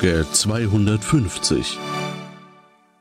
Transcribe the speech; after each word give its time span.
Folge 0.00 0.26
250. 0.32 1.78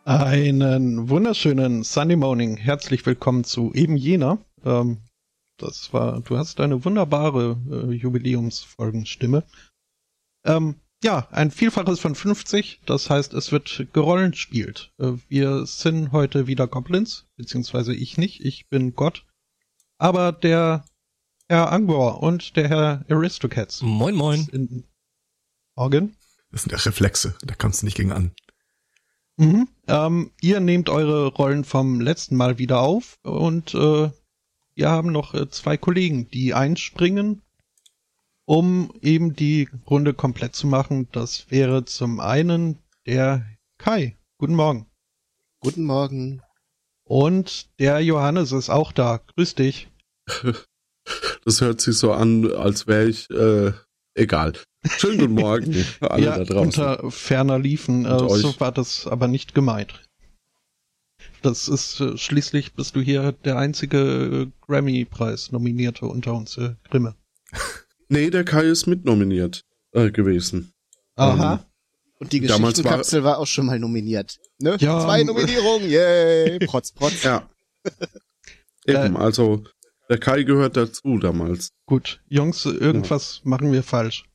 Einen 0.04 1.08
wunderschönen 1.08 1.86
Sunday 1.86 2.18
Morning. 2.18 2.58
Herzlich 2.58 3.06
willkommen 3.06 3.46
zu 3.46 3.72
eben 3.74 3.96
jener. 3.96 4.40
Ähm, 4.66 4.98
das 5.56 5.94
war, 5.94 6.20
du 6.20 6.38
hast 6.38 6.60
eine 6.60 6.84
wunderbare 6.84 7.56
äh, 7.72 7.94
Jubiläumsfolgenstimme. 7.94 9.46
Ähm, 10.44 10.76
ja, 11.02 11.26
ein 11.32 11.52
Vielfaches 11.52 12.02
von 12.02 12.16
50. 12.16 12.82
Das 12.86 13.10
heißt, 13.10 13.34
es 13.34 13.54
wird 13.54 13.88
gerollenspielt. 13.94 14.92
Äh, 14.98 15.14
wir 15.30 15.66
sind 15.68 16.12
heute 16.12 16.48
wieder 16.48 16.68
Goblins, 16.68 17.28
beziehungsweise 17.38 17.96
ich 17.96 18.18
nicht. 18.18 18.44
Ich 18.44 18.68
bin 18.68 18.94
Gott. 18.94 19.26
Aber 20.00 20.34
der 20.34 20.84
Herr 21.48 21.72
Angor 21.72 22.22
und 22.22 22.58
der 22.58 22.68
Herr 22.68 23.06
Aristocats. 23.10 23.82
Moin, 23.82 24.16
moin. 24.16 24.50
In 24.52 24.84
Morgen. 25.78 26.19
Das 26.52 26.64
sind 26.64 26.72
ja 26.72 26.78
Reflexe, 26.78 27.36
da 27.44 27.54
kannst 27.56 27.82
du 27.82 27.86
nicht 27.86 27.98
gegen 27.98 28.12
an. 28.12 28.32
Mhm. 29.38 29.68
Ähm, 29.88 30.32
ihr 30.42 30.60
nehmt 30.60 30.90
eure 30.90 31.28
Rollen 31.28 31.64
vom 31.64 32.02
letzten 32.02 32.36
Mal 32.36 32.58
wieder 32.58 32.82
auf 32.82 33.18
und 33.24 33.74
äh, 33.74 34.10
wir 34.76 34.90
haben 34.90 35.12
noch 35.12 35.34
äh, 35.34 35.50
zwei 35.50 35.78
Kollegen, 35.78 36.30
die 36.30 36.54
einspringen, 36.54 37.42
um 38.46 38.94
eben 39.02 39.36
die 39.36 39.70
Runde 39.90 40.14
komplett 40.14 40.56
zu 40.56 40.68
machen. 40.68 41.08
Das 41.12 41.52
wäre 41.52 41.86
zum 41.86 42.20
einen 42.20 42.80
der 43.06 43.46
Kai. 43.78 44.18
Guten 44.38 44.56
Morgen. 44.56 44.88
Guten 45.60 45.84
Morgen. 45.84 46.42
Und 47.04 47.70
der 47.80 48.02
Johannes 48.02 48.52
ist 48.52 48.70
auch 48.70 48.92
da. 48.92 49.18
Grüß 49.36 49.56
dich. 49.56 49.90
Das 51.44 51.62
hört 51.62 51.82
sich 51.82 51.98
so 51.98 52.14
an, 52.14 52.52
als 52.52 52.86
wäre 52.86 53.08
ich 53.08 53.28
äh, 53.32 53.72
egal. 54.20 54.54
Schönen 54.98 55.20
guten 55.20 55.34
Morgen, 55.34 55.86
alle 56.02 56.26
ja, 56.26 56.38
da 56.38 56.44
draußen. 56.44 56.66
unter 56.66 57.12
ferner 57.12 57.60
Liefen. 57.60 58.06
Äh, 58.06 58.20
so 58.20 58.60
war 58.60 58.72
das 58.72 59.08
aber 59.08 59.28
nicht 59.28 59.56
gemeint. 59.56 60.02
Das 61.42 61.68
ist 61.68 62.00
äh, 62.00 62.18
schließlich 62.18 62.74
bist 62.74 62.96
du 62.96 63.02
hier 63.02 63.32
der 63.32 63.58
einzige 63.58 63.98
äh, 63.98 64.66
Grammy-Preis-Nominierte 64.66 66.06
unter 66.06 66.34
uns, 66.34 66.58
äh, 66.58 66.76
Grimme. 66.90 67.16
Nee, 68.12 68.32
der 68.32 68.44
Kai 68.44 68.64
ist 68.64 68.88
mitnominiert 68.88 69.66
äh, 69.92 70.10
gewesen. 70.10 70.74
Aha. 71.16 71.64
Und 72.18 72.34
die 72.34 72.40
Geschichtenkapsel 72.40 73.24
war, 73.24 73.38
auch 73.38 73.46
schon 73.46 73.68
mal 73.68 73.78
nominiert. 73.78 74.40
Ne? 74.58 74.78
Ja, 74.80 75.00
Zwei 75.00 75.22
ähm, 75.22 75.28
Nominierungen, 75.28 75.88
yay! 75.88 76.58
Protz, 76.66 76.92
protz. 76.92 77.22
Ja. 77.22 77.48
Eben, 78.88 79.16
also 79.16 79.64
der 80.10 80.18
Kai 80.20 80.44
gehört 80.44 80.76
dazu 80.78 81.18
damals. 81.18 81.70
Gut, 81.86 82.22
Jungs, 82.28 82.66
irgendwas 82.66 83.42
machen 83.44 83.72
wir 83.72 83.84
falsch. 83.84 84.26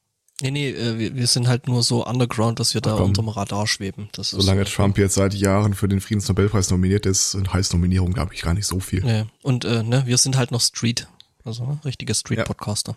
Nee, 0.41 0.51
nee, 0.51 0.71
äh, 0.71 0.99
wir, 0.99 1.15
wir 1.15 1.27
sind 1.29 1.47
halt 1.47 1.69
nur 1.69 1.83
so 1.85 2.05
underground, 2.05 2.59
dass 2.59 2.75
wir 2.75 2.81
da 2.81 2.97
komm. 2.97 3.05
unterm 3.11 3.29
Radar 3.29 3.67
schweben. 3.69 4.09
Das 4.13 4.33
ist, 4.33 4.41
Solange 4.41 4.63
äh, 4.63 4.65
Trump 4.65 4.99
jetzt 4.99 5.15
seit 5.15 5.33
Jahren 5.35 5.75
für 5.75 5.87
den 5.87 6.01
Friedensnobelpreis 6.01 6.71
nominiert 6.71 7.07
ist, 7.07 7.37
heißt 7.53 7.73
Nominierung, 7.73 8.13
glaube 8.13 8.35
ich, 8.35 8.43
gar 8.43 8.55
nicht 8.55 8.67
so 8.67 8.81
viel. 8.81 9.07
Ja, 9.07 9.27
und 9.43 9.65
äh, 9.65 9.83
ne, 9.85 10.03
wir 10.07 10.19
sind 10.19 10.37
halt 10.37 10.51
noch 10.51 10.61
Street. 10.61 11.07
Also 11.45 11.65
ne, 11.65 11.79
richtige 11.85 12.15
Street-Podcaster. 12.15 12.97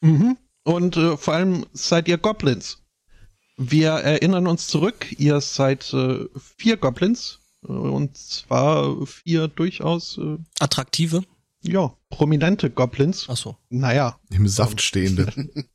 Mhm. 0.00 0.36
Und 0.64 0.96
äh, 0.96 1.16
vor 1.16 1.34
allem 1.34 1.64
seid 1.74 2.08
ihr 2.08 2.18
Goblins. 2.18 2.78
Wir 3.56 3.90
erinnern 3.90 4.48
uns 4.48 4.66
zurück, 4.66 5.06
ihr 5.16 5.40
seid 5.40 5.92
äh, 5.92 6.24
vier 6.56 6.76
Goblins. 6.76 7.38
äh, 7.62 7.70
Und 7.72 8.16
zwar 8.16 9.06
vier 9.06 9.46
durchaus, 9.46 10.18
äh, 10.18 10.38
Attraktive? 10.58 11.22
Ja, 11.64 11.96
prominente 12.10 12.70
Goblins. 12.70 13.26
Ach 13.28 13.36
so. 13.36 13.56
Naja, 13.68 14.20
Im 14.30 14.46
Saft 14.48 14.80
stehende. 14.80 15.32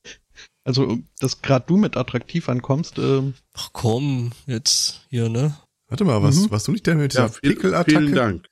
also, 0.64 1.00
dass 1.20 1.42
gerade 1.42 1.66
du 1.68 1.78
mit 1.78 1.98
attraktiv 1.98 2.48
ankommst, 2.50 2.98
äh, 2.98 3.34
Ach 3.54 3.70
komm, 3.74 4.32
jetzt 4.46 5.06
hier, 5.10 5.30
ne? 5.30 5.58
Warte 5.88 6.06
mal, 6.06 6.22
was, 6.22 6.36
Mhm. 6.36 6.52
warst 6.52 6.68
du 6.68 6.72
nicht 6.72 6.86
der 6.88 6.96
mit 6.96 7.14
Ja, 7.14 7.28
dieser 7.28 7.40
viel, 7.40 7.54
Pickelattacke? 7.56 7.92
vielen 8.00 8.16
Dank. 8.16 8.48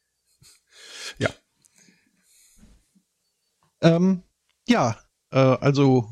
Ähm, 3.82 4.24
ja, 4.68 4.98
äh, 5.32 5.38
also 5.38 6.10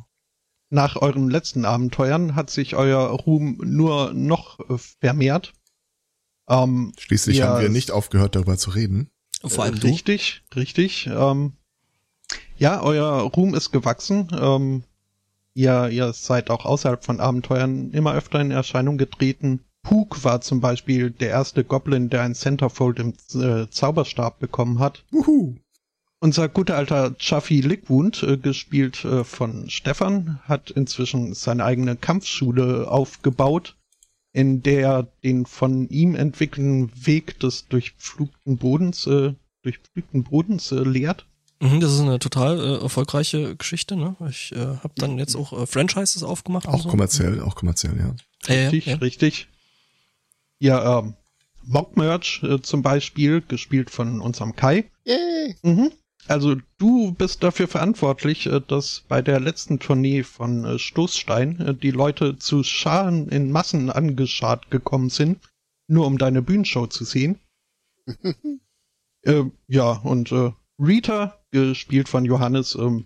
nach 0.69 0.95
euren 0.97 1.29
letzten 1.29 1.65
Abenteuern 1.65 2.35
hat 2.35 2.49
sich 2.49 2.75
euer 2.75 3.07
Ruhm 3.09 3.57
nur 3.63 4.13
noch 4.13 4.59
äh, 4.69 4.77
vermehrt. 4.77 5.53
Ähm, 6.47 6.93
Schließlich 6.99 7.37
Ja, 7.37 7.47
haben 7.47 7.61
wir 7.61 7.69
nicht 7.69 7.91
aufgehört, 7.91 8.35
darüber 8.35 8.57
zu 8.57 8.69
reden. 8.71 9.09
Vor 9.47 9.63
allem 9.63 9.79
du. 9.79 9.87
richtig, 9.87 10.43
richtig. 10.55 11.07
Ähm, 11.07 11.53
ja, 12.57 12.81
euer 12.81 13.21
Ruhm 13.21 13.53
ist 13.53 13.71
gewachsen. 13.71 14.27
Ähm, 14.39 14.83
ihr, 15.53 15.89
ihr 15.89 16.13
seid 16.13 16.49
auch 16.49 16.65
außerhalb 16.65 17.03
von 17.03 17.19
Abenteuern 17.19 17.91
immer 17.91 18.13
öfter 18.13 18.39
in 18.39 18.51
Erscheinung 18.51 18.97
getreten. 18.97 19.61
Puk 19.83 20.23
war 20.23 20.41
zum 20.41 20.61
Beispiel 20.61 21.11
der 21.11 21.29
erste 21.29 21.63
Goblin, 21.63 22.09
der 22.09 22.23
ein 22.23 22.33
Centerfold 22.33 22.99
im 22.99 23.13
äh, 23.35 23.69
Zauberstab 23.69 24.39
bekommen 24.39 24.79
hat. 24.79 25.03
Wuhu. 25.11 25.55
Unser 26.19 26.49
guter 26.49 26.75
alter 26.75 27.13
Chaffee 27.19 27.61
Lickwound, 27.61 28.23
äh, 28.23 28.37
gespielt 28.37 29.05
äh, 29.05 29.23
von 29.23 29.69
Stefan, 29.69 30.39
hat 30.43 30.71
inzwischen 30.71 31.35
seine 31.35 31.65
eigene 31.65 31.97
Kampfschule 31.97 32.89
aufgebaut, 32.89 33.75
in 34.35 34.61
der 34.61 34.81
er 34.81 35.07
den 35.23 35.45
von 35.45 35.87
ihm 35.87 36.13
entwickelten 36.13 36.91
Weg 37.05 37.39
des 37.39 37.67
durchpflugten 37.69 38.57
Bodens, 38.57 39.07
äh, 39.07 39.33
durchpflugten 39.61 40.25
Bodens 40.25 40.73
äh, 40.73 40.83
lehrt. 40.83 41.25
Mhm, 41.61 41.79
das 41.79 41.93
ist 41.93 42.01
eine 42.01 42.19
total 42.19 42.59
äh, 42.59 42.81
erfolgreiche 42.81 43.55
Geschichte, 43.55 43.95
ne? 43.95 44.17
Ich 44.29 44.51
äh, 44.51 44.57
habe 44.57 44.91
dann 44.97 45.17
jetzt 45.17 45.37
auch 45.37 45.53
äh, 45.53 45.65
Franchises 45.65 46.21
aufgemacht. 46.21 46.67
Auch 46.67 46.83
so. 46.83 46.89
kommerziell, 46.89 47.41
auch 47.41 47.55
kommerziell, 47.55 47.97
ja. 47.97 48.13
Richtig, 48.53 48.87
ja. 48.87 48.95
richtig. 48.97 49.47
Ja, 50.59 50.99
ähm, 50.99 51.13
Mockmerch 51.63 52.43
äh, 52.43 52.61
zum 52.61 52.81
Beispiel, 52.81 53.41
gespielt 53.41 53.89
von 53.89 54.19
unserem 54.19 54.53
Kai. 54.57 54.83
Yay! 55.05 55.55
Mhm. 55.63 55.91
Also 56.27 56.55
du 56.77 57.11
bist 57.11 57.43
dafür 57.43 57.67
verantwortlich, 57.67 58.47
äh, 58.47 58.61
dass 58.67 59.03
bei 59.07 59.21
der 59.21 59.39
letzten 59.39 59.79
Tournee 59.79 60.23
von 60.23 60.65
äh, 60.65 60.79
Stoßstein 60.79 61.59
äh, 61.59 61.73
die 61.75 61.91
Leute 61.91 62.37
zu 62.37 62.63
Scharen 62.63 63.29
in 63.29 63.51
Massen 63.51 63.89
angeschart 63.89 64.71
gekommen 64.71 65.09
sind, 65.09 65.39
nur 65.87 66.07
um 66.07 66.17
deine 66.17 66.41
Bühnenshow 66.41 66.87
zu 66.87 67.03
sehen. 67.03 67.39
äh, 69.21 69.43
ja, 69.67 69.91
und 69.91 70.31
äh, 70.31 70.51
Rita, 70.79 71.39
gespielt 71.51 72.09
von 72.09 72.25
Johannes, 72.25 72.75
ähm, 72.75 73.05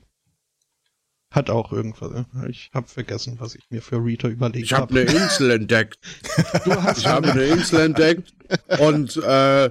hat 1.32 1.52
auch 1.52 1.72
irgendwas. 1.72 2.26
Ich 2.48 2.72
habe 2.74 2.88
vergessen, 2.88 3.36
was 3.40 3.54
ich 3.54 3.70
mir 3.70 3.84
für 3.84 4.04
Rita 4.04 4.28
überlegt 4.28 4.66
Ich 4.66 4.74
habe 4.74 5.02
eine 5.02 5.12
Insel 5.12 5.52
entdeckt. 5.52 6.00
Du 6.66 6.82
hast 6.82 7.00
Ich 7.00 7.06
habe 7.06 7.32
eine 7.32 7.44
Insel 7.44 7.82
entdeckt 7.82 8.34
und, 8.80 9.18
äh, 9.18 9.70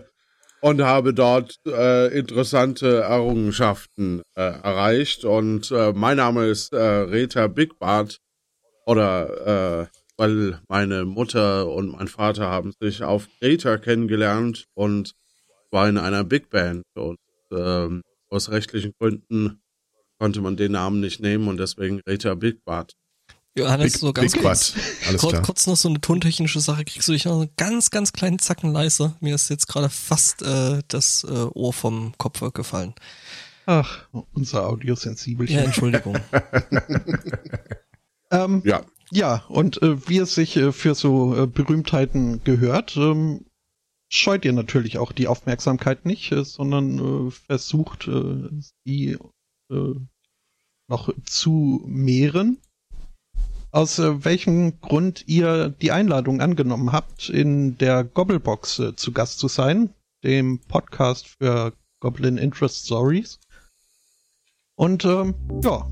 und 0.60 0.82
habe 0.82 1.14
dort 1.14 1.56
äh, 1.66 2.08
interessante 2.18 3.00
Errungenschaften 3.02 4.22
äh, 4.34 4.42
erreicht. 4.42 5.24
Und 5.24 5.70
äh, 5.70 5.92
mein 5.92 6.16
Name 6.16 6.46
ist 6.46 6.72
äh, 6.72 6.78
Rita 6.78 7.46
Bigbart. 7.46 8.18
Oder 8.86 9.82
äh, 9.82 9.86
weil 10.16 10.60
meine 10.68 11.04
Mutter 11.04 11.68
und 11.70 11.92
mein 11.92 12.08
Vater 12.08 12.48
haben 12.48 12.72
sich 12.80 13.02
auf 13.02 13.28
Greta 13.40 13.78
kennengelernt 13.78 14.66
und 14.74 15.14
war 15.70 15.88
in 15.88 15.96
einer 15.96 16.24
Big 16.24 16.50
Band. 16.50 16.82
Und 16.96 17.18
ähm, 17.52 18.02
aus 18.28 18.50
rechtlichen 18.50 18.92
Gründen 18.98 19.60
konnte 20.18 20.40
man 20.40 20.56
den 20.56 20.72
Namen 20.72 21.00
nicht 21.00 21.20
nehmen 21.20 21.46
und 21.48 21.58
deswegen 21.58 22.00
Rita 22.08 22.34
Bigbart. 22.34 22.94
Johannes, 23.58 23.92
Big, 23.92 24.00
so 24.00 24.12
ganz 24.12 24.32
kurz. 24.32 24.74
Kurz, 25.08 25.28
klar. 25.28 25.42
kurz 25.42 25.66
noch 25.66 25.76
so 25.76 25.88
eine 25.88 26.00
tontechnische 26.00 26.60
Sache. 26.60 26.84
Kriegst 26.84 27.08
du 27.08 27.12
dich 27.12 27.24
noch 27.24 27.40
einen 27.40 27.50
ganz, 27.56 27.90
ganz 27.90 28.12
kleinen 28.12 28.38
Zacken 28.38 28.72
leiser? 28.72 29.16
Mir 29.20 29.34
ist 29.34 29.50
jetzt 29.50 29.68
gerade 29.68 29.90
fast 29.90 30.42
äh, 30.42 30.82
das 30.88 31.24
äh, 31.24 31.32
Ohr 31.54 31.72
vom 31.72 32.14
Kopf 32.18 32.40
gefallen. 32.52 32.94
Ach, 33.66 34.06
unser 34.32 34.66
Audiosensibelchen. 34.66 35.56
Ja, 35.58 35.64
Entschuldigung. 35.64 36.18
Ähm, 38.30 38.62
Ja, 38.64 38.84
ja, 39.10 39.44
und 39.48 39.80
äh, 39.82 40.08
wie 40.08 40.18
es 40.18 40.34
sich 40.34 40.56
äh, 40.56 40.72
für 40.72 40.94
so 40.94 41.34
äh, 41.34 41.46
Berühmtheiten 41.46 42.44
gehört, 42.44 42.96
ähm, 42.96 43.46
scheut 44.10 44.44
ihr 44.44 44.52
natürlich 44.52 44.98
auch 44.98 45.12
die 45.12 45.28
Aufmerksamkeit 45.28 46.04
nicht, 46.04 46.30
äh, 46.32 46.44
sondern 46.44 47.28
äh, 47.28 47.30
versucht, 47.30 48.06
äh, 48.06 48.50
sie 48.84 49.16
äh, 49.70 49.94
noch 50.88 51.10
zu 51.24 51.82
mehren. 51.86 52.58
Aus 53.70 53.98
äh, 53.98 54.24
welchem 54.24 54.80
Grund 54.80 55.24
ihr 55.26 55.68
die 55.68 55.92
Einladung 55.92 56.40
angenommen 56.40 56.90
habt, 56.90 57.28
in 57.28 57.76
der 57.76 58.02
Gobblebox 58.02 58.78
äh, 58.78 58.96
zu 58.96 59.12
Gast 59.12 59.38
zu 59.38 59.48
sein, 59.48 59.90
dem 60.24 60.58
Podcast 60.60 61.28
für 61.28 61.74
Goblin 62.00 62.38
Interest 62.38 62.86
Stories. 62.86 63.38
Und 64.74 65.04
ähm, 65.04 65.34
ja, 65.62 65.86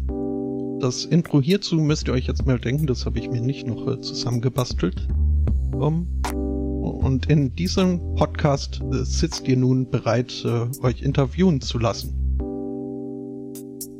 das 0.80 1.04
Intro 1.04 1.42
hierzu 1.42 1.76
müsst 1.76 2.08
ihr 2.08 2.14
euch 2.14 2.26
jetzt 2.26 2.46
mal 2.46 2.58
denken, 2.58 2.86
das 2.86 3.04
habe 3.04 3.18
ich 3.18 3.28
mir 3.28 3.42
nicht 3.42 3.66
noch 3.66 3.86
äh, 3.86 4.00
zusammengebastelt. 4.00 5.06
Um, 5.72 6.22
und 6.32 7.26
in 7.26 7.54
diesem 7.54 8.14
Podcast 8.14 8.80
äh, 8.90 9.04
sitzt 9.04 9.46
ihr 9.48 9.58
nun 9.58 9.90
bereit, 9.90 10.44
äh, 10.46 10.68
euch 10.82 11.02
interviewen 11.02 11.60
zu 11.60 11.78
lassen. 11.78 12.25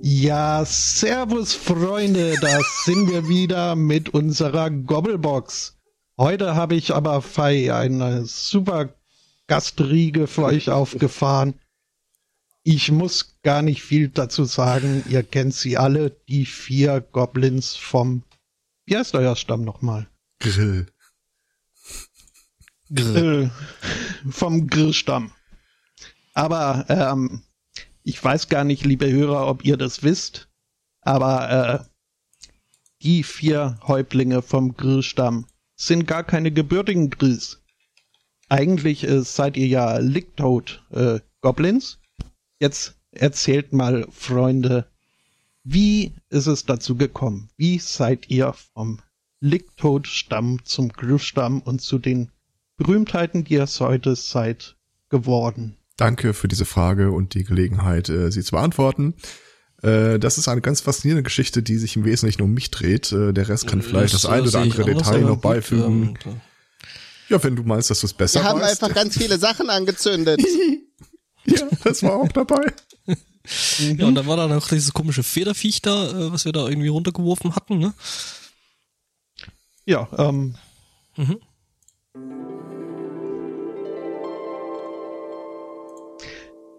Ja, 0.03 0.65
servus 0.65 1.55
Freunde, 1.55 2.35
da 2.41 2.61
sind 2.85 3.11
wir 3.11 3.29
wieder 3.29 3.75
mit 3.77 4.11
unserer 4.11 4.71
Gobblebox. 4.71 5.77
Heute 6.19 6.55
habe 6.55 6.75
ich 6.75 6.95
aber 6.95 7.23
Fei 7.23 7.75
eine 7.75 8.25
super 8.27 8.95
Gastriege 9.47 10.27
für 10.27 10.45
euch 10.45 10.71
aufgefahren. 10.71 11.55
Ich 12.63 12.91
muss 12.91 13.39
gar 13.43 13.63
nicht 13.63 13.83
viel 13.83 14.09
dazu 14.09 14.45
sagen, 14.45 15.05
ihr 15.09 15.23
kennt 15.23 15.55
sie 15.55 15.77
alle, 15.77 16.11
die 16.29 16.47
vier 16.47 17.01
Goblins 17.01 17.77
vom, 17.77 18.23
wie 18.87 18.97
heißt 18.97 19.15
euer 19.15 19.37
Stamm 19.37 19.65
nochmal? 19.65 20.09
Grill. 20.41 20.87
Grill. 22.93 23.51
Äh, 24.25 24.31
vom 24.31 24.67
Grillstamm. 24.69 25.33
Aber 26.35 26.85
ähm, 26.89 27.43
ich 28.07 28.23
weiß 28.23 28.49
gar 28.49 28.63
nicht, 28.63 28.85
liebe 28.85 29.11
Hörer, 29.11 29.49
ob 29.49 29.65
ihr 29.65 29.77
das 29.77 30.05
wisst, 30.05 30.49
aber 31.01 31.51
äh, 31.51 31.85
die 33.03 33.25
vier 33.25 33.81
Häuptlinge 33.83 34.43
vom 34.43 34.77
Grillstamm 34.77 35.47
sind 35.75 36.07
gar 36.07 36.23
keine 36.23 36.53
gebürtigen 36.53 37.11
Grills. 37.11 37.65
Eigentlich 38.49 39.03
äh, 39.03 39.23
seid 39.23 39.57
ihr 39.57 39.67
ja 39.67 39.99
Licktoad 39.99 40.85
äh, 40.91 41.19
Goblins. 41.41 41.99
Jetzt 42.61 42.97
erzählt 43.11 43.73
mal, 43.73 44.07
Freunde, 44.13 44.87
wie 45.65 46.15
ist 46.29 46.47
es 46.47 46.65
dazu 46.65 46.95
gekommen? 46.95 47.51
Wie 47.57 47.81
seid 47.81 48.31
ihr 48.31 48.53
vom 48.53 49.01
Licktoad-Stamm 49.41 50.65
zum 50.65 50.91
Grillstamm 50.91 51.61
und 51.61 51.83
zu 51.83 51.99
den 51.99 52.31
Berühmtheiten, 52.77 53.43
die 53.43 53.55
ihr 53.55 53.67
heute 53.67 54.15
seid, 54.15 54.77
geworden? 55.09 55.77
Danke 55.97 56.35
für 56.35 56.49
diese 56.49 56.65
Frage 56.67 57.11
und 57.11 57.35
die 57.35 57.45
Gelegenheit, 57.45 58.09
äh, 58.09 58.31
sie 58.31 58.43
zu 58.43 58.53
beantworten. 58.53 59.15
Äh, 59.83 60.19
das 60.19 60.37
ist 60.39 60.49
eine 60.49 60.61
ganz 60.61 60.81
faszinierende 60.81 61.23
Geschichte, 61.23 61.63
die 61.63 61.79
sich 61.79 61.97
im 61.97 62.05
Wesentlichen 62.05 62.43
um 62.43 62.53
mich 62.53 62.71
dreht. 62.71 63.13
Äh, 63.13 63.33
der 63.33 63.49
Rest 63.49 63.67
kann 63.67 63.83
vielleicht 63.83 64.15
das, 64.15 64.25
äh, 64.25 64.29
ein 64.29 64.47
oder 64.47 64.61
andere 64.61 64.85
Detail 64.85 65.21
noch 65.23 65.31
gut, 65.35 65.43
beifügen. 65.43 66.19
ähm, 66.25 66.37
Ja, 67.29 67.43
wenn 67.43 67.57
du 67.57 67.63
meinst, 67.63 67.91
dass 67.91 68.01
du 68.01 68.07
es 68.07 68.13
besser 68.15 68.41
Wir 68.41 68.45
haben 68.49 68.61
weißt. 68.61 68.83
einfach 68.83 68.95
ganz 68.95 69.17
viele 69.17 69.39
Sachen 69.39 69.71
angezündet. 69.71 70.41
ja, 71.47 71.67
das 71.85 72.03
war 72.03 72.17
auch 72.17 72.29
dabei. 72.33 72.73
Ja, 73.79 74.07
und 74.09 74.17
dann 74.17 74.27
war 74.27 74.37
da 74.37 74.49
noch 74.49 74.67
dieses 74.67 74.93
komische 74.93 75.23
Federviech 75.23 75.81
da, 75.81 76.33
was 76.33 76.45
wir 76.47 76.51
da 76.53 76.67
irgendwie 76.67 76.89
runtergeworfen 76.89 77.55
hatten, 77.55 77.79
ne? 77.79 77.95
Ja, 79.85 80.09
ähm, 80.19 80.57
Mhm. 81.17 81.39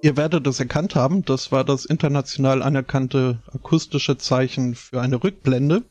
Ihr 0.08 0.16
werdet 0.16 0.48
es 0.48 0.62
erkannt 0.62 0.96
haben, 0.96 1.26
das 1.26 1.52
war 1.52 1.66
das 1.66 1.84
international 1.84 2.64
anerkannte 2.64 3.42
akustische 3.52 4.18
Zeichen 4.18 4.74
für 4.74 5.02
eine 5.02 5.22
Rückblende. 5.22 5.84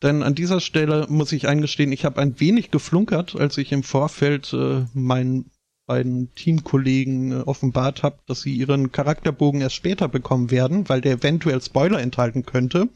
Denn 0.00 0.22
an 0.22 0.36
dieser 0.36 0.60
Stelle 0.60 1.06
muss 1.08 1.32
ich 1.32 1.48
eingestehen, 1.48 1.90
ich 1.90 2.04
habe 2.04 2.20
ein 2.20 2.38
wenig 2.38 2.70
geflunkert, 2.70 3.34
als 3.34 3.58
ich 3.58 3.72
im 3.72 3.82
Vorfeld 3.82 4.52
äh, 4.52 4.84
meinen 4.94 5.50
beiden 5.86 6.34
Teamkollegen 6.34 7.32
äh, 7.32 7.34
offenbart 7.40 8.04
habe, 8.04 8.20
dass 8.26 8.42
sie 8.42 8.54
ihren 8.54 8.92
Charakterbogen 8.92 9.60
erst 9.60 9.74
später 9.74 10.06
bekommen 10.06 10.52
werden, 10.52 10.88
weil 10.88 11.00
der 11.00 11.14
eventuell 11.14 11.60
Spoiler 11.60 12.00
enthalten 12.00 12.46
könnte. 12.46 12.90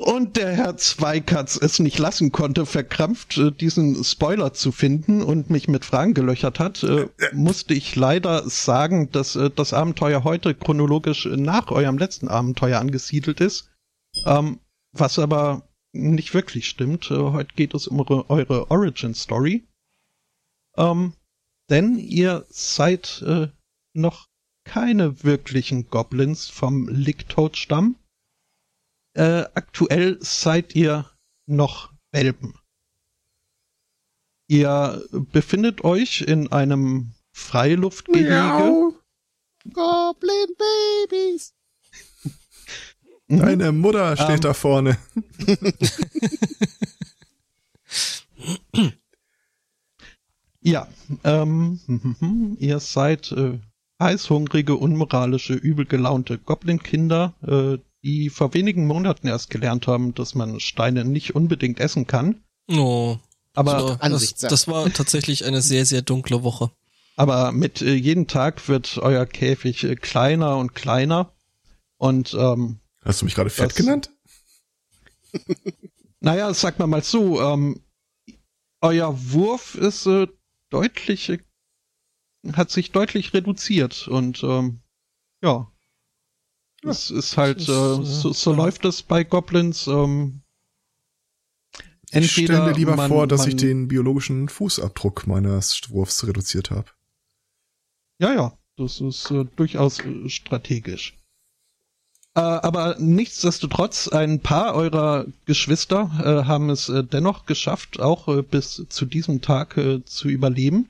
Und 0.00 0.36
der 0.36 0.52
Herr 0.52 0.76
Zweikatz 0.76 1.58
es 1.60 1.80
nicht 1.80 1.98
lassen 1.98 2.30
konnte, 2.30 2.66
verkrampft 2.66 3.36
äh, 3.36 3.50
diesen 3.50 4.04
Spoiler 4.04 4.52
zu 4.52 4.70
finden 4.70 5.24
und 5.24 5.50
mich 5.50 5.66
mit 5.66 5.84
Fragen 5.84 6.14
gelöchert 6.14 6.60
hat, 6.60 6.84
äh, 6.84 7.08
musste 7.32 7.74
ich 7.74 7.96
leider 7.96 8.48
sagen, 8.48 9.10
dass 9.10 9.34
äh, 9.34 9.50
das 9.50 9.72
Abenteuer 9.72 10.22
heute 10.22 10.54
chronologisch 10.54 11.24
nach 11.26 11.72
eurem 11.72 11.98
letzten 11.98 12.28
Abenteuer 12.28 12.78
angesiedelt 12.78 13.40
ist. 13.40 13.72
Ähm, 14.24 14.60
was 14.92 15.18
aber 15.18 15.68
nicht 15.92 16.32
wirklich 16.32 16.68
stimmt. 16.68 17.10
Heute 17.10 17.56
geht 17.56 17.74
es 17.74 17.88
um 17.88 17.98
eure, 17.98 18.70
Origin 18.70 19.14
Story. 19.14 19.66
Ähm, 20.76 21.14
denn 21.70 21.98
ihr 21.98 22.46
seid 22.50 23.24
noch 23.94 24.28
keine 24.64 25.24
wirklichen 25.24 25.88
Goblins 25.88 26.46
vom 26.46 26.88
Licktoad-Stamm. 26.88 27.96
Äh, 29.18 29.48
aktuell 29.54 30.18
seid 30.20 30.76
ihr 30.76 31.10
noch 31.46 31.92
Welpen. 32.12 32.54
Ihr 34.46 35.02
befindet 35.10 35.82
euch 35.82 36.20
in 36.20 36.52
einem 36.52 37.14
Freiluftgehege. 37.32 38.92
Goblin 39.72 40.54
Babies. 40.56 41.52
Mhm. 43.26 43.38
Deine 43.40 43.72
Mutter 43.72 44.16
steht 44.16 44.30
Ähm. 44.36 44.40
da 44.40 44.54
vorne. 44.54 44.96
Ja, 50.60 50.86
ähm, 51.24 52.56
ihr 52.58 52.78
seid 52.78 53.32
äh, 53.32 53.58
heißhungrige, 54.02 54.76
unmoralische, 54.76 55.54
übel 55.54 55.86
gelaunte 55.86 56.36
Goblin-Kinder, 56.38 57.34
äh, 57.42 57.78
die 58.02 58.30
vor 58.30 58.54
wenigen 58.54 58.86
Monaten 58.86 59.26
erst 59.26 59.50
gelernt 59.50 59.86
haben, 59.86 60.14
dass 60.14 60.34
man 60.34 60.60
Steine 60.60 61.04
nicht 61.04 61.34
unbedingt 61.34 61.80
essen 61.80 62.06
kann. 62.06 62.42
Oh, 62.70 63.16
Aber, 63.54 63.72
das, 63.72 64.00
Ansichtssache. 64.00 64.50
das 64.50 64.68
war 64.68 64.92
tatsächlich 64.92 65.44
eine 65.44 65.62
sehr, 65.62 65.84
sehr 65.86 66.02
dunkle 66.02 66.42
Woche. 66.42 66.70
aber 67.16 67.50
mit 67.52 67.82
äh, 67.82 67.94
jedem 67.94 68.26
Tag 68.28 68.68
wird 68.68 68.98
euer 68.98 69.26
Käfig 69.26 69.82
äh, 69.84 69.96
kleiner 69.96 70.56
und 70.58 70.74
kleiner. 70.74 71.32
Und 71.96 72.34
ähm, 72.38 72.78
Hast 73.04 73.20
du 73.20 73.24
mich 73.24 73.34
gerade 73.34 73.50
fett 73.50 73.70
Das- 73.70 73.76
genannt? 73.76 74.10
naja, 76.20 76.52
sag 76.54 76.78
mal 76.78 76.86
mal 76.86 77.02
so, 77.02 77.40
ähm, 77.42 77.80
euer 78.80 79.14
Wurf 79.32 79.74
ist 79.74 80.06
äh, 80.06 80.28
deutlich, 80.70 81.30
äh, 81.30 81.38
hat 82.52 82.70
sich 82.70 82.92
deutlich 82.92 83.34
reduziert 83.34 84.06
und 84.08 84.42
ähm, 84.44 84.80
ja. 85.42 85.70
Es 86.82 87.10
ist 87.10 87.36
halt, 87.36 87.58
ist, 87.58 87.68
äh, 87.68 87.72
äh, 87.72 88.04
so, 88.04 88.32
so 88.32 88.50
ja. 88.52 88.56
läuft 88.56 88.84
es 88.84 89.02
bei 89.02 89.24
Goblins. 89.24 89.86
Ähm, 89.86 90.42
Ich 92.10 92.30
stelle 92.32 92.64
mir 92.64 92.72
lieber 92.72 92.96
man- 92.96 93.08
vor, 93.08 93.26
dass 93.26 93.46
ich 93.46 93.54
man- 93.54 93.58
den 93.64 93.88
biologischen 93.88 94.48
Fußabdruck 94.48 95.26
meines 95.26 95.90
Wurfs 95.90 96.26
reduziert 96.26 96.70
habe. 96.70 96.86
Ja, 98.20 98.32
ja, 98.34 98.58
das 98.76 99.00
ist 99.00 99.30
äh, 99.30 99.44
durchaus 99.56 99.98
äh, 100.00 100.28
strategisch. 100.28 101.14
Äh, 102.34 102.40
aber 102.40 102.96
nichtsdestotrotz, 102.98 104.08
ein 104.08 104.40
paar 104.40 104.74
eurer 104.74 105.26
Geschwister 105.46 106.10
äh, 106.24 106.46
haben 106.46 106.70
es 106.70 106.88
äh, 106.88 107.02
dennoch 107.04 107.46
geschafft, 107.46 107.98
auch 108.00 108.28
äh, 108.28 108.42
bis 108.42 108.86
zu 108.88 109.04
diesem 109.04 109.40
Tag 109.40 109.76
äh, 109.76 110.04
zu 110.04 110.28
überleben. 110.28 110.88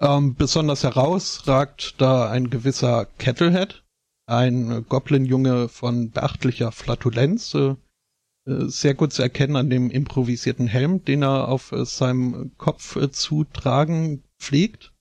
Ähm, 0.00 0.34
besonders 0.34 0.82
heraus 0.84 1.46
ragt 1.46 1.94
da 2.00 2.28
ein 2.30 2.50
gewisser 2.50 3.06
Kettlehead, 3.18 3.81
ein 4.32 4.86
Goblin-Junge 4.88 5.68
von 5.68 6.10
beachtlicher 6.10 6.72
Flatulenz, 6.72 7.54
äh, 7.54 7.74
äh, 8.44 8.66
sehr 8.66 8.94
gut 8.94 9.12
zu 9.12 9.22
erkennen 9.22 9.56
an 9.56 9.70
dem 9.70 9.90
improvisierten 9.90 10.66
Helm, 10.66 11.04
den 11.04 11.22
er 11.22 11.48
auf 11.48 11.72
äh, 11.72 11.84
seinem 11.84 12.52
Kopf 12.58 12.96
äh, 12.96 13.10
zu 13.10 13.44
tragen 13.44 14.24
pflegt. 14.38 14.92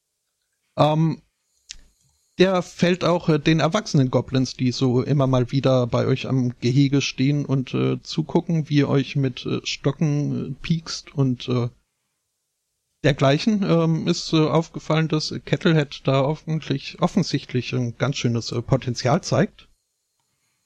Ähm, 0.78 1.22
der 2.38 2.62
fällt 2.62 3.04
auch 3.04 3.30
äh, 3.30 3.40
den 3.40 3.60
erwachsenen 3.60 4.12
Goblins, 4.12 4.56
die 4.56 4.72
so 4.72 5.02
immer 5.02 5.28
mal 5.28 5.52
wieder 5.52 5.88
bei 5.88 6.06
euch 6.06 6.28
am 6.28 6.54
Gehege 6.60 7.02
stehen 7.02 7.46
und 7.46 7.74
äh, 7.74 8.02
zugucken, 8.04 8.70
wie 8.70 8.78
ihr 8.78 8.90
euch 8.90 9.16
mit 9.16 9.48
Stocken 9.64 10.56
piekst 10.62 11.14
und 11.16 11.50
dergleichen, 13.03 13.63
ähm, 13.63 14.08
ist 14.08 14.31
äh, 14.34 14.38
aufgefallen, 14.38 15.08
dass 15.08 15.34
Kettlehead 15.46 16.01
da 16.05 16.22
offensichtlich 16.22 17.74
ein 17.74 17.98
ganz 17.98 18.17
schönes 18.17 18.51
äh, 18.51 18.62
Potenzial 18.62 19.22
zeigt. 19.22 19.67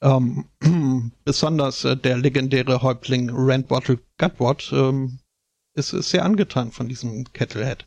Ähm, 0.01 0.45
besonders 1.23 1.83
äh, 1.85 1.95
der 1.95 2.17
legendäre 2.17 2.81
Häuptling 2.81 3.29
Randbottle 3.33 3.99
Gutwort 4.17 4.71
ähm, 4.73 5.19
ist, 5.73 5.93
ist 5.93 6.09
sehr 6.09 6.25
angetan 6.25 6.71
von 6.71 6.89
diesem 6.89 7.31
Kettlehead. 7.31 7.85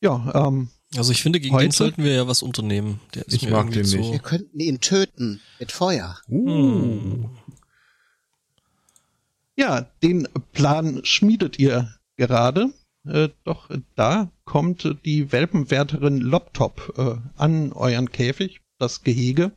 Ja, 0.00 0.30
ähm, 0.34 0.68
Also 0.96 1.10
ich 1.10 1.22
finde, 1.22 1.40
gegen 1.40 1.54
Heute? 1.54 1.66
den 1.66 1.72
sollten 1.72 2.04
wir 2.04 2.12
ja 2.12 2.28
was 2.28 2.42
unternehmen. 2.42 3.00
Der 3.14 3.26
ist 3.26 3.34
Ich 3.34 3.42
mir 3.44 3.50
mag 3.50 3.70
den 3.72 3.84
so, 3.84 3.96
nicht. 3.96 4.12
Wir 4.12 4.20
könnten 4.20 4.60
ihn 4.60 4.80
töten 4.80 5.40
mit 5.58 5.72
Feuer. 5.72 6.18
Uh. 6.28 6.46
Hm. 6.48 7.30
Ja, 9.56 9.80
den 10.04 10.28
Plan 10.52 11.00
schmiedet 11.04 11.58
ihr 11.58 11.97
gerade. 12.18 12.74
Äh, 13.06 13.30
doch 13.44 13.70
da 13.96 14.30
kommt 14.44 14.96
die 15.06 15.32
Welpenwärterin 15.32 16.18
Loptop 16.18 16.92
äh, 16.98 17.14
an 17.40 17.72
euren 17.72 18.10
Käfig, 18.12 18.60
das 18.78 19.02
Gehege. 19.02 19.52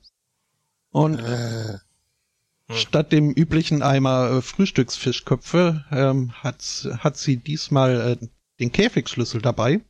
Und 0.91 1.19
Äh, 1.19 1.79
statt 2.69 3.11
dem 3.11 3.31
üblichen 3.31 3.81
Eimer 3.81 4.31
äh, 4.37 4.41
Frühstücksfischköpfe 4.41 5.83
ähm, 5.91 6.31
hat, 6.33 6.87
hat 6.99 7.17
sie 7.17 7.35
diesmal 7.37 8.17
äh, 8.21 8.27
den 8.59 8.71
Käfigschlüssel 8.71 9.41
dabei. 9.41 9.81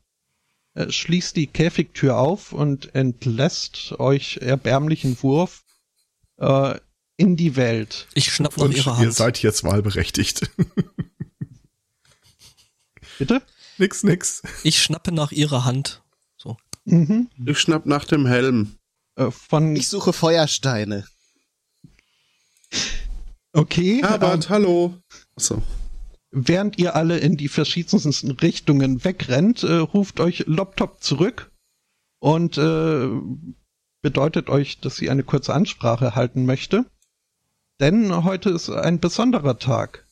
äh, 0.73 0.89
schließt 0.89 1.35
die 1.35 1.47
Käfigtür 1.47 2.17
auf 2.17 2.53
und 2.53 2.95
entlässt 2.95 3.93
euch 3.99 4.37
erbärmlichen 4.37 5.21
Wurf 5.21 5.63
äh, 6.37 6.79
in 7.17 7.35
die 7.35 7.55
Welt. 7.57 8.07
Ich 8.13 8.31
schnapp 8.33 8.55
nach 8.57 8.63
Und 8.63 8.75
ihrer 8.77 8.97
ihr 8.97 8.97
Hand. 8.97 9.13
seid 9.13 9.41
jetzt 9.43 9.63
wahlberechtigt. 9.63 10.49
Bitte? 13.21 13.43
nix, 13.77 14.01
nix. 14.03 14.41
Ich 14.63 14.81
schnappe 14.81 15.11
nach 15.11 15.31
ihrer 15.31 15.63
Hand. 15.63 16.01
So. 16.37 16.57
Mhm. 16.85 17.29
Ich 17.45 17.59
schnapp 17.59 17.85
nach 17.85 18.05
dem 18.05 18.25
Helm. 18.25 18.77
Äh, 19.15 19.29
von 19.29 19.75
Ich 19.75 19.89
suche 19.89 20.11
Feuersteine. 20.11 21.05
okay. 23.53 23.99
ähm, 23.99 24.07
Herbert, 24.07 24.49
hallo. 24.49 24.95
Achso. 25.35 25.61
während 26.31 26.79
ihr 26.79 26.95
alle 26.95 27.19
in 27.19 27.37
die 27.37 27.47
verschiedensten 27.47 28.31
Richtungen 28.31 29.03
wegrennt, 29.03 29.61
äh, 29.61 29.71
ruft 29.73 30.19
euch 30.19 30.45
Loptop 30.47 31.03
zurück 31.03 31.51
und 32.17 32.57
äh, 32.57 33.07
bedeutet 34.01 34.49
euch, 34.49 34.79
dass 34.79 34.95
sie 34.95 35.11
eine 35.11 35.23
kurze 35.23 35.53
Ansprache 35.53 36.15
halten 36.15 36.47
möchte. 36.47 36.85
Denn 37.79 38.23
heute 38.23 38.49
ist 38.49 38.71
ein 38.71 38.99
besonderer 38.99 39.59
Tag. 39.59 40.07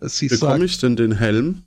Sie 0.00 0.28
Bekomme 0.28 0.52
sagt, 0.52 0.62
ich 0.62 0.78
denn 0.78 0.94
den 0.94 1.12
Helm? 1.18 1.64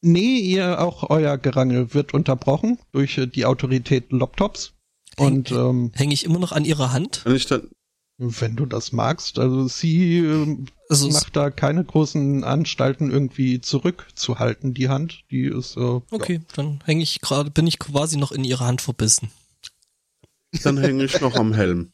Nee, 0.00 0.38
ihr 0.38 0.80
auch 0.80 1.08
euer 1.10 1.38
Gerangel 1.38 1.94
wird 1.94 2.14
unterbrochen 2.14 2.78
durch 2.92 3.18
äh, 3.18 3.26
die 3.26 3.44
Autorität 3.46 4.12
Loptops. 4.12 4.72
Und 5.16 5.50
ähm, 5.50 5.92
Hänge 5.94 6.14
ich 6.14 6.24
immer 6.24 6.38
noch 6.38 6.52
an 6.52 6.64
ihrer 6.64 6.92
Hand? 6.92 7.22
Kann 7.24 7.34
ich 7.36 7.46
dann. 7.46 7.68
wenn 8.18 8.56
du 8.56 8.66
das 8.66 8.92
magst, 8.92 9.38
also 9.38 9.66
sie 9.66 10.18
ähm, 10.18 10.66
Also 10.88 11.08
macht 11.10 11.36
da 11.36 11.50
keine 11.50 11.84
großen 11.84 12.44
Anstalten 12.44 13.10
irgendwie 13.10 13.60
zurückzuhalten, 13.60 14.72
die 14.74 14.88
Hand. 14.88 15.24
Die 15.30 15.44
ist 15.44 15.76
äh, 15.76 16.00
Okay, 16.10 16.40
dann 16.54 16.80
hänge 16.84 17.02
ich 17.02 17.20
gerade, 17.20 17.50
bin 17.50 17.66
ich 17.66 17.78
quasi 17.78 18.16
noch 18.16 18.32
in 18.32 18.44
ihre 18.44 18.64
Hand 18.64 18.80
verbissen. 18.80 19.30
Dann 20.62 20.78
hänge 20.78 21.04
ich 21.04 21.20
noch 21.20 21.34
am 21.36 21.52
Helm. 21.52 21.92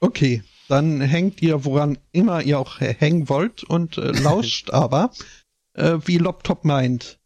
Okay, 0.00 0.42
dann 0.68 1.00
hängt 1.00 1.42
ihr, 1.42 1.64
woran 1.64 1.98
immer 2.12 2.42
ihr 2.42 2.58
auch 2.58 2.80
hängen 2.80 3.28
wollt 3.28 3.64
und 3.64 3.98
äh, 3.98 4.10
lauscht 4.20 4.70
aber, 4.70 5.10
äh, 5.74 5.98
wie 6.04 6.18
Loptop 6.18 6.64
meint. 6.64 7.18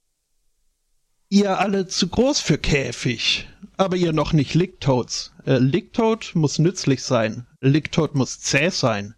Ihr 1.30 1.58
alle 1.58 1.86
zu 1.86 2.08
groß 2.08 2.40
für 2.40 2.56
Käfig, 2.56 3.48
aber 3.76 3.96
ihr 3.96 4.12
noch 4.12 4.32
nicht 4.32 4.54
Licktoads. 4.54 5.34
Äh, 5.44 5.58
Licktoad 5.58 6.34
muss 6.34 6.58
nützlich 6.58 7.02
sein, 7.02 7.46
Licktoad 7.60 8.14
muss 8.14 8.40
zäh 8.40 8.70
sein. 8.70 9.14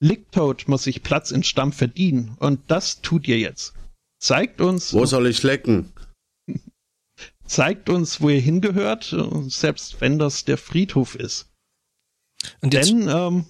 Licktoad 0.00 0.64
muss 0.66 0.84
sich 0.84 1.02
Platz 1.02 1.30
in 1.30 1.44
Stamm 1.44 1.72
verdienen 1.72 2.36
und 2.40 2.60
das 2.70 3.02
tut 3.02 3.28
ihr 3.28 3.38
jetzt. 3.38 3.74
Zeigt 4.18 4.60
uns, 4.60 4.94
Wo 4.94 5.04
soll 5.04 5.26
ich 5.26 5.42
lecken? 5.42 5.92
zeigt 7.46 7.88
uns, 7.88 8.20
wo 8.20 8.30
ihr 8.30 8.40
hingehört, 8.40 9.14
selbst 9.48 10.00
wenn 10.00 10.18
das 10.18 10.44
der 10.44 10.58
Friedhof 10.58 11.14
ist. 11.14 11.52
Und 12.62 12.74
jetzt, 12.74 12.88
Denn, 12.88 13.08
ähm, 13.08 13.44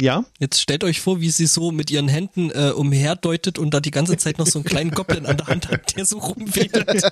ja, 0.00 0.24
jetzt 0.38 0.60
stellt 0.60 0.84
euch 0.84 1.00
vor, 1.00 1.20
wie 1.20 1.30
sie 1.30 1.46
so 1.46 1.70
mit 1.72 1.90
ihren 1.90 2.08
Händen 2.08 2.50
äh, 2.50 2.70
umherdeutet 2.74 3.58
und 3.58 3.72
da 3.74 3.80
die 3.80 3.90
ganze 3.90 4.16
Zeit 4.16 4.38
noch 4.38 4.46
so 4.46 4.58
einen 4.58 4.64
kleinen 4.64 4.90
Goblin 4.90 5.26
an 5.26 5.36
der 5.36 5.46
Hand 5.46 5.68
hat, 5.70 5.96
der 5.96 6.04
so 6.06 6.18
rumwedelt. 6.18 7.02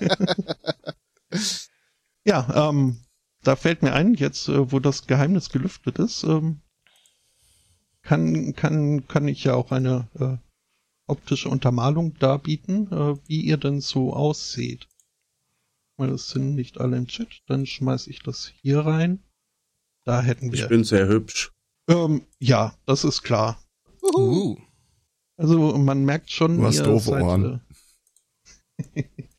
Ja, 2.25 2.69
ähm, 2.69 2.97
da 3.43 3.55
fällt 3.55 3.81
mir 3.81 3.93
ein, 3.93 4.13
jetzt, 4.15 4.49
äh, 4.49 4.71
wo 4.71 4.79
das 4.79 5.07
Geheimnis 5.07 5.49
gelüftet 5.49 5.99
ist, 5.99 6.23
ähm, 6.23 6.61
kann, 8.01 8.53
kann, 8.55 9.07
kann 9.07 9.27
ich 9.27 9.43
ja 9.43 9.53
auch 9.53 9.71
eine 9.71 10.07
äh, 10.19 10.37
optische 11.07 11.49
Untermalung 11.49 12.17
darbieten, 12.19 12.91
äh, 12.91 13.15
wie 13.27 13.41
ihr 13.41 13.57
denn 13.57 13.81
so 13.81 14.13
ausseht. 14.13 14.87
Weil 15.97 16.09
es 16.09 16.29
sind 16.29 16.55
nicht 16.55 16.79
alle 16.79 16.97
im 16.97 17.07
Chat, 17.07 17.41
dann 17.47 17.65
schmeiß 17.65 18.07
ich 18.07 18.19
das 18.19 18.51
hier 18.61 18.79
rein. 18.79 19.23
Da 20.05 20.21
hätten 20.21 20.53
Ich 20.53 20.61
wir. 20.61 20.67
bin 20.67 20.83
sehr 20.83 21.07
hübsch. 21.07 21.51
Ähm, 21.89 22.21
ja, 22.39 22.73
das 22.85 23.03
ist 23.03 23.23
klar. 23.23 23.61
Uh. 24.15 24.55
Also 25.37 25.77
man 25.77 26.05
merkt 26.05 26.31
schon, 26.31 26.57
Du 26.57 26.65
hast 26.65 26.79
doofe 26.85 27.11
Ohren. 27.11 27.61
äh, 28.95 29.03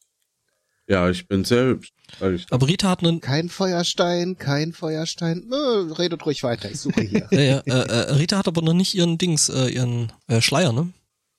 Ja, 0.88 1.08
ich 1.08 1.28
bin 1.28 1.44
sehr 1.44 1.66
hübsch. 1.66 1.92
Sag 2.18 2.32
ich. 2.32 2.46
Aber 2.50 2.66
Rita 2.66 2.88
hat 2.88 3.04
einen, 3.04 3.20
Kein 3.20 3.48
Feuerstein, 3.48 4.36
kein 4.36 4.72
Feuerstein. 4.72 5.44
Nö, 5.48 5.92
redet 5.92 6.26
ruhig 6.26 6.42
weiter, 6.42 6.68
ich 6.68 6.80
suche 6.80 7.02
hier. 7.02 7.28
äh, 7.30 7.58
äh, 7.58 7.62
äh, 7.64 8.12
Rita 8.14 8.38
hat 8.38 8.48
aber 8.48 8.60
noch 8.60 8.72
nicht 8.72 8.94
ihren 8.96 9.16
Dings, 9.16 9.48
äh, 9.50 9.68
ihren 9.68 10.12
äh, 10.26 10.40
Schleier, 10.40 10.72
ne? 10.72 10.92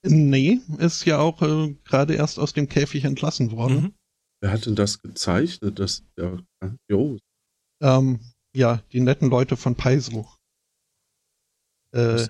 Nee, 0.03 0.61
ist 0.77 1.03
ja 1.03 1.19
auch 1.19 1.41
äh, 1.41 1.75
gerade 1.83 2.13
erst 2.15 2.39
aus 2.39 2.53
dem 2.53 2.69
Käfig 2.69 3.03
entlassen 3.03 3.51
worden. 3.51 3.75
Mhm. 3.75 3.93
Wer 4.39 4.51
hat 4.53 4.65
denn 4.65 4.75
das 4.75 5.01
gezeichnet? 5.01 5.79
Das 5.79 5.95
ist 5.95 6.05
ja 6.17 6.39
grandios. 6.61 7.19
Ähm, 7.81 8.21
ja, 8.55 8.81
die 8.93 9.01
netten 9.01 9.29
Leute 9.29 9.57
von 9.57 9.75
Paiso. 9.75 10.27
Äh, 11.91 12.27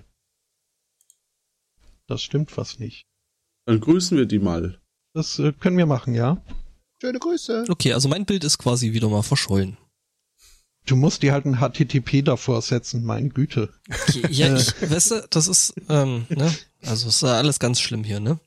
das 2.06 2.22
stimmt 2.22 2.56
was 2.56 2.78
nicht. 2.78 3.06
Dann 3.66 3.80
grüßen 3.80 4.16
wir 4.18 4.26
die 4.26 4.38
mal. 4.38 4.80
Das 5.14 5.38
äh, 5.38 5.52
können 5.52 5.78
wir 5.78 5.86
machen, 5.86 6.14
ja. 6.14 6.42
Schöne 7.00 7.18
Grüße. 7.18 7.66
Okay, 7.68 7.92
also 7.92 8.08
mein 8.08 8.26
Bild 8.26 8.44
ist 8.44 8.58
quasi 8.58 8.92
wieder 8.92 9.08
mal 9.08 9.22
verschollen. 9.22 9.76
Du 10.86 10.96
musst 10.96 11.22
dir 11.22 11.32
halt 11.32 11.46
ein 11.46 11.58
HTTP 11.58 12.24
davor 12.24 12.60
setzen, 12.60 13.04
meine 13.04 13.28
Güte. 13.28 13.72
Ja, 14.30 14.56
ich, 14.56 14.90
weißt 14.90 15.10
du, 15.12 15.26
das 15.30 15.46
ist, 15.46 15.74
ähm, 15.88 16.26
ne? 16.28 16.52
Also 16.82 17.08
ist 17.08 17.22
ja 17.22 17.34
alles 17.34 17.60
ganz 17.60 17.80
schlimm 17.80 18.02
hier, 18.02 18.18
ne? 18.18 18.40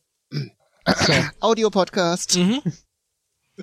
Audiopodcast. 1.40 2.38
Mhm. 2.38 2.62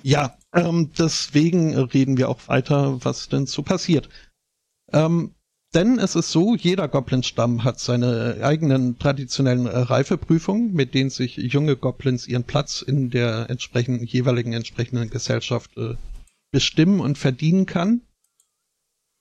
Ja, 0.01 0.37
ähm, 0.53 0.91
deswegen 0.97 1.77
reden 1.77 2.17
wir 2.17 2.29
auch 2.29 2.47
weiter, 2.47 3.03
was 3.05 3.29
denn 3.29 3.45
so 3.45 3.61
passiert. 3.61 4.09
Ähm, 4.91 5.35
denn 5.73 5.99
es 5.99 6.15
ist 6.15 6.31
so, 6.31 6.55
jeder 6.55 6.87
Goblin-Stamm 6.87 7.63
hat 7.63 7.79
seine 7.79 8.37
eigenen 8.41 8.99
traditionellen 8.99 9.65
äh, 9.65 9.77
Reifeprüfungen, 9.77 10.73
mit 10.73 10.93
denen 10.93 11.09
sich 11.09 11.37
junge 11.37 11.75
Goblins 11.75 12.27
ihren 12.27 12.43
Platz 12.43 12.81
in 12.81 13.09
der 13.09 13.49
entsprechenden, 13.49 14.05
jeweiligen 14.05 14.53
entsprechenden 14.53 15.09
Gesellschaft 15.09 15.75
äh, 15.77 15.95
bestimmen 16.51 16.99
und 16.99 17.17
verdienen 17.17 17.65
kann. 17.65 18.01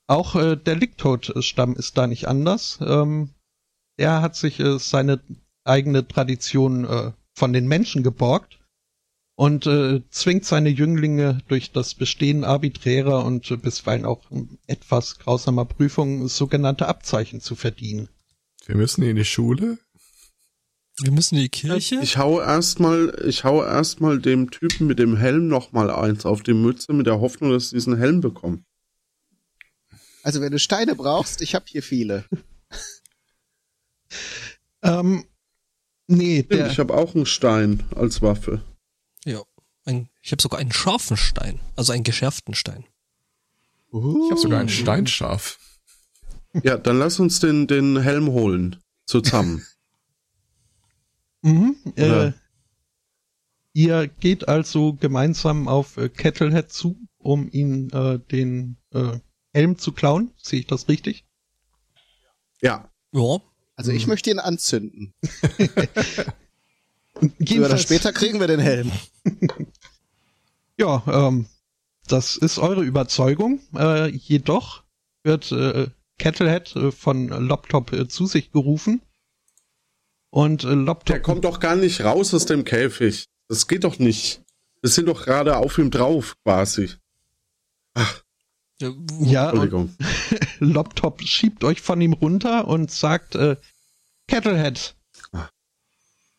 Auch 0.06 0.34
äh, 0.34 0.56
der 0.56 0.76
Licktoad-Stamm 0.76 1.74
ist 1.74 1.96
da 1.96 2.06
nicht 2.06 2.28
anders. 2.28 2.78
Ähm, 2.80 3.30
er 3.96 4.20
hat 4.20 4.36
sich 4.36 4.60
äh, 4.60 4.78
seine 4.78 5.20
eigene 5.64 6.06
Tradition 6.06 6.84
äh, 6.84 7.12
von 7.34 7.52
den 7.52 7.66
Menschen 7.66 8.02
geborgt 8.02 8.61
und 9.42 9.66
äh, 9.66 10.02
zwingt 10.10 10.44
seine 10.44 10.68
Jünglinge 10.68 11.40
durch 11.48 11.72
das 11.72 11.96
Bestehen 11.96 12.44
arbiträrer 12.44 13.24
und 13.24 13.50
äh, 13.50 13.56
bisweilen 13.56 14.04
auch 14.04 14.22
etwas 14.68 15.18
grausamer 15.18 15.64
Prüfungen 15.64 16.28
sogenannte 16.28 16.86
Abzeichen 16.86 17.40
zu 17.40 17.56
verdienen. 17.56 18.08
Wir 18.66 18.76
müssen 18.76 19.02
in 19.02 19.16
die 19.16 19.24
Schule. 19.24 19.78
Wir 21.00 21.10
müssen 21.10 21.34
in 21.34 21.42
die 21.42 21.48
Kirche. 21.48 21.98
Ich 22.04 22.18
hau 22.18 22.40
erstmal, 22.40 23.20
ich 23.26 23.42
hau 23.42 23.64
erstmal 23.64 24.20
dem 24.20 24.52
Typen 24.52 24.86
mit 24.86 25.00
dem 25.00 25.16
Helm 25.16 25.48
noch 25.48 25.72
mal 25.72 25.90
eins 25.90 26.24
auf 26.24 26.44
die 26.44 26.54
Mütze 26.54 26.92
mit 26.92 27.08
der 27.08 27.20
Hoffnung, 27.20 27.50
dass 27.50 27.64
ich 27.64 27.70
diesen 27.70 27.98
Helm 27.98 28.20
bekomme. 28.20 28.62
Also 30.22 30.40
wenn 30.40 30.52
du 30.52 30.60
Steine 30.60 30.94
brauchst, 30.94 31.42
ich 31.42 31.56
habe 31.56 31.64
hier 31.66 31.82
viele. 31.82 32.24
Ähm, 34.84 35.24
nee, 36.06 36.44
der, 36.44 36.68
Ich 36.68 36.78
habe 36.78 36.94
auch 36.94 37.16
einen 37.16 37.26
Stein 37.26 37.82
als 37.96 38.22
Waffe. 38.22 38.62
Ein, 39.84 40.08
ich 40.20 40.32
habe 40.32 40.42
sogar 40.42 40.60
einen 40.60 40.72
scharfen 40.72 41.16
Stein, 41.16 41.60
also 41.76 41.92
einen 41.92 42.04
geschärften 42.04 42.54
Stein. 42.54 42.84
Ich 43.88 44.30
habe 44.30 44.40
sogar 44.40 44.60
ein 44.60 44.68
Steinschaf. 44.68 45.58
Ja, 46.62 46.76
dann 46.78 46.98
lass 46.98 47.18
uns 47.20 47.40
den, 47.40 47.66
den 47.66 48.00
Helm 48.00 48.28
holen. 48.28 48.76
Zusammen. 49.06 49.66
mhm, 51.42 51.76
äh, 51.96 52.32
ihr 53.72 54.08
geht 54.08 54.48
also 54.48 54.94
gemeinsam 54.94 55.68
auf 55.68 55.96
äh, 55.96 56.08
Kettlehead 56.08 56.72
zu, 56.72 56.96
um 57.18 57.50
ihn 57.50 57.90
äh, 57.90 58.18
den 58.18 58.76
äh, 58.92 59.18
Helm 59.52 59.78
zu 59.78 59.92
klauen. 59.92 60.32
Sehe 60.36 60.60
ich 60.60 60.66
das 60.66 60.88
richtig? 60.88 61.26
ja. 62.60 62.88
Ja. 63.12 63.40
Also 63.74 63.90
ich 63.90 64.06
möchte 64.06 64.30
ihn 64.30 64.38
anzünden. 64.38 65.14
Und 67.14 67.34
Früher 67.36 67.66
oder 67.66 67.78
später 67.78 68.12
kriegen 68.12 68.40
wir 68.40 68.46
den 68.46 68.60
Helm. 68.60 68.92
Ja, 70.78 71.02
ähm, 71.06 71.46
das 72.08 72.36
ist 72.36 72.58
eure 72.58 72.82
Überzeugung. 72.82 73.60
Äh, 73.76 74.08
jedoch 74.08 74.82
wird 75.22 75.52
äh, 75.52 75.88
Kettlehead 76.18 76.74
äh, 76.74 76.90
von 76.90 77.28
Loptop 77.28 77.92
äh, 77.92 78.08
zu 78.08 78.26
sich 78.26 78.50
gerufen. 78.50 79.02
Und 80.30 80.64
äh, 80.64 80.68
Loptop 80.68 81.06
Der 81.06 81.22
kommt 81.22 81.44
doch 81.44 81.60
gar 81.60 81.76
nicht 81.76 82.00
raus 82.02 82.32
aus 82.34 82.46
dem 82.46 82.64
Käfig. 82.64 83.26
Das 83.48 83.68
geht 83.68 83.84
doch 83.84 83.98
nicht. 83.98 84.42
Wir 84.80 84.90
sind 84.90 85.06
doch 85.06 85.24
gerade 85.24 85.56
auf 85.56 85.78
ihm 85.78 85.90
drauf, 85.90 86.36
quasi. 86.42 86.90
ja, 88.80 89.50
und 89.50 89.62
Entschuldigung. 89.62 89.96
Loptop 90.58 91.22
schiebt 91.22 91.62
euch 91.64 91.80
von 91.82 92.00
ihm 92.00 92.14
runter 92.14 92.66
und 92.66 92.90
sagt, 92.90 93.34
äh, 93.36 93.56
Kettlehead, 94.26 94.96
Ah. 95.32 95.48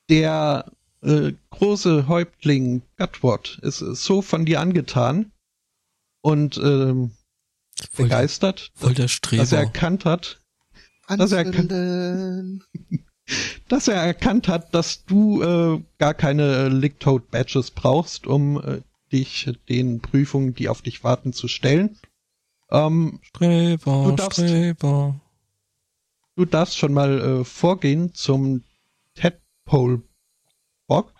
der 0.09 0.71
äh, 1.03 1.33
große 1.51 2.07
Häuptling 2.07 2.81
Gutwort 2.97 3.59
ist 3.61 3.79
so 3.79 4.21
von 4.21 4.45
dir 4.45 4.59
angetan, 4.61 5.31
und 6.21 6.57
ähm, 6.57 7.11
Voll, 7.91 8.05
begeistert, 8.05 8.71
voll 8.75 8.93
der 8.93 9.05
dass 9.07 9.11
er 9.31 9.47
Streber. 9.47 9.57
erkannt 9.57 10.05
hat, 10.05 10.39
Dass 11.07 11.31
er 11.33 11.43
dass 13.67 13.87
er 13.89 13.95
erkannt 13.95 14.47
hat, 14.47 14.73
dass 14.73 15.03
du 15.05 15.41
äh, 15.41 15.81
gar 15.97 16.13
keine 16.13 16.69
Licktoad 16.69 17.29
Badges 17.31 17.71
brauchst, 17.71 18.25
um 18.27 18.61
äh, 18.61 18.81
dich 19.11 19.49
den 19.69 19.99
Prüfungen, 19.99 20.53
die 20.55 20.69
auf 20.69 20.81
dich 20.81 21.03
warten, 21.03 21.33
zu 21.33 21.47
stellen. 21.47 21.97
Ähm, 22.71 23.19
Streber, 23.23 24.05
Du 24.05 24.11
darfst- 24.15 24.39
Streber. 24.39 25.19
du 26.35 26.45
darfst 26.45 26.77
schon 26.77 26.93
mal 26.93 27.41
äh, 27.41 27.43
vorgehen 27.43 28.13
zum 28.13 28.63
Tadpole 29.15 30.01
Bock, 30.87 31.13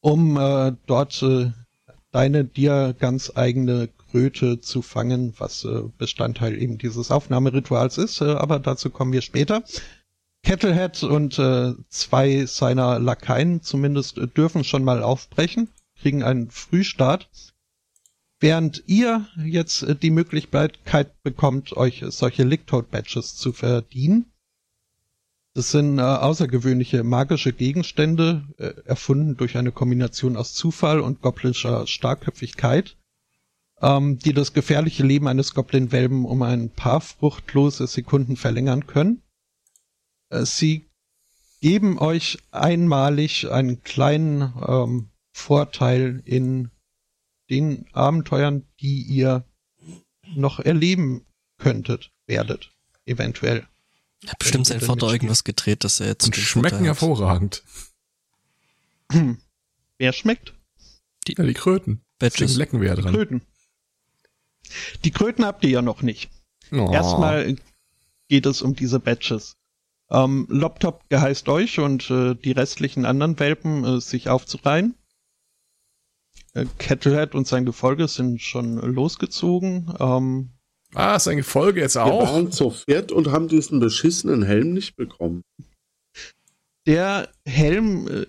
um 0.00 0.36
äh, 0.36 0.72
dort 0.86 1.22
äh, 1.22 1.52
deine 2.10 2.44
dir 2.44 2.94
ganz 2.98 3.32
eigene 3.34 3.88
Kröte 4.10 4.60
zu 4.60 4.82
fangen, 4.82 5.34
was 5.38 5.64
äh, 5.64 5.82
Bestandteil 5.98 6.60
eben 6.60 6.78
dieses 6.78 7.10
Aufnahmerituals 7.10 7.98
ist, 7.98 8.20
äh, 8.20 8.32
aber 8.32 8.58
dazu 8.58 8.90
kommen 8.90 9.12
wir 9.12 9.22
später. 9.22 9.62
Kettlehead 10.42 11.02
und 11.02 11.38
äh, 11.38 11.74
zwei 11.88 12.46
seiner 12.46 12.98
Lakaien 12.98 13.62
zumindest 13.62 14.18
äh, 14.18 14.26
dürfen 14.28 14.64
schon 14.64 14.84
mal 14.84 15.02
aufbrechen, 15.02 15.68
kriegen 16.00 16.22
einen 16.22 16.50
Frühstart, 16.50 17.28
während 18.40 18.84
ihr 18.86 19.26
jetzt 19.44 19.82
äh, 19.82 19.94
die 19.94 20.10
Möglichkeit 20.10 21.22
bekommt, 21.22 21.76
euch 21.76 22.04
solche 22.08 22.44
Licktoad-Badges 22.44 23.36
zu 23.36 23.52
verdienen. 23.52 24.32
Das 25.58 25.72
sind 25.72 25.98
äh, 25.98 26.02
außergewöhnliche 26.02 27.02
magische 27.02 27.52
Gegenstände, 27.52 28.46
äh, 28.58 28.80
erfunden 28.84 29.36
durch 29.36 29.56
eine 29.56 29.72
Kombination 29.72 30.36
aus 30.36 30.54
Zufall 30.54 31.00
und 31.00 31.20
goblinscher 31.20 31.84
Starkköpfigkeit, 31.88 32.96
ähm, 33.80 34.20
die 34.20 34.32
das 34.32 34.52
gefährliche 34.52 35.02
Leben 35.02 35.26
eines 35.26 35.54
Goblin-Welben 35.54 36.26
um 36.26 36.42
ein 36.42 36.70
paar 36.70 37.00
fruchtlose 37.00 37.88
Sekunden 37.88 38.36
verlängern 38.36 38.86
können. 38.86 39.24
Äh, 40.28 40.44
sie 40.44 40.86
geben 41.60 41.98
euch 41.98 42.38
einmalig 42.52 43.50
einen 43.50 43.82
kleinen 43.82 44.54
ähm, 44.64 45.10
Vorteil 45.32 46.22
in 46.24 46.70
den 47.50 47.92
Abenteuern, 47.92 48.64
die 48.80 49.02
ihr 49.02 49.44
noch 50.36 50.60
erleben 50.60 51.26
könntet, 51.58 52.12
werdet, 52.28 52.70
eventuell. 53.06 53.66
Hat 54.26 54.38
bestimmt 54.38 54.66
sein 54.66 54.80
Vater 54.80 55.12
irgendwas 55.12 55.44
gedreht, 55.44 55.84
dass 55.84 56.00
er 56.00 56.08
jetzt 56.08 56.26
Und 56.26 56.36
schmecken 56.36 56.84
hervorragend. 56.84 57.62
Wer 59.98 60.12
schmeckt? 60.12 60.54
Ja, 61.26 61.44
die 61.44 61.54
Kröten. 61.54 62.02
Deswegen 62.20 62.46
Badges. 62.46 62.56
lecken 62.56 62.80
wir 62.80 62.88
ja 62.88 62.96
dran. 62.96 63.14
Kröten. 63.14 63.42
Die 65.04 65.10
Kröten 65.10 65.44
habt 65.44 65.62
ihr 65.64 65.70
ja 65.70 65.82
noch 65.82 66.02
nicht. 66.02 66.30
Oh. 66.72 66.90
Erstmal 66.92 67.56
geht 68.28 68.46
es 68.46 68.62
um 68.62 68.74
diese 68.74 69.00
Badges. 69.00 69.56
Ähm, 70.10 70.46
Loptop 70.48 71.08
geheißt 71.08 71.48
euch 71.48 71.78
und 71.80 72.10
äh, 72.10 72.34
die 72.34 72.52
restlichen 72.52 73.04
anderen 73.04 73.38
Welpen 73.38 73.84
äh, 73.84 74.00
sich 74.00 74.28
aufzureihen. 74.28 74.94
Äh, 76.54 76.66
Kettlehead 76.78 77.34
und 77.34 77.46
sein 77.46 77.66
Gefolge 77.66 78.08
sind 78.08 78.40
schon 78.40 78.76
losgezogen. 78.78 79.94
Ähm, 79.98 80.57
Ah, 80.94 81.16
ist 81.16 81.28
eine 81.28 81.42
Folge 81.42 81.80
jetzt 81.80 81.96
Wir 81.96 82.04
auch. 82.04 82.22
waren 82.32 82.50
zu 82.50 82.70
viert 82.70 83.12
und 83.12 83.30
haben 83.30 83.48
diesen 83.48 83.78
beschissenen 83.80 84.42
Helm 84.42 84.72
nicht 84.72 84.96
bekommen. 84.96 85.42
der 86.86 87.28
Helm 87.44 88.08
äh, 88.08 88.26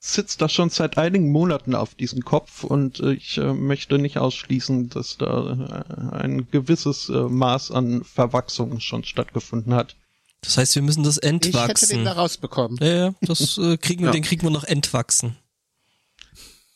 sitzt 0.00 0.40
da 0.42 0.48
schon 0.48 0.70
seit 0.70 0.98
einigen 0.98 1.30
Monaten 1.30 1.74
auf 1.74 1.94
diesem 1.94 2.24
Kopf 2.24 2.64
und 2.64 2.98
äh, 3.00 3.12
ich 3.12 3.36
äh, 3.38 3.52
möchte 3.52 3.98
nicht 3.98 4.18
ausschließen, 4.18 4.88
dass 4.88 5.18
da 5.18 5.76
ein 6.12 6.50
gewisses 6.50 7.08
Maß 7.08 7.70
an 7.70 8.02
Verwachsung 8.02 8.80
schon 8.80 9.04
stattgefunden 9.04 9.74
hat. 9.74 9.96
Das 10.40 10.56
heißt, 10.56 10.74
wir 10.74 10.82
müssen 10.82 11.04
das 11.04 11.18
Ich 11.18 11.22
hätte 11.28 11.38
den 11.50 11.52
entwachsen. 11.52 12.04
da 12.04 12.12
rausbekommen. 12.12 12.78
Ja, 12.80 12.86
ja, 13.08 13.14
das 13.20 13.60
kriegen 13.80 14.00
wir, 14.00 14.06
Ja. 14.06 14.12
den 14.12 14.22
kriegen 14.22 14.42
wir 14.42 14.50
noch 14.50 14.64
entwachsen. 14.64 15.36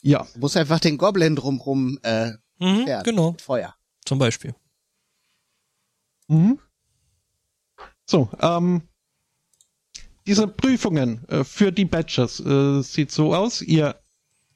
Ja, 0.02 0.26
Du 0.34 0.40
musst 0.40 0.56
einfach 0.56 0.80
den 0.80 0.98
Goblin 0.98 1.34
drumrum 1.34 1.98
äh, 2.02 2.32
Mhm, 2.60 2.86
genau, 3.04 3.32
mit 3.32 3.40
Feuer. 3.42 3.74
zum 4.04 4.18
Beispiel. 4.18 4.54
Mhm. 6.28 6.58
So, 8.06 8.28
ähm, 8.40 8.82
diese 10.26 10.46
Prüfungen 10.48 11.26
äh, 11.28 11.44
für 11.44 11.72
die 11.72 11.84
Badges 11.84 12.40
äh, 12.40 12.82
sieht 12.82 13.10
so 13.10 13.34
aus. 13.34 13.60
Ihr, 13.62 13.96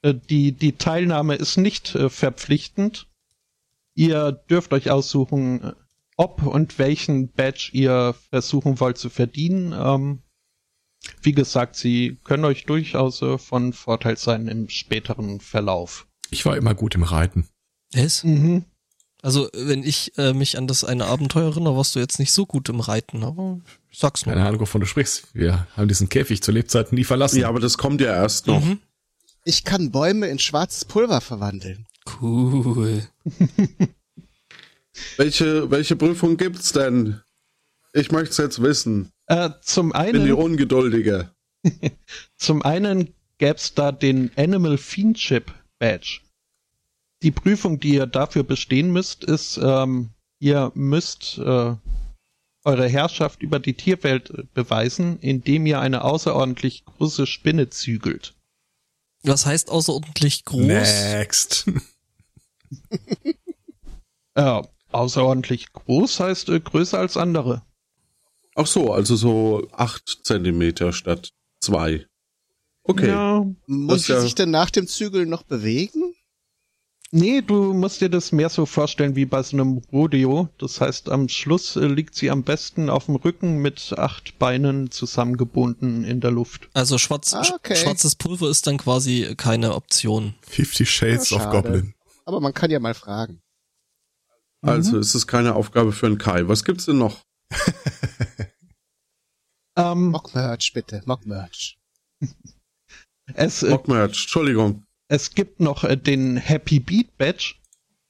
äh, 0.03 0.15
die, 0.15 0.53
die 0.53 0.73
Teilnahme 0.73 1.35
ist 1.35 1.57
nicht 1.57 1.95
äh, 1.95 2.09
verpflichtend. 2.09 3.07
Ihr 3.95 4.33
dürft 4.33 4.73
euch 4.73 4.91
aussuchen, 4.91 5.63
äh, 5.63 5.73
ob 6.17 6.43
und 6.43 6.79
welchen 6.79 7.33
Badge 7.33 7.71
ihr 7.73 8.15
versuchen 8.31 8.81
wollt 8.81 8.99
zu 8.99 9.11
verdienen. 9.11 9.73
Ähm, 9.73 10.23
wie 11.23 11.33
gesagt, 11.33 11.77
sie 11.77 12.19
können 12.25 12.45
euch 12.45 12.65
durchaus 12.65 13.23
äh, 13.23 13.39
von 13.39 13.73
Vorteil 13.73 14.17
sein 14.17 14.49
im 14.49 14.69
späteren 14.69 15.41
Verlauf. 15.41 16.07
Ich 16.31 16.45
war 16.45 16.57
immer 16.57 16.75
gut 16.75 16.95
im 16.95 17.03
Reiten. 17.03 17.49
Es? 17.93 18.25
Mhm. 18.25 18.65
Also, 19.21 19.49
wenn 19.53 19.83
ich 19.83 20.17
äh, 20.17 20.33
mich 20.33 20.57
an 20.59 20.69
das 20.69 20.85
eine 20.85 21.07
Abenteuer 21.07 21.51
erinnere, 21.51 21.77
warst 21.77 21.95
du 21.97 21.99
jetzt 21.99 22.21
nicht 22.21 22.31
so 22.33 22.47
gut 22.47 22.69
im 22.69 22.79
Reiten, 22.81 23.25
aber 23.25 23.61
ich 23.91 23.99
sag's 23.99 24.25
nur. 24.25 24.35
Keine 24.35 24.47
Ahnung, 24.47 24.61
wovon 24.61 24.81
du 24.81 24.87
sprichst. 24.87 25.35
Wir 25.35 25.67
haben 25.77 25.89
diesen 25.89 26.09
Käfig 26.09 26.43
zu 26.43 26.53
Lebzeiten 26.53 26.95
nie 26.95 27.05
verlassen. 27.05 27.41
Ja, 27.41 27.49
aber 27.49 27.59
das 27.59 27.79
kommt 27.79 28.01
ja 28.01 28.15
erst 28.15 28.47
noch. 28.47 28.65
Mhm. 28.65 28.79
Ich 29.45 29.65
kann 29.65 29.91
Bäume 29.91 30.29
in 30.29 30.39
schwarzes 30.39 30.85
Pulver 30.85 31.21
verwandeln. 31.21 31.87
Cool. 32.21 33.03
Welche, 35.17 35.71
welche 35.71 35.97
Prüfung 35.97 36.37
gibt's 36.37 36.73
denn? 36.73 37.21
Ich 37.93 38.11
möchte 38.11 38.31
es 38.31 38.37
jetzt 38.39 38.63
wissen. 38.63 39.13
Äh, 39.27 39.51
zum 39.63 39.93
Ich 39.95 40.13
bin 40.13 40.25
die 40.25 40.33
einen, 40.33 40.33
Ungeduldige. 40.33 41.31
zum 42.37 42.63
einen 42.63 43.15
gäb's 43.39 43.75
da 43.75 43.93
den 43.93 44.31
Animal 44.37 44.79
Fiendship 44.79 45.53
Badge. 45.79 46.21
Die 47.23 47.31
Prüfung, 47.33 47.81
die 47.81 47.95
ihr 47.95 48.07
dafür 48.07 48.45
bestehen 48.45 48.93
müsst, 48.93 49.25
ist, 49.25 49.59
ähm, 49.63 50.11
ihr 50.39 50.71
müsst 50.75 51.39
äh, 51.39 51.75
eure 52.65 52.89
Herrschaft 52.89 53.43
über 53.43 53.59
die 53.59 53.75
Tierwelt 53.75 54.31
äh, 54.31 54.45
beweisen, 54.55 55.19
indem 55.21 55.67
ihr 55.67 55.81
eine 55.81 56.05
außerordentlich 56.05 56.85
große 56.85 57.27
Spinne 57.27 57.71
zügelt. 57.71 58.35
Was 59.25 59.47
heißt 59.47 59.71
außerordentlich 59.71 60.45
groß? 60.45 60.65
Next. 60.67 61.67
Äh, 64.35 64.63
außerordentlich 64.93 65.73
groß 65.73 66.21
heißt 66.21 66.49
äh, 66.51 66.61
größer 66.61 66.99
als 66.99 67.17
andere. 67.17 67.63
Ach 68.55 68.67
so, 68.69 68.93
also 68.93 69.17
so 69.17 69.67
acht 69.73 70.21
Zentimeter 70.23 70.93
statt 70.93 71.31
zwei. 71.61 72.07
Okay. 72.85 73.09
Ja, 73.09 73.45
Muss 73.67 74.05
sie 74.07 74.13
ja- 74.13 74.21
sich 74.21 74.37
denn 74.37 74.51
nach 74.53 74.71
dem 74.71 74.87
Zügeln 74.87 75.29
noch 75.29 75.43
bewegen? 75.43 76.08
Nee, 77.11 77.41
du 77.43 77.73
musst 77.75 78.01
dir 78.01 78.09
das 78.09 78.33
mehr 78.33 78.49
so 78.49 78.67
vorstellen 78.67 79.17
wie 79.17 79.25
bei 79.27 79.43
so 79.43 79.57
einem 79.57 79.79
Rodeo. 79.93 80.49
Das 80.59 80.81
heißt, 80.81 81.09
am 81.11 81.29
Schluss 81.29 81.77
äh, 81.77 81.87
liegt 81.87 82.15
sie 82.15 82.31
am 82.31 82.43
besten 82.43 82.91
auf 82.91 83.07
dem 83.07 83.17
Rücken 83.17 83.59
mit 83.59 83.95
acht 83.97 84.39
Beinen 84.39 84.91
zusammengebunden 84.91 86.05
in 86.05 86.21
der 86.21 86.31
Luft. 86.31 86.69
Also 86.75 86.99
schwarz, 86.99 87.33
Ah, 87.35 87.43
okay. 87.55 87.77
schwarzes 87.77 88.15
Pulver 88.17 88.49
ist 88.49 88.67
dann 88.67 88.79
quasi 88.79 89.35
keine 89.37 89.75
Option. 89.75 90.35
Fifty 90.43 90.87
Shades 90.87 91.31
Ja, 91.31 91.39
of. 91.47 91.51
Goblin. 91.53 91.95
Aber 92.25 92.41
man 92.41 92.53
kann 92.55 92.71
ja 92.71 92.79
mal 92.79 92.95
fragen. 92.95 93.41
Also 94.61 94.99
ist 94.99 95.15
es 95.15 95.27
keine 95.27 95.55
Aufgabe 95.55 95.93
für 95.93 96.07
einen 96.07 96.19
Kai. 96.19 96.49
Was 96.49 96.65
gibt's 96.65 96.87
denn 96.87 96.99
noch? 96.99 97.21
Ähm, 99.77 100.11
Mockmerch, 100.11 100.73
bitte. 100.75 101.03
Mockmerch. 101.07 101.79
es, 103.35 103.63
äh, 103.63 103.71
Mockmerch, 103.71 104.23
Entschuldigung. 104.23 104.83
Es 105.09 105.35
gibt 105.35 105.61
noch 105.61 105.85
äh, 105.85 105.97
den 105.97 106.37
Happy 106.37 106.81
Beat 106.81 107.17
Badge. 107.17 107.55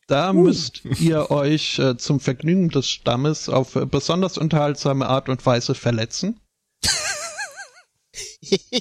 Da 0.07 0.33
müsst 0.33 0.85
ihr 1.01 1.31
euch 1.31 1.79
äh, 1.79 1.97
zum 1.97 2.21
Vergnügen 2.21 2.71
des 2.71 2.89
Stammes 2.89 3.49
auf 3.49 3.77
äh, 3.77 3.87
besonders 3.87 4.37
unterhaltsame 4.39 5.07
Art 5.07 5.29
und 5.29 5.45
Weise 5.47 5.75
verletzen. 5.75 6.41
ich, 8.41 8.73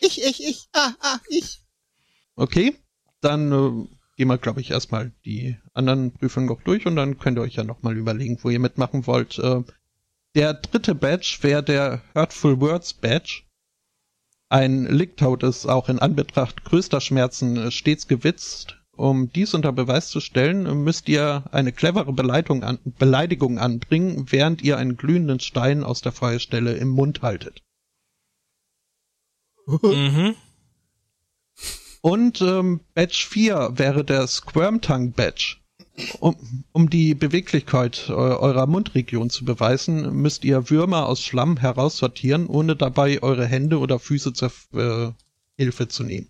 ich, 0.00 0.40
ich, 0.40 0.68
ah, 0.72 0.92
ah, 1.00 1.18
ich. 1.28 1.60
Okay, 2.34 2.74
dann 3.20 3.52
äh, 3.52 3.86
gehen 4.16 4.28
wir, 4.28 4.38
glaube 4.38 4.60
ich, 4.60 4.70
erstmal 4.70 5.12
die 5.24 5.56
anderen 5.74 6.12
Prüfungen 6.12 6.46
noch 6.46 6.62
durch 6.62 6.86
und 6.86 6.96
dann 6.96 7.18
könnt 7.18 7.38
ihr 7.38 7.42
euch 7.42 7.54
ja 7.54 7.64
nochmal 7.64 7.96
überlegen, 7.96 8.38
wo 8.42 8.50
ihr 8.50 8.58
mitmachen 8.58 9.06
wollt. 9.06 9.38
Äh, 9.38 9.62
der 10.34 10.54
dritte 10.54 10.94
Badge 10.94 11.38
wäre 11.42 11.62
der 11.62 12.02
Hurtful 12.14 12.60
Words 12.60 12.94
Badge. 12.94 13.42
Ein 14.50 14.86
Licktoad 14.86 15.46
ist 15.46 15.66
auch 15.66 15.88
in 15.88 16.00
Anbetracht 16.00 16.64
größter 16.64 17.00
Schmerzen 17.00 17.70
stets 17.70 18.08
gewitzt. 18.08 18.76
Um 18.90 19.32
dies 19.32 19.54
unter 19.54 19.72
Beweis 19.72 20.08
zu 20.08 20.18
stellen, 20.18 20.82
müsst 20.82 21.08
ihr 21.08 21.44
eine 21.52 21.72
clevere 21.72 22.12
Beleidigung, 22.12 22.64
an, 22.64 22.80
Beleidigung 22.84 23.60
anbringen, 23.60 24.26
während 24.30 24.60
ihr 24.60 24.76
einen 24.76 24.96
glühenden 24.96 25.38
Stein 25.38 25.84
aus 25.84 26.02
der 26.02 26.10
Feuerstelle 26.10 26.74
im 26.74 26.88
Mund 26.88 27.22
haltet. 27.22 27.62
Mhm. 29.66 30.34
Und 32.02 32.40
ähm, 32.40 32.80
Badge 32.94 33.26
4 33.28 33.70
wäre 33.74 34.04
der 34.04 34.26
Squirm-Tongue 34.26 35.12
Badge. 35.12 35.59
Um, 36.20 36.64
um 36.72 36.88
die 36.88 37.14
Beweglichkeit 37.14 38.06
äh, 38.08 38.12
eurer 38.12 38.66
Mundregion 38.66 39.28
zu 39.28 39.44
beweisen, 39.44 40.14
müsst 40.14 40.44
ihr 40.44 40.70
Würmer 40.70 41.06
aus 41.06 41.22
Schlamm 41.22 41.56
heraussortieren, 41.58 42.46
ohne 42.46 42.76
dabei 42.76 43.22
eure 43.22 43.46
Hände 43.46 43.78
oder 43.78 43.98
Füße 43.98 44.32
zur 44.32 44.52
äh, 44.72 45.12
Hilfe 45.56 45.88
zu 45.88 46.04
nehmen. 46.04 46.28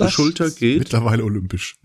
Die 0.00 0.10
Schulter 0.10 0.50
geht. 0.50 0.78
Mittlerweile 0.78 1.24
olympisch. 1.24 1.76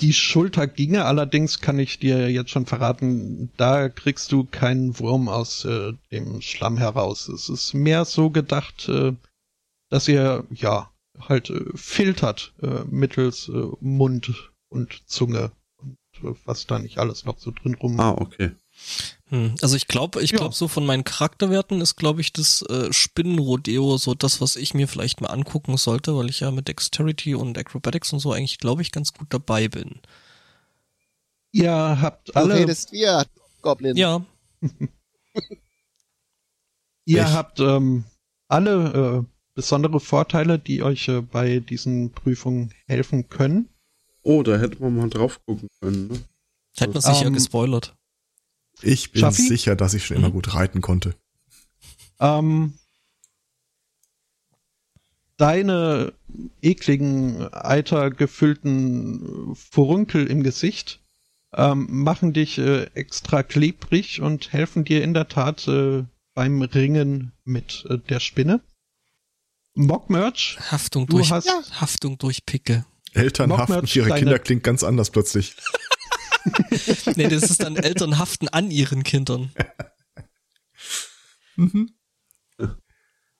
Die 0.00 0.12
Schulter 0.12 0.66
ginge, 0.66 1.04
allerdings 1.04 1.60
kann 1.60 1.78
ich 1.78 2.00
dir 2.00 2.30
jetzt 2.30 2.50
schon 2.50 2.66
verraten, 2.66 3.52
da 3.56 3.88
kriegst 3.88 4.32
du 4.32 4.44
keinen 4.44 4.98
Wurm 4.98 5.28
aus 5.28 5.64
äh, 5.64 5.92
dem 6.10 6.40
Schlamm 6.40 6.78
heraus. 6.78 7.28
Es 7.28 7.48
ist 7.48 7.74
mehr 7.74 8.04
so 8.04 8.30
gedacht, 8.30 8.88
äh, 8.88 9.12
dass 9.90 10.08
ihr 10.08 10.44
ja 10.50 10.90
halt 11.20 11.50
äh, 11.50 11.64
filtert 11.74 12.54
äh, 12.60 12.84
mittels 12.90 13.48
äh, 13.48 13.66
Mund 13.80 14.32
und 14.68 15.02
Zunge 15.08 15.52
und 15.78 15.96
äh, 16.22 16.34
was 16.44 16.66
da 16.66 16.78
nicht 16.78 16.98
alles 16.98 17.24
noch 17.24 17.38
so 17.38 17.50
drin 17.50 17.74
rum. 17.74 17.98
Ah, 18.00 18.12
okay. 18.12 18.52
Hm. 19.28 19.54
Also 19.62 19.76
ich 19.76 19.86
glaube, 19.86 20.20
ich 20.22 20.32
Ja. 20.32 20.38
glaube 20.38 20.54
so 20.54 20.66
von 20.68 20.84
meinen 20.84 21.04
Charakterwerten 21.04 21.80
ist, 21.80 21.96
glaube 21.96 22.20
ich, 22.20 22.32
das 22.32 22.62
äh, 22.62 22.92
Spinnenrodeo 22.92 23.96
so 23.98 24.14
das, 24.14 24.40
was 24.40 24.56
ich 24.56 24.74
mir 24.74 24.88
vielleicht 24.88 25.20
mal 25.20 25.28
angucken 25.28 25.76
sollte, 25.76 26.16
weil 26.16 26.28
ich 26.28 26.40
ja 26.40 26.50
mit 26.50 26.66
Dexterity 26.68 27.34
und 27.34 27.56
Acrobatics 27.56 28.12
und 28.12 28.18
so 28.18 28.32
eigentlich, 28.32 28.58
glaube 28.58 28.82
ich, 28.82 28.90
ganz 28.92 29.12
gut 29.12 29.28
dabei 29.30 29.68
bin. 29.68 30.00
Ihr 31.52 31.70
habt 31.72 32.28
Du 32.30 32.32
alle, 32.34 32.54
redest 32.56 32.90
wir, 32.92 33.24
Goblin. 33.62 33.96
Ja, 33.96 34.24
ihr 37.04 37.22
Ich- 37.22 37.32
habt 37.32 37.60
ähm, 37.60 38.04
alle 38.48 39.24
äh, 39.24 39.30
besondere 39.54 40.00
Vorteile, 40.00 40.58
die 40.58 40.82
euch 40.82 41.08
äh, 41.08 41.20
bei 41.20 41.60
diesen 41.60 42.10
Prüfungen 42.12 42.72
helfen 42.86 43.28
können. 43.28 43.68
Oh, 44.24 44.42
da 44.42 44.56
hätte 44.58 44.82
man 44.82 44.96
mal 44.96 45.08
drauf 45.10 45.40
gucken 45.46 45.68
können. 45.80 46.08
Ne? 46.08 46.18
hätten 46.76 46.94
wir 46.94 47.00
sicher 47.00 47.26
Ähm, 47.26 47.34
gespoilert. 47.34 47.94
Ich 48.82 49.12
bin 49.12 49.20
Schaffi? 49.20 49.42
sicher, 49.46 49.76
dass 49.76 49.94
ich 49.94 50.04
schon 50.06 50.16
immer 50.16 50.30
Mhm. 50.30 50.32
gut 50.32 50.54
reiten 50.54 50.80
konnte. 50.80 51.14
Ähm, 52.18 52.74
deine 55.36 56.12
ekligen, 56.62 57.46
eitergefüllten 57.52 59.54
Furunkel 59.54 60.26
im 60.26 60.42
Gesicht 60.42 61.00
ähm, 61.54 61.86
machen 61.90 62.32
dich 62.32 62.58
äh, 62.58 62.84
extra 62.94 63.42
klebrig 63.44 64.20
und 64.20 64.52
helfen 64.52 64.84
dir 64.84 65.02
in 65.04 65.14
der 65.14 65.28
Tat 65.28 65.68
äh, 65.68 66.04
beim 66.34 66.60
Ringen 66.62 67.30
mit 67.44 67.86
äh, 67.88 67.98
der 67.98 68.18
Spinne. 68.20 68.60
Mockmerch, 69.76 70.56
Haftung 70.70 71.06
du 71.06 71.16
durch, 71.18 71.30
hast- 71.30 71.46
ja. 71.46 71.60
Haftung 71.80 72.18
durch 72.18 72.44
Picke. 72.46 72.84
Eltern 73.14 73.56
haften 73.56 73.86
für 73.86 73.98
ihre 74.00 74.08
deine- 74.10 74.20
Kinder 74.20 74.38
klingt 74.38 74.62
ganz 74.64 74.82
anders 74.84 75.10
plötzlich. 75.10 75.56
Nee, 77.16 77.28
das 77.28 77.44
ist 77.44 77.62
dann 77.62 77.76
Eltern 77.76 78.18
haften 78.18 78.48
an 78.48 78.70
ihren 78.70 79.02
Kindern. 79.02 79.50
Mhm. 81.56 81.90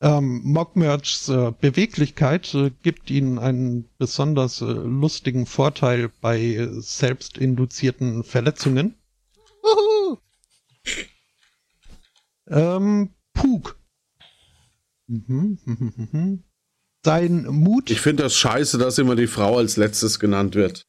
ähm, 0.00 0.40
Mockmerchs 0.44 1.28
äh, 1.28 1.50
Beweglichkeit 1.60 2.54
äh, 2.54 2.70
gibt 2.82 3.10
ihnen 3.10 3.40
einen 3.40 3.88
besonders 3.98 4.60
äh, 4.60 4.66
lustigen 4.66 5.46
Vorteil 5.46 6.10
bei 6.20 6.40
äh, 6.40 6.68
selbstinduzierten 6.80 8.22
Verletzungen. 8.22 8.94
Wuhu. 9.62 10.18
Ähm, 12.46 13.10
Pug. 13.32 13.76
Mhm, 15.08 15.58
mhm, 15.64 16.08
mhm, 16.12 16.44
Sein 17.04 17.44
Mut, 17.44 17.90
Ich 17.90 18.00
finde 18.00 18.22
das 18.22 18.34
scheiße, 18.34 18.78
dass 18.78 18.98
immer 18.98 19.14
die 19.14 19.26
Frau 19.26 19.58
als 19.58 19.76
letztes 19.76 20.18
genannt 20.18 20.54
wird. 20.54 20.86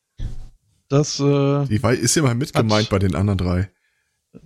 das, 0.88 1.20
äh, 1.20 1.66
Die 1.68 1.76
ist 2.00 2.16
immer 2.18 2.34
mit 2.36 2.54
gemeint 2.54 2.86
Hat- 2.86 2.90
bei 2.92 3.00
den 3.00 3.16
anderen 3.16 3.38
drei. 3.38 3.72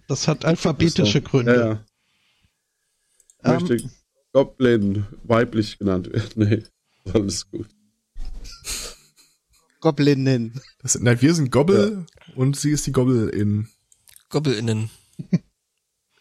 das 0.08 0.28
hat 0.28 0.46
alphabetische 0.46 1.20
Ja, 1.20 1.24
Gründe. 1.24 1.86
ja. 3.44 3.52
Ähm, 3.56 3.62
Möchte 3.68 3.90
Goblin 4.34 5.06
weiblich 5.24 5.78
genannt 5.78 6.12
werden. 6.12 6.30
Nee, 7.06 7.12
alles 7.14 7.50
gut. 7.50 7.68
Goblinnen. 9.82 10.60
Das, 10.82 11.00
nein, 11.00 11.22
wir 11.22 11.34
sind 11.34 11.52
Gobble 11.52 12.06
und 12.36 12.56
sie 12.58 12.72
ist 12.72 12.86
die 12.88 12.92
Gobble 12.92 13.30
in. 13.30 13.70
GobbelInnen. 14.30 14.90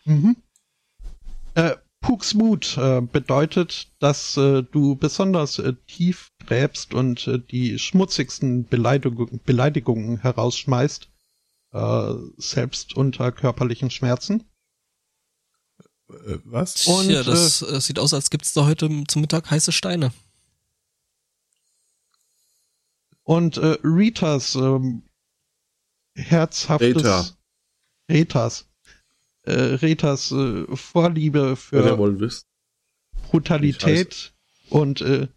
Mhm. 0.05 0.37
Äh, 1.55 1.75
Pugs 2.01 2.35
Mut 2.35 2.77
äh, 2.79 3.01
bedeutet, 3.01 3.93
dass 3.99 4.37
äh, 4.37 4.63
du 4.63 4.97
besonders 4.97 5.59
äh, 5.59 5.75
tief 5.87 6.31
gräbst 6.47 6.95
und 6.95 7.27
äh, 7.27 7.39
die 7.39 7.79
schmutzigsten 7.79 8.67
Beleidigung, 8.67 9.41
Beleidigungen 9.45 10.19
herausschmeißt, 10.19 11.09
äh, 11.73 12.15
selbst 12.37 12.95
unter 12.97 13.33
körperlichen 13.33 13.91
Schmerzen. 13.91 14.45
Äh, 16.09 16.39
was? 16.45 16.87
Und, 16.87 17.11
ja, 17.11 17.23
das 17.23 17.63
äh, 17.63 17.81
sieht 17.81 17.99
aus, 17.99 18.15
als 18.15 18.31
gibt's 18.31 18.55
da 18.55 18.65
heute 18.65 18.89
zum 19.09 19.21
Mittag 19.21 19.51
heiße 19.51 19.73
Steine. 19.73 20.13
Und 23.25 23.59
äh, 23.59 23.77
Ritas 23.85 24.55
ähm, 24.55 25.03
herzhaftes 26.15 26.97
Rita. 26.97 27.27
Retas 28.09 28.68
äh, 29.49 29.75
Retas 29.75 30.33
äh, 30.33 30.65
Vorliebe 30.77 31.57
für. 31.57 31.77
Brutalität 33.31 34.33
und 34.71 35.01
äh, 35.01 35.29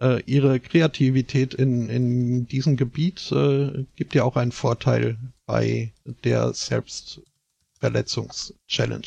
äh, 0.00 0.22
ihre 0.24 0.60
Kreativität 0.60 1.54
in, 1.54 1.88
in 1.88 2.46
diesem 2.46 2.76
Gebiet 2.76 3.32
äh, 3.32 3.86
gibt 3.96 4.14
ja 4.14 4.22
auch 4.24 4.36
einen 4.36 4.52
Vorteil 4.52 5.18
bei 5.46 5.94
der 6.24 6.52
Selbstverletzungs-Challenge. 6.52 9.06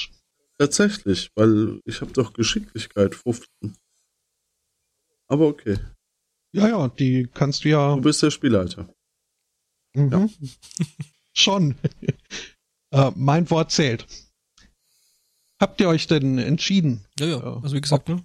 Tatsächlich, 0.58 1.30
weil 1.36 1.80
ich 1.86 2.02
habe 2.02 2.12
doch 2.12 2.34
Geschicklichkeit 2.34 3.14
15. 3.16 3.48
Aber 5.28 5.48
okay, 5.48 5.78
Ja, 6.52 6.68
ja, 6.68 6.90
die 6.90 7.30
kannst 7.34 7.64
du 7.64 7.70
ja 7.70 7.96
du 7.96 8.02
bist 8.02 8.22
der 8.24 8.32
Spielleiter. 8.32 8.94
Mhm. 9.94 10.30
Schon. 11.34 11.76
äh, 12.92 13.12
mein 13.16 13.50
Wort 13.50 13.72
zählt. 13.72 14.06
Habt 15.60 15.82
ihr 15.82 15.90
euch 15.90 16.08
denn 16.08 16.38
entschieden? 16.38 17.06
Ja, 17.20 17.26
ja. 17.26 17.40
Ja. 17.40 17.60
Also 17.62 17.76
wie 17.76 17.82
gesagt, 17.82 18.10
ne? 18.10 18.24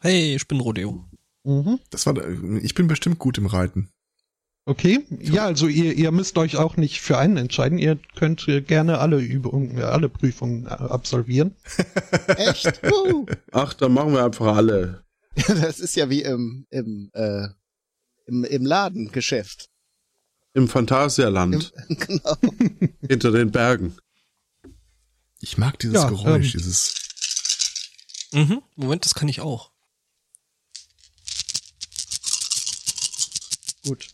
Hey, 0.00 0.38
Spinnenrodeo. 0.38 1.04
Mhm. 1.44 1.78
Das 1.90 2.06
war, 2.06 2.14
ich 2.62 2.74
bin 2.74 2.86
bestimmt 2.86 3.18
gut 3.18 3.38
im 3.38 3.46
Reiten. 3.46 3.88
Okay. 4.68 5.06
Ja, 5.20 5.44
also 5.44 5.68
ihr, 5.68 5.94
ihr 5.94 6.10
müsst 6.10 6.36
euch 6.38 6.56
auch 6.56 6.76
nicht 6.76 7.00
für 7.00 7.18
einen 7.18 7.36
entscheiden. 7.36 7.78
Ihr 7.78 7.98
könnt 8.16 8.48
äh, 8.48 8.60
gerne 8.60 8.98
alle 8.98 9.20
Übungen, 9.20 9.78
äh, 9.78 9.82
alle 9.82 10.08
Prüfungen 10.08 10.66
äh, 10.66 10.70
absolvieren. 10.70 11.54
Echt? 12.26 12.82
Wuhu. 12.82 13.26
Ach, 13.52 13.74
dann 13.74 13.92
machen 13.92 14.12
wir 14.12 14.24
einfach 14.24 14.56
alle. 14.56 15.04
Das 15.46 15.80
ist 15.80 15.94
ja 15.96 16.08
wie 16.08 16.22
im, 16.22 16.66
im, 16.70 17.10
äh, 17.12 17.48
im, 18.24 18.42
im 18.44 18.64
Ladengeschäft. 18.64 19.68
Im 20.54 20.62
Im, 20.62 20.68
Phantasialand, 20.68 21.74
genau. 21.88 22.36
hinter 23.06 23.30
den 23.32 23.50
Bergen. 23.50 23.94
Ich 25.40 25.58
mag 25.58 25.78
dieses 25.78 25.94
Ja, 26.02 26.08
Geräusch, 26.08 26.54
ähm, 26.54 26.60
dieses. 26.60 26.94
Mhm. 28.32 28.62
Moment, 28.74 29.04
das 29.04 29.14
kann 29.14 29.28
ich 29.28 29.40
auch. 29.40 29.70
Gut. 33.84 34.08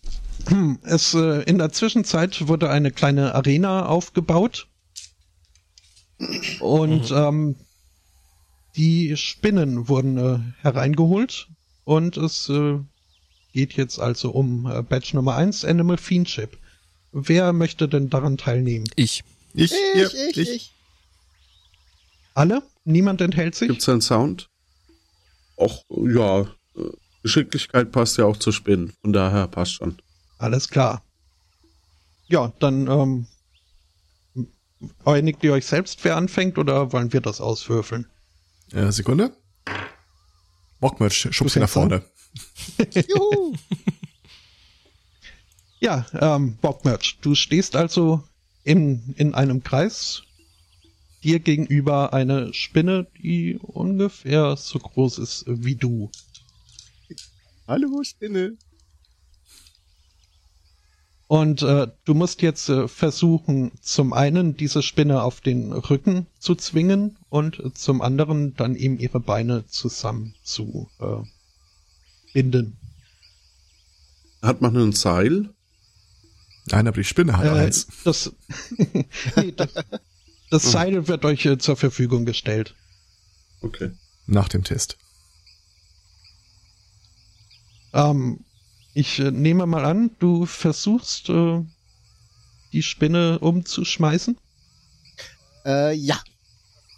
Es, 0.82 1.14
äh, 1.14 1.42
in 1.44 1.58
der 1.58 1.72
Zwischenzeit 1.72 2.48
wurde 2.48 2.68
eine 2.68 2.90
kleine 2.90 3.34
Arena 3.34 3.86
aufgebaut. 3.86 4.66
Und 6.60 7.10
ähm, 7.10 7.56
die 8.76 9.16
Spinnen 9.16 9.88
wurden 9.88 10.18
äh, 10.18 10.38
hereingeholt. 10.62 11.48
Und 11.84 12.16
es 12.16 12.48
äh, 12.48 12.78
geht 13.52 13.74
jetzt 13.74 13.98
also 13.98 14.30
um 14.30 14.66
äh, 14.66 14.82
Badge 14.82 15.10
Nummer 15.14 15.36
1, 15.36 15.64
Animal 15.64 15.96
Fiendship. 15.96 16.58
Wer 17.12 17.52
möchte 17.52 17.88
denn 17.88 18.10
daran 18.10 18.36
teilnehmen? 18.36 18.88
Ich. 18.96 19.22
Ich, 19.54 19.72
Ich, 19.72 19.78
ja, 19.94 20.08
ich, 20.30 20.36
ich. 20.36 20.72
Alle? 22.34 22.62
Niemand 22.84 23.20
enthält 23.20 23.54
sich? 23.54 23.68
Gibt's 23.68 23.88
einen 23.88 24.00
Sound? 24.00 24.48
Och, 25.56 25.84
ja. 25.88 26.40
äh, 26.40 26.46
Geschicklichkeit 27.22 27.92
passt 27.92 28.18
ja 28.18 28.24
auch 28.24 28.36
zu 28.36 28.52
Spinnen. 28.52 28.92
Von 29.02 29.12
daher 29.12 29.46
passt 29.48 29.74
schon. 29.74 30.00
Alles 30.38 30.68
klar. 30.68 31.02
Ja, 32.26 32.52
dann 32.58 32.88
ähm, 32.88 33.26
einigt 35.04 35.44
ihr 35.44 35.52
euch 35.52 35.66
selbst, 35.66 36.02
wer 36.04 36.16
anfängt, 36.16 36.58
oder 36.58 36.92
wollen 36.92 37.12
wir 37.12 37.20
das 37.20 37.40
auswürfeln? 37.40 38.06
Äh, 38.72 38.90
Sekunde. 38.90 39.36
Mockmerch, 40.80 41.28
schubst 41.30 41.56
ihn 41.56 41.62
nach 41.62 41.68
vorne. 41.68 42.02
Juhu. 43.08 43.54
Ja, 45.78 46.06
ähm, 46.14 46.56
Bockmerch, 46.60 47.18
du 47.22 47.34
stehst 47.34 47.76
also 47.76 48.22
in, 48.64 49.14
in 49.16 49.34
einem 49.34 49.62
Kreis, 49.62 50.22
dir 51.24 51.40
gegenüber 51.40 52.12
eine 52.12 52.52
Spinne, 52.54 53.06
die 53.22 53.58
ungefähr 53.58 54.56
so 54.56 54.78
groß 54.78 55.18
ist 55.18 55.44
wie 55.46 55.76
du. 55.76 56.10
Hallo, 57.66 58.02
Spinne. 58.02 58.56
Und 61.28 61.62
äh, 61.62 61.86
du 62.04 62.12
musst 62.12 62.42
jetzt 62.42 62.68
äh, 62.68 62.88
versuchen, 62.88 63.72
zum 63.80 64.12
einen 64.12 64.54
diese 64.56 64.82
Spinne 64.82 65.22
auf 65.22 65.40
den 65.40 65.72
Rücken 65.72 66.26
zu 66.38 66.54
zwingen 66.54 67.16
und 67.30 67.58
äh, 67.58 67.72
zum 67.72 68.02
anderen 68.02 68.54
dann 68.54 68.76
eben 68.76 68.98
ihre 68.98 69.18
Beine 69.18 69.66
zusammen 69.66 70.34
zu 70.42 70.90
äh, 71.00 71.22
binden. 72.34 72.76
Hat 74.42 74.60
man 74.60 74.76
ein 74.76 74.92
Seil? 74.92 75.48
Nein, 76.66 76.86
aber 76.86 76.98
die 76.98 77.04
Spinne 77.04 77.38
hat 77.38 77.46
Äh, 77.46 77.50
eins. 77.50 77.86
das 78.04 78.32
nee, 79.36 79.52
das, 79.56 79.72
das 80.52 80.70
Seil 80.70 81.08
wird 81.08 81.24
euch 81.24 81.44
äh, 81.46 81.58
zur 81.58 81.76
Verfügung 81.76 82.24
gestellt. 82.24 82.74
Okay. 83.62 83.90
Nach 84.26 84.48
dem 84.48 84.64
Test. 84.64 84.96
Ähm, 87.92 88.44
ich 88.94 89.18
äh, 89.18 89.30
nehme 89.30 89.66
mal 89.66 89.84
an, 89.84 90.10
du 90.18 90.46
versuchst 90.46 91.28
äh, 91.28 91.62
die 92.72 92.82
Spinne 92.82 93.38
umzuschmeißen. 93.38 94.36
Äh, 95.64 95.94
ja. 95.94 96.20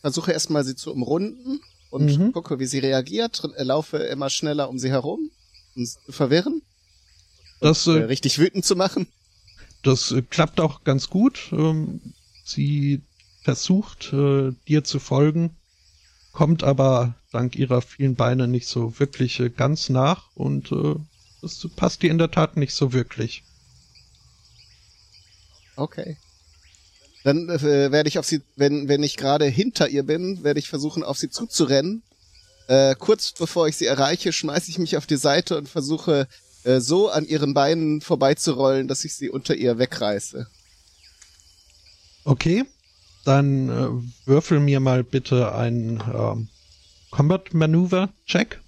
Versuche 0.00 0.32
erstmal 0.32 0.64
sie 0.64 0.76
zu 0.76 0.92
umrunden 0.92 1.60
und 1.90 2.06
Mhm. 2.18 2.32
gucke, 2.32 2.58
wie 2.58 2.66
sie 2.66 2.78
reagiert. 2.78 3.42
Äh, 3.56 3.62
Laufe 3.64 3.98
immer 3.98 4.30
schneller 4.30 4.68
um 4.68 4.78
sie 4.78 4.90
herum, 4.90 5.30
um 5.76 5.84
sie 5.84 5.96
zu 6.06 6.12
verwirren, 6.12 6.62
Das, 7.60 7.86
äh, 7.86 7.92
äh, 8.00 8.04
richtig 8.04 8.38
wütend 8.38 8.64
zu 8.64 8.76
machen. 8.76 9.06
das 9.82 10.12
äh, 10.12 10.22
klappt 10.22 10.60
auch 10.60 10.84
ganz 10.84 11.08
gut. 11.10 11.48
Ähm, 11.52 12.00
sie 12.44 13.02
versucht, 13.44 14.12
äh, 14.12 14.52
dir 14.66 14.83
zu 14.85 14.98
folgen, 14.98 15.54
kommt 16.33 16.64
aber 16.64 17.14
dank 17.30 17.57
ihrer 17.57 17.83
vielen 17.83 18.16
Beine 18.16 18.48
nicht 18.48 18.66
so 18.66 18.98
wirklich 18.98 19.38
äh, 19.38 19.50
ganz 19.50 19.90
nach 19.90 20.30
und 20.35 20.72
äh, 20.72 20.96
das 21.42 21.68
passt 21.76 22.02
dir 22.02 22.11
in 22.11 22.18
der 22.18 22.30
Tat 22.30 22.57
nicht 22.57 22.74
so 22.74 22.92
wirklich. 22.92 23.44
Okay. 25.76 26.16
Dann 27.22 27.48
äh, 27.48 27.92
werde 27.92 28.09
ich 28.09 28.18
auf 28.18 28.26
sie, 28.26 28.42
wenn, 28.57 28.88
wenn 28.88 29.02
ich 29.02 29.16
gerade 29.16 29.44
hinter 29.44 29.88
ihr 29.88 30.04
bin, 30.04 30.42
werde 30.42 30.59
ich 30.59 30.68
versuchen, 30.68 31.04
auf 31.04 31.18
sie 31.18 31.30
zuzurennen. 31.30 32.02
Äh, 32.66 32.94
kurz 32.98 33.33
bevor 33.33 33.68
ich 33.68 33.76
sie 33.76 33.87
erreiche, 33.87 34.33
schmeiße 34.33 34.70
ich 34.70 34.78
mich 34.78 34.96
auf 34.96 35.07
die 35.07 35.16
Seite 35.16 35.59
und 35.59 35.68
versuche 35.68 36.28
äh, 36.64 36.80
so 36.80 37.11
an 37.11 37.26
ihren 37.26 37.52
Beinen 37.52 38.00
vorbeizurollen, 38.00 38.88
dass 38.88 39.04
ich 39.04 39.14
sie 39.14 39.28
unter 39.28 39.54
ihr 39.54 39.78
wegreiße. 39.78 40.46
Okay, 42.24 42.64
dann 43.24 43.68
äh, 43.68 44.26
würfel 44.26 44.60
mir 44.60 44.80
mal 44.80 45.02
bitte 45.02 45.54
einen 45.54 46.02
ähm, 46.14 46.48
Combat 47.10 47.54
Maneuver 47.54 48.10
Check. 48.26 48.60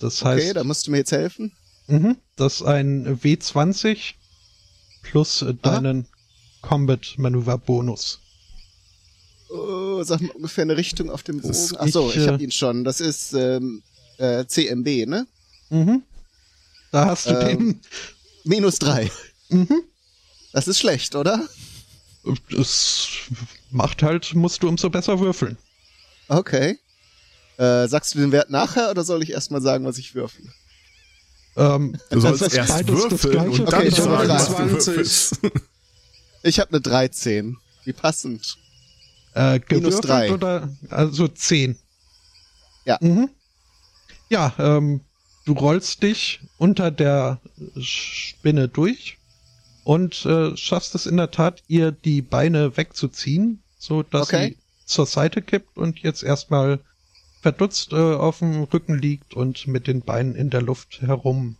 Das 0.00 0.24
heißt, 0.24 0.44
Okay, 0.44 0.52
da 0.54 0.64
musst 0.64 0.86
du 0.86 0.90
mir 0.90 0.98
jetzt 0.98 1.12
helfen. 1.12 1.52
Mhm, 1.86 2.16
das 2.36 2.56
ist 2.56 2.62
ein 2.62 3.20
W20 3.20 4.14
plus 5.02 5.42
äh, 5.42 5.54
deinen 5.54 6.06
Combat 6.60 7.14
Maneuver 7.16 7.58
Bonus. 7.58 8.20
Oh, 9.50 10.02
sag 10.02 10.20
mal 10.20 10.30
ungefähr 10.32 10.62
eine 10.62 10.76
Richtung 10.76 11.10
auf 11.10 11.22
dem 11.22 11.40
Bogen. 11.40 11.54
Ach 11.78 11.88
so, 11.88 12.10
ich, 12.10 12.16
ich, 12.16 12.22
äh, 12.24 12.28
habe 12.28 12.42
ihn 12.42 12.50
schon. 12.50 12.84
Das 12.84 13.00
ist 13.00 13.32
ähm, 13.32 13.82
äh, 14.18 14.44
CMB, 14.44 15.06
ne? 15.06 15.26
Mhm. 15.70 16.02
Da 16.92 17.06
hast 17.06 17.26
du 17.26 17.34
Ähm. 17.34 17.80
Minus 18.44 18.78
drei. 18.78 19.10
den. 19.50 19.60
Mhm. 19.60 19.82
Das 20.52 20.68
ist 20.68 20.78
schlecht, 20.78 21.14
oder? 21.14 21.46
Das 22.50 23.08
macht 23.70 24.02
halt, 24.02 24.34
musst 24.34 24.62
du 24.62 24.68
umso 24.68 24.90
besser 24.90 25.20
würfeln. 25.20 25.56
Okay. 26.28 26.78
Äh, 27.56 27.88
sagst 27.88 28.14
du 28.14 28.18
den 28.18 28.32
Wert 28.32 28.50
nachher 28.50 28.90
oder 28.90 29.02
soll 29.04 29.22
ich 29.22 29.30
erstmal 29.32 29.60
sagen, 29.62 29.84
was 29.84 29.98
ich 29.98 30.14
würfle? 30.14 30.44
Ähm, 31.56 31.98
Du 32.10 32.20
sollst 32.20 32.42
das 32.42 32.54
erst 32.54 32.86
würfeln 32.86 33.48
und 33.48 33.58
dann 33.72 33.80
Okay, 33.80 33.90
sagen, 33.90 34.14
eine 34.14 34.28
was 34.28 34.46
du 34.48 34.54
20. 34.54 34.86
würfelst. 34.86 35.40
Ich 36.44 36.60
habe 36.60 36.70
eine 36.70 36.80
13. 36.80 37.56
Wie 37.84 37.92
passend. 37.92 38.56
Äh, 39.34 39.54
Minus 39.54 39.66
gewürfelt 39.68 40.04
drei. 40.04 40.32
oder 40.32 40.68
also 40.90 41.26
10. 41.26 41.76
Ja. 42.84 42.96
Mhm. 43.00 43.28
Ja, 44.30 44.54
ähm, 44.58 45.00
du 45.46 45.52
rollst 45.54 46.02
dich 46.02 46.40
unter 46.58 46.90
der 46.90 47.40
Spinne 47.80 48.68
durch 48.68 49.17
und 49.88 50.26
äh, 50.26 50.54
schaffst 50.54 50.94
es 50.94 51.06
in 51.06 51.16
der 51.16 51.30
Tat, 51.30 51.62
ihr 51.66 51.92
die 51.92 52.20
Beine 52.20 52.76
wegzuziehen, 52.76 53.62
so 53.78 54.02
dass 54.02 54.28
Okay. 54.28 54.48
sie 54.50 54.58
zur 54.84 55.06
Seite 55.06 55.40
kippt 55.40 55.78
und 55.78 56.00
jetzt 56.00 56.22
erstmal 56.22 56.80
verdutzt 57.40 57.92
äh, 57.94 57.96
auf 57.96 58.40
dem 58.40 58.64
Rücken 58.64 58.98
liegt 58.98 59.32
und 59.32 59.66
mit 59.66 59.86
den 59.86 60.02
Beinen 60.02 60.34
in 60.34 60.50
der 60.50 60.60
Luft 60.60 61.00
herum 61.00 61.56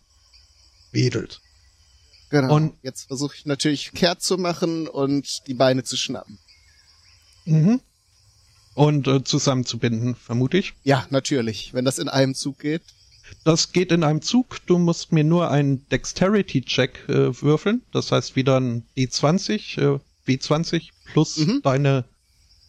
wedelt. 0.91 1.41
Genau. 2.29 2.53
Und- 2.53 2.75
jetzt 2.83 3.07
versuche 3.07 3.35
ich 3.35 3.47
natürlich 3.47 3.93
kehrt 3.93 4.21
zu 4.21 4.37
machen 4.37 4.87
und 4.87 5.47
die 5.47 5.55
Beine 5.55 5.83
zu 5.83 5.97
schnappen. 5.97 6.37
Mhm. 7.45 7.81
Und 8.75 9.07
äh, 9.07 9.23
zusammenzubinden, 9.23 10.13
vermute 10.13 10.59
ich. 10.59 10.75
Ja, 10.83 11.07
natürlich. 11.09 11.73
Wenn 11.73 11.83
das 11.83 11.97
in 11.97 12.09
einem 12.09 12.35
Zug 12.35 12.59
geht. 12.59 12.83
Das 13.43 13.71
geht 13.71 13.91
in 13.91 14.03
einem 14.03 14.21
Zug. 14.21 14.57
Du 14.67 14.77
musst 14.77 15.11
mir 15.11 15.23
nur 15.23 15.49
einen 15.51 15.87
Dexterity-Check 15.89 17.09
äh, 17.09 17.41
würfeln. 17.41 17.81
Das 17.91 18.11
heißt 18.11 18.35
wieder 18.35 18.59
ein 18.59 18.85
D20, 18.97 19.95
äh, 19.95 19.99
W20 20.27 20.89
plus 21.05 21.37
Mhm. 21.37 21.61
deine, 21.63 22.05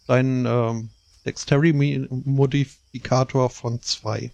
dein 0.07 0.45
ähm, 0.45 0.89
Dexterity-Modifikator 1.25 3.49
von 3.49 3.81
zwei. 3.81 4.31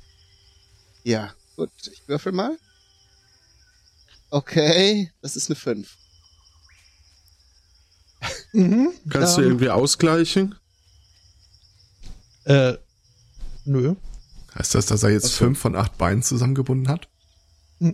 Ja, 1.03 1.33
gut. 1.55 1.71
Ich 1.91 2.07
würfel 2.07 2.31
mal. 2.31 2.57
Okay, 4.29 5.11
das 5.21 5.35
ist 5.35 5.49
eine 5.49 5.55
5. 5.55 5.97
Mhm. 8.53 8.91
Kannst 9.09 9.37
du 9.37 9.41
ähm, 9.41 9.47
irgendwie 9.47 9.69
ausgleichen? 9.69 10.55
äh, 12.45 12.73
nö. 13.65 13.95
Heißt 14.57 14.73
das, 14.73 14.87
dass 14.87 15.03
er 15.03 15.11
jetzt 15.11 15.33
fünf 15.33 15.59
von 15.59 15.75
acht 15.75 15.97
Beinen 15.97 16.23
zusammengebunden 16.23 16.87
hat? 16.87 17.07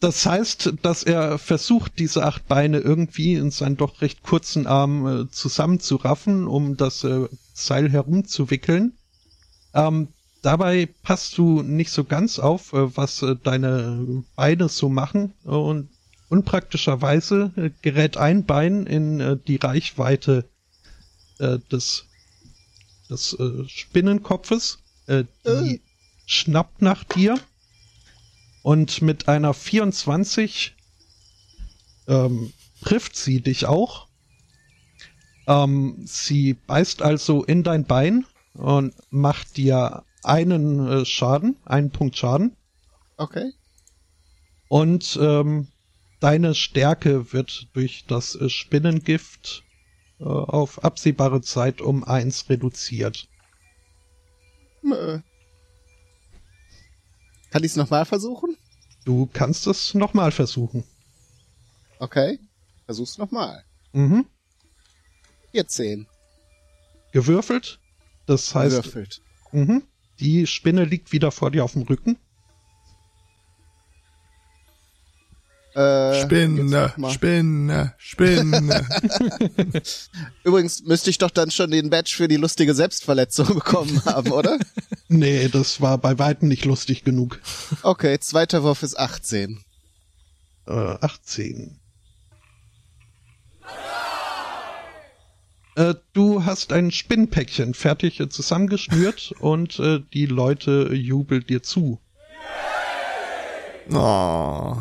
Das 0.00 0.26
heißt, 0.26 0.74
dass 0.82 1.02
er 1.02 1.38
versucht, 1.38 1.98
diese 1.98 2.24
acht 2.24 2.46
Beine 2.46 2.78
irgendwie 2.78 3.34
in 3.34 3.50
seinen 3.50 3.78
doch 3.78 4.02
recht 4.02 4.22
kurzen 4.22 4.66
Arm 4.66 5.06
äh, 5.06 5.30
zusammenzuraffen, 5.30 6.46
um 6.46 6.76
das 6.76 7.02
äh, 7.02 7.28
Seil 7.54 7.90
herumzuwickeln. 7.90 8.92
Ähm, 9.72 10.08
dabei 10.42 10.88
passt 11.02 11.38
du 11.38 11.62
nicht 11.62 11.90
so 11.90 12.04
ganz 12.04 12.38
auf, 12.38 12.74
äh, 12.74 12.94
was 12.96 13.24
deine 13.42 14.24
Beine 14.36 14.68
so 14.68 14.90
machen 14.90 15.32
und 15.44 15.88
unpraktischerweise 16.28 17.72
gerät 17.80 18.18
ein 18.18 18.44
Bein 18.44 18.84
in 18.86 19.40
die 19.46 19.56
Reichweite 19.56 20.44
des, 21.38 22.06
des 23.08 23.38
Spinnenkopfes. 23.68 24.78
Äh, 25.06 25.24
die 25.44 25.76
Äh. 25.76 25.80
schnappt 26.26 26.82
nach 26.82 27.04
dir 27.04 27.38
und 28.62 29.02
mit 29.02 29.28
einer 29.28 29.54
24 29.54 30.74
ähm, 32.08 32.52
trifft 32.82 33.16
sie 33.16 33.40
dich 33.40 33.66
auch. 33.66 34.08
Ähm, 35.46 36.02
sie 36.04 36.54
beißt 36.54 37.02
also 37.02 37.44
in 37.44 37.62
dein 37.62 37.84
Bein 37.84 38.26
und 38.54 38.94
macht 39.10 39.56
dir 39.56 40.04
einen 40.24 40.86
äh, 40.88 41.04
Schaden, 41.04 41.56
einen 41.64 41.90
Punkt 41.90 42.16
Schaden. 42.16 42.56
Okay. 43.16 43.52
Und 44.68 45.16
ähm, 45.20 45.68
deine 46.18 46.54
Stärke 46.54 47.32
wird 47.32 47.68
durch 47.74 48.04
das 48.08 48.34
äh, 48.34 48.48
Spinnengift 48.50 49.62
äh, 50.18 50.24
auf 50.24 50.82
absehbare 50.82 51.40
Zeit 51.40 51.80
um 51.80 52.02
eins 52.02 52.48
reduziert. 52.48 53.28
Mö. 54.86 55.20
Kann 57.50 57.64
ich 57.64 57.72
es 57.72 57.76
nochmal 57.76 58.04
versuchen? 58.04 58.56
Du 59.04 59.28
kannst 59.32 59.66
es 59.66 59.94
nochmal 59.94 60.32
versuchen. 60.32 60.84
Okay. 61.98 62.38
Versuch's 62.86 63.18
nochmal. 63.18 63.64
Mhm. 63.92 64.26
14. 65.52 66.06
Gewürfelt. 67.12 67.78
Das 68.26 68.54
heißt, 68.54 68.76
Gewürfelt. 68.76 69.22
Mhm. 69.52 69.82
Die 70.20 70.46
Spinne 70.46 70.84
liegt 70.84 71.12
wieder 71.12 71.30
vor 71.30 71.50
dir 71.50 71.64
auf 71.64 71.72
dem 71.72 71.82
Rücken. 71.82 72.18
Äh, 75.76 76.22
Spinne. 76.22 76.94
Spinne, 77.10 77.94
Spinne. 77.98 78.88
Übrigens 80.42 80.82
müsste 80.84 81.10
ich 81.10 81.18
doch 81.18 81.30
dann 81.30 81.50
schon 81.50 81.70
den 81.70 81.90
Badge 81.90 82.14
für 82.16 82.28
die 82.28 82.36
lustige 82.36 82.74
Selbstverletzung 82.74 83.48
bekommen 83.48 84.02
haben, 84.06 84.32
oder? 84.32 84.58
Nee, 85.08 85.48
das 85.48 85.82
war 85.82 85.98
bei 85.98 86.18
weitem 86.18 86.48
nicht 86.48 86.64
lustig 86.64 87.04
genug. 87.04 87.40
Okay, 87.82 88.18
zweiter 88.20 88.62
Wurf 88.62 88.82
ist 88.82 88.98
18. 88.98 89.60
Äh, 90.66 90.72
18. 90.72 91.78
Äh, 95.74 95.94
du 96.14 96.46
hast 96.46 96.72
ein 96.72 96.90
Spinnpäckchen 96.90 97.74
fertig 97.74 98.18
äh, 98.18 98.30
zusammengeschnürt 98.30 99.34
und 99.40 99.78
äh, 99.78 100.00
die 100.14 100.24
Leute 100.24 100.94
jubeln 100.94 101.44
dir 101.46 101.62
zu. 101.62 102.00
Oh. 103.92 104.76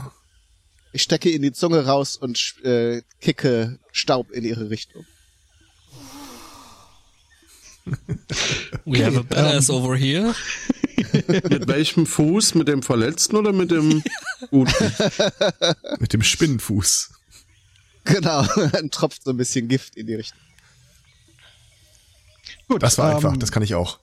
Ich 0.95 1.01
stecke 1.01 1.29
in 1.29 1.41
die 1.41 1.51
Zunge 1.51 1.85
raus 1.85 2.15
und 2.15 2.55
äh, 2.63 3.01
kicke 3.19 3.79
Staub 3.91 4.31
in 4.31 4.45
ihre 4.45 4.69
Richtung. 4.69 5.05
We 8.85 9.05
have 9.05 9.19
a 9.19 9.23
badass 9.23 9.69
over 9.69 9.97
here. 9.97 10.33
Mit 11.27 11.67
welchem 11.67 12.05
Fuß? 12.05 12.55
Mit 12.55 12.69
dem 12.69 12.81
verletzten 12.81 13.35
oder 13.35 13.51
mit 13.51 13.71
dem 13.71 14.03
guten? 14.51 14.71
Mit 15.99 16.13
dem 16.13 16.23
Spinnenfuß. 16.23 17.09
Genau, 18.05 18.45
dann 18.71 18.89
tropft 18.89 19.25
so 19.25 19.31
ein 19.31 19.37
bisschen 19.37 19.67
Gift 19.67 19.97
in 19.97 20.07
die 20.07 20.15
Richtung. 20.15 20.39
Gut, 22.69 22.81
Das 22.81 22.97
war 22.97 23.13
einfach, 23.13 23.33
ähm, 23.33 23.39
das 23.39 23.51
kann 23.51 23.63
ich 23.63 23.75
auch. 23.75 23.99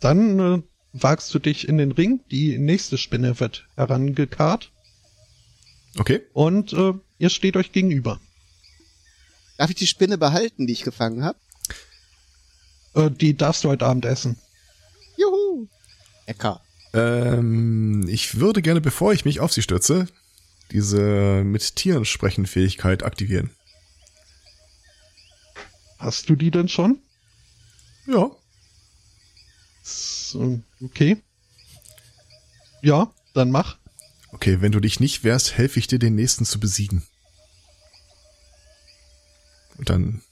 Dann 0.00 0.40
äh, 0.40 0.62
wagst 0.94 1.32
du 1.32 1.38
dich 1.38 1.68
in 1.68 1.78
den 1.78 1.92
Ring. 1.92 2.24
Die 2.32 2.58
nächste 2.58 2.98
Spinne 2.98 3.38
wird 3.38 3.68
herangekarrt 3.76 4.72
Okay. 5.98 6.22
und 6.32 6.72
äh, 6.72 6.94
ihr 7.18 7.30
steht 7.30 7.56
euch 7.56 7.72
gegenüber. 7.72 8.20
Darf 9.58 9.70
ich 9.70 9.76
die 9.76 9.86
Spinne 9.86 10.18
behalten, 10.18 10.66
die 10.66 10.72
ich 10.72 10.82
gefangen 10.82 11.24
habe? 11.24 11.38
Äh, 12.94 13.10
die 13.10 13.36
darfst 13.36 13.64
du 13.64 13.68
heute 13.68 13.86
Abend 13.86 14.04
essen. 14.04 14.36
Juhu! 15.16 15.68
Lecker. 16.26 16.60
Ähm, 16.92 18.06
ich 18.08 18.38
würde 18.38 18.62
gerne, 18.62 18.80
bevor 18.80 19.12
ich 19.12 19.24
mich 19.24 19.40
auf 19.40 19.52
sie 19.52 19.62
stürze, 19.62 20.06
diese 20.70 21.42
mit 21.44 21.76
Tieren 21.76 22.04
sprechen 22.04 22.46
Fähigkeit 22.46 23.02
aktivieren. 23.02 23.50
Hast 25.98 26.28
du 26.28 26.36
die 26.36 26.50
denn 26.50 26.68
schon? 26.68 26.98
Ja. 28.06 28.30
So, 29.82 30.60
okay. 30.82 31.22
Ja, 32.82 33.12
dann 33.34 33.50
mach. 33.50 33.78
Okay, 34.34 34.60
wenn 34.60 34.72
du 34.72 34.80
dich 34.80 35.00
nicht 35.00 35.24
wehrst, 35.24 35.56
helfe 35.56 35.78
ich 35.78 35.86
dir, 35.86 35.98
den 35.98 36.14
nächsten 36.16 36.44
zu 36.44 36.58
besiegen. 36.60 37.02
Und 39.78 39.90
dann 39.90 40.22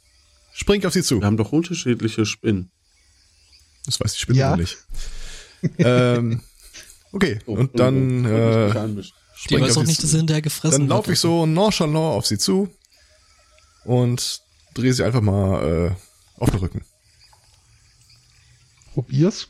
spring 0.53 0.85
auf 0.85 0.93
sie 0.93 1.03
zu. 1.03 1.21
Wir 1.21 1.27
haben 1.27 1.37
doch 1.37 1.53
unterschiedliche 1.53 2.27
Spinnen. 2.27 2.71
Das 3.87 4.01
weiß 4.01 4.12
die 4.15 4.19
Spinne 4.21 4.38
Ja. 4.38 4.57
nicht. 4.57 4.79
ähm, 5.79 6.43
okay, 7.12 7.38
Oh, 7.47 7.55
und 7.55 7.79
dann, 7.79 8.25
ich 8.25 8.31
wollte 8.31 8.88
mich 8.88 9.09
äh. 9.09 9.15
Die 9.35 9.38
spring 9.45 9.59
ich 9.59 9.65
weiß 9.65 9.71
auf 9.73 9.77
auch 9.79 9.81
sie 9.83 9.87
nicht, 9.88 10.03
dass 10.03 10.11
sie 10.11 10.17
hinterher 10.19 10.43
gefressen 10.43 10.81
Dann 10.81 10.88
laufe 10.88 11.12
ich 11.12 11.19
so 11.21 11.47
nonchalant 11.47 11.97
auf 11.97 12.27
sie 12.27 12.38
zu 12.38 12.69
und 13.85 14.41
drehe 14.75 14.93
sie 14.93 15.05
einfach 15.05 15.21
mal 15.21 15.91
äh, 15.91 16.41
auf 16.41 16.51
den 16.51 16.59
Rücken. 16.61 16.85
Probier's. 18.95 19.49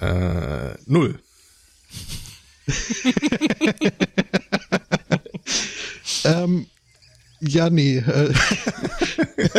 Äh, 0.00 0.76
null. 0.86 1.20
Ähm, 6.24 6.66
ja, 7.40 7.70
nee. 7.70 7.98
Äh, 7.98 8.34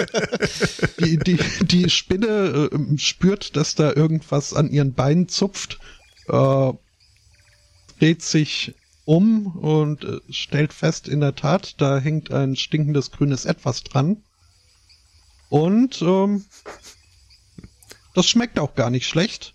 die, 1.00 1.18
die, 1.18 1.40
die 1.62 1.90
Spinne 1.90 2.70
äh, 2.72 2.98
spürt, 2.98 3.56
dass 3.56 3.76
da 3.76 3.94
irgendwas 3.94 4.54
an 4.54 4.70
ihren 4.70 4.94
Beinen 4.94 5.28
zupft, 5.28 5.80
äh, 6.28 6.74
dreht 8.00 8.22
sich 8.22 8.76
um 9.06 9.48
und 9.48 10.06
stellt 10.30 10.74
fest, 10.74 11.08
in 11.08 11.22
der 11.22 11.36
Tat, 11.36 11.82
da 11.82 12.00
hängt 12.00 12.32
ein 12.32 12.56
stinkendes 12.56 13.12
grünes 13.12 13.46
Etwas 13.46 13.84
dran. 13.84 14.24
Und 15.50 16.02
ähm, 16.02 16.46
das 18.14 18.30
schmeckt 18.30 18.60
auch 18.60 18.76
gar 18.76 18.90
nicht 18.90 19.08
schlecht. 19.08 19.54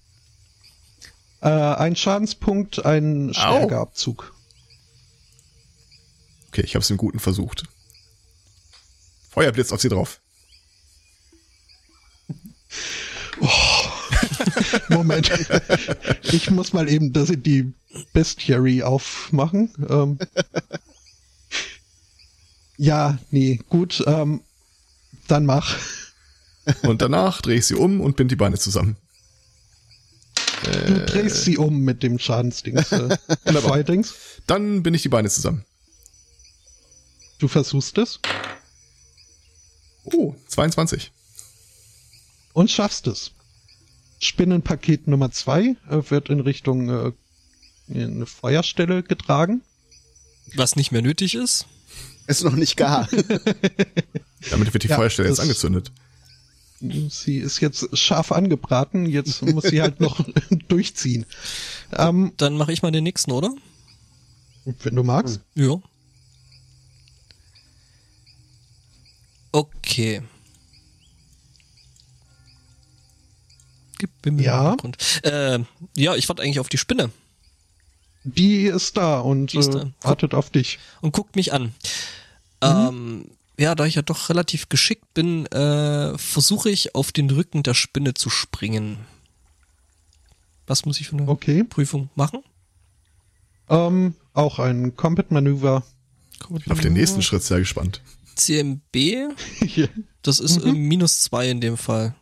Äh, 1.40 1.48
ein 1.48 1.96
Schadenspunkt, 1.96 2.84
ein 2.84 3.32
Stärkeabzug. 3.32 4.34
Okay, 6.48 6.62
ich 6.62 6.74
habe 6.74 6.82
es 6.82 6.90
im 6.90 6.96
Guten 6.96 7.18
versucht. 7.18 7.64
Feuerblitz 9.30 9.72
auf 9.72 9.80
sie 9.80 9.90
drauf. 9.90 10.20
Moment. 14.88 15.30
ich 16.22 16.50
muss 16.50 16.72
mal 16.72 16.88
eben 16.88 17.12
das 17.12 17.28
in 17.28 17.42
die 17.42 17.74
Bestiary 18.12 18.82
aufmachen. 18.82 19.70
Ähm, 19.88 20.18
ja, 22.78 23.18
nee, 23.30 23.60
gut. 23.68 24.02
Ähm, 24.06 24.40
dann 25.28 25.44
mach. 25.44 25.76
Und 26.82 27.02
danach 27.02 27.42
drehe 27.42 27.58
ich 27.58 27.66
sie 27.66 27.74
um 27.74 28.00
und 28.00 28.16
bind 28.16 28.30
die 28.30 28.36
Beine 28.36 28.58
zusammen. 28.58 28.96
Du 30.64 31.04
drehst 31.06 31.44
sie 31.44 31.58
um 31.58 31.80
mit 31.80 32.02
dem 32.02 32.18
Schadensdings. 32.18 32.90
Äh. 32.92 33.16
Feuerdings. 33.60 34.14
Dann 34.46 34.82
bind 34.82 34.96
ich 34.96 35.02
die 35.02 35.08
Beine 35.08 35.28
zusammen. 35.28 35.64
Du 37.38 37.48
versuchst 37.48 37.98
es 37.98 38.20
Oh, 40.04 40.34
22. 40.48 41.12
und 42.52 42.70
schaffst 42.70 43.06
es. 43.08 43.32
Spinnenpaket 44.18 45.08
Nummer 45.08 45.30
zwei 45.30 45.76
äh, 45.90 46.00
wird 46.08 46.30
in 46.30 46.40
Richtung 46.40 46.88
äh, 46.88 47.12
eine 47.92 48.24
Feuerstelle 48.26 49.02
getragen. 49.02 49.62
Was 50.54 50.76
nicht 50.76 50.92
mehr 50.92 51.02
nötig 51.02 51.34
ist. 51.34 51.66
Ist 52.28 52.44
noch 52.44 52.54
nicht 52.54 52.76
gar. 52.76 53.08
Damit 54.50 54.72
wird 54.72 54.84
die 54.84 54.88
Ja, 54.88 54.96
Feuerstelle 54.96 55.28
jetzt 55.28 55.40
angezündet. 55.40 55.92
Sie 56.80 57.38
ist 57.38 57.60
jetzt 57.60 57.96
scharf 57.96 58.32
angebraten, 58.32 59.06
jetzt 59.06 59.40
muss 59.42 59.64
sie 59.64 59.80
halt 59.80 59.98
noch 60.00 60.20
durchziehen. 60.68 61.24
Ähm, 61.92 62.32
Dann 62.36 62.56
mache 62.56 62.72
ich 62.72 62.82
mal 62.82 62.92
den 62.92 63.04
nächsten, 63.04 63.32
oder? 63.32 63.50
wenn 64.82 64.94
du 64.96 65.02
magst. 65.02 65.40
Ja. 65.54 65.76
Okay. 69.52 70.22
Gib 73.98 74.10
mir 74.26 74.42
Ja. 74.42 74.74
Grund. 74.76 74.98
Äh, 75.22 75.60
ja, 75.96 76.14
ich 76.14 76.28
warte 76.28 76.42
eigentlich 76.42 76.60
auf 76.60 76.68
die 76.68 76.76
Spinne 76.78 77.10
Die 78.24 78.64
ist 78.64 78.96
da 78.96 79.20
und 79.20 79.54
ist 79.54 79.68
äh, 79.68 79.78
da. 79.80 79.92
wartet 80.02 80.34
auf 80.34 80.50
dich. 80.50 80.78
und 81.00 81.12
guckt 81.12 81.36
mich 81.36 81.52
an. 81.54 81.72
Ähm, 82.60 83.30
ja, 83.58 83.74
da 83.74 83.86
ich 83.86 83.94
ja 83.94 84.02
doch 84.02 84.28
relativ 84.28 84.68
geschickt 84.68 85.12
bin, 85.14 85.46
äh, 85.46 86.16
versuche 86.18 86.70
ich 86.70 86.94
auf 86.94 87.12
den 87.12 87.30
Rücken 87.30 87.62
der 87.62 87.74
Spinne 87.74 88.14
zu 88.14 88.28
springen. 88.30 88.98
Was 90.66 90.84
muss 90.84 91.00
ich 91.00 91.08
für 91.08 91.16
eine 91.16 91.28
Okay. 91.28 91.64
Prüfung 91.64 92.10
machen? 92.14 92.40
Ähm, 93.68 94.14
auch 94.32 94.58
ein 94.58 94.96
Combat 94.96 95.30
Manöver. 95.30 95.84
Auf 96.68 96.80
den 96.80 96.92
nächsten 96.92 97.22
Schritt 97.22 97.42
sehr 97.42 97.58
gespannt. 97.60 98.02
CMB, 98.34 99.34
das 100.22 100.40
ist 100.40 100.58
äh, 100.58 100.72
minus 100.72 101.20
zwei 101.20 101.48
in 101.50 101.60
dem 101.60 101.76
Fall. 101.76 102.14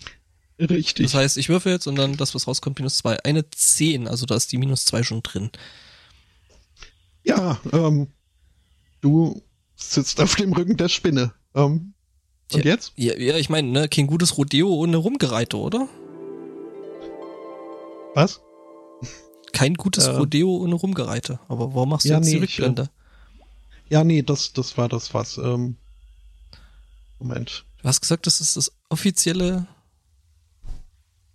Richtig. 0.60 1.06
Das 1.06 1.14
heißt, 1.14 1.36
ich 1.36 1.48
würfe 1.48 1.68
jetzt 1.70 1.88
und 1.88 1.96
dann 1.96 2.16
das, 2.16 2.34
was 2.36 2.46
rauskommt, 2.46 2.78
minus 2.78 2.98
zwei. 2.98 3.18
Eine 3.24 3.50
10, 3.50 4.06
also 4.06 4.24
da 4.24 4.36
ist 4.36 4.52
die 4.52 4.58
minus 4.58 4.84
zwei 4.84 5.02
schon 5.02 5.22
drin. 5.24 5.50
ja, 7.24 7.58
ähm, 7.72 8.06
du 9.00 9.42
sitzt 9.76 10.20
auf 10.20 10.34
dem 10.36 10.52
Rücken 10.52 10.76
der 10.76 10.88
Spinne. 10.88 11.32
Ähm, 11.54 11.94
und 12.52 12.64
Ja. 12.64 12.72
jetzt? 12.72 12.92
Ja, 12.96 13.16
ja 13.16 13.36
ich 13.36 13.48
meine, 13.48 13.68
ne, 13.68 13.88
kein 13.88 14.06
gutes 14.06 14.36
Rodeo 14.36 14.68
ohne 14.68 14.96
Rumgereite, 14.96 15.56
oder? 15.56 15.88
Was? 18.14 18.40
Kein 19.52 19.74
gutes 19.74 20.06
Äh. 20.06 20.16
Rodeo 20.16 20.56
ohne 20.56 20.74
Rumgereite. 20.74 21.38
Aber 21.48 21.74
warum 21.74 21.90
machst 21.90 22.04
du 22.06 22.10
Ja, 22.10 22.16
jetzt 22.16 22.26
die 22.28 22.38
nee, 22.38 22.44
ich, 22.44 22.58
Rückblende? 22.58 22.90
Ja, 23.88 24.04
nee, 24.04 24.22
das, 24.22 24.52
das 24.52 24.76
war 24.78 24.88
das 24.88 25.14
was. 25.14 25.38
Ähm, 25.38 25.76
Moment. 27.18 27.64
Du 27.82 27.88
hast 27.88 28.00
gesagt, 28.00 28.26
das 28.26 28.40
ist 28.40 28.56
das 28.56 28.72
offizielle 28.88 29.66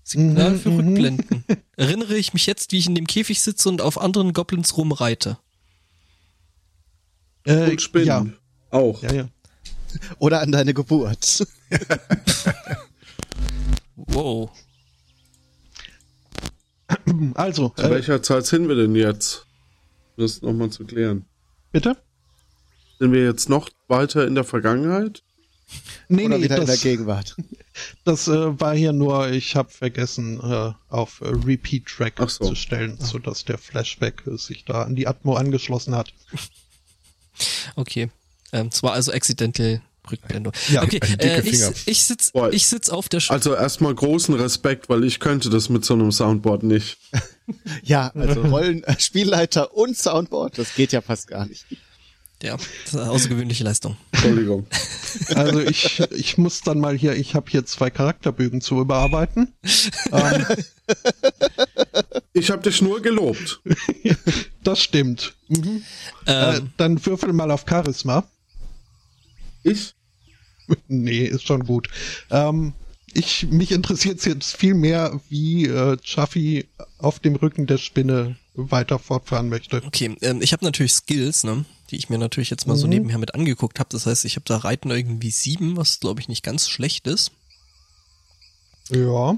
Signal 0.03 0.53
Mhm, 0.53 0.59
für 0.59 0.69
mhm. 0.71 0.79
Rückblenden. 0.79 1.45
Erinnere 1.77 2.17
ich 2.17 2.33
mich 2.33 2.45
jetzt, 2.45 2.71
wie 2.71 2.77
ich 2.79 2.87
in 2.87 2.95
dem 2.95 3.07
Käfig 3.07 3.41
sitze 3.41 3.69
und 3.69 3.81
auf 3.81 3.99
anderen 3.99 4.33
Goblins 4.33 4.75
rumreite. 4.77 5.37
Äh, 7.45 7.71
Und 7.71 7.81
Spinnen. 7.81 8.05
Ja, 8.07 8.25
Auch. 8.71 9.01
ja, 9.03 9.13
ja. 9.13 9.29
Oder 10.19 10.41
an 10.41 10.51
deine 10.51 10.73
Geburt. 10.73 11.45
Wow. 14.11 14.49
Also, 17.35 17.69
Zu 17.69 17.83
äh, 17.83 17.89
welcher 17.91 18.23
Zeit 18.23 18.45
sind 18.45 18.67
wir 18.67 18.75
denn 18.75 18.95
jetzt? 18.95 19.45
Das 20.17 20.41
nochmal 20.41 20.69
zu 20.69 20.85
klären. 20.85 21.25
bitte? 21.71 21.95
Sind 22.99 23.13
wir 23.13 23.23
jetzt 23.23 23.49
noch 23.49 23.69
weiter 23.87 24.27
in 24.27 24.35
der 24.35 24.43
Vergangenheit? 24.43 25.23
Nee, 26.07 26.25
Oder 26.25 26.37
nee, 26.37 26.43
wieder 26.45 26.57
in 26.57 26.65
der 26.65 26.75
das, 26.75 26.81
Gegenwart. 26.81 27.37
das 28.03 28.27
äh, 28.27 28.59
war 28.59 28.75
hier 28.75 28.91
nur, 28.91 29.29
ich 29.29 29.55
habe 29.55 29.69
vergessen, 29.69 30.39
äh, 30.41 30.73
auf 30.89 31.21
äh, 31.21 31.27
Repeat-Track 31.27 32.15
so. 32.27 32.47
zu 32.47 32.55
stellen, 32.55 32.97
sodass 32.99 33.45
der 33.45 33.57
Flashback 33.59 34.23
äh, 34.25 34.37
sich 34.37 34.65
da 34.65 34.81
an 34.81 34.95
die 34.95 35.07
Atmo 35.07 35.35
angeschlossen 35.35 35.95
hat. 35.95 36.11
Okay. 37.75 38.09
Ähm, 38.51 38.69
es 38.71 38.81
war 38.83 38.93
also 38.93 39.11
accidental 39.11 39.81
Rückblendung. 40.11 40.53
Ja, 40.69 40.83
okay, 40.83 40.99
äh, 41.19 41.41
ich, 41.41 41.61
ich 41.85 42.03
sitz, 42.03 42.31
Boah. 42.31 42.51
ich 42.51 42.67
sitz 42.67 42.89
auf 42.89 43.09
der 43.09 43.19
Sch 43.19 43.31
Also 43.31 43.53
erstmal 43.53 43.93
großen 43.93 44.33
Respekt, 44.35 44.89
weil 44.89 45.03
ich 45.03 45.19
könnte 45.19 45.49
das 45.49 45.69
mit 45.69 45.85
so 45.85 45.93
einem 45.93 46.11
Soundboard 46.11 46.63
nicht. 46.63 46.97
Ja, 47.81 48.11
also 48.13 48.41
Rollen, 48.45 48.83
äh, 48.83 48.99
Spielleiter 48.99 49.73
und 49.73 49.97
Soundboard, 49.97 50.59
das 50.59 50.75
geht 50.75 50.91
ja 50.91 51.01
fast 51.01 51.27
gar 51.27 51.47
nicht. 51.47 51.65
Ja, 52.41 52.55
das 52.55 52.93
ist 52.93 52.95
eine 52.95 53.09
außergewöhnliche 53.11 53.63
Leistung. 53.63 53.97
Entschuldigung. 54.11 54.65
Also 55.33 55.59
ich, 55.61 55.99
ich 56.11 56.37
muss 56.37 56.61
dann 56.61 56.79
mal 56.79 56.95
hier, 56.95 57.15
ich 57.15 57.33
habe 57.33 57.49
hier 57.49 57.65
zwei 57.65 57.89
Charakterbögen 57.89 58.61
zu 58.61 58.79
überarbeiten. 58.79 59.53
ähm, 60.11 60.45
Ich 62.33 62.51
habe 62.51 62.61
dich 62.61 62.81
nur 62.83 63.01
gelobt. 63.01 63.59
das 64.63 64.83
stimmt. 64.83 65.33
Mhm. 65.47 65.81
Äh, 66.27 66.57
Ähm, 66.57 66.69
dann 66.77 67.03
würfel 67.05 67.33
mal 67.33 67.49
auf 67.49 67.65
Charisma. 67.67 68.23
Ich? 69.63 69.95
nee, 70.87 71.25
ist 71.25 71.47
schon 71.47 71.65
gut. 71.65 71.87
Ähm, 72.29 72.73
ich, 73.13 73.47
mich 73.49 73.71
interessiert 73.71 74.25
jetzt 74.25 74.55
viel 74.55 74.73
mehr, 74.73 75.19
wie 75.29 75.65
äh, 75.65 75.97
Chaffee 76.03 76.67
auf 76.97 77.19
dem 77.19 77.35
Rücken 77.35 77.67
der 77.67 77.77
Spinne 77.77 78.35
weiter 78.55 78.99
fortfahren 78.99 79.49
möchte. 79.49 79.81
okay, 79.85 80.15
ähm, 80.21 80.41
ich 80.41 80.51
habe 80.53 80.65
natürlich 80.65 80.93
Skills, 80.93 81.43
ne, 81.43 81.65
die 81.89 81.95
ich 81.95 82.09
mir 82.09 82.17
natürlich 82.17 82.49
jetzt 82.49 82.67
mal 82.67 82.75
so 82.75 82.87
Mhm. 82.87 82.93
nebenher 82.93 83.17
mit 83.17 83.33
angeguckt 83.35 83.79
habe. 83.79 83.89
Das 83.91 84.05
heißt, 84.05 84.25
ich 84.25 84.35
habe 84.35 84.45
da 84.45 84.57
Reiten 84.57 84.91
irgendwie 84.91 85.31
sieben, 85.31 85.77
was 85.77 85.99
glaube 85.99 86.19
ich 86.21 86.27
nicht 86.27 86.43
ganz 86.43 86.67
schlecht 86.69 87.07
ist. 87.07 87.31
Ja. 88.89 89.37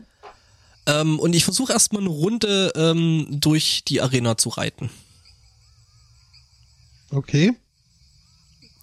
Ähm, 0.87 1.19
und 1.19 1.35
ich 1.35 1.43
versuche 1.43 1.73
erstmal 1.73 2.01
eine 2.01 2.09
Runde 2.09 2.71
ähm, 2.75 3.27
durch 3.29 3.83
die 3.87 4.01
Arena 4.01 4.37
zu 4.37 4.49
reiten. 4.49 4.89
Okay. 7.11 7.53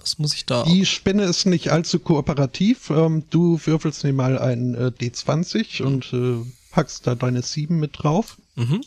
Was 0.00 0.18
muss 0.18 0.34
ich 0.34 0.46
da? 0.46 0.64
Die 0.64 0.86
Spinne 0.86 1.24
ist 1.24 1.46
nicht 1.46 1.70
allzu 1.70 1.98
kooperativ. 1.98 2.90
Ähm, 2.90 3.24
du 3.30 3.60
würfelst 3.64 4.04
mir 4.04 4.12
mal 4.12 4.38
ein 4.38 4.74
äh, 4.74 4.92
D20 4.98 5.82
und 5.82 6.12
äh, 6.12 6.46
packst 6.70 7.06
da 7.06 7.14
deine 7.14 7.42
7 7.42 7.78
mit 7.78 8.02
drauf. 8.02 8.38
Mhm. 8.56 8.82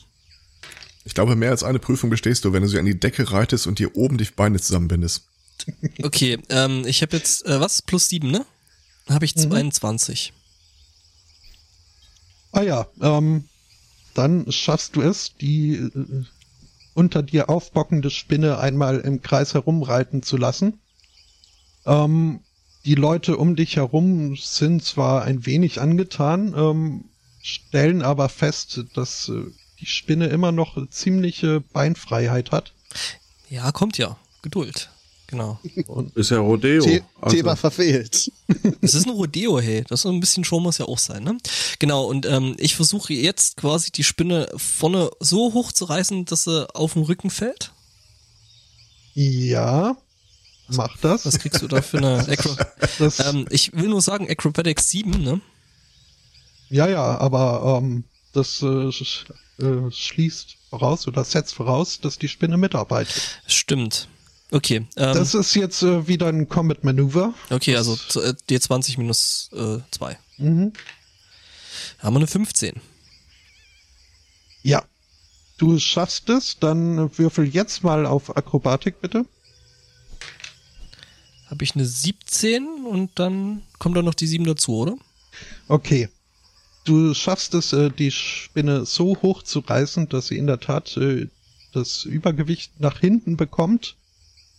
Ich 1.03 1.13
glaube, 1.13 1.35
mehr 1.35 1.51
als 1.51 1.63
eine 1.63 1.79
Prüfung 1.79 2.09
bestehst 2.09 2.45
du, 2.45 2.53
wenn 2.53 2.61
du 2.61 2.69
sie 2.69 2.79
an 2.79 2.85
die 2.85 2.99
Decke 2.99 3.31
reitest 3.31 3.67
und 3.67 3.79
dir 3.79 3.95
oben 3.95 4.17
die 4.17 4.25
Beine 4.25 4.59
zusammenbindest. 4.59 5.23
Okay, 6.01 6.39
ähm, 6.49 6.83
ich 6.85 7.01
habe 7.01 7.17
jetzt, 7.17 7.45
äh, 7.45 7.59
was? 7.59 7.81
Plus 7.81 8.09
sieben, 8.09 8.31
ne? 8.31 8.45
Habe 9.09 9.25
ich 9.25 9.35
22. 9.35 10.33
Ah 12.51 12.61
ja, 12.61 12.87
ähm, 13.01 13.45
dann 14.13 14.51
schaffst 14.51 14.95
du 14.95 15.01
es, 15.01 15.35
die 15.39 15.75
äh, 15.75 16.25
unter 16.93 17.23
dir 17.23 17.49
aufbockende 17.49 18.09
Spinne 18.09 18.57
einmal 18.57 18.99
im 18.99 19.21
Kreis 19.21 19.53
herumreiten 19.53 20.23
zu 20.23 20.37
lassen. 20.37 20.79
Ähm, 21.85 22.41
die 22.85 22.95
Leute 22.95 23.37
um 23.37 23.55
dich 23.55 23.75
herum 23.75 24.35
sind 24.35 24.83
zwar 24.83 25.23
ein 25.23 25.45
wenig 25.45 25.79
angetan, 25.81 26.53
ähm, 26.55 27.05
stellen 27.41 28.01
aber 28.01 28.29
fest, 28.29 28.85
dass 28.93 29.29
äh, 29.29 29.43
die 29.79 29.85
Spinne 29.85 30.27
immer 30.27 30.51
noch 30.51 30.77
ziemliche 30.89 31.61
Beinfreiheit 31.61 32.51
hat. 32.51 32.73
Ja, 33.49 33.71
kommt 33.71 33.97
ja. 33.97 34.17
Geduld. 34.41 34.89
Genau. 35.27 35.59
Und 35.87 36.15
Ist 36.17 36.31
ja 36.31 36.39
Rodeo. 36.39 36.81
The 36.81 37.01
Also, 37.21 37.37
Thema 37.37 37.55
verfehlt. 37.55 38.31
Es 38.81 38.93
ist 38.93 39.05
ein 39.05 39.11
Rodeo, 39.13 39.59
hey. 39.61 39.83
Das 39.87 39.99
ist 39.99 40.03
so 40.03 40.09
ein 40.09 40.19
bisschen 40.19 40.43
Show 40.43 40.59
muss 40.59 40.77
ja 40.77 40.85
auch 40.85 40.97
sein, 40.97 41.23
ne? 41.23 41.37
Genau, 41.79 42.03
und 42.05 42.25
ähm, 42.25 42.55
ich 42.57 42.75
versuche 42.75 43.13
jetzt 43.13 43.55
quasi 43.55 43.91
die 43.91 44.03
Spinne 44.03 44.49
vorne 44.57 45.09
so 45.21 45.53
hoch 45.53 45.71
zu 45.71 45.85
reißen, 45.85 46.25
dass 46.25 46.43
sie 46.43 46.67
auf 46.75 46.93
den 46.93 47.03
Rücken 47.03 47.29
fällt. 47.29 47.71
ja, 49.13 49.95
mach 50.75 50.97
das. 50.97 51.25
Was 51.25 51.39
kriegst 51.39 51.61
du 51.61 51.67
da 51.67 51.81
für 51.81 51.97
eine 51.97 52.19
Acro 52.29 52.55
ähm, 53.29 53.45
Ich 53.49 53.73
will 53.73 53.89
nur 53.89 54.01
sagen, 54.01 54.29
Acrobatics 54.29 54.89
7, 54.89 55.11
ne? 55.23 55.41
Ja, 56.69 56.87
ja, 56.87 57.17
aber 57.17 57.79
ähm, 57.81 58.03
das 58.33 58.61
äh, 58.61 58.91
sch 58.91 59.25
äh, 59.59 59.91
schließt 59.91 60.55
voraus 60.69 61.07
oder 61.07 61.23
setzt 61.23 61.53
voraus, 61.53 61.99
dass 61.99 62.17
die 62.17 62.27
Spinne 62.29 62.57
mitarbeitet. 62.57 63.41
Stimmt. 63.45 64.07
Okay, 64.51 64.77
ähm, 64.97 65.13
das 65.13 65.33
ist 65.33 65.55
jetzt 65.55 65.81
äh, 65.83 66.07
wieder 66.07 66.27
ein 66.27 66.47
Combat 66.49 66.83
Maneuver. 66.83 67.33
okay, 67.49 67.75
also 67.75 67.95
z- 67.95 68.23
äh, 68.49 68.55
D20 68.57 68.97
minus 68.97 69.49
äh, 69.53 69.77
2. 69.91 70.17
Mhm. 70.37 70.73
Haben 71.99 72.13
wir 72.15 72.19
eine 72.19 72.27
15. 72.27 72.81
Ja. 74.63 74.83
Du 75.57 75.77
schaffst 75.79 76.27
es, 76.29 76.57
dann 76.59 77.17
würfel 77.19 77.45
jetzt 77.47 77.83
mal 77.83 78.05
auf 78.05 78.35
Akrobatik, 78.35 78.99
bitte. 78.99 79.25
Habe 81.51 81.63
ich 81.63 81.75
eine 81.75 81.85
17 81.85 82.85
und 82.85 83.11
dann 83.15 83.61
kommt 83.77 83.95
da 83.97 84.01
noch 84.01 84.13
die 84.13 84.25
7 84.25 84.45
dazu, 84.45 84.75
oder? 84.77 84.95
Okay. 85.67 86.09
Du 86.85 87.13
schaffst 87.13 87.53
es, 87.53 87.73
äh, 87.73 87.91
die 87.91 88.09
Spinne 88.09 88.85
so 88.85 89.17
hoch 89.21 89.43
zu 89.43 89.59
reißen, 89.59 90.09
dass 90.09 90.27
sie 90.27 90.37
in 90.37 90.47
der 90.47 90.59
Tat 90.59 90.97
äh, 90.97 91.27
das 91.73 92.05
Übergewicht 92.05 92.79
nach 92.79 92.99
hinten 92.99 93.37
bekommt. 93.37 93.95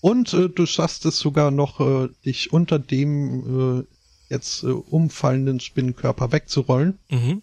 Und 0.01 0.32
äh, 0.34 0.49
du 0.49 0.66
schaffst 0.66 1.05
es 1.07 1.18
sogar 1.18 1.51
noch, 1.51 2.09
dich 2.24 2.53
unter 2.53 2.78
dem 2.78 3.86
jetzt 4.28 4.64
umfallenden 4.64 5.61
Spinnenkörper 5.61 6.32
wegzurollen. 6.32 6.99
Mhm. 7.11 7.43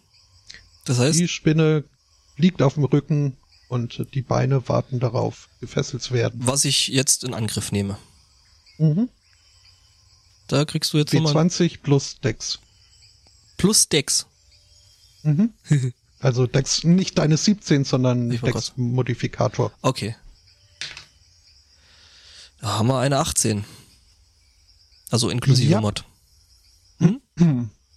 Das 0.86 0.98
heißt, 1.00 1.20
Die 1.20 1.28
Spinne 1.28 1.84
liegt 2.38 2.62
auf 2.62 2.74
dem 2.76 2.84
Rücken 2.86 3.38
und 3.68 4.08
die 4.14 4.22
Beine 4.24 4.68
warten 4.68 5.00
darauf, 5.00 5.50
gefesselt 5.60 6.02
zu 6.02 6.14
werden. 6.14 6.40
was 6.44 6.66
ich 6.66 6.88
jetzt 6.88 7.24
in 7.24 7.34
Angriff 7.34 7.72
nehme. 7.72 7.98
Mhm. 8.80 9.10
Da 10.50 10.66
kriegst 10.66 10.92
du 10.94 10.98
jetzt 10.98 11.14
nochmal 11.14 11.46
W20 11.48 11.80
plus 11.82 12.20
Dex. 12.20 12.60
plus 13.58 13.88
Dex. 13.88 14.26
Mhm. 15.24 15.54
Also 16.22 16.48
Dex, 16.48 16.84
nicht 16.84 17.18
deine 17.18 17.38
17, 17.38 17.86
sondern 17.86 18.30
Dex-Modifikator. 18.30 19.72
Okay. 19.82 20.18
Da 22.60 22.68
haben 22.80 22.88
wir 22.88 23.00
eine 23.00 23.20
18. 23.20 23.64
Also 25.12 25.30
inklusive 25.30 25.72
Ja. 25.72 25.80
Mod. 25.80 26.04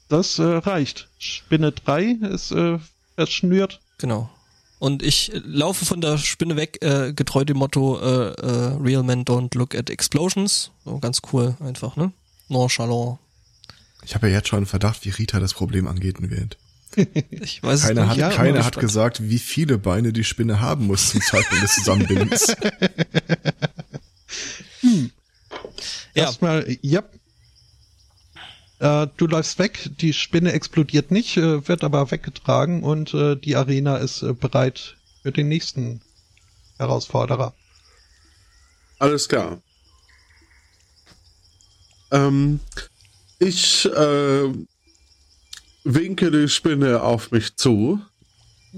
Das 0.08 0.38
äh, 0.38 0.42
reicht. 0.44 1.08
Spinne 1.18 1.72
3 1.72 2.04
ist 2.32 2.52
äh, 2.52 2.78
verschnürt. 3.16 3.80
Genau. 3.98 4.30
Und 4.78 5.02
ich 5.02 5.32
laufe 5.34 5.84
von 5.84 6.00
der 6.00 6.16
Spinne 6.18 6.54
weg, 6.54 6.78
äh, 6.80 7.12
getreu 7.12 7.44
dem 7.44 7.56
Motto 7.56 7.98
äh, 7.98 8.34
äh, 8.34 8.76
Real 8.80 9.02
Men 9.02 9.24
don't 9.24 9.56
look 9.58 9.74
at 9.74 9.90
explosions. 9.90 10.70
So, 10.84 10.98
ganz 11.00 11.22
cool 11.32 11.56
einfach, 11.58 11.96
ne? 11.96 12.12
Nonchalant. 12.48 13.18
Ich 14.04 14.14
habe 14.14 14.28
ja 14.28 14.34
jetzt 14.34 14.48
schon 14.48 14.58
einen 14.58 14.66
Verdacht, 14.66 15.04
wie 15.04 15.10
Rita 15.10 15.40
das 15.40 15.54
Problem 15.54 15.86
angehen 15.86 16.30
wird. 16.30 16.56
Ich 17.30 17.62
weiß 17.62 17.84
Keiner 17.84 18.02
es 18.02 18.08
hat, 18.08 18.16
nicht. 18.16 18.20
ja, 18.20 18.30
keiner 18.30 18.64
hat 18.66 18.78
gesagt, 18.78 19.22
wie 19.22 19.38
viele 19.38 19.78
Beine 19.78 20.12
die 20.12 20.24
Spinne 20.24 20.60
haben 20.60 20.86
muss 20.88 21.10
zum 21.10 21.22
Zeitpunkt 21.22 21.64
des 21.64 21.74
Zusammenbindens. 21.76 22.54
Ja. 26.14 26.24
Erstmal, 26.24 26.76
ja. 26.82 27.02
Äh, 28.80 29.06
du 29.16 29.26
läufst 29.26 29.58
weg, 29.58 29.88
die 30.00 30.12
Spinne 30.12 30.52
explodiert 30.52 31.10
nicht, 31.10 31.36
äh, 31.36 31.66
wird 31.66 31.84
aber 31.84 32.10
weggetragen 32.10 32.82
und 32.82 33.14
äh, 33.14 33.36
die 33.36 33.56
Arena 33.56 33.96
ist 33.96 34.22
äh, 34.22 34.34
bereit 34.34 34.96
für 35.22 35.32
den 35.32 35.48
nächsten 35.48 36.02
Herausforderer. 36.78 37.54
Alles 38.98 39.28
klar. 39.28 39.62
Ähm, 42.12 42.60
ich 43.38 43.86
äh, 43.86 44.52
winke 45.84 46.30
die 46.30 46.48
Spinne 46.48 47.02
auf 47.02 47.32
mich 47.32 47.56
zu 47.56 48.00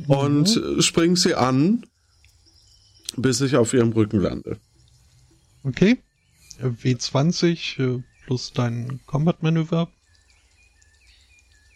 und 0.06 0.56
äh, 0.56 0.80
spring 0.80 1.16
sie 1.16 1.34
an, 1.34 1.84
bis 3.16 3.40
ich 3.42 3.56
auf 3.56 3.74
ihrem 3.74 3.92
Rücken 3.92 4.20
lande. 4.20 4.58
Okay. 5.64 5.98
Äh, 6.60 6.68
W20 6.68 7.98
äh, 7.98 8.02
plus 8.26 8.52
dein 8.52 9.00
Combat-Manöver 9.06 9.90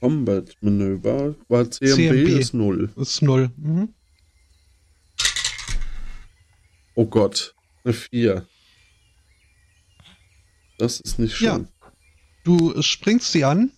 Combat 0.00 0.56
Manöver 0.60 1.34
war 1.48 1.70
CMB, 1.70 1.96
CMB. 1.96 2.28
ist 2.28 2.54
null. 2.54 2.90
ist 2.96 3.20
null. 3.20 3.50
Mhm. 3.56 3.94
Oh 6.94 7.06
Gott, 7.06 7.54
eine 7.84 7.94
4. 7.94 8.46
Das 10.78 11.00
ist 11.00 11.18
nicht 11.18 11.40
Ja. 11.40 11.56
schön. 11.56 11.68
Du 12.44 12.80
springst 12.82 13.32
sie 13.32 13.44
an, 13.44 13.72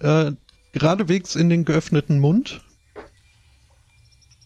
äh, 0.00 0.32
geradewegs 0.72 1.36
in 1.36 1.48
den 1.48 1.64
geöffneten 1.64 2.18
Mund. 2.20 2.62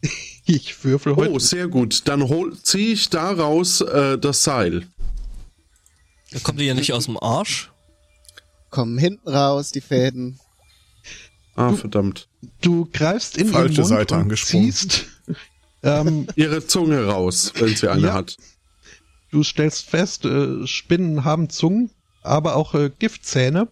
ich 0.46 0.84
würfel 0.84 1.16
heute. 1.16 1.32
Oh, 1.32 1.38
sehr 1.38 1.68
gut. 1.68 2.02
Dann 2.08 2.28
ziehe 2.62 2.92
ich 2.92 3.08
daraus 3.10 3.80
äh, 3.80 4.18
das 4.18 4.44
Seil. 4.44 4.86
Da 6.32 6.38
kommt 6.40 6.60
ihr 6.60 6.66
ja 6.66 6.74
nicht 6.74 6.92
aus 6.92 7.04
dem 7.06 7.16
Arsch. 7.22 7.70
Kommen 8.70 8.98
hinten 8.98 9.28
raus, 9.28 9.70
die 9.70 9.80
Fäden. 9.82 10.38
Ah, 11.54 11.74
verdammt. 11.74 12.28
Du 12.62 12.88
greifst 12.90 13.36
in 13.36 13.48
Falsche 13.48 13.74
ihren 13.74 13.80
Mund 13.82 13.88
Seite 13.88 14.14
und 14.14 14.20
angesprungen. 14.22 14.72
ziehst. 14.72 15.06
Ähm, 15.84 16.28
Ihre 16.36 16.64
Zunge 16.64 17.06
raus, 17.06 17.52
wenn 17.56 17.74
sie 17.74 17.90
eine 17.90 18.06
Ja. 18.06 18.14
hat. 18.14 18.36
Du 19.32 19.42
stellst 19.42 19.90
fest, 19.90 20.24
äh, 20.24 20.64
Spinnen 20.66 21.24
haben 21.24 21.50
Zungen 21.50 21.90
aber 22.22 22.56
auch 22.56 22.74
äh, 22.74 22.90
Giftzähne. 22.98 23.68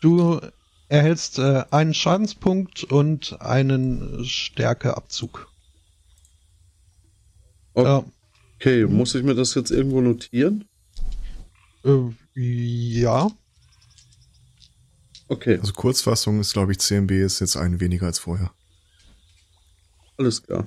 Du 0.00 0.40
erhältst 0.88 1.38
äh, 1.38 1.64
einen 1.70 1.94
Schadenspunkt 1.94 2.84
und 2.84 3.40
einen 3.40 4.24
Stärkeabzug. 4.24 5.52
Okay. 7.74 8.04
okay, 8.56 8.86
muss 8.86 9.14
ich 9.14 9.22
mir 9.22 9.34
das 9.34 9.54
jetzt 9.54 9.70
irgendwo 9.70 10.00
notieren? 10.00 10.64
Äh, 11.84 12.10
ja. 12.34 13.28
Okay. 15.28 15.58
Also 15.58 15.72
Kurzfassung 15.72 16.40
ist, 16.40 16.54
glaube 16.54 16.72
ich, 16.72 16.78
CMB 16.78 17.10
ist 17.12 17.40
jetzt 17.40 17.56
ein 17.56 17.80
weniger 17.80 18.06
als 18.06 18.18
vorher. 18.18 18.52
Alles 20.16 20.42
klar. 20.42 20.66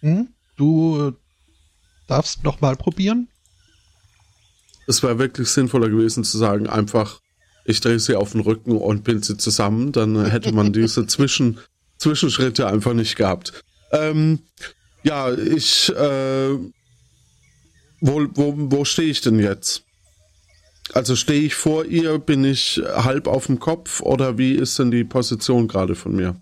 Hm? 0.00 0.28
Du 0.56 1.08
äh, 1.08 1.12
darfst 2.06 2.44
noch 2.44 2.60
mal 2.60 2.76
probieren. 2.76 3.28
Es 4.86 5.02
wäre 5.02 5.18
wirklich 5.18 5.48
sinnvoller 5.48 5.88
gewesen 5.88 6.24
zu 6.24 6.38
sagen, 6.38 6.68
einfach, 6.68 7.20
ich 7.64 7.80
drehe 7.80 7.98
sie 7.98 8.14
auf 8.14 8.32
den 8.32 8.40
Rücken 8.40 8.76
und 8.76 9.04
bind 9.04 9.24
sie 9.24 9.36
zusammen, 9.36 9.92
dann 9.92 10.24
hätte 10.26 10.52
man 10.52 10.72
diese 10.72 11.06
Zwischen, 11.08 11.58
Zwischenschritte 11.98 12.66
einfach 12.66 12.94
nicht 12.94 13.16
gehabt. 13.16 13.64
Ähm, 13.92 14.40
ja, 15.02 15.32
ich, 15.32 15.90
äh, 15.90 16.54
wo, 18.00 18.26
wo, 18.34 18.54
wo 18.56 18.84
stehe 18.84 19.10
ich 19.10 19.20
denn 19.20 19.38
jetzt? 19.38 19.84
Also 20.92 21.16
stehe 21.16 21.42
ich 21.42 21.54
vor 21.54 21.84
ihr, 21.84 22.18
bin 22.18 22.44
ich 22.44 22.80
halb 22.94 23.26
auf 23.26 23.46
dem 23.46 23.58
Kopf 23.58 24.00
oder 24.00 24.38
wie 24.38 24.52
ist 24.52 24.78
denn 24.78 24.90
die 24.90 25.04
Position 25.04 25.66
gerade 25.66 25.94
von 25.94 26.14
mir? 26.14 26.40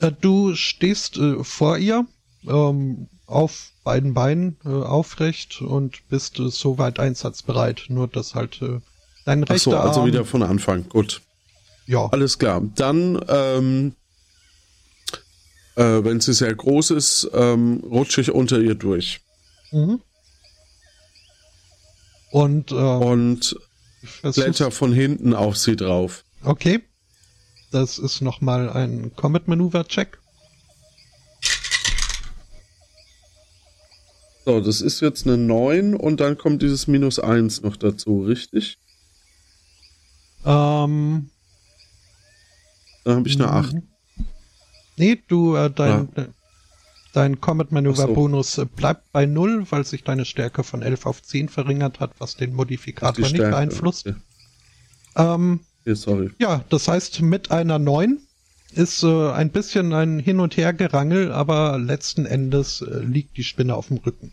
Äh, 0.00 0.12
du 0.20 0.54
stehst 0.54 1.16
äh, 1.16 1.42
vor 1.44 1.78
ihr, 1.78 2.06
ähm, 2.46 3.08
auf 3.26 3.72
beiden 3.84 4.14
Beinen 4.14 4.56
äh, 4.64 4.68
aufrecht 4.68 5.62
und 5.62 6.08
bist 6.08 6.38
äh, 6.38 6.48
soweit 6.48 6.98
einsatzbereit. 6.98 7.84
Nur 7.88 8.08
dass 8.08 8.34
halt 8.34 8.60
äh, 8.62 8.80
dein 9.24 9.42
rechter 9.44 9.54
Ach 9.54 9.82
so, 9.82 9.88
also 9.88 10.00
Arm, 10.00 10.08
wieder 10.08 10.24
von 10.24 10.42
Anfang. 10.42 10.88
Gut. 10.88 11.22
Ja. 11.86 12.06
Alles 12.06 12.38
klar. 12.38 12.62
Dann, 12.74 13.22
ähm, 13.28 13.94
äh, 15.76 15.82
wenn 15.82 16.20
sie 16.20 16.32
sehr 16.32 16.54
groß 16.54 16.90
ist, 16.90 17.30
ähm, 17.34 17.82
rutsche 17.84 18.20
ich 18.20 18.30
unter 18.30 18.58
ihr 18.58 18.74
durch. 18.74 19.20
Mhm. 19.70 20.00
Und, 22.30 22.72
äh, 22.72 22.74
und 22.74 23.56
kletter 24.22 24.70
von 24.70 24.92
hinten 24.92 25.34
auf 25.34 25.56
sie 25.56 25.76
drauf. 25.76 26.24
Okay. 26.42 26.82
Das 27.70 27.98
ist 27.98 28.20
nochmal 28.20 28.70
ein 28.70 29.14
Combat 29.16 29.48
Maneuver 29.48 29.86
Check. 29.88 30.18
So, 34.44 34.60
das 34.60 34.82
ist 34.82 35.00
jetzt 35.00 35.26
eine 35.26 35.38
9 35.38 35.94
und 35.94 36.20
dann 36.20 36.36
kommt 36.36 36.60
dieses 36.60 36.86
Minus 36.86 37.18
1 37.18 37.62
noch 37.62 37.76
dazu, 37.76 38.22
richtig? 38.22 38.78
Ähm. 40.44 41.30
Dann 43.04 43.16
habe 43.16 43.28
ich 43.28 43.34
eine 43.36 43.50
8. 43.50 43.76
Nee, 44.96 45.22
du, 45.28 45.56
äh, 45.56 45.70
dein, 45.70 46.08
ja. 46.16 46.26
dein 47.12 47.40
Combat 47.40 47.72
Manöver 47.72 48.08
Bonus 48.08 48.54
so. 48.54 48.66
bleibt 48.66 49.10
bei 49.12 49.26
0, 49.26 49.66
weil 49.70 49.84
sich 49.84 50.04
deine 50.04 50.24
Stärke 50.24 50.62
von 50.62 50.82
11 50.82 51.06
auf 51.06 51.22
10 51.22 51.48
verringert 51.48 52.00
hat, 52.00 52.12
was 52.18 52.36
den 52.36 52.54
Modifikator 52.54 53.26
nicht 53.26 53.36
beeinflusst. 53.36 54.06
Okay. 54.06 54.16
Ähm, 55.16 55.60
okay, 55.80 55.94
sorry. 55.94 56.30
Ja, 56.38 56.64
das 56.68 56.86
heißt, 56.88 57.22
mit 57.22 57.50
einer 57.50 57.78
9 57.78 58.20
ist 58.72 59.02
äh, 59.02 59.30
ein 59.30 59.50
bisschen 59.50 59.92
ein 59.92 60.18
Hin- 60.18 60.40
und 60.40 60.56
Hergerangel, 60.56 61.32
aber 61.32 61.78
letzten 61.78 62.26
Endes 62.26 62.80
äh, 62.82 63.00
liegt 63.00 63.36
die 63.36 63.44
Spinne 63.44 63.74
auf 63.74 63.88
dem 63.88 63.98
Rücken. 63.98 64.32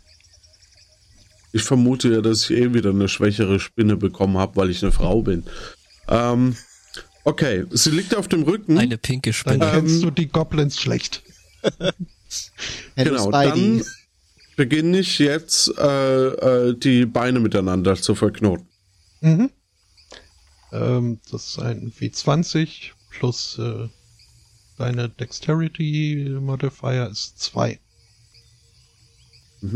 Ich 1.54 1.64
vermute 1.64 2.12
ja, 2.14 2.22
dass 2.22 2.50
ich 2.50 2.58
eh 2.58 2.74
wieder 2.74 2.92
eine 2.92 3.10
schwächere 3.10 3.60
Spinne 3.60 3.98
bekommen 3.98 4.38
habe, 4.38 4.56
weil 4.56 4.70
ich 4.70 4.82
eine 4.82 4.92
Frau 4.92 5.22
bin. 5.22 5.44
Ähm, 6.08 6.56
okay, 7.24 7.66
sie 7.72 7.92
liegt 7.92 8.16
auf 8.16 8.28
dem 8.28 8.44
Rücken. 8.44 8.78
Eine 8.78 8.98
pinke 8.98 9.34
Spinne. 9.34 9.60
Dann 9.60 9.72
kennst 9.72 9.96
ähm, 9.96 10.02
du 10.02 10.12
die 10.12 10.28
Goblins 10.28 10.80
schlecht. 10.80 11.24
genau, 12.96 13.32
dann 13.32 13.84
beginne 14.56 15.00
ich 15.00 15.20
jetzt 15.20 15.78
äh, 15.78 16.28
äh, 16.28 16.76
die 16.78 17.06
Beine 17.06 17.40
miteinander 17.40 17.96
zu 17.96 18.16
verknoten. 18.16 18.68
Mhm. 19.20 19.50
Ähm, 20.72 21.20
das 21.32 21.48
ist 21.48 21.60
ein 21.60 21.92
W20 21.92 22.92
plus 23.12 23.60
äh, 23.60 23.90
deine 24.78 25.10
Dexterity 25.10 26.38
Modifier 26.40 27.10
ist 27.10 27.40
2. 27.40 27.80
Mhm. 29.62 29.76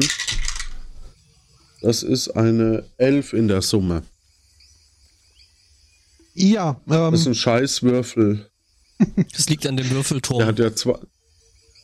Das 1.82 2.04
ist 2.04 2.30
eine 2.30 2.84
11 2.98 3.34
in 3.34 3.48
der 3.48 3.62
Summe. 3.62 4.04
Ja, 6.34 6.82
ähm, 6.88 7.12
Das 7.12 7.22
ist 7.22 7.28
ein 7.28 7.36
Scheißwürfel. 7.36 8.50
Das 9.34 9.50
liegt 9.50 9.68
an 9.68 9.76
dem 9.76 9.90
Würfelturm. 9.90 10.40
Der 10.40 10.48
hat 10.48 10.58
ja 10.60 10.74
zwei. 10.74 10.98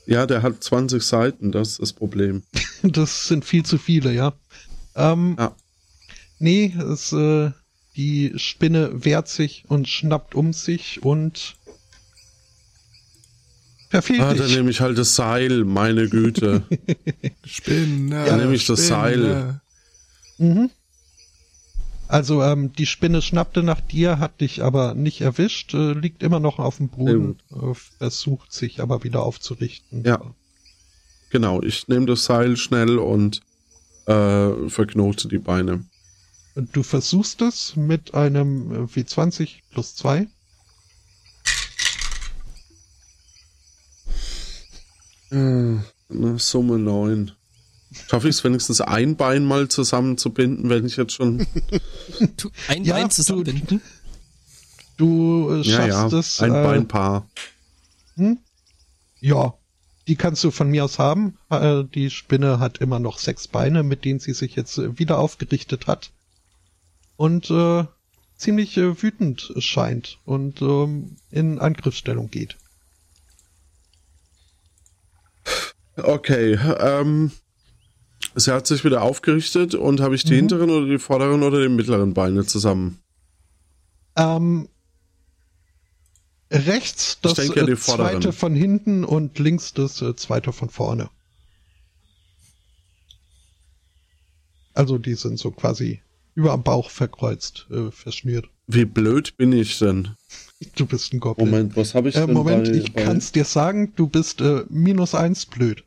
Ja, 0.05 0.25
der 0.25 0.41
hat 0.41 0.63
20 0.63 1.03
Seiten, 1.03 1.51
das 1.51 1.71
ist 1.71 1.81
das 1.81 1.93
Problem. 1.93 2.43
das 2.83 3.27
sind 3.27 3.43
viel 3.43 3.63
zu 3.63 3.77
viele, 3.77 4.13
ja. 4.13 4.33
Ähm, 4.95 5.35
ja. 5.37 5.55
Nee, 6.39 6.73
es, 6.89 7.11
äh, 7.11 7.51
die 7.95 8.33
Spinne 8.37 9.05
wehrt 9.05 9.27
sich 9.27 9.65
und 9.67 9.87
schnappt 9.87 10.35
um 10.35 10.53
sich 10.53 11.03
und 11.03 11.55
verfehlt 13.91 14.21
ah, 14.21 14.33
dann 14.33 14.49
nehme 14.49 14.71
ich 14.71 14.81
halt 14.81 14.97
das 14.97 15.15
Seil, 15.15 15.65
meine 15.65 16.07
Güte. 16.09 16.63
Spinne. 17.45 18.25
Dann 18.25 18.39
nehme 18.39 18.55
ich 18.55 18.65
das 18.65 18.87
Seil. 18.87 19.61
Mhm. 20.37 20.71
Also 22.07 22.41
ähm, 22.43 22.73
die 22.73 22.85
Spinne 22.85 23.21
schnappte 23.21 23.63
nach 23.63 23.79
dir, 23.79 24.19
hat 24.19 24.41
dich 24.41 24.63
aber 24.63 24.95
nicht 24.95 25.21
erwischt, 25.21 25.73
äh, 25.73 25.93
liegt 25.93 26.23
immer 26.23 26.39
noch 26.39 26.59
auf 26.59 26.77
dem 26.77 26.89
Boden, 26.89 27.37
äh, 27.51 27.73
versucht 27.99 28.51
sich 28.51 28.81
aber 28.81 29.03
wieder 29.03 29.23
aufzurichten. 29.23 30.03
Ja. 30.03 30.21
Genau, 31.29 31.61
ich 31.61 31.87
nehme 31.87 32.07
das 32.07 32.25
Seil 32.25 32.57
schnell 32.57 32.97
und 32.97 33.41
äh, 34.07 34.69
verknote 34.69 35.29
die 35.29 35.37
Beine. 35.37 35.85
Du 36.55 36.83
versuchst 36.83 37.41
es 37.41 37.77
mit 37.77 38.13
einem 38.13 38.71
äh, 38.71 38.87
W20 38.87 39.59
plus 39.71 39.95
2. 39.95 40.27
Äh, 45.31 45.77
Summe 46.37 46.77
9. 46.77 47.31
Schaffe 48.07 48.29
ich 48.29 48.37
es 48.37 48.43
wenigstens 48.43 48.81
ein 48.81 49.15
Bein 49.15 49.45
mal 49.45 49.67
zusammenzubinden, 49.67 50.69
wenn 50.69 50.85
ich 50.85 50.97
jetzt 50.97 51.13
schon. 51.13 51.45
ein 52.67 52.83
ja, 52.83 52.95
Bein 52.95 53.09
zusammenbinden? 53.09 53.81
Du, 54.97 55.49
du 55.49 55.55
äh, 55.55 55.63
schaffst 55.63 55.89
ja, 55.89 56.07
ja. 56.07 56.17
es. 56.17 56.41
Ein 56.41 56.51
äh, 56.55 56.63
Beinpaar. 56.63 57.27
Hm? 58.15 58.39
Ja, 59.19 59.53
die 60.07 60.15
kannst 60.15 60.43
du 60.43 60.51
von 60.51 60.69
mir 60.69 60.85
aus 60.85 60.99
haben. 60.99 61.37
Äh, 61.49 61.83
die 61.83 62.09
Spinne 62.09 62.59
hat 62.59 62.79
immer 62.79 62.99
noch 62.99 63.17
sechs 63.17 63.47
Beine, 63.47 63.83
mit 63.83 64.05
denen 64.05 64.19
sie 64.19 64.33
sich 64.33 64.55
jetzt 64.55 64.77
äh, 64.77 64.97
wieder 64.97 65.19
aufgerichtet 65.19 65.87
hat. 65.87 66.11
Und 67.17 67.49
äh, 67.51 67.85
ziemlich 68.35 68.77
äh, 68.77 69.01
wütend 69.01 69.53
scheint 69.59 70.19
und 70.25 70.61
ähm, 70.61 71.17
in 71.29 71.59
Angriffsstellung 71.59 72.29
geht. 72.29 72.57
Okay, 76.03 76.57
ähm, 76.79 77.31
Sie 78.35 78.53
hat 78.53 78.65
sich 78.65 78.85
wieder 78.85 79.01
aufgerichtet 79.01 79.75
und 79.75 79.99
habe 79.99 80.15
ich 80.15 80.23
die 80.23 80.33
mhm. 80.33 80.37
hinteren 80.37 80.69
oder 80.69 80.85
die 80.87 80.99
vorderen 80.99 81.43
oder 81.43 81.61
die 81.61 81.69
mittleren 81.69 82.13
Beine 82.13 82.45
zusammen? 82.45 82.99
Ähm, 84.15 84.69
rechts 86.49 87.19
das 87.21 87.33
denke, 87.35 87.61
äh, 87.61 87.75
zweite 87.75 88.31
von 88.31 88.55
hinten 88.55 89.03
und 89.03 89.37
links 89.39 89.73
das 89.73 90.01
äh, 90.01 90.15
zweite 90.15 90.53
von 90.53 90.69
vorne. 90.69 91.09
Also 94.73 94.97
die 94.97 95.15
sind 95.15 95.37
so 95.37 95.51
quasi 95.51 96.01
über 96.33 96.53
am 96.53 96.63
Bauch 96.63 96.89
verkreuzt, 96.89 97.67
äh, 97.69 97.91
verschmiert. 97.91 98.47
Wie 98.67 98.85
blöd 98.85 99.35
bin 99.35 99.51
ich 99.51 99.77
denn? 99.79 100.15
Du 100.75 100.85
bist 100.85 101.11
ein 101.11 101.19
Goblin. 101.19 101.49
Moment, 101.49 101.75
was 101.75 101.93
habe 101.93 102.07
ich 102.07 102.15
äh, 102.15 102.25
denn 102.25 102.33
Moment, 102.33 102.69
bei, 102.69 102.77
ich 102.77 102.93
kann 102.93 103.17
es 103.17 103.33
dir 103.33 103.43
sagen, 103.43 103.91
du 103.97 104.07
bist 104.07 104.39
äh, 104.39 104.63
minus 104.69 105.13
eins 105.13 105.45
blöd. 105.45 105.83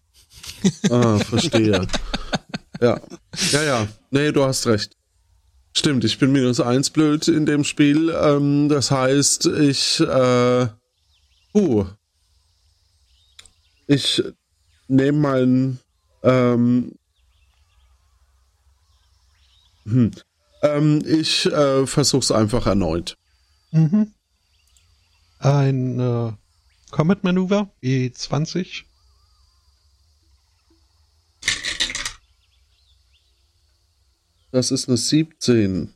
Ah, 0.91 1.19
verstehe. 1.19 1.87
ja. 2.81 3.01
Ja, 3.53 3.63
ja. 3.63 3.89
Nee, 4.11 4.33
du 4.33 4.45
hast 4.45 4.67
recht. 4.67 4.97
Stimmt, 5.77 6.05
ich 6.05 6.19
bin 6.19 6.33
minus 6.33 6.61
eins 6.61 6.91
blöd 6.91 7.27
in 7.29 7.47
dem 7.47 7.65
Spiel. 7.65 8.11
Ähm, 8.11 8.69
das 8.69 8.91
heißt, 8.91 9.47
ich, 9.47 10.01
äh, 10.01 10.69
uh, 11.55 11.85
ich 13.87 14.23
nehme 14.87 15.19
meinen, 15.19 15.81
ähm, 16.23 16.93
hm, 19.85 20.13
ähm, 20.63 21.03
ich 21.05 21.47
äh, 21.47 21.87
versuch's 21.87 22.31
einfach 22.31 22.67
erneut. 22.67 23.17
Mhm. 23.73 24.13
Ein 25.41 26.01
äh, 26.01 26.33
Comet 26.91 27.25
Manöver, 27.25 27.71
E20. 27.83 28.85
Das 34.55 34.71
ist 34.71 34.89
eine 34.89 34.97
17. 34.97 35.93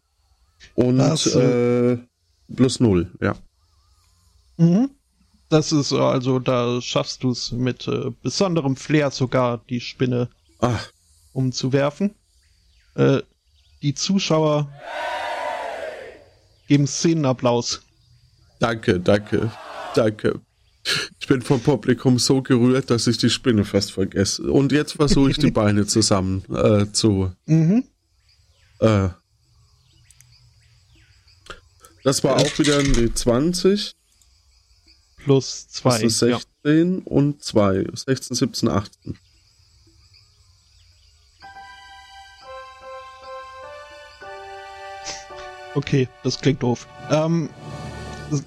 Und 0.74 0.98
Das, 0.98 1.26
äh, 1.26 1.96
plus 2.54 2.80
0, 2.80 3.09
ja. 3.20 3.36
Mhm. 4.56 4.90
Das 5.48 5.70
ist 5.70 5.92
äh, 5.92 5.96
also, 5.96 6.40
da 6.40 6.80
schaffst 6.82 7.22
du 7.22 7.30
es 7.30 7.52
mit 7.52 7.86
äh, 7.86 8.11
besonderem 8.20 8.74
Flair 8.74 9.12
sogar, 9.12 9.62
die 9.70 9.80
Spinne 9.80 10.28
Ach, 10.59 10.90
umzuwerfen. 11.32 12.16
Äh, 12.96 13.22
die 13.80 13.94
Zuschauer 13.94 14.68
geben 16.66 16.88
Szenenapplaus. 16.88 17.80
danke, 18.59 18.98
danke, 18.98 19.52
danke. 19.94 20.40
Ich 21.20 21.28
bin 21.28 21.42
vom 21.42 21.61
Publikum 21.61 22.18
so 22.18 22.42
gerührt, 22.42 22.90
dass 22.90 23.06
ich 23.06 23.18
die 23.18 23.30
Spinne 23.30 23.64
fast 23.64 23.92
vergesse. 23.92 24.50
Und 24.50 24.72
jetzt 24.72 24.94
versuche 24.94 25.30
ich 25.30 25.38
die 25.38 25.50
Beine 25.52 25.86
zusammen 25.86 26.42
äh, 26.52 26.90
zu. 26.90 27.30
Mhm. 27.46 27.84
Äh, 28.81 29.09
das 32.05 32.24
war 32.24 32.37
auch 32.37 32.59
wieder 32.59 32.79
eine 32.79 33.12
20. 33.12 33.93
Plus 35.18 35.68
zwei. 35.68 35.91
Das 35.91 36.03
ist 36.03 36.22
ja. 36.22 36.39
16 36.64 37.01
und 37.01 37.43
2. 37.43 37.87
16, 37.93 38.37
17, 38.37 38.68
18. 38.68 39.18
Okay, 45.74 46.09
das 46.24 46.41
klingt 46.41 46.62
doof. 46.62 46.89
Ähm, 47.11 47.51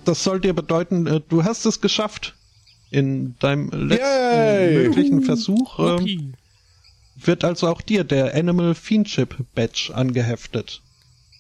das, 0.05 0.23
soll 0.23 0.39
dir 0.39 0.53
bedeuten, 0.53 1.07
äh, 1.07 1.21
du 1.29 1.43
hast 1.43 1.65
es 1.65 1.81
geschafft. 1.81 2.35
In 2.89 3.37
deinem 3.39 3.69
letzten 3.69 4.05
Yay! 4.05 4.87
möglichen 4.87 5.21
Versuch 5.21 5.79
ähm. 5.79 6.33
Wird 7.27 7.43
also 7.43 7.67
auch 7.67 7.81
dir 7.81 8.03
der 8.03 8.35
Animal 8.35 8.75
Fiendship 8.75 9.35
Badge 9.55 9.91
angeheftet. 9.93 10.81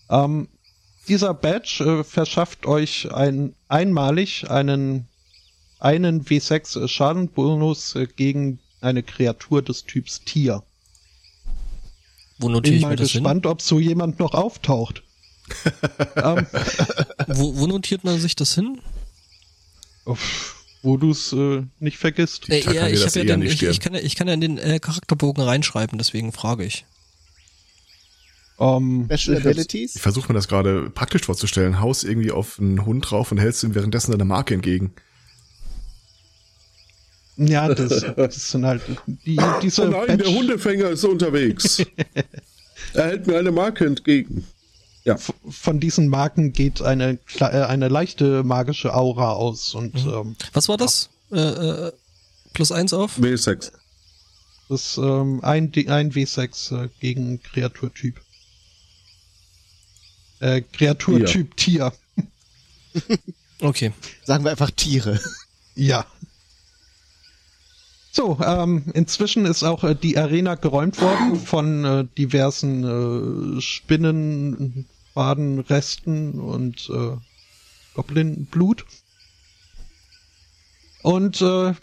Ähm, 0.09 0.47
dieser 1.07 1.33
Badge 1.33 1.83
äh, 1.83 2.03
verschafft 2.03 2.65
euch 2.65 3.11
ein, 3.11 3.55
einmalig 3.67 4.49
einen, 4.49 5.07
einen 5.79 6.23
W6 6.25 6.87
Schadenbonus 6.87 7.95
äh, 7.95 8.07
gegen 8.07 8.59
eine 8.81 9.03
Kreatur 9.03 9.61
des 9.61 9.85
Typs 9.85 10.21
Tier. 10.23 10.63
Wo 12.39 12.49
notiere 12.49 12.61
Bin 12.71 12.73
ich 12.77 12.81
mal 12.81 12.89
mir 12.89 12.95
das 12.97 13.11
hin? 13.11 13.23
gespannt, 13.23 13.45
ob 13.45 13.61
so 13.61 13.79
jemand 13.79 14.19
noch 14.19 14.33
auftaucht. 14.33 15.03
ähm, 16.15 16.47
Wo, 17.27 17.57
wo 17.57 17.67
notiert 17.67 18.03
man 18.03 18.19
sich 18.19 18.35
das 18.35 18.55
hin? 18.55 18.79
uff, 20.05 20.60
wo 20.83 20.97
du 20.97 21.11
es 21.11 21.31
äh, 21.33 21.63
nicht 21.79 21.97
vergisst. 21.97 22.49
Äh, 22.49 22.59
ja, 22.73 22.87
ich, 22.87 23.01
das 23.03 23.15
ja 23.15 23.21
an 23.21 23.27
den, 23.27 23.41
ich, 23.43 23.61
ich, 23.61 23.79
kann 23.79 23.93
ja, 23.93 23.99
ich 23.99 24.15
kann 24.15 24.27
ja 24.27 24.33
in 24.33 24.41
den 24.41 24.57
äh, 24.57 24.79
Charakterbogen 24.79 25.43
reinschreiben, 25.43 25.97
deswegen 25.97 26.31
frage 26.31 26.65
ich. 26.65 26.85
Ähm, 28.59 29.09
Special 29.11 29.37
Abilities? 29.37 29.95
Ich 29.95 30.01
versuche 30.01 30.27
mir 30.31 30.35
das 30.35 30.47
gerade 30.47 30.89
praktisch 30.89 31.23
vorzustellen. 31.23 31.79
Haus 31.79 32.03
irgendwie 32.03 32.31
auf 32.31 32.59
einen 32.59 32.85
Hund 32.85 33.09
drauf 33.09 33.31
und 33.31 33.39
hältst 33.39 33.63
ihm 33.63 33.73
währenddessen 33.75 34.11
deine 34.11 34.25
Marke 34.25 34.53
entgegen. 34.53 34.93
ja, 37.37 37.73
das, 37.73 38.05
das 38.15 38.51
sind 38.51 38.65
halt 38.65 38.81
die, 39.07 39.39
diese 39.63 39.81
Oh 39.87 39.89
nein, 39.89 40.17
der 40.17 40.17
Badge- 40.17 40.35
Hundefänger 40.35 40.89
ist 40.89 41.03
unterwegs. 41.03 41.83
er 42.93 43.05
hält 43.05 43.25
mir 43.27 43.39
eine 43.39 43.51
Marke 43.51 43.85
entgegen. 43.85 44.45
Ja. 45.03 45.17
Von 45.49 45.79
diesen 45.79 46.07
Marken 46.09 46.53
geht 46.53 46.81
eine, 46.81 47.17
äh, 47.39 47.43
eine 47.45 47.87
leichte 47.87 48.43
magische 48.43 48.93
Aura 48.93 49.31
aus 49.33 49.73
und 49.73 49.95
ähm, 50.05 50.35
Was 50.53 50.69
war 50.69 50.77
das? 50.77 51.09
Äh, 51.31 51.39
äh, 51.39 51.91
plus 52.53 52.71
eins 52.71 52.93
auf? 52.93 53.17
W6. 53.17 53.71
das 54.69 54.81
ist 54.81 54.97
ähm, 54.97 55.39
ein, 55.43 55.71
D- 55.71 55.87
ein 55.89 56.11
W6 56.11 56.83
äh, 56.85 56.89
gegen 56.99 57.41
Kreaturtyp. 57.41 58.21
Äh, 60.39 60.61
Kreaturtyp 60.61 61.55
Tier. 61.57 61.93
Okay. 63.63 63.93
Sagen 64.23 64.43
wir 64.43 64.49
einfach 64.51 64.71
Tiere. 64.71 65.19
Ja. 65.75 66.05
So, 68.11 68.39
ähm, 68.43 68.83
inzwischen 68.95 69.45
ist 69.45 69.63
auch 69.63 69.83
äh, 69.83 69.95
die 69.95 70.17
Arena 70.17 70.55
geräumt 70.55 70.99
worden 70.99 71.39
von 71.39 71.85
äh, 71.85 72.05
diversen 72.17 73.57
äh, 73.57 73.61
Spinnen, 73.61 74.87
Fadenresten 75.13 76.39
und 76.39 76.89
äh, 76.89 77.17
Goblinblut. 77.93 78.85
Und 81.03 81.41
äh, 81.41 81.73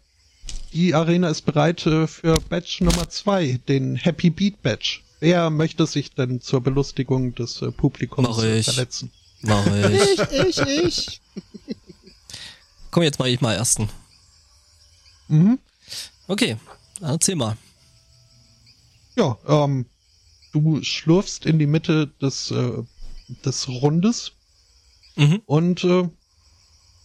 die 0.73 0.95
Arena 0.95 1.29
ist 1.29 1.43
bereit 1.43 1.85
äh, 1.87 2.07
für 2.07 2.41
Badge 2.41 2.79
Nummer 2.85 3.09
zwei, 3.09 3.59
den 3.69 3.97
Happy 3.97 4.31
Beat 4.31 4.63
Badge. 4.63 5.01
Wer 5.21 5.51
möchte 5.51 5.87
sich 5.87 6.13
denn 6.13 6.41
zur 6.41 6.61
Belustigung 6.61 7.35
des 7.35 7.61
äh, 7.63 7.73
Publikums 7.73 8.29
Mach 8.29 8.43
ich. 8.45 8.65
verletzen? 8.67 9.11
Mach 9.43 9.67
ich. 9.67 10.19
Ich, 10.19 10.59
ich, 10.59 10.59
ich. 10.59 11.21
Komm, 12.91 13.03
jetzt 13.03 13.19
mache 13.19 13.31
ich 13.31 13.41
mal 13.41 13.55
ersten. 13.55 13.89
Mhm. 15.29 15.59
Okay, 16.27 16.57
erzähl 17.01 17.35
mal. 17.37 17.57
Ja, 19.17 19.37
ähm, 19.47 19.87
du 20.53 20.83
schlurfst 20.83 21.45
in 21.45 21.59
die 21.59 21.67
Mitte 21.67 22.07
des, 22.23 22.51
äh, 22.51 22.83
des 23.45 23.69
Rundes 23.69 24.33
Mhm. 25.17 25.43
und 25.47 25.85
äh, 25.85 26.09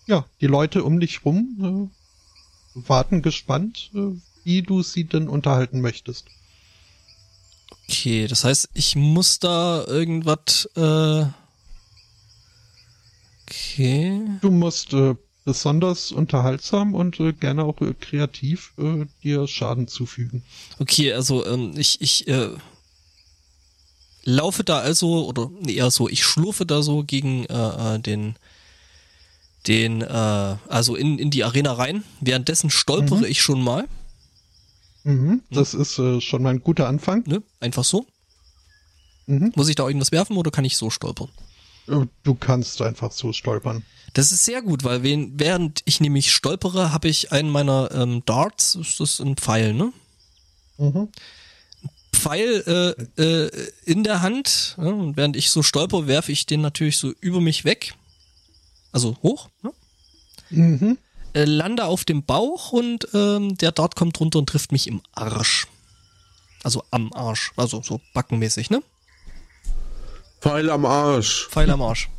ja, 0.05 0.25
die 0.39 0.47
Leute 0.47 0.83
um 0.83 0.99
dich 0.99 1.25
rum 1.25 1.91
äh, 2.75 2.79
warten 2.87 3.21
gespannt, 3.21 3.89
äh, 3.95 4.11
wie 4.43 4.61
du 4.61 4.83
sie 4.83 5.05
denn 5.05 5.27
unterhalten 5.27 5.81
möchtest. 5.81 6.27
Okay, 7.89 8.27
das 8.27 8.43
heißt, 8.43 8.69
ich 8.73 8.95
muss 8.95 9.39
da 9.39 9.83
irgendwas. 9.85 10.69
Äh 10.75 11.25
okay. 13.47 14.21
Du 14.41 14.51
musst 14.51 14.93
äh, 14.93 15.15
besonders 15.45 16.11
unterhaltsam 16.11 16.95
und 16.95 17.19
äh, 17.19 17.33
gerne 17.33 17.63
auch 17.63 17.81
äh, 17.81 17.93
kreativ 17.93 18.73
äh, 18.77 19.05
dir 19.23 19.47
Schaden 19.47 19.87
zufügen. 19.87 20.43
Okay, 20.79 21.13
also 21.13 21.45
ähm, 21.45 21.73
ich, 21.75 21.99
ich 22.01 22.27
äh, 22.27 22.49
laufe 24.23 24.63
da 24.63 24.79
also, 24.79 25.25
oder 25.27 25.49
eher 25.67 25.91
so, 25.91 26.07
ich 26.09 26.23
schlurfe 26.25 26.65
da 26.65 26.81
so 26.81 27.03
gegen 27.03 27.45
äh, 27.45 27.95
äh, 27.95 27.99
den, 27.99 28.35
den, 29.67 30.01
äh, 30.01 30.05
also 30.67 30.95
in, 30.95 31.19
in 31.19 31.29
die 31.31 31.43
Arena 31.43 31.73
rein. 31.73 32.03
Währenddessen 32.21 32.69
stolpere 32.69 33.19
Mhm. 33.19 33.25
ich 33.25 33.41
schon 33.41 33.61
mal, 33.63 33.87
Mhm, 35.05 35.41
das 35.51 35.73
ist 35.73 35.99
äh, 35.99 36.21
schon 36.21 36.43
mal 36.43 36.51
ein 36.51 36.61
guter 36.63 36.87
Anfang. 36.87 37.23
ne? 37.27 37.43
Einfach 37.59 37.83
so. 37.83 38.05
Mhm. 39.25 39.51
Muss 39.55 39.67
ich 39.67 39.75
da 39.75 39.85
irgendwas 39.85 40.13
werfen 40.13 40.37
oder 40.37 40.49
kann 40.49 40.63
ich 40.63 40.77
so 40.77 40.89
stolpern? 40.89 41.27
Äh, 41.89 42.05
Du 42.23 42.35
kannst 42.35 42.81
einfach 42.81 43.11
so 43.11 43.33
stolpern. 43.33 43.83
Das 44.13 44.31
ist 44.31 44.45
sehr 44.45 44.61
gut, 44.61 44.85
weil 44.85 45.03
wen, 45.03 45.33
während 45.37 45.81
ich 45.83 45.99
nämlich 45.99 46.31
stolpere, 46.31 46.93
habe 46.93 47.09
ich 47.09 47.33
einen 47.33 47.49
meiner 47.49 47.89
ähm, 47.93 48.23
Darts, 48.25 48.75
ist 48.75 48.99
das 49.01 49.19
ein 49.19 49.35
Pfeil, 49.35 49.73
ne? 49.73 49.91
Mhm. 50.77 51.09
Pfeil 52.13 52.95
äh, 53.17 53.21
äh, 53.21 53.71
in 53.85 54.03
der 54.03 54.21
Hand 54.21 54.75
ja, 54.77 54.85
und 54.85 55.17
während 55.17 55.35
ich 55.35 55.49
so 55.49 55.63
stolper, 55.63 56.07
werfe 56.07 56.31
ich 56.31 56.45
den 56.45 56.61
natürlich 56.61 56.97
so 56.97 57.11
über 57.19 57.41
mich 57.41 57.65
weg. 57.65 57.95
Also 58.91 59.17
hoch. 59.23 59.49
Ne? 59.61 59.73
Mhm. 60.49 60.97
Äh, 61.33 61.45
lande 61.45 61.85
auf 61.85 62.05
dem 62.05 62.23
Bauch 62.23 62.71
und 62.71 63.07
ähm, 63.13 63.57
der 63.57 63.71
Dart 63.71 63.95
kommt 63.95 64.19
runter 64.19 64.39
und 64.39 64.47
trifft 64.47 64.71
mich 64.71 64.87
im 64.87 65.01
Arsch. 65.13 65.67
Also 66.63 66.83
am 66.91 67.11
Arsch. 67.13 67.51
Also 67.57 67.81
so 67.81 67.99
backenmäßig, 68.13 68.69
ne? 68.69 68.83
Pfeil 70.39 70.69
am 70.69 70.85
Arsch. 70.85 71.47
Pfeil 71.49 71.69
am 71.71 71.81
Arsch. 71.81 72.09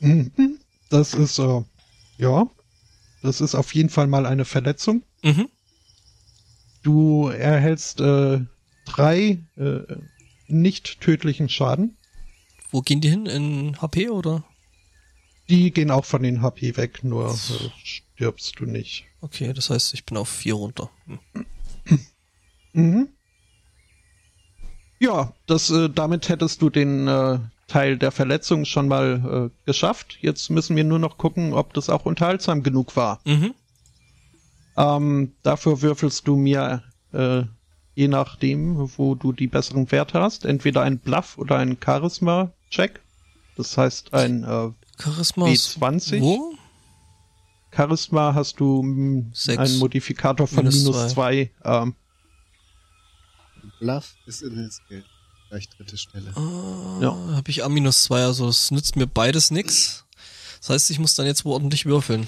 Mhm. 0.00 0.58
Das 0.90 1.14
ist, 1.14 1.38
äh, 1.38 1.62
ja, 2.18 2.46
das 3.22 3.40
ist 3.40 3.54
auf 3.54 3.74
jeden 3.74 3.88
Fall 3.88 4.06
mal 4.06 4.26
eine 4.26 4.44
Verletzung. 4.44 5.02
Mhm. 5.22 5.48
Du 6.88 7.28
erhältst 7.28 8.00
äh, 8.00 8.40
drei 8.86 9.44
äh, 9.58 9.80
nicht 10.46 11.02
tödlichen 11.02 11.50
Schaden. 11.50 11.98
Wo 12.70 12.80
gehen 12.80 13.02
die 13.02 13.10
hin? 13.10 13.26
In 13.26 13.78
HP 13.82 14.08
oder? 14.08 14.42
Die 15.50 15.70
gehen 15.70 15.90
auch 15.90 16.06
von 16.06 16.22
den 16.22 16.40
HP 16.40 16.78
weg, 16.78 17.04
nur 17.04 17.28
äh, 17.30 17.68
stirbst 17.84 18.58
du 18.58 18.64
nicht. 18.64 19.04
Okay, 19.20 19.52
das 19.52 19.68
heißt, 19.68 19.92
ich 19.92 20.06
bin 20.06 20.16
auf 20.16 20.30
vier 20.30 20.54
runter. 20.54 20.88
Hm. 21.04 21.18
Mhm. 22.72 23.08
Ja, 24.98 25.34
das, 25.44 25.68
äh, 25.68 25.90
damit 25.90 26.30
hättest 26.30 26.62
du 26.62 26.70
den 26.70 27.06
äh, 27.06 27.38
Teil 27.66 27.98
der 27.98 28.12
Verletzung 28.12 28.64
schon 28.64 28.88
mal 28.88 29.50
äh, 29.52 29.66
geschafft. 29.66 30.16
Jetzt 30.22 30.48
müssen 30.48 30.74
wir 30.74 30.84
nur 30.84 30.98
noch 30.98 31.18
gucken, 31.18 31.52
ob 31.52 31.74
das 31.74 31.90
auch 31.90 32.06
unterhaltsam 32.06 32.62
genug 32.62 32.96
war. 32.96 33.20
Mhm. 33.26 33.52
Ähm, 34.78 35.32
dafür 35.42 35.82
würfelst 35.82 36.26
du 36.28 36.36
mir, 36.36 36.82
äh, 37.12 37.42
je 37.94 38.06
nachdem, 38.08 38.90
wo 38.96 39.14
du 39.16 39.32
die 39.32 39.48
besseren 39.48 39.90
Werte 39.90 40.20
hast, 40.20 40.44
entweder 40.44 40.82
ein 40.82 40.98
Bluff 40.98 41.36
oder 41.36 41.56
ein 41.58 41.76
Charisma-Check. 41.84 43.00
Das 43.56 43.76
heißt 43.76 44.14
ein 44.14 44.44
äh, 44.44 44.70
Charisma 45.02 45.48
ist 45.48 45.78
W20. 45.78 46.20
wo? 46.20 46.54
Charisma 47.74 48.34
hast 48.34 48.60
du 48.60 48.82
mh, 48.82 49.24
Sechs. 49.34 49.58
einen 49.58 49.78
Modifikator 49.78 50.46
von 50.46 50.58
Minus 50.58 50.84
minus 50.84 51.08
zwei. 51.12 51.50
Ähm, 51.64 51.94
Bluff 53.80 54.14
ist 54.26 54.42
in 54.42 54.54
der 54.56 54.70
Skill. 54.70 55.04
Gleich 55.50 55.68
dritte 55.70 55.96
Stelle. 55.96 56.30
Äh, 56.36 57.02
Ja. 57.04 57.14
Habe 57.34 57.50
ich 57.50 57.64
A 57.64 57.68
minus 57.68 58.04
zwei, 58.04 58.22
also 58.22 58.46
das 58.46 58.70
nützt 58.70 58.96
mir 58.96 59.06
beides 59.06 59.50
nix. 59.50 60.04
Das 60.60 60.70
heißt, 60.70 60.90
ich 60.90 60.98
muss 60.98 61.14
dann 61.14 61.26
jetzt 61.26 61.44
wohl 61.44 61.54
ordentlich 61.54 61.86
würfeln. 61.86 62.26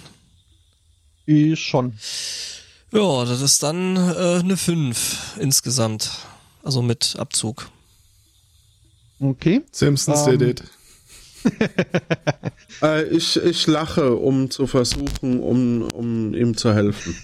Ich 1.31 1.61
schon. 1.61 1.93
Ja, 2.91 3.25
das 3.25 3.41
ist 3.41 3.63
dann 3.63 3.97
äh, 3.97 4.41
eine 4.41 4.57
5 4.57 5.37
insgesamt. 5.39 6.11
Also 6.65 6.83
mit 6.83 7.15
Abzug. 7.19 7.71
Okay. 9.21 9.63
Simpsons 9.71 10.27
Ähm, 10.27 10.39
did 10.39 10.61
it. 10.61 10.65
Äh, 12.83 13.05
ich, 13.09 13.37
ich 13.37 13.67
lache, 13.67 14.15
um 14.15 14.51
zu 14.51 14.67
versuchen, 14.67 15.41
um, 15.41 15.83
um 15.83 16.33
ihm 16.35 16.57
zu 16.57 16.73
helfen. 16.73 17.15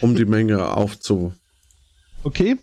Um 0.00 0.16
die 0.16 0.24
Menge 0.24 0.66
aufzu. 0.66 1.32
Okay. 2.24 2.56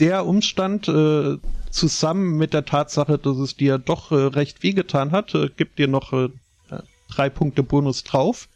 Der 0.00 0.24
Umstand 0.24 0.88
äh, 0.88 1.36
zusammen 1.70 2.38
mit 2.38 2.54
der 2.54 2.64
Tatsache, 2.64 3.18
dass 3.18 3.36
es 3.36 3.56
dir 3.56 3.76
doch 3.76 4.12
äh, 4.12 4.14
recht 4.14 4.62
wehgetan 4.62 5.12
hat, 5.12 5.34
äh, 5.34 5.50
gibt 5.54 5.78
dir 5.78 5.88
noch 5.88 6.14
äh, 6.14 6.30
drei 7.10 7.28
Punkte 7.28 7.62
Bonus 7.62 8.02
drauf. 8.02 8.48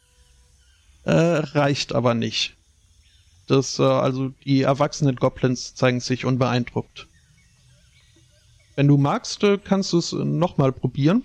Äh, 1.06 1.12
reicht 1.12 1.94
aber 1.94 2.14
nicht. 2.14 2.54
Das, 3.46 3.78
äh, 3.78 3.82
also 3.84 4.30
die 4.44 4.62
erwachsenen 4.62 5.14
Goblins 5.16 5.74
zeigen 5.76 6.00
sich 6.00 6.24
unbeeindruckt. 6.24 7.06
Wenn 8.74 8.88
du 8.88 8.96
magst, 8.96 9.42
äh, 9.44 9.56
kannst 9.56 9.92
du 9.92 9.98
es 9.98 10.12
äh, 10.12 10.16
nochmal 10.16 10.72
probieren. 10.72 11.22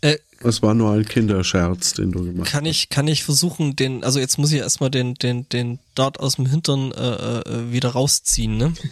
Äh, 0.00 0.18
Es 0.38 0.62
war 0.62 0.72
nur 0.74 0.92
ein 0.92 1.04
Kinderscherz, 1.04 1.94
den 1.94 2.12
du 2.12 2.24
gemacht 2.24 2.48
kann 2.48 2.64
ich, 2.64 2.90
kann 2.90 3.08
ich 3.08 3.24
versuchen, 3.24 3.74
den, 3.74 4.04
also 4.04 4.20
jetzt 4.20 4.38
muss 4.38 4.52
ich 4.52 4.58
erstmal 4.60 4.90
den, 4.90 5.14
den, 5.14 5.48
den 5.48 5.80
Dart 5.96 6.20
aus 6.20 6.36
dem 6.36 6.46
Hintern 6.46 6.92
äh, 6.92 7.40
äh, 7.40 7.72
wieder 7.72 7.90
rausziehen, 7.90 8.56
ne? 8.56 8.72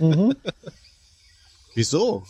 Mhm. 0.00 0.32
Wieso? 1.74 2.24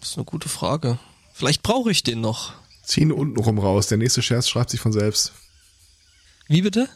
Das 0.00 0.10
ist 0.10 0.16
eine 0.16 0.26
gute 0.26 0.50
Frage. 0.50 0.98
Vielleicht 1.32 1.62
brauche 1.62 1.90
ich 1.90 2.02
den 2.02 2.20
noch. 2.20 2.52
Zieh 2.84 3.00
ihn 3.00 3.12
unten 3.12 3.40
rum 3.40 3.58
raus. 3.58 3.86
Der 3.86 3.96
nächste 3.96 4.20
Scherz 4.20 4.46
schreibt 4.46 4.68
sich 4.68 4.80
von 4.80 4.92
selbst. 4.92 5.32
Wie 6.48 6.62
bitte? 6.62 6.88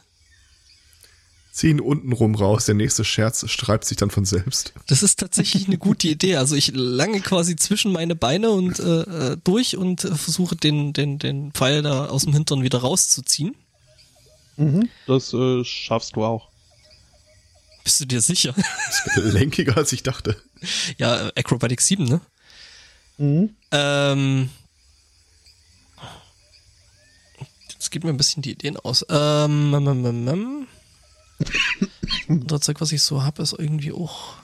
Zieh 1.53 1.71
ihn 1.71 1.81
unten 1.81 2.13
rum 2.13 2.37
raus. 2.37 2.67
Der 2.67 2.77
nächste 2.77 3.05
Scherz 3.05 3.49
schreibt 3.51 3.85
sich 3.85 3.97
dann 3.97 4.11
von 4.11 4.25
selbst. 4.25 4.73
Das 4.87 5.03
ist 5.03 5.19
tatsächlich 5.19 5.67
eine 5.67 5.79
gute 5.79 6.09
Idee. 6.09 6.37
Also 6.37 6.55
ich 6.55 6.73
lange 6.75 7.21
quasi 7.21 7.57
zwischen 7.57 7.93
meine 7.93 8.15
Beine 8.15 8.51
und 8.51 8.79
äh, 8.79 9.33
äh, 9.33 9.37
durch 9.43 9.77
und 9.77 10.05
äh, 10.05 10.15
versuche 10.15 10.55
den, 10.55 10.93
den, 10.93 11.19
den 11.19 11.53
Pfeil 11.53 11.83
da 11.83 12.07
aus 12.07 12.25
dem 12.25 12.33
Hintern 12.33 12.63
wieder 12.63 12.79
rauszuziehen. 12.79 13.57
Mhm. 14.57 14.89
Das 15.07 15.33
äh, 15.33 15.65
schaffst 15.65 16.15
du 16.15 16.25
auch. 16.25 16.49
Bist 17.83 18.01
du 18.01 18.05
dir 18.05 18.21
sicher? 18.21 18.55
Das 19.05 19.17
ist 19.17 19.33
lenkiger, 19.33 19.77
als 19.77 19.93
ich 19.93 20.03
dachte. 20.03 20.37
ja, 20.99 21.31
Acrobatic 21.35 21.81
7, 21.81 22.05
ne? 22.05 22.21
Mhm. 23.19 23.51
Ähm, 23.73 24.51
jetzt 27.81 27.91
geht 27.91 28.05
mir 28.05 28.11
ein 28.11 28.19
bisschen 28.19 28.43
die 28.43 28.53
Ideen 28.53 28.77
aus. 28.77 29.07
Ähm, 29.09 29.73
ähm, 29.75 30.05
ähm, 30.05 30.29
ähm. 30.29 30.67
Andere 32.29 32.61
Zeug, 32.61 32.79
was 32.83 32.93
ich 32.93 33.01
so 33.01 33.23
habe, 33.23 33.43
ist 33.43 33.55
irgendwie 33.59 33.93
auch. 33.93 34.35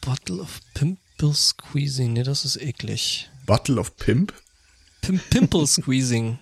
Bottle 0.00 0.40
of 0.40 0.60
Pimple 0.72 1.34
Squeezing. 1.34 2.14
Ne, 2.14 2.22
das 2.22 2.46
ist 2.46 2.56
eklig. 2.56 3.28
Battle 3.44 3.78
of 3.78 3.94
Pimp? 3.98 4.32
Pim 5.02 5.20
Pimple 5.28 5.66
Squeezing. 5.66 6.38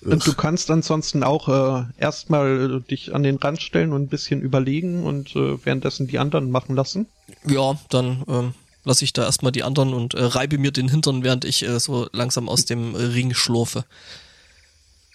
Und 0.00 0.26
du 0.26 0.34
kannst 0.34 0.72
ansonsten 0.72 1.22
auch 1.22 1.48
äh, 1.48 1.84
erstmal 1.98 2.78
äh, 2.78 2.80
dich 2.80 3.14
an 3.14 3.22
den 3.22 3.36
Rand 3.36 3.62
stellen 3.62 3.92
und 3.92 4.02
ein 4.02 4.08
bisschen 4.08 4.40
überlegen 4.40 5.04
und 5.04 5.36
äh, 5.36 5.64
währenddessen 5.64 6.08
die 6.08 6.18
anderen 6.18 6.50
machen 6.50 6.74
lassen. 6.74 7.06
Ja, 7.44 7.78
dann 7.88 8.24
ähm, 8.28 8.54
lasse 8.86 9.04
ich 9.04 9.12
da 9.12 9.24
erstmal 9.24 9.52
die 9.52 9.64
anderen 9.64 9.92
und 9.92 10.14
äh, 10.14 10.22
reibe 10.22 10.58
mir 10.58 10.70
den 10.70 10.88
Hintern, 10.88 11.24
während 11.24 11.44
ich 11.44 11.64
äh, 11.64 11.78
so 11.80 12.08
langsam 12.12 12.48
aus 12.48 12.64
dem 12.64 12.94
äh, 12.94 12.98
Ring 12.98 13.34
schlurfe. 13.34 13.84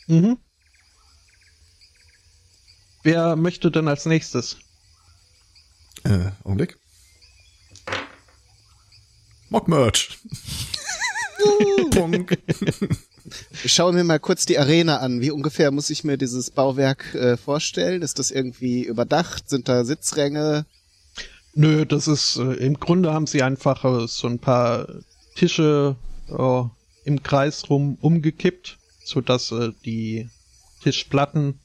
Mhm. 0.08 0.38
Wer 3.04 3.36
möchte 3.36 3.72
denn 3.72 3.88
als 3.88 4.06
nächstes? 4.06 4.58
Äh, 6.04 6.32
Augenblick. 6.44 6.78
Mock 9.50 9.68
Merch. 9.68 10.20
Punk. 11.92 12.38
Ich 13.64 13.74
schaue 13.74 13.94
mir 13.94 14.04
mal 14.04 14.20
kurz 14.20 14.46
die 14.46 14.60
Arena 14.60 14.98
an. 14.98 15.22
Wie 15.22 15.32
ungefähr 15.32 15.72
muss 15.72 15.90
ich 15.90 16.04
mir 16.04 16.18
dieses 16.18 16.52
Bauwerk 16.52 17.14
äh, 17.16 17.38
vorstellen? 17.38 18.02
Ist 18.02 18.20
das 18.20 18.32
irgendwie 18.32 18.84
überdacht? 18.84 19.50
Sind 19.50 19.68
da 19.68 19.84
Sitzränge? 19.84 20.66
Nö, 21.54 21.86
das 21.86 22.08
ist 22.08 22.38
äh, 22.38 22.54
im 22.54 22.80
Grunde 22.80 23.14
haben 23.14 23.28
sie 23.28 23.44
einfach 23.44 23.84
äh, 23.84 24.08
so 24.08 24.28
ein 24.28 24.40
paar 24.40 24.88
Tische 25.36 25.96
äh, 26.30 26.64
im 27.04 27.24
Kreis 27.24 27.70
rum 27.70 27.98
umgekippt, 28.02 28.78
so 29.04 29.22
dass 29.22 29.52
äh, 29.52 29.72
die 29.84 30.30
Tischplatten 30.82 31.60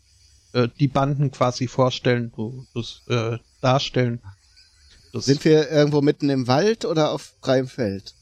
äh, 0.53 0.69
die 0.81 0.89
Banden 0.89 1.31
quasi 1.31 1.69
vorstellen, 1.69 2.33
das, 2.75 3.03
äh, 3.09 3.39
darstellen. 3.61 4.21
Das 5.13 5.27
Sind 5.27 5.45
wir 5.45 5.71
irgendwo 5.71 6.03
mitten 6.03 6.31
im 6.31 6.47
Wald 6.49 6.85
oder 6.85 7.13
auf 7.13 7.35
freiem 7.41 7.69
Feld? 7.69 8.15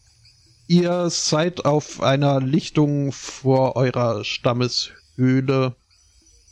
Ihr 0.67 1.11
seid 1.11 1.65
auf 1.65 2.01
einer 2.01 2.41
Lichtung 2.41 3.13
vor 3.13 3.77
eurer 3.77 4.25
Stammeshöhle. 4.25 5.75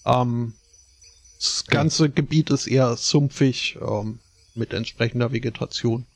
Ähm, 0.05 0.55
das 1.39 1.65
ganze 1.67 2.09
Gebiet 2.11 2.51
ist 2.51 2.67
eher 2.67 2.97
sumpfig 2.97 3.79
ähm, 3.81 4.19
mit 4.55 4.73
entsprechender 4.73 5.33
Vegetation. 5.33 6.07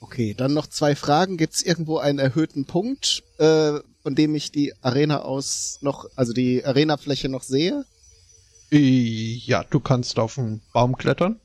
Okay, 0.00 0.34
dann 0.34 0.52
noch 0.52 0.66
zwei 0.66 0.96
Fragen. 0.96 1.36
Gibt 1.36 1.54
es 1.54 1.62
irgendwo 1.62 1.98
einen 1.98 2.18
erhöhten 2.18 2.64
Punkt, 2.64 3.22
äh, 3.38 3.78
von 4.02 4.14
dem 4.14 4.34
ich 4.34 4.50
die 4.50 4.74
Arena 4.82 5.22
aus 5.22 5.78
noch, 5.80 6.06
also 6.16 6.32
die 6.32 6.64
Arenafläche 6.64 7.28
noch 7.28 7.42
sehe? 7.42 7.84
Äh, 8.72 9.36
Ja, 9.46 9.62
du 9.64 9.78
kannst 9.80 10.18
auf 10.18 10.38
einen 10.38 10.60
Baum 10.72 10.96
klettern. 10.96 11.38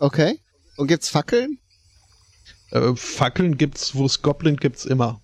Okay. 0.00 0.40
Und 0.76 0.88
gibt's 0.88 1.08
Fackeln? 1.08 1.58
Äh, 2.70 2.94
Fackeln 2.96 3.56
gibt's, 3.56 3.94
wo 3.94 4.04
es 4.04 4.20
Goblin 4.20 4.56
gibt's 4.56 4.84
immer. 4.84 5.20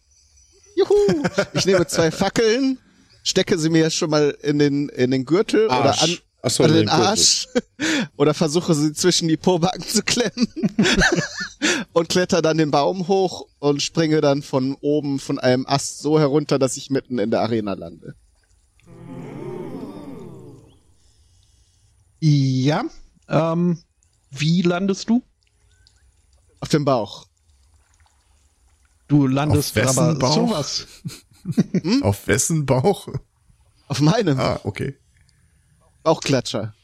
Juhu! 0.76 1.24
Ich 1.54 1.66
nehme 1.66 1.86
zwei 1.86 2.10
Fackeln, 2.10 2.78
stecke 3.24 3.58
sie 3.58 3.68
mir 3.68 3.90
schon 3.90 4.10
mal 4.10 4.30
in 4.42 4.58
den, 4.58 4.88
in 4.88 5.10
den 5.10 5.24
Gürtel 5.24 5.66
oder 5.66 6.00
an, 6.00 6.18
Ach 6.44 6.50
so, 6.50 6.64
an 6.64 6.70
den 6.70 6.80
den. 6.80 6.88
Arsch 6.88 7.46
oder 8.16 8.34
versuche 8.34 8.74
sie 8.74 8.92
zwischen 8.92 9.28
die 9.28 9.36
Pobacken 9.36 9.84
zu 9.84 10.02
klemmen 10.02 10.48
und 11.92 12.08
kletter 12.08 12.42
dann 12.42 12.58
den 12.58 12.72
Baum 12.72 13.06
hoch 13.06 13.46
und 13.60 13.80
springe 13.80 14.20
dann 14.20 14.42
von 14.42 14.76
oben 14.80 15.20
von 15.20 15.38
einem 15.38 15.66
Ast 15.66 16.00
so 16.00 16.18
herunter, 16.18 16.58
dass 16.58 16.76
ich 16.76 16.90
mitten 16.90 17.18
in 17.20 17.30
der 17.30 17.42
Arena 17.42 17.74
lande. 17.74 18.16
Ja. 22.20 22.84
Ähm, 23.28 23.78
wie 24.30 24.62
landest 24.62 25.08
du? 25.10 25.22
Auf 26.60 26.68
dem 26.68 26.84
Bauch. 26.84 27.26
Du 29.08 29.26
landest 29.26 29.76
Auf 29.76 29.84
wessen 29.84 29.98
aber 29.98 30.14
Bauch? 30.18 30.34
sowas. 30.34 30.86
Auf 32.02 32.26
wessen 32.26 32.66
Bauch? 32.66 33.08
Auf 33.88 34.00
meinem 34.00 34.38
Ah, 34.38 34.60
okay. 34.64 34.96
Bauchklatscher. 36.02 36.74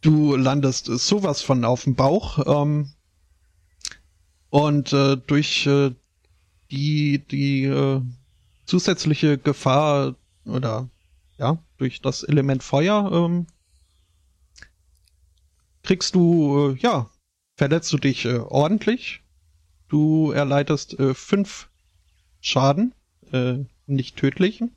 Du 0.00 0.36
landest 0.36 0.86
sowas 0.86 1.42
von 1.42 1.64
auf 1.64 1.84
dem 1.84 1.94
Bauch. 1.94 2.38
Ähm, 2.46 2.92
und 4.50 4.92
äh, 4.92 5.16
durch 5.16 5.66
äh, 5.66 5.90
die, 6.70 7.18
die 7.26 7.64
äh, 7.64 8.00
zusätzliche 8.64 9.38
Gefahr 9.38 10.14
oder 10.44 10.88
ja, 11.38 11.58
durch 11.78 12.00
das 12.00 12.22
Element 12.22 12.62
Feuer 12.62 13.10
ähm, 13.12 13.46
kriegst 15.82 16.14
du, 16.14 16.70
äh, 16.70 16.78
ja, 16.80 17.10
verletzt 17.56 17.92
du 17.92 17.98
dich 17.98 18.24
äh, 18.24 18.38
ordentlich. 18.38 19.22
Du 19.88 20.32
erleidest 20.32 20.98
äh, 20.98 21.14
fünf 21.14 21.68
Schaden, 22.40 22.94
äh, 23.32 23.58
nicht 23.86 24.16
tödlichen. 24.16 24.74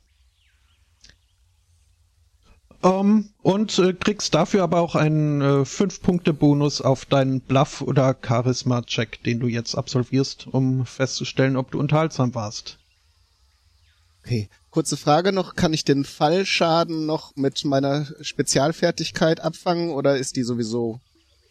Ähm, 2.82 3.30
und 3.42 3.78
äh, 3.78 3.92
kriegst 3.92 4.34
dafür 4.34 4.62
aber 4.62 4.80
auch 4.80 4.94
einen 4.94 5.42
äh, 5.42 5.64
5-Punkte-Bonus 5.64 6.80
auf 6.80 7.04
deinen 7.04 7.40
Bluff- 7.40 7.82
oder 7.82 8.16
Charisma-Check, 8.26 9.22
den 9.24 9.40
du 9.40 9.48
jetzt 9.48 9.74
absolvierst, 9.74 10.46
um 10.46 10.86
festzustellen, 10.86 11.56
ob 11.56 11.70
du 11.70 11.78
unterhaltsam 11.78 12.34
warst. 12.34 12.78
Okay. 14.24 14.48
Kurze 14.70 14.96
Frage 14.96 15.32
noch, 15.32 15.56
kann 15.56 15.72
ich 15.72 15.84
den 15.84 16.04
Fallschaden 16.04 17.04
noch 17.04 17.34
mit 17.34 17.64
meiner 17.64 18.06
Spezialfertigkeit 18.20 19.40
abfangen 19.40 19.90
oder 19.90 20.16
ist 20.16 20.36
die 20.36 20.44
sowieso, 20.44 21.00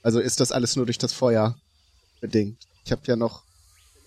also 0.02 0.20
ist 0.20 0.40
das 0.40 0.52
alles 0.52 0.78
nur 0.78 0.86
durch 0.86 0.98
das 0.98 1.12
Feuer 1.12 1.58
bedingt? 2.22 2.66
Ich 2.86 2.92
habe 2.92 3.02
ja 3.06 3.18
noch, 3.18 3.44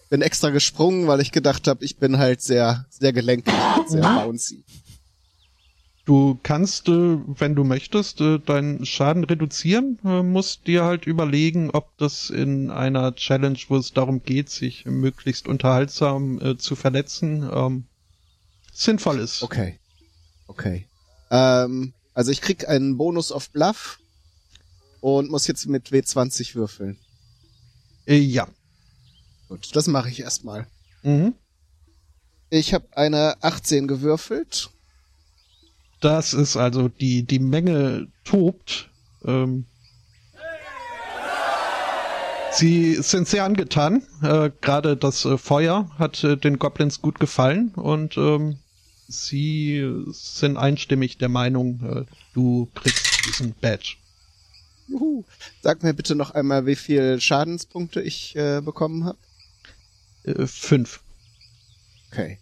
bin 0.09 0.23
extra 0.23 0.51
gesprungen, 0.51 1.09
weil 1.09 1.21
ich 1.21 1.31
gedacht 1.31 1.69
habe, 1.69 1.85
ich 1.85 1.99
bin 1.99 2.19
halt 2.19 2.41
sehr, 2.41 2.87
sehr 2.89 3.13
gelenkig, 3.13 3.53
sehr 3.87 4.01
bouncy. 4.01 4.65
Du 6.05 6.39
kannst, 6.43 6.89
äh, 6.89 7.19
wenn 7.27 7.55
du 7.55 7.63
möchtest, 7.63 8.21
äh, 8.21 8.41
deinen 8.41 8.85
Schaden 8.85 9.23
reduzieren, 9.23 10.01
äh, 10.05 10.23
musst 10.23 10.67
dir 10.67 10.83
halt 10.83 11.07
überlegen, 11.07 11.71
ob 11.71 11.97
das 11.97 12.29
in 12.29 12.71
einer 12.71 13.15
Challenge, 13.15 13.59
wo 13.69 13.77
es 13.77 13.93
darum 13.93 14.23
geht, 14.25 14.51
sich 14.51 14.85
möglichst 14.85 15.47
unterhaltsam 15.47 16.57
zu 16.59 16.75
verletzen, 16.75 17.49
ähm, 17.53 17.85
sinnvoll 18.73 19.21
ist. 19.21 19.43
Okay. 19.45 19.79
Okay. 20.49 20.87
Ähm, 21.31 21.93
also 22.15 22.33
ich 22.33 22.41
krieg 22.41 22.69
einen 22.69 22.97
Bonus 22.97 23.31
auf 23.31 23.51
Bluff 23.51 24.01
und 25.01 25.31
muss 25.31 25.47
jetzt 25.47 25.67
mit 25.67 25.91
W20 25.91 26.57
würfeln. 26.57 26.99
Ja. 28.07 28.49
Gut, 29.49 29.69
das 29.75 29.87
mache 29.87 30.09
ich 30.09 30.21
erstmal. 30.21 30.67
Mhm. 31.03 31.35
Ich 32.51 32.75
habe 32.75 32.87
eine 32.97 33.37
18 33.43 33.87
gewürfelt. 33.87 34.71
Das 36.03 36.35
ist 36.35 36.57
also 36.57 36.89
die, 36.89 37.23
die 37.23 37.39
Menge 37.39 38.09
tobt. 38.25 38.91
Ähm, 39.25 39.67
sie 42.51 42.97
sind 42.97 43.29
sehr 43.29 43.45
angetan. 43.45 44.03
Äh, 44.21 44.51
Gerade 44.61 44.97
das 44.97 45.25
äh, 45.25 45.39
Feuer 45.39 45.89
hat 45.99 46.23
äh, 46.25 46.37
den 46.37 46.59
Goblins 46.59 47.01
gut 47.01 47.21
gefallen 47.21 47.73
und 47.77 48.17
ähm, 48.17 48.59
sie 49.07 49.89
sind 50.11 50.57
einstimmig 50.57 51.19
der 51.19 51.29
Meinung, 51.29 51.81
äh, 51.85 52.05
du 52.35 52.69
kriegst 52.75 53.25
diesen 53.29 53.55
Badge. 53.61 53.95
Juhu. 54.89 55.25
Sag 55.63 55.85
mir 55.85 55.95
bitte 55.95 56.17
noch 56.17 56.33
einmal, 56.33 56.67
wie 56.67 56.75
viel 56.75 57.21
Schadenspunkte 57.21 58.03
ich 58.03 58.35
äh, 58.35 58.61
bekommen 58.61 59.05
habe. 59.05 59.19
Äh, 60.25 60.49
fünf. 60.49 61.01
Okay. 62.11 62.39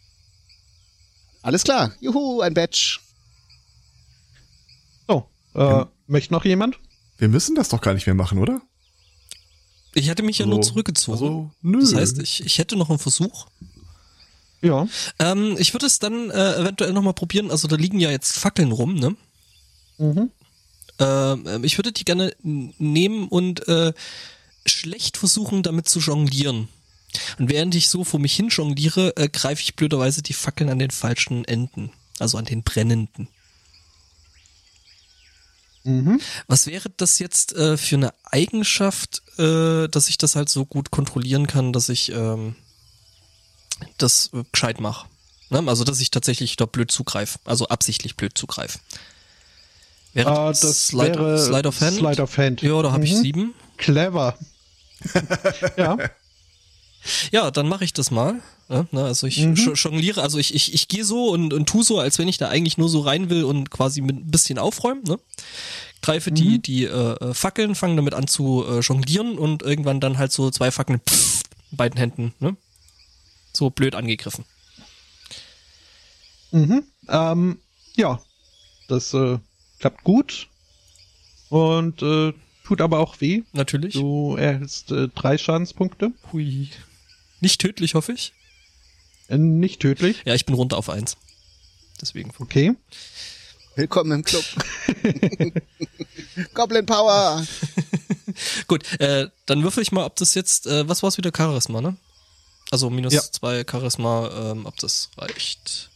Alles 1.42 1.62
klar. 1.62 1.92
Juhu, 2.00 2.40
ein 2.40 2.54
Badge. 2.54 3.00
Äh, 5.55 5.84
möchte 6.07 6.32
noch 6.32 6.44
jemand? 6.44 6.78
Wir 7.18 7.28
müssen 7.28 7.55
das 7.55 7.68
doch 7.68 7.80
gar 7.80 7.94
nicht 7.94 8.07
mehr 8.07 8.14
machen, 8.14 8.38
oder? 8.38 8.62
Ich 9.94 10.09
hätte 10.09 10.22
mich 10.22 10.38
ja 10.38 10.44
So. 10.46 10.51
nur 10.51 10.62
zurückgezogen. 10.62 11.12
Also, 11.18 11.51
nö. 11.62 11.80
Das 11.80 11.94
heißt, 11.94 12.18
ich, 12.20 12.44
ich 12.44 12.59
hätte 12.59 12.76
noch 12.76 12.90
einen 12.90 12.98
Versuch. 12.98 13.46
Ja. 14.62 14.86
Ähm, 15.18 15.57
ich 15.59 15.72
würde 15.74 15.86
es 15.86 15.98
dann 15.98 16.30
äh, 16.30 16.55
eventuell 16.57 16.92
nochmal 16.92 17.14
probieren. 17.14 17.51
Also 17.51 17.66
da 17.66 17.76
liegen 17.76 17.98
ja 17.98 18.11
jetzt 18.11 18.36
Fackeln 18.36 18.72
rum, 18.72 18.94
ne? 18.94 19.16
Mhm. 19.98 20.30
Ähm, 20.98 21.64
ich 21.64 21.78
würde 21.78 21.92
die 21.92 22.05
gerne 22.05 22.34
nehmen 22.42 23.28
und 23.28 23.66
äh, 23.68 23.92
schlecht 24.66 25.16
versuchen, 25.16 25.62
damit 25.62 25.88
zu 25.88 25.98
jonglieren. 25.98 26.68
Und 27.38 27.51
während 27.51 27.74
ich 27.74 27.88
so 27.88 28.05
vor 28.05 28.20
mich 28.20 28.34
hin 28.34 28.48
jongliere, 28.48 29.16
äh, 29.16 29.28
greife 29.28 29.62
ich 29.62 29.76
blöderweise 29.76 30.22
die 30.22 30.34
Fackeln 30.34 30.70
an 30.70 30.78
den 30.78 30.90
falschen 30.90 31.44
Enden. 31.46 31.90
Also 32.18 32.36
an 32.38 32.44
den 32.44 32.62
brennenden. 32.62 33.28
Mhm. 35.84 36.20
Was 36.46 36.66
wäre 36.66 36.90
das 36.96 37.18
jetzt 37.18 37.52
äh, 37.54 37.76
für 37.76 37.96
eine 37.96 38.12
Eigenschaft, 38.24 39.22
äh, 39.38 39.88
dass 39.88 40.08
ich 40.08 40.18
das 40.18 40.36
halt 40.36 40.48
so 40.48 40.66
gut 40.66 40.90
kontrollieren 40.90 41.46
kann, 41.46 41.72
dass 41.72 41.88
ich 41.88 42.12
ähm, 42.12 42.54
das 43.98 44.30
äh, 44.34 44.42
gescheit 44.52 44.80
mache? 44.80 45.08
Ne? 45.48 45.62
Also, 45.66 45.84
dass 45.84 46.00
ich 46.00 46.10
tatsächlich 46.10 46.56
da 46.56 46.66
blöd 46.66 46.90
zugreife. 46.90 47.38
Also 47.44 47.68
absichtlich 47.68 48.16
blöd 48.16 48.36
zugreife. 48.36 48.78
Wäre 50.12 50.30
Äh, 50.30 50.34
das 50.60 50.88
Slide, 50.88 51.18
wäre 51.18 51.38
Slide 51.38 51.68
of 51.68 51.80
Hand? 51.80 51.96
Slide 51.98 52.22
of 52.22 52.36
Hand. 52.38 52.62
Ja, 52.62 52.82
da 52.82 52.92
habe 52.92 53.04
ich 53.04 53.12
Mhm. 53.12 53.22
sieben. 53.22 53.54
Clever. 53.78 54.36
ja. 55.76 55.96
Ja, 57.32 57.51
dann 57.51 57.68
mache 57.68 57.84
ich 57.84 57.92
das 57.92 58.11
mal. 58.11 58.40
Ja, 58.68 58.86
ne, 58.92 59.03
also 59.05 59.26
ich 59.26 59.38
Mhm. 59.38 59.55
jongliere, 59.74 60.22
also 60.22 60.38
ich, 60.38 60.55
ich, 60.55 60.74
ich 60.74 60.86
gehe 60.88 61.05
so 61.05 61.30
und, 61.30 61.53
und 61.53 61.68
tu 61.68 61.82
so, 61.82 61.98
als 61.98 62.18
wenn 62.18 62.28
ich 62.28 62.38
da 62.38 62.48
eigentlich 62.48 62.78
nur 62.78 62.88
so 62.88 63.01
rein 63.01 63.28
will 63.30 63.42
und 63.44 63.70
quasi 63.70 64.01
mit 64.01 64.16
ein 64.16 64.30
bisschen 64.30 64.59
aufräumen. 64.59 65.03
Ne? 65.05 65.18
Greife 66.03 66.30
die, 66.30 66.44
Mhm. 66.59 66.62
die 66.62 66.84
äh, 66.84 67.12
äh, 67.14 67.34
Fackeln, 67.34 67.74
fange 67.74 67.96
damit 67.96 68.14
an 68.14 68.26
zu 68.28 68.64
äh, 68.68 68.78
jonglieren 68.80 69.38
und 69.38 69.62
irgendwann 69.62 69.98
dann 70.01 70.18
halt 70.18 70.30
so 70.32 70.51
zwei 70.51 70.70
Fackeln 70.70 71.01
pff, 71.01 71.42
in 71.72 71.76
beiden 71.78 71.98
Händen. 71.98 72.32
Ne? 72.38 72.57
So 73.53 73.70
blöd 73.70 73.94
angegriffen. 73.94 74.44
Mhm. 76.53 76.84
Ähm, 77.09 77.59
ja, 77.96 78.20
das 78.88 79.14
äh, 79.14 79.38
klappt 79.78 80.05
gut 80.05 80.48
und 81.48 82.03
äh, 82.03 82.32
tut 82.64 82.80
aber 82.80 82.98
auch 83.01 83.20
weh. 83.20 83.42
Natürlich. 83.53 83.94
Du 83.94 84.36
erhältst 84.36 84.90
äh, 84.92 85.09
drei 85.09 85.38
Schadenspunkte. 85.38 86.12
Hui. 86.32 86.68
Nicht 87.41 87.61
tödlich, 87.61 87.95
hoffe 87.95 88.12
ich. 88.12 88.32
Äh, 89.28 89.38
nicht 89.38 89.80
tödlich. 89.80 90.22
Ja, 90.24 90.34
ich 90.34 90.47
bin 90.47 90.55
runter 90.55 90.76
auf 90.76 90.88
eins. 90.91 91.16
Deswegen. 92.01 92.32
Okay. 92.38 92.74
Willkommen 93.76 94.12
im 94.12 94.24
Club. 94.24 94.45
Goblin 96.55 96.86
Power. 96.86 97.47
Gut, 98.66 99.01
äh, 99.01 99.28
dann 99.47 99.62
würfel 99.62 99.82
ich 99.82 99.93
mal, 99.93 100.05
ob 100.05 100.16
das 100.16 100.34
jetzt, 100.34 100.66
äh, 100.66 100.88
was 100.88 101.03
war's 101.03 101.16
wieder, 101.18 101.30
Charisma, 101.34 101.80
ne? 101.80 101.97
Also 102.70 102.91
minus 102.91 103.12
Ja. 103.14 103.22
zwei 103.22 103.64
Charisma, 103.68 104.53
ähm, 104.53 104.66
ob 104.66 104.76
das 104.76 105.11
reicht. 105.16 105.91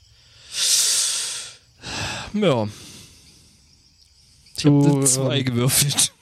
Ja. 2.33 2.69
Ich 4.57 4.65
habe 4.65 5.05
zwei 5.05 5.39
ähm, 5.39 5.45
gewürfelt. 5.45 6.13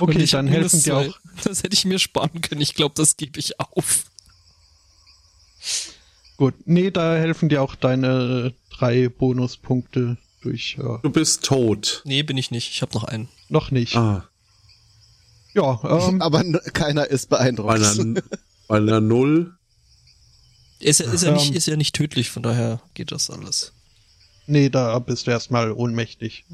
Okay, 0.00 0.26
dann 0.26 0.48
helfen 0.48 0.82
dir 0.82 0.96
auch. 0.96 1.18
Das 1.44 1.62
hätte 1.62 1.74
ich 1.74 1.84
mir 1.84 1.98
sparen 1.98 2.40
können. 2.40 2.60
Ich 2.60 2.74
glaube, 2.74 2.94
das 2.96 3.16
gebe 3.16 3.38
ich 3.38 3.60
auf. 3.60 4.04
Gut. 6.36 6.54
Nee, 6.66 6.90
da 6.90 7.14
helfen 7.16 7.48
dir 7.48 7.62
auch 7.62 7.74
deine 7.74 8.52
drei 8.70 9.08
Bonuspunkte 9.08 10.16
durch. 10.42 10.76
Äh, 10.78 10.98
Du 11.02 11.10
bist 11.10 11.44
tot. 11.44 12.02
Nee, 12.04 12.22
bin 12.22 12.36
ich 12.36 12.50
nicht. 12.50 12.70
Ich 12.70 12.82
habe 12.82 12.92
noch 12.94 13.04
einen. 13.04 13.28
noch 13.48 13.70
nicht. 13.70 13.96
Ah, 13.96 14.28
Ja, 15.54 15.80
ähm, 16.08 16.20
Aber 16.20 16.42
keiner 16.74 17.06
ist 17.06 17.28
bei 17.30 17.38
beeindruckt. 17.38 17.70
einer, 17.82 18.20
bei 18.68 18.76
einer 18.76 19.00
Null. 19.00 19.54
Ist 20.78 21.00
ja, 21.00 21.10
ist, 21.10 21.22
ja 21.22 21.28
Ähm. 21.30 21.34
nicht, 21.36 21.54
ist 21.54 21.66
ja 21.66 21.76
nicht 21.76 21.94
tödlich, 21.94 22.28
von 22.30 22.42
daher 22.42 22.80
geht 22.92 23.12
das 23.12 23.30
alles. 23.30 23.72
nee, 24.46 24.68
da 24.68 24.98
bist 24.98 25.26
du 25.26 25.30
erstmal 25.30 25.72
ohnmächtig. 25.72 26.44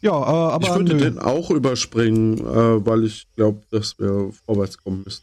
Ja, 0.00 0.12
äh, 0.12 0.52
aber 0.52 0.68
ich 0.68 0.74
würde 0.74 0.94
nö. 0.94 1.00
den 1.00 1.18
auch 1.18 1.50
überspringen, 1.50 2.38
äh, 2.38 2.86
weil 2.86 3.04
ich 3.04 3.26
glaube, 3.34 3.62
dass 3.72 3.98
wir 3.98 4.30
vorwärts 4.46 4.78
kommen 4.78 5.02
müssen. 5.04 5.22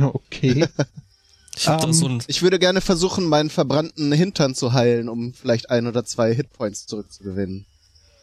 okay. 0.12 0.66
Ich 1.60 1.66
hab 1.66 1.80
da 1.80 1.86
Ähm, 1.88 1.92
so 1.92 2.06
ein, 2.06 2.22
Ich 2.28 2.42
würde 2.42 2.58
gerne 2.60 2.80
versuchen, 2.80 3.24
meinen 3.24 3.50
verbrannten 3.50 4.12
Hintern 4.12 4.54
zu 4.54 4.72
heilen, 4.72 5.08
um 5.08 5.32
vielleicht 5.34 5.70
ein 5.70 5.86
oder 5.88 6.04
zwei 6.04 6.32
Hitpoints 6.32 6.86
zurückzugewinnen. 6.86 7.66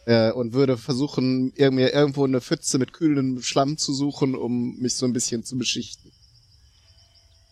Äh, 0.06 0.30
und 0.32 0.52
würde 0.54 0.78
versuchen, 0.78 1.52
ir- 1.56 1.70
mir 1.70 1.92
irgendwo 1.92 2.24
eine 2.24 2.40
Pfütze 2.40 2.78
mit 2.78 2.92
kühlem 2.94 3.42
Schlamm 3.42 3.76
zu 3.76 3.92
suchen, 3.92 4.34
um 4.34 4.76
mich 4.78 4.94
so 4.94 5.04
ein 5.04 5.12
bisschen 5.12 5.44
zu 5.44 5.58
beschichten. 5.58 6.12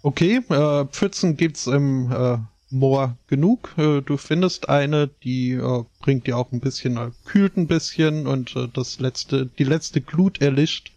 Okay, 0.02 0.36
äh, 0.48 0.84
Pfützen 0.86 1.36
gibt's 1.36 1.66
im 1.66 2.10
äh, 2.12 2.38
Moor 2.70 3.16
genug. 3.26 3.74
Äh, 3.76 4.00
du 4.02 4.16
findest 4.16 4.68
eine, 4.68 5.08
die 5.08 5.50
äh, 5.52 5.84
bringt 6.00 6.26
dir 6.26 6.38
auch 6.38 6.50
ein 6.52 6.60
bisschen, 6.60 6.96
äh, 6.96 7.10
kühlt 7.24 7.56
ein 7.56 7.66
bisschen 7.66 8.26
und 8.26 8.54
äh, 8.56 8.68
das 8.72 9.00
letzte, 9.00 9.46
die 9.46 9.64
letzte 9.64 10.00
Glut 10.00 10.40
erlischt. 10.40 10.92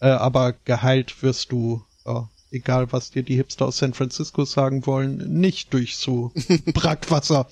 Äh, 0.00 0.08
aber 0.08 0.54
geheilt 0.64 1.22
wirst 1.22 1.52
du, 1.52 1.82
äh, 2.04 2.20
egal 2.50 2.92
was 2.92 3.10
dir 3.10 3.22
die 3.22 3.36
Hipster 3.36 3.66
aus 3.66 3.78
San 3.78 3.94
Francisco 3.94 4.44
sagen 4.44 4.86
wollen, 4.86 5.16
nicht 5.40 5.72
durch 5.74 5.96
so 5.96 6.32
Brackwasser. 6.74 7.48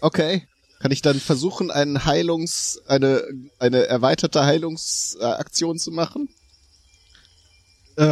Okay. 0.00 0.46
Kann 0.80 0.92
ich 0.92 1.02
dann 1.02 1.18
versuchen, 1.20 1.70
einen 1.70 2.04
Heilungs, 2.04 2.80
eine, 2.86 3.24
eine 3.58 3.86
erweiterte 3.86 4.44
Heilungsaktion 4.44 5.78
zu 5.78 5.90
machen? 5.90 6.28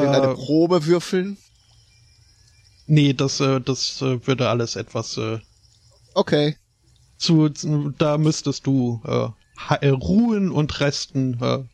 In 0.00 0.14
eine 0.14 0.28
Äh, 0.28 0.34
Probe 0.34 0.86
würfeln? 0.86 1.38
nee, 2.86 3.12
das, 3.12 3.40
äh, 3.40 3.60
das 3.60 4.00
äh, 4.02 4.26
würde 4.26 4.48
alles 4.48 4.76
etwas 4.76 5.16
äh, 5.16 5.38
Okay. 6.14 6.56
zu, 7.18 7.48
zu 7.50 7.90
da 7.98 8.18
müsstest 8.18 8.66
du 8.66 9.00
äh, 9.04 9.28
äh, 9.86 9.88
ruhen 9.90 10.50
und 10.50 10.80
resten. 10.80 11.40
Äh, 11.42 11.64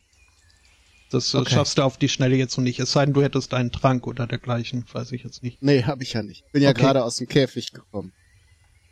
das 1.13 1.33
äh, 1.33 1.37
Okay. 1.37 1.51
schaffst 1.53 1.77
du 1.77 1.81
auf 1.83 1.97
die 1.97 2.09
Schnelle 2.09 2.35
jetzt 2.35 2.57
noch 2.57 2.63
nicht. 2.63 2.79
Es 2.79 2.91
sei 2.91 3.05
denn, 3.05 3.13
du 3.13 3.21
hättest 3.21 3.53
einen 3.53 3.71
Trank 3.71 4.07
oder 4.07 4.27
dergleichen, 4.27 4.85
weiß 4.91 5.11
ich 5.11 5.23
jetzt 5.23 5.43
nicht. 5.43 5.61
Nee, 5.61 5.83
hab 5.83 6.01
ich 6.01 6.13
ja 6.13 6.23
nicht. 6.23 6.43
Bin 6.51 6.61
ja 6.63 6.69
Okay. 6.71 6.81
gerade 6.81 7.03
aus 7.03 7.17
dem 7.17 7.27
Käfig 7.27 7.71
gekommen. 7.71 8.13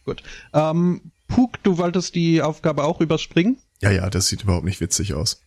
Gut. 0.05 0.23
Ähm, 0.53 1.11
Puk, 1.27 1.61
du 1.63 1.77
wolltest 1.77 2.15
die 2.15 2.41
Aufgabe 2.41 2.83
auch 2.83 3.01
überspringen? 3.01 3.57
Ja, 3.81 3.91
ja, 3.91 4.09
das 4.09 4.27
sieht 4.27 4.43
überhaupt 4.43 4.65
nicht 4.65 4.81
witzig 4.81 5.13
aus. 5.13 5.41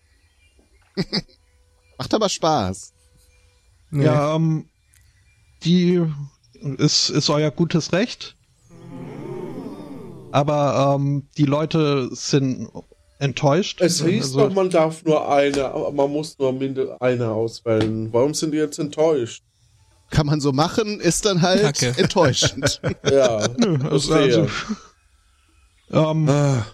Macht 1.99 2.15
aber 2.15 2.29
Spaß. 2.29 2.93
Nee. 3.91 4.05
Ja, 4.05 4.35
ähm, 4.35 4.69
die 5.65 6.03
ist, 6.79 7.11
ist 7.11 7.31
euer 7.31 7.51
gutes 7.51 7.93
Recht. 7.93 8.37
Aber 10.33 10.97
ähm, 10.97 11.29
die 11.37 11.45
Leute 11.45 12.09
sind 12.13 12.69
enttäuscht. 13.19 13.81
Es 13.81 14.03
hieß 14.05 14.25
Also- 14.25 14.49
doch, 14.49 14.55
man 14.55 14.71
darf 14.71 15.05
nur 15.05 15.31
eine, 15.33 15.67
aber 15.67 15.93
man 15.93 16.11
muss 16.11 16.39
nur 16.39 16.53
mindestens 16.53 17.01
eine 17.01 17.31
auswählen. 17.31 18.13
Warum 18.13 18.35
sind 18.35 18.53
die 18.53 18.59
jetzt 18.59 18.79
enttäuscht? 18.79 19.43
Kann 20.11 20.27
man 20.27 20.41
so 20.41 20.53
machen, 20.53 21.01
ist 21.01 21.25
dann 21.25 21.43
halt 21.43 21.63
Kacke. 21.63 21.95
enttäuschend. 21.97 22.81
Ja, 23.11 23.49
Nö, 23.59 23.79
also, 23.91 24.15
also 24.15 24.49
Ähm, 25.91 26.29
Ah, 26.29 26.67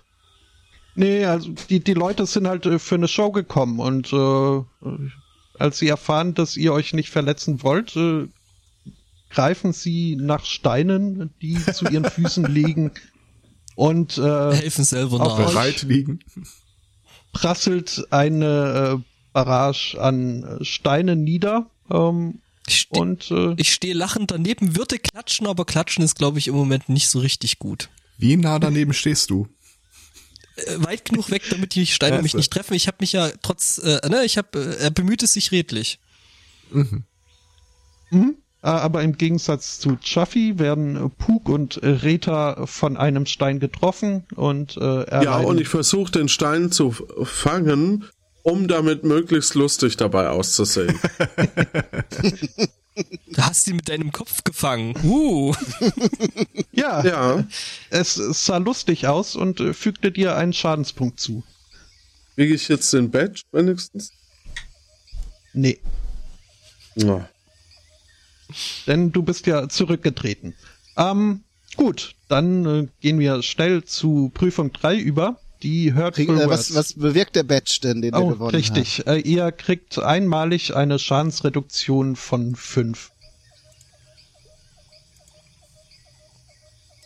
Nee, 0.97 1.25
also 1.25 1.51
die, 1.71 1.81
die 1.81 1.95
Leute 1.95 2.27
sind 2.27 2.49
halt 2.49 2.67
äh, 2.67 2.79
für 2.79 2.97
eine 2.97 3.09
Show 3.09 3.31
gekommen 3.31 3.79
und 3.79 4.13
äh, 4.13 4.63
als 5.59 5.79
sie 5.79 5.89
erfahren, 5.89 6.35
dass 6.35 6.57
ihr 6.57 6.73
euch 6.73 6.93
nicht 6.93 7.11
verletzen 7.11 7.63
wollt, 7.63 7.95
äh, 7.97 8.27
greifen 9.31 9.73
sie 9.73 10.17
nach 10.17 10.45
Steinen, 10.45 11.33
die 11.41 11.55
zu 11.65 11.87
ihren 11.87 12.05
Füßen 12.05 12.45
liegen 12.53 12.91
und 13.75 14.19
äh, 14.19 14.53
Helfen 14.55 14.85
selber 14.85 15.21
Auf 15.21 15.39
nach. 15.39 15.47
Bereit 15.47 15.83
liegen. 15.83 16.21
prasselt 17.33 18.07
eine 18.11 18.99
äh, 19.01 19.03
Barrage 19.33 19.97
an 20.01 20.43
äh, 20.43 20.65
Steinen 20.65 21.25
nieder. 21.25 21.71
Ähm, 21.91 22.41
Ich 22.67 22.81
ste- 22.81 22.99
und 22.99 23.31
äh, 23.31 23.55
ich 23.57 23.73
stehe 23.73 23.95
lachend 23.95 24.31
daneben, 24.31 24.77
würde 24.77 24.99
klatschen, 24.99 25.47
aber 25.47 25.65
klatschen 25.65 26.05
ist, 26.05 26.17
glaube 26.17 26.39
ich, 26.39 26.49
im 26.49 26.55
Moment 26.55 26.89
nicht 26.89 27.09
so 27.09 27.21
richtig 27.21 27.59
gut. 27.59 27.89
Wie 28.19 28.37
nah 28.37 28.59
daneben 28.59 28.93
stehst 28.93 29.31
du? 29.31 29.49
Äh, 30.57 30.85
weit 30.85 31.05
genug 31.07 31.31
weg, 31.31 31.43
damit 31.51 31.75
die 31.75 31.87
Steine 31.87 32.21
mich 32.23 32.35
nicht 32.35 32.53
treffen. 32.53 32.75
Ich 32.75 32.87
habe 32.87 32.99
mich 33.01 33.13
ja 33.13 33.31
trotz, 33.43 33.79
äh, 33.79 34.01
ne, 34.09 34.25
ich 34.25 34.37
habe, 34.37 34.59
äh, 34.59 34.83
er 34.85 34.91
bemüht 34.91 35.23
es 35.23 35.33
sich 35.33 35.53
redlich. 35.53 35.99
Mhm. 36.71 37.05
Äh, 38.11 38.17
Aber 38.63 39.03
im 39.03 39.17
Gegensatz 39.17 39.79
zu 39.79 39.97
Chuffy 39.97 40.59
werden 40.59 40.97
äh, 40.97 41.09
Pug 41.09 41.49
und 41.49 41.83
äh, 41.83 41.89
Reta 41.89 42.67
von 42.67 42.97
einem 42.97 43.27
Stein 43.27 43.59
getroffen 43.59 44.25
und 44.35 44.77
äh, 44.77 45.25
ja, 45.25 45.39
und 45.39 45.61
ich 45.61 45.69
versuche 45.69 46.13
den 46.13 46.29
Stein 46.29 46.71
zu 46.71 46.91
fangen, 47.23 48.05
um 48.43 48.69
damit 48.69 49.05
möglichst 49.05 49.55
lustig 49.55 49.97
dabei 49.97 50.29
auszusehen. 50.29 50.99
Du 53.33 53.43
hast 53.43 53.67
ihn 53.69 53.77
mit 53.77 53.89
deinem 53.89 54.13
Kopf 54.13 54.45
gefangen. 54.45 54.95
Uh. 55.05 55.55
ja, 56.73 57.05
ja, 57.05 57.45
es 57.91 58.15
sah 58.15 58.59
lustig 58.59 59.07
aus 59.07 59.37
und 59.37 59.61
äh, 59.61 59.73
fügte 59.75 60.13
dir 60.13 60.37
einen 60.37 60.53
Schadenspunkt 60.53 61.21
zu. 61.21 61.43
kriege 62.35 62.55
ich 62.55 62.69
jetzt 62.69 62.93
den 62.93 63.11
Badge 63.11 63.43
wenigstens? 63.53 64.13
Nee, 65.53 65.81
Ja. 66.95 67.29
Denn 68.87 69.13
du 69.13 69.23
bist 69.23 69.47
ja 69.47 69.69
zurückgetreten. 69.69 70.55
Ähm, 70.97 71.45
gut, 71.77 72.15
dann 72.29 72.67
äh, 72.67 72.89
gehen 73.01 73.19
wir 73.19 73.43
schnell 73.43 73.85
zu 73.85 74.31
Prüfung 74.35 74.73
3 74.73 74.97
über. 74.97 75.39
Die 75.63 75.95
Hurtful 75.95 76.27
Krieg, 76.27 76.39
äh, 76.39 76.49
was, 76.49 76.75
was 76.75 76.95
bewirkt 76.95 77.37
der 77.37 77.43
Badge 77.43 77.81
denn, 77.83 78.01
den 78.01 78.15
oh, 78.15 78.21
wir 78.21 78.33
gewonnen 78.35 78.55
richtig. 78.55 79.07
Äh, 79.07 79.21
ihr 79.21 79.53
kriegt 79.53 79.99
einmalig 79.99 80.75
eine 80.75 80.99
Schadensreduktion 80.99 82.17
von 82.17 82.55
5. 82.57 83.11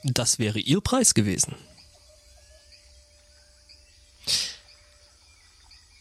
Das 0.04 0.38
wäre 0.38 0.58
ihr 0.58 0.80
Preis 0.80 1.14
gewesen. 1.14 1.54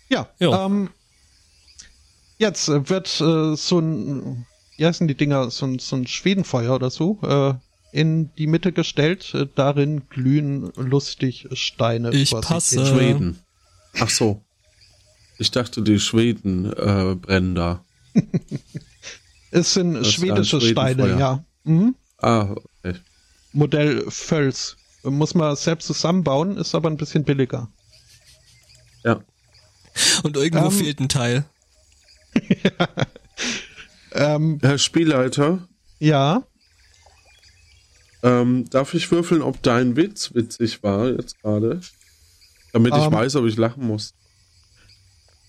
Ja, 0.10 0.30
Ja. 0.38 0.66
Ähm, 0.66 0.92
jetzt 2.38 2.68
wird 2.68 3.20
äh, 3.20 3.56
so 3.56 3.80
ein, 3.80 4.46
wie 4.78 4.86
heißen 4.86 5.08
die 5.08 5.16
Dinger, 5.16 5.50
so 5.52 5.66
ein, 5.66 5.80
so 5.80 5.96
ein 5.96 6.08
Schwedenfeuer 6.08 6.76
oder 6.76 6.90
so, 6.90 7.20
äh, 7.24 7.54
in 7.92 8.34
die 8.36 8.48
Mitte 8.48 8.72
gestellt. 8.72 9.34
Äh, 9.34 9.48
darin 9.54 10.10
glühen 10.10 10.72
lustig 10.76 11.48
Steine. 11.54 12.12
Ich 12.12 12.32
passe. 12.32 12.86
Schweden. 12.86 13.40
Ach 14.00 14.10
so. 14.10 14.42
Ich 15.38 15.52
dachte, 15.52 15.82
die 15.82 16.00
Schweden 16.00 16.72
äh, 16.74 17.16
brennen 17.16 17.56
da. 17.56 17.84
Es 19.56 19.76
sind 19.76 19.96
ein 19.98 20.06
schwedische 20.06 20.60
Steine, 20.60 21.20
ja. 21.20 21.44
Mhm. 21.64 21.94
Ah, 22.18 22.56
okay. 22.84 22.96
Modell 23.52 24.04
Völs. 24.10 24.78
Muss 25.04 25.36
man 25.36 25.56
selbst 25.56 25.86
zusammenbauen, 25.86 26.58
ist 26.58 26.74
aber 26.74 26.90
ein 26.90 26.98
bisschen 26.98 27.24
billiger. 27.24 27.70
Ja. 29.04 29.20
Und 30.24 30.36
irgendwo 30.36 30.66
Ähm. 30.66 30.72
fehlt 30.72 31.00
ein 31.00 31.10
Teil. 31.10 31.46
Ähm, 34.14 34.60
Herr 34.62 34.78
Spielleiter, 34.78 35.68
ja, 36.00 36.44
ähm, 38.22 38.70
darf 38.70 38.94
ich 38.94 39.12
würfeln, 39.12 39.42
ob 39.42 39.62
dein 39.64 39.96
Witz 39.96 40.34
witzig 40.34 40.82
war 40.84 41.10
jetzt 41.10 41.42
gerade? 41.42 41.82
Damit 42.72 42.96
ich 42.96 43.04
Ähm. 43.04 43.12
weiß, 43.12 43.36
ob 43.36 43.46
ich 43.46 43.58
lachen 43.58 43.86
muss. 43.86 44.14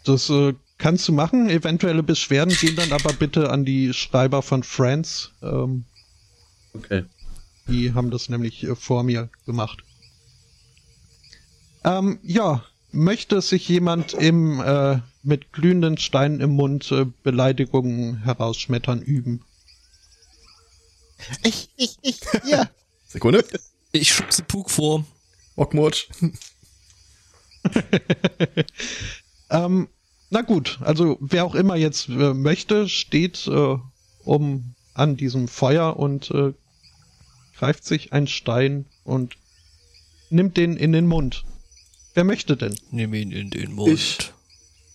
das 0.05 0.29
äh, 0.31 0.55
kannst 0.79 1.07
du 1.09 1.13
machen. 1.13 1.49
Eventuelle 1.49 2.03
Beschwerden 2.03 2.55
gehen 2.55 2.77
dann 2.77 2.93
aber 2.93 3.13
bitte 3.13 3.51
an 3.51 3.65
die 3.65 3.93
Schreiber 3.95 4.43
von 4.43 4.63
Friends. 4.63 5.31
Ähm, 5.43 5.85
Okay. 6.77 7.05
Die 7.69 7.95
haben 7.95 8.11
das 8.11 8.29
nämlich 8.29 8.65
äh, 8.65 8.75
vor 8.75 9.05
mir 9.05 9.31
gemacht. 9.47 9.85
Ähm, 11.85 12.19
ja, 12.25 12.65
möchte 12.95 13.41
sich 13.41 13.69
jemand 13.69 14.15
im 14.15 14.61
äh, 14.61 15.01
mit 15.23 15.53
glühenden 15.53 15.99
Steinen 15.99 16.41
im 16.41 16.51
Mund 16.51 16.91
äh, 16.93 17.07
Beleidigungen 17.23 18.23
herausschmettern 18.25 19.03
üben? 19.03 19.45
Ich, 21.43 21.71
ich, 21.77 21.99
ich, 22.03 22.21
ja. 22.47 22.69
Sekunde. 23.07 23.45
Ich 23.93 24.13
schubse 24.13 24.43
Pug 24.43 24.71
vor. 24.71 25.05
Mockmurch. 25.57 26.09
Ähm, 29.51 29.89
na 30.31 30.43
gut, 30.43 30.79
also 30.83 31.17
wer 31.21 31.45
auch 31.45 31.55
immer 31.55 31.77
jetzt 31.77 32.09
äh, 32.09 32.35
möchte, 32.35 32.89
steht 32.89 33.47
äh, 33.47 33.77
um 34.25 34.75
an 34.95 35.17
diesem 35.17 35.49
Feuer 35.49 35.97
und 35.97 36.31
äh, 36.31 36.55
greift 37.57 37.85
sich 37.85 38.13
einen 38.13 38.27
Stein 38.27 38.87
und 39.05 39.37
nimmt 40.31 40.57
den 40.57 40.77
in 40.77 40.93
den 40.93 41.07
Mund. 41.07 41.45
Wer 42.15 42.25
möchte 42.25 42.57
denn? 42.57 42.79
Nimm 42.91 43.13
ihn 43.15 43.31
in 43.33 43.51
den 43.51 43.73
Mund. 43.73 43.93
Ich. 43.93 44.19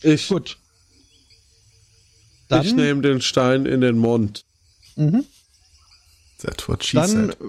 Ich, 0.01 0.29
Gut. 0.29 0.51
ich 0.51 0.57
Dann, 2.47 2.75
nehme 2.77 3.01
den 3.01 3.21
Stein 3.21 3.65
in 3.65 3.81
den 3.81 3.97
Mund. 3.97 4.45
mhm, 4.95 5.25
That's 6.41 6.69
what 6.69 6.85
she 6.85 6.95
dann 6.95 7.09
said. 7.09 7.37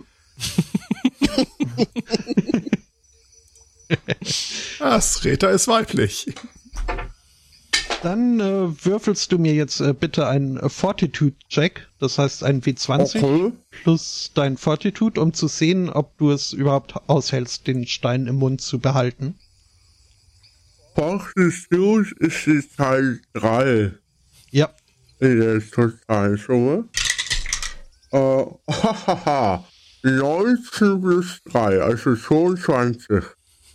Ah, 4.79 5.01
Sreta 5.01 5.49
ist 5.51 5.67
weiblich. 5.69 6.33
Dann 8.03 8.41
äh, 8.41 8.85
würfelst 8.85 9.31
du 9.33 9.39
mir 9.39 9.53
jetzt 9.53 9.81
äh, 9.81 9.93
bitte 9.93 10.27
einen 10.27 10.57
äh, 10.57 10.69
Fortitude-Check, 10.71 11.87
das 11.99 12.17
heißt 12.19 12.45
ein 12.45 12.63
W20 12.63 13.17
Okay. 13.23 13.53
plus 13.83 14.31
dein 14.35 14.57
Fortitude, 14.57 15.21
um 15.21 15.35
zu 15.35 15.49
sehen, 15.49 15.91
ob 15.91 16.17
du 16.17 16.31
es 16.31 16.53
überhaupt 16.55 16.95
aushältst, 17.09 17.67
den 17.67 17.87
Stein 17.87 18.27
im 18.27 18.37
Mund 18.37 18.63
zu 18.63 18.79
behalten. 18.79 19.39
Fortitude 21.01 22.15
ist 22.19 22.45
die 22.45 22.61
Teil 22.77 23.23
3 23.33 23.91
Ja, 24.51 24.69
in 25.19 25.41
der 25.41 25.59
Totalsumme. 25.71 26.91
Äh, 28.13 28.45
hahaha. 28.71 29.65
19 30.03 31.01
plus 31.01 31.41
3, 31.45 31.81
also 31.81 32.15
22. 32.15 33.25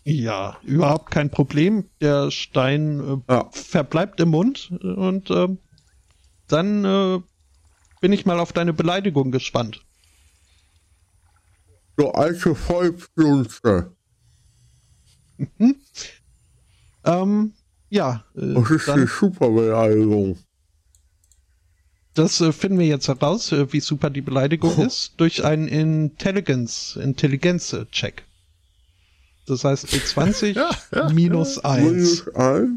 ja, 0.04 0.56
überhaupt 0.62 1.10
kein 1.10 1.32
Problem. 1.32 1.90
Der 2.00 2.30
Stein 2.30 3.00
äh, 3.28 3.34
Ja. 3.34 3.50
verbleibt 3.52 4.20
im 4.20 4.30
Mund 4.30 4.70
äh, 4.84 4.86
und 4.86 5.32
ähm, 5.32 5.58
dann 6.48 6.86
äh, 6.86 7.22
bin 8.02 8.14
ich 8.14 8.28
mal 8.28 8.40
auf 8.40 8.54
deine 8.54 8.72
Beleidigung 8.74 9.32
gespannt. 9.32 9.84
Du 11.98 12.08
alte 12.10 12.54
Volksplunze. 12.54 13.96
Ähm, 17.06 17.54
ja, 17.90 18.24
äh, 18.36 18.54
Das 18.56 18.72
ist 18.72 18.88
die 18.88 18.92
dann, 18.92 19.08
Superbeleidigung. 19.08 20.38
das 22.16 22.42
äh, 22.42 22.52
finden 22.52 22.80
wir 22.80 22.88
jetzt 22.88 23.08
heraus, 23.08 23.52
äh, 23.52 23.72
wie 23.72 23.80
super 23.80 24.10
die 24.10 24.22
Beleidigung 24.22 24.78
ist, 24.80 25.14
durch 25.18 25.44
einen 25.46 25.68
Intelligence, 25.68 26.96
Intelligenz-Check. 26.96 28.24
Das 29.48 29.64
heißt 29.64 29.86
D20 29.88 30.48
Ja, 30.56 30.70
ja, 30.94 31.10
minus 31.10 31.60
1. 31.60 31.84
Minus 31.86 32.28
1? 32.36 32.70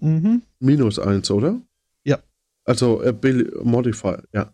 Mhm. 0.00 0.42
Minus 0.60 0.98
1, 0.98 1.30
oder? 1.30 1.60
Ja. 2.04 2.18
Also 2.64 3.02
Ability 3.02 3.50
Modifier, 3.64 4.22
ja. 4.32 4.52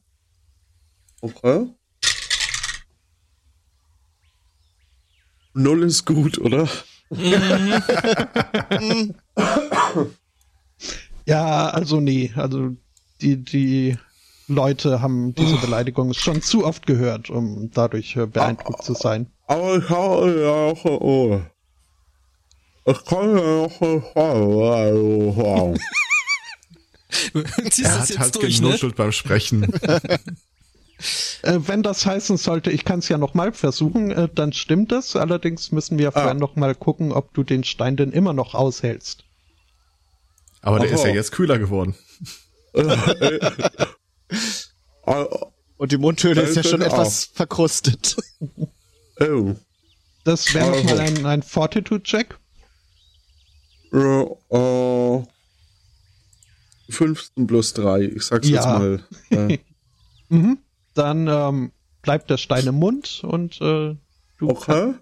Okay. 1.21 1.67
Null 5.55 5.85
ist 5.85 6.05
gut, 6.05 6.39
oder? 6.39 6.69
Ja, 11.27 11.71
also 11.71 12.01
nee, 12.01 12.31
also 12.37 12.77
die, 13.23 13.43
die 13.43 13.97
Leute 14.47 15.01
haben 15.01 15.35
diese 15.35 15.57
Beleidigung 15.57 16.13
schon 16.13 16.43
zu 16.43 16.67
oft 16.67 16.87
gehört, 16.87 17.31
um 17.31 17.71
dadurch 17.73 18.15
äh, 18.17 18.27
beeindruckt 18.27 18.85
zu 18.85 18.93
sein. 18.95 19.29
Aber 19.47 19.79
ich 19.79 19.89
habe 19.89 20.43
ja 20.43 20.51
auch 20.51 20.85
oh. 20.85 21.41
Ich 22.87 23.03
kann 23.07 23.39
ja 23.39 23.67
sagen. 24.15 25.81
Du 27.33 27.45
ziehst 27.71 27.89
Er 27.89 28.01
hat 28.01 28.19
halt 28.19 28.35
durch, 28.35 28.61
ne? 28.61 28.67
genuschelt 28.67 28.97
beim 28.97 29.13
Sprechen. 29.13 29.63
Äh, 31.43 31.59
wenn 31.67 31.83
das 31.83 32.07
heißen 32.07 32.37
sollte, 32.37 32.71
ich 32.71 32.85
kann 32.85 33.01
es 33.01 33.09
ja 33.09 33.19
nochmal 33.19 33.53
versuchen, 33.53 34.11
äh, 34.11 34.29
dann 34.33 34.53
stimmt 34.53 34.93
es. 34.93 35.17
Allerdings 35.17 35.73
müssen 35.73 35.99
wir 35.99 36.13
vorher 36.13 36.31
Ah. 36.31 36.35
nochmal 36.35 36.75
gucken, 36.75 37.13
ob 37.13 37.35
du 37.35 37.43
den 37.43 37.65
Stein 37.65 37.97
denn 37.97 38.13
immer 38.13 38.33
noch 38.33 38.55
aushältst. 38.55 39.25
Aber 40.63 40.79
der 40.79 40.89
Aha. 40.89 40.95
ist 40.97 41.05
ja 41.05 41.11
jetzt 41.13 41.33
kühler 41.33 41.59
geworden. 41.59 41.95
Ah, 45.07 45.27
Und 45.77 45.91
die 45.93 45.99
Mundhöhle 45.99 46.41
ist 46.43 46.57
ja 46.57 46.63
schon 46.63 46.81
wird 46.81 46.93
etwas 46.93 47.25
verkrustet. 47.27 48.17
Oh. 49.21 49.55
Das 50.25 50.53
wäre 50.55 50.73
Also. 50.73 50.81
nochmal 50.83 51.01
ein, 51.01 51.25
ein 51.27 51.43
Fortitude-Check. 51.45 52.37
Äh, 53.93 54.23
äh, 54.51 55.23
15 56.91 57.47
plus 57.47 57.75
3, 57.75 58.01
ich 58.17 58.23
sag's 58.25 58.49
Ja. 58.49 58.55
jetzt 58.57 58.67
mal. 58.67 59.05
Äh, 59.51 59.59
Mhm. 60.31 60.59
Dann 60.95 61.29
ähm, 61.29 61.73
bleibt 62.03 62.31
der 62.31 62.37
Stein 62.37 62.67
im 62.67 62.77
Mund 62.77 63.23
und 63.25 63.61
äh, 63.61 63.97
du 64.39 64.49
okay. 64.49 64.95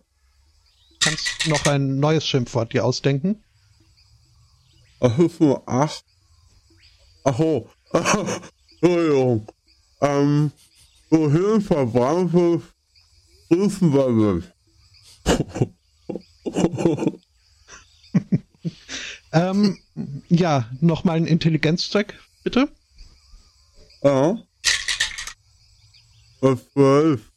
kannst 1.01 1.49
noch 1.49 1.67
ein 1.67 1.99
neues 2.01 2.27
Schimpfwort 2.27 2.73
dir 2.73 2.85
ausdenken. 2.85 3.43
Ach, 5.01 5.19
8. 5.67 6.05
Aho. 7.25 7.69
Entschuldigung. 8.81 9.47
Ähm, 10.01 10.53
wohin 11.11 11.61
verbrannte 11.61 12.63
wir 13.49 14.43
Ähm, 19.33 19.79
ja, 20.29 20.69
nochmal 20.81 21.17
ein 21.17 21.27
Intelligenzcheck, 21.27 22.19
bitte. 22.45 22.69
Ja. 24.03 24.37
Äh, 26.43 26.57
12. 26.75 27.33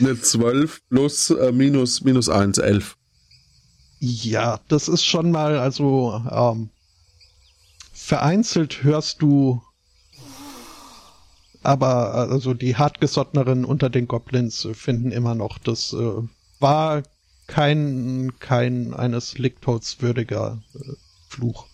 Eine 0.00 0.20
12 0.20 0.80
plus 0.88 1.30
äh, 1.30 1.52
minus, 1.52 2.02
minus 2.02 2.28
1, 2.28 2.58
11. 2.58 2.96
Ja, 4.00 4.60
das 4.68 4.88
ist 4.88 5.04
schon 5.04 5.30
mal, 5.30 5.58
also 5.58 6.22
ähm, 6.30 6.70
vereinzelt 7.92 8.82
hörst 8.82 9.22
du, 9.22 9.62
aber 11.62 12.14
also 12.14 12.54
die 12.54 12.76
hartgesottneren 12.76 13.64
unter 13.64 13.88
den 13.88 14.08
Goblins 14.08 14.68
finden 14.74 15.12
immer 15.12 15.34
noch, 15.34 15.58
das 15.58 15.92
äh, 15.92 16.22
war 16.60 17.02
kein 17.46 18.32
kein 18.40 18.94
eines 18.94 19.38
Licktoads 19.38 20.02
würdiger 20.02 20.62
äh, 20.74 20.92
Fluch. 21.28 21.66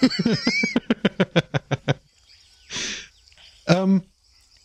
Ähm, 3.66 4.02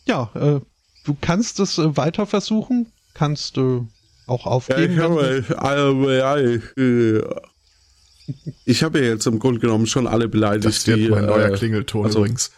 ja, 0.06 0.30
äh, 0.34 0.60
du 1.04 1.16
kannst 1.22 1.58
es 1.60 1.78
äh, 1.78 1.96
weiter 1.96 2.26
versuchen, 2.26 2.92
kannst 3.14 3.56
du 3.56 3.88
auch 4.26 4.44
Ja, 4.44 4.50
aufgeben. 4.50 4.92
ich 4.92 4.98
wenn 4.98 5.14
du- 5.14 5.48
habe, 5.48 5.62
also, 5.62 6.10
ja, 6.10 6.36
ich, 6.36 6.62
äh, 6.76 7.22
ich 8.66 8.82
habe 8.82 8.98
ja 9.00 9.06
jetzt 9.12 9.26
im 9.26 9.38
Grunde 9.38 9.58
genommen 9.60 9.86
schon 9.86 10.06
alle 10.06 10.28
beleidigt. 10.28 10.66
Das 10.66 10.86
wird 10.86 10.98
die, 10.98 11.08
mein 11.08 11.24
neuer 11.24 11.50
äh, 11.50 11.56
Klingelton 11.56 12.04
also- 12.04 12.18
übrigens. 12.18 12.50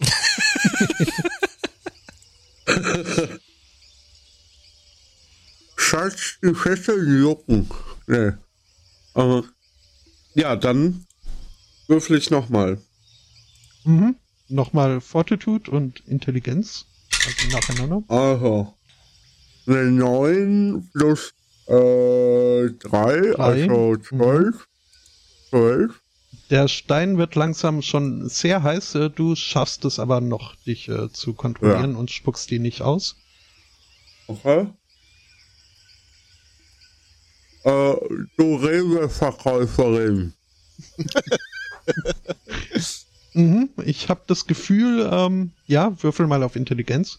Schatz, 5.76 6.38
die 6.42 6.54
Fesseln 6.54 7.20
jucken. 7.20 7.68
Nee. 8.06 8.32
Aber, 9.14 9.44
ja, 10.34 10.56
dann 10.56 11.06
würfel 11.88 12.18
ich 12.18 12.30
nochmal. 12.30 12.78
Mhm. 13.84 14.16
Nochmal 14.48 15.00
Fortitude 15.00 15.70
und 15.70 16.00
Intelligenz. 16.06 16.86
Also 17.26 17.48
nacheinander. 17.50 18.02
Also, 18.08 18.74
eine 19.66 19.90
9 19.90 20.90
plus 20.92 21.32
äh, 21.66 22.68
3, 22.70 23.36
also 23.38 23.96
12. 23.96 24.68
12. 25.50 26.00
Der 26.50 26.68
Stein 26.68 27.16
wird 27.16 27.36
langsam 27.36 27.80
schon 27.80 28.28
sehr 28.28 28.62
heiß. 28.62 28.96
äh, 28.96 29.10
Du 29.10 29.34
schaffst 29.34 29.84
es 29.86 29.98
aber 29.98 30.20
noch, 30.20 30.56
dich 30.56 30.88
äh, 30.88 31.10
zu 31.10 31.32
kontrollieren 31.32 31.96
und 31.96 32.10
spuckst 32.10 32.50
die 32.50 32.58
nicht 32.58 32.82
aus. 32.82 33.16
Okay. 34.26 34.66
Äh, 37.64 37.94
du 38.36 38.56
Rewe-Verkäuferin. 38.56 40.32
Mhm. 43.34 43.68
Ich 43.84 44.08
habe 44.08 44.22
das 44.28 44.46
Gefühl, 44.46 45.10
ähm, 45.12 45.50
ja, 45.66 45.92
würfel 46.02 46.26
mal 46.28 46.42
auf 46.44 46.54
Intelligenz. 46.54 47.18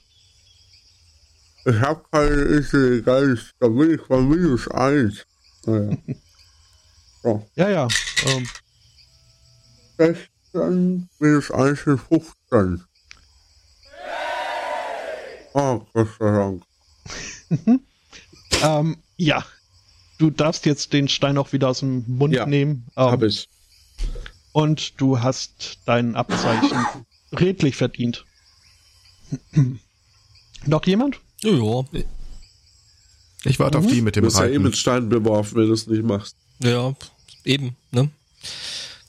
Ich 1.66 1.76
hab 1.82 2.10
keine 2.10 2.30
Intelligenz, 2.32 3.52
da 3.60 3.68
bin 3.68 3.96
ich 3.96 4.02
bei 4.08 4.22
minus 4.22 4.68
1. 4.70 5.26
Naja. 5.66 5.98
So, 7.22 7.46
Ja, 7.56 7.70
ja. 7.70 7.88
Ähm, 8.28 8.48
16 9.98 11.10
minus 11.20 11.50
1 11.52 11.84
sind 11.84 12.00
15. 12.00 12.84
Oh, 15.54 15.82
Gott 15.92 16.08
sei 16.20 16.32
Dank. 16.32 16.64
ähm, 18.62 18.98
ja. 19.18 19.44
Du 20.18 20.30
darfst 20.30 20.66
jetzt 20.66 20.94
den 20.94 21.08
Stein 21.08 21.38
auch 21.38 21.52
wieder 21.54 21.70
aus 21.70 21.80
dem 21.80 22.06
Mund 22.08 22.34
Ja, 22.34 22.46
nehmen. 22.46 22.86
Ähm, 22.96 23.04
Hab 23.12 23.24
ich. 23.24 23.50
Und 24.54 24.94
du 25.02 25.20
hast 25.20 25.80
dein 25.86 26.16
Abzeichen 26.16 26.86
redlich 27.34 27.76
verdient. 27.76 28.26
Noch 30.66 30.86
jemand? 30.86 31.20
Ja, 31.42 31.52
ja. 31.52 31.84
Ich 33.44 33.60
warte 33.60 33.78
auf 33.78 33.88
die 33.88 34.02
mit 34.02 34.16
Du 34.16 34.22
dem 34.22 34.26
bist 34.26 34.38
ja 34.38 34.44
eh 34.46 34.48
Reiten. 34.52 34.64
mit 34.64 34.78
Stein 34.78 35.10
beworfen, 35.10 35.56
wenn 35.58 35.68
du 35.68 35.74
es 35.74 35.86
nicht 35.88 36.04
machst. 36.04 36.36
Ja, 36.64 36.96
eben, 37.44 37.76
ne? 37.92 38.10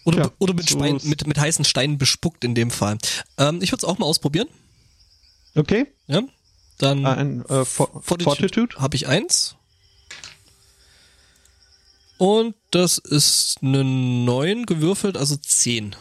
Oder, 0.05 0.19
Ja, 0.25 0.31
oder 0.39 0.55
mit, 0.55 0.69
so 0.69 0.79
Stein, 0.79 0.97
ist- 0.97 1.05
mit, 1.07 1.27
mit 1.27 1.39
heißen 1.39 1.65
Steinen 1.65 1.99
bespuckt 1.99 2.45
in 2.45 2.55
dem 2.55 2.71
Fall. 2.71 2.99
Ähm, 3.39 3.61
ich 3.63 3.71
würde 3.73 3.79
es 3.81 3.85
auch 3.85 3.99
mal 3.99 4.07
ausprobieren. 4.07 4.49
Okay. 5.55 5.87
Ja? 6.07 6.23
Dann 6.79 7.07
Ein 7.07 7.45
äh, 7.47 7.65
For 7.65 8.03
Fortitude. 8.03 8.77
habe 8.77 8.97
ich 8.97 9.07
eins. 9.07 9.57
Und 12.19 12.55
das 12.71 12.99
ist 12.99 13.57
eine 13.63 13.85
9 13.85 14.65
gewürfelt, 14.67 15.17
also 15.17 15.37
10. 15.37 15.95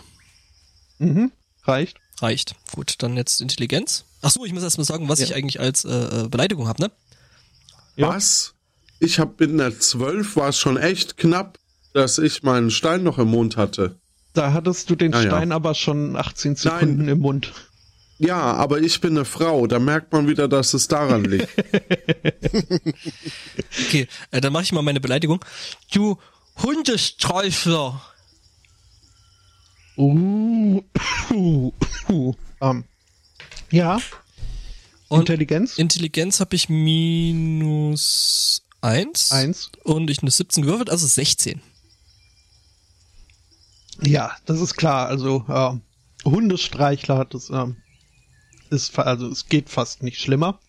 Mhm. 1.00 1.32
Reicht. 1.64 1.98
Reicht. 2.22 2.56
Gut, 2.74 2.96
dann 3.00 3.18
jetzt 3.18 3.42
Intelligenz. 3.42 4.06
Ach 4.22 4.30
so, 4.32 4.46
ich 4.46 4.54
muss 4.54 4.64
erst 4.64 4.78
mal 4.78 4.84
sagen, 4.86 5.10
was 5.10 5.20
Ja. 5.20 5.26
ich 5.26 5.36
eigentlich 5.36 5.60
als 5.60 5.84
äh, 5.86 6.24
äh, 6.24 6.28
Beleidigung 6.30 6.68
habe, 6.68 6.84
ne? 6.84 6.92
Ja. 7.98 8.10
Was? 8.10 8.54
Ich 9.00 9.20
hab 9.20 9.40
mit 9.40 9.50
einer 9.52 9.78
12 9.78 10.36
war 10.38 10.50
es 10.50 10.58
schon 10.58 10.78
echt 10.78 11.18
knapp, 11.18 11.60
dass 11.94 12.18
ich 12.18 12.44
meinen 12.44 12.72
Stein 12.72 13.04
noch 13.04 13.18
im 13.20 13.28
Mund 13.30 13.58
hatte. 13.58 14.00
Da 14.34 14.54
hattest 14.54 14.90
du 14.90 14.96
den 14.96 15.14
Ah, 15.14 15.22
ja. 15.22 15.30
Stein 15.30 15.52
aber 15.52 15.76
schon 15.76 16.16
18 16.16 16.56
Sekunden 16.56 17.08
im 17.08 17.20
Mund. 17.20 17.54
Ja, 18.18 18.54
aber 18.54 18.80
ich 18.80 19.02
bin 19.02 19.12
eine 19.12 19.26
Frau, 19.26 19.68
da 19.68 19.78
merkt 19.78 20.14
man 20.14 20.28
wieder, 20.28 20.48
dass 20.48 20.74
es 20.74 20.88
daran 20.88 21.26
liegt. 21.26 21.50
Okay, 23.88 24.08
äh, 24.32 24.42
dann 24.42 24.54
mache 24.54 24.64
ich 24.64 24.72
mal 24.72 24.82
meine 24.82 25.02
Beleidigung. 25.02 25.44
Du 25.92 26.18
Hundesträufler. 26.64 28.02
Uh, 29.98 30.82
uh, 31.32 31.72
uh. 32.10 32.34
Ähm, 32.62 32.86
ja. 33.70 34.00
Und 35.10 35.22
Intelligenz? 35.22 35.78
Intelligenz 35.78 36.40
habe 36.40 36.56
ich 36.56 36.70
minus 36.70 38.64
1. 38.82 39.32
Eins. 39.32 39.72
Und 39.84 40.10
ich 40.10 40.22
eine 40.22 40.32
17 40.32 40.64
gewürfelt, 40.64 40.90
also 40.90 41.06
16. 41.06 41.62
Ja, 44.02 44.32
das 44.46 44.62
ist 44.62 44.76
klar. 44.76 45.08
Also 45.08 45.46
äh, 45.48 46.30
Hundestreichler 46.30 47.18
hat 47.18 47.34
es 47.34 47.50
ähm, 47.50 47.78
ist 48.70 48.98
also 48.98 49.28
es 49.28 49.48
geht 49.48 49.70
fast 49.70 50.04
nicht 50.04 50.20
schlimmer. 50.20 50.60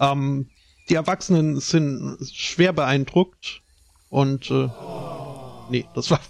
Ähm, 0.00 0.50
die 0.88 0.94
Erwachsenen 0.94 1.60
sind 1.60 2.18
schwer 2.32 2.72
beeindruckt 2.72 3.62
und 4.08 4.50
äh, 4.50 4.68
nee, 5.70 5.84
das 5.94 6.10
war 6.10 6.20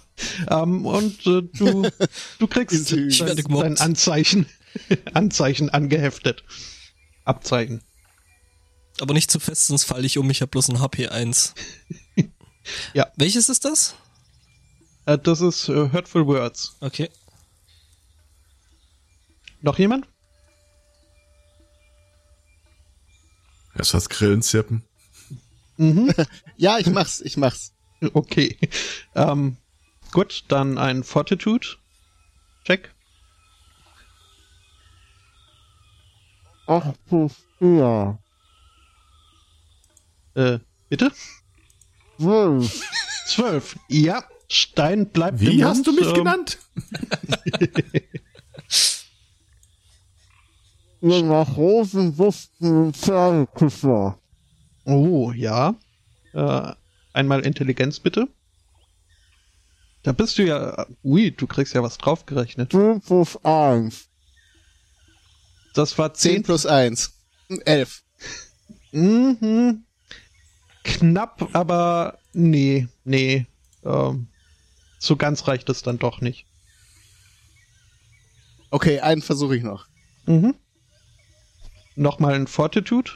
ähm, 0.49 0.85
und 0.85 1.25
äh, 1.25 1.41
du 1.41 1.89
du 2.39 2.47
kriegst 2.47 2.91
dein, 2.91 3.35
dein 3.35 3.77
Anzeichen 3.77 4.45
Anzeichen 5.13 5.69
angeheftet. 5.69 6.43
Abzeichen. 7.25 7.81
Aber 9.01 9.13
nicht 9.13 9.31
zu 9.31 9.39
fest, 9.39 9.67
sonst 9.67 9.85
falle 9.85 10.05
ich 10.05 10.17
um. 10.17 10.29
Ich 10.29 10.41
habe 10.41 10.49
bloß 10.49 10.69
ein 10.69 10.79
HP 10.79 11.07
1. 11.07 11.53
Ja. 12.93 13.07
Welches 13.15 13.49
ist 13.49 13.65
das? 13.65 13.95
Äh, 15.07 15.17
das 15.17 15.41
ist 15.41 15.69
äh, 15.69 15.89
Hurtful 15.91 16.27
Words. 16.27 16.77
Okay. 16.81 17.09
Noch 19.61 19.79
jemand? 19.79 20.07
Erst 23.79 23.93
was 23.93 24.09
Grillen 24.09 24.41
zirpen. 24.41 24.83
Mhm. 25.77 26.13
Ja, 26.57 26.77
ich 26.77 26.87
mach's, 26.87 27.21
ich 27.21 27.37
mach's. 27.37 27.71
Okay. 28.13 28.57
Ähm, 29.15 29.55
gut, 30.11 30.43
dann 30.49 30.77
ein 30.77 31.03
Fortitude. 31.05 31.65
Check. 32.65 32.93
Plus 37.07 37.33
vier. 37.57 38.19
Äh, 40.35 40.59
bitte? 40.89 41.11
Zwölf. 42.19 42.81
Zwölf. 43.27 43.79
Ja, 43.87 44.23
Stein 44.49 45.09
bleibt 45.09 45.39
im 45.41 45.47
Wie 45.47 45.57
Mund. 45.63 45.65
hast 45.65 45.87
du 45.87 45.93
mich 45.93 46.07
ähm, 46.07 46.13
genannt? 46.15 46.57
Ihr 51.01 51.23
nach 51.23 51.55
Rosen 51.55 52.17
wussten 52.17 52.93
Pferdeküsser. 52.93 54.19
Oh, 54.85 55.31
ja. 55.31 55.75
Äh, 56.33 56.73
einmal 57.13 57.45
Intelligenz 57.45 57.99
bitte. 57.99 58.27
Da 60.03 60.11
bist 60.11 60.37
du 60.37 60.43
ja. 60.45 60.85
Ui, 61.03 61.31
du 61.31 61.47
kriegst 61.47 61.73
ja 61.73 61.83
was 61.83 61.97
draufgerechnet. 61.97 62.71
Zehn 62.71 63.01
plus 63.01 63.43
eins. 63.43 64.09
Das 65.73 65.97
war 65.97 66.13
10 66.13 66.31
10 66.35 66.43
plus 66.43 66.65
1. 66.65 67.13
11. 67.65 68.03
Mhm. 68.91 69.83
Knapp, 70.83 71.49
aber 71.53 72.17
nee, 72.33 72.87
nee. 73.03 73.45
Ähm, 73.83 74.27
so 74.99 75.15
ganz 75.15 75.47
reicht 75.47 75.69
es 75.69 75.81
dann 75.83 75.99
doch 75.99 76.21
nicht. 76.21 76.45
Okay, 78.71 78.99
einen 78.99 79.21
versuche 79.21 79.55
ich 79.55 79.63
noch. 79.63 79.87
Mhm. 80.25 80.55
Nochmal 81.99 82.33
ein 82.35 82.47
Fortitude. 82.47 83.11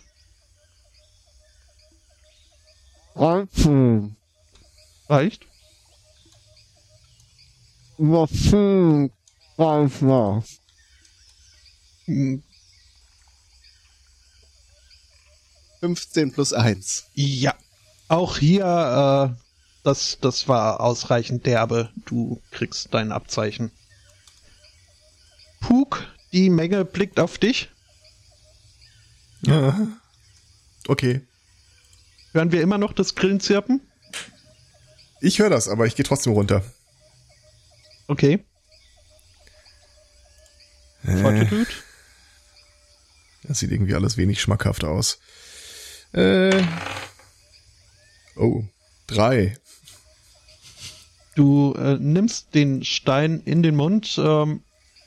Dreizehn. 3.16 4.18
Reicht. 5.08 5.48
Über 7.98 8.28
zehn 8.28 9.10
Reichler. 9.58 10.44
Hm, 12.08 12.44
15 15.80 16.34
plus 16.34 16.52
1. 16.52 17.06
Ja. 17.14 17.56
Auch 18.10 18.38
hier, 18.38 18.66
äh, 18.66 19.44
das, 19.86 20.18
das 20.20 20.50
war 20.50 20.82
ausreichend 20.82 21.46
derbe. 21.46 21.90
Du 22.04 22.42
kriegst 22.52 22.94
dein 22.94 23.14
Abzeichen. 23.14 23.72
Puk, 25.62 26.06
die 26.34 26.50
Menge 26.50 26.84
blickt 26.84 27.22
auf 27.22 27.38
dich. 27.38 27.70
Ja. 29.46 29.88
Okay. 30.86 31.22
Hören 32.34 32.52
wir 32.52 32.62
immer 32.62 32.78
noch 32.78 32.92
das 32.92 33.16
Grillenzirpen? 33.16 33.80
Ich 35.22 35.40
höre 35.40 35.50
das, 35.50 35.70
aber 35.70 35.86
ich 35.86 35.96
gehe 35.96 36.04
trotzdem 36.04 36.34
runter. 36.34 36.62
Okay. 38.08 38.44
Äh, 41.06 41.46
das 43.44 43.60
sieht 43.60 43.72
irgendwie 43.72 43.96
alles 43.96 44.18
wenig 44.18 44.42
schmackhaft 44.42 44.84
aus. 44.84 45.20
Äh. 46.12 46.62
Oh. 48.36 48.64
Drei. 49.08 49.58
Du 51.36 51.74
äh, 51.74 51.98
nimmst 52.00 52.54
den 52.54 52.84
Stein 52.84 53.42
in 53.46 53.64
den 53.64 53.76
Mund, 53.76 54.20
ähm, 54.22 54.64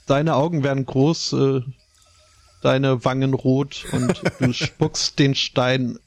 deine 0.06 0.34
Augen 0.34 0.64
werden 0.64 0.84
groß, 0.84 1.32
äh, 1.34 1.60
deine 2.66 3.04
Wangen 3.04 3.32
rot 3.32 3.84
und 3.92 4.20
du 4.40 4.52
spuckst 4.64 5.18
den 5.18 5.34
Stein 5.34 5.98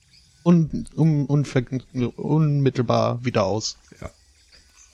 un, 0.44 0.86
un, 0.96 1.28
unver- 1.28 2.14
unmittelbar 2.18 3.24
wieder 3.24 3.46
aus. 3.46 3.78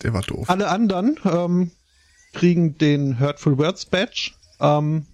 Der 0.04 0.14
war 0.14 0.22
doof. 0.22 0.50
Alle 0.50 0.68
anderen 0.70 1.18
ähm, 1.26 1.72
kriegen 2.34 2.78
den 2.78 3.20
Hurtful 3.20 3.58
Words 3.58 3.86
Badge. 3.86 4.32
Ähm, 4.60 5.06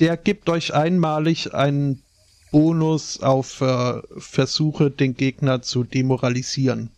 der 0.00 0.16
gibt 0.16 0.48
euch 0.50 0.74
einmalig 0.74 1.54
einen 1.54 2.02
Bonus 2.50 3.20
auf 3.20 3.60
äh, 3.60 4.00
Versuche, 4.18 4.90
den 4.90 5.16
Gegner 5.16 5.62
zu 5.62 5.84
demoralisieren. 5.84 6.90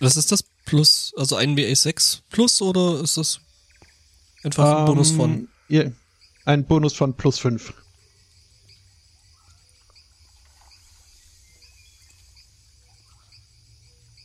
Was 0.00 0.16
ist 0.16 0.32
das? 0.32 0.44
Plus, 0.66 1.12
also 1.18 1.36
ein 1.36 1.56
WA6 1.56 2.20
plus 2.30 2.62
oder 2.62 3.00
ist 3.02 3.16
das 3.18 3.40
einfach 4.42 4.78
ein 4.78 4.84
Bonus 4.86 5.10
Ähm, 5.10 5.16
von? 5.16 5.48
Ihr, 5.68 5.92
ein 6.44 6.66
Bonus 6.66 6.94
von 6.94 7.14
plus 7.14 7.38
5. 7.38 7.74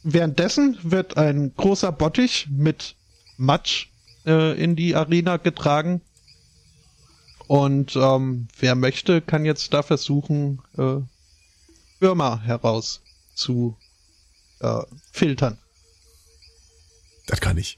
Währenddessen 0.03 0.77
wird 0.81 1.17
ein 1.17 1.53
großer 1.55 1.91
Bottich 1.91 2.47
mit 2.49 2.95
Matsch 3.37 3.87
äh, 4.25 4.61
in 4.61 4.75
die 4.75 4.95
Arena 4.95 5.37
getragen. 5.37 6.01
Und 7.47 7.95
ähm, 7.95 8.47
wer 8.59 8.75
möchte, 8.75 9.21
kann 9.21 9.43
jetzt 9.43 9.73
da 9.73 9.83
versuchen, 9.83 10.61
äh, 10.77 11.01
Würmer 11.99 12.41
heraus 12.43 13.01
zu 13.33 13.75
äh, 14.59 14.81
filtern. 15.11 15.57
Das 17.27 17.41
kann 17.41 17.57
ich. 17.57 17.77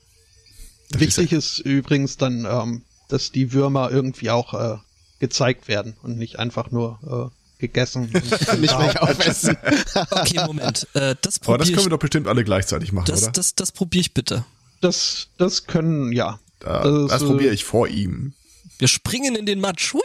Das 0.89 1.01
Wichtig 1.01 1.31
ist, 1.31 1.59
übrigens 1.59 2.17
dann, 2.17 2.45
ähm, 2.45 2.83
dass 3.11 3.31
die 3.31 3.53
Würmer 3.53 3.91
irgendwie 3.91 4.29
auch 4.29 4.53
äh, 4.53 4.77
gezeigt 5.19 5.67
werden 5.67 5.95
und 6.03 6.17
nicht 6.17 6.39
einfach 6.39 6.71
nur 6.71 7.31
äh, 7.31 7.59
gegessen. 7.59 8.03
und 8.03 8.13
Nicht 8.61 8.75
gleich 8.75 8.99
aufessen. 9.01 9.57
Okay, 10.11 10.39
Moment. 10.45 10.87
Äh, 10.93 11.15
das 11.21 11.41
Aber 11.43 11.57
das 11.57 11.69
können 11.69 11.85
wir 11.85 11.89
doch 11.89 11.99
bestimmt 11.99 12.27
alle 12.27 12.43
gleichzeitig 12.43 12.91
machen, 12.91 13.05
Das, 13.07 13.23
oder? 13.23 13.31
das, 13.31 13.55
das 13.55 13.71
probiere 13.71 14.01
ich 14.01 14.13
bitte. 14.13 14.45
Das, 14.81 15.27
das 15.37 15.67
können, 15.67 16.11
ja. 16.11 16.39
Da, 16.59 16.83
das, 16.83 17.11
das 17.11 17.21
äh, 17.21 17.25
probiere 17.25 17.53
ich 17.53 17.63
vor 17.63 17.87
ihm. 17.87 18.33
Wir 18.79 18.87
springen 18.87 19.35
in 19.35 19.45
den 19.45 19.59
Matsch. 19.59 19.93
Hui! 19.93 20.01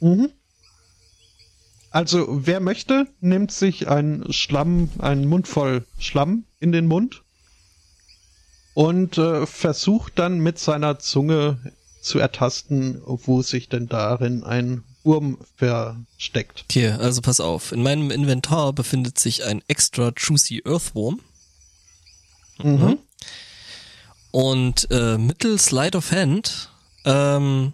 Mhm. 0.00 0.30
Also, 1.90 2.26
wer 2.46 2.60
möchte, 2.60 3.08
nimmt 3.20 3.50
sich 3.50 3.88
einen 3.88 4.32
Schlamm, 4.32 4.90
einen 4.98 5.26
Mund 5.26 5.48
voll 5.48 5.84
Schlamm 5.98 6.44
in 6.60 6.70
den 6.70 6.86
Mund 6.86 7.22
und 8.74 9.18
äh, 9.18 9.46
versucht 9.46 10.18
dann 10.18 10.38
mit 10.38 10.58
seiner 10.58 10.98
Zunge 10.98 11.58
zu 12.00 12.18
ertasten, 12.18 13.02
wo 13.04 13.42
sich 13.42 13.68
denn 13.68 13.88
darin 13.88 14.42
ein 14.44 14.84
Wurm 15.02 15.38
versteckt. 15.56 16.64
Okay, 16.68 16.90
also 16.90 17.20
pass 17.20 17.40
auf. 17.40 17.72
In 17.72 17.82
meinem 17.82 18.10
Inventar 18.10 18.72
befindet 18.72 19.18
sich 19.18 19.44
ein 19.44 19.62
extra 19.66 20.12
juicy 20.16 20.62
Earthworm. 20.64 21.20
Mhm. 22.62 22.98
Und 24.30 24.90
äh, 24.90 25.18
mittels 25.18 25.66
Slide 25.66 25.96
of 25.96 26.12
Hand, 26.12 26.70
ähm, 27.04 27.72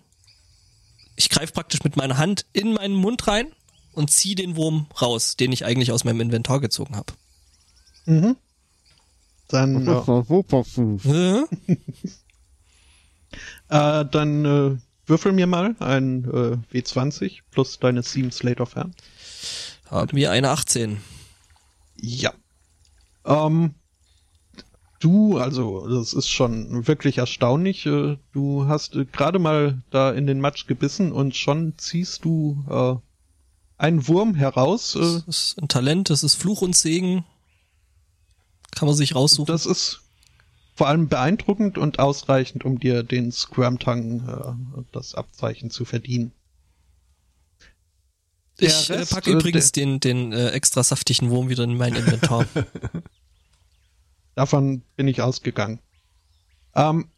ich 1.16 1.28
greife 1.28 1.52
praktisch 1.52 1.82
mit 1.84 1.96
meiner 1.96 2.18
Hand 2.18 2.46
in 2.52 2.72
meinen 2.72 2.94
Mund 2.94 3.26
rein 3.26 3.48
und 3.92 4.10
ziehe 4.10 4.36
den 4.36 4.56
Wurm 4.56 4.86
raus, 5.00 5.36
den 5.36 5.52
ich 5.52 5.64
eigentlich 5.64 5.92
aus 5.92 6.04
meinem 6.04 6.20
Inventar 6.20 6.60
gezogen 6.60 6.96
habe. 6.96 7.12
Mhm. 8.06 8.36
Dann, 9.48 9.84
Das 9.84 10.06
super 10.06 10.64
süß. 10.64 11.04
Äh? 11.04 11.42
äh, 13.68 14.04
dann 14.04 14.44
äh, 14.44 14.76
würfel 15.06 15.32
mir 15.32 15.46
mal 15.46 15.76
ein 15.78 16.24
äh, 16.24 16.76
W20 16.76 17.40
plus 17.50 17.78
deine 17.78 18.02
7 18.02 18.30
Slate 18.32 18.62
of 18.62 18.74
Hand. 18.74 18.96
Haben 19.90 20.16
wir 20.16 20.30
eine 20.32 20.50
18. 20.50 21.00
Ja. 22.00 22.32
Ähm, 23.24 23.74
du, 25.00 25.38
also, 25.38 25.86
das 25.88 26.12
ist 26.12 26.28
schon 26.28 26.86
wirklich 26.88 27.18
erstaunlich. 27.18 27.86
Äh, 27.86 28.18
du 28.32 28.66
hast 28.66 28.96
äh, 28.96 29.04
gerade 29.04 29.38
mal 29.38 29.82
da 29.90 30.10
in 30.12 30.26
den 30.26 30.40
Matsch 30.40 30.66
gebissen 30.66 31.12
und 31.12 31.36
schon 31.36 31.74
ziehst 31.78 32.24
du 32.24 32.64
äh, 32.68 32.96
einen 33.78 34.08
Wurm 34.08 34.34
heraus. 34.34 34.96
Äh, 34.96 35.00
Das 35.00 35.24
ist 35.28 35.62
ein 35.62 35.68
Talent, 35.68 36.10
das 36.10 36.24
ist 36.24 36.34
Fluch 36.34 36.62
und 36.62 36.74
Segen. 36.74 37.24
Kann 38.74 38.86
man 38.86 38.96
sich 38.96 39.14
raussuchen. 39.14 39.46
das 39.46 39.66
ist 39.66 40.02
vor 40.74 40.88
allem 40.88 41.08
beeindruckend 41.08 41.78
und 41.78 41.98
ausreichend, 41.98 42.64
um 42.64 42.78
dir 42.78 43.02
den 43.02 43.32
Squirm-Tang, 43.32 44.28
äh, 44.28 44.82
das 44.92 45.14
Abzeichen 45.14 45.70
zu 45.70 45.84
verdienen. 45.86 46.32
Der 48.60 48.68
ich 48.68 48.90
äh, 48.90 48.94
Rest, 48.94 49.12
pack 49.12 49.26
äh, 49.26 49.30
übrigens 49.30 49.72
den, 49.72 50.00
den 50.00 50.32
äh, 50.32 50.50
extra 50.50 50.82
saftigen 50.82 51.30
Wurm 51.30 51.48
wieder 51.48 51.64
in 51.64 51.76
mein 51.76 51.94
Inventar. 51.94 52.46
Davon 54.34 54.82
bin 54.96 55.08
ich 55.08 55.22
ausgegangen. 55.22 55.80
Ähm, 56.74 57.08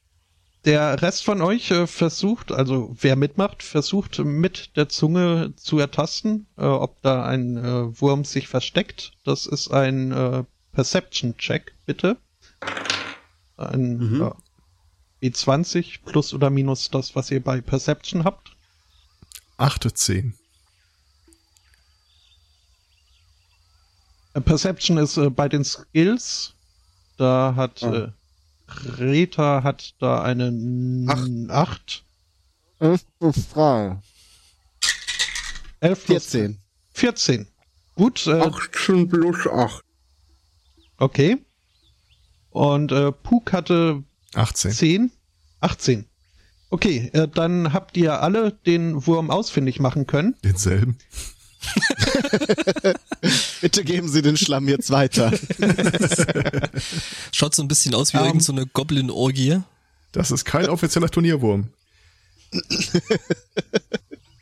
der 0.64 1.00
Rest 1.02 1.24
von 1.24 1.40
euch 1.40 1.70
äh, 1.70 1.86
versucht, 1.86 2.52
also 2.52 2.94
wer 3.00 3.16
mitmacht, 3.16 3.62
versucht 3.62 4.18
mit 4.18 4.76
der 4.76 4.88
Zunge 4.88 5.52
zu 5.56 5.78
ertasten, 5.78 6.46
äh, 6.56 6.64
ob 6.64 7.00
da 7.02 7.24
ein 7.24 7.56
äh, 7.56 8.00
Wurm 8.00 8.24
sich 8.24 8.48
versteckt. 8.48 9.12
Das 9.24 9.46
ist 9.46 9.70
ein 9.70 10.12
äh, 10.12 10.44
Perception-Check, 10.82 11.72
bitte. 11.86 12.16
Ein 13.56 13.98
Mhm. 13.98 14.32
äh, 15.20 15.26
E20 15.26 16.04
plus 16.04 16.32
oder 16.32 16.50
minus 16.50 16.88
das, 16.88 17.16
was 17.16 17.32
ihr 17.32 17.42
bei 17.42 17.60
Perception 17.60 18.22
habt. 18.22 18.52
Achte 19.56 19.92
zehn. 19.92 20.34
Äh, 24.34 24.40
Perception 24.40 24.98
ist 24.98 25.16
äh, 25.16 25.30
bei 25.30 25.48
den 25.48 25.64
Skills. 25.64 26.52
Da 27.16 27.54
hat 27.56 27.82
Ah. 27.82 27.94
äh, 27.96 28.12
Reta 29.00 29.64
hat 29.64 29.94
da 29.98 30.22
eine 30.22 30.52
Acht. 31.08 31.50
8. 31.50 32.04
11 32.78 33.04
plus 33.18 33.48
3. 33.48 34.00
11 35.80 36.04
plus 36.06 36.24
14. 36.26 36.60
14. 36.92 37.48
Gut, 37.96 38.28
äh, 38.28 38.40
18 38.42 39.08
plus 39.08 39.44
8. 39.48 39.82
okay. 40.98 41.38
Und 42.50 42.92
äh, 42.92 43.12
Puk 43.12 43.52
hatte 43.52 44.02
18. 44.34 44.72
10. 44.72 45.10
18. 45.60 46.04
Okay, 46.70 47.10
äh, 47.12 47.28
dann 47.28 47.72
habt 47.72 47.96
ihr 47.96 48.20
alle 48.20 48.52
den 48.52 49.06
Wurm 49.06 49.30
ausfindig 49.30 49.80
machen 49.80 50.06
können. 50.06 50.34
Denselben. 50.44 50.98
Bitte 53.60 53.84
geben 53.84 54.08
Sie 54.08 54.22
den 54.22 54.36
Schlamm 54.36 54.68
jetzt 54.68 54.90
weiter. 54.90 55.32
Schaut 57.32 57.54
so 57.54 57.62
ein 57.62 57.68
bisschen 57.68 57.94
aus 57.94 58.12
wie 58.12 58.18
Ähm. 58.18 58.24
irgendeine 58.24 58.44
so 58.44 58.52
eine 58.52 58.66
Goblin-Orgie. 58.66 59.60
Das 60.12 60.30
ist 60.30 60.44
kein 60.44 60.68
offizieller 60.68 61.08
Turnierwurm. 61.08 61.68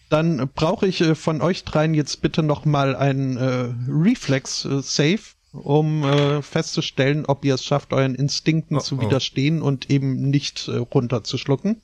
Dann 0.08 0.48
brauche 0.54 0.86
ich 0.86 1.00
äh, 1.00 1.14
von 1.14 1.40
euch 1.42 1.64
dreien 1.64 1.94
jetzt 1.94 2.22
bitte 2.22 2.42
noch 2.42 2.64
mal 2.64 2.94
einen 2.94 3.36
äh, 3.36 3.72
Reflex-Save, 3.88 5.20
um 5.56 6.04
äh, 6.04 6.42
festzustellen, 6.42 7.26
ob 7.26 7.44
ihr 7.44 7.54
es 7.54 7.64
schafft, 7.64 7.92
euren 7.92 8.14
Instinkten 8.14 8.76
Oh, 8.76 8.80
zu 8.80 8.96
oh. 8.96 9.00
widerstehen 9.00 9.62
und 9.62 9.90
eben 9.90 10.30
nicht 10.30 10.68
äh, 10.68 10.76
runterzuschlucken. 10.76 11.80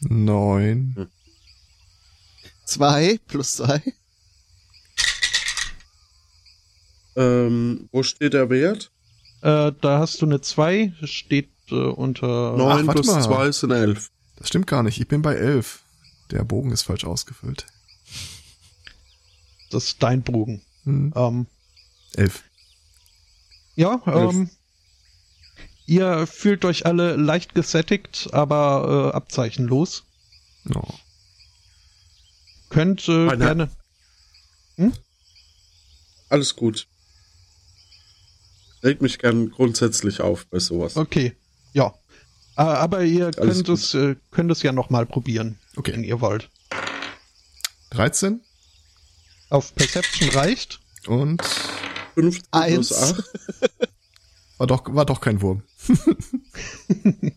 Neun. 0.00 1.08
Zwei 2.64 3.18
plus 3.26 3.52
zwei. 3.52 3.82
Ähm, 7.16 7.88
wo 7.92 8.02
steht 8.02 8.34
der 8.34 8.48
Wert? 8.50 8.90
Äh, 9.42 9.72
da 9.80 9.98
hast 9.98 10.22
du 10.22 10.26
eine 10.26 10.40
2, 10.40 10.94
steht 11.02 11.50
äh, 11.70 11.74
unter... 11.74 12.56
9 12.56 12.86
warte 12.86 13.00
plus 13.00 13.06
mal. 13.06 13.22
2 13.22 13.52
sind 13.52 13.70
11. 13.72 14.10
Das 14.36 14.48
stimmt 14.48 14.66
gar 14.66 14.82
nicht. 14.82 15.00
Ich 15.00 15.08
bin 15.08 15.22
bei 15.22 15.34
elf. 15.34 15.82
Der 16.30 16.44
Bogen 16.44 16.70
ist 16.70 16.82
falsch 16.82 17.04
ausgefüllt. 17.04 17.66
Das 19.70 19.84
ist 19.84 20.02
dein 20.02 20.22
Bogen. 20.22 20.62
Hm. 20.84 21.12
Ähm, 21.14 21.46
Elf. 22.14 22.42
Ja, 23.76 24.00
ähm, 24.06 24.50
ihr 25.86 26.26
fühlt 26.26 26.64
euch 26.64 26.86
alle 26.86 27.16
leicht 27.16 27.54
gesättigt, 27.54 28.28
aber 28.32 29.10
äh, 29.12 29.16
abzeichenlos. 29.16 30.04
Oh. 30.74 30.82
Könnt 32.68 33.08
äh, 33.08 33.28
Eine- 33.28 33.38
gerne... 33.38 33.70
Alles 36.28 36.54
gut. 36.54 36.86
Regt 38.82 39.02
mich 39.02 39.18
gern 39.18 39.50
grundsätzlich 39.50 40.20
auf 40.20 40.46
bei 40.46 40.58
sowas. 40.58 40.96
Okay, 40.96 41.36
ja. 41.72 41.92
Äh, 42.56 42.62
aber 42.62 43.02
ihr 43.02 43.30
könnt 43.32 43.68
es, 43.68 43.94
äh, 43.94 44.16
könnt 44.30 44.50
es 44.50 44.62
ja 44.62 44.72
noch 44.72 44.90
mal 44.90 45.06
probieren, 45.06 45.58
Okay. 45.76 45.92
wenn 45.92 46.04
ihr 46.04 46.20
wollt. 46.20 46.48
13 47.90 48.40
Auf 49.50 49.74
Perception 49.74 50.28
reicht. 50.30 50.80
und 51.06 51.42
15 52.22 52.42
Eins. 52.52 52.88
plus 52.88 52.92
8. 53.12 53.24
war 54.58 54.66
doch, 54.66 54.94
war 54.94 55.06
doch 55.06 55.20
kein 55.20 55.40
Wurm. 55.42 55.62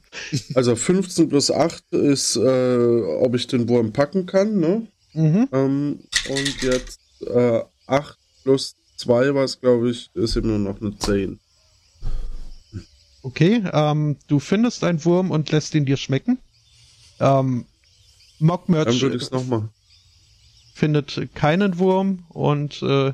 Also 0.55 0.75
15 0.75 1.29
plus 1.29 1.51
8 1.51 1.83
ist, 1.91 2.35
äh, 2.35 3.01
ob 3.19 3.35
ich 3.35 3.47
den 3.47 3.67
Wurm 3.69 3.91
packen 3.93 4.25
kann, 4.25 4.59
ne? 4.59 4.87
Mhm. 5.13 5.47
Ähm, 5.51 5.99
und 6.29 6.61
jetzt 6.61 6.99
äh, 7.25 7.61
8 7.87 8.17
plus 8.43 8.75
2, 8.97 9.33
was 9.35 9.59
glaube 9.59 9.89
ich, 9.89 10.09
ist 10.13 10.35
immer 10.37 10.57
noch 10.57 10.79
eine 10.81 10.97
10. 10.97 11.39
Okay, 13.23 13.63
ähm, 13.71 14.17
du 14.27 14.39
findest 14.39 14.83
einen 14.83 15.03
Wurm 15.05 15.31
und 15.31 15.51
lässt 15.51 15.73
ihn 15.75 15.85
dir 15.85 15.97
schmecken. 15.97 16.37
Ähm, 17.19 17.65
Mock 18.39 18.65
Dann 18.67 18.99
würde 19.01 19.15
ich 19.15 19.23
es 19.23 19.31
nochmal. 19.31 19.69
findet 20.73 21.29
keinen 21.33 21.79
Wurm 21.79 22.25
und 22.29 22.81
äh, 22.81 23.13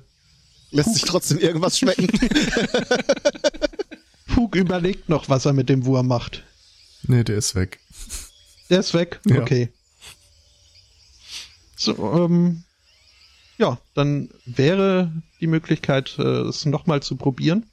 Lässt 0.72 0.94
sich 0.94 1.04
trotzdem 1.04 1.40
irgendwas 1.40 1.78
schmecken. 1.80 2.08
Pug 4.34 4.56
überlegt 4.56 5.10
noch, 5.10 5.30
was 5.30 5.46
er 5.46 5.54
mit 5.54 5.70
dem 5.70 5.86
Wurm 5.86 6.08
macht. 6.08 6.44
Nee, 7.04 7.24
der 7.24 7.38
ist 7.38 7.56
weg. 7.56 7.80
Der 8.70 8.80
ist 8.82 8.94
weg. 8.94 9.20
Ja. 9.26 9.42
Okay. 9.42 9.70
So, 11.76 11.96
ähm, 12.26 12.64
ja, 13.58 13.80
dann 13.96 14.30
wäre 14.46 15.12
die 15.40 15.48
Möglichkeit, 15.48 16.16
äh, 16.20 16.42
es 16.42 16.66
nochmal 16.66 17.02
zu 17.02 17.16
probieren. 17.16 17.66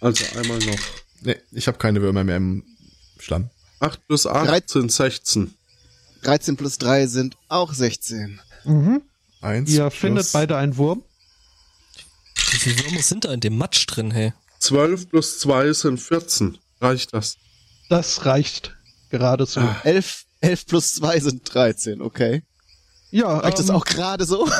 Also 0.00 0.24
einmal 0.38 0.58
noch. 0.60 0.78
Nee, 1.20 1.36
ich 1.52 1.66
habe 1.66 1.78
keine 1.78 2.00
Würmer 2.02 2.24
mehr 2.24 2.36
im 2.36 2.64
Schlamm. 3.18 3.50
8 3.80 4.06
plus 4.06 4.26
8 4.26 4.48
Drei- 4.48 4.62
sind 4.64 4.90
16. 4.90 5.54
13 6.22 6.56
plus 6.56 6.78
3 6.78 7.06
sind 7.08 7.36
auch 7.48 7.72
16. 7.72 8.40
Mhm. 8.64 9.02
Eins 9.40 9.70
Ihr 9.70 9.82
plus- 9.90 9.94
findet 9.94 10.32
beide 10.32 10.56
einen 10.56 10.76
Wurm. 10.76 11.02
Wie 12.52 12.58
viele 12.58 12.78
Würmer 12.84 13.02
sind 13.02 13.24
da 13.24 13.32
in 13.32 13.40
dem 13.40 13.56
Matsch 13.56 13.86
drin, 13.86 14.10
hey? 14.10 14.32
12 14.58 15.08
plus 15.08 15.38
2 15.38 15.72
sind 15.72 15.98
14. 15.98 16.58
Reicht 16.80 17.14
das? 17.14 17.36
Das 17.88 18.26
reicht 18.26 18.76
gerade 19.10 19.46
so. 19.46 19.60
Ah. 19.60 19.80
11, 19.84 20.24
11 20.40 20.66
plus 20.66 20.94
2 20.94 21.20
sind 21.20 21.54
13, 21.54 22.02
okay. 22.02 22.42
Ja, 23.10 23.38
Reicht 23.38 23.58
das 23.58 23.68
ähm, 23.68 23.74
auch 23.76 23.84
gerade 23.84 24.24
so? 24.24 24.48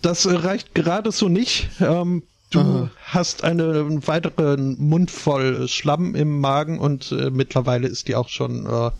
Das 0.00 0.26
äh, 0.26 0.32
reicht 0.32 0.76
gerade 0.76 1.10
so 1.10 1.28
nicht. 1.28 1.70
Ähm, 1.80 2.22
du 2.50 2.60
Aha. 2.60 2.90
hast 3.04 3.42
eine, 3.42 3.80
einen 3.80 4.06
weiteren 4.06 4.78
Mund 4.78 5.10
voll 5.10 5.66
Schlamm 5.66 6.14
im 6.14 6.38
Magen 6.38 6.78
und 6.78 7.10
äh, 7.10 7.30
mittlerweile 7.30 7.88
ist 7.88 8.06
die 8.06 8.14
auch 8.14 8.28
schon, 8.28 8.66
äh, 8.66 8.90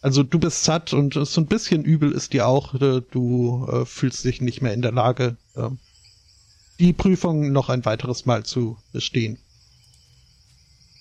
also 0.00 0.22
du 0.22 0.38
bist 0.38 0.62
satt 0.62 0.92
und 0.92 1.14
so 1.14 1.40
ein 1.40 1.46
bisschen 1.46 1.82
übel 1.82 2.12
ist 2.12 2.34
dir 2.34 2.46
auch. 2.46 2.74
Äh, 2.74 3.02
du 3.10 3.66
äh, 3.68 3.84
fühlst 3.84 4.24
dich 4.24 4.40
nicht 4.40 4.62
mehr 4.62 4.74
in 4.74 4.82
der 4.82 4.92
Lage, 4.92 5.36
äh, 5.56 5.70
die 6.78 6.92
Prüfung 6.92 7.52
noch 7.52 7.68
ein 7.68 7.84
weiteres 7.84 8.26
Mal 8.26 8.44
zu 8.44 8.78
bestehen. 8.92 9.38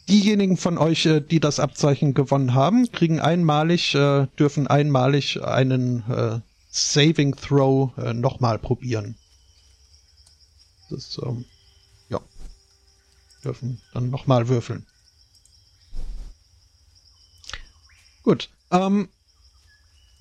Diejenigen 0.10 0.58
von 0.58 0.78
euch, 0.78 1.06
äh, 1.06 1.20
die 1.20 1.40
das 1.40 1.60
Abzeichen 1.60 2.14
gewonnen 2.14 2.54
haben, 2.54 2.92
kriegen 2.92 3.20
einmalig, 3.20 3.94
äh, 3.94 4.28
dürfen 4.40 4.68
einmalig 4.68 5.44
einen 5.44 6.04
äh, 6.10 6.40
Saving 6.70 7.36
Throw 7.36 7.92
nochmal 8.14 8.60
probieren. 8.60 9.16
Das, 10.90 11.20
ähm, 11.24 11.46
ja. 12.10 12.22
Dürfen 13.44 13.82
dann 13.94 14.10
nochmal 14.10 14.48
würfeln. 14.48 14.86
Gut. 18.24 18.50
Ähm, 18.72 19.10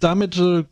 damit 0.01 0.37
äh, 0.37 0.65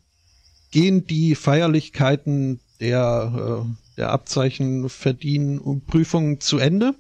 gehen 0.70 1.06
die 1.06 1.34
Feierlichkeiten 1.34 2.60
der, 2.80 3.64
äh, 3.64 3.83
der 3.96 4.10
Abzeichen 4.10 4.88
verdienen 4.88 5.58
und 5.58 5.86
Prüfungen 5.86 6.40
zu 6.40 6.58
Ende. 6.58 6.94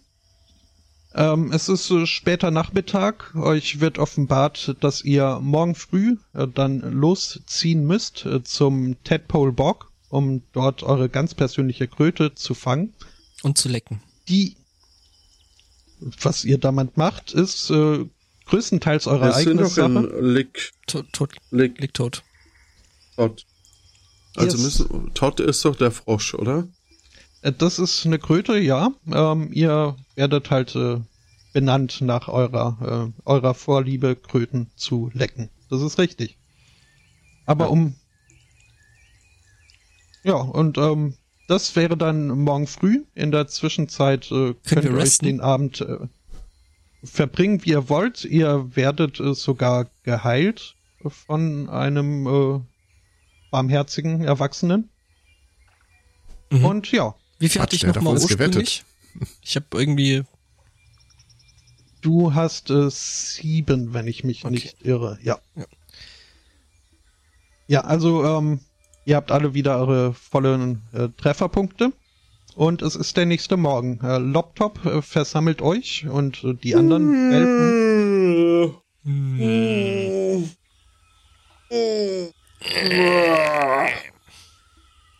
Ähm, 1.14 1.52
es 1.52 1.68
ist 1.68 1.90
äh, 1.90 2.06
später 2.06 2.50
Nachmittag. 2.50 3.34
Euch 3.36 3.80
wird 3.80 3.98
offenbart, 3.98 4.76
dass 4.80 5.04
ihr 5.04 5.38
morgen 5.40 5.74
früh 5.76 6.16
äh, 6.32 6.46
dann 6.48 6.80
losziehen 6.80 7.86
müsst 7.86 8.26
äh, 8.26 8.42
zum 8.42 8.96
Tadpole 9.04 9.52
Bog, 9.52 9.92
um 10.08 10.42
dort 10.52 10.82
eure 10.82 11.08
ganz 11.08 11.34
persönliche 11.34 11.86
Kröte 11.86 12.34
zu 12.34 12.54
fangen. 12.54 12.94
Und 13.42 13.58
zu 13.58 13.68
lecken. 13.68 14.02
Die, 14.28 14.56
was 16.00 16.44
ihr 16.44 16.58
damit 16.58 16.96
macht, 16.96 17.32
ist 17.32 17.70
äh, 17.70 18.04
größtenteils 18.46 19.06
eure 19.06 19.26
Wir 19.26 19.32
sind 19.34 19.48
eigene 19.48 19.62
doch 19.62 19.70
Sache. 19.70 20.06
in 20.18 20.24
Lick, 20.34 20.72
Tot, 20.88 21.06
tot, 21.12 21.34
Lick, 21.50 21.80
liegt 21.80 21.96
tot. 21.96 22.22
Todd. 23.16 23.44
Also 24.36 24.56
Yes. 24.56 24.64
müssen, 24.64 25.14
Todd 25.14 25.38
ist 25.38 25.64
doch 25.64 25.76
der 25.76 25.92
Frosch, 25.92 26.34
oder? 26.34 26.66
Äh, 27.44 27.52
Das 27.52 27.78
ist 27.78 28.04
eine 28.06 28.18
Kröte, 28.18 28.58
ja. 28.58 28.90
Ähm, 29.12 29.50
ihr 29.52 29.96
werdet 30.16 30.50
halt 30.50 30.74
äh, 30.74 31.00
benannt 31.52 32.00
nach 32.00 32.26
eurer, 32.28 33.12
äh, 33.14 33.22
eurer 33.24 33.54
Vorliebe, 33.54 34.16
Kröten 34.16 34.70
zu 34.74 35.10
lecken. 35.14 35.50
Das 35.70 35.82
ist 35.82 35.98
richtig. 35.98 36.36
Aber 37.46 37.66
Ja. 37.66 37.70
um. 37.70 37.94
Ja, 40.24 40.36
und 40.36 40.78
ähm, 40.78 41.14
das 41.48 41.76
wäre 41.76 41.96
dann 41.98 42.28
morgen 42.28 42.66
früh. 42.66 43.04
In 43.14 43.30
der 43.30 43.46
Zwischenzeit 43.46 44.30
äh, 44.32 44.54
könnt 44.66 44.84
ihr 44.84 44.94
euch 44.94 45.18
den 45.18 45.42
Abend 45.42 45.82
äh, 45.82 45.98
verbringen, 47.04 47.62
wie 47.64 47.70
ihr 47.72 47.90
wollt. 47.90 48.24
Ihr 48.24 48.74
werdet 48.74 49.20
äh, 49.20 49.34
sogar 49.34 49.90
geheilt 50.02 50.74
von 51.06 51.68
einem 51.68 52.26
äh, 52.26 52.60
barmherzigen 53.50 54.22
Erwachsenen. 54.22 54.88
Mhm. 56.50 56.64
Und 56.64 56.90
ja, 56.92 57.14
Wie 57.44 57.48
viel 57.50 57.60
Quatsch, 57.60 57.74
hatte 57.74 57.76
ich 57.76 57.94
nochmal 57.94 58.14
ursprünglich? 58.14 58.84
Ich 59.42 59.54
habe 59.56 59.66
irgendwie. 59.72 60.24
Du 62.00 62.34
hast 62.34 62.70
äh, 62.70 62.88
sieben, 62.90 63.94
wenn 63.94 64.06
ich 64.06 64.24
mich 64.24 64.44
Okay. 64.44 64.54
nicht 64.54 64.76
irre. 64.82 65.18
Ja. 65.22 65.38
Ja. 65.54 65.66
Ja, 67.66 67.80
also 67.82 68.24
ähm, 68.24 68.60
ihr 69.04 69.16
habt 69.16 69.30
alle 69.30 69.54
wieder 69.54 69.78
eure 69.78 70.14
vollen 70.14 70.82
äh, 70.92 71.08
Trefferpunkte. 71.16 71.92
Und 72.56 72.82
es 72.82 72.94
ist 72.96 73.16
der 73.16 73.26
nächste 73.26 73.56
Morgen. 73.56 74.00
Äh, 74.02 74.18
Loptop 74.18 74.84
äh, 74.86 75.02
versammelt 75.02 75.60
euch 75.60 76.06
und 76.08 76.44
äh, 76.44 76.54
die 76.54 76.74
anderen 76.76 77.10
Welpen. 77.30 78.80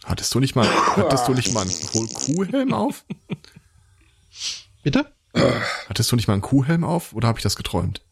Hattest 0.04 0.34
du 0.34 0.40
nicht 0.40 0.54
mal, 0.54 0.66
hattest 0.96 1.26
du 1.28 1.32
nicht 1.34 1.52
mal 1.54 1.62
einen 1.62 2.08
Kuhhelm 2.12 2.72
auf? 2.74 3.04
Bitte? 4.82 5.06
Hattest 5.88 6.12
du 6.12 6.16
nicht 6.16 6.26
mal 6.28 6.34
einen 6.34 6.42
Kuhhelm 6.42 6.84
auf 6.84 7.12
oder 7.14 7.28
habe 7.28 7.38
ich 7.38 7.42
das 7.42 7.56
geträumt? 7.56 8.02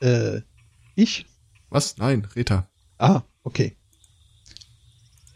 Äh, 0.00 0.42
ich? 0.94 1.26
Was? 1.70 1.96
Nein, 1.96 2.28
Rita. 2.36 2.68
Ah, 2.98 3.22
okay. 3.44 3.76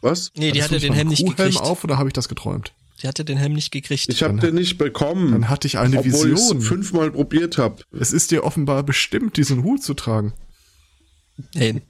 Was? 0.03 0.31
Nee, 0.37 0.53
die 0.53 0.63
Hattest 0.63 0.65
hat 0.65 0.71
du 0.83 0.87
ja 0.87 0.91
den 0.91 0.95
Helm 0.95 1.01
einen 1.09 1.11
nicht 1.11 1.25
Kuhhelm 1.25 1.51
gekriegt. 1.51 1.61
auf 1.71 1.83
oder 1.85 1.99
habe 1.99 2.09
ich 2.09 2.13
das 2.13 2.29
geträumt? 2.29 2.73
Die 3.03 3.09
hat 3.09 3.19
ja 3.19 3.25
den 3.25 3.37
Helm 3.39 3.55
nicht 3.55 3.71
gekriegt. 3.73 4.09
Ich 4.09 4.23
habe 4.23 4.39
den 4.39 4.55
nicht 4.55 4.79
bekommen. 4.79 5.33
Dann 5.33 5.49
hatte 5.49 5.67
ich 5.67 5.79
eine 5.79 5.99
obwohl 5.99 6.29
ich 6.33 6.37
Vision. 6.39 6.59
es 6.59 6.67
fünfmal 6.67 7.11
probiert 7.11 7.59
habe. 7.59 7.83
Es 7.99 8.13
ist 8.13 8.31
dir 8.31 8.45
offenbar 8.45 8.83
bestimmt, 8.83 9.37
diesen 9.37 9.65
Hut 9.65 9.83
zu 9.83 9.95
tragen. 9.95 10.33
Hey, 11.55 11.83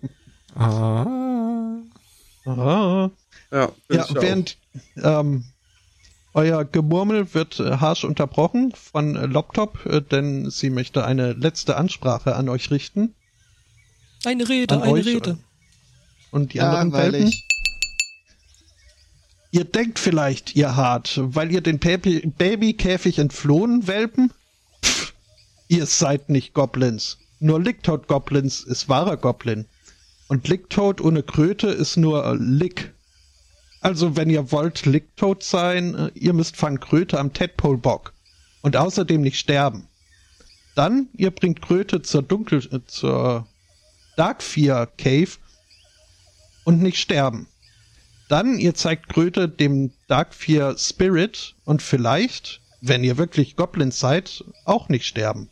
Ah. 0.55 1.05
Ah. 2.47 3.11
Ja, 3.53 3.73
Ja, 3.91 4.07
während 4.11 4.57
ähm, 5.03 5.45
euer 6.35 6.65
Gemurmel 6.65 7.33
wird 7.35 7.61
äh, 7.61 7.79
harsch 7.79 8.05
unterbrochen 8.05 8.73
von 8.75 9.17
äh, 9.17 9.27
Loptop, 9.27 9.85
äh, 9.87 10.01
denn 10.03 10.51
sie 10.51 10.71
möchte 10.71 11.05
eine 11.05 11.33
letzte 11.33 11.77
Ansprache 11.77 12.37
an 12.37 12.49
euch 12.49 12.71
richten. 12.71 13.15
eine 14.25 14.49
Rede, 14.49 14.75
An 14.75 14.83
eine 14.83 14.93
euch, 14.93 15.07
Rede. 15.07 15.39
Und 16.31 16.53
die 16.53 16.59
Ja, 16.59 16.71
anderen 16.71 16.93
weil 16.93 17.13
Welpen? 17.13 17.29
ich. 17.29 17.43
Ihr 19.53 19.65
denkt 19.65 19.99
vielleicht, 19.99 20.55
ihr 20.57 20.77
hart, 20.77 21.19
weil 21.23 21.51
ihr 21.51 21.61
den 21.63 21.79
Baby 21.79 22.21
Babykäfig 22.37 23.19
entflohen, 23.19 23.87
Welpen? 23.87 24.33
Pff, 24.85 25.15
ihr 25.69 25.87
seid 25.87 26.29
nicht 26.29 26.53
Goblins. 26.53 27.19
Nur 27.39 27.61
Licktoad 27.63 28.09
Goblins 28.09 28.61
ist 28.63 28.89
wahrer 28.89 29.17
Goblin. 29.17 29.67
Und 30.29 30.49
Licktoad 30.49 31.01
ohne 31.03 31.23
Kröte 31.23 31.69
ist 31.69 31.97
nur 31.97 32.25
äh, 32.25 32.35
Lick. 32.35 32.93
Also 33.81 34.17
wenn 34.17 34.31
ihr 34.31 34.51
wollt 34.51 34.85
Licktoad 34.87 35.45
sein, 35.45 35.95
äh, 35.95 36.11
ihr 36.15 36.33
müsst 36.33 36.57
fangen 36.57 36.81
Kröte 36.81 37.19
am 37.19 37.33
Tadpole 37.33 37.79
Bock. 37.79 38.13
Und 38.63 38.77
außerdem 38.77 39.21
nicht 39.21 39.39
sterben. 39.39 39.87
Dann, 40.75 41.09
ihr 41.17 41.31
bringt 41.31 41.63
Kröte 41.63 42.03
zur 42.03 42.23
Dunkel, 42.23 42.59
äh, 42.73 42.81
zur 42.87 43.47
Darkfear 44.17 44.87
Cave 44.87 45.31
und 46.65 46.83
nicht 46.83 46.99
sterben. 46.99 47.47
Dann, 48.29 48.59
ihr 48.59 48.75
zeigt 48.75 49.09
Kröte 49.09 49.49
dem 49.49 49.93
Darkfear 50.09 50.77
Spirit 50.77 51.55
und 51.65 51.81
vielleicht, 51.81 52.61
wenn 52.81 53.05
ihr 53.05 53.19
wirklich 53.19 53.55
Goblins 53.55 54.01
seid, 54.01 54.45
auch 54.65 54.89
nicht 54.89 55.07
sterben. 55.07 55.49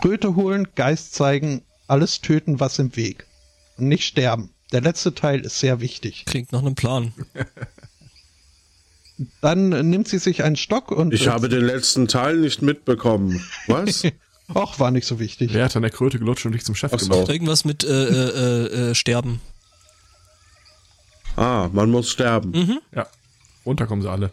Kröte 0.00 0.34
holen, 0.36 0.68
Geist 0.74 1.14
zeigen, 1.14 1.62
alles 1.86 2.20
töten, 2.20 2.60
was 2.60 2.78
im 2.78 2.94
Weg. 2.96 3.26
Nicht 3.76 4.04
sterben. 4.04 4.50
Der 4.72 4.80
letzte 4.80 5.14
Teil 5.14 5.40
ist 5.40 5.58
sehr 5.60 5.80
wichtig. 5.80 6.24
Klingt 6.26 6.52
nach 6.52 6.60
einem 6.60 6.74
Plan. 6.74 7.12
Dann 9.40 9.68
nimmt 9.90 10.08
sie 10.08 10.18
sich 10.18 10.42
einen 10.42 10.56
Stock 10.56 10.90
und. 10.90 11.14
Ich 11.14 11.26
äh, 11.26 11.30
habe 11.30 11.48
den 11.48 11.64
letzten 11.64 12.08
Teil 12.08 12.36
nicht 12.36 12.62
mitbekommen. 12.62 13.44
Was? 13.68 14.02
Och, 14.52 14.78
war 14.78 14.90
nicht 14.90 15.06
so 15.06 15.18
wichtig. 15.18 15.54
Wer 15.54 15.64
hat 15.64 15.76
an 15.76 15.82
der 15.82 15.90
Kröte 15.90 16.18
gelutscht 16.18 16.44
und 16.44 16.52
dich 16.52 16.64
zum 16.64 16.74
Chef 16.74 16.92
Ach 16.92 16.98
gemacht? 16.98 17.28
Irgendwas 17.28 17.64
mit 17.64 17.82
äh, 17.82 17.88
äh, 17.88 18.66
äh, 18.66 18.90
äh, 18.90 18.94
Sterben. 18.94 19.40
ah, 21.36 21.70
man 21.72 21.90
muss 21.90 22.10
sterben. 22.10 22.80
Ja. 22.94 23.06
Runter 23.64 23.86
kommen 23.86 24.02
sie 24.02 24.10
alle. 24.10 24.30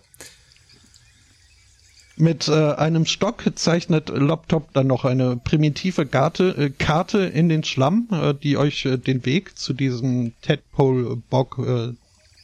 Mit 2.17 2.47
äh, 2.49 2.73
einem 2.73 3.05
Stock 3.05 3.43
zeichnet 3.55 4.09
Loptop 4.09 4.73
dann 4.73 4.87
noch 4.87 5.05
eine 5.05 5.37
primitive 5.37 6.05
Karte, 6.05 6.49
äh, 6.57 6.69
Karte 6.69 7.19
in 7.19 7.49
den 7.49 7.63
Schlamm, 7.63 8.07
äh, 8.11 8.33
die 8.33 8.57
euch 8.57 8.85
äh, 8.85 8.97
den 8.97 9.25
Weg 9.25 9.57
zu 9.57 9.73
diesem 9.73 10.33
Tadpole-Bock 10.41 11.57
äh, 11.65 11.93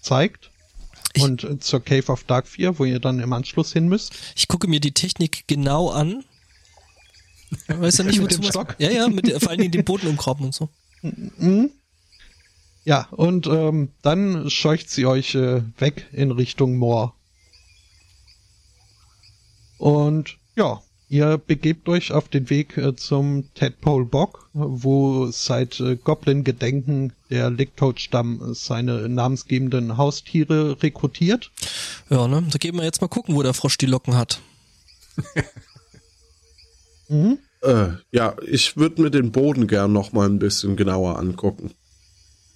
zeigt. 0.01 0.49
Ich- 1.13 1.21
und 1.23 1.43
äh, 1.43 1.59
zur 1.59 1.83
Cave 1.83 2.11
of 2.11 2.23
Dark 2.23 2.47
4, 2.47 2.79
wo 2.79 2.85
ihr 2.85 2.99
dann 2.99 3.19
im 3.19 3.33
Anschluss 3.33 3.73
hin 3.73 3.87
müsst. 3.87 4.13
Ich 4.35 4.47
gucke 4.47 4.67
mir 4.67 4.79
die 4.79 4.93
Technik 4.93 5.43
genau 5.47 5.89
an. 5.89 6.23
Weißt 7.67 7.99
du 7.99 8.03
nicht, 8.03 8.15
Mit 8.21 8.31
wozu 8.31 8.41
dem 8.41 8.49
Stock? 8.49 8.75
Ja, 8.79 8.89
ja, 8.89 9.07
mit, 9.09 9.27
der- 9.27 9.39
vor 9.39 9.49
allen 9.49 9.59
Dingen 9.59 9.71
den 9.71 9.85
Boden 9.85 10.07
umgraben 10.07 10.45
und 10.45 10.55
so. 10.55 10.69
Mhm. 11.01 11.71
Ja, 12.83 13.07
und 13.11 13.47
ähm, 13.47 13.89
dann 14.01 14.49
scheucht 14.49 14.89
sie 14.89 15.05
euch 15.05 15.35
äh, 15.35 15.61
weg 15.77 16.07
in 16.13 16.31
Richtung 16.31 16.77
Moor. 16.77 17.13
Und 19.77 20.37
ja, 20.55 20.81
ihr 21.09 21.37
begebt 21.37 21.87
euch 21.89 22.11
auf 22.11 22.29
den 22.29 22.49
Weg 22.49 22.77
äh, 22.77 22.95
zum 22.95 23.45
Tadpole 23.53 24.05
Bock, 24.05 24.49
wo 24.53 25.27
seit 25.27 25.79
äh, 25.79 25.95
Goblin-Gedenken 25.95 27.13
der 27.29 27.49
Licktoad-Stamm 27.49 28.41
äh, 28.41 28.55
seine 28.55 29.07
namensgebenden 29.09 29.97
Haustiere 29.97 30.81
rekrutiert. 30.81 31.51
Ja, 32.09 32.27
ne? 32.27 32.43
Da 32.49 32.57
gehen 32.57 32.75
wir 32.75 32.83
jetzt 32.83 33.01
mal 33.01 33.07
gucken, 33.07 33.35
wo 33.35 33.43
der 33.43 33.53
Frosch 33.53 33.77
die 33.77 33.85
Locken 33.85 34.15
hat. 34.15 34.41
Mhm. 37.09 37.39
Äh, 37.61 37.87
ja, 38.11 38.35
ich 38.45 38.77
würde 38.77 39.01
mir 39.01 39.09
den 39.09 39.31
Boden 39.31 39.67
gern 39.67 39.93
noch 39.93 40.11
mal 40.13 40.27
ein 40.27 40.39
bisschen 40.39 40.75
genauer 40.75 41.17
angucken. 41.17 41.71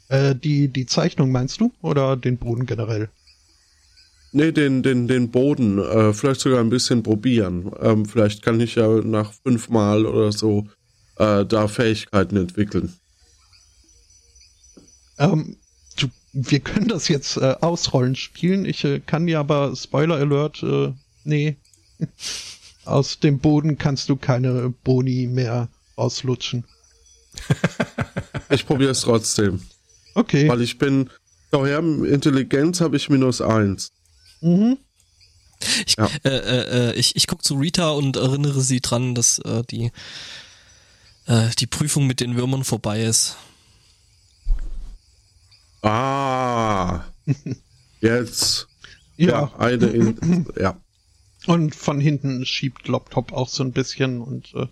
Äh, 0.09 0.35
die, 0.35 0.67
die 0.67 0.85
Zeichnung 0.85 1.31
meinst 1.31 1.59
du? 1.61 1.71
Oder 1.81 2.17
den 2.17 2.37
Boden 2.37 2.65
generell? 2.65 3.09
Nee, 4.33 4.51
den, 4.51 4.81
den, 4.81 5.07
den 5.07 5.29
Boden, 5.29 5.77
äh, 5.79 6.13
vielleicht 6.13 6.39
sogar 6.41 6.59
ein 6.61 6.69
bisschen 6.69 7.03
probieren. 7.03 7.71
Ähm, 7.81 8.05
vielleicht 8.05 8.41
kann 8.41 8.59
ich 8.61 8.75
ja 8.75 8.87
nach 8.87 9.33
fünfmal 9.43 10.05
oder 10.05 10.31
so 10.31 10.67
äh, 11.17 11.45
da 11.45 11.67
Fähigkeiten 11.67 12.37
entwickeln. 12.37 12.93
Ähm, 15.19 15.57
du, 15.99 16.07
wir 16.31 16.61
können 16.61 16.87
das 16.87 17.09
jetzt 17.09 17.37
äh, 17.37 17.55
ausrollen 17.59 18.15
spielen. 18.15 18.65
Ich 18.65 18.85
äh, 18.85 19.01
kann 19.01 19.27
dir 19.27 19.39
aber, 19.39 19.75
Spoiler 19.75 20.15
Alert, 20.15 20.63
äh, 20.63 20.93
nee. 21.25 21.57
Aus 22.85 23.19
dem 23.19 23.39
Boden 23.39 23.77
kannst 23.77 24.09
du 24.09 24.15
keine 24.15 24.73
Boni 24.83 25.27
mehr 25.27 25.67
rauslutschen. 25.97 26.63
Ich 28.49 28.67
probiere 28.67 28.91
es 28.91 28.99
trotzdem, 29.01 29.61
Okay. 30.13 30.49
weil 30.49 30.61
ich 30.61 30.77
bin, 30.77 31.09
daher 31.51 31.79
Intelligenz 31.79 32.81
habe 32.81 32.97
ich 32.97 33.09
minus 33.09 33.39
eins. 33.39 33.93
Mhm. 34.41 34.77
Ich, 35.85 35.95
Ja. 35.97 36.09
äh, 36.23 36.29
äh, 36.29 36.89
äh, 36.89 36.93
ich, 36.95 37.15
ich 37.15 37.27
gucke 37.27 37.43
zu 37.43 37.55
Rita 37.55 37.91
und 37.91 38.15
erinnere 38.15 38.61
sie 38.61 38.81
dran, 38.81 39.13
dass 39.15 39.39
äh, 39.39 39.63
die, 39.69 39.91
äh, 41.27 41.49
die 41.59 41.67
Prüfung 41.67 42.07
mit 42.07 42.19
den 42.19 42.35
Würmern 42.35 42.63
vorbei 42.63 43.03
ist. 43.03 43.37
Ah, 45.83 47.05
jetzt. 48.01 48.67
Ja. 49.17 49.51
eine 49.57 49.87
in, 49.87 50.47
ja. 50.59 50.79
Und 51.47 51.75
von 51.75 51.99
hinten 51.99 52.45
schiebt 52.45 52.87
Loptop 52.87 53.33
auch 53.33 53.49
so 53.49 53.63
ein 53.63 53.71
bisschen 53.71 54.21
und 54.21 54.53
äh, 54.55 54.67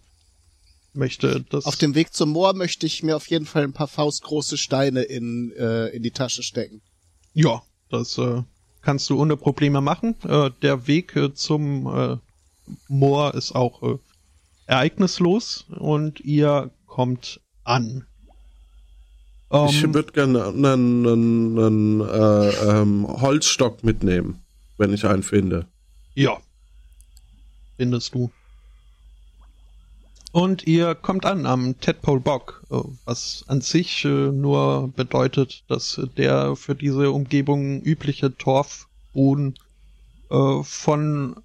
möchte 0.93 1.41
das. 1.49 1.65
Auf 1.65 1.75
dem 1.75 1.95
Weg 1.95 2.13
zum 2.13 2.29
Moor 2.29 2.53
möchte 2.53 2.85
ich 2.85 3.03
mir 3.03 3.15
auf 3.15 3.27
jeden 3.27 3.45
Fall 3.45 3.63
ein 3.63 3.73
paar 3.73 3.87
faustgroße 3.87 4.57
Steine 4.57 5.01
in, 5.03 5.51
äh, 5.51 5.87
in 5.87 6.03
die 6.03 6.11
Tasche 6.11 6.43
stecken. 6.43 6.81
Ja, 7.33 7.61
das 7.89 8.17
äh, 8.17 8.43
kannst 8.89 9.07
du 9.11 9.21
ohne 9.21 9.37
Probleme 9.37 9.81
machen. 9.81 10.15
Äh, 10.23 10.49
der 10.63 10.87
Weg 10.87 11.15
äh, 11.15 11.31
zum 11.35 11.85
äh, 11.85 12.17
Moor 12.87 13.35
ist 13.35 13.51
auch 13.51 13.83
äh, 13.83 13.97
ereignislos 14.65 15.67
und 15.77 16.21
ihr 16.21 16.71
kommt 16.87 17.39
an. 17.63 18.07
Ich 19.67 19.83
Ähm, 19.83 19.93
würde 19.93 20.11
gerne 20.11 20.43
einen, 20.47 21.05
einen, 21.05 21.59
einen 21.59 22.01
äh, 22.01 22.49
ähm, 22.81 23.07
Holzstock 23.07 23.83
mitnehmen, 23.83 24.41
wenn 24.79 24.91
ich 24.91 25.05
einen 25.05 25.21
finde. 25.21 25.67
ja, 26.15 26.37
findest 27.77 28.15
du. 28.15 28.31
Und 30.31 30.67
ihr 30.67 30.93
kommt 30.93 31.25
an 31.25 31.47
am 31.47 31.79
Tadpole 31.79 32.19
Bock, 32.19 32.63
äh, 32.69 32.75
was 33.05 33.43
an 33.47 33.61
sich 33.61 34.05
äh, 34.05 34.07
nur 34.31 34.89
bedeutet, 34.95 35.63
dass 35.67 35.99
der 36.17 36.55
für 36.55 36.75
diese 36.75 37.11
Umgebung 37.11 37.81
übliche 37.81 38.37
Torfboden 38.37 39.57
äh, 40.29 40.63
von 40.63 41.35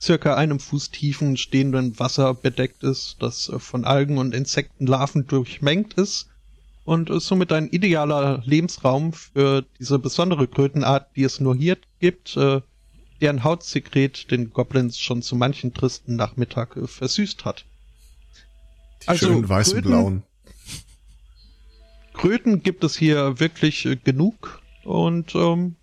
circa 0.00 0.36
einem 0.36 0.58
Fuß 0.58 0.90
tiefen 0.90 1.36
stehenden 1.36 1.98
Wasser 1.98 2.32
bedeckt 2.32 2.82
ist, 2.82 3.16
das 3.20 3.52
von 3.58 3.84
Algen 3.84 4.16
und 4.16 4.34
Insektenlarven 4.34 5.26
durchmengt 5.26 5.94
ist 5.94 6.30
und 6.86 7.10
ist 7.10 7.26
somit 7.26 7.52
ein 7.52 7.68
idealer 7.68 8.42
Lebensraum 8.46 9.12
für 9.12 9.66
diese 9.78 9.98
besondere 9.98 10.48
Krötenart, 10.48 11.14
die 11.14 11.24
es 11.24 11.38
nur 11.38 11.54
hier 11.54 11.76
gibt, 11.98 12.34
deren 12.34 13.44
Hautsekret 13.44 14.30
den 14.30 14.54
Goblins 14.54 14.98
schon 14.98 15.20
zu 15.20 15.36
manchen 15.36 15.74
tristen 15.74 16.16
Nachmittag 16.16 16.78
versüßt 16.82 17.44
hat. 17.44 17.66
Die 19.02 19.08
Also, 19.08 19.26
schönen 19.26 19.48
weißen 19.48 19.74
Kröten- 19.74 19.88
blauen. 19.90 20.22
Kröten 22.14 22.62
gibt 22.62 22.84
es 22.84 22.96
hier 22.96 23.40
wirklich 23.40 23.86
äh, 23.86 23.96
genug 23.96 24.60
und 24.84 25.34
ähm, 25.34 25.76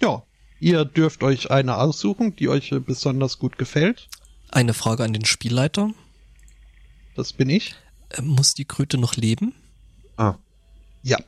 ja, 0.00 0.22
ihr 0.58 0.84
dürft 0.84 1.22
euch 1.22 1.50
eine 1.50 1.76
aussuchen, 1.76 2.34
die 2.36 2.48
euch 2.48 2.72
äh, 2.72 2.80
besonders 2.80 3.38
gut 3.38 3.58
gefällt. 3.58 4.08
Eine 4.50 4.72
Frage 4.74 5.04
an 5.04 5.12
den 5.12 5.24
Spielleiter. 5.26 5.92
Das 7.14 7.32
bin 7.32 7.50
ich. 7.50 7.74
Äh, 8.10 8.22
muss 8.22 8.54
die 8.54 8.64
Kröte 8.64 8.96
noch 8.96 9.16
leben? 9.16 9.52
Ah, 10.16 10.36
Ja, 11.02 11.18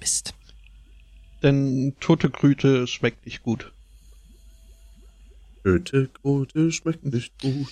Mist. 0.00 0.34
denn 1.44 1.94
tote 2.00 2.30
Kröte 2.30 2.88
schmeckt 2.88 3.24
nicht 3.24 3.42
gut. 3.44 3.72
Kröte, 5.62 6.08
Kröte, 6.22 6.72
schmeckt 6.72 7.04
nicht 7.04 7.32
gut. 7.40 7.68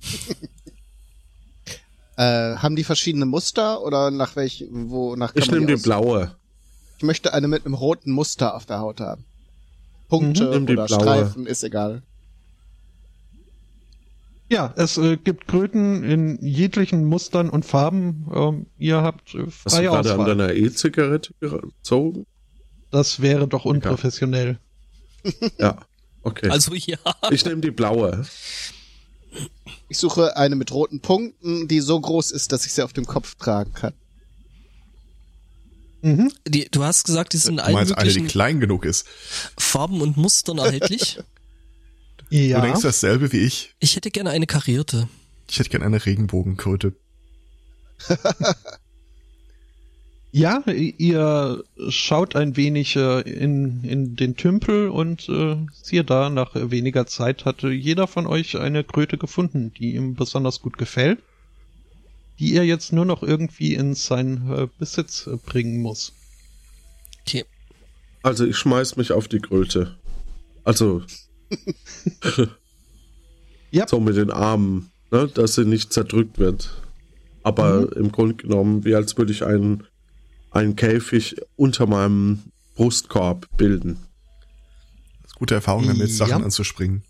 Äh, 2.16 2.56
haben 2.56 2.76
die 2.76 2.84
verschiedene 2.84 3.24
Muster 3.24 3.80
oder 3.82 4.10
nach 4.10 4.36
welch, 4.36 4.66
wo, 4.70 5.16
nach 5.16 5.34
Ich 5.34 5.50
nehme 5.50 5.64
die 5.64 5.72
aus- 5.74 5.82
blaue. 5.82 6.36
Ich 6.98 7.02
möchte 7.02 7.32
eine 7.32 7.48
mit 7.48 7.64
einem 7.64 7.72
roten 7.72 8.10
Muster 8.12 8.54
auf 8.54 8.66
der 8.66 8.80
Haut 8.80 9.00
haben. 9.00 9.24
Punkte 10.10 10.60
Mhm. 10.60 10.66
Die 10.66 10.72
oder. 10.74 10.86
Streifen, 10.86 11.46
ist 11.46 11.64
egal. 11.64 12.02
Ja, 14.50 14.74
es 14.76 14.98
äh, 14.98 15.16
gibt 15.16 15.48
Kröten 15.48 16.04
in 16.04 16.44
jeglichen 16.44 17.06
Mustern 17.06 17.48
und 17.48 17.64
Farben. 17.64 18.26
Ähm, 18.34 18.66
ihr 18.78 19.00
habt 19.00 19.34
äh, 19.34 19.46
Hast 19.46 19.64
du 19.64 19.70
freie 19.70 19.84
gerade 19.86 20.12
an 20.12 20.26
deiner 20.26 20.52
E-Zigarette 20.52 21.32
gezogen? 21.40 22.26
Das 22.90 23.22
wäre 23.22 23.48
doch 23.48 23.64
unprofessionell. 23.64 24.58
Ja. 25.58 25.78
Okay. 26.22 26.50
Also 26.50 26.74
ja. 26.74 26.98
ich 27.30 27.44
nehme 27.46 27.62
die 27.62 27.70
blaue. 27.70 28.26
Ich 29.90 29.98
suche 29.98 30.36
eine 30.36 30.54
mit 30.54 30.70
roten 30.70 31.00
Punkten, 31.00 31.66
die 31.66 31.80
so 31.80 32.00
groß 32.00 32.30
ist, 32.30 32.52
dass 32.52 32.64
ich 32.64 32.72
sie 32.72 32.84
auf 32.84 32.92
dem 32.92 33.06
Kopf 33.06 33.34
tragen 33.34 33.72
kann. 33.74 33.92
Mhm. 36.02 36.32
Die, 36.46 36.68
du 36.70 36.84
hast 36.84 37.04
gesagt, 37.04 37.32
die 37.32 37.38
sind 37.38 37.58
in 37.58 37.66
Du 37.66 37.72
meinst 37.72 37.98
eine, 37.98 38.12
die 38.12 38.22
klein 38.22 38.60
genug 38.60 38.84
ist. 38.84 39.04
Farben 39.58 40.00
und 40.00 40.16
Mustern 40.16 40.58
erhältlich. 40.58 41.18
Ja. 42.32 42.60
Du 42.60 42.66
denkst 42.66 42.82
dasselbe 42.82 43.32
wie 43.32 43.38
ich. 43.38 43.74
Ich 43.80 43.96
hätte 43.96 44.12
gerne 44.12 44.30
eine 44.30 44.46
karierte. 44.46 45.08
Ich 45.48 45.58
hätte 45.58 45.68
gerne 45.68 45.86
eine 45.86 46.06
Regenbogenkröte. 46.06 46.94
Ja, 50.32 50.62
ihr 50.68 51.64
schaut 51.88 52.36
ein 52.36 52.56
wenig 52.56 52.94
äh, 52.94 53.20
in, 53.22 53.82
in 53.82 54.14
den 54.14 54.36
Tümpel 54.36 54.88
und 54.88 55.28
äh, 55.28 55.56
siehe 55.82 56.04
da, 56.04 56.30
nach 56.30 56.52
weniger 56.54 57.06
Zeit 57.06 57.44
hatte 57.44 57.70
jeder 57.70 58.06
von 58.06 58.28
euch 58.28 58.56
eine 58.56 58.84
Kröte 58.84 59.18
gefunden, 59.18 59.72
die 59.74 59.96
ihm 59.96 60.14
besonders 60.14 60.60
gut 60.60 60.78
gefällt, 60.78 61.18
die 62.38 62.54
er 62.54 62.62
jetzt 62.64 62.92
nur 62.92 63.04
noch 63.04 63.24
irgendwie 63.24 63.74
in 63.74 63.94
seinen 63.94 64.52
äh, 64.52 64.68
Besitz 64.78 65.26
äh, 65.26 65.36
bringen 65.36 65.82
muss. 65.82 66.12
Okay. 67.26 67.44
Also 68.22 68.46
ich 68.46 68.56
schmeiß 68.56 68.96
mich 68.96 69.10
auf 69.10 69.26
die 69.26 69.40
Kröte. 69.40 69.96
Also 70.62 71.02
Ja. 73.72 73.86
so 73.88 73.98
mit 74.00 74.16
den 74.16 74.30
Armen, 74.30 74.90
ne, 75.10 75.28
dass 75.28 75.56
sie 75.56 75.64
nicht 75.64 75.92
zerdrückt 75.92 76.38
wird. 76.38 76.70
Aber 77.42 77.80
Mhm. 77.82 77.88
im 77.96 78.12
Grunde 78.12 78.34
genommen, 78.34 78.84
wie 78.84 78.94
als 78.94 79.16
würde 79.18 79.32
ich 79.32 79.44
einen, 79.44 79.84
einen 80.50 80.76
Käfig 80.76 81.36
unter 81.56 81.86
meinem 81.86 82.42
Brustkorb 82.74 83.48
bilden. 83.56 83.98
Das 85.22 85.32
ist 85.32 85.36
gute 85.36 85.54
Erfahrung 85.54 85.86
damit, 85.86 86.08
Ja. 86.08 86.26
Sachen 86.26 86.44
anzuspringen. 86.44 87.02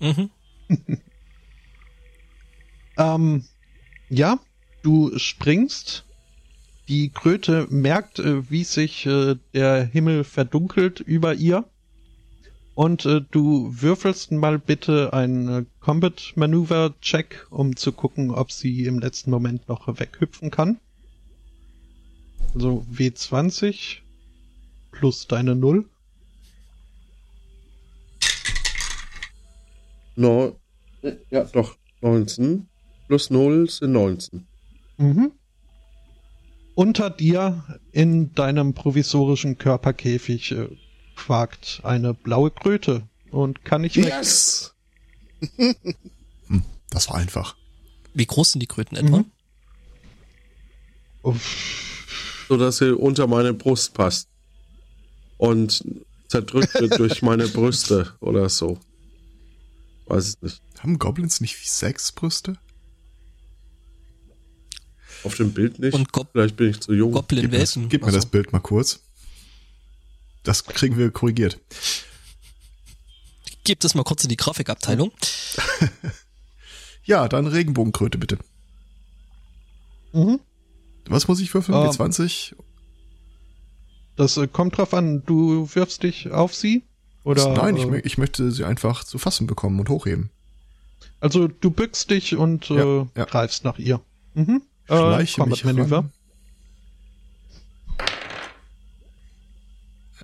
Mhm. 0.00 0.30
Ähm, 2.98 3.44
ja, 4.10 4.38
du 4.82 5.16
springst. 5.18 6.04
Die 6.88 7.10
Kröte 7.10 7.66
merkt, 7.70 8.18
äh, 8.18 8.50
wie 8.50 8.64
sich 8.64 9.06
äh, 9.06 9.36
der 9.54 9.84
Himmel 9.84 10.24
verdunkelt 10.24 11.00
über 11.00 11.34
ihr. 11.34 11.64
Und 12.74 13.04
äh, 13.04 13.20
du 13.30 13.70
würfelst 13.70 14.32
mal 14.32 14.58
bitte 14.58 15.12
einen 15.12 15.48
äh, 15.48 15.64
Combat 15.80 16.32
Maneuver 16.36 16.94
Check, 17.00 17.46
um 17.50 17.76
zu 17.76 17.92
gucken, 17.92 18.30
ob 18.30 18.50
sie 18.50 18.84
im 18.84 18.98
letzten 19.00 19.30
Moment 19.30 19.68
noch 19.68 19.86
weghüpfen 20.00 20.50
kann. 20.50 20.78
Also 22.54 22.84
W20 22.92 23.98
plus 24.92 25.26
deine 25.26 25.54
Null. 25.54 25.88
No, 30.16 30.56
ja, 31.30 31.44
doch, 31.44 31.76
19 32.00 32.68
plus 33.06 33.30
0 33.30 33.70
sind 33.70 33.92
19. 33.92 34.46
Mhm. 34.98 35.32
Unter 36.74 37.10
dir 37.10 37.80
in 37.92 38.34
deinem 38.34 38.74
provisorischen 38.74 39.58
Körperkäfig 39.58 40.52
äh, 40.52 40.68
quakt 41.16 41.80
eine 41.82 42.14
blaue 42.14 42.50
Kröte 42.50 43.08
und 43.30 43.64
kann 43.64 43.82
nicht 43.82 43.96
weg. 43.96 44.06
Yes! 44.06 44.74
Das 46.90 47.08
war 47.08 47.16
einfach. 47.16 47.56
Wie 48.14 48.26
groß 48.26 48.52
sind 48.52 48.60
die 48.60 48.66
Kröten 48.66 48.96
etwa? 48.96 49.18
Mhm. 49.18 49.24
Uff. 51.22 51.97
So 52.48 52.56
dass 52.56 52.78
sie 52.78 52.96
unter 52.96 53.26
meine 53.26 53.52
Brust 53.52 53.94
passt. 53.94 54.28
Und 55.36 55.84
zerdrückt 56.28 56.74
wird 56.74 56.98
durch 56.98 57.22
meine 57.22 57.46
Brüste 57.46 58.14
oder 58.20 58.48
so. 58.48 58.78
Weiß 60.06 60.26
es 60.26 60.42
nicht. 60.42 60.62
Haben 60.80 60.98
Goblins 60.98 61.40
nicht 61.40 61.56
sechs 61.70 62.12
Brüste? 62.12 62.58
Auf 65.24 65.34
dem 65.36 65.52
Bild 65.52 65.78
nicht. 65.78 65.94
Und 65.94 66.12
Gob 66.12 66.28
Vielleicht 66.32 66.56
bin 66.56 66.70
ich 66.70 66.80
zu 66.80 66.94
jung. 66.94 67.12
Goblin 67.12 67.42
Gib, 67.42 67.50
mir 67.52 67.58
das, 67.58 67.74
gib 67.74 68.00
mir 68.00 68.06
Also, 68.06 68.18
das 68.18 68.26
Bild 68.26 68.52
mal 68.52 68.60
kurz. 68.60 69.00
Das 70.44 70.64
kriegen 70.64 70.96
wir 70.96 71.10
korrigiert. 71.10 71.60
Gib 73.64 73.80
das 73.80 73.94
mal 73.94 74.04
kurz 74.04 74.22
in 74.22 74.30
die 74.30 74.36
Grafikabteilung. 74.36 75.12
Ja, 77.08 77.26
dann 77.26 77.46
Regenbogenkröte 77.46 78.18
bitte. 78.18 78.36
Mhm. 80.12 80.40
Was 81.08 81.28
muss 81.28 81.40
ich 81.40 81.52
würfeln? 81.54 81.76
Ähm, 81.78 81.88
W20? 81.90 82.54
Das 84.16 84.36
äh, 84.36 84.46
kommt 84.48 84.76
drauf 84.76 84.94
an, 84.94 85.22
du 85.26 85.68
wirfst 85.74 86.02
dich 86.02 86.30
auf 86.30 86.54
sie? 86.54 86.82
Oder, 87.24 87.52
Nein, 87.54 87.76
ich, 87.76 87.84
äh, 87.84 88.00
ich 88.00 88.18
möchte 88.18 88.50
sie 88.50 88.64
einfach 88.64 89.04
zu 89.04 89.18
fassen 89.18 89.46
bekommen 89.46 89.78
und 89.80 89.88
hochheben. 89.88 90.30
Also 91.20 91.48
du 91.48 91.70
bückst 91.70 92.10
dich 92.10 92.36
und 92.36 92.68
Ja, 92.68 93.02
äh, 93.02 93.06
ja. 93.16 93.24
greifst 93.24 93.64
nach 93.64 93.78
ihr. 93.78 94.00
Mhm. 94.34 94.62
Schleiche 94.86 95.40
Combat 95.40 95.50
mich 95.50 95.64
Manöver. 95.64 95.96
ran. 95.96 96.12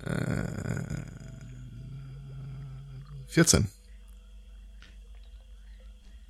Äh, 0.05 1.05
14. 3.27 3.67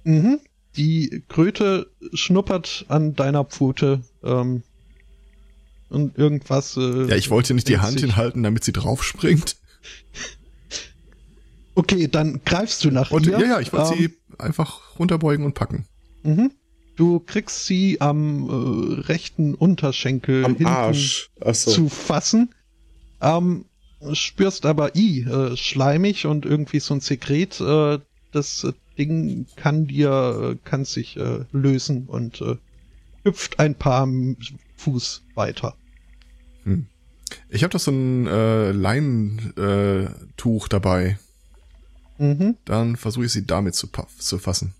Mhm. 0.03 0.39
Die 0.75 1.23
Kröte 1.29 1.89
schnuppert 2.13 2.85
an 2.89 3.15
deiner 3.15 3.45
Pfote 3.45 4.01
ähm, 4.25 4.63
und 5.89 6.17
irgendwas. 6.17 6.75
Äh, 6.77 7.07
Ja, 7.09 7.15
ich 7.15 7.29
wollte 7.29 7.53
nicht 7.53 7.67
die 7.69 7.77
Hand 7.79 7.99
hinhalten, 7.99 8.43
damit 8.43 8.63
sie 8.63 8.73
draufspringt. 8.73 9.55
Okay, 11.75 12.07
dann 12.07 12.41
greifst 12.45 12.83
du 12.85 12.91
nach 12.91 13.11
Und, 13.11 13.27
ihr. 13.27 13.33
ja, 13.39 13.45
ja, 13.45 13.59
ich 13.59 13.73
wollte 13.73 13.93
ähm, 13.93 13.99
sie 13.99 14.13
einfach 14.37 14.97
runterbeugen 14.97 15.45
und 15.45 15.53
packen. 15.53 15.85
Mhm. 16.23 16.51
Du 16.95 17.19
kriegst 17.19 17.65
sie 17.65 17.99
am 17.99 18.49
äh, 18.49 19.01
rechten 19.01 19.53
Unterschenkel 19.53 20.45
Am 20.45 20.51
hinten 20.55 20.67
Arsch. 20.67 21.29
Achso. 21.41 21.71
zu 21.71 21.89
fassen. 21.89 22.55
Ähm, 23.21 23.65
spürst 24.13 24.65
aber 24.65 24.95
i, 24.95 25.21
äh, 25.23 25.57
schleimig 25.57 26.25
und 26.25 26.45
irgendwie 26.45 26.79
so 26.79 26.93
ein 26.93 27.01
Sekret. 27.01 27.59
Äh, 27.59 27.99
das 28.31 28.65
Ding 28.97 29.45
kann 29.57 29.87
dir, 29.87 30.53
äh, 30.55 30.69
kann 30.69 30.85
sich 30.85 31.17
äh, 31.17 31.39
lösen 31.51 32.05
und 32.07 32.39
äh, 32.39 32.55
hüpft 33.25 33.59
ein 33.59 33.75
paar 33.75 34.07
Fuß 34.77 35.23
weiter. 35.35 35.75
Ich 37.49 37.63
habe 37.63 37.71
doch 37.71 37.79
so 37.79 37.91
ein 37.91 38.27
äh, 38.27 38.71
Leinentuch 38.71 40.65
äh, 40.65 40.69
dabei. 40.69 41.19
Mhm. 42.17 42.57
Dann 42.65 42.95
versuche 42.95 43.25
ich 43.25 43.31
sie 43.33 43.45
damit 43.45 43.75
zu, 43.75 43.89
zu 44.19 44.39
fassen. 44.39 44.73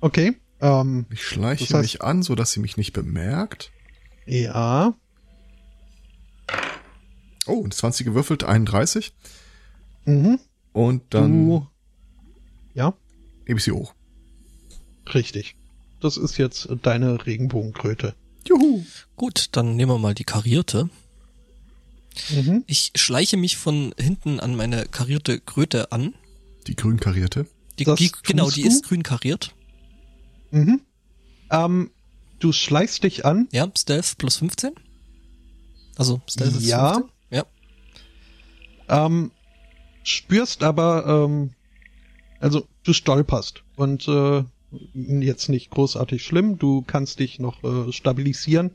Okay. 0.00 0.36
Ähm, 0.60 1.06
Ich 1.10 1.22
schleiche 1.24 1.64
Das 1.66 1.74
heißt- 1.74 1.82
mich 1.82 2.02
an, 2.02 2.22
so 2.22 2.34
dass 2.34 2.52
sie 2.52 2.60
mich 2.60 2.76
nicht 2.76 2.92
bemerkt. 2.92 3.72
ja. 4.26 4.94
Oh, 7.46 7.62
eine 7.62 7.70
20 7.70 8.04
gewürfelt, 8.06 8.44
31. 8.44 9.12
Mhm. 10.04 10.38
Und 10.72 11.02
dann 11.14 11.46
Du. 11.48 11.66
Ja, 12.74 12.94
hebe 13.46 13.58
ich 13.58 13.64
sie 13.64 13.72
hoch. 13.72 13.94
richtig. 15.14 15.56
Das 16.00 16.16
ist 16.16 16.38
jetzt 16.38 16.68
deine 16.82 17.24
Regenbogenkröte. 17.26 18.14
Juhu. 18.48 18.84
Gut, 19.16 19.48
dann 19.52 19.76
nehmen 19.76 19.92
wir 19.92 19.98
mal 19.98 20.14
die 20.14 20.24
karierte. 20.24 20.88
Mhm. 22.30 22.64
Ich 22.66 22.92
schleiche 22.96 23.36
mich 23.36 23.56
von 23.56 23.94
hinten 23.98 24.40
an 24.40 24.56
meine 24.56 24.86
karierte 24.86 25.40
Kröte 25.40 25.92
an. 25.92 26.14
Die 26.66 26.74
grün 26.76 26.98
karierte. 26.98 27.46
Die, 27.78 27.84
die, 27.84 28.12
genau, 28.22 28.50
die 28.50 28.62
du? 28.62 28.68
ist 28.68 28.84
grün 28.84 29.02
kariert. 29.02 29.54
Mhm. 30.50 30.80
Ähm, 31.50 31.90
du 32.38 32.52
schleichst 32.52 33.04
dich 33.04 33.24
an. 33.24 33.48
Ja, 33.52 33.70
Stealth 33.76 34.18
plus 34.18 34.36
15. 34.38 34.72
Also 35.96 36.20
Stealth 36.28 36.56
ist 36.56 36.64
Ja. 36.66 36.94
15. 36.94 37.10
Ähm, 38.90 39.30
spürst 40.02 40.64
aber, 40.64 41.06
ähm, 41.06 41.50
also 42.40 42.66
du 42.82 42.92
stolperst 42.92 43.62
und 43.76 44.08
äh, 44.08 44.42
jetzt 44.92 45.48
nicht 45.48 45.70
großartig 45.70 46.24
schlimm, 46.24 46.58
du 46.58 46.82
kannst 46.82 47.18
dich 47.18 47.38
noch 47.38 47.62
äh, 47.64 47.92
stabilisieren. 47.92 48.72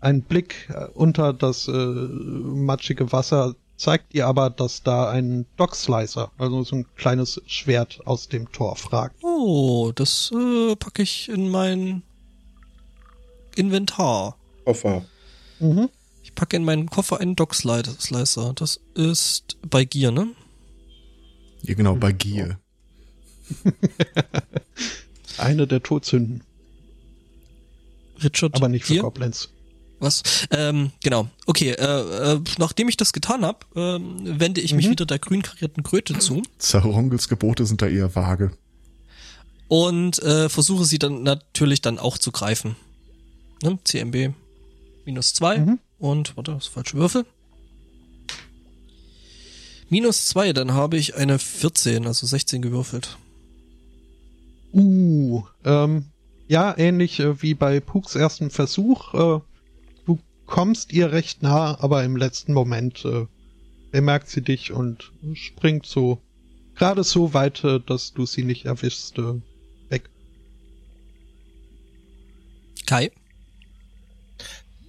Ein 0.00 0.22
Blick 0.22 0.68
äh, 0.72 0.86
unter 0.94 1.32
das 1.32 1.68
äh, 1.68 1.72
matschige 1.72 3.12
Wasser 3.12 3.54
zeigt 3.76 4.12
dir 4.12 4.26
aber, 4.26 4.50
dass 4.50 4.82
da 4.82 5.10
ein 5.10 5.46
Dockslicer, 5.56 6.32
also 6.38 6.62
so 6.64 6.76
ein 6.76 6.86
kleines 6.96 7.40
Schwert 7.46 8.00
aus 8.06 8.28
dem 8.28 8.50
Tor 8.52 8.76
fragt. 8.76 9.22
Oh, 9.22 9.92
das 9.94 10.32
äh, 10.32 10.76
packe 10.76 11.02
ich 11.02 11.28
in 11.28 11.48
mein 11.48 12.02
Inventar. 13.56 14.36
Koffer. 14.64 15.04
Mhm. 15.60 15.88
Ich 16.22 16.34
packe 16.34 16.56
in 16.56 16.64
meinen 16.64 16.90
Koffer 16.90 17.20
einen 17.20 17.36
Dockslicer. 17.36 18.52
Das 18.54 18.80
ist 18.94 19.56
bei 19.68 19.84
Gier, 19.84 20.10
ne? 20.10 20.28
Ja, 21.62 21.74
genau, 21.74 21.96
bei 21.96 22.12
Gier. 22.12 22.58
Eine 25.48 25.66
der 25.66 25.82
Todsünden, 25.82 26.42
Richard 28.22 28.54
aber 28.56 28.68
nicht 28.68 28.84
für 28.86 28.92
Gier? 28.94 29.02
Goblins. 29.02 29.48
Was? 30.00 30.22
Ähm, 30.50 30.92
genau. 31.02 31.28
Okay, 31.46 31.70
äh, 31.70 32.34
äh, 32.34 32.40
nachdem 32.58 32.88
ich 32.88 32.96
das 32.96 33.12
getan 33.12 33.44
habe, 33.44 33.58
ähm, 33.74 34.16
wende 34.40 34.60
ich 34.60 34.72
mich 34.74 34.86
Mhm. 34.86 34.90
wieder 34.92 35.06
der 35.06 35.18
grün 35.18 35.42
karierten 35.42 35.82
Kröte 35.82 36.18
zu 36.18 36.42
Zarongels 36.58 37.28
Gebote 37.28 37.66
sind 37.66 37.82
da 37.82 37.86
eher 37.88 38.14
vage. 38.14 38.52
und 39.66 40.22
äh, 40.22 40.48
versuche 40.48 40.84
sie 40.84 40.98
dann 40.98 41.24
natürlich 41.24 41.80
dann 41.82 41.98
auch 41.98 42.16
zu 42.16 42.30
greifen. 42.32 42.76
Ne? 43.62 43.78
CMB 43.84 44.32
minus 45.04 45.34
zwei 45.34 45.58
Mhm. 45.58 45.78
und, 45.98 46.36
warte, 46.36 46.52
das 46.52 46.64
ist 46.66 46.72
falsche 46.72 46.96
Würfel. 46.96 47.26
Minus 49.90 50.26
zwei, 50.26 50.52
dann 50.52 50.72
habe 50.74 50.96
ich 50.98 51.16
eine 51.16 51.38
14, 51.38 52.06
also 52.06 52.26
16 52.26 52.62
gewürfelt. 52.62 53.16
Uh, 54.72 55.42
ähm, 55.64 56.06
ja, 56.46 56.76
ähnlich 56.76 57.20
äh, 57.20 57.42
wie 57.42 57.54
bei 57.54 57.80
Puks 57.80 58.14
ersten 58.14 58.50
Versuch. 58.50 59.14
Äh, 59.14 59.40
du 60.06 60.18
kommst 60.46 60.92
ihr 60.92 61.12
recht 61.12 61.42
nah, 61.42 61.78
aber 61.80 62.04
im 62.04 62.16
letzten 62.16 62.52
Moment 62.52 63.04
äh, 63.04 63.26
bemerkt 63.90 64.28
sie 64.28 64.42
dich 64.42 64.72
und 64.72 65.12
springt 65.34 65.86
so 65.86 66.20
gerade 66.74 67.04
so 67.04 67.34
weit, 67.34 67.64
äh, 67.64 67.80
dass 67.80 68.12
du 68.12 68.24
sie 68.26 68.44
nicht 68.44 68.64
erwischst, 68.64 69.18
äh, 69.18 69.40
weg. 69.90 70.08
Kai? 72.86 73.10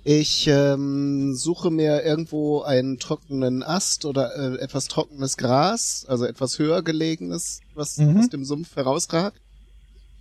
Ich 0.05 0.47
ähm, 0.47 1.35
suche 1.35 1.71
mir 1.71 2.03
irgendwo 2.03 2.61
einen 2.61 2.99
trockenen 2.99 3.63
Ast 3.63 4.05
oder 4.05 4.35
äh, 4.35 4.57
etwas 4.59 4.87
trockenes 4.87 5.35
Gras, 5.35 6.05
also 6.07 6.25
etwas 6.25 6.57
höher 6.57 6.81
gelegenes, 6.83 7.59
was 7.75 7.97
Mhm. 7.97 8.17
aus 8.17 8.29
dem 8.29 8.45
Sumpf 8.45 8.75
herausragt. 8.75 9.41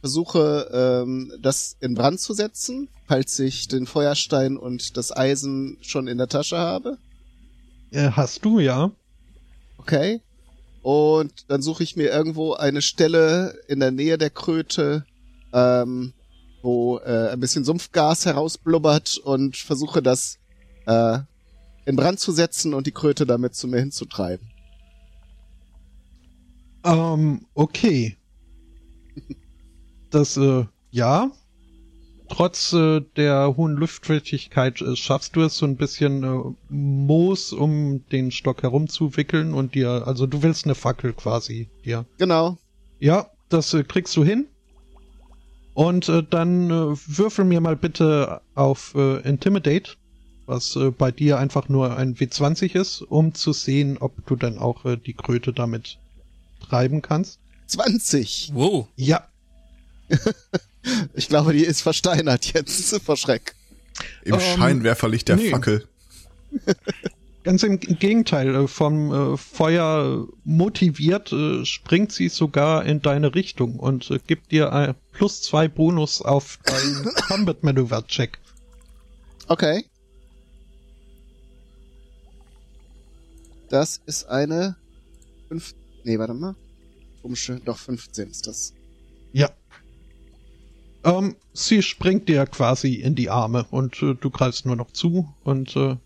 Versuche 0.01 0.71
ähm, 0.73 1.33
das 1.41 1.77
in 1.81 1.95
Brand 1.95 2.21
zu 2.21 2.33
setzen, 2.33 2.89
falls 3.07 3.39
ich 3.39 3.69
den 3.69 3.87
Feuerstein 3.87 4.57
und 4.57 4.97
das 4.97 5.17
Eisen 5.17 5.79
schon 5.81 6.07
in 6.07 6.19
der 6.19 6.29
Tasche 6.29 6.59
habe. 6.59 6.99
Äh, 7.91 8.11
hast 8.11 8.45
du, 8.45 8.61
ja? 8.61 8.93
Okay. 9.79 10.21
Und 10.83 11.51
dann 11.51 11.63
suche 11.63 11.83
ich 11.83 11.97
mir 11.97 12.11
irgendwo 12.11 12.55
eine 12.55 12.83
Stelle 12.83 13.59
in 13.67 13.81
der 13.81 13.91
Nähe 13.91 14.19
der 14.19 14.31
Kröte, 14.31 15.05
ähm, 15.53 16.13
wo 16.63 16.99
äh, 16.99 17.31
ein 17.31 17.41
bisschen 17.41 17.65
Sumpfgas 17.65 18.27
herausblubbert 18.27 19.19
und 19.19 19.57
versuche 19.57 20.03
das 20.03 20.39
äh, 20.87 21.19
in 21.87 21.97
Brand 21.97 22.21
zu 22.21 22.33
setzen 22.33 22.75
und 22.75 22.87
die 22.87 22.93
Kröte 22.93 23.27
damit 23.27 23.55
zu 23.55 23.67
mir 23.67 23.81
hinzutreiben. 23.81 24.47
Ähm, 26.85 27.47
okay. 27.55 28.18
Das, 30.11 30.37
äh, 30.37 30.65
ja. 30.91 31.31
Trotz 32.29 32.75
äh, 32.75 33.01
der 33.17 33.57
hohen 33.57 33.73
Luftfeuchtigkeit 33.73 34.83
äh, 34.83 34.97
schaffst 34.97 35.35
du 35.35 35.43
es 35.43 35.57
so 35.57 35.65
ein 35.65 35.77
bisschen 35.77 36.25
äh, 36.25 36.55
Moos 36.69 37.55
um 37.55 38.07
den 38.13 38.31
Stock 38.31 38.63
herumzuwickeln 38.63 39.55
und 39.55 39.75
dir, 39.75 40.07
also 40.07 40.27
du 40.27 40.43
willst 40.43 40.67
eine 40.67 40.75
Fackel 40.75 41.15
quasi 41.15 41.69
dir. 41.87 42.05
Genau. 42.19 42.59
Ja, 43.01 43.31
das 43.49 43.73
äh, 43.73 43.83
kriegst 43.83 44.15
du 44.17 44.25
hin. 44.25 44.47
Und 45.73 46.09
äh, 46.09 46.23
dann 46.29 46.71
äh, 46.71 46.97
würfel 47.07 47.45
mir 47.45 47.61
mal 47.61 47.77
bitte 47.77 48.43
auf 48.55 48.95
äh, 48.95 49.21
Intimidate, 49.21 49.93
was 50.45 50.75
äh, 50.77 50.91
bei 50.91 51.13
dir 51.13 51.39
einfach 51.39 51.69
nur 51.69 51.97
ein 51.97 52.17
W20 52.17 52.75
ist, 52.75 53.03
um 53.03 53.33
zu 53.33 53.53
sehen, 53.53 53.97
ob 53.99 54.27
du 54.27 54.37
dann 54.37 54.59
auch 54.59 54.85
äh, 54.85 54.97
die 54.97 55.15
Kröte 55.15 55.53
damit 55.53 55.99
treiben 56.61 57.01
kannst. 57.01 57.39
20. 57.69 58.51
Wow. 58.55 58.89
Ja, 58.97 59.29
Ich 61.15 61.29
glaube, 61.29 61.53
die 61.53 61.65
ist 61.65 61.83
versteinert 61.83 62.53
jetzt 62.55 63.03
vor 63.03 63.17
Schreck. 63.17 63.55
Im 64.25 64.35
Ähm, 64.35 64.41
Scheinwerferlicht 64.41 65.29
der 65.29 65.37
nee. 65.37 65.51
Fackel. 65.51 65.87
Ganz 67.45 67.63
im 67.63 67.79
Gegenteil, 67.79 68.55
äh, 68.55 68.69
vom 68.69 69.13
äh, 69.13 69.37
Feuer 69.37 70.27
motiviert 70.45 71.33
äh, 71.33 71.65
springt 71.65 72.13
sie 72.13 72.29
sogar 72.29 72.85
in 72.85 73.01
deine 73.01 73.35
Richtung 73.35 73.79
und 73.79 74.11
äh, 74.11 74.19
gibt 74.27 74.53
dir 74.53 74.73
ein 74.73 74.95
plus 75.13 75.43
zwei 75.43 75.69
Bonus 75.69 76.21
auf 76.21 76.59
deinen 76.65 77.05
Combat 77.29 77.63
Maneuver 77.63 78.07
Check. 78.07 78.39
Okay. 79.47 79.85
Das 83.69 84.01
ist 84.07 84.29
eine 84.29 84.77
fünf. 85.49 85.75
Nee, 86.05 86.19
warte 86.19 86.35
mal. 86.35 86.55
Komische, 87.23 87.61
doch 87.65 87.79
15 87.79 88.31
ist 88.31 88.47
das. 88.47 88.73
Ähm, 91.05 91.37
sie 91.53 91.83
springt 91.83 92.29
dir 92.29 92.47
quasi 92.47 92.95
in 92.95 93.15
die 93.15 93.31
Arme 93.31 93.67
und 93.71 94.03
äh, 94.03 94.15
du 94.15 94.31
greifst 94.31 94.67
nur 94.67 94.77
noch 94.77 94.91
zu 94.93 95.33
und 95.45 95.77
äh, 95.77 95.97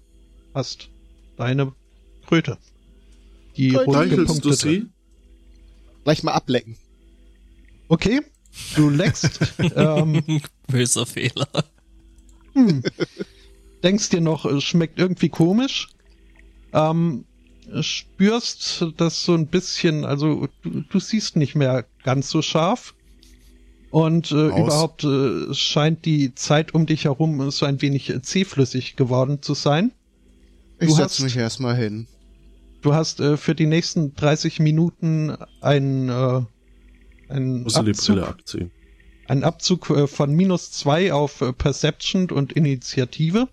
hast 0.55 0.91
deine 1.37 1.73
Kröte. 2.27 2.59
Die 3.57 3.71
Streichelst 3.71 4.45
du 4.45 4.53
sie? 4.53 4.87
Gleich 6.05 6.23
mal 6.23 6.33
ablecken. 6.33 6.77
Okay, 7.89 8.21
du 8.75 8.91
leckst. 8.91 9.55
ähm, 9.77 10.43
Böser 10.67 11.07
Fehler. 11.07 11.49
hm, 12.55 12.83
denkst 13.83 14.11
dir 14.11 14.21
noch, 14.21 14.45
es 14.45 14.65
schmeckt 14.65 14.99
irgendwie 14.99 15.29
komisch. 15.29 15.89
Ähm, 16.73 17.25
spürst 17.81 18.87
das 18.97 19.25
so 19.25 19.35
ein 19.35 19.47
bisschen, 19.47 20.05
also 20.05 20.49
du, 20.63 20.81
du 20.81 21.01
siehst 21.01 21.37
nicht 21.37 21.55
mehr 21.55 21.87
ganz 22.03 22.31
so 22.31 22.43
scharf. 22.43 22.95
Und 23.93 24.31
äh, 24.33 24.47
überhaupt 24.49 25.05
äh, 25.05 25.53
scheint 25.55 26.05
die 26.07 26.35
Zeit 26.35 26.75
um 26.75 26.87
dich 26.87 27.05
herum 27.05 27.51
so 27.51 27.67
ein 27.67 27.81
wenig 27.83 28.09
äh, 28.11 28.23
zähflüssig 28.23 28.97
geworden 28.97 29.43
zu 29.43 29.53
sein. 29.55 29.93
Ich 30.81 30.89
Du 30.89 30.95
setz 30.95 31.05
hast- 31.19 31.21
mich 31.21 31.37
erstmal 31.37 31.77
hin. 31.77 32.09
Du 32.81 32.95
hast 32.95 33.21
äh, 33.21 33.37
für 33.37 33.55
die 33.55 33.67
nächsten 33.67 34.15
30 34.17 34.59
Minuten 34.61 35.37
einen, 35.61 36.09
äh, 36.09 36.41
einen 37.29 37.65
Brille 37.65 37.91
Abzug, 37.91 38.19
abziehen. 38.23 38.71
einen 39.29 39.45
Abzug 39.45 39.91
äh, 39.91 40.07
von 40.09 40.33
minus 40.35 40.73
zwei 40.73 41.13
auf 41.13 41.43
äh, 41.43 41.53
Perception 41.53 42.31
und 42.31 42.55
Initiative. 42.55 43.47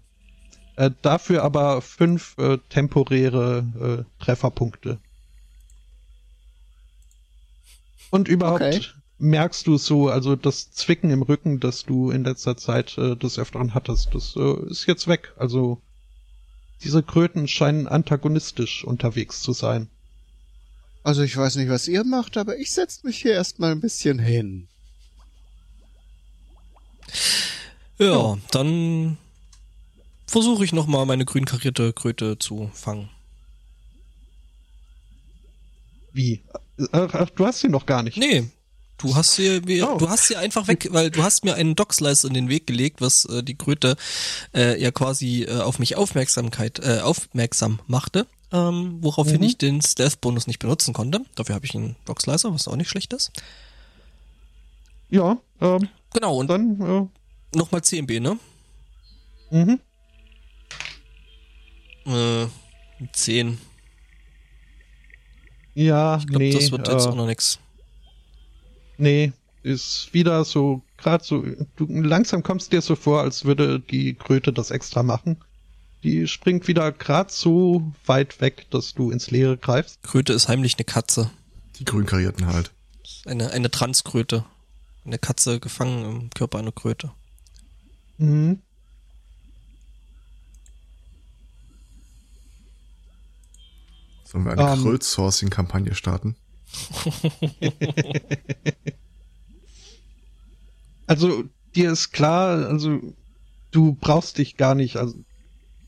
Äh, 0.78 0.90
dafür 1.02 1.44
aber 1.44 1.82
fünf 1.82 2.38
äh, 2.38 2.58
temporäre 2.70 4.06
äh, 4.08 4.24
Trefferpunkte. 4.24 5.00
Und 8.10 8.28
überhaupt 8.30 8.62
Okay. 8.64 8.82
Merkst 9.20 9.68
du 9.68 9.78
so, 9.78 10.10
also 10.10 10.36
das 10.36 10.72
Zwicken 10.72 11.10
im 11.12 11.22
Rücken, 11.22 11.60
das 11.60 11.84
du 11.84 12.10
in 12.10 12.24
letzter 12.24 12.58
Zeit 12.58 12.98
äh, 12.98 13.16
des 13.16 13.38
Öfteren 13.38 13.74
hattest, 13.74 14.16
das 14.16 14.36
äh, 14.36 14.70
ist 14.70 14.88
jetzt 14.88 15.08
weg. 15.08 15.34
Also 15.38 15.82
diese 16.84 17.04
Kröten 17.04 17.48
scheinen 17.48 17.88
antagonistisch 17.88 18.86
unterwegs 18.86 19.42
zu 19.42 19.54
sein. 19.54 19.90
Also 21.04 21.22
ich 21.22 21.36
weiß 21.36 21.56
nicht, 21.58 21.70
was 21.70 21.88
ihr 21.88 22.04
macht, 22.04 22.38
aber 22.38 22.58
ich 22.58 22.72
setz 22.72 23.04
mich 23.04 23.22
hier 23.22 23.34
erstmal 23.34 23.72
ein 23.72 23.82
bisschen 23.82 24.20
hin. 24.20 24.68
Ja, 27.98 28.38
dann 28.52 29.18
versuche 30.28 30.64
ich 30.64 30.72
nochmal 30.72 31.06
meine 31.06 31.26
grün 31.26 31.46
karierte 31.46 31.92
Kröte 31.92 32.38
zu 32.40 32.70
fangen. 32.74 33.10
Wie? 36.14 36.44
Ach, 36.92 37.14
ach, 37.14 37.30
du 37.32 37.46
hast 37.46 37.60
sie 37.60 37.70
noch 37.70 37.86
gar 37.86 38.04
nicht. 38.04 38.18
Nee, 38.18 38.50
du 39.00 39.16
hast 39.16 39.34
sie, 39.36 39.62
Oh. 39.84 39.98
du 39.98 40.10
hast 40.10 40.28
sie 40.28 40.36
einfach 40.36 40.68
weg, 40.68 40.88
weil 40.92 41.10
du 41.12 41.24
hast 41.24 41.44
mir 41.44 41.56
einen 41.56 41.76
Dockslice 41.76 42.26
in 42.28 42.34
den 42.34 42.48
Weg 42.50 42.68
gelegt, 42.68 43.02
was 43.02 43.26
äh, 43.26 43.42
die 43.44 43.56
Kröte 43.56 43.96
äh, 44.54 44.80
ja 44.82 44.92
quasi 44.92 45.44
äh, 45.44 45.60
auf 45.62 45.80
mich 45.80 45.96
Aufmerksamkeit 45.96 46.80
äh, 46.80 47.00
aufmerksam 47.02 47.80
machte, 47.88 48.28
ähm, 48.52 48.98
woraufhin 49.02 49.38
Mhm. 49.38 49.44
ich 49.44 49.58
den 49.58 49.82
Stealth-Bonus 49.82 50.48
nicht 50.48 50.60
benutzen 50.60 50.94
konnte. 50.94 51.22
Dafür 51.36 51.56
habe 51.56 51.66
ich 51.66 51.74
einen 51.76 51.96
Dockslicer, 52.06 52.54
was 52.54 52.68
auch 52.68 52.76
nicht 52.76 52.90
schlecht 52.90 53.14
ist. 53.14 53.32
Ja, 55.10 55.38
ähm, 55.62 55.88
Genau, 56.14 56.36
und 56.38 56.48
dann, 56.48 57.10
nochmal 57.54 57.84
CMB, 57.84 58.20
ne? 58.20 58.38
äh, 59.52 59.64
mhm. 59.66 59.80
Äh, 62.06 62.48
10. 63.14 63.60
Ja, 65.76 66.18
Ich 66.18 66.28
glaube, 66.28 66.44
nee. 66.44 66.52
das 66.52 66.72
wird 66.72 66.88
jetzt 66.88 67.06
äh, 67.06 67.10
auch 67.10 67.16
noch 67.16 67.28
nix. 67.28 67.60
Nee, 69.00 69.32
ist 69.64 70.14
wieder 70.14 70.44
so, 70.44 70.82
gerade 70.98 71.24
so, 71.24 71.44
du 71.78 71.86
langsam 71.86 72.44
kommst 72.44 72.74
dir 72.74 72.82
so 72.82 72.96
vor, 72.96 73.22
als 73.22 73.46
würde 73.46 73.80
die 73.80 74.14
Kröte 74.14 74.52
das 74.52 74.72
extra 74.72 75.04
machen. 75.04 75.38
Die 76.04 76.28
springt 76.28 76.68
wieder 76.68 76.92
gerade 76.92 77.32
so 77.32 77.94
weit 78.06 78.42
weg, 78.42 78.68
dass 78.72 78.94
du 78.94 79.10
ins 79.12 79.32
Leere 79.32 79.58
greifst. 79.58 80.04
Kröte 80.04 80.34
ist 80.34 80.50
heimlich 80.50 80.76
eine 80.76 80.84
Katze. 80.84 81.32
Die 81.80 81.86
grünkarierten 81.86 82.46
halt. 82.46 82.72
Eine, 83.26 83.52
eine 83.52 83.72
Transkröte. 83.72 84.44
Eine 85.06 85.18
Katze 85.18 85.62
gefangen 85.62 86.06
im 86.06 86.30
Körper 86.32 86.60
einer 86.60 86.74
Kröte. 86.74 87.12
Mhm. 88.18 88.62
Sollen 94.26 94.44
wir 94.44 94.52
eine 94.52 94.74
Ähm. 94.74 94.82
Crowdsourcing-Kampagne 94.84 95.96
starten? 95.96 96.36
Also, 101.08 101.44
dir 101.76 101.92
ist 101.92 102.12
klar, 102.12 102.68
also, 102.68 103.00
du 103.72 103.94
brauchst 104.00 104.38
dich 104.38 104.58
gar 104.58 104.76
nicht, 104.76 104.98
also, 104.98 105.16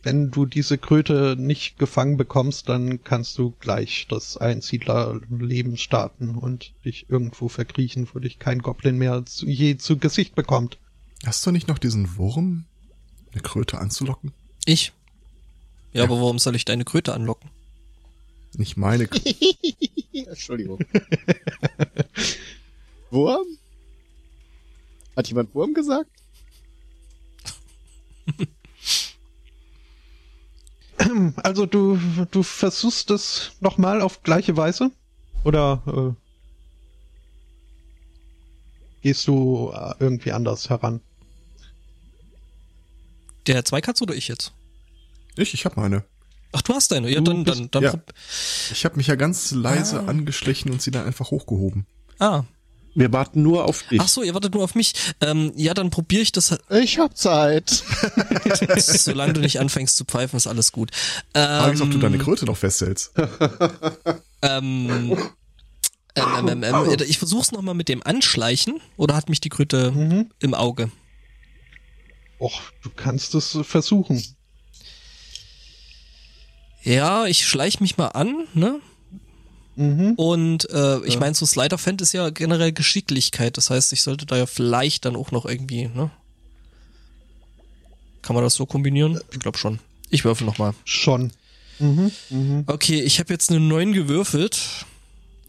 wenn 0.04 0.32
du 0.32 0.48
diese 0.48 0.80
Kröte 0.80 1.36
nicht 1.38 1.78
gefangen 1.78 2.18
bekommst, 2.18 2.68
dann 2.70 3.04
kannst 3.04 3.38
du 3.38 3.52
gleich 3.60 4.08
das 4.10 4.38
Einsiedlerleben 4.38 5.78
starten 5.78 6.36
und 6.36 6.74
dich 6.84 7.06
irgendwo 7.08 7.50
verkriechen, 7.50 8.08
wo 8.12 8.18
dich 8.18 8.40
kein 8.40 8.64
Goblin 8.64 8.98
mehr 8.98 9.24
zu, 9.28 9.46
je 9.46 9.78
zu 9.78 10.00
Gesicht 10.00 10.34
bekommt. 10.34 10.80
Hast 11.24 11.46
du 11.46 11.52
nicht 11.52 11.68
noch 11.68 11.78
diesen 11.78 12.18
Wurm, 12.18 12.66
eine 13.32 13.44
Kröte 13.44 13.78
anzulocken? 13.78 14.34
Ich? 14.66 14.92
Ja, 15.94 16.00
Ja. 16.00 16.04
aber 16.06 16.16
warum 16.20 16.40
soll 16.40 16.56
ich 16.56 16.66
deine 16.66 16.84
Kröte 16.84 17.14
anlocken? 17.14 17.52
Nicht 18.54 18.78
meine. 18.78 19.08
K 19.08 19.20
Entschuldigung. 20.14 20.80
Wurm? 23.12 23.48
Hat 25.16 25.28
jemand 25.28 25.54
Wurm 25.56 25.74
gesagt? 25.74 26.10
Also 31.38 31.66
du, 31.66 32.00
du 32.30 32.44
versuchst 32.44 33.10
es 33.10 33.54
nochmal 33.60 34.02
auf 34.02 34.22
gleiche 34.24 34.56
Weise? 34.56 34.92
Oder 35.44 35.82
äh, 35.88 36.14
gehst 39.02 39.28
du 39.28 39.72
äh, 39.74 39.96
irgendwie 40.00 40.32
anders 40.32 40.70
heran? 40.70 41.02
Der 43.48 43.66
Zweikatz 43.66 44.02
oder 44.02 44.14
ich 44.14 44.28
jetzt? 44.28 44.54
ich, 45.36 45.54
ich 45.54 45.66
hab 45.66 45.76
meine. 45.76 46.04
Ach, 46.54 46.62
du 46.62 46.74
hast 46.74 46.92
deine. 46.92 47.10
Ja, 47.10 47.20
Du 47.22 47.32
dann, 47.32 47.44
bist- 47.44 47.60
dann, 47.60 47.72
dann. 47.72 47.84
ja. 47.84 47.94
Ich 48.72 48.84
habe 48.86 48.98
mich 48.98 49.08
ja 49.08 49.16
ganz 49.16 49.52
leise 49.52 50.02
Ah. 50.02 50.06
angeschlichen 50.06 50.72
und 50.72 50.82
sie 50.82 50.92
dann 50.92 51.06
einfach 51.06 51.32
hochgehoben. 51.32 51.86
Ah. 52.20 52.44
Wir 52.94 53.14
warten 53.14 53.42
nur 53.42 53.64
auf 53.64 53.84
dich. 53.84 54.02
Ach 54.02 54.08
so, 54.10 54.22
ihr 54.22 54.34
wartet 54.34 54.54
nur 54.54 54.64
auf 54.66 54.76
mich. 54.76 54.94
Ähm, 55.22 55.54
ja, 55.56 55.74
dann 55.74 55.92
probiere 55.92 56.24
ich 56.24 56.34
das. 56.34 56.58
Ich 56.70 57.00
hab 57.00 57.16
Zeit. 57.18 57.70
Solange 58.78 59.32
du 59.32 59.40
nicht 59.40 59.62
anfängst 59.62 59.96
zu 59.96 60.04
pfeifen, 60.04 60.36
ist 60.36 60.46
alles 60.48 60.74
gut. 60.74 60.92
Frage 61.34 61.74
ist, 61.74 61.82
ob 61.82 61.90
du 61.92 62.00
deine 62.00 62.18
Ähm, 62.18 62.22
Kröte 62.22 62.44
noch 62.46 62.58
festhältst. 62.58 63.14
Ähm, 64.42 64.90
ähm, 64.90 65.18
ähm, 66.16 66.48
ähm, 66.48 66.64
ähm, 66.64 66.98
ich 67.08 67.18
versuch's 67.18 67.54
noch 67.54 67.62
mal 67.62 67.74
mit 67.74 67.88
dem 67.88 68.04
Anschleichen. 68.06 68.82
Oder 68.98 69.16
hat 69.16 69.30
mich 69.30 69.40
die 69.40 69.48
Kröte 69.50 69.92
Mhm. 69.92 70.30
im 70.40 70.54
Auge? 70.54 70.92
Och, 72.42 72.60
du 72.84 72.90
kannst 72.94 73.36
es 73.36 73.58
versuchen. 73.64 74.22
Ja, 76.84 77.26
ich 77.26 77.46
schleich 77.46 77.80
mich 77.80 77.98
mal 77.98 78.08
an, 78.10 78.48
ne? 78.54 78.80
Mhm. 79.76 80.14
Und 80.16 80.70
äh, 80.70 81.00
ich 81.06 81.14
Ja. 81.16 81.20
meine, 81.20 81.36
so 81.36 81.46
Slider-Fan 81.46 81.98
ist 81.98 82.14
ja 82.14 82.30
generell 82.30 82.72
Geschicklichkeit. 82.72 83.58
Das 83.58 83.70
heißt, 83.70 83.94
ich 83.94 84.02
sollte 84.02 84.26
da 84.26 84.36
ja 84.38 84.46
vielleicht 84.46 85.06
dann 85.06 85.16
auch 85.16 85.32
noch 85.32 85.46
irgendwie, 85.46 85.88
ne? 85.88 86.12
Kann 88.22 88.36
man 88.36 88.44
das 88.44 88.56
so 88.56 88.66
kombinieren? 88.66 89.20
Ich 89.32 89.40
glaube 89.40 89.58
schon. 89.58 89.80
Ich 90.10 90.26
würfel 90.26 90.46
noch 90.46 90.58
mal. 90.58 90.74
Schon. 90.86 91.32
Mhm. 91.80 92.12
Mhm. 92.30 92.64
Okay, 92.68 93.02
ich 93.02 93.20
habe 93.20 93.32
jetzt 93.34 93.50
eine 93.50 93.60
9 93.60 93.94
gewürfelt. 93.94 94.86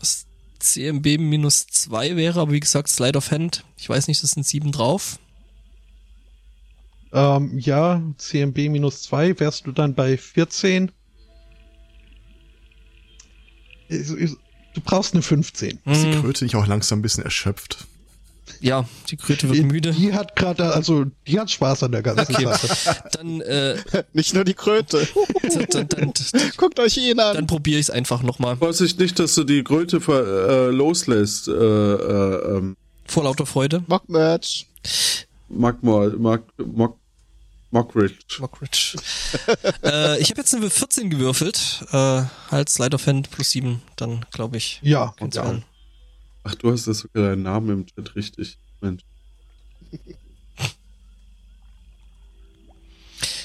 Was 0.01 0.25
CMB 0.61 1.19
minus 1.19 1.67
2 1.67 2.17
wäre, 2.17 2.41
aber 2.41 2.53
wie 2.53 2.61
gesagt, 2.61 2.89
Slide 2.89 3.19
of 3.19 3.31
Hand. 3.31 3.65
Ich 3.77 3.89
weiß 3.89 4.07
nicht, 4.09 4.23
das 4.23 4.31
sind 4.31 4.47
7 4.47 4.73
drauf. 4.73 5.19
Ähm, 7.13 7.59
ja, 7.59 8.01
CMB 8.17 8.57
minus 8.71 9.03
2 9.03 9.39
wärst 9.41 9.67
du 9.67 9.73
dann 9.73 9.95
bei 9.95 10.17
14. 10.17 10.91
Du 14.75 14.81
brauchst 14.83 15.13
eine 15.15 15.23
15. 15.23 15.81
Ist 15.85 16.03
die 16.05 16.13
Hm, 16.15 16.23
Kröte 16.23 16.45
nicht 16.45 16.57
auch 16.57 16.67
langsam 16.67 16.99
ein 17.01 17.03
bisschen 17.03 17.25
erschöpft? 17.25 17.87
ja, 18.61 18.89
die 19.09 19.17
Kröte 19.17 19.49
wird 19.49 19.59
Die, 19.59 19.65
müde. 19.65 19.93
die 19.93 20.13
hat 20.13 20.37
gerade, 20.37 20.73
also 20.73 21.05
die 21.27 21.39
hat 21.39 21.51
Spaß 21.51 21.83
an 21.83 21.93
der 21.93 22.03
ganzen 22.03 22.35
Okay. 22.35 22.45
Sache. 22.45 23.03
Dann, 23.13 23.41
äh, 23.41 23.77
Nicht 24.13 24.35
nur 24.35 24.45
die 24.45 24.55
Kröte. 24.55 25.07
dann, 25.43 25.67
dann, 25.89 25.89
dann, 25.89 26.13
Guckt 26.57 26.79
euch 26.79 26.97
ihn 26.97 27.19
an. 27.21 27.35
dann 27.35 27.47
probiere 27.47 27.79
ich 27.81 27.87
es 27.87 27.91
einfach 27.91 28.23
nochmal. 28.23 28.57
Vorsicht 28.57 28.99
nicht, 28.99 29.19
dass 29.19 29.35
du 29.35 29.45
die 29.45 29.63
Kröte 29.65 29.97
äh, 29.99 30.71
loslässt. 30.71 31.49
Äh, 31.49 31.53
äh, 31.53 32.57
ähm, 32.59 32.77
Vor 33.07 33.25
lauter 33.25 33.47
Freude. 33.47 33.83
Mock-Merch. 33.89 34.67
Magmore, 35.49 36.11
Mag, 36.19 36.43
Mock, 36.65 36.97
Mockridge. 37.73 38.19
Mockridge. 38.39 38.97
äh, 39.83 40.21
ich 40.21 40.31
habe 40.31 40.41
jetzt 40.43 40.55
eine 40.55 40.69
14 40.69 41.09
gewürfelt. 41.09 41.85
Äh, 41.91 42.23
halt 42.51 42.69
Slide 42.69 42.95
of 42.95 43.07
Hand 43.07 43.31
plus 43.31 43.51
7. 43.51 43.81
Dann 43.97 44.25
glaube 44.31 44.59
ich. 44.59 44.79
Ja, 44.83 45.15
Ganz 45.17 45.35
ja. 45.37 45.59
Ach, 46.45 46.55
du 46.55 46.71
hast 46.71 46.87
das 46.87 46.99
sogar 46.99 47.31
deinen 47.31 47.43
Namen 47.43 47.71
im 47.71 47.87
Chat 47.87 48.15
richtig. 48.15 48.59
Mensch. 48.81 49.03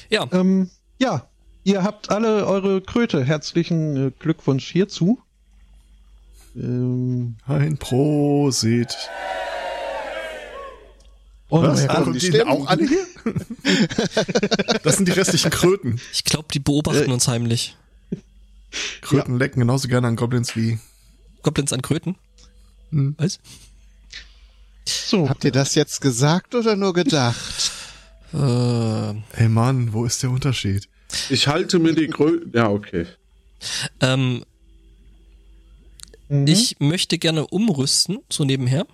Ja, 0.09 0.25
Ähm, 0.31 0.69
ja, 0.99 1.27
ihr 1.65 1.83
habt 1.83 2.11
alle 2.11 2.47
eure 2.47 2.79
Kröte. 2.79 3.25
Herzlichen 3.25 4.07
äh, 4.07 4.11
Glückwunsch 4.17 4.65
hierzu. 4.71 5.21
Ähm, 6.55 7.35
Ein 7.45 7.77
Prosit. 7.77 8.95
Und 11.49 11.63
Was? 11.63 11.87
kommen 11.87 12.13
die 12.13 12.19
Stimmen? 12.21 12.47
auch 12.49 12.67
alle 12.67 12.87
hier? 12.87 13.05
das 14.83 14.97
sind 14.97 15.07
die 15.07 15.11
restlichen 15.13 15.49
Kröten. 15.51 15.99
ich 16.13 16.23
glaube, 16.23 16.47
die 16.53 16.59
beobachten 16.59 17.09
Äh, 17.09 17.13
uns 17.13 17.27
heimlich. 17.27 17.75
Kröten 19.01 19.37
lecken 19.37 19.59
genauso 19.61 19.87
gerne 19.87 20.07
an 20.07 20.15
Goblins 20.15 20.55
wie. 20.55 20.79
Goblins 21.43 21.71
an 21.73 21.81
Kröten. 21.81 22.15
Hm. 22.91 23.15
Was? 23.17 23.39
so, 24.85 25.29
Habt 25.29 25.43
ihr 25.45 25.51
das 25.51 25.75
jetzt 25.75 26.01
gesagt 26.01 26.53
oder 26.55 26.75
nur 26.75 26.93
gedacht? 26.93 27.71
Äh, 28.33 29.09
Ey 29.41 29.47
Mann, 29.49 29.93
wo 29.93 30.03
ist 30.05 30.21
der 30.23 30.31
Unterschied? 30.31 30.87
Ich 31.29 31.47
halte 31.47 31.79
mir 31.79 31.93
die 31.95 32.07
Kröte. 32.07 32.49
Ja, 32.53 32.69
okay. 32.69 33.05
ähm, 34.01 34.43
mhm, 36.27 36.45
Ich 36.47 36.75
möchte 36.79 37.17
gerne 37.17 37.47
umrüsten, 37.47 38.19
so 38.29 38.43
nebenher. 38.43 38.85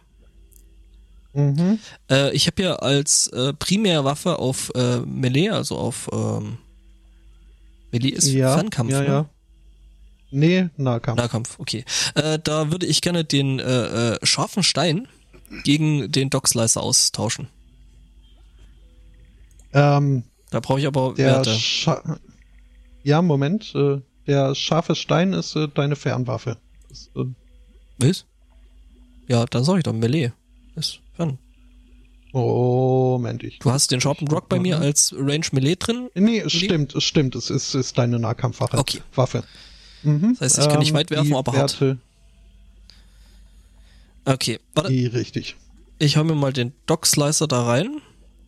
Mhm, 1.34 1.80
Äh, 2.10 2.32
ich 2.34 2.48
habe 2.48 2.62
ja 2.64 2.76
als 2.76 3.28
äh, 3.28 3.54
Primärwaffe 3.54 4.40
auf 4.40 4.72
äh, 4.76 5.00
Melee, 5.00 5.50
also 5.50 5.78
auf 5.78 6.10
ähm, 6.12 6.58
Melee 7.92 8.10
ist 8.10 8.28
ja, 8.28 8.54
Fernkampf, 8.56 8.92
ja, 8.92 9.02
ne? 9.02 9.08
ja. 9.08 9.30
Nee, 10.32 10.70
Nahkampf. 10.78 11.20
Nahkampf, 11.22 11.60
okay. 11.60 11.86
Äh, 12.16 12.40
da 12.44 12.72
würde 12.72 12.88
ich 12.88 13.02
gerne 13.02 13.24
den 13.24 13.60
äh, 13.60 14.14
äh, 14.14 14.26
scharfen 14.26 14.64
Stein 14.64 15.08
gegen 15.64 16.12
den 16.12 16.32
Dockslicer 16.32 16.82
austauschen. 16.82 17.48
Ähm, 19.74 20.24
Da 20.50 20.60
brauche 20.60 20.80
ich 20.80 20.88
aber 20.88 21.14
der 21.16 21.28
Werte. 21.36 21.54
Scha 21.54 22.18
ja, 23.04 23.22
Moment. 23.22 23.74
Äh, 23.76 24.02
der 24.28 24.56
scharfe 24.56 24.96
Stein 24.96 25.34
ist 25.34 25.56
äh, 25.56 25.68
deine 25.68 25.96
Fernwaffe. 25.96 26.58
Das, 26.90 27.10
äh, 27.16 27.26
Was? 28.00 28.26
Ja, 29.28 29.46
dann 29.46 29.64
sag 29.64 29.78
ich 29.78 29.84
doch 29.84 29.94
Melee. 29.94 30.32
Ist 30.76 31.00
fern. 31.16 31.38
Moment, 32.32 33.44
ich. 33.44 33.60
Du 33.60 33.72
hast 33.72 33.92
den 33.92 34.02
Sharpened 34.02 34.32
Rock 34.32 34.50
bei 34.50 34.60
mir 34.60 34.80
als 34.80 35.14
Range 35.16 35.46
Melee 35.52 35.76
drin. 35.76 36.10
Nee, 36.16 36.40
es 36.40 36.52
stimmt, 36.54 36.96
es 36.96 37.04
stimmt. 37.04 37.36
Es 37.36 37.50
ist, 37.52 37.76
ist 37.76 37.98
deine 37.98 38.18
Nahkampfwaffe. 38.20 38.78
Okay. 38.78 39.02
Waffe. 39.14 39.44
Mhm. 40.02 40.36
Das 40.40 40.42
heißt, 40.58 40.60
ich 40.60 40.68
kann 40.70 40.80
nicht 40.80 40.94
weit 40.94 41.12
werfen, 41.12 41.36
aber 41.36 41.54
hart. 41.54 41.80
Werte, 41.80 41.98
Okay, 44.26 44.60
warte. 44.74 44.90
Die 44.90 45.06
richtig. 45.06 45.56
Ich 46.00 46.18
hau 46.18 46.24
mir 46.24 46.34
mal 46.36 46.54
den 46.54 46.74
Dockslicer 46.86 47.48
da 47.48 47.64
rein. 47.66 48.02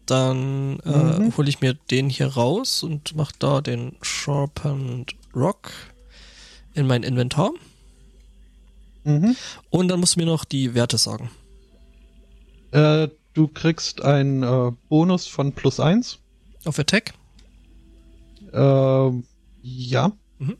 Dann 0.06 0.80
äh, 0.86 1.20
Mhm. 1.20 1.36
hole 1.38 1.50
ich 1.50 1.62
mir 1.62 1.74
den 1.92 2.10
hier 2.10 2.28
raus 2.28 2.82
und 2.84 3.16
mach 3.16 3.32
da 3.34 3.62
den 3.62 3.96
Sharpened 4.02 5.14
Rock 5.36 5.72
in 6.74 6.88
mein 6.88 7.04
Inventar. 7.04 7.52
Mhm. 9.04 9.36
Und 9.70 9.88
dann 9.90 10.00
musst 10.00 10.16
du 10.16 10.20
mir 10.22 10.26
noch 10.28 10.46
die 10.46 10.74
Werte 10.76 10.98
sagen. 10.98 11.30
Äh, 12.76 13.10
du 13.34 13.48
kriegst 13.48 14.02
einen 14.02 14.44
äh, 14.44 14.72
Bonus 14.90 15.28
von 15.28 15.54
plus 15.54 15.80
eins. 15.80 16.20
Auf 16.66 16.78
Attack. 16.80 17.14
Äh, 18.52 19.12
ja. 19.62 20.12
Mhm. 20.40 20.58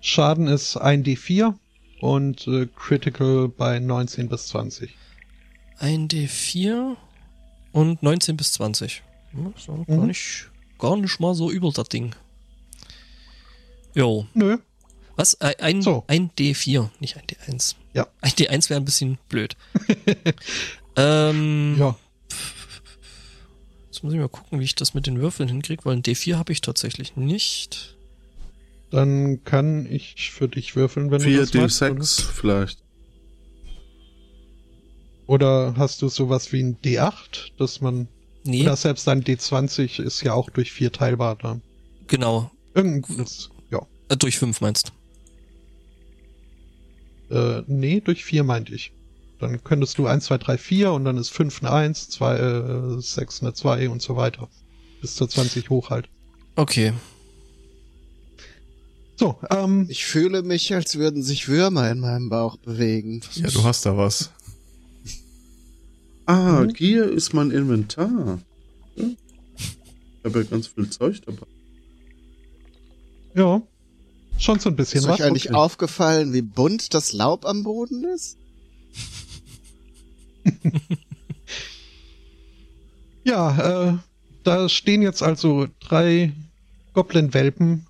Schaden 0.00 0.46
ist 0.48 0.76
1d4. 0.76 1.54
und 2.00 2.46
äh, 2.46 2.66
Critical 2.76 3.48
bei 3.48 3.78
19 3.78 4.28
bis 4.28 4.48
20. 4.48 4.94
Ein 5.78 6.08
D4 6.08 6.96
und 7.72 8.02
19 8.02 8.36
bis 8.36 8.52
20. 8.52 9.02
Ja, 9.32 9.50
ist 9.56 9.68
auch 9.68 9.86
gar, 9.86 9.96
Mhm. 9.96 10.06
nicht, 10.06 10.50
gar 10.78 10.96
nicht 10.96 11.18
mal 11.20 11.34
so 11.34 11.50
übel, 11.50 11.72
das 11.72 11.88
Ding. 11.88 12.14
Jo. 13.94 14.26
Nö. 14.34 14.58
Was? 15.16 15.40
Ein, 15.40 15.54
ein, 15.58 15.82
So. 15.82 16.04
ein 16.06 16.30
D4, 16.38 16.90
nicht 17.00 17.16
ein 17.16 17.24
D1. 17.26 17.74
Ja. 17.94 18.06
Ein 18.20 18.30
D1 18.32 18.70
wäre 18.70 18.80
ein 18.80 18.84
bisschen 18.84 19.18
blöd. 19.28 19.56
ähm, 20.98 21.76
Ja. 21.78 21.96
Jetzt 23.86 24.02
muss 24.04 24.12
ich 24.12 24.18
mal 24.20 24.28
gucken, 24.28 24.60
wie 24.60 24.64
ich 24.64 24.74
das 24.74 24.94
mit 24.94 25.06
den 25.06 25.20
Würfeln 25.20 25.48
hinkriege, 25.48 25.84
weil 25.84 25.96
ein 25.96 26.02
D4 26.02 26.36
habe 26.36 26.52
ich 26.52 26.60
tatsächlich 26.60 27.16
nicht. 27.16 27.96
Dann 28.90 29.42
kann 29.44 29.86
ich 29.90 30.30
für 30.30 30.48
dich 30.48 30.76
würfeln, 30.76 31.10
wenn 31.10 31.20
du 31.22 31.36
das 31.36 31.52
magst. 31.52 31.82
4D6 31.82 32.22
vielleicht. 32.32 32.78
Oder 35.26 35.74
hast 35.76 36.00
du 36.00 36.08
sowas 36.08 36.52
wie 36.52 36.62
ein 36.62 36.78
D8, 36.80 37.52
dass 37.58 37.80
man, 37.80 38.08
Nee, 38.44 38.62
oder 38.62 38.76
selbst 38.76 39.06
ein 39.08 39.22
D20 39.22 40.02
ist 40.02 40.22
ja 40.22 40.32
auch 40.32 40.48
durch 40.48 40.72
vier 40.72 40.90
teilbar 40.92 41.36
da. 41.36 41.60
genau. 42.06 42.50
Irgendwas, 42.74 43.50
ja. 43.70 43.80
Äh, 44.08 44.16
durch 44.16 44.38
5 44.38 44.60
meinst 44.60 44.92
Äh, 47.30 47.62
nee, 47.66 48.00
durch 48.00 48.24
vier 48.24 48.44
meinte 48.44 48.74
ich. 48.74 48.92
Dann 49.40 49.62
könntest 49.62 49.98
du 49.98 50.06
1, 50.06 50.24
2, 50.24 50.38
3, 50.38 50.58
4 50.58 50.92
und 50.92 51.04
dann 51.04 51.16
ist 51.16 51.30
5 51.30 51.62
eine 51.62 51.72
1, 51.72 52.08
2, 52.10 52.36
äh, 52.38 53.00
6 53.00 53.42
eine 53.42 53.54
2 53.54 53.88
und 53.88 54.02
so 54.02 54.16
weiter. 54.16 54.48
Bis 55.00 55.14
zur 55.14 55.28
20 55.28 55.70
hoch 55.70 55.90
halt. 55.90 56.08
Okay. 56.56 56.92
So, 59.16 59.36
ähm, 59.50 59.86
Ich 59.88 60.04
fühle 60.06 60.42
mich, 60.42 60.74
als 60.74 60.96
würden 60.96 61.22
sich 61.22 61.48
Würmer 61.48 61.90
in 61.90 62.00
meinem 62.00 62.28
Bauch 62.28 62.56
bewegen. 62.56 63.20
Ja, 63.34 63.48
du 63.48 63.62
hast 63.64 63.86
da 63.86 63.96
was. 63.96 64.30
Ah, 66.26 66.60
Mhm. 66.64 66.72
Gear 66.72 67.08
ist 67.08 67.32
mein 67.32 67.50
Inventar. 67.50 68.40
Ich 68.96 69.16
habe 70.24 70.40
ja 70.40 70.44
ganz 70.44 70.66
viel 70.66 70.90
Zeug 70.90 71.20
dabei. 71.24 71.46
ja. 73.34 73.62
Schon 74.40 74.60
so 74.60 74.68
ein 74.68 74.76
bisschen 74.76 75.00
Ist 75.00 75.08
was. 75.08 75.18
euch 75.18 75.26
eigentlich 75.26 75.46
Okay. 75.48 75.56
aufgefallen, 75.58 76.32
wie 76.32 76.42
bunt 76.42 76.94
das 76.94 77.12
Laub 77.12 77.44
am 77.44 77.64
Boden 77.64 78.04
ist? 78.04 78.36
Ja, 83.28 83.90
äh, 83.90 83.98
da 84.42 84.68
stehen 84.70 85.02
jetzt 85.02 85.22
also 85.22 85.66
drei 85.80 86.32
Goblin-Welpen 86.94 87.86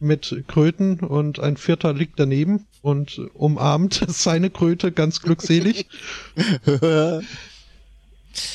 mit 0.00 0.44
Kröten 0.48 1.00
und 1.00 1.40
ein 1.40 1.58
vierter 1.58 1.92
liegt 1.92 2.18
daneben 2.18 2.66
und 2.80 3.20
umarmt 3.34 4.02
seine 4.08 4.48
Kröte 4.48 4.92
ganz 4.92 5.20
glückselig. 5.20 5.88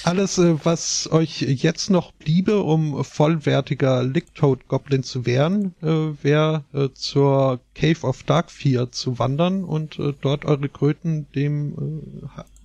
Alles, 0.03 0.39
äh, 0.39 0.55
was 0.63 1.07
euch 1.11 1.41
jetzt 1.41 1.91
noch 1.91 2.13
bliebe, 2.13 2.63
um 2.63 3.03
vollwertiger 3.03 4.03
Licktoad-Goblin 4.03 5.03
zu 5.03 5.27
werden, 5.27 5.75
äh, 5.83 6.23
wäre 6.23 6.63
äh, 6.73 6.89
zur 6.95 7.59
Cave 7.75 8.01
of 8.07 8.23
Darkfear 8.23 8.91
zu 8.91 9.19
wandern 9.19 9.63
und 9.63 9.99
dort 10.21 10.45
eure 10.45 10.69
Kröten 10.69 11.27
dem 11.35 11.75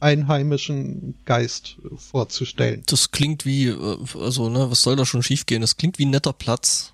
einheimischen 0.06 1.16
Geist 1.24 1.76
vorzustellen. 1.96 2.82
Das 2.86 3.10
klingt 3.10 3.44
wie, 3.44 3.66
äh, 3.68 3.96
also, 4.20 4.48
ne, 4.48 4.70
was 4.70 4.82
soll 4.82 4.94
da 4.96 5.04
schon 5.04 5.22
schiefgehen? 5.22 5.60
Das 5.60 5.76
klingt 5.76 5.98
wie 5.98 6.06
ein 6.06 6.10
netter 6.10 6.32
Platz. 6.32 6.92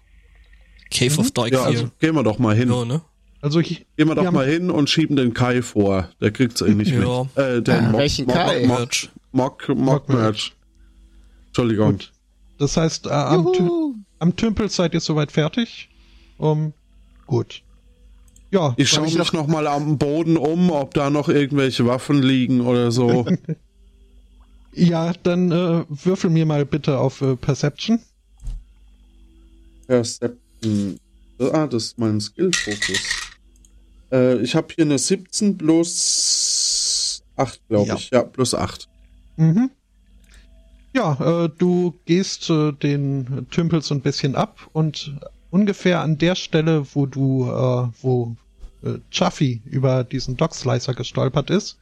Cave 0.91 1.19
of 1.21 1.31
Dark 1.31 1.53
Ja, 1.53 1.63
also 1.65 1.91
gehen 2.01 2.15
wir 2.15 2.23
doch 2.23 2.39
mal 2.39 2.55
hin. 2.57 2.71
ja, 2.71 2.85
ne? 2.85 3.03
Also 3.41 3.59
ich, 3.61 3.85
Gehen 3.97 4.07
wir 4.09 4.15
doch 4.15 4.31
mal 4.31 4.47
hin 4.47 4.71
und 4.71 4.89
schieben 4.89 5.17
den 5.17 5.35
Kai 5.35 5.63
vor. 5.63 6.09
Der 6.21 6.31
kriegt's 6.31 6.61
eh 6.61 6.75
nicht 6.75 6.93
Ja. 6.93 7.25
mit. 7.25 7.37
Äh, 7.37 7.61
den 7.63 7.75
Ah, 7.75 7.81
Mock, 7.91 8.01
welchen 8.01 8.27
Mock, 8.27 8.35
Kai? 8.37 8.67
Mock, 8.67 8.79
Merch. 8.79 9.11
Mock, 9.33 9.69
Mock 9.69 10.09
Merch. 10.09 10.53
Entschuldigung. 11.49 11.93
Gut. 11.93 12.13
Das 12.59 12.77
heißt, 12.77 13.07
äh, 13.07 13.11
am, 13.11 14.05
am 14.21 14.37
Tümpel 14.37 14.69
seid 14.71 14.95
ihr 14.95 15.01
soweit 15.01 15.33
fertig? 15.33 15.89
Um, 16.39 16.73
gut. 17.27 17.63
Ja, 18.53 18.75
Ich 18.77 18.91
schaue 18.91 19.07
ich 19.07 19.15
mich 19.15 19.19
noch- 19.19 19.33
noch 19.33 19.47
mal 19.49 19.67
am 19.67 19.97
Boden 19.99 20.37
um, 20.37 20.71
ob 20.71 20.93
da 20.95 21.09
noch 21.11 21.29
irgendwelche 21.29 21.87
Waffen 21.87 22.23
liegen 22.23 22.61
oder 22.61 22.93
so. 22.93 23.27
ja, 24.75 25.13
dann 25.23 25.51
äh, 25.51 25.85
würfel 25.89 26.29
mir 26.31 26.45
mal 26.47 26.65
bitte 26.67 26.99
auf 26.99 27.23
äh, 27.23 27.35
Perception. 27.35 27.99
Perception. 29.87 30.99
Ah, 31.39 31.67
das 31.67 31.85
ist 31.85 31.99
mein 31.99 32.21
Skill-Fokus. 32.21 33.01
Äh, 34.13 34.37
ich 34.43 34.55
habe 34.55 34.69
hier 34.75 34.85
eine 34.85 34.99
17 34.99 35.59
plus 35.59 37.23
8, 37.37 37.61
glaube 37.69 37.89
Ja. 37.89 37.95
ich. 37.97 38.11
Ja, 38.11 38.23
plus 38.23 38.55
8. 38.55 38.89
Mhm. 39.37 39.71
Ja, 40.95 41.45
äh, 41.45 41.49
du 41.57 41.95
gehst 42.05 42.51
den 42.51 43.47
Tümpel 43.51 43.81
so 43.83 43.95
ein 43.95 44.03
bisschen 44.03 44.37
ab 44.37 44.69
und 44.75 45.17
ungefähr 45.51 46.01
an 46.03 46.19
der 46.19 46.35
Stelle, 46.35 46.85
wo 46.95 47.07
du, 47.07 47.45
äh, 47.47 47.89
wo 48.03 48.37
äh, 48.83 48.99
Chuffy 49.11 49.63
über 49.65 50.05
diesen 50.05 50.37
Dockslicer 50.37 50.95
gestolpert 50.95 51.51
ist, 51.51 51.79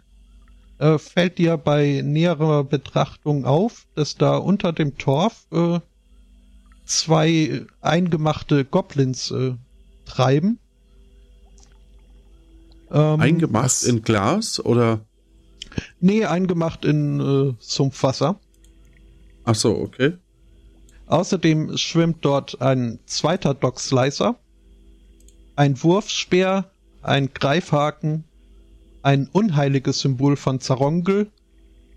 äh, 0.79 0.99
fällt 0.99 1.39
dir 1.39 1.57
bei 1.57 2.03
näherer 2.05 2.65
Betrachtung 2.65 3.45
auf, 3.45 3.87
dass 3.95 4.17
da 4.17 4.37
unter 4.37 4.73
dem 4.73 4.97
Torf 4.97 5.47
äh, 5.53 5.81
zwei 6.85 7.67
eingemachte 7.81 8.65
Goblins 8.65 9.31
äh, 9.31 9.55
treiben. 10.05 10.59
Ähm, 12.91 13.21
Eingemacht 13.21 13.65
was? 13.65 13.83
in 13.85 14.03
Glas 14.03 14.59
oder? 14.65 15.01
Nee, 16.01 16.25
eingemacht 16.25 16.85
in 16.85 17.21
äh, 17.21 17.55
Sumpfwasser. 17.61 18.41
Ach 19.45 19.55
so, 19.55 19.77
okay. 19.77 20.15
Außerdem 21.07 21.77
schwimmt 21.77 22.25
dort 22.25 22.61
ein 22.61 23.01
zweiter 23.07 23.55
Dockslicer, 23.55 24.37
ein 25.57 25.81
Wurfspeer, 25.83 26.71
ein 27.03 27.33
Greifhaken, 27.33 28.25
ein 29.03 29.29
unheiliges 29.33 30.01
Symbol 30.01 30.37
von 30.37 30.61
Zarongel, 30.61 31.31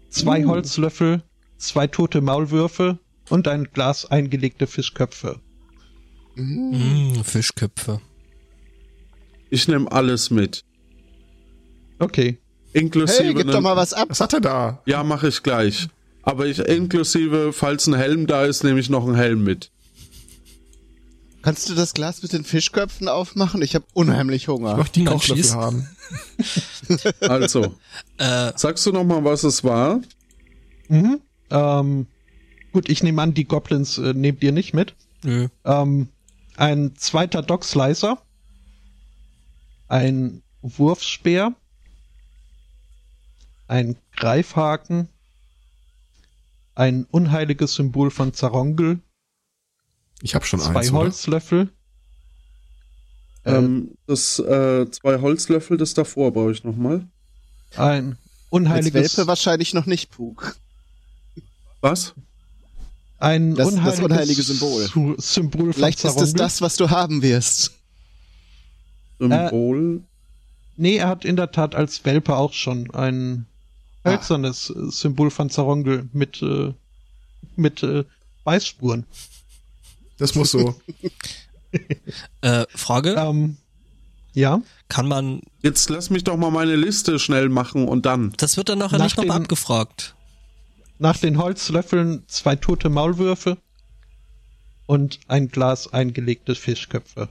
zwei 0.10 0.46
Uh. 0.46 0.50
Holzlöffel, 0.50 1.24
zwei 1.58 1.88
tote 1.88 2.22
Maulwürfe 2.22 3.00
und 3.30 3.48
ein 3.48 3.66
Glas 3.66 4.06
eingelegte 4.06 4.68
Fischköpfe. 4.68 5.40
Mhm. 6.36 7.14
Mm, 7.18 7.24
Fischköpfe. 7.24 8.02
Ich 9.50 9.68
nehme 9.68 9.92
alles 9.92 10.30
mit. 10.32 10.64
Okay. 12.00 12.40
Inklusive. 12.74 13.24
Hey, 13.24 13.34
gib 13.34 13.52
doch 13.52 13.62
mal 13.62 13.76
was 13.76 13.94
ab. 13.94 14.08
Was 14.10 14.20
hat 14.20 14.34
er 14.34 14.42
da? 14.42 14.82
Ja, 14.86 15.04
mache 15.04 15.28
ich 15.28 15.44
gleich. 15.44 15.88
Aber 16.24 16.48
ich 16.48 16.60
inklusive, 16.60 17.54
falls 17.54 17.86
ein 17.86 17.94
Helm 17.94 18.26
da 18.26 18.46
ist, 18.46 18.64
nehme 18.64 18.80
ich 18.80 18.90
noch 18.90 19.06
einen 19.06 19.16
Helm 19.16 19.44
mit. 19.44 19.72
Kannst 21.44 21.70
du 21.70 21.76
das 21.76 21.94
Glas 21.94 22.24
mit 22.24 22.34
den 22.34 22.44
Fischköpfen 22.46 23.08
aufmachen? 23.08 23.62
Ich 23.62 23.76
habe 23.76 23.86
unheimlich 23.94 24.44
Ich 24.44 24.48
Hunger. 24.48 24.78
möchte 24.78 25.00
die 25.02 25.06
Kochlöffel 25.06 25.52
haben. 25.54 25.88
Also, 27.22 27.76
Äh, 28.18 28.52
sagst 28.56 28.86
du 28.86 28.92
noch 28.92 29.04
mal, 29.04 29.24
was 29.24 29.44
es 29.44 29.64
war? 29.64 30.02
Mhm. 30.90 31.22
Ähm, 31.50 32.08
gut, 32.72 32.90
ich 32.90 33.04
nehme 33.04 33.22
an, 33.22 33.34
die 33.34 33.46
Goblins 33.46 33.98
äh, 33.98 34.14
nehmt 34.14 34.42
ihr 34.44 34.52
nicht 34.52 34.74
mit. 34.74 34.96
nö. 35.24 35.48
Ähm, 35.66 36.10
ein 36.56 36.96
zweiter 36.98 37.42
Dockslicer, 37.42 38.22
ein 39.88 40.44
Wurfspeer, 40.62 41.54
ein 43.68 43.96
Greifhaken, 44.16 45.10
ein 46.76 47.06
unheiliges 47.06 47.74
Symbol 47.76 48.12
von 48.12 48.34
Zarongel, 48.34 49.00
Ich 50.26 50.36
habe 50.36 50.46
schon 50.46 50.60
zwei 50.62 50.80
eins. 50.80 50.90
Oder? 50.90 51.00
Holzlöffel, 51.00 51.70
äh, 53.44 53.52
Ähm, 53.56 53.92
das 54.08 54.40
äh, 54.40 54.90
zwei 54.90 55.20
Holzlöffel, 55.20 55.76
das 55.78 55.94
davor 55.94 56.32
brauche 56.32 56.54
ich 56.54 56.64
noch 56.64 56.78
mal. 56.78 57.06
ein 57.76 58.12
Als 58.12 58.18
unheiliges, 58.50 59.18
Welpe 59.18 59.28
wahrscheinlich 59.28 59.74
noch 59.74 59.86
nicht, 59.86 60.12
Pug. 60.12 60.56
Was? 61.82 62.14
ein 63.20 63.56
Das- 63.56 63.66
das 63.68 63.74
unheiliges 63.76 64.00
unheilige 64.06 64.44
Symbol. 64.44 65.16
Symbol 65.20 65.64
von 65.66 65.74
Vielleicht 65.74 66.04
ist 66.06 66.20
es 66.22 66.34
das, 66.34 66.62
was 66.62 66.78
du 66.78 66.90
haben 66.90 67.22
wirst. 67.22 67.72
Symbol. 69.20 70.04
Nee, 70.78 70.96
er 70.98 71.08
hat 71.10 71.24
in 71.26 71.36
der 71.36 71.52
Tat 71.52 71.76
als 71.76 72.04
Welpe 72.06 72.36
auch 72.36 72.54
schon 72.54 72.90
ein 72.92 73.46
hölzernes 74.06 74.70
äh, 74.70 74.90
Symbol 74.90 75.32
von 75.32 75.50
Zarongel 75.50 76.10
mit, 76.14 76.42
äh, 76.42 76.74
mit 77.56 77.84
äh, 77.84 78.04
Beißspuren. 78.44 79.06
Das 80.24 80.36
muss 80.36 80.52
so. 80.52 80.74
Äh, 82.42 82.66
Frage, 82.76 83.16
Ähm, 83.18 83.58
ja, 84.34 84.62
kann 84.88 85.08
man, 85.08 85.42
Jetzt 85.64 85.90
lass 85.90 86.10
mich 86.12 86.24
doch 86.24 86.38
mal 86.38 86.52
meine 86.52 86.76
Liste 86.78 87.18
schnell 87.20 87.50
machen 87.50 87.88
und 87.90 88.06
dann. 88.06 88.32
das 88.38 88.56
wird 88.58 88.70
dann 88.70 88.78
nachher 88.78 89.00
Nach 89.00 89.06
nicht 89.06 89.18
nochmal 89.18 89.42
abgefragt. 89.42 90.16
nach 91.00 91.18
den 91.18 91.38
Holzlöffeln 91.40 92.24
zwei 92.28 92.56
tote 92.56 92.90
Maulwürfe 92.90 93.58
und 94.86 95.20
ein 95.28 95.48
Glas 95.50 95.92
eingelegte 95.92 96.54
Fischköpfe. 96.56 97.28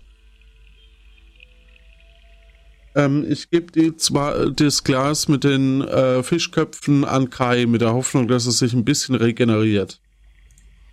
Ähm, 2.94 3.24
ich 3.28 3.48
gebe 3.50 3.72
die 3.72 3.96
zwar 3.96 4.50
das 4.50 4.84
Glas 4.84 5.28
mit 5.28 5.44
den 5.44 5.80
äh, 5.82 6.22
Fischköpfen 6.22 7.04
an 7.04 7.30
Kai 7.30 7.64
mit 7.66 7.80
der 7.80 7.94
Hoffnung, 7.94 8.28
dass 8.28 8.44
es 8.46 8.58
sich 8.58 8.74
ein 8.74 8.84
bisschen 8.84 9.14
regeneriert. 9.14 10.00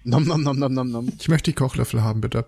Nom, 0.09 0.23
nom, 0.25 0.41
nom, 0.41 0.57
nom, 0.57 0.73
nom, 0.73 0.91
nom. 0.91 1.11
Ich 1.19 1.27
möchte 1.29 1.51
die 1.51 1.55
Kochlöffel 1.55 2.01
haben, 2.01 2.21
bitte. 2.21 2.45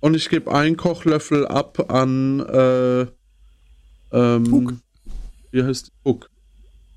Und 0.00 0.14
ich 0.14 0.28
gebe 0.28 0.52
einen 0.54 0.76
Kochlöffel 0.76 1.46
ab 1.46 1.90
an 1.90 2.40
äh, 2.40 3.06
ähm, 4.12 4.44
Puck. 4.44 4.74
Wie 5.50 5.62
heißt 5.62 5.86
die? 5.88 5.92
Puck. 6.02 6.30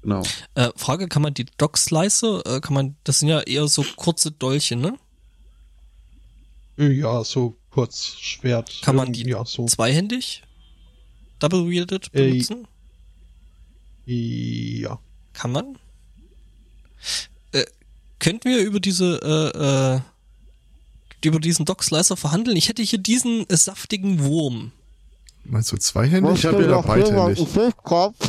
Genau. 0.01 0.23
Äh, 0.55 0.69
Frage, 0.75 1.07
kann 1.07 1.21
man 1.21 1.33
die 1.33 1.45
Dog 1.57 1.77
Slicer, 1.77 2.41
äh, 2.45 2.59
kann 2.61 2.73
man, 2.73 2.95
das 3.03 3.19
sind 3.19 3.29
ja 3.29 3.41
eher 3.41 3.67
so 3.67 3.83
kurze 3.95 4.31
Dolche, 4.31 4.75
ne? 4.75 4.97
Ja, 6.77 7.23
so 7.25 7.57
kurz 7.69 8.15
Schwert. 8.17 8.81
Kann 8.83 8.95
man 8.95 9.11
die 9.11 9.27
Ja, 9.29 9.43
so. 9.45 9.65
Zweihändig? 9.65 10.43
Double 11.39 11.69
wielded 11.69 12.09
Äh, 12.13 12.29
benutzen? 12.31 12.67
Ja. 14.05 14.99
Kann 15.33 15.51
man? 15.51 15.77
Könnten 18.19 18.49
wir 18.49 18.59
über 18.61 18.79
diese, 18.79 19.19
äh, 19.23 19.95
äh, 19.95 21.27
über 21.27 21.39
diesen 21.39 21.65
Dog 21.65 21.83
Slicer 21.83 22.17
verhandeln? 22.17 22.57
Ich 22.57 22.67
hätte 22.69 22.81
hier 22.83 22.99
diesen 22.99 23.49
äh, 23.49 23.55
saftigen 23.57 24.23
Wurm. 24.23 24.71
Meinst 25.45 25.71
du 25.71 25.77
zweihändig 25.77 26.33
Ich 26.39 26.45
hab 26.45 26.53
oder 26.55 26.65
ja 26.69 26.71
noch 26.81 26.95
jemand 26.95 27.37
einen 27.39 27.53
beidhändig? 27.53 28.19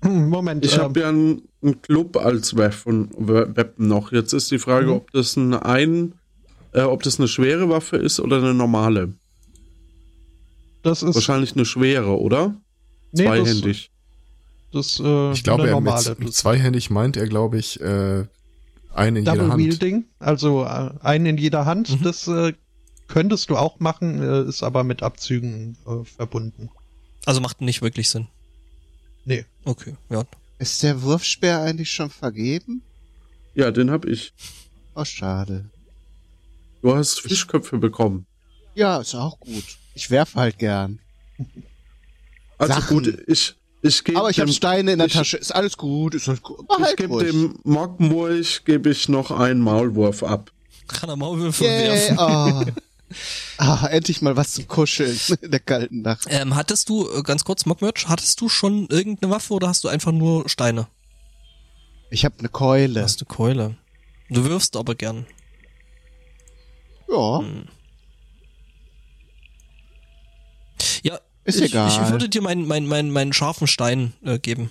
Moment, 0.30 0.64
Ich 0.64 0.74
ähm, 0.76 0.80
habe 0.80 1.00
ja 1.00 1.08
einen, 1.08 1.42
einen 1.62 1.82
Club 1.82 2.16
als 2.16 2.56
Weapon, 2.56 3.10
Weapon 3.18 3.88
noch. 3.88 4.12
Jetzt 4.12 4.32
ist 4.32 4.50
die 4.50 4.58
Frage, 4.60 4.86
Mhm. 4.86 4.92
ob 4.92 5.10
das 5.12 5.36
ein, 5.36 5.54
ein 5.54 6.14
äh, 6.72 6.82
ob 6.82 7.02
das 7.02 7.18
eine 7.18 7.26
schwere 7.28 7.68
Waffe 7.68 7.96
ist 7.96 8.20
oder 8.20 8.36
eine 8.38 8.54
normale. 8.54 9.12
das 10.82 11.02
ist 11.02 11.14
Wahrscheinlich 11.16 11.54
eine 11.54 11.64
schwere, 11.64 12.18
oder? 12.20 12.54
nee, 13.12 13.24
das, 13.24 13.34
Zweihändig. 13.42 13.90
das 14.72 15.00
äh, 15.00 15.32
Ich 15.32 15.42
glaube, 15.42 15.62
eine 15.62 15.72
er 15.72 15.80
normale. 15.80 16.10
mit, 16.10 16.18
mit 16.20 16.28
Das 16.28 16.36
zweihändig 16.36 16.90
meint 16.90 17.16
er, 17.16 17.26
glaube 17.26 17.58
ich, 17.58 17.80
äh, 17.80 18.24
einen 18.98 19.16
in 19.16 19.22
jeder 19.22 19.36
Double 19.36 19.50
Hand. 19.52 19.62
Wielding, 19.62 20.04
also 20.18 20.64
äh, 20.64 20.90
einen 21.00 21.26
in 21.26 21.38
jeder 21.38 21.64
Hand. 21.64 21.90
Mhm. 21.90 22.02
Das 22.02 22.28
äh, 22.28 22.52
könntest 23.06 23.50
du 23.50 23.56
auch 23.56 23.80
machen, 23.80 24.22
äh, 24.22 24.48
ist 24.48 24.62
aber 24.62 24.84
mit 24.84 25.02
Abzügen 25.02 25.76
äh, 25.86 26.04
verbunden. 26.04 26.70
Also 27.24 27.40
macht 27.40 27.60
nicht 27.60 27.82
wirklich 27.82 28.08
Sinn. 28.08 28.28
Nee. 29.24 29.44
Okay, 29.64 29.96
ja. 30.10 30.24
Ist 30.58 30.82
der 30.82 31.02
Wurfspeer 31.02 31.60
eigentlich 31.60 31.90
schon 31.90 32.10
vergeben? 32.10 32.82
Ja, 33.54 33.70
den 33.70 33.90
hab 33.90 34.04
ich. 34.04 34.32
Oh, 34.94 35.04
schade. 35.04 35.70
Du 36.82 36.94
hast 36.94 37.20
Fischköpfe 37.20 37.78
bekommen. 37.78 38.26
Ja, 38.74 38.98
ist 38.98 39.14
auch 39.14 39.38
gut. 39.40 39.64
Ich 39.94 40.10
werfe 40.10 40.38
halt 40.38 40.58
gern. 40.58 41.00
Also 42.56 42.74
Sachen. 42.74 42.96
gut, 42.96 43.22
ich, 43.26 43.54
ich 43.82 44.02
gebe 44.04 44.18
Aber 44.18 44.30
ich 44.30 44.40
habe 44.40 44.52
Steine 44.52 44.92
in 44.92 44.98
der 44.98 45.06
ich- 45.08 45.12
Tasche. 45.14 45.36
Ist 45.36 45.54
alles 45.54 45.76
gut, 45.76 46.14
ist 46.14 46.28
alles 46.28 46.42
gut. 46.42 46.66
ich 46.90 46.96
gebe 46.96 47.24
dem 47.24 47.58
Mockmurch 47.64 48.64
gebe 48.64 48.90
ich 48.90 49.08
noch 49.08 49.30
einen 49.30 49.60
Maulwurf 49.60 50.22
ab. 50.22 50.50
Kann 50.88 51.08
er 51.10 51.16
Maulwürfe 51.16 51.64
Yay, 51.64 51.88
werfen. 52.16 52.18
oh. 52.18 52.64
Ah, 53.56 53.86
endlich 53.90 54.20
mal 54.20 54.36
was 54.36 54.52
zum 54.52 54.68
Kuscheln 54.68 55.18
in 55.40 55.50
der 55.50 55.60
kalten 55.60 56.02
Nacht. 56.02 56.26
Ähm, 56.28 56.54
hattest 56.54 56.88
du, 56.90 57.08
äh, 57.10 57.22
ganz 57.22 57.42
kurz, 57.44 57.64
Mockmerch, 57.66 58.06
hattest 58.08 58.40
du 58.40 58.48
schon 58.48 58.86
irgendeine 58.90 59.32
Waffe 59.32 59.54
oder 59.54 59.68
hast 59.68 59.84
du 59.84 59.88
einfach 59.88 60.12
nur 60.12 60.48
Steine? 60.48 60.88
Ich 62.10 62.24
habe 62.24 62.34
eine 62.38 62.48
Keule. 62.48 63.02
Hast 63.02 63.20
du 63.20 63.24
Keule. 63.24 63.76
Du 64.30 64.44
wirfst 64.44 64.76
aber 64.76 64.94
gern. 64.94 65.26
Ja, 67.08 67.40
Ja, 67.40 67.44
Ist 71.48 71.60
ich, 71.60 71.72
egal. 71.72 71.90
ich 71.90 72.10
würde 72.10 72.28
dir 72.28 72.42
meinen 72.42 72.66
mein, 72.66 72.86
mein, 72.86 73.10
meinen 73.10 73.32
scharfen 73.32 73.66
Stein 73.66 74.12
äh, 74.24 74.38
geben. 74.38 74.70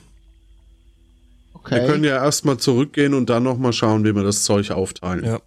Wir 1.70 1.80
können 1.80 2.00
okay. 2.00 2.08
ja 2.08 2.24
erstmal 2.24 2.58
zurückgehen 2.58 3.14
und 3.14 3.30
dann 3.30 3.44
nochmal 3.44 3.74
schauen, 3.74 4.06
wie 4.06 4.16
wir 4.16 4.24
das 4.24 4.44
Zeug 4.44 4.72
aufteilen. 4.72 5.26
Ja. 5.26 5.42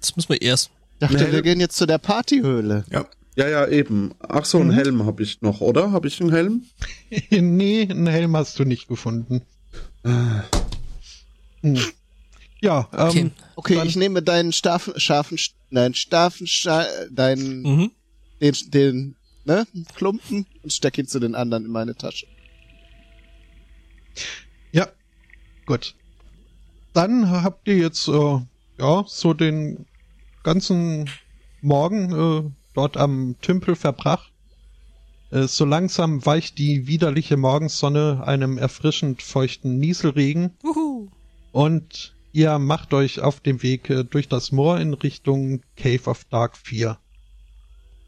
Das 0.00 0.14
müssen 0.14 0.28
wir 0.28 0.40
erst. 0.42 0.70
Ich 1.00 1.08
dachte, 1.08 1.32
wir 1.32 1.42
gehen 1.42 1.58
jetzt 1.58 1.76
zu 1.76 1.86
der 1.86 1.98
Partyhöhle. 1.98 2.84
Ja. 2.90 3.06
Ja, 3.36 3.48
ja, 3.48 3.66
eben. 3.66 4.12
Ach 4.20 4.44
so, 4.44 4.60
einen 4.60 4.68
Mhm. 4.68 4.74
Helm 4.74 5.06
habe 5.06 5.22
ich 5.24 5.42
noch, 5.42 5.60
oder? 5.60 5.90
Habe 5.90 6.06
ich 6.06 6.20
einen 6.20 6.30
Helm? 6.30 6.62
nee, 7.30 7.82
einen 7.90 8.06
Helm 8.06 8.36
hast 8.36 8.56
du 8.60 8.64
nicht 8.64 8.86
gefunden. 8.86 9.42
Hm. 11.62 11.78
Ja, 12.60 12.88
ähm, 12.92 13.08
Okay. 13.08 13.30
Okay, 13.56 13.82
ich 13.84 13.96
nehme 13.96 14.22
deinen 14.22 14.52
scharfen, 14.52 14.98
scharfen, 15.00 15.38
nein, 15.70 15.94
scharfen, 15.94 16.46
Scha- 16.46 16.86
deinen, 17.10 17.62
Mhm. 17.62 17.90
den, 18.40 18.54
den, 18.68 19.16
ne, 19.44 19.66
Klumpen 19.94 20.46
und 20.62 20.72
steck 20.72 20.98
ihn 20.98 21.06
zu 21.06 21.20
den 21.20 21.34
anderen 21.34 21.64
in 21.64 21.70
meine 21.70 21.94
Tasche. 21.94 22.26
Ja, 24.72 24.88
gut. 25.66 25.94
Dann 26.92 27.30
habt 27.30 27.66
ihr 27.66 27.76
jetzt 27.76 28.08
äh, 28.08 28.40
ja 28.78 29.04
so 29.06 29.34
den 29.34 29.86
ganzen 30.42 31.10
Morgen 31.60 32.12
äh, 32.12 32.50
dort 32.74 32.96
am 32.96 33.36
Tümpel 33.40 33.74
verbracht. 33.74 34.32
Äh, 35.30 35.48
so 35.48 35.64
langsam 35.64 36.24
weicht 36.24 36.58
die 36.58 36.86
widerliche 36.86 37.36
Morgensonne 37.36 38.22
einem 38.26 38.58
erfrischend 38.58 39.22
feuchten 39.22 39.78
Nieselregen 39.78 40.52
Uhu. 40.62 41.08
und 41.52 42.14
ihr 42.32 42.58
macht 42.58 42.94
euch 42.94 43.20
auf 43.20 43.40
dem 43.40 43.62
Weg 43.62 43.90
äh, 43.90 44.04
durch 44.04 44.28
das 44.28 44.52
Moor 44.52 44.78
in 44.78 44.94
Richtung 44.94 45.62
Cave 45.76 46.08
of 46.08 46.24
Dark 46.26 46.56
4. 46.56 46.98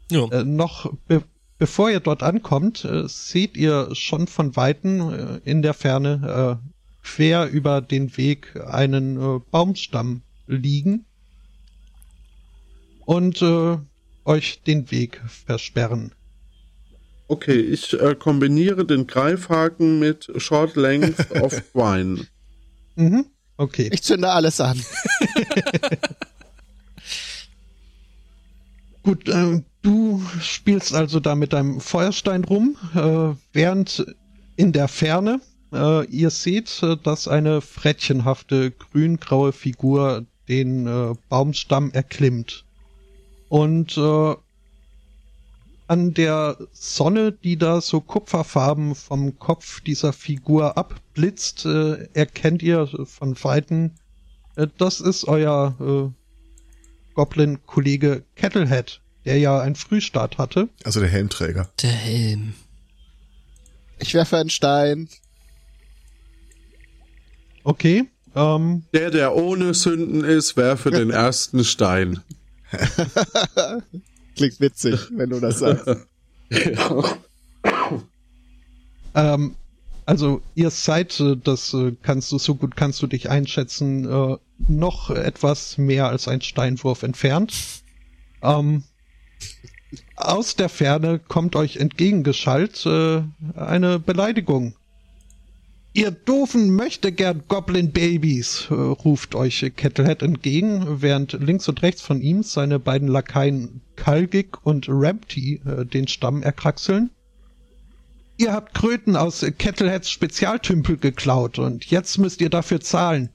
Ja. 0.09 0.27
Äh, 0.29 0.43
noch 0.43 0.93
be 1.07 1.23
bevor 1.59 1.89
ihr 1.89 1.99
dort 1.99 2.21
ankommt, 2.21 2.85
äh, 2.85 3.07
seht 3.07 3.57
ihr 3.57 3.89
schon 3.93 4.27
von 4.27 4.55
Weitem 4.55 5.01
äh, 5.11 5.49
in 5.49 5.63
der 5.63 5.73
Ferne 5.73 6.59
äh, 6.61 6.67
quer 7.03 7.49
über 7.49 7.81
den 7.81 8.15
Weg 8.15 8.55
einen 8.67 9.17
äh, 9.17 9.39
Baumstamm 9.49 10.21
liegen 10.45 11.05
und 13.05 13.41
äh, 13.41 13.77
euch 14.25 14.61
den 14.63 14.91
Weg 14.91 15.21
versperren. 15.27 16.13
Okay, 17.29 17.59
ich 17.59 17.93
äh, 17.99 18.15
kombiniere 18.15 18.85
den 18.85 19.07
Greifhaken 19.07 19.99
mit 19.99 20.29
Short 20.37 20.75
Length 20.75 21.31
of 21.41 21.59
Twine. 21.71 22.27
Mhm. 22.95 23.25
Okay. 23.57 23.89
Ich 23.91 24.03
zünde 24.03 24.29
alles 24.29 24.61
an. 24.61 24.79
Gut, 29.03 29.27
äh, 29.27 29.61
du 29.81 30.21
spielst 30.41 30.93
also 30.93 31.19
da 31.19 31.35
mit 31.35 31.53
deinem 31.53 31.79
Feuerstein 31.79 32.43
rum, 32.43 32.77
äh, 32.95 33.35
während 33.53 34.05
in 34.55 34.71
der 34.71 34.87
Ferne 34.87 35.39
äh, 35.71 36.05
ihr 36.05 36.29
seht, 36.29 36.81
äh, 36.83 36.97
dass 36.97 37.27
eine 37.27 37.61
frettchenhafte 37.61 38.71
grün-graue 38.71 39.51
Figur 39.53 40.25
den 40.47 40.87
äh, 40.87 41.13
Baumstamm 41.29 41.91
erklimmt. 41.91 42.65
Und 43.49 43.97
äh, 43.97 44.35
an 45.87 46.13
der 46.13 46.57
Sonne, 46.73 47.31
die 47.31 47.57
da 47.57 47.79
so 47.79 48.01
kupferfarben 48.01 48.93
vom 48.95 49.39
Kopf 49.39 49.79
dieser 49.81 50.11
Figur 50.11 50.77
abblitzt, 50.77 51.65
äh, 51.65 52.09
erkennt 52.13 52.61
ihr 52.61 52.87
von 53.05 53.41
Weitem, 53.43 53.91
das 54.79 55.01
ist 55.01 55.27
euer 55.27 56.11
Goblin-Kollege 57.13 58.23
Kettlehead, 58.35 59.01
der 59.27 59.37
ja 59.37 59.59
einen 59.59 59.75
Frühstart 59.75 60.37
hatte. 60.37 60.69
Also 60.85 61.01
der 61.01 61.09
Helmträger. 61.09 61.69
Der 61.81 61.91
Helm. 61.91 62.53
Ich 63.99 64.13
werfe 64.13 64.37
einen 64.37 64.49
Stein. 64.49 65.09
Okay. 67.65 68.05
Ähm, 68.35 68.85
Der, 68.93 69.11
der 69.11 69.35
ohne 69.35 69.73
Sünden 69.73 70.23
ist, 70.23 70.55
werfe 70.55 70.91
den 70.91 71.09
ersten 71.25 71.65
Stein. 71.65 72.21
Klingt 74.37 74.61
witzig, 74.61 75.09
wenn 75.11 75.29
du 75.29 75.41
das 75.41 75.59
sagst. 75.59 76.07
ähm, 79.13 79.55
also 80.05 80.41
ihr 80.55 80.69
seid, 80.69 81.19
äh, 81.19 81.35
das 81.35 81.73
äh, 81.73 81.97
kannst 82.01 82.31
du, 82.31 82.37
so 82.37 82.55
gut 82.55 82.77
kannst 82.77 83.01
du 83.01 83.07
dich 83.07 83.29
einschätzen, 83.29 84.05
äh, 84.09 84.37
noch 84.69 85.09
etwas 85.09 85.77
mehr 85.77 86.07
als 86.07 86.29
ein 86.29 86.39
Steinwurf 86.39 87.03
entfernt. 87.03 87.53
Ähm, 88.41 88.83
aus 90.15 90.55
der 90.55 90.69
Ferne 90.69 91.19
kommt 91.19 91.55
euch 91.55 91.77
entgegengeschallt 91.77 92.85
äh, 92.85 93.21
eine 93.55 93.99
Beleidigung. 93.99 94.73
Ihr 95.93 96.11
doofen 96.11 96.75
möchte 96.75 97.11
gern 97.11 97.43
Goblin 97.47 97.91
Babys, 97.91 98.67
äh, 98.69 98.73
ruft 98.73 99.33
euch 99.33 99.71
Kettlehead 99.75 100.21
entgegen, 100.21 101.01
während 101.01 101.33
links 101.33 101.67
und 101.69 101.81
rechts 101.81 102.01
von 102.01 102.21
ihm 102.21 102.43
seine 102.43 102.79
beiden 102.79 103.07
Lakaien 103.07 103.81
Kalgig 103.95 104.57
und 104.63 104.85
Rampty 104.89 105.61
äh, 105.65 105.85
den 105.85 106.07
Stamm 106.07 106.43
erkraxeln. 106.43 107.09
Ihr 108.37 108.53
habt 108.53 108.75
Kröten 108.75 109.15
aus 109.15 109.43
Kettleheads 109.57 110.11
Spezialtümpel 110.11 110.97
geklaut 110.97 111.57
und 111.57 111.85
jetzt 111.85 112.19
müsst 112.19 112.41
ihr 112.41 112.51
dafür 112.51 112.79
zahlen. 112.79 113.29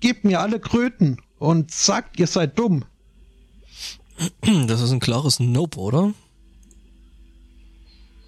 Gebt 0.00 0.24
mir 0.24 0.40
alle 0.40 0.58
Kröten 0.58 1.18
und 1.38 1.70
sagt, 1.70 2.18
ihr 2.18 2.26
seid 2.26 2.58
dumm. 2.58 2.84
Das 4.66 4.80
ist 4.82 4.90
ein 4.92 5.00
klares 5.00 5.40
Nope, 5.40 5.78
oder? 5.78 6.14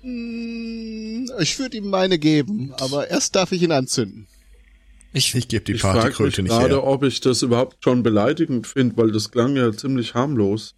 Hm, 0.03 1.31
Ich 1.41 1.59
würde 1.59 1.77
ihm 1.77 1.91
meine 1.91 2.19
geben, 2.19 2.73
aber 2.81 3.09
erst 3.11 3.35
darf 3.37 3.53
ich 3.53 3.63
ihn 3.63 3.73
anzünden. 3.73 4.27
Ich, 5.13 5.35
Ich 5.35 5.49
gebe 5.49 5.65
die 5.65 5.73
Ich 5.73 5.81
frage 5.81 5.97
mich 5.97 6.03
Partykröte 6.05 6.43
nicht 6.43 6.51
gerade, 6.53 6.75
her. 6.77 6.85
ob 6.85 7.03
ich 7.03 7.21
das 7.21 7.43
überhaupt 7.43 7.83
schon 7.83 8.03
beleidigend 8.03 8.67
finde, 8.67 8.97
weil 8.97 9.11
das 9.13 9.31
klang 9.31 9.57
ja 9.57 9.73
ziemlich 9.73 10.15
harmlos. 10.15 10.75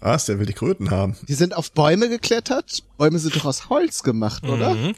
Was, 0.00 0.26
der 0.26 0.38
will 0.38 0.46
die 0.46 0.52
Kröten 0.52 0.90
haben. 0.90 1.16
Die 1.26 1.34
sind 1.34 1.56
auf 1.56 1.72
Bäume 1.72 2.08
geklettert. 2.08 2.82
Bäume 2.98 3.18
sind 3.18 3.34
doch 3.34 3.44
aus 3.46 3.68
Holz 3.70 4.02
gemacht, 4.02 4.44
oder? 4.44 4.74
Mhm. 4.74 4.94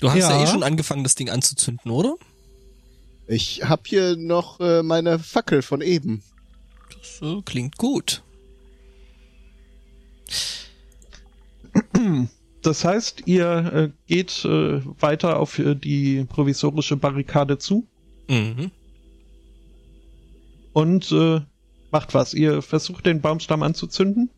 Du 0.00 0.10
hast 0.10 0.18
ja. 0.18 0.30
Ja. 0.30 0.42
eh 0.44 0.46
schon 0.46 0.62
angefangen, 0.62 1.02
das 1.02 1.14
Ding 1.16 1.28
anzuzünden, 1.30 1.90
oder? 1.90 2.14
Ich 3.26 3.62
hab 3.64 3.86
hier 3.86 4.16
noch 4.16 4.60
äh, 4.60 4.82
meine 4.82 5.18
Fackel 5.18 5.62
von 5.62 5.80
eben. 5.80 6.22
Das 7.20 7.22
äh, 7.22 7.42
klingt 7.42 7.76
gut. 7.78 8.22
Das 12.62 12.84
heißt, 12.84 13.22
ihr 13.26 13.46
äh, 13.72 13.90
geht 14.06 14.44
äh, 14.44 14.80
weiter 15.00 15.38
auf 15.38 15.58
äh, 15.58 15.74
die 15.74 16.24
provisorische 16.24 16.96
Barrikade 16.96 17.58
zu 17.58 17.86
Mhm. 18.30 18.70
und 20.74 21.10
äh, 21.12 21.40
macht 21.90 22.12
was. 22.12 22.34
Ihr 22.34 22.60
versucht 22.60 23.06
den 23.06 23.22
Baumstamm 23.22 23.62
anzuzünden. 23.62 24.28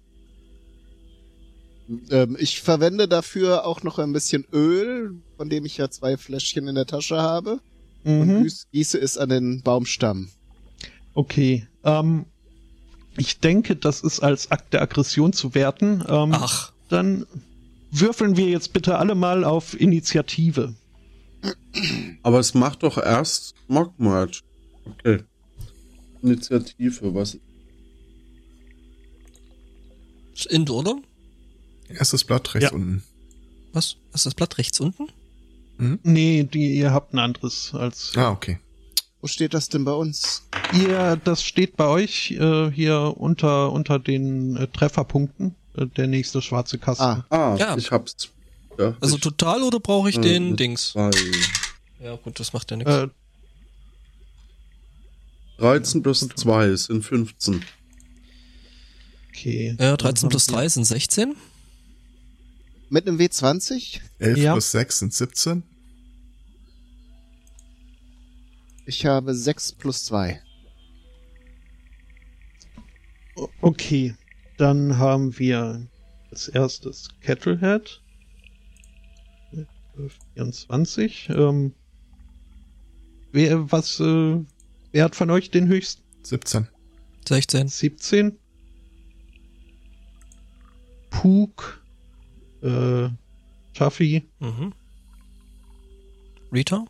Ähm, 2.10 2.36
ich 2.38 2.60
verwende 2.60 3.08
dafür 3.08 3.66
auch 3.66 3.82
noch 3.82 3.98
ein 3.98 4.12
bisschen 4.12 4.46
Öl, 4.52 5.16
von 5.36 5.50
dem 5.50 5.64
ich 5.66 5.76
ja 5.76 5.90
zwei 5.90 6.16
Fläschchen 6.16 6.68
in 6.68 6.76
der 6.76 6.86
Tasche 6.86 7.16
habe. 7.20 7.58
Und 8.04 8.28
Mhm. 8.28 8.42
gieß- 8.44 8.66
gieße 8.70 8.98
es 8.98 9.18
an 9.18 9.28
den 9.30 9.62
Baumstamm. 9.62 10.30
Okay. 11.14 11.66
Ähm, 11.82 12.26
ich 13.20 13.38
denke, 13.38 13.76
das 13.76 14.00
ist 14.00 14.20
als 14.20 14.50
Akt 14.50 14.72
der 14.72 14.82
Aggression 14.82 15.32
zu 15.32 15.54
werten. 15.54 16.02
Ähm, 16.08 16.32
Ach, 16.32 16.72
Dann 16.88 17.26
würfeln 17.90 18.36
wir 18.36 18.46
jetzt 18.48 18.72
bitte 18.72 18.96
alle 18.98 19.14
mal 19.14 19.44
auf 19.44 19.78
Initiative. 19.78 20.74
Aber 22.22 22.38
es 22.38 22.54
macht 22.54 22.82
doch 22.82 22.98
erst 22.98 23.54
Mockmerch. 23.68 24.42
Okay. 24.86 25.22
Initiative, 26.22 27.14
was? 27.14 27.38
ist 30.34 30.46
Int, 30.46 30.70
oder? 30.70 30.96
Erstes 31.88 32.24
Blatt 32.24 32.54
rechts 32.54 32.70
Ja. 32.70 32.74
unten. 32.76 33.02
Was? 33.72 33.96
Ist 34.14 34.26
das 34.26 34.34
Blatt 34.34 34.56
rechts 34.58 34.80
unten? 34.80 35.06
Nee, 36.02 36.44
die, 36.44 36.76
ihr 36.76 36.92
habt 36.92 37.14
ein 37.14 37.18
anderes 37.18 37.72
als 37.74 38.12
Ah, 38.16 38.30
okay. 38.30 38.58
Wo 39.22 39.26
steht 39.26 39.54
das 39.54 39.68
denn 39.68 39.84
bei 39.84 39.92
uns? 39.92 40.42
Ihr. 40.72 41.16
Das 41.24 41.42
steht 41.42 41.76
bei 41.76 41.86
euch 41.86 42.32
äh, 42.32 42.70
hier 42.70 43.14
unter 43.16 43.72
unter 43.72 43.98
den 43.98 44.56
äh, 44.56 44.66
Trefferpunkten. 44.68 45.54
Äh, 45.76 45.86
der 45.86 46.06
nächste 46.06 46.42
schwarze 46.42 46.78
Kasten. 46.78 47.02
Ah, 47.04 47.24
Ah, 47.30 47.56
Ja. 47.58 47.76
ich 47.76 47.90
hab's. 47.90 48.28
Ja, 48.78 48.96
Also 49.00 49.16
ich, 49.16 49.22
total 49.22 49.62
oder 49.62 49.80
brauche 49.80 50.08
ich 50.10 50.16
äh, 50.18 50.20
den 50.22 50.56
Dings? 50.56 50.90
zwei. 50.92 51.10
Ja 52.02 52.16
gut, 52.16 52.40
das 52.40 52.52
macht 52.52 52.70
ja 52.70 52.76
nichts. 52.76 52.90
Äh, 52.92 53.08
13 55.58 56.02
plus 56.02 56.20
2 56.20 56.74
sind 56.76 57.04
15. 57.04 57.62
okay. 59.28 59.76
ja, 59.78 59.96
Dann 59.96 59.96
13 59.98 60.22
haben 60.24 60.28
plus 60.30 60.48
wir- 60.48 60.54
3 60.56 60.68
sind 60.68 60.84
16. 60.84 61.36
mit 62.88 63.06
einem 63.06 63.18
W20? 63.18 64.00
11 64.18 64.38
Ja. 64.38 64.52
plus 64.52 64.70
6 64.70 64.98
sind 65.00 65.12
17. 65.12 65.62
Ich 68.86 69.04
habe 69.06 69.34
6 69.34 69.72
plus 69.72 70.04
2. 70.04 70.40
Okay, 73.60 74.14
dann 74.56 74.98
haben 74.98 75.38
wir 75.38 75.86
als 76.30 76.48
erstes 76.48 77.08
Kettlehead. 77.20 78.02
Mit, 79.52 79.68
äh, 79.98 80.08
24. 80.34 81.30
Ähm, 81.30 81.74
wer, 83.32 83.70
was, 83.72 84.00
äh, 84.00 84.44
wer 84.92 85.04
hat 85.04 85.16
von 85.16 85.30
euch 85.30 85.50
den 85.50 85.68
höchsten? 85.68 86.02
17. 86.22 86.68
16. 87.26 87.68
17. 87.68 88.38
Puk. 91.10 91.82
Äh, 92.62 93.08
Chaffee. 93.72 94.22
Mhm. 94.40 94.72
Rita? 96.52 96.84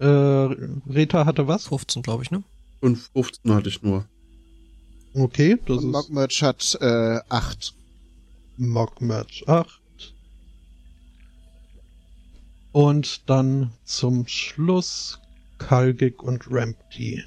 Äh, 0.00 0.06
Reta 0.06 1.24
hatte 1.24 1.46
was? 1.46 1.68
15, 1.68 2.02
glaube 2.02 2.24
ich, 2.24 2.30
ne? 2.30 2.42
Und 2.80 2.96
15 2.96 3.54
hatte 3.54 3.68
ich 3.68 3.82
nur. 3.82 4.06
Okay, 5.14 5.58
das 5.66 5.78
Und 5.78 5.84
ist 5.84 5.92
Mockmerch 5.92 6.42
hat 6.42 6.78
äh, 6.80 7.20
8. 7.28 7.74
Mockmatch 8.56 9.44
8. 9.46 9.80
Und 12.72 13.28
dann 13.28 13.72
zum 13.84 14.26
Schluss 14.26 15.18
Kalgik 15.58 16.22
und 16.22 16.44
Rampty. 16.50 17.22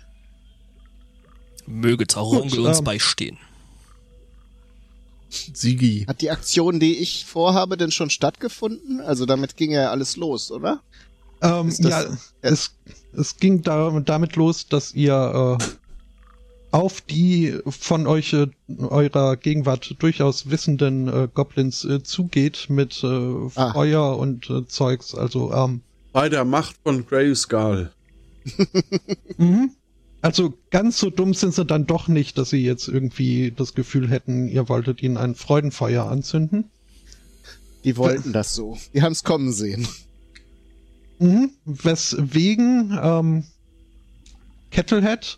Möge 1.67 2.07
Taurongel 2.07 2.59
uns 2.59 2.79
ähm, 2.79 2.83
beistehen. 2.83 3.37
Sigi. 5.29 6.05
Hat 6.07 6.21
die 6.21 6.31
Aktion, 6.31 6.79
die 6.79 6.97
ich 6.97 7.25
vorhabe, 7.25 7.77
denn 7.77 7.91
schon 7.91 8.09
stattgefunden? 8.09 9.01
Also 9.01 9.25
damit 9.25 9.57
ging 9.57 9.71
ja 9.71 9.91
alles 9.91 10.15
los, 10.15 10.51
oder? 10.51 10.81
Ähm, 11.41 11.67
Ist 11.67 11.83
das- 11.83 11.91
ja, 11.91 12.17
es, 12.41 12.71
es 13.13 13.37
ging 13.37 13.61
da, 13.61 13.89
damit 13.99 14.35
los, 14.35 14.67
dass 14.67 14.93
ihr 14.93 15.57
äh, 15.59 15.63
auf 16.75 16.99
die 16.99 17.57
von 17.69 18.05
euch 18.05 18.33
äh, 18.33 18.47
eurer 18.67 19.37
Gegenwart 19.37 19.95
durchaus 19.99 20.49
wissenden 20.49 21.07
äh, 21.07 21.29
Goblins 21.33 21.85
äh, 21.85 22.03
zugeht 22.03 22.65
mit 22.69 23.01
äh, 23.01 23.07
Ah. 23.55 23.71
Feuer 23.71 24.17
und 24.17 24.49
äh, 24.49 24.67
Zeugs. 24.67 25.15
Also 25.15 25.53
ähm, 25.53 25.79
Bei 26.11 26.27
der 26.27 26.43
Macht 26.43 26.75
von 26.83 27.05
Grayskull. 27.05 27.91
Mhm. 29.37 29.71
Also 30.21 30.53
ganz 30.71 30.97
so 30.97 31.09
dumm 31.09 31.33
sind 31.33 31.53
sie 31.53 31.65
dann 31.65 31.87
doch 31.87 32.07
nicht, 32.07 32.37
dass 32.37 32.49
sie 32.49 32.63
jetzt 32.63 32.87
irgendwie 32.87 33.51
das 33.51 33.73
Gefühl 33.73 34.09
hätten, 34.09 34.47
ihr 34.47 34.69
wolltet 34.69 35.03
ihnen 35.03 35.17
ein 35.17 35.35
Freudenfeuer 35.35 36.05
anzünden. 36.05 36.65
Die 37.83 37.97
wollten 37.97 38.33
das 38.33 38.53
so. 38.55 38.77
Die 38.93 39.01
haben 39.01 39.11
es 39.11 39.23
kommen 39.23 39.51
sehen. 39.51 39.87
Mhm. 41.19 41.51
Weswegen 41.65 42.97
ähm, 43.01 43.43
Kettlehead 44.71 45.37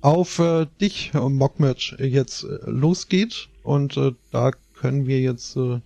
auf 0.00 0.38
äh, 0.38 0.66
dich, 0.80 1.12
äh, 1.14 1.28
Mockmerch, 1.28 1.96
jetzt 1.98 2.44
äh, 2.44 2.58
losgeht. 2.66 3.48
Und 3.62 3.96
äh, 3.96 4.12
da 4.30 4.52
können 4.74 5.06
wir 5.06 5.20
jetzt 5.20 5.56
äh, 5.56 5.80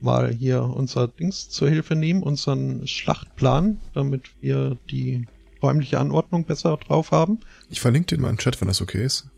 mal 0.00 0.32
hier 0.32 0.62
unser 0.62 1.08
Dings 1.08 1.48
zur 1.48 1.68
Hilfe 1.68 1.96
nehmen, 1.96 2.22
unseren 2.22 2.86
Schlachtplan, 2.86 3.80
damit 3.94 4.30
wir 4.40 4.76
die 4.90 5.26
räumliche 5.62 5.98
Anordnung 5.98 6.44
besser 6.44 6.76
drauf 6.76 7.10
haben. 7.10 7.40
Ich 7.70 7.80
verlinke 7.80 8.14
den 8.14 8.20
mal 8.20 8.30
im 8.30 8.38
Chat, 8.38 8.60
wenn 8.60 8.68
das 8.68 8.80
okay 8.80 9.04
ist. 9.04 9.28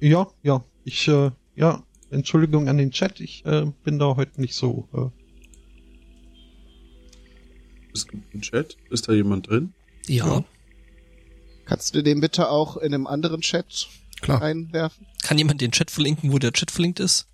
Ja, 0.00 0.28
ja. 0.42 0.64
Ich, 0.84 1.08
äh, 1.08 1.30
ja, 1.56 1.82
Entschuldigung 2.10 2.68
an 2.68 2.78
den 2.78 2.92
Chat, 2.92 3.20
ich 3.20 3.44
äh, 3.46 3.66
bin 3.82 3.98
da 3.98 4.14
heute 4.16 4.40
nicht 4.40 4.54
so. 4.54 4.88
Äh, 4.92 5.08
Es 7.92 8.06
gibt 8.06 8.32
einen 8.32 8.42
Chat. 8.42 8.76
Ist 8.90 9.08
da 9.08 9.12
jemand 9.12 9.48
drin? 9.48 9.72
Ja. 10.06 10.26
ja. 10.26 10.44
Kannst 11.66 11.94
du 11.94 12.02
den 12.02 12.20
bitte 12.20 12.48
auch 12.48 12.76
in 12.76 12.94
einem 12.94 13.06
anderen 13.06 13.40
Chat 13.42 13.88
Klar. 14.20 14.40
einwerfen? 14.40 15.06
Kann 15.22 15.36
jemand 15.36 15.60
den 15.60 15.72
Chat 15.72 15.90
verlinken, 15.90 16.32
wo 16.32 16.38
der 16.38 16.52
Chat 16.52 16.70
verlinkt 16.70 17.00
ist? 17.00 17.26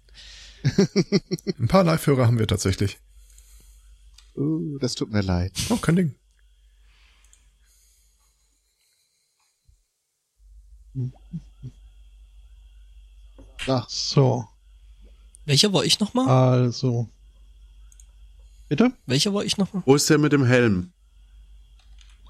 Ein 1.59 1.69
paar 1.69 1.85
Live-Hörer 1.85 2.27
haben 2.27 2.39
wir 2.39 2.47
tatsächlich. 2.49 2.99
Uh, 4.35 4.79
das 4.79 4.95
tut 4.95 5.11
mir 5.13 5.21
leid. 5.21 5.53
Oh, 5.69 5.77
kein 5.77 5.97
Ding. 5.97 6.15
Ah, 13.67 13.87
so, 13.89 14.49
Welcher 15.45 15.73
war 15.73 15.85
ich 15.85 16.01
nochmal? 16.01 16.29
also. 16.29 17.09
Bitte? 18.69 18.93
Welcher 19.07 19.35
war 19.35 19.45
ich 19.45 19.57
nochmal? 19.59 19.83
Wo 19.87 19.95
ist 19.95 20.09
der 20.09 20.19
mit 20.19 20.33
dem 20.33 20.45
Helm? 20.45 20.92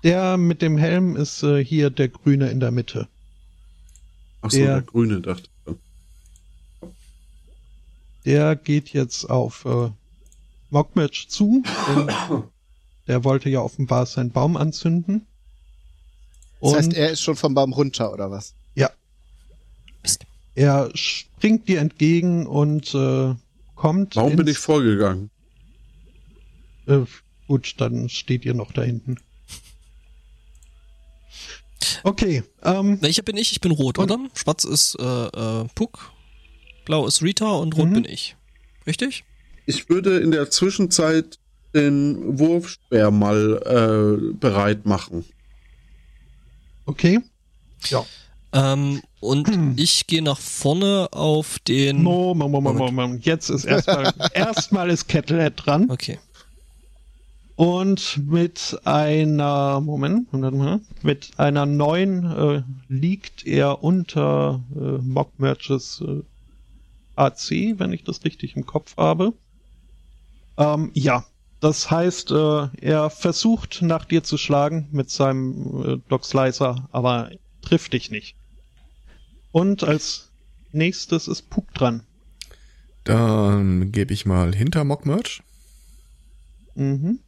Der 0.02 0.36
mit 0.36 0.62
dem 0.62 0.78
Helm 0.78 1.16
ist 1.16 1.42
äh, 1.42 1.64
hier 1.64 1.90
der 1.90 2.08
Grüne 2.08 2.50
in 2.50 2.60
der 2.60 2.70
Mitte. 2.70 3.08
Ach 4.40 4.50
so, 4.50 4.58
Der- 4.58 4.74
der 4.74 4.82
Grüne, 4.82 5.20
dachte 5.20 5.48
ich. 5.66 5.72
Der 8.24 8.54
geht 8.56 8.90
jetzt 8.90 9.24
auf 9.28 9.64
äh, 9.64 9.90
Mockmatch 10.70 11.28
zu. 11.28 11.62
denn 11.88 12.08
der 13.08 13.24
wollte 13.24 13.48
ja 13.50 13.60
offenbar 13.60 14.06
seinen 14.06 14.30
Baum 14.30 14.56
anzünden. 14.56 15.26
das 16.60 16.70
Und 16.70 16.76
heißt, 16.78 16.92
er 16.94 17.10
ist 17.10 17.20
schon 17.22 17.36
vom 17.36 17.54
Baum 17.54 17.72
runter, 17.72 18.12
oder 18.12 18.30
was? 18.30 18.54
ja, 18.74 18.90
Mist. 20.02 20.24
er 20.54 20.90
springt 20.94 21.68
dir 21.68 21.80
entgegen 21.80 22.46
und 22.46 22.94
äh, 22.94 23.34
kommt. 23.74 24.16
Warum 24.16 24.36
bin 24.36 24.46
ich 24.46 24.58
vorgegangen? 24.58 25.30
Äh, 26.86 27.00
gut, 27.48 27.74
dann 27.78 28.08
steht 28.08 28.44
ihr 28.44 28.54
noch 28.54 28.72
da 28.72 28.82
hinten. 28.82 29.18
Okay, 32.04 32.42
ähm, 32.62 32.98
Welcher 33.00 33.22
bin 33.22 33.36
ich? 33.36 33.52
Ich 33.52 33.60
bin 33.60 33.72
rot, 33.72 33.98
oder? 33.98 34.18
Schwarz 34.34 34.64
ist 34.64 34.96
äh, 34.98 35.02
äh, 35.26 35.64
Puck. 35.74 36.12
blau 36.84 37.06
ist 37.06 37.22
Rita 37.22 37.50
und 37.52 37.76
rot 37.76 37.88
Mhm. 37.88 37.94
bin 37.94 38.04
ich. 38.04 38.36
Richtig? 38.86 39.24
Ich 39.66 39.88
würde 39.88 40.18
in 40.18 40.30
der 40.32 40.50
Zwischenzeit 40.50 41.38
den 41.74 42.38
Wurfspeer 42.38 43.10
mal 43.10 43.62
äh, 43.64 44.34
bereit 44.34 44.84
machen. 44.86 45.24
Okay. 46.86 47.20
Ähm, 48.52 49.00
und 49.20 49.48
ich 49.76 50.06
gehe 50.06 50.22
nach 50.22 50.38
vorne 50.38 51.08
auf 51.12 51.58
den. 51.60 52.02
Moment, 52.02 52.38
Moment, 52.50 52.52
Moment, 52.64 52.78
Moment. 52.78 52.96
Moment. 52.96 53.26
Jetzt 53.26 53.48
ist 53.48 53.64
erstmal 53.64 54.12
erstmal 54.34 54.90
ist 54.90 55.08
Kettlehead 55.08 55.54
dran 55.56 55.90
Okay. 55.90 56.18
Und 57.62 58.26
mit 58.28 58.80
einer 58.82 59.80
Moment, 59.80 60.32
mit 61.04 61.30
einer 61.36 61.64
neuen 61.64 62.24
äh, 62.24 62.62
liegt 62.88 63.46
er 63.46 63.84
unter 63.84 64.64
äh, 64.74 64.98
Mock 65.00 65.38
Merches 65.38 66.02
äh, 66.04 66.24
AC, 67.14 67.78
wenn 67.78 67.92
ich 67.92 68.02
das 68.02 68.24
richtig 68.24 68.56
im 68.56 68.66
Kopf 68.66 68.96
habe. 68.96 69.32
Ähm, 70.58 70.90
ja, 70.94 71.24
das 71.60 71.88
heißt, 71.88 72.32
äh, 72.32 72.66
er 72.80 73.10
versucht 73.10 73.80
nach 73.80 74.06
dir 74.06 74.24
zu 74.24 74.38
schlagen 74.38 74.88
mit 74.90 75.10
seinem 75.10 75.84
äh, 75.84 75.98
Dog 76.08 76.24
Slicer, 76.24 76.88
aber 76.90 77.30
trifft 77.60 77.92
dich 77.92 78.10
nicht. 78.10 78.34
Und 79.52 79.84
als 79.84 80.32
nächstes 80.72 81.28
ist 81.28 81.48
Puck 81.48 81.72
dran. 81.74 82.02
Dann 83.04 83.92
gebe 83.92 84.12
ich 84.12 84.26
mal 84.26 84.52
hinter 84.52 84.82
Mock 84.82 85.06
Merch. 85.06 85.44
Mhm. 86.74 87.20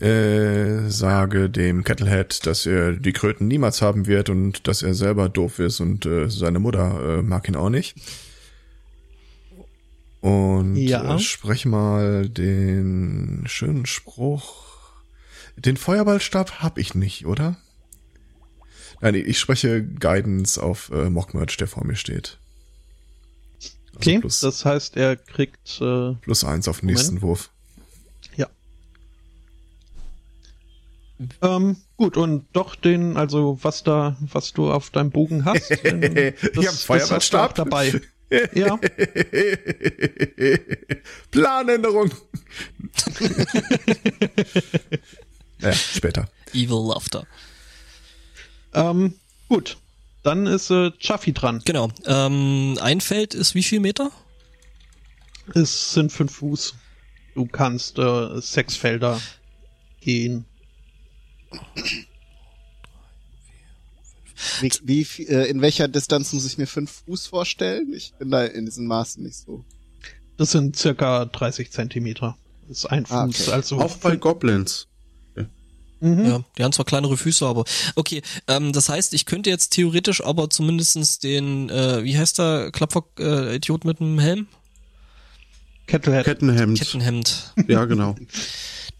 Äh, 0.00 0.88
sage 0.88 1.50
dem 1.50 1.84
Kettlehead, 1.84 2.46
dass 2.46 2.64
er 2.64 2.92
die 2.92 3.12
Kröten 3.12 3.48
niemals 3.48 3.82
haben 3.82 4.06
wird 4.06 4.30
und 4.30 4.66
dass 4.66 4.82
er 4.82 4.94
selber 4.94 5.28
doof 5.28 5.58
ist 5.58 5.80
und 5.80 6.06
äh, 6.06 6.30
seine 6.30 6.58
Mutter 6.58 7.18
äh, 7.18 7.22
mag 7.22 7.46
ihn 7.48 7.56
auch 7.56 7.68
nicht. 7.68 7.96
Und 10.20 10.76
Ja. 10.76 11.16
äh, 11.16 11.18
sprech 11.18 11.66
mal 11.66 12.28
den 12.28 13.44
schönen 13.46 13.86
Spruch. 13.86 14.66
Den 15.56 15.76
Feuerballstab 15.76 16.62
hab 16.62 16.78
ich 16.78 16.94
nicht, 16.94 17.26
oder? 17.26 17.56
Nein, 19.02 19.14
ich 19.14 19.38
spreche 19.38 19.82
Guidance 19.82 20.62
auf 20.62 20.90
äh, 20.92 21.08
Mockmerch, 21.10 21.56
der 21.56 21.66
vor 21.68 21.84
mir 21.86 21.96
steht. 21.96 22.38
Also 23.60 23.96
Okay, 23.96 24.18
plus, 24.20 24.40
das 24.40 24.64
heißt, 24.64 24.96
er 24.96 25.16
kriegt 25.16 25.80
äh, 25.80 26.14
plus 26.22 26.44
eins 26.44 26.68
auf 26.68 26.80
den 26.80 26.86
nächsten 26.86 27.20
Wurf. 27.22 27.50
Ähm, 31.42 31.76
gut, 31.96 32.16
und 32.16 32.46
doch 32.52 32.74
den, 32.74 33.16
also 33.16 33.58
was 33.62 33.82
da, 33.82 34.16
was 34.20 34.52
du 34.52 34.70
auf 34.70 34.90
deinem 34.90 35.10
Bogen 35.10 35.44
hast, 35.44 35.70
den, 35.84 36.02
Ich 36.02 36.90
hab 36.90 37.48
auch 37.48 37.52
dabei. 37.52 38.00
Ja, 38.54 38.78
Planänderung. 41.32 42.12
ja, 45.58 45.72
später. 45.72 46.28
Evil 46.52 46.86
Laughter. 46.86 47.26
ähm, 48.72 49.14
gut. 49.48 49.78
Dann 50.22 50.46
ist 50.46 50.70
äh, 50.70 50.92
Chaffee 51.00 51.32
dran. 51.32 51.60
Genau. 51.64 51.90
Ähm, 52.06 52.78
ein 52.80 53.00
Feld 53.00 53.34
ist 53.34 53.56
wie 53.56 53.64
viel 53.64 53.80
Meter? 53.80 54.12
Es 55.54 55.94
sind 55.94 56.12
fünf 56.12 56.36
Fuß. 56.36 56.74
Du 57.34 57.46
kannst 57.46 57.98
äh, 57.98 58.40
sechs 58.40 58.76
Felder 58.76 59.20
gehen. 60.00 60.44
Wie, 64.60 64.70
wie, 64.84 65.26
äh, 65.26 65.48
in 65.50 65.60
welcher 65.60 65.88
Distanz 65.88 66.32
muss 66.32 66.46
ich 66.46 66.56
mir 66.56 66.66
fünf 66.66 67.02
Fuß 67.06 67.26
vorstellen? 67.26 67.92
Ich 67.92 68.14
bin 68.18 68.30
da 68.30 68.44
in 68.44 68.64
diesen 68.64 68.86
Maßen 68.86 69.22
nicht 69.22 69.36
so. 69.36 69.64
Das 70.38 70.52
sind 70.52 70.76
circa 70.76 71.26
30 71.26 71.70
Zentimeter. 71.70 72.38
Das 72.66 72.78
ist 72.78 72.86
ein 72.86 73.04
Fuß, 73.04 73.16
Ah, 73.16 73.24
okay. 73.26 73.50
also 73.52 73.78
Auch 73.80 73.96
bei 73.96 74.16
Goblins. 74.16 74.86
Mhm. 76.02 76.24
Ja, 76.24 76.40
die 76.56 76.64
haben 76.64 76.72
zwar 76.72 76.86
kleinere 76.86 77.18
Füße, 77.18 77.44
aber 77.46 77.64
okay. 77.94 78.22
Ähm, 78.48 78.72
das 78.72 78.88
heißt, 78.88 79.12
ich 79.12 79.26
könnte 79.26 79.50
jetzt 79.50 79.74
theoretisch 79.74 80.24
aber 80.24 80.48
zumindestens 80.48 81.18
den, 81.18 81.68
äh, 81.68 82.02
wie 82.02 82.16
heißt 82.16 82.38
der 82.38 82.70
Klappfock-Idiot 82.72 83.84
mit 83.84 84.00
dem 84.00 84.18
Helm? 84.18 84.46
Kettenhemd. 85.86 86.78
Kettenhemd. 86.78 87.52
Ja, 87.68 87.84
genau. 87.84 88.14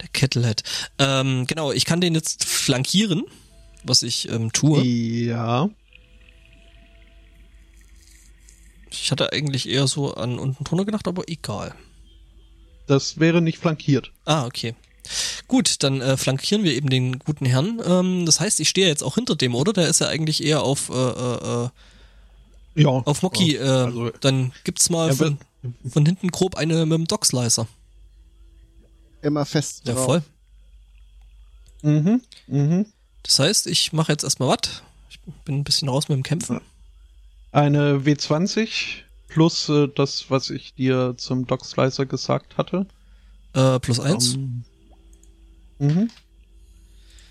Der 0.00 0.08
Kettlehead. 0.08 0.62
Ähm, 0.98 1.46
genau, 1.46 1.72
ich 1.72 1.84
kann 1.84 2.00
den 2.00 2.14
jetzt 2.14 2.44
flankieren, 2.44 3.24
was 3.84 4.02
ich 4.02 4.28
ähm, 4.30 4.52
tue. 4.52 4.82
Ja. 4.82 5.68
Ich 8.90 9.10
hatte 9.10 9.32
eigentlich 9.32 9.68
eher 9.68 9.86
so 9.86 10.14
an 10.14 10.38
unten 10.38 10.64
drunter 10.64 10.84
gedacht, 10.84 11.06
aber 11.08 11.28
egal. 11.28 11.74
Das 12.86 13.20
wäre 13.20 13.40
nicht 13.40 13.58
flankiert. 13.58 14.12
Ah, 14.24 14.46
okay. 14.46 14.74
Gut, 15.48 15.82
dann 15.82 16.00
äh, 16.00 16.16
flankieren 16.16 16.64
wir 16.64 16.72
eben 16.74 16.90
den 16.90 17.18
guten 17.18 17.44
Herrn. 17.46 17.80
Ähm, 17.84 18.26
das 18.26 18.40
heißt, 18.40 18.60
ich 18.60 18.68
stehe 18.68 18.88
jetzt 18.88 19.02
auch 19.02 19.14
hinter 19.16 19.36
dem, 19.36 19.54
oder? 19.54 19.72
Der 19.72 19.88
ist 19.88 20.00
ja 20.00 20.08
eigentlich 20.08 20.42
eher 20.44 20.62
auf, 20.62 20.88
äh, 20.88 20.92
äh, 20.94 21.64
äh, 21.66 21.68
Ja. 22.82 22.88
auf 22.90 23.22
Mocky. 23.22 23.56
Äh, 23.56 23.60
also- 23.62 24.10
dann 24.20 24.52
gibt's 24.64 24.90
mal 24.90 25.08
Ja, 25.08 25.14
von, 25.14 25.38
von 25.88 26.06
hinten 26.06 26.28
grob 26.28 26.56
eine 26.56 26.84
mit 26.86 26.98
dem 26.98 27.06
Dockslicer. 27.06 27.66
Immer 29.22 29.44
fest 29.44 29.82
Ja, 29.86 29.94
drauf. 29.94 30.04
voll. 30.06 30.22
Mhm. 31.82 32.20
Mhm. 32.46 32.86
Das 33.22 33.38
heißt, 33.38 33.66
ich 33.66 33.92
mache 33.92 34.12
jetzt 34.12 34.24
erstmal 34.24 34.48
was. 34.50 34.82
Ich 35.10 35.20
bin 35.44 35.56
ein 35.58 35.64
bisschen 35.64 35.88
raus 35.88 36.08
mit 36.08 36.16
dem 36.16 36.22
Kämpfen. 36.22 36.60
Eine 37.52 37.98
W20 38.04 39.02
plus 39.28 39.68
äh, 39.68 39.88
das, 39.94 40.30
was 40.30 40.50
ich 40.50 40.74
dir 40.74 41.14
zum 41.16 41.46
Dock 41.46 41.64
Slicer 41.64 42.06
gesagt 42.06 42.56
hatte. 42.56 42.86
Äh, 43.54 43.78
plus 43.80 44.00
eins. 44.00 44.34
Ähm, 44.34 44.64
mhm. 45.78 46.10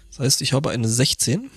Das 0.10 0.20
heißt, 0.20 0.42
ich 0.42 0.54
habe 0.54 0.70
eine 0.72 0.88
16. 0.88 1.50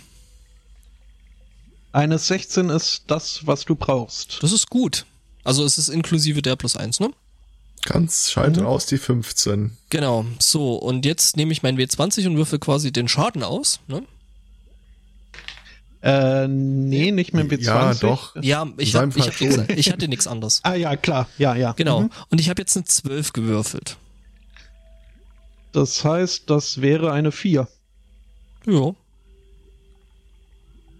Eine 1.92 2.18
16 2.18 2.70
ist 2.70 3.04
das, 3.08 3.46
was 3.46 3.64
du 3.64 3.74
brauchst. 3.74 4.42
Das 4.42 4.52
ist 4.52 4.70
gut. 4.70 5.04
Also 5.44 5.64
es 5.64 5.76
ist 5.78 5.88
inklusive 5.88 6.40
der 6.40 6.56
plus 6.56 6.76
eins, 6.76 7.00
ne? 7.00 7.10
Ganz 7.84 8.30
schalt 8.30 8.56
Mhm. 8.58 8.66
aus 8.66 8.86
die 8.86 8.98
15. 8.98 9.76
Genau. 9.90 10.24
So, 10.38 10.76
und 10.76 11.04
jetzt 11.04 11.36
nehme 11.36 11.52
ich 11.52 11.62
mein 11.62 11.76
W20 11.76 12.26
und 12.28 12.36
würfel 12.36 12.58
quasi 12.60 12.92
den 12.92 13.08
Schaden 13.08 13.42
aus. 13.42 13.80
Ne? 13.88 14.02
Äh, 16.02 16.48
nee, 16.48 17.10
nicht 17.12 17.32
mit 17.34 17.50
dem 17.50 17.58
W20. 17.60 17.64
Ja, 17.64 17.94
doch. 17.94 18.34
Ja, 18.42 18.68
ich, 18.76 18.94
hab, 18.94 19.16
ich, 19.16 19.26
hab 19.28 19.40
nix, 19.40 19.68
ich 19.76 19.90
hatte 19.92 20.08
nichts 20.08 20.26
anderes. 20.26 20.60
Ah 20.64 20.74
ja, 20.74 20.96
klar. 20.96 21.28
Ja, 21.38 21.54
ja. 21.54 21.72
Genau. 21.72 22.02
Mhm. 22.02 22.10
Und 22.30 22.40
ich 22.40 22.48
habe 22.50 22.60
jetzt 22.62 22.76
eine 22.76 22.84
12 22.84 23.32
gewürfelt. 23.32 23.96
Das 25.72 26.04
heißt, 26.04 26.50
das 26.50 26.80
wäre 26.82 27.12
eine 27.12 27.32
4. 27.32 27.66
Ja. 28.66 28.94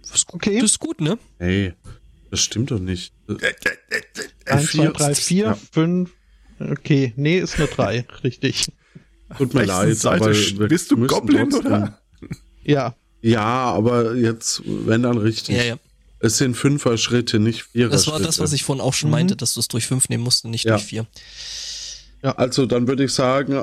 Das 0.03 0.13
ist 0.17 0.27
gut, 0.27 0.35
Okay. 0.47 0.61
das 0.61 0.71
ist 0.73 0.79
gut 0.79 1.01
ne? 1.01 1.19
Hey, 1.39 1.75
das 2.31 2.41
stimmt 2.41 2.71
doch 2.71 2.79
nicht. 2.79 3.13
1, 4.47 4.71
2, 4.73 4.87
3, 4.89 5.15
4, 5.15 5.45
Ja. 5.45 5.55
5. 5.55 6.11
Okay, 6.71 7.13
nee, 7.17 7.39
ist 7.39 7.57
eine 7.57 7.67
3. 7.67 8.07
Richtig. 8.25 8.71
Tut 9.39 9.55
mir 9.55 9.65
leid, 9.65 9.97
Seite 9.97 10.25
aber 10.59 10.69
bist 10.69 10.91
du 10.91 11.07
Goblin, 11.07 11.51
trotzdem- 11.51 11.67
oder? 11.73 11.99
Ja. 12.63 12.95
Ja, 13.23 13.41
aber 13.73 14.15
jetzt, 14.17 14.63
wenn 14.67 15.03
dann 15.03 15.17
richtig. 15.19 15.57
Ja, 15.57 15.63
ja. 15.65 15.77
Es 16.19 16.39
sind 16.39 16.57
Fünfer-Schritte, 16.57 17.39
nicht 17.41 17.63
Vierer-Schritte. 17.63 17.91
Das 17.91 18.07
war 18.09 18.21
das, 18.21 18.39
was 18.41 18.53
ich 18.53 18.63
vorhin 18.65 18.83
auch 18.83 18.95
schon 18.95 19.09
Mhm. 19.11 19.13
meinte, 19.13 19.37
dass 19.37 19.55
du 19.55 19.61
es 19.61 19.69
durch 19.69 19.87
5 19.87 20.09
nehmen 20.09 20.23
musst 20.25 20.45
und 20.45 20.51
nicht 20.51 20.65
Ja. 20.65 20.73
durch 20.77 20.85
4. 20.85 21.07
Also 22.23 22.67
dann 22.67 22.87
würde 22.87 23.05
ich 23.05 23.13
sagen, 23.13 23.55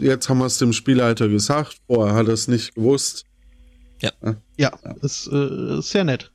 jetzt 0.00 0.28
haben 0.30 0.38
wir 0.38 0.46
es 0.46 0.56
dem 0.58 0.72
Spielleiter 0.72 1.28
gesagt, 1.28 1.76
vorher 1.86 2.14
hat 2.14 2.28
er 2.28 2.32
es 2.34 2.48
nicht 2.48 2.74
gewusst. 2.74 3.24
Ja, 4.00 4.70
ist 5.02 5.26
äh, 5.26 5.80
sehr 5.82 6.04
nett. 6.04 6.30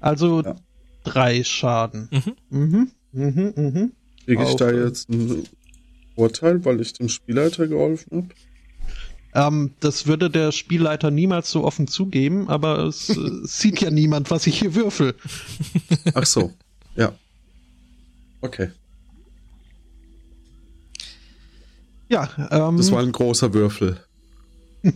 Also 0.00 0.42
Ja. 0.42 0.56
drei 1.04 1.42
Schaden. 1.44 2.08
Mhm. 2.10 2.36
Mhm. 2.50 2.90
Mhm, 3.12 3.52
mhm. 3.56 3.92
Kriege 4.28 4.44
ich 4.44 4.56
da 4.56 4.70
jetzt 4.70 5.10
einen 5.10 5.44
Vorteil, 6.14 6.64
weil 6.64 6.80
ich 6.80 6.92
dem 6.92 7.08
Spielleiter 7.08 7.66
geholfen 7.66 8.28
habe? 9.34 9.46
Ähm, 9.46 9.74
das 9.80 10.06
würde 10.06 10.30
der 10.30 10.52
Spielleiter 10.52 11.10
niemals 11.10 11.50
so 11.50 11.64
offen 11.64 11.86
zugeben, 11.86 12.48
aber 12.48 12.84
es 12.84 13.08
äh, 13.10 13.16
sieht 13.44 13.80
ja 13.80 13.90
niemand, 13.90 14.30
was 14.30 14.46
ich 14.46 14.58
hier 14.58 14.74
würfel. 14.74 15.14
Ach 16.14 16.26
so, 16.26 16.52
ja. 16.96 17.12
Okay, 18.40 18.70
Ja, 22.08 22.30
ähm, 22.50 22.78
das 22.78 22.90
war 22.90 23.02
ein 23.02 23.12
großer 23.12 23.52
Würfel. 23.52 24.00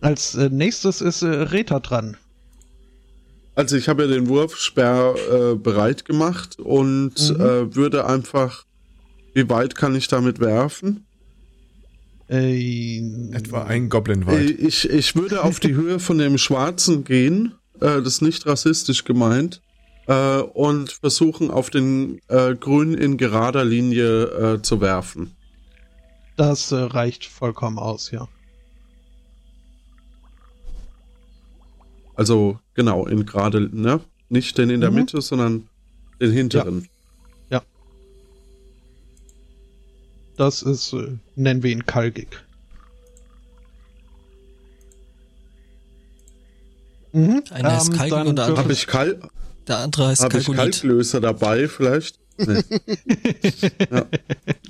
als 0.00 0.34
äh, 0.36 0.48
nächstes 0.48 1.00
ist 1.00 1.22
äh, 1.22 1.26
Reta 1.26 1.80
dran. 1.80 2.16
Also 3.54 3.76
ich 3.76 3.88
habe 3.88 4.02
ja 4.04 4.08
den 4.08 4.28
Wurfsperr 4.28 5.14
äh, 5.30 5.54
bereit 5.56 6.04
gemacht 6.04 6.58
und 6.58 7.14
Mhm. 7.30 7.40
äh, 7.40 7.74
würde 7.76 8.06
einfach, 8.06 8.64
wie 9.34 9.48
weit 9.48 9.74
kann 9.74 9.94
ich 9.94 10.08
damit 10.08 10.40
werfen? 10.40 11.04
Äh, 12.28 12.98
Etwa 13.32 13.64
ein 13.64 13.88
Goblin 13.88 14.22
Äh, 14.22 14.26
weit. 14.26 14.50
Ich, 14.50 14.88
ich 14.88 15.16
würde 15.16 15.42
auf 15.42 15.58
die 15.60 15.74
Höhe 15.74 15.98
von 15.98 16.18
dem 16.18 16.38
Schwarzen 16.38 17.04
gehen, 17.04 17.54
äh, 17.80 18.00
das 18.00 18.06
ist 18.14 18.22
nicht 18.22 18.46
rassistisch 18.46 19.04
gemeint, 19.04 19.60
äh, 20.06 20.38
und 20.40 20.92
versuchen 20.92 21.50
auf 21.50 21.70
den 21.70 22.20
äh, 22.28 22.54
Grünen 22.54 22.94
in 22.94 23.16
gerader 23.16 23.64
Linie 23.64 24.24
äh, 24.54 24.62
zu 24.62 24.80
werfen. 24.80 25.34
Das 26.36 26.70
äh, 26.72 26.76
reicht 26.76 27.26
vollkommen 27.26 27.78
aus, 27.78 28.10
ja. 28.12 28.28
Also 32.20 32.58
genau, 32.74 33.06
in 33.06 33.24
gerade, 33.24 33.70
ne? 33.74 34.00
Nicht 34.28 34.58
den 34.58 34.68
in 34.68 34.82
der 34.82 34.90
Mhm. 34.90 34.96
Mitte, 34.96 35.22
sondern 35.22 35.68
den 36.20 36.32
hinteren. 36.32 36.86
Das 40.36 40.62
ist, 40.62 40.94
äh, 40.94 41.18
nennen 41.36 41.62
wir 41.62 41.70
ihn 41.70 41.84
Kalgig. 41.84 42.28
Mhm. 47.12 47.42
Einer 47.50 47.76
ist 47.76 47.92
Kalgig 47.92 48.10
dann 48.10 48.26
und 48.28 48.36
der 48.36 48.44
andere- 48.46 48.62
Habe 48.64 48.72
ich, 48.72 48.86
Kal 48.86 49.20
Der 49.66 49.78
andere 49.78 50.06
heißt 50.08 50.22
hab 50.22 50.32
ich 50.34 50.46
Kalkulit. 50.46 50.58
Kalklöser 50.58 51.20
dabei 51.20 51.68
vielleicht? 51.68 52.18
Nee. 52.38 52.62
ja. 53.90 54.06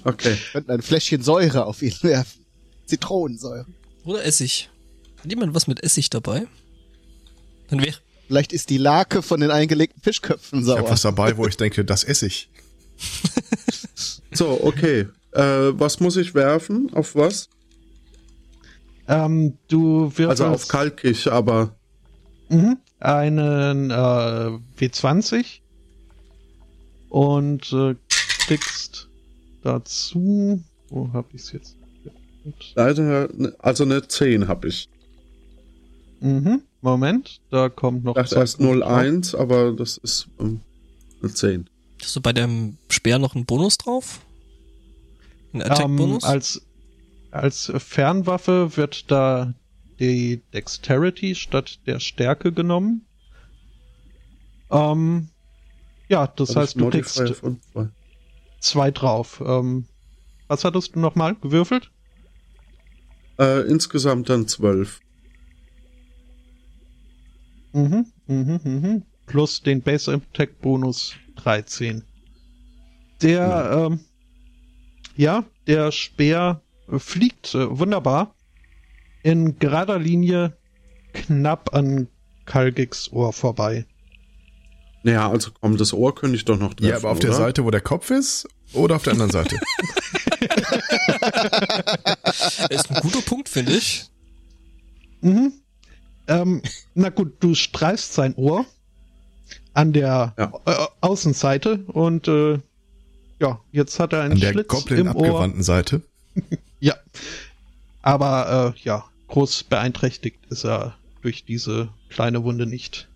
Okay. 0.03 0.37
Könnten 0.51 0.71
ein 0.73 0.83
Fläschchen 0.83 1.23
Säure 1.23 1.67
auf 1.67 1.83
ihn 1.83 1.95
werfen. 2.03 2.45
Zitronensäure. 2.87 3.67
Oder 4.05 4.25
Essig. 4.25 4.71
Hat 5.23 5.31
jemand 5.31 5.55
was 5.55 5.69
mit 5.69 5.85
Essig 5.85 6.11
dabei? 6.11 6.49
Dann 7.71 7.81
wäre. 7.83 7.97
Vielleicht 8.27 8.53
ist 8.53 8.71
die 8.71 8.79
Lake 8.79 9.23
von 9.23 9.41
den 9.41 9.51
eingelegten 9.51 10.01
Fischköpfen 10.03 10.61
Ich 10.63 10.69
habe 10.69 10.81
sauer. 10.83 10.91
was 10.91 11.03
dabei, 11.03 11.37
wo 11.37 11.47
ich 11.47 11.57
denke, 11.57 11.85
das 11.85 12.05
esse 12.05 12.27
ich. 12.27 12.49
So, 14.33 14.63
okay. 14.63 15.09
Äh, 15.33 15.43
was 15.43 15.99
muss 15.99 16.17
ich 16.17 16.35
werfen? 16.35 16.89
Auf 16.95 17.17
was? 17.17 17.49
Ähm, 19.09 19.59
du 19.67 20.05
wirfst 20.17 20.31
Also 20.41 20.47
auf 20.47 20.69
kalkig, 20.69 21.27
aber 21.27 21.75
Mhm. 22.49 22.79
einen 23.01 23.91
äh, 23.91 23.95
W20 24.79 25.45
und 27.09 27.73
äh, 27.73 27.97
kriegst 28.47 29.09
dazu. 29.65 30.63
Wo 30.91 31.13
hab 31.13 31.35
ich's 31.35 31.51
jetzt? 31.53 31.77
leider, 32.75 33.29
ne- 33.35 33.55
also 33.59 33.83
eine 33.85 34.07
10 34.07 34.47
habe 34.49 34.69
ich. 34.69 34.89
Mhm. 36.21 36.63
Moment, 36.83 37.41
da 37.51 37.69
kommt 37.69 38.05
noch. 38.05 38.15
Punkte 38.15 38.35
drauf. 38.35 38.59
01, 38.59 39.35
aber 39.35 39.73
das 39.73 39.99
ist 39.99 40.29
ähm, 40.39 40.61
eine 41.23 41.33
10. 41.33 41.69
Hast 42.03 42.17
du 42.17 42.21
bei 42.21 42.33
dem 42.33 42.79
Speer 42.89 43.19
noch 43.19 43.35
einen 43.35 43.45
Bonus 43.45 43.77
drauf? 43.77 44.21
Ähm, 45.53 45.63
Attack-Bonus? 45.63 46.25
als, 46.25 46.63
als 47.31 47.73
Fernwaffe 47.77 48.77
wird 48.77 49.11
da 49.11 49.55
die 49.99 50.43
Dexterity 50.55 51.35
statt 51.35 51.81
der 51.87 52.01
Stärke 52.01 52.53
genommen. 52.53 53.07
Ähm, 54.71 55.29
ja, 56.09 56.27
das 56.27 56.51
Hab 56.51 56.63
heißt, 56.63 56.81
du 56.81 56.89
kriegst 56.89 57.23
zwei. 58.61 58.91
drauf. 58.91 59.43
Ähm, 59.45 59.85
was 60.49 60.65
hattest 60.65 60.97
du 60.97 61.01
nochmal 61.01 61.35
gewürfelt? 61.37 61.91
Äh, 63.39 63.61
insgesamt 63.69 64.29
dann 64.29 64.49
12. 64.49 65.01
Mhm, 67.73 68.07
mhm, 68.27 68.61
mhm. 68.65 69.03
Plus 69.27 69.63
den 69.63 69.83
Base 69.83 70.13
Attack 70.13 70.61
Bonus 70.61 71.15
13. 71.37 72.03
Der, 73.23 73.89
ähm, 73.91 74.01
ja, 75.17 75.45
der 75.67 75.93
Speer 75.93 76.63
fliegt 76.99 77.55
äh, 77.55 77.79
wunderbar 77.79 78.35
in 79.23 79.59
gerader 79.59 79.99
Linie 79.99 80.57
knapp 81.13 81.75
an 81.75 82.09
Kalgigs 82.47 83.13
Ohr 83.13 83.33
vorbei. 83.33 83.85
Naja, 85.03 85.31
also 85.31 85.51
komm, 85.61 85.77
das 85.77 85.93
Ohr 85.93 86.15
könnte 86.15 86.37
ich 86.37 86.45
doch 86.45 86.59
noch 86.59 86.75
treffen, 86.75 86.91
Ja, 86.91 86.97
aber 86.97 87.11
auf 87.11 87.19
der 87.21 87.31
oder? 87.31 87.39
Seite, 87.39 87.65
wo 87.65 87.71
der 87.71 87.81
Kopf 87.81 88.11
ist, 88.11 88.49
oder 88.73 88.97
auf 88.97 89.03
der 89.03 89.15
anderen 89.15 89.31
Seite? 89.31 89.57
ist 92.71 92.91
ein 92.91 93.01
guter 93.03 93.23
Punkt, 93.23 93.49
finde 93.49 93.73
ich. 93.73 94.07
Mhm. 95.21 95.53
Ähm, 96.31 96.63
na 96.95 97.09
gut, 97.11 97.35
du 97.41 97.55
streifst 97.55 98.15
sein 98.15 98.35
Ohr 98.37 98.65
an 99.75 99.93
der 99.93 100.35
Ja. 100.39 100.53
äh, 100.65 100.87
Außenseite 101.01 101.79
und 101.89 102.29
äh, 102.29 102.59
ja, 103.41 103.61
jetzt 103.73 103.99
hat 103.99 104.13
er 104.13 104.23
einen 104.23 104.35
An 104.35 104.41
der 104.41 104.53
Schlitz 104.53 104.69
Goblin 104.69 105.07
im 105.07 105.17
Ohr. 105.17 105.25
abgewandten 105.27 105.63
Seite. 105.63 106.03
Ja. 106.83 106.95
Aber 108.01 108.75
äh, 108.75 108.81
ja, 108.85 109.05
groß 109.29 109.65
beeinträchtigt 109.65 110.39
ist 110.49 110.65
er 110.65 110.95
durch 111.21 111.45
diese 111.45 111.91
kleine 112.09 112.43
Wunde 112.43 112.65
nicht. 112.65 113.07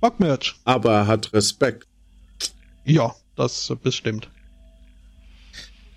Bockmerch. 0.00 0.54
Aber 0.64 0.92
er 0.92 1.06
hat 1.06 1.32
Respekt. 1.34 1.86
Ja, 2.84 3.14
das 3.36 3.68
äh, 3.68 3.74
bestimmt. 3.74 4.30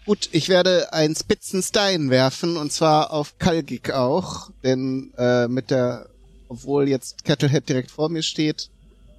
Gut, 0.10 0.30
ich 0.32 0.50
werde 0.50 0.92
einen 0.92 1.16
spitzen 1.16 1.62
Stein 1.62 2.10
werfen 2.10 2.58
und 2.58 2.72
zwar 2.72 3.14
auf 3.14 3.38
Kalgik 3.38 3.92
auch, 3.92 4.50
denn 4.64 5.14
äh, 5.20 5.48
mit 5.48 5.70
der, 5.70 6.10
obwohl 6.48 6.90
jetzt 6.90 7.24
Kettlehead 7.26 7.70
direkt 7.70 7.92
vor 7.92 8.10
mir 8.10 8.24
steht, 8.24 8.72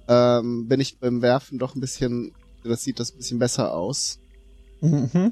ähm, 0.09 0.67
bin 0.67 0.81
ich 0.81 0.97
beim 0.97 1.21
Werfen 1.21 1.59
doch 1.59 1.75
ein 1.75 1.79
bisschen, 1.79 2.33
das 2.65 2.83
sieht 2.83 2.99
das 2.99 3.13
ein 3.13 3.19
bisschen 3.19 3.39
besser 3.39 3.73
aus. 3.73 4.19
Mhm. 4.81 5.31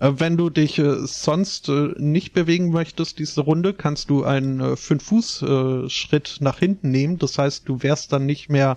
Äh, 0.00 0.12
wenn 0.18 0.36
du 0.36 0.50
dich 0.50 0.78
äh, 0.78 1.06
sonst 1.06 1.70
äh, 1.70 1.94
nicht 1.96 2.34
bewegen 2.34 2.68
möchtest, 2.68 3.18
diese 3.18 3.40
Runde, 3.40 3.72
kannst 3.72 4.10
du 4.10 4.24
einen 4.24 4.60
äh, 4.60 4.76
Fünf-Fuß-Schritt 4.76 6.36
nach 6.40 6.58
hinten 6.58 6.90
nehmen. 6.90 7.16
Das 7.18 7.38
heißt, 7.38 7.66
du 7.66 7.82
wärst 7.82 8.12
dann 8.12 8.26
nicht 8.26 8.50
mehr 8.50 8.76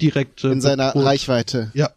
direkt 0.00 0.42
In 0.42 0.60
seiner. 0.60 0.96
Reichweite. 0.96 1.70
Ja. 1.74 1.92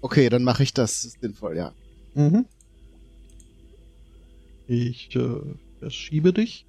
Okay, 0.00 0.28
dann 0.30 0.42
mache 0.42 0.64
ich 0.64 0.74
das. 0.74 1.16
Sinnvoll, 1.20 1.56
ja. 1.56 1.72
Mhm. 2.14 2.46
Ich 4.66 5.14
äh, 5.14 5.40
verschiebe 5.80 6.32
dich. 6.32 6.66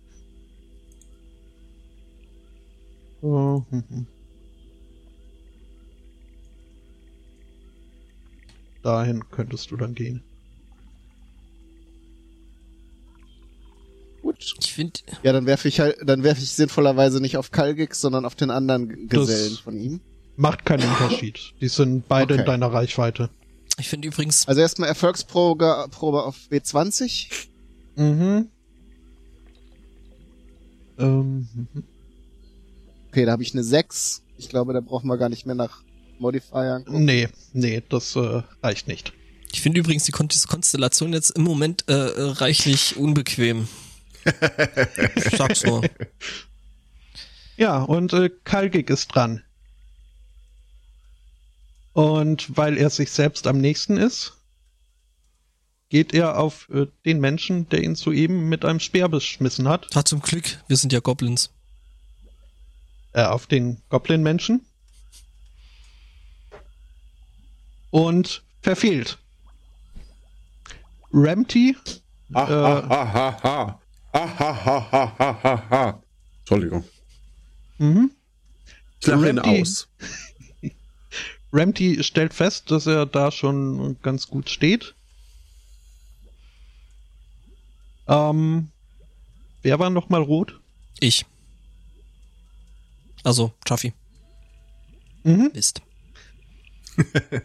So, 3.22 3.66
mhm. 3.72 4.08
Dahin 8.84 9.24
könntest 9.32 9.72
du 9.72 9.78
dann 9.78 9.96
gehen. 9.96 10.22
Gut. 14.22 14.56
Ich 14.60 14.74
finde, 14.74 15.00
Ja, 15.24 15.34
dann 15.34 15.46
werfe 15.46 15.68
ich 15.68 15.80
halt, 15.80 15.98
dann 16.04 16.24
werfe 16.24 16.42
ich 16.42 16.52
sinnvollerweise 16.52 17.22
nicht 17.22 17.38
auf 17.38 17.52
Kalgik, 17.52 17.96
sondern 17.96 18.26
auf 18.26 18.36
den 18.36 18.52
anderen 18.52 19.08
Gesellen 19.08 19.58
von 19.64 19.80
ihm. 19.80 20.02
Macht 20.36 20.66
keinen 20.66 20.88
Unterschied. 20.90 21.54
Die 21.62 21.68
sind 21.68 22.08
beide 22.08 22.34
in 22.34 22.42
Okay. 22.42 22.50
deiner 22.52 22.74
Reichweite. 22.74 23.30
Ich 23.78 23.90
finde 23.90 24.08
übrigens, 24.08 24.48
Also 24.48 24.62
erstmal 24.62 24.90
Erfolgsprobe 24.90 25.88
Probe 25.92 26.24
auf 26.24 26.36
W20. 26.50 27.48
Mhm. 27.96 28.50
Ähm, 30.98 31.50
mhm. 31.54 31.84
Okay, 33.10 33.26
da 33.26 33.32
habe 33.32 33.44
ich 33.44 33.54
eine 33.54 33.64
6. 33.64 34.24
Ich 34.38 34.50
glaube, 34.50 34.74
da 34.74 34.82
brauchen 34.82 35.08
wir 35.08 35.18
gar 35.18 35.30
nicht 35.30 35.46
mehr 35.46 35.56
nach 35.56 35.84
Modifiern. 36.20 36.86
gucken. 36.86 37.06
nee, 37.06 37.28
nee, 37.54 37.84
das 37.90 38.16
äh, 38.16 38.42
reicht 38.64 38.88
nicht. 38.88 39.14
ich 39.52 39.62
finde 39.62 39.80
übrigens 39.80 40.04
die 40.04 40.12
Kon 40.12 40.28
diese 40.28 40.48
Konstellation 40.48 41.14
jetzt 41.14 41.32
im 41.32 41.44
Moment 41.44 41.86
äh, 41.88 41.94
äh, 41.94 42.22
reichlich 42.32 42.98
unbequem. 42.98 43.68
ich 45.16 45.38
sag's 45.38 45.64
nur. 45.64 45.82
Ja, 47.58 47.82
und 47.84 48.12
äh, 48.12 48.30
Kalgik 48.44 48.90
ist 48.90 49.08
dran. 49.16 49.45
Und 51.96 52.58
weil 52.58 52.78
er 52.78 52.90
sich 52.90 53.10
selbst 53.10 53.48
am 53.48 53.58
nächsten 53.60 53.96
ist, 53.96 54.34
geht 55.88 56.14
er 56.14 56.38
auf 56.38 56.68
äh, 56.70 56.88
den 57.06 57.22
Menschen, 57.22 57.70
der 57.70 57.84
ihn 57.84 57.96
soeben 57.96 58.50
mit 58.50 58.66
einem 58.66 58.82
Speer 58.82 59.08
beschmissen 59.08 59.70
hat, 59.70 59.88
Ah, 59.96 60.04
zum 60.04 60.20
Glück, 60.22 60.62
wir 60.68 60.76
sind 60.76 60.92
ja 60.92 61.00
Goblins. 61.00 61.52
äh, 63.14 63.24
auf 63.24 63.48
den 63.48 63.82
Goblin-Menschen 63.88 64.66
und 67.92 68.44
verfehlt. 68.62 69.18
Ramty, 71.14 71.78
Ah, 72.34 72.50
Äh. 72.50 73.80
ah. 74.14 76.02
Entschuldigung. 76.40 76.84
mhm. 77.78 78.12
Ich 79.00 79.08
lache 79.08 79.30
ihn 79.30 79.40
aus. 79.40 79.88
Ramty 81.56 82.04
stellt 82.04 82.34
fest, 82.34 82.72
dass 82.72 82.86
er 82.86 83.06
da 83.06 83.32
schon 83.32 83.98
ganz 84.02 84.28
gut 84.28 84.50
steht. 84.50 84.94
Ähm, 88.08 88.70
wer 89.62 89.80
war 89.80 89.90
noch 89.90 90.10
mal 90.10 90.22
rot? 90.22 90.60
Ich. 91.00 91.26
Also, 93.24 93.54
Chaffee. 93.68 93.94
Mhm. 95.24 95.52
Mist. 95.54 95.82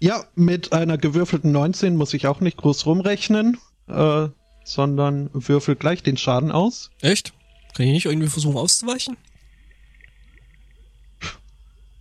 Ja, 0.00 0.24
mit 0.36 0.72
einer 0.72 0.96
gewürfelten 0.96 1.50
19 1.50 1.96
muss 1.96 2.14
ich 2.14 2.26
auch 2.28 2.40
nicht 2.40 2.56
groß 2.56 2.86
rumrechnen, 2.86 3.58
äh, 3.88 4.28
sondern 4.64 5.30
würfel 5.32 5.74
gleich 5.74 6.02
den 6.02 6.16
Schaden 6.16 6.52
aus. 6.52 6.90
Echt? 7.00 7.32
Kann 7.74 7.86
ich 7.86 7.92
nicht 7.92 8.06
irgendwie 8.06 8.28
versuchen 8.28 8.56
auszuweichen? 8.56 9.16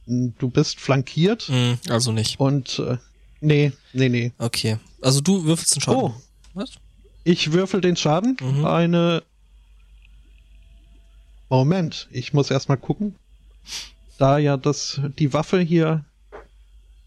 Du 0.08 0.50
bist 0.50 0.80
flankiert 0.80 1.44
Hm, 1.50 1.78
also 1.90 2.12
nicht. 2.14 2.40
und 2.40 2.80
äh, 2.80 2.98
nee, 3.42 3.74
nee, 3.94 4.08
nee. 4.10 4.32
Okay. 4.38 4.78
Also 5.02 5.20
du 5.22 5.44
würfelst 5.44 5.76
den 5.76 5.82
Schaden. 5.82 6.00
Oh, 6.02 6.14
Was? 6.54 6.72
ich 7.26 7.52
würfel 7.52 7.82
den 7.82 7.96
Schaden. 7.98 8.38
Mhm. 8.42 8.66
Eine. 8.66 9.24
Moment, 11.50 12.08
ich 12.12 12.34
muss 12.34 12.52
erstmal 12.52 12.78
gucken. 12.78 13.16
Da 14.18 14.38
ja 14.38 14.58
das 14.58 15.00
die 15.20 15.34
Waffe 15.34 15.60
hier. 15.60 16.04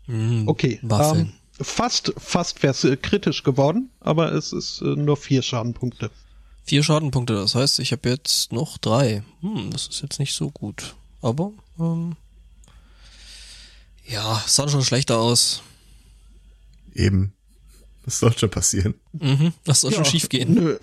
Hm, 0.07 0.47
Okay. 0.49 0.79
Waffeln. 0.83 1.33
Ähm, 1.59 1.65
fast, 1.65 2.13
fast 2.17 2.63
wäre 2.63 2.71
es 2.73 2.85
äh, 2.85 2.97
kritisch 2.97 3.43
geworden, 3.43 3.91
aber 4.01 4.33
es 4.33 4.53
ist 4.53 4.81
äh, 4.83 4.85
nur 4.97 5.17
vier 5.17 5.43
Schadenpunkte. 5.43 6.11
Vier 6.65 6.83
Schadenpunkte, 6.83 7.35
das 7.35 7.55
heißt, 7.55 7.81
ich 7.81 7.93
habe 7.93 8.09
jetzt 8.09 8.53
noch 8.53 8.79
drei. 8.79 9.23
Hm, 9.41 9.71
das 9.71 9.89
ist 9.89 10.03
jetzt 10.03 10.19
nicht 10.21 10.35
so 10.35 10.51
gut. 10.51 10.95
Aber, 11.23 11.53
ähm, 11.79 12.17
ja, 14.11 14.43
sah 14.47 14.69
schon 14.69 14.83
schlechter 14.83 15.19
aus. 15.19 15.63
Eben. 16.95 17.33
Das 18.05 18.19
soll 18.19 18.37
schon 18.37 18.51
passieren. 18.51 18.95
Mhm, 19.13 19.53
das 19.65 19.83
soll 19.83 19.93
schon 19.93 20.05
Ja, 20.05 20.11
schief 20.11 20.29
gehen. 20.29 20.55
Nö. 20.55 20.79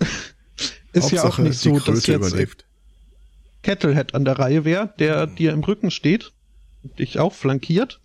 Ist 0.92 1.10
ja 1.10 1.24
auch 1.24 1.38
nicht 1.38 1.62
die 1.64 1.68
so, 1.68 1.78
dass 1.78 2.06
jetzt 2.06 2.26
überlebt. 2.26 2.64
Kettlehead 3.62 4.14
an 4.14 4.24
der 4.24 4.38
Reihe 4.38 4.64
wäre, 4.64 4.92
der 4.98 5.26
dir 5.26 5.52
im 5.52 5.62
Rücken 5.62 5.90
steht 5.90 6.32
und 6.82 6.98
dich 6.98 7.18
auch 7.18 7.34
flankiert. 7.34 8.00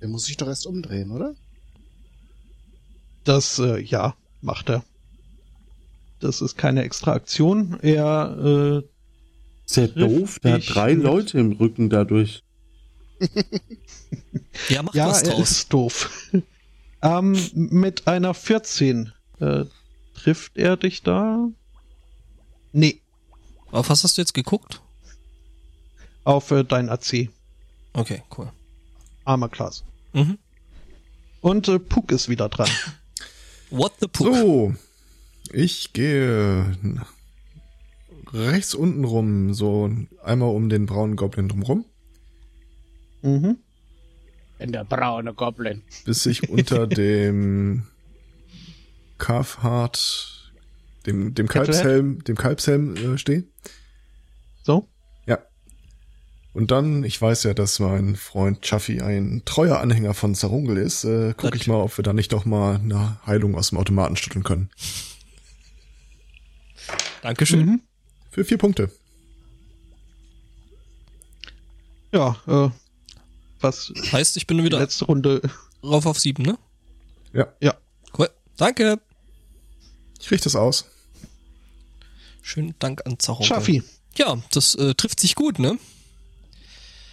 Der 0.00 0.08
muss 0.08 0.24
sich 0.26 0.36
doch 0.36 0.48
erst 0.48 0.66
umdrehen, 0.66 1.10
oder? 1.10 1.34
Das, 3.24 3.58
äh, 3.58 3.80
ja, 3.80 4.14
macht 4.42 4.68
er. 4.68 4.84
Das 6.20 6.42
ist 6.42 6.56
keine 6.58 6.82
extra 6.82 7.12
Aktion. 7.14 7.78
Er, 7.80 8.82
äh, 8.82 8.88
Sehr 9.64 9.88
doof, 9.88 10.38
der 10.40 10.54
hat 10.54 10.62
drei 10.68 10.92
Leute 10.92 11.38
im 11.38 11.52
Rücken 11.52 11.88
dadurch. 11.88 12.42
Ja, 14.68 14.82
mach 14.82 14.94
ja, 14.94 15.08
was 15.08 15.22
er 15.22 15.32
draus. 15.34 15.50
ist 15.50 15.72
doof. 15.72 16.30
ähm, 17.02 17.36
mit 17.54 18.06
einer 18.06 18.34
14 18.34 19.12
äh, 19.40 19.64
trifft 20.14 20.56
er 20.56 20.76
dich 20.76 21.02
da? 21.02 21.48
Nee, 22.72 23.00
Auf 23.72 23.88
was 23.90 24.04
hast 24.04 24.16
du 24.16 24.22
jetzt 24.22 24.34
geguckt? 24.34 24.80
auf 26.24 26.50
äh, 26.52 26.64
dein 26.64 26.88
AC. 26.88 27.28
Okay, 27.92 28.22
cool. 28.38 28.50
Armor 29.24 29.50
Class. 29.50 29.84
Mhm. 30.14 30.38
Und 31.42 31.68
äh, 31.68 31.78
Puck 31.78 32.10
ist 32.12 32.28
wieder 32.30 32.48
dran. 32.48 32.70
What 33.70 33.92
the 34.00 34.08
poop? 34.08 34.34
So, 34.34 34.74
ich 35.52 35.92
gehe 35.92 36.76
rechts 38.32 38.74
unten 38.74 39.04
rum, 39.04 39.52
so 39.52 39.90
einmal 40.22 40.48
um 40.50 40.68
den 40.70 40.86
braunen 40.86 41.16
Goblin 41.16 41.48
drumrum, 41.48 41.84
Mhm. 43.24 43.56
Wenn 44.58 44.70
der 44.70 44.84
braune 44.84 45.32
Goblin. 45.32 45.82
bis 46.04 46.26
ich 46.26 46.48
unter 46.48 46.86
dem 46.86 47.86
Carvehart, 49.16 50.52
dem, 51.06 51.34
dem? 51.34 51.48
Kalbshelm, 51.48 52.22
dem 52.24 52.36
Kalbshelm 52.36 52.96
äh, 52.96 53.18
stehe. 53.18 53.44
So. 54.62 54.88
Ja. 55.26 55.38
Und 56.52 56.70
dann, 56.70 57.02
ich 57.02 57.20
weiß 57.20 57.44
ja, 57.44 57.54
dass 57.54 57.80
mein 57.80 58.14
Freund 58.14 58.62
Chaffee 58.62 59.00
ein 59.00 59.42
treuer 59.46 59.80
Anhänger 59.80 60.12
von 60.12 60.34
Zarungel 60.34 60.76
ist, 60.76 61.04
äh, 61.04 61.32
gucke 61.34 61.56
ich 61.56 61.66
mal, 61.66 61.80
ob 61.80 61.96
wir 61.96 62.02
da 62.02 62.12
nicht 62.12 62.32
doch 62.34 62.44
mal 62.44 62.76
eine 62.76 63.18
Heilung 63.26 63.56
aus 63.56 63.70
dem 63.70 63.78
Automaten 63.78 64.16
schütteln 64.16 64.44
können. 64.44 64.68
Dankeschön. 67.22 67.66
Mhm. 67.66 67.80
Für 68.30 68.44
vier 68.44 68.58
Punkte. 68.58 68.90
Ja, 72.12 72.36
äh, 72.46 72.70
was 73.64 73.92
Heißt, 74.12 74.36
ich 74.36 74.46
bin 74.46 74.62
wieder 74.62 74.78
letzte 74.78 75.06
Runde. 75.06 75.42
rauf 75.82 76.06
auf 76.06 76.20
sieben, 76.20 76.44
ne? 76.44 76.56
Ja, 77.32 77.48
Ja. 77.60 77.74
Cool. 78.16 78.30
Danke. 78.56 79.00
ich 80.20 80.30
richte 80.30 80.44
das 80.44 80.54
aus. 80.54 80.84
Schönen 82.42 82.74
Dank 82.78 83.02
an 83.06 83.18
Zacho. 83.18 83.42
Schaffi. 83.42 83.82
Ja, 84.16 84.36
das 84.52 84.74
äh, 84.76 84.94
trifft 84.94 85.18
sich 85.18 85.34
gut, 85.34 85.58
ne? 85.58 85.78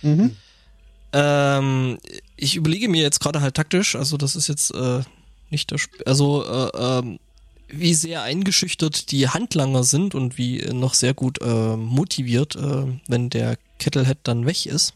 Mhm. 0.03 0.35
Ähm, 1.13 1.97
ich 2.37 2.55
überlege 2.55 2.87
mir 2.89 3.01
jetzt 3.01 3.19
gerade 3.19 3.41
halt 3.41 3.55
taktisch, 3.55 3.95
also 3.95 4.17
das 4.17 4.35
ist 4.35 4.47
jetzt 4.47 4.71
äh, 4.73 5.01
nicht 5.49 5.71
das, 5.71 5.81
Sp 5.83 6.03
also 6.05 6.45
äh, 6.45 6.69
ähm, 6.77 7.19
wie 7.67 7.93
sehr 7.93 8.21
eingeschüchtert 8.23 9.11
die 9.11 9.27
Handlanger 9.29 9.83
sind 9.83 10.15
und 10.15 10.37
wie 10.37 10.59
noch 10.73 10.93
sehr 10.93 11.13
gut 11.13 11.41
äh, 11.41 11.75
motiviert, 11.75 12.55
äh, 12.55 12.85
wenn 13.07 13.29
der 13.29 13.57
Kettlehead 13.79 14.19
dann 14.23 14.45
weg 14.45 14.65
ist. 14.65 14.93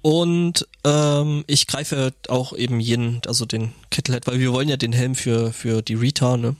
Und 0.00 0.66
ähm, 0.84 1.44
ich 1.48 1.66
greife 1.66 2.12
auch 2.28 2.52
eben 2.52 2.78
jeden, 2.80 3.20
also 3.26 3.44
den 3.46 3.72
Kettlehead, 3.90 4.26
weil 4.26 4.38
wir 4.38 4.52
wollen 4.52 4.68
ja 4.68 4.76
den 4.76 4.92
Helm 4.92 5.14
für 5.14 5.52
für 5.52 5.82
die 5.82 5.94
Rita, 5.94 6.36
ne? 6.36 6.56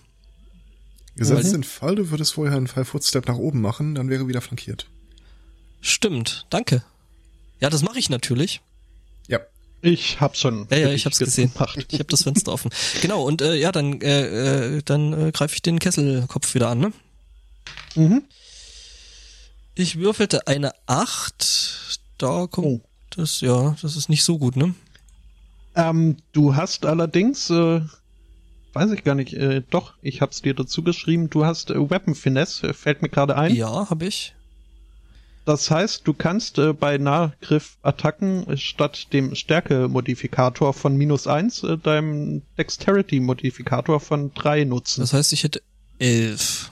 Gesetzt 1.16 1.48
Mhm. 1.48 1.52
den 1.52 1.65
Fall, 1.65 1.94
du 1.97 2.10
würdest 2.10 2.35
vorher 2.35 2.56
einen 2.56 2.66
Five 2.69 2.89
Footstep 2.89 3.27
nach 3.28 3.36
oben 3.36 3.60
machen, 3.60 3.94
dann 3.94 4.09
wäre 4.10 4.28
wieder 4.28 4.40
flankiert. 4.40 4.86
Stimmt, 5.81 6.47
danke. 6.51 6.82
Ja, 7.60 7.70
das 7.70 7.82
mache 7.82 7.98
ich 7.98 8.10
natürlich. 8.10 8.60
Ja. 9.28 9.40
Ich 9.82 10.20
hab's 10.20 10.40
schon. 10.40 10.66
Ja, 10.70 10.77
ja, 10.78 10.90
ich 10.90 11.06
hab's 11.06 11.19
gesehen. 11.19 11.52
gemacht. 11.52 11.86
Ich 11.90 11.98
habe 12.01 12.09
das 12.10 12.24
Fenster 12.24 12.52
offen. 12.52 12.70
Genau, 13.02 13.23
und 13.23 13.43
äh, 13.43 13.55
ja, 13.55 13.70
dann, 13.73 14.01
äh, 14.01 14.77
äh, 14.78 14.82
dann 14.85 15.12
äh, 15.28 15.31
greife 15.32 15.55
ich 15.55 15.62
den 15.62 15.78
Kesselkopf 15.78 16.55
wieder 16.55 16.69
an, 16.69 16.78
ne? 16.81 16.93
Mhm. 17.94 18.23
Ich 19.77 19.97
würfelte 19.98 20.47
eine 20.48 20.73
8. 20.86 22.01
Da 22.19 22.48
kommt 22.48 22.66
Oh. 22.66 22.81
Das, 23.19 23.40
ja, 23.40 23.77
das 23.82 23.97
ist 23.97 24.09
nicht 24.09 24.23
so 24.23 24.39
gut, 24.39 24.57
ne? 24.57 24.74
Ähm, 25.74 26.16
du 26.32 26.55
hast 26.55 26.86
allerdings, 26.86 27.51
äh, 27.51 27.81
weiß 28.74 28.93
ich 28.93 29.03
gar 29.03 29.16
nicht, 29.16 29.35
äh, 29.35 29.62
doch, 29.69 29.95
ich 30.03 30.20
hab's 30.20 30.40
dir 30.40 30.55
dazu 30.55 30.82
geschrieben, 30.85 31.28
du 31.28 31.45
hast 31.45 31.70
äh, 31.70 31.90
Weapon 31.90 32.15
Finesse, 32.15 32.69
äh, 32.69 32.73
fällt 32.73 33.03
mir 33.03 33.09
gerade 33.09 33.36
ein. 33.36 33.55
Ja, 33.55 33.90
habe 33.90 34.07
ich. 34.07 34.35
Das 35.45 35.69
heißt, 35.70 36.07
du 36.07 36.12
kannst 36.12 36.59
äh, 36.59 36.73
bei 36.73 36.97
Nahgriff-Attacken 36.99 38.47
äh, 38.49 38.57
statt 38.57 39.12
dem 39.12 39.35
Stärke-Modifikator 39.35 40.73
von 40.73 40.97
minus 40.97 41.27
eins 41.27 41.65
äh, 41.65 41.77
deinem 41.77 42.43
Dexterity-Modifikator 42.57 43.99
von 43.99 44.32
drei 44.35 44.62
nutzen. 44.62 45.01
Das 45.01 45.12
heißt, 45.12 45.32
ich 45.32 45.43
hätte 45.43 45.61
11. 45.99 46.70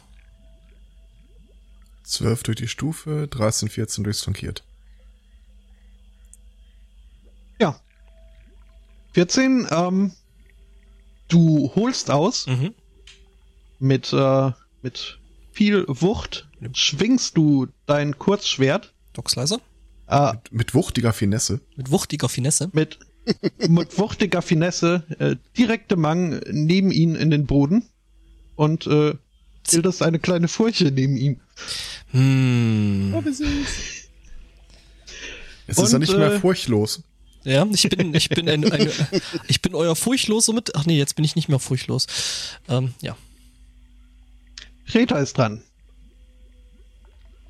12 2.05 2.43
durch 2.44 2.56
die 2.56 2.68
Stufe, 2.68 3.27
13, 3.28 3.68
14 3.68 4.05
durchs 4.05 4.23
flankiert. 4.23 4.62
14, 9.20 9.66
ähm, 9.70 10.12
du 11.28 11.72
holst 11.74 12.10
aus 12.10 12.47
Mhm. 12.47 12.74
mit, 13.78 14.12
äh, 14.12 14.51
mit 14.82 15.18
viel 15.52 15.86
Wucht, 15.88 16.47
schwingst 16.74 17.34
du 17.34 17.68
dein 17.86 18.18
Kurzschwert, 18.18 18.93
Docksleiser. 19.14 19.59
äh, 20.09 20.34
Mit 20.51 20.74
wuchtiger 20.74 21.14
Finesse. 21.14 21.60
Mit 21.76 21.90
wuchtiger 21.90 22.28
Finesse. 22.28 22.68
mit, 22.74 22.98
mit 23.66 23.97
wuchtiger 23.98 24.43
Finesse 24.43 25.05
äh, 25.18 25.36
direkte 25.56 25.97
Mang 25.97 26.43
neben 26.51 26.90
ihn 26.90 27.14
in 27.14 27.30
den 27.30 27.47
Boden 27.47 27.86
und 28.55 28.86
äh, 28.86 29.14
bildest 29.70 30.02
eine 30.02 30.18
kleine 30.18 30.48
Furche 30.48 30.90
neben 30.93 31.16
ihm. 31.16 31.40
Hm. 32.10 33.14
Es 35.68 35.78
ist 35.78 35.90
ja 35.90 35.97
Und, 35.97 36.01
nicht 36.02 36.12
mehr 36.16 36.34
äh, 36.34 36.38
furchtlos. 36.38 37.02
Ja, 37.47 37.64
ich 37.73 37.89
bin, 37.89 38.12
ich 38.12 38.28
bin 38.28 38.48
ein, 38.48 38.70
eine, 38.73 38.90
ich 39.47 39.62
bin 39.62 39.74
euer 39.77 39.94
furchtloser 39.94 40.52
mit. 40.52 40.74
Ach 40.74 40.85
nee, 40.85 40.98
jetzt 40.98 41.14
bin 41.14 41.24
ich 41.24 41.36
nicht 41.36 41.48
mehr 41.48 41.60
furchtlos. 41.60 42.06
Ähm, 42.68 42.93
ja. 43.01 43.16
Reta 44.93 45.18
ist 45.18 45.39
dran. 45.39 45.62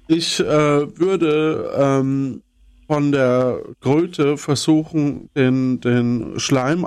Ich 0.08 0.38
äh, 0.38 0.44
würde 0.44 1.72
ähm, 1.76 2.42
von 2.86 3.10
der 3.10 3.60
Kröte 3.80 4.36
versuchen, 4.36 5.30
den, 5.34 5.80
den 5.80 6.38
Schleim 6.38 6.86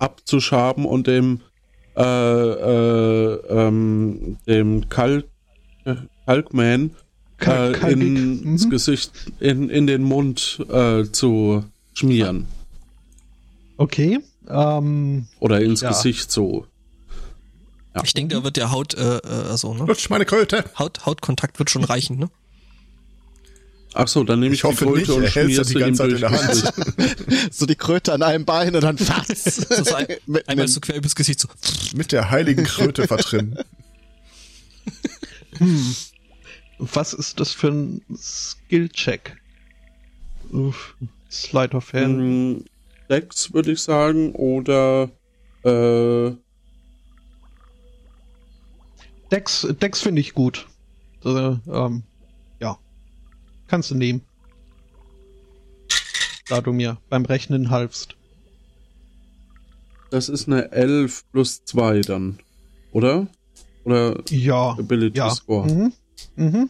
abzuschaben 0.00 0.84
und 0.84 1.06
dem, 1.06 1.40
äh, 1.96 2.02
äh, 2.02 3.34
ähm, 3.48 4.36
dem 4.48 4.88
Kalk, 4.88 5.26
Kalkman 6.26 6.90
Kalk- 7.38 7.76
äh, 7.76 7.78
kalkig. 7.78 8.02
ins 8.02 8.66
Mhm. 8.66 8.70
Gesicht, 8.70 9.12
in, 9.40 9.70
in 9.70 9.86
den 9.86 10.02
Mund 10.02 10.58
äh, 10.70 11.04
zu 11.04 11.64
schmieren. 11.94 12.46
Okay. 13.76 14.20
Ähm, 14.48 15.26
Oder 15.40 15.60
ins 15.60 15.80
Ja. 15.80 15.88
Gesicht 15.90 16.30
so. 16.30 16.66
Ja. 17.94 18.02
Ich 18.04 18.14
denke, 18.14 18.36
da 18.36 18.44
wird 18.44 18.56
der 18.56 18.70
Haut, 18.70 18.94
äh, 18.94 19.18
äh, 19.18 19.20
also, 19.50 19.74
ne? 19.74 19.84
Lutsch 19.84 20.08
meine 20.08 20.24
Kröte. 20.24 20.64
Haut, 20.78 21.04
Hautkontakt 21.04 21.58
wird 21.58 21.70
schon 21.70 21.84
reichen, 21.84 22.18
ne? 22.18 22.30
Ach 23.94 24.08
so, 24.08 24.24
dann 24.24 24.40
nehme 24.40 24.54
ich, 24.54 24.60
Ich 24.60 24.64
hoffe 24.64 24.86
die 24.86 24.90
nicht, 24.92 25.04
Kröte 25.04 25.14
und 25.14 25.24
er 25.24 25.30
hält 25.30 25.50
schmier 25.50 25.64
sie 25.64 25.74
die 25.74 25.80
ganze 25.80 26.02
Zeit 26.02 26.12
in 26.12 26.20
der 26.20 26.30
Hand. 26.30 26.72
So 27.52 27.66
die 27.66 27.74
Kröte 27.74 28.14
an 28.14 28.22
einem 28.22 28.46
Bein 28.46 28.74
und 28.74 28.80
dann 28.82 28.96
fass. 28.98 29.44
So, 29.44 29.84
so 29.84 29.94
ein, 29.94 30.06
Mit 30.26 30.48
einmal 30.48 30.66
so 30.68 30.80
quer 30.80 30.96
übers 30.96 31.14
Gesicht 31.14 31.40
so. 31.40 31.48
Mit 31.94 32.12
der 32.12 32.30
heiligen 32.30 32.64
Kröte 32.64 33.06
vertrinnen. 33.06 33.58
Hm. 35.58 35.94
Was 36.78 37.12
ist 37.12 37.38
das 37.38 37.52
für 37.52 37.68
ein 37.68 38.02
Skill-Check? 38.16 39.36
Uff, 40.50 40.96
Slide 41.32 41.76
of 41.76 41.92
Hand. 41.92 42.18
Hm, 42.18 42.64
Dex 43.08 43.52
würde 43.52 43.72
ich 43.72 43.80
sagen 43.80 44.34
oder 44.34 45.10
äh, 45.64 46.32
Dex, 49.30 49.66
Dex 49.80 50.02
finde 50.02 50.20
ich 50.20 50.34
gut. 50.34 50.66
Äh, 51.24 51.56
ähm, 51.66 52.02
ja. 52.60 52.78
Kannst 53.66 53.90
du 53.90 53.94
nehmen. 53.94 54.22
Da 56.48 56.60
du 56.60 56.72
mir 56.72 56.98
beim 57.08 57.24
Rechnen 57.24 57.70
halfst. 57.70 58.16
das 60.10 60.28
ist 60.28 60.46
eine 60.48 60.70
11 60.72 61.24
plus 61.32 61.64
2 61.64 62.02
dann, 62.02 62.38
oder? 62.92 63.26
Oder 63.84 64.22
Ja. 64.28 64.72
Ability 64.72 65.16
ja. 65.16 65.30
Score. 65.30 65.66
Mhm. 65.72 65.92
Mhm. 66.36 66.68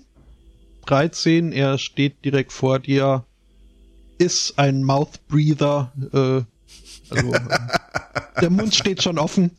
13, 0.87 1.51
er 1.53 1.79
steht 1.79 2.25
direkt 2.25 2.53
vor 2.53 2.79
dir. 2.79 3.25
Ist 4.23 4.59
ein 4.59 4.85
Mouth 4.85 5.27
Breather. 5.29 5.93
Äh, 6.13 7.15
also, 7.15 7.35
äh, 7.35 7.41
der 8.41 8.51
Mund 8.51 8.75
steht 8.75 9.03
schon 9.03 9.19
offen. 9.19 9.51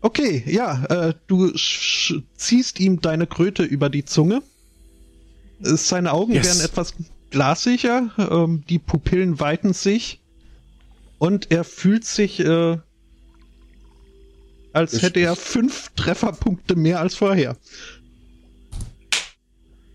Okay, 0.00 0.42
ja, 0.46 0.84
äh, 1.08 1.14
du 1.26 1.52
ziehst 2.36 2.80
ihm 2.80 3.00
deine 3.00 3.26
Kröte 3.26 3.62
über 3.64 3.88
die 3.90 4.04
Zunge. 4.04 4.42
Seine 5.60 6.12
Augen 6.12 6.32
Yes. 6.32 6.46
werden 6.46 6.60
etwas 6.64 6.94
glasiger, 7.30 8.10
ähm, 8.18 8.64
die 8.68 8.78
Pupillen 8.78 9.40
weiten 9.40 9.72
sich 9.72 10.20
und 11.18 11.50
er 11.50 11.64
fühlt 11.64 12.04
sich, 12.04 12.40
äh, 12.40 12.78
als 14.72 14.94
Ich- 14.94 15.02
hätte 15.02 15.20
er 15.20 15.34
fünf 15.36 15.90
Trefferpunkte 15.96 16.76
mehr 16.76 17.00
als 17.00 17.14
vorher. 17.14 17.56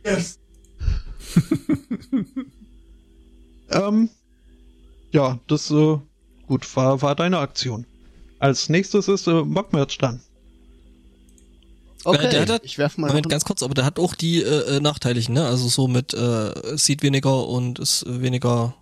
ähm, 3.73 4.09
ja, 5.11 5.39
das 5.47 5.69
äh, 5.71 5.97
gut 6.47 6.75
war, 6.75 7.01
war 7.01 7.15
deine 7.15 7.37
Aktion. 7.39 7.85
Als 8.39 8.69
nächstes 8.69 9.07
ist 9.07 9.27
äh, 9.27 9.43
Mockmerch 9.43 9.97
dran. 9.97 10.21
Okay, 12.03 12.29
der 12.31 12.47
hat- 12.47 12.65
ich 12.65 12.77
werf 12.79 12.97
mal 12.97 13.07
Moment, 13.09 13.29
ganz 13.29 13.45
kurz, 13.45 13.61
aber 13.61 13.75
der 13.75 13.85
hat 13.85 13.99
auch 13.99 14.15
die 14.15 14.41
äh, 14.41 14.77
äh, 14.77 14.79
nachteiligen, 14.79 15.35
ne? 15.35 15.45
Also 15.45 15.67
so 15.67 15.87
mit 15.87 16.13
äh, 16.15 16.75
sieht 16.75 17.03
weniger 17.03 17.47
und 17.47 17.77
ist 17.77 18.03
äh, 18.07 18.21
weniger. 18.21 18.73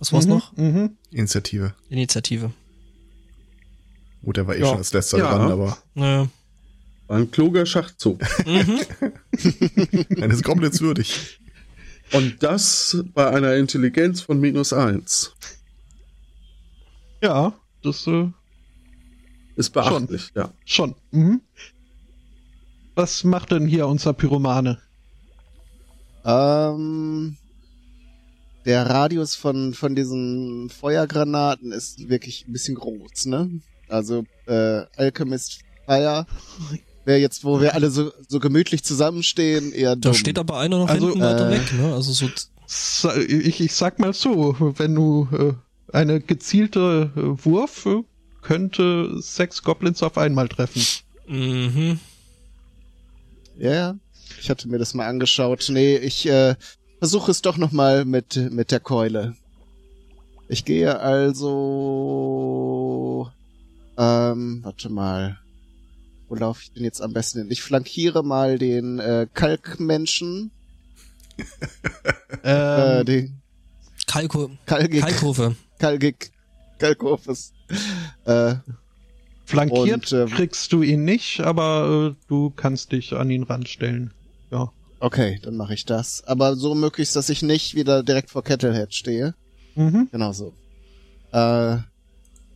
Was 0.00 0.12
war's 0.12 0.24
Mhm, 0.26 0.30
noch? 0.32 0.56
Mhm. 0.56 0.96
Initiative. 1.10 1.74
Initiative. 1.90 2.50
Gut, 4.24 4.36
der 4.36 4.46
war 4.48 4.56
eh 4.56 4.60
Ja. 4.60 4.66
schon 4.66 4.78
als 4.78 4.92
letzter 4.92 5.18
Ja. 5.18 5.30
dran, 5.36 5.50
aber 5.52 5.78
Naja. 5.94 6.28
War 7.06 7.18
ein 7.18 7.30
kluger 7.30 7.66
Schachzug. 7.66 8.20
Mhm. 8.46 8.80
eines 10.22 10.42
Goblins 10.42 10.80
würdig. 10.80 11.39
Und 12.12 12.42
das 12.42 13.04
bei 13.14 13.28
einer 13.30 13.54
Intelligenz 13.54 14.20
von 14.22 14.40
minus 14.40 14.72
1. 14.72 15.32
Ja, 17.22 17.52
das 17.82 18.06
äh, 18.06 18.28
Ist 19.56 19.70
beachtlich, 19.70 20.30
ja. 20.34 20.52
schon. 20.64 20.94
Mhm. 21.12 21.40
Was 22.94 23.24
macht 23.24 23.52
denn 23.52 23.66
hier 23.66 23.86
unser 23.86 24.12
Pyromane? 24.12 24.78
Ähm, 26.24 27.36
der 28.64 28.86
Radius 28.86 29.36
von, 29.36 29.74
von 29.74 29.94
diesen 29.94 30.68
Feuergranaten 30.70 31.72
ist 31.72 32.08
wirklich 32.08 32.46
ein 32.46 32.52
bisschen 32.52 32.74
groß, 32.74 33.26
ne? 33.26 33.60
Also, 33.88 34.24
äh, 34.46 34.82
Alchemist 34.96 35.60
Fire 35.86 36.26
wäre 37.04 37.18
jetzt, 37.18 37.44
wo 37.44 37.60
wir 37.60 37.74
alle 37.74 37.90
so, 37.90 38.12
so 38.28 38.40
gemütlich 38.40 38.82
zusammenstehen, 38.84 39.72
eher 39.72 39.96
Da 39.96 40.10
dumm. 40.10 40.14
steht 40.14 40.38
aber 40.38 40.58
einer 40.58 40.78
noch 40.78 40.88
Also, 40.88 41.08
hinten 41.08 41.22
weiter 41.22 41.48
äh, 41.48 41.52
weg, 41.52 41.72
ne? 41.72 41.94
Also 41.94 42.12
so. 42.12 42.28
Ich, 43.26 43.60
ich 43.60 43.74
sag 43.74 43.98
mal 43.98 44.12
so, 44.12 44.54
wenn 44.76 44.94
du 44.94 45.28
äh, 45.32 45.54
eine 45.92 46.20
gezielte 46.20 47.10
äh, 47.16 47.44
Wurf 47.44 47.86
äh, 47.86 48.02
könnte 48.42 49.20
sechs 49.20 49.62
Goblins 49.62 50.02
auf 50.02 50.16
einmal 50.16 50.48
treffen. 50.48 50.82
Mhm. 51.26 51.98
Ja, 53.58 53.72
ja. 53.72 53.96
Ich 54.40 54.48
hatte 54.48 54.68
mir 54.68 54.78
das 54.78 54.94
mal 54.94 55.06
angeschaut. 55.06 55.66
Nee, 55.68 55.96
ich 55.96 56.26
äh, 56.26 56.54
versuche 56.98 57.30
es 57.30 57.42
doch 57.42 57.56
noch 57.56 57.72
mal 57.72 58.04
mit, 58.04 58.36
mit 58.52 58.70
der 58.70 58.80
Keule. 58.80 59.34
Ich 60.48 60.64
gehe 60.64 60.98
also... 60.98 61.70
Ähm, 63.98 64.60
warte 64.62 64.88
mal. 64.88 65.38
Wo 66.30 66.36
laufe 66.36 66.62
ich 66.62 66.72
denn 66.72 66.84
jetzt 66.84 67.02
am 67.02 67.12
besten 67.12 67.40
hin? 67.40 67.50
Ich 67.50 67.60
flankiere 67.60 68.22
mal 68.22 68.56
den 68.56 69.00
äh, 69.00 69.26
Kalkmenschen. 69.34 70.52
Äh, 72.44 73.00
Ähm, 73.00 73.06
den 73.06 73.42
Kalko 74.06 74.50
Kalgik. 74.66 75.00
Kalkofe. 75.02 75.56
Kalgik. 75.78 76.30
Kalkofes. 76.78 77.52
Äh, 78.24 78.54
flankiert 79.44 80.12
und, 80.12 80.12
ähm, 80.12 80.28
kriegst 80.28 80.72
du 80.72 80.82
ihn 80.82 81.04
nicht, 81.04 81.40
aber 81.40 82.14
äh, 82.14 82.24
du 82.28 82.50
kannst 82.50 82.92
dich 82.92 83.12
an 83.14 83.30
ihn 83.30 83.42
ranstellen. 83.42 84.12
Ja. 84.50 84.70
okay, 85.00 85.40
dann 85.42 85.56
mache 85.56 85.74
ich 85.74 85.84
das. 85.86 86.22
Aber 86.24 86.56
so 86.56 86.74
möglichst, 86.74 87.16
dass 87.16 87.28
ich 87.28 87.42
nicht 87.42 87.74
wieder 87.74 88.02
direkt 88.02 88.30
vor 88.30 88.44
Kettlehead 88.44 88.94
stehe. 88.94 89.34
Mhm. 89.74 90.08
Genau 90.12 90.32
so. 90.32 90.54
Äh, 91.32 91.78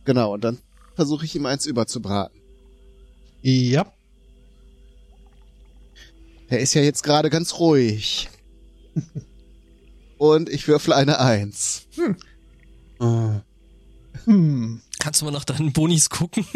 genau, 0.05 0.33
und 0.33 0.43
dann 0.43 0.59
versuche 0.95 1.25
ich 1.25 1.35
ihm 1.35 1.45
eins 1.45 1.65
überzubraten. 1.65 2.39
Ja. 3.45 3.85
Er 6.47 6.59
ist 6.61 6.73
ja 6.73 6.81
jetzt 6.81 7.03
gerade 7.03 7.29
ganz 7.29 7.59
ruhig. 7.59 8.27
und 10.17 10.49
ich 10.49 10.67
würfel 10.67 10.93
eine 10.93 11.19
Eins. 11.19 11.85
Ah. 12.97 13.41
Hm. 14.23 14.81
Kannst 14.97 15.21
du 15.21 15.25
mal 15.25 15.31
nach 15.31 15.45
deinen 15.45 15.71
Bonis 15.73 16.09
gucken? 16.09 16.43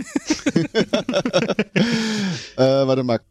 Äh, 2.56 2.88
warte 2.88 3.04
mal. 3.04 3.22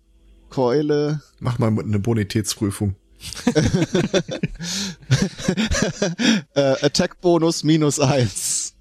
Keule. 0.51 1.21
Mach 1.41 1.59
mal 1.59 1.67
eine 1.67 1.99
Bonitätsprüfung. 1.99 2.95
äh, 6.55 6.77
Attack-Bonus 6.87 7.65
minus 7.65 7.99
eins. 7.99 8.75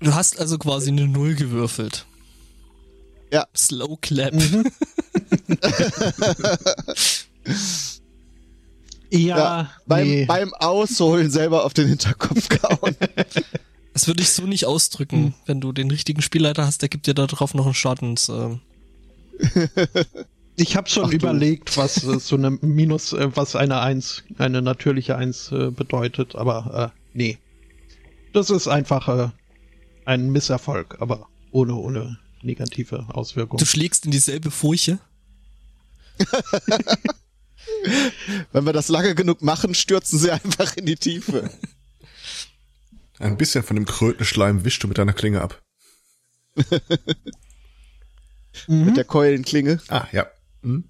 Du 0.00 0.12
hast 0.12 0.40
also 0.40 0.58
quasi 0.58 0.90
eine 0.90 1.06
Null 1.06 1.36
gewürfelt. 1.36 2.06
Ja. 3.32 3.46
Slow 3.56 3.96
Clap. 4.00 4.32
Mhm. 4.34 4.64
ja, 9.10 9.70
Beim, 9.86 10.06
nee. 10.08 10.24
beim 10.26 10.52
Ausholen 10.54 11.30
selber 11.30 11.64
auf 11.64 11.74
den 11.74 11.88
Hinterkopf 11.88 12.48
gehauen. 12.60 12.96
Das 13.92 14.06
würde 14.06 14.22
ich 14.22 14.30
so 14.30 14.44
nicht 14.44 14.62
Hm. 14.62 14.68
ausdrücken. 14.68 15.34
Wenn 15.46 15.60
du 15.60 15.72
den 15.72 15.90
richtigen 15.90 16.22
Spielleiter 16.22 16.66
hast, 16.66 16.82
der 16.82 16.88
gibt 16.88 17.06
dir 17.06 17.14
da 17.14 17.26
drauf 17.26 17.54
noch 17.54 17.64
einen 17.64 17.74
Schadens. 17.74 18.28
Ähm, 18.28 18.60
Ich 20.58 20.74
habe 20.76 20.88
schon 20.88 21.04
Ach 21.06 21.12
überlegt, 21.12 21.76
was 21.76 22.02
äh, 22.04 22.18
so 22.18 22.36
eine 22.36 22.50
Minus, 22.50 23.12
äh, 23.12 23.28
was 23.36 23.54
eine 23.56 23.80
Eins, 23.80 24.22
eine 24.38 24.62
natürliche 24.62 25.16
Eins 25.16 25.52
äh, 25.52 25.70
bedeutet, 25.70 26.34
aber 26.34 26.92
äh, 26.94 26.98
nee. 27.12 27.38
Das 28.32 28.48
ist 28.50 28.66
einfach 28.66 29.08
äh, 29.08 29.28
ein 30.06 30.30
Misserfolg, 30.32 30.96
aber 31.00 31.28
ohne, 31.52 31.74
ohne 31.74 32.18
negative 32.46 33.06
Auswirkungen. 33.14 33.58
du 33.58 33.66
schlägst 33.66 34.04
in 34.04 34.10
dieselbe 34.10 34.50
Furche. 34.50 34.98
Wenn 38.52 38.64
wir 38.64 38.72
das 38.72 38.88
lange 38.88 39.14
genug 39.14 39.42
machen, 39.42 39.74
stürzen 39.74 40.18
sie 40.18 40.30
einfach 40.30 40.76
in 40.76 40.86
die 40.86 40.96
Tiefe. 40.96 41.50
Ein 43.18 43.36
bisschen 43.36 43.62
von 43.62 43.76
dem 43.76 43.84
Krötenschleim 43.86 44.64
wischst 44.64 44.82
du 44.82 44.88
mit 44.88 44.98
deiner 44.98 45.12
Klinge 45.12 45.42
ab. 45.42 45.62
Mhm. 48.66 48.84
Mit 48.86 48.96
der 48.96 49.04
Keulenklinge. 49.04 49.80
Ah, 49.88 50.06
ja. 50.12 50.26
Hm? 50.62 50.84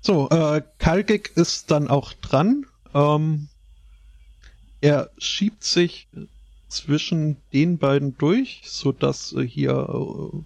So, 0.00 0.28
äh, 0.30 0.62
Kalgik 0.78 1.32
ist 1.36 1.70
dann 1.70 1.86
auch 1.88 2.12
dran. 2.14 2.66
Ähm, 2.92 3.48
er 4.80 5.10
schiebt 5.16 5.62
sich 5.62 6.08
zwischen 6.68 7.36
den 7.52 7.78
beiden 7.78 8.18
durch, 8.18 8.62
so 8.66 8.90
dass 8.90 9.32
äh, 9.32 9.46
hier 9.46 9.72
äh, 9.72 10.38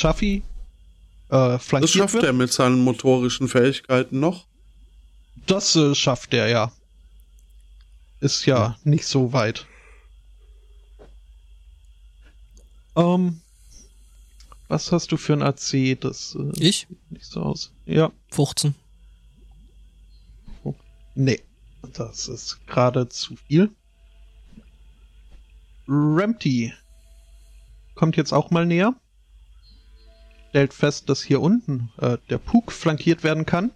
Chaffee 0.00 0.36
äh, 0.36 0.42
Das 1.30 1.64
flankiert 1.64 1.90
schafft 1.90 2.14
wird. 2.14 2.24
er 2.24 2.32
mit 2.32 2.52
seinen 2.52 2.80
motorischen 2.80 3.48
Fähigkeiten 3.48 4.18
noch. 4.20 4.46
Das 5.46 5.76
äh, 5.76 5.94
schafft 5.94 6.32
er, 6.34 6.48
ja. 6.48 6.72
Ist 8.20 8.46
ja 8.46 8.78
nicht 8.84 9.06
so 9.06 9.32
weit. 9.32 9.66
Ähm, 12.96 13.40
was 14.68 14.90
hast 14.92 15.12
du 15.12 15.16
für 15.16 15.32
ein 15.34 15.42
AC? 15.42 15.98
Das 16.00 16.36
äh, 16.38 16.50
Ich? 16.58 16.86
sieht 16.88 17.10
nicht 17.12 17.26
so 17.26 17.42
aus. 17.42 17.72
Ja, 17.86 18.10
15. 18.32 18.74
nee. 21.14 21.40
Das 21.94 22.28
ist 22.28 22.58
gerade 22.66 23.08
zu 23.08 23.36
viel. 23.36 23.70
Rampty 25.88 26.72
kommt 27.94 28.16
jetzt 28.18 28.32
auch 28.32 28.50
mal 28.50 28.66
näher. 28.66 28.94
Stellt 30.50 30.74
fest, 30.74 31.08
dass 31.08 31.22
hier 31.22 31.40
unten 31.40 31.90
äh, 31.98 32.18
der 32.28 32.38
Pug 32.38 32.72
flankiert 32.72 33.22
werden 33.22 33.46
kann. 33.46 33.70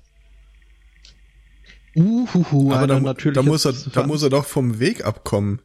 Uhuhu, 1.96 2.72
Aber 2.72 2.86
da, 2.88 2.94
einer 2.94 3.00
mu- 3.00 3.06
natürlich 3.06 3.36
da, 3.36 3.42
muss 3.42 3.64
er, 3.64 3.72
da 3.72 4.04
muss 4.06 4.22
er 4.24 4.30
doch 4.30 4.44
vom 4.44 4.78
Weg 4.80 5.04
abkommen. 5.04 5.60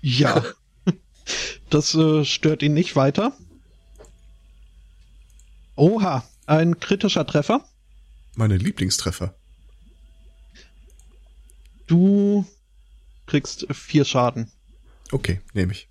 Ja. 0.00 0.44
Das 1.70 1.94
äh, 1.94 2.24
stört 2.24 2.62
ihn 2.62 2.72
nicht 2.72 2.96
weiter. 2.96 3.34
Oha, 5.76 6.24
ein 6.46 6.80
kritischer 6.80 7.26
Treffer. 7.26 7.62
Meine 8.36 8.56
Lieblingstreffer. 8.56 9.34
Du 11.86 12.46
kriegst 13.26 13.66
vier 13.74 14.06
Schaden. 14.06 14.50
Okay, 15.12 15.42
nehme 15.52 15.72
ich. 15.72 15.88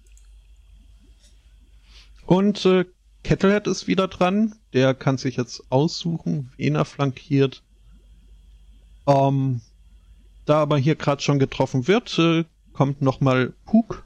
Und 2.26 2.66
äh, 2.66 2.86
Kettlehead 3.24 3.68
ist 3.68 3.88
wieder 3.88 4.08
dran. 4.08 4.56
Der 4.74 4.94
kann 4.94 5.18
sich 5.18 5.36
jetzt 5.36 5.64
aussuchen, 5.70 6.52
wen 6.58 6.76
er 6.76 6.86
flankiert. 6.86 7.64
Ähm, 9.06 9.62
da 10.46 10.62
aber 10.62 10.78
hier 10.78 10.96
gerade 10.96 11.22
schon 11.22 11.40
getroffen 11.40 11.88
wird, 11.88 12.18
äh, 12.20 12.46
kommt 12.74 13.02
nochmal 13.02 13.54
Pug. 13.66 14.04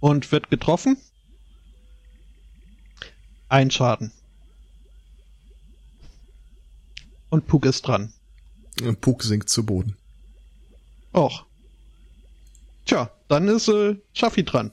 Und 0.00 0.30
wird 0.32 0.50
getroffen. 0.50 0.98
Ein 3.48 3.70
Schaden. 3.70 4.12
Und 7.30 7.46
Pug 7.46 7.64
ist 7.64 7.82
dran. 7.82 8.12
Und 8.82 9.00
Puck 9.00 9.22
sinkt 9.22 9.48
zu 9.48 9.64
Boden. 9.64 9.96
Och. 11.14 11.46
Tja, 12.84 13.10
dann 13.28 13.48
ist 13.48 13.68
äh, 13.68 13.96
Schaffi 14.12 14.44
dran. 14.44 14.72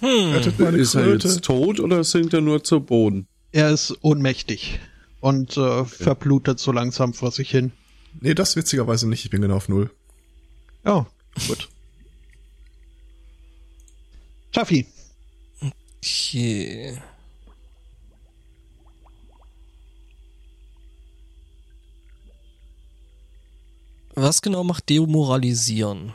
Hm. 0.00 0.34
Ist 0.34 0.94
er 0.94 1.02
Kröte. 1.02 1.28
jetzt 1.28 1.44
tot 1.44 1.80
oder 1.80 2.02
sinkt 2.04 2.34
er 2.34 2.40
nur 2.40 2.64
zu 2.64 2.80
Boden? 2.80 3.26
Er 3.52 3.70
ist 3.70 3.94
ohnmächtig 4.00 4.80
und 5.20 5.56
äh, 5.56 5.84
verblutet 5.84 6.58
so 6.58 6.72
langsam 6.72 7.14
vor 7.14 7.30
sich 7.32 7.50
hin. 7.50 7.72
Nee, 8.20 8.34
das 8.34 8.56
witzigerweise 8.56 9.08
nicht. 9.08 9.24
Ich 9.24 9.30
bin 9.30 9.42
genau 9.42 9.56
auf 9.56 9.68
Null. 9.68 9.90
Oh, 10.84 11.04
gut. 11.46 11.68
Schaffi, 14.54 14.86
Okay. 16.02 16.98
Was 24.14 24.42
genau 24.42 24.64
macht 24.64 24.88
Demoralisieren? 24.88 26.12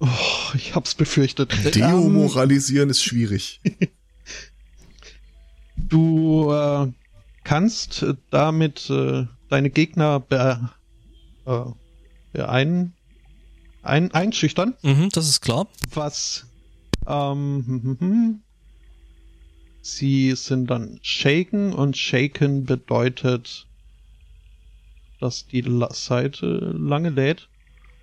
Oh, 0.00 0.54
ich 0.54 0.74
hab's 0.74 0.94
befürchtet. 0.94 1.52
Ähm, 1.64 1.72
Deomoralisieren 1.72 2.90
ist 2.90 3.02
schwierig. 3.02 3.60
du 5.76 6.52
äh, 6.52 6.92
kannst 7.44 8.02
äh, 8.02 8.14
damit 8.30 8.90
äh, 8.90 9.26
deine 9.48 9.70
Gegner 9.70 10.20
be, 10.20 10.70
äh, 11.46 11.64
beein, 12.32 12.92
ein, 13.82 14.10
einschüchtern, 14.12 14.74
Mhm, 14.82 15.10
das 15.12 15.28
ist 15.28 15.42
klar. 15.42 15.68
was 15.92 16.46
ähm, 17.06 17.64
hm, 17.66 17.82
hm, 17.82 17.96
hm. 18.00 18.42
sie 19.82 20.34
sind 20.34 20.70
dann 20.70 20.98
shaken 21.02 21.72
und 21.74 21.96
shaken 21.96 22.64
bedeutet, 22.64 23.66
dass 25.20 25.46
die 25.46 25.60
La 25.60 25.92
Seite 25.92 26.46
lange 26.46 27.10
lädt. 27.10 27.48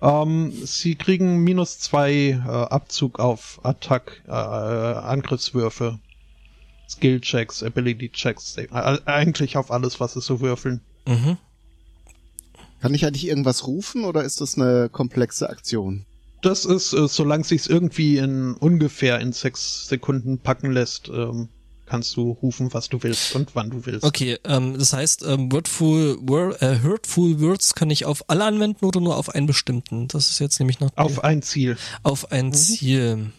Ähm, 0.02 0.52
sie 0.64 0.96
kriegen 0.96 1.44
minus 1.44 1.78
zwei 1.78 2.12
äh, 2.12 2.48
Abzug 2.48 3.20
auf 3.20 3.60
Attack, 3.62 4.22
äh, 4.26 4.32
Angriffswürfe, 4.32 6.00
Skill-Checks, 6.88 7.62
Ability-Checks, 7.62 8.56
äh, 8.56 8.68
eigentlich 9.06 9.56
auf 9.56 9.70
alles, 9.70 10.00
was 10.00 10.14
sie 10.14 10.20
so 10.20 10.40
würfeln. 10.40 10.80
Mhm. 11.06 11.38
Kann 12.80 12.94
ich 12.94 13.06
eigentlich 13.06 13.28
irgendwas 13.28 13.68
rufen 13.68 14.04
oder 14.04 14.24
ist 14.24 14.40
das 14.40 14.58
eine 14.58 14.88
komplexe 14.88 15.48
Aktion? 15.48 16.04
Das 16.42 16.64
ist, 16.64 16.92
äh, 16.92 17.06
solange 17.06 17.44
sich's 17.44 17.68
irgendwie 17.68 18.18
in 18.18 18.54
ungefähr 18.54 19.20
in 19.20 19.32
sechs 19.32 19.86
Sekunden 19.86 20.38
packen 20.38 20.72
lässt, 20.72 21.08
ähm, 21.08 21.48
kannst 21.92 22.16
du 22.16 22.30
rufen, 22.40 22.72
was 22.72 22.88
du 22.88 23.02
willst 23.02 23.34
und 23.34 23.54
wann 23.54 23.68
du 23.68 23.84
willst. 23.84 24.02
Okay, 24.02 24.38
ähm, 24.44 24.78
das 24.78 24.94
heißt, 24.94 25.24
ähm, 25.26 25.52
Wordful, 25.52 26.16
wor 26.22 26.60
äh, 26.62 26.78
Hurtful 26.82 27.38
Words 27.38 27.74
kann 27.74 27.90
ich 27.90 28.06
auf 28.06 28.24
alle 28.30 28.46
anwenden 28.46 28.82
oder 28.86 28.98
nur 29.00 29.18
auf 29.18 29.28
einen 29.28 29.46
bestimmten? 29.46 30.08
Das 30.08 30.30
ist 30.30 30.38
jetzt 30.38 30.58
nämlich 30.58 30.80
noch 30.80 30.90
Auf 30.96 31.22
ein 31.22 31.42
Ziel. 31.42 31.76
auf 32.02 32.32
ein 32.32 32.54
Ziel. 32.54 33.30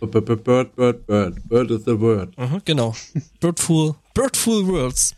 B- 0.00 0.06
b- 0.06 0.20
Bird, 0.20 0.76
bird, 0.76 1.06
bird. 1.06 1.48
Bird 1.48 1.70
is 1.70 1.82
the 1.86 1.98
word. 1.98 2.36
Mhm, 2.36 2.60
genau. 2.66 2.94
Birdful, 3.40 3.94
Birdful 4.12 4.66
Words. 4.66 5.14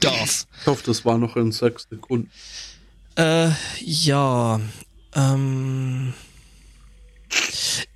Darf. 0.00 0.46
Ich 0.60 0.66
hoffe, 0.66 0.84
das 0.86 1.04
war 1.04 1.18
noch 1.18 1.36
in 1.36 1.52
sechs 1.52 1.86
Sekunden. 1.90 2.30
Äh, 3.16 3.50
ja. 3.80 4.58
Ähm, 5.14 6.14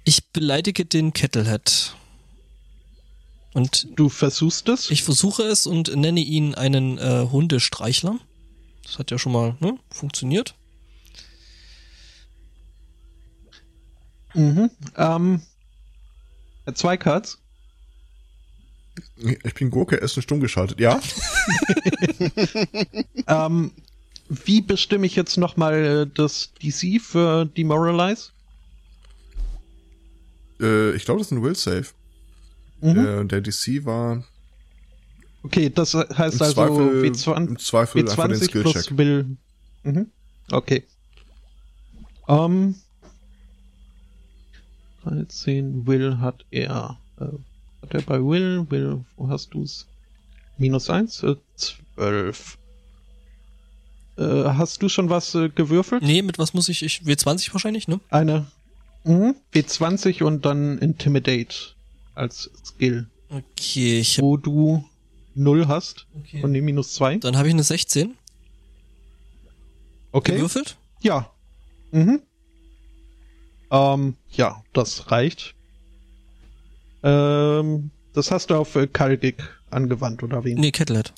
ich 0.04 0.26
beleidige 0.32 0.84
den 0.84 1.14
Kettlehead. 1.14 1.94
Und 3.58 3.88
Du 3.96 4.08
versuchst 4.08 4.68
es. 4.68 4.88
ich 4.88 5.02
versuche 5.02 5.42
es 5.42 5.66
und 5.66 5.96
nenne 5.96 6.20
ihn 6.20 6.54
einen 6.54 6.96
äh, 6.98 7.26
Hundestreichler. 7.28 8.20
Das 8.84 9.00
hat 9.00 9.10
ja 9.10 9.18
schon 9.18 9.32
mal 9.32 9.56
ne, 9.58 9.76
funktioniert. 9.90 10.54
Mhm. 14.32 14.70
Ähm, 14.96 15.42
zwei 16.72 16.96
Cards. 16.96 17.38
Ich 19.16 19.54
bin 19.54 19.70
Gurke, 19.70 20.00
Essen 20.00 20.22
stumm 20.22 20.40
geschaltet. 20.40 20.78
Ja? 20.78 21.00
Ähm, 23.26 23.72
wie 24.28 24.60
bestimme 24.62 25.04
ich 25.06 25.16
jetzt 25.16 25.36
nochmal 25.36 26.06
das 26.06 26.52
DC 26.62 27.00
für 27.02 27.44
Demoralize? 27.44 28.30
Äh, 30.60 30.92
ich 30.92 31.04
glaube, 31.04 31.18
das 31.18 31.26
ist 31.26 31.32
ein 31.32 31.42
Will 31.42 31.54
Save. 31.54 31.88
Mhm. 32.80 32.98
Äh, 32.98 33.24
der 33.26 33.40
DC 33.40 33.84
war 33.84 34.24
Okay, 35.42 35.70
das 35.70 35.94
heißt 35.94 36.10
im 36.10 36.42
also 36.42 36.52
Zweifel, 36.52 37.02
W20, 37.02 37.36
im 37.36 37.58
Zweifel 37.58 38.00
einfach 38.02 38.28
den 38.28 38.36
W20 38.36 38.50
plus 38.50 38.72
Skillcheck. 38.72 38.98
Will. 38.98 39.36
Mhm. 39.84 40.10
Okay. 40.50 40.84
Ähm, 42.28 42.74
13 45.04 45.86
Will 45.86 46.18
hat 46.18 46.44
er. 46.50 46.98
Äh, 47.20 47.24
hat 47.82 47.94
er 47.94 48.02
bei 48.02 48.18
Will? 48.18 48.66
Will, 48.68 49.04
wo 49.16 49.28
hast 49.28 49.54
du's? 49.54 49.86
Minus 50.58 50.90
1, 50.90 51.22
äh, 51.22 51.36
12. 51.96 52.58
Äh, 54.16 54.22
hast 54.24 54.82
du 54.82 54.88
schon 54.88 55.08
was 55.08 55.34
äh, 55.36 55.48
gewürfelt? 55.48 56.02
Nee, 56.02 56.22
mit 56.22 56.38
was 56.38 56.52
muss 56.52 56.68
ich? 56.68 56.82
ich 56.82 57.02
W20 57.02 57.52
wahrscheinlich, 57.52 57.86
ne? 57.86 58.00
Eine 58.10 58.46
mhm. 59.04 59.36
W20 59.54 60.24
und 60.24 60.44
dann 60.44 60.78
Intimidate 60.78 61.77
als 62.18 62.50
Skill, 62.64 63.08
Okay, 63.30 64.00
ich 64.00 64.16
hab, 64.18 64.22
wo 64.24 64.36
du 64.36 64.84
0 65.34 65.68
hast 65.68 66.06
okay. 66.18 66.42
und 66.42 66.52
die 66.54 66.60
minus 66.60 66.94
2. 66.94 67.18
Dann 67.18 67.36
habe 67.36 67.48
ich 67.48 67.54
eine 67.54 67.62
16 67.62 68.14
Okay. 70.12 70.32
gewürfelt. 70.36 70.78
Ja. 71.00 71.30
Mhm. 71.92 72.22
Ähm, 73.70 74.16
ja, 74.30 74.62
das 74.72 75.10
reicht. 75.10 75.54
Ähm, 77.02 77.90
das 78.14 78.30
hast 78.30 78.48
du 78.50 78.54
auf 78.56 78.74
äh, 78.76 78.86
Kalgik 78.86 79.42
angewandt, 79.70 80.22
oder 80.22 80.44
wie? 80.44 80.54
Nee, 80.54 80.72
Kettlehead. 80.72 81.12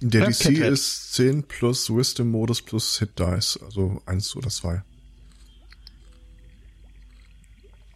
Der 0.00 0.22
Ja, 0.22 0.26
DC 0.28 0.38
Cathead. 0.42 0.72
ist 0.72 1.12
10 1.14 1.44
plus 1.44 1.88
Wisdom 1.94 2.30
Modus 2.30 2.60
plus 2.62 2.98
Hit 2.98 3.18
Dice. 3.18 3.60
Also 3.62 4.02
1 4.06 4.34
oder 4.36 4.48
2. 4.50 4.82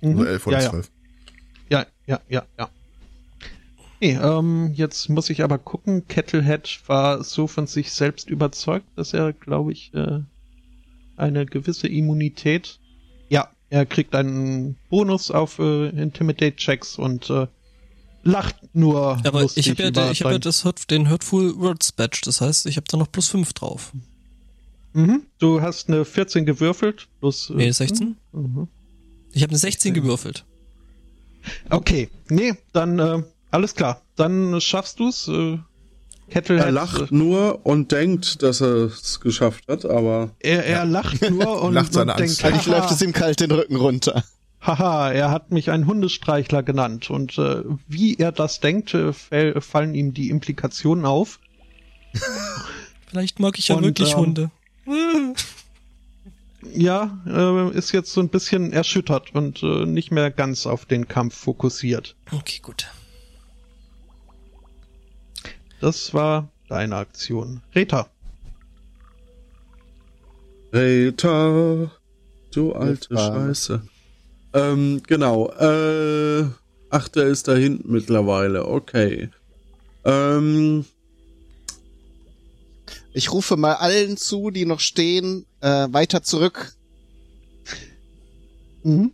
Mhm. 0.01 0.11
Also 0.19 0.25
11 0.25 0.47
oder 0.47 0.61
ja. 0.63 0.71
12. 0.71 0.87
Ja, 0.87 0.93
ja, 2.07 2.21
ja, 2.29 2.45
ja. 2.59 2.69
Nee, 4.01 4.19
ähm, 4.21 4.73
jetzt 4.75 5.09
muss 5.09 5.31
ich 5.31 5.43
aber 5.43 5.59
gucken. 5.59 6.07
Kettlehead 6.09 6.81
war 6.87 7.25
so 7.25 7.47
von 7.47 7.67
sich 7.67 7.93
selbst 7.93 8.29
überzeugt, 8.29 8.87
dass 8.97 9.15
er, 9.15 9.33
glaube 9.33 9.73
ich, 9.73 9.95
äh, 9.95 10.21
eine 11.17 11.47
gewisse 11.47 11.89
Immunität. 11.89 12.79
Ja, 13.31 13.49
er 13.71 13.87
kriegt 13.87 14.15
einen 14.15 14.77
Bonus 14.91 15.31
auf 15.31 15.59
äh, 15.59 15.89
Intimidate-Checks 15.89 16.99
und 16.99 17.31
äh, 17.31 17.47
lacht 18.25 18.57
nur 18.75 19.19
Aber 19.25 19.45
ich 19.55 19.71
habe 19.71 19.83
ja, 19.83 19.91
der, 19.91 20.11
ich 20.11 20.23
hab 20.23 20.33
ja 20.33 20.39
das 20.39 20.65
den 20.91 21.09
Hurtful 21.09 21.57
Words 21.57 21.93
Badge. 21.93 22.21
Das 22.25 22.41
heißt, 22.41 22.67
ich 22.67 22.77
habe 22.77 22.87
da 22.89 22.97
noch 22.97 23.11
plus 23.11 23.29
5 23.29 23.53
drauf. 23.53 23.93
Mhm. 24.93 25.23
Du 25.39 25.61
hast 25.61 25.89
eine 25.89 26.05
14 26.05 26.47
gewürfelt, 26.47 27.09
plus. 27.21 27.51
äh, 27.51 27.55
Nee, 27.55 27.71
16? 27.71 28.17
Mhm. 28.33 28.69
Ich 29.33 29.43
habe 29.43 29.51
eine 29.51 29.59
16 29.59 29.95
gewürfelt. 29.95 30.45
Okay, 31.71 32.09
nee, 32.29 32.55
dann 32.73 32.99
äh, 32.99 33.23
alles 33.51 33.75
klar. 33.75 34.03
Dann 34.17 34.61
schaffst 34.61 35.01
du's. 35.01 35.29
Äh, 35.29 35.59
Kettlehead, 36.31 36.65
Er 36.65 36.73
lacht 36.73 37.13
nur 37.13 37.67
und 37.67 37.93
denkt, 37.93 38.43
dass 38.43 38.63
er 38.63 38.87
es 38.87 39.21
geschafft 39.21 39.65
hat, 39.69 39.85
aber 39.85 40.31
er, 40.41 40.65
er 40.65 40.85
lacht 40.87 41.31
nur 41.31 41.63
und, 41.63 41.75
Lacht 41.75 41.93
seine 41.93 42.13
und 42.13 42.21
denkt. 42.21 42.45
Eigentlich 42.45 42.67
läuft 42.67 42.91
es 42.91 43.03
ihm 43.03 43.13
kalt 43.13 43.41
den 43.41 43.51
Rücken 43.51 43.77
runter. 43.77 44.25
haha, 44.61 45.13
er 45.13 45.31
hat 45.31 45.51
mich 45.53 45.71
ein 45.71 45.87
Hundestreichler 45.87 46.63
genannt. 46.63 47.11
Und 47.11 47.39
äh, 47.39 47.63
wie 47.87 48.17
er 48.17 48.33
das 48.33 48.61
denkt, 48.61 48.95
äh, 48.95 49.13
fäll, 49.13 49.61
fallen 49.61 49.95
ihm 49.95 50.15
die 50.15 50.31
Implikationen 50.31 51.05
auf. 51.05 51.41
Vielleicht 53.07 53.39
mag 53.39 53.59
ich 53.59 53.69
ja 53.69 53.77
Und, 53.77 53.85
wirklich 53.85 54.13
ähm, 54.13 54.19
Hunde. 54.19 54.51
Ja, 56.73 57.19
äh, 57.27 57.77
ist 57.77 57.93
jetzt 57.93 58.13
so 58.13 58.21
ein 58.21 58.29
bisschen 58.29 58.73
erschüttert 58.73 59.35
und 59.35 59.63
äh, 59.63 59.87
nicht 59.87 60.11
mehr 60.11 60.31
ganz 60.31 60.67
auf 60.67 60.87
den 60.87 61.09
Kampf 61.09 61.37
fokussiert. 61.37 62.17
Okay, 62.33 62.61
gut. 62.63 62.89
Das 65.81 66.15
war 66.15 66.49
deine 66.69 66.97
Aktion. 66.97 67.61
Reta. 67.75 68.09
Rita, 70.73 71.91
du 72.53 72.73
alte. 72.73 73.17
Scheiße. 73.17 73.83
Ähm, 74.55 75.03
genau. 75.07 75.51
Äh, 75.51 76.47
ach, 76.91 77.09
der 77.09 77.27
ist 77.27 77.49
da 77.49 77.55
hinten 77.55 77.93
mittlerweile. 77.93 78.67
Okay. 78.67 79.29
Ähm, 80.05 80.85
Ich 83.15 83.33
rufe 83.33 83.57
mal 83.57 83.75
allen 83.75 84.17
zu, 84.17 84.51
die 84.51 84.67
noch 84.67 84.81
stehen, 84.81 85.47
äh, 85.61 85.87
weiter 85.91 86.23
zurück. 86.23 86.73
Mhm. 88.83 89.13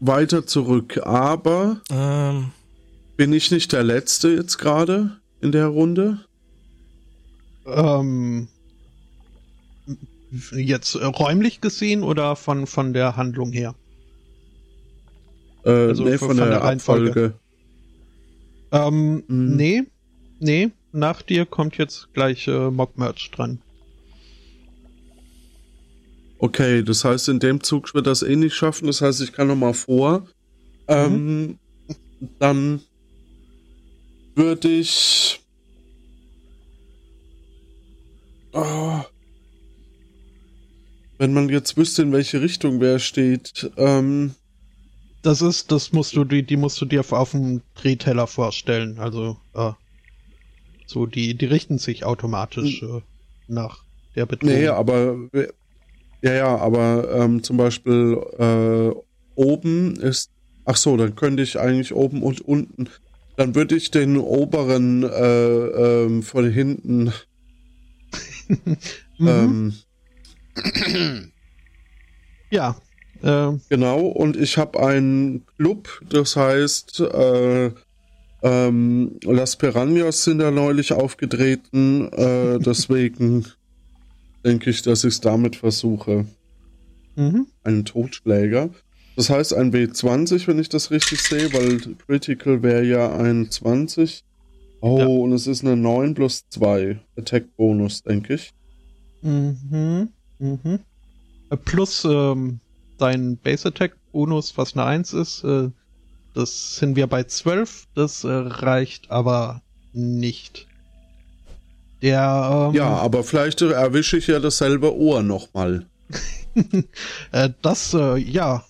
weiter 0.00 0.46
zurück. 0.46 1.00
Aber 1.04 1.80
Ähm, 1.90 2.52
bin 3.16 3.32
ich 3.32 3.50
nicht 3.50 3.72
der 3.72 3.82
Letzte 3.82 4.28
jetzt 4.28 4.58
gerade 4.58 5.18
in 5.40 5.50
der 5.52 5.66
Runde? 5.66 6.20
Ähm, 7.66 8.46
jetzt 10.52 10.94
äh, 10.94 11.04
räumlich 11.04 11.60
gesehen 11.60 12.02
oder 12.04 12.36
von, 12.36 12.66
von 12.68 12.92
der 12.92 13.16
Handlung 13.16 13.50
her? 13.52 13.74
Äh, 15.64 15.70
Also 15.88 16.04
nee, 16.04 16.16
von- 16.18 16.28
von, 16.28 16.36
von 16.36 16.36
der, 16.38 16.46
der 16.50 16.62
Reihenfolge. 16.62 17.08
Abfolge. 17.10 17.34
Ähm, 18.72 19.24
Mhm. 19.28 19.56
nee, 19.56 19.82
nee, 20.40 20.70
nach 20.92 21.22
dir 21.22 21.46
kommt 21.46 21.78
jetzt 21.78 22.12
gleich 22.12 22.46
äh, 22.48 22.70
Mock-Merch 22.70 23.30
dran. 23.30 23.60
Okay, 26.40 26.82
das 26.84 27.04
heißt, 27.04 27.28
in 27.28 27.40
dem 27.40 27.62
Zug 27.62 27.94
wird 27.94 28.06
das 28.06 28.22
eh 28.22 28.36
nicht 28.36 28.54
schaffen. 28.54 28.86
Das 28.86 29.00
heißt, 29.00 29.20
ich 29.22 29.32
kann 29.32 29.48
noch 29.48 29.56
mal 29.56 29.74
vor. 29.74 30.28
Ähm, 30.86 31.58
dann 32.38 32.80
würde 34.36 34.68
ich. 34.68 35.40
Ah. 38.52 39.04
wenn 41.18 41.32
man 41.32 41.48
jetzt 41.48 41.76
wüsste, 41.76 42.02
in 42.02 42.12
welche 42.12 42.40
Richtung 42.40 42.80
wer 42.80 42.98
steht. 43.00 43.70
Ähm, 43.76 44.34
Das 45.28 45.42
ist, 45.42 45.70
das 45.70 45.92
musst 45.92 46.16
du, 46.16 46.24
die, 46.24 46.42
die 46.42 46.56
musst 46.56 46.80
du 46.80 46.86
dir 46.86 47.00
auf, 47.00 47.12
auf 47.12 47.32
dem 47.32 47.60
Drehteller 47.74 48.26
vorstellen. 48.26 48.98
Also, 48.98 49.36
äh, 49.52 49.72
so, 50.86 51.04
die, 51.04 51.36
die 51.36 51.44
richten 51.44 51.76
sich 51.76 52.06
automatisch 52.06 52.82
äh, 52.82 53.02
nach 53.46 53.84
der 54.16 54.24
Bedrohung. 54.24 54.54
nee, 54.54 54.68
aber. 54.68 55.28
Ja, 56.22 56.32
ja, 56.32 56.56
aber 56.56 57.12
ähm, 57.12 57.42
zum 57.42 57.58
Beispiel 57.58 58.18
äh, 58.38 58.98
oben 59.34 59.96
ist. 59.96 60.30
Ach 60.64 60.76
so, 60.76 60.96
dann 60.96 61.14
könnte 61.14 61.42
ich 61.42 61.58
eigentlich 61.58 61.92
oben 61.92 62.22
und 62.22 62.40
unten. 62.40 62.88
Dann 63.36 63.54
würde 63.54 63.76
ich 63.76 63.90
den 63.90 64.16
oberen 64.16 65.02
äh, 65.02 66.04
ähm, 66.06 66.22
von 66.22 66.50
hinten 66.50 67.12
Mhm. 69.18 69.28
Ähm, 69.28 69.74
ja, 72.50 72.80
äh, 73.22 73.52
genau, 73.68 74.00
und 74.06 74.36
ich 74.36 74.58
habe 74.58 74.80
einen 74.80 75.44
Club, 75.56 75.88
das 76.08 76.36
heißt, 76.36 77.00
äh, 77.00 77.70
ähm, 78.42 79.16
Las 79.24 79.56
Piranhas 79.56 80.24
sind 80.24 80.38
da 80.38 80.50
neulich 80.50 80.92
aufgetreten, 80.92 82.08
äh, 82.12 82.58
deswegen 82.64 83.46
denke 84.44 84.70
ich, 84.70 84.82
dass 84.82 85.04
ich 85.04 85.14
es 85.14 85.20
damit 85.20 85.56
versuche. 85.56 86.24
mhm. 87.16 87.46
Einen 87.64 87.84
Totschläger. 87.84 88.70
Das 89.16 89.30
heißt 89.30 89.52
ein 89.54 89.72
W20, 89.72 90.46
wenn 90.46 90.60
ich 90.60 90.68
das 90.68 90.92
richtig 90.92 91.20
sehe, 91.20 91.52
weil 91.52 91.80
Critical 92.06 92.62
wäre 92.62 92.84
ja 92.84 93.16
ein 93.16 93.50
20. 93.50 94.22
Oh, 94.80 94.98
Ja. 95.00 95.06
und 95.06 95.32
es 95.32 95.48
ist 95.48 95.64
eine 95.64 95.76
9 95.76 96.14
plus 96.14 96.44
2 96.50 97.00
Attack-Bonus, 97.16 98.04
denke 98.04 98.34
ich. 98.34 98.52
Mhm. 99.22 100.10
Mhm. 100.38 100.78
Äh, 101.50 101.56
Plus 101.56 102.04
ähm, 102.08 102.60
dein 102.98 103.36
Base 103.36 103.68
Attack 103.68 103.96
Bonus, 104.12 104.56
was 104.56 104.74
eine 104.74 104.84
1 104.84 105.12
ist, 105.12 105.44
äh, 105.44 105.70
das 106.34 106.76
sind 106.76 106.96
wir 106.96 107.06
bei 107.06 107.24
12. 107.24 107.86
Das 107.94 108.24
äh, 108.24 108.28
reicht 108.28 109.10
aber 109.10 109.62
nicht. 109.92 110.66
Der, 112.02 112.68
ähm, 112.70 112.74
Ja, 112.76 112.88
aber 112.88 113.24
vielleicht 113.24 113.60
erwische 113.62 114.18
ich 114.18 114.28
ja 114.28 114.38
dasselbe 114.38 114.94
Ohr 114.96 115.22
nochmal. 115.22 115.86
äh, 117.32 117.50
das, 117.62 117.94
äh, 117.94 118.16
ja, 118.18 118.64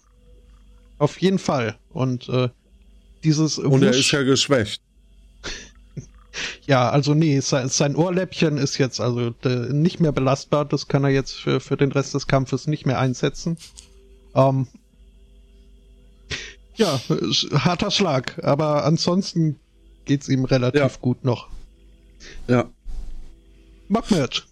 auf 0.98 1.20
jeden 1.20 1.38
Fall. 1.38 1.76
Und 1.90 2.28
äh, 2.28 2.48
dieses 3.24 3.58
Und 3.58 3.82
er 3.82 3.90
ist 3.90 4.10
ja 4.10 4.22
geschwächt. 4.22 4.82
Ja, 6.66 6.88
also 6.90 7.14
nee, 7.14 7.40
sein, 7.40 7.68
sein 7.68 7.96
Ohrläppchen 7.96 8.58
ist 8.58 8.78
jetzt 8.78 9.00
also 9.00 9.34
äh, 9.42 9.72
nicht 9.72 9.98
mehr 9.98 10.12
belastbar. 10.12 10.64
Das 10.64 10.86
kann 10.86 11.02
er 11.02 11.10
jetzt 11.10 11.32
für, 11.32 11.58
für 11.58 11.76
den 11.76 11.90
Rest 11.90 12.14
des 12.14 12.28
Kampfes 12.28 12.68
nicht 12.68 12.86
mehr 12.86 13.00
einsetzen. 13.00 13.56
Ähm, 14.38 14.66
ja, 16.76 17.00
harter 17.52 17.90
Schlag, 17.90 18.42
aber 18.44 18.84
ansonsten 18.84 19.58
geht's 20.04 20.28
ihm 20.28 20.44
relativ 20.44 20.80
Ja. 20.80 20.90
gut 21.00 21.24
noch. 21.24 21.48
Ja. 22.46 22.70
Mockmatch. 23.88 24.46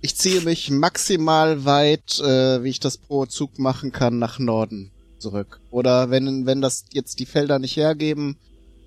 Ich 0.00 0.14
ziehe 0.16 0.42
mich 0.42 0.70
maximal 0.70 1.64
weit, 1.64 2.20
äh, 2.20 2.62
wie 2.62 2.68
ich 2.70 2.78
das 2.78 2.98
pro 2.98 3.26
Zug 3.26 3.58
machen 3.58 3.90
kann, 3.90 4.18
nach 4.18 4.38
Norden 4.38 4.92
zurück. 5.18 5.60
Oder 5.70 6.10
wenn, 6.10 6.46
wenn 6.46 6.60
das 6.60 6.84
jetzt 6.92 7.18
die 7.18 7.26
Felder 7.26 7.58
nicht 7.58 7.76
hergeben, 7.76 8.36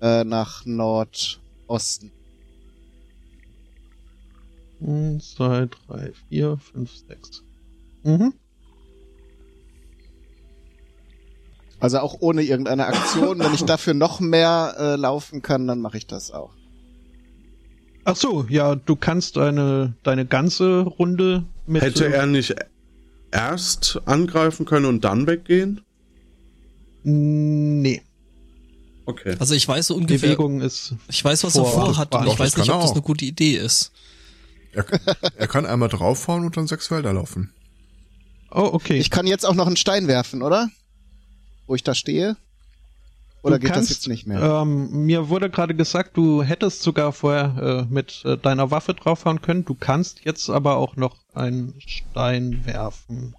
äh, 0.00 0.24
nach 0.24 0.64
Nordosten. 0.64 2.12
Eins, 4.80 5.34
zwei, 5.34 5.66
drei, 5.66 6.12
vier, 6.30 6.56
fünf, 6.72 6.90
sechs. 7.06 7.42
Mhm. 8.04 8.32
Also 11.80 11.98
auch 12.00 12.16
ohne 12.20 12.42
irgendeine 12.42 12.86
Aktion. 12.86 13.38
wenn 13.40 13.54
ich 13.54 13.64
dafür 13.64 13.94
noch 13.94 14.20
mehr 14.20 14.74
äh, 14.78 14.96
laufen 14.96 15.42
kann, 15.42 15.66
dann 15.66 15.80
mache 15.80 15.96
ich 15.98 16.06
das 16.06 16.30
auch. 16.30 16.50
Ach 18.04 18.16
so, 18.16 18.46
ja, 18.48 18.74
du 18.76 18.96
kannst 18.96 19.36
deine, 19.36 19.94
deine 20.02 20.24
ganze 20.26 20.80
Runde 20.80 21.44
mit. 21.66 21.82
Hätte 21.82 22.12
er 22.12 22.26
nicht 22.26 22.54
erst 23.30 24.00
angreifen 24.06 24.66
können 24.66 24.86
und 24.86 25.04
dann 25.04 25.26
weggehen? 25.26 25.80
Nee, 27.02 28.02
Okay. 29.06 29.34
also 29.40 29.54
ich 29.54 29.66
weiß 29.66 29.88
so 29.88 29.96
ungefähr, 29.96 30.28
Bewegung 30.28 30.60
ist. 30.60 30.94
ich 31.08 31.24
weiß, 31.24 31.42
was 31.44 31.56
er 31.56 31.64
Vor- 31.64 31.86
vorhat 31.86 32.14
und 32.14 32.26
ich 32.28 32.38
weiß 32.38 32.56
nicht, 32.58 32.68
ob 32.70 32.76
er 32.76 32.82
das 32.82 32.90
eine 32.92 33.00
auch. 33.00 33.04
gute 33.04 33.24
Idee 33.24 33.56
ist. 33.56 33.90
Er, 34.72 34.84
er 35.36 35.48
kann 35.48 35.66
einmal 35.66 35.88
draufhauen 35.88 36.44
und 36.44 36.56
dann 36.56 36.68
sechs 36.68 36.86
Felder 36.88 37.12
laufen. 37.12 37.52
Oh, 38.52 38.68
okay. 38.72 38.98
Ich 38.98 39.10
kann 39.10 39.26
jetzt 39.26 39.44
auch 39.46 39.54
noch 39.54 39.66
einen 39.66 39.76
Stein 39.76 40.06
werfen, 40.06 40.42
oder? 40.42 40.68
Wo 41.70 41.76
ich 41.76 41.84
da 41.84 41.94
stehe? 41.94 42.36
Oder 43.44 43.54
Du 43.54 43.60
geht 43.60 43.72
kannst, 43.72 43.90
das 43.92 43.98
jetzt 43.98 44.08
nicht 44.08 44.26
mehr? 44.26 44.42
Ähm, 44.42 45.06
mir 45.06 45.28
wurde 45.28 45.48
gerade 45.48 45.72
gesagt, 45.76 46.16
du 46.16 46.42
hättest 46.42 46.82
sogar 46.82 47.12
vorher 47.12 47.86
äh, 47.88 47.94
mit 47.94 48.24
äh, 48.24 48.36
deiner 48.36 48.72
Waffe 48.72 48.92
draufhauen 48.92 49.40
können. 49.40 49.64
Du 49.64 49.76
kannst 49.76 50.24
jetzt 50.24 50.50
aber 50.50 50.78
auch 50.78 50.96
noch 50.96 51.16
einen 51.32 51.80
Stein 51.86 52.66
werfen. 52.66 53.36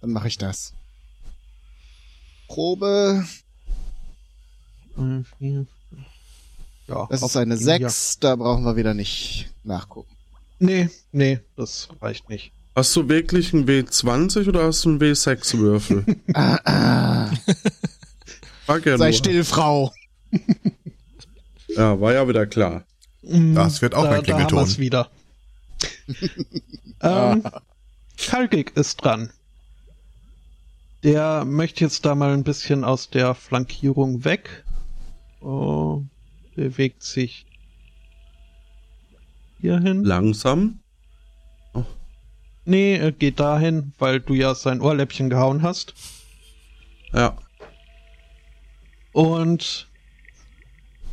Dann 0.00 0.12
mache 0.12 0.28
ich 0.28 0.38
das. 0.38 0.72
Probe, 2.46 3.26
fünf. 4.94 5.34
Ja, 6.86 7.08
das 7.10 7.22
ist 7.24 7.36
eine 7.36 7.56
die- 7.56 7.64
6, 7.64 8.20
da 8.20 8.36
brauchen 8.36 8.62
wir 8.64 8.76
wieder 8.76 8.94
nicht 8.94 9.50
nachgucken. 9.64 10.14
Ja. 10.60 10.66
Nee, 10.68 10.90
nee, 11.10 11.40
das 11.56 11.88
reicht 12.00 12.28
nicht. 12.28 12.52
Hast 12.78 12.94
du 12.94 13.08
wirklich 13.08 13.52
einen 13.52 13.66
W20 13.66 14.48
oder 14.48 14.62
hast 14.62 14.84
du 14.84 14.90
einen 14.90 15.00
W6-Würfel? 15.00 16.04
Ah, 16.32 16.60
ah. 16.64 17.30
Frag 18.66 18.86
ja 18.86 18.96
Sei 18.96 19.08
nur. 19.08 19.12
still, 19.18 19.42
Frau. 19.42 19.92
Ja, 21.74 22.00
war 22.00 22.12
ja 22.12 22.28
wieder 22.28 22.46
klar. 22.46 22.84
Mm, 23.22 23.56
Das 23.56 23.82
wird 23.82 23.96
auch 23.96 24.04
da, 24.04 24.10
mein 24.10 24.22
da 24.22 24.38
haben 24.38 24.46
Klingelton. 24.46 24.78
wieder. 24.78 25.10
ähm, 27.02 27.42
Kalkig 28.16 28.76
ist 28.76 28.98
dran. 28.98 29.32
Der 31.02 31.44
möchte 31.44 31.82
jetzt 31.82 32.06
da 32.06 32.14
mal 32.14 32.32
ein 32.32 32.44
bisschen 32.44 32.84
aus 32.84 33.10
der 33.10 33.34
Flankierung 33.34 34.24
weg. 34.24 34.64
Oh, 35.40 36.04
bewegt 36.54 37.02
sich 37.02 37.44
hierhin. 39.60 40.04
Langsam. 40.04 40.77
Nee, 42.68 42.96
er 42.96 43.12
geht 43.12 43.40
dahin, 43.40 43.94
weil 43.98 44.20
du 44.20 44.34
ja 44.34 44.54
sein 44.54 44.82
Ohrläppchen 44.82 45.30
gehauen 45.30 45.62
hast. 45.62 45.94
Ja. 47.14 47.34
Und 49.12 49.88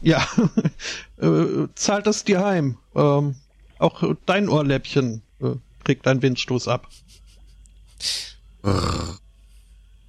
ja, 0.01 0.27
äh, 1.17 1.69
zahlt 1.75 2.07
es 2.07 2.25
dir 2.25 2.43
heim. 2.43 2.77
Ähm, 2.93 3.35
auch 3.79 4.03
dein 4.25 4.49
Ohrläppchen 4.49 5.21
äh, 5.39 5.51
kriegt 5.85 6.05
einen 6.09 6.21
Windstoß 6.21 6.67
ab. 6.67 6.89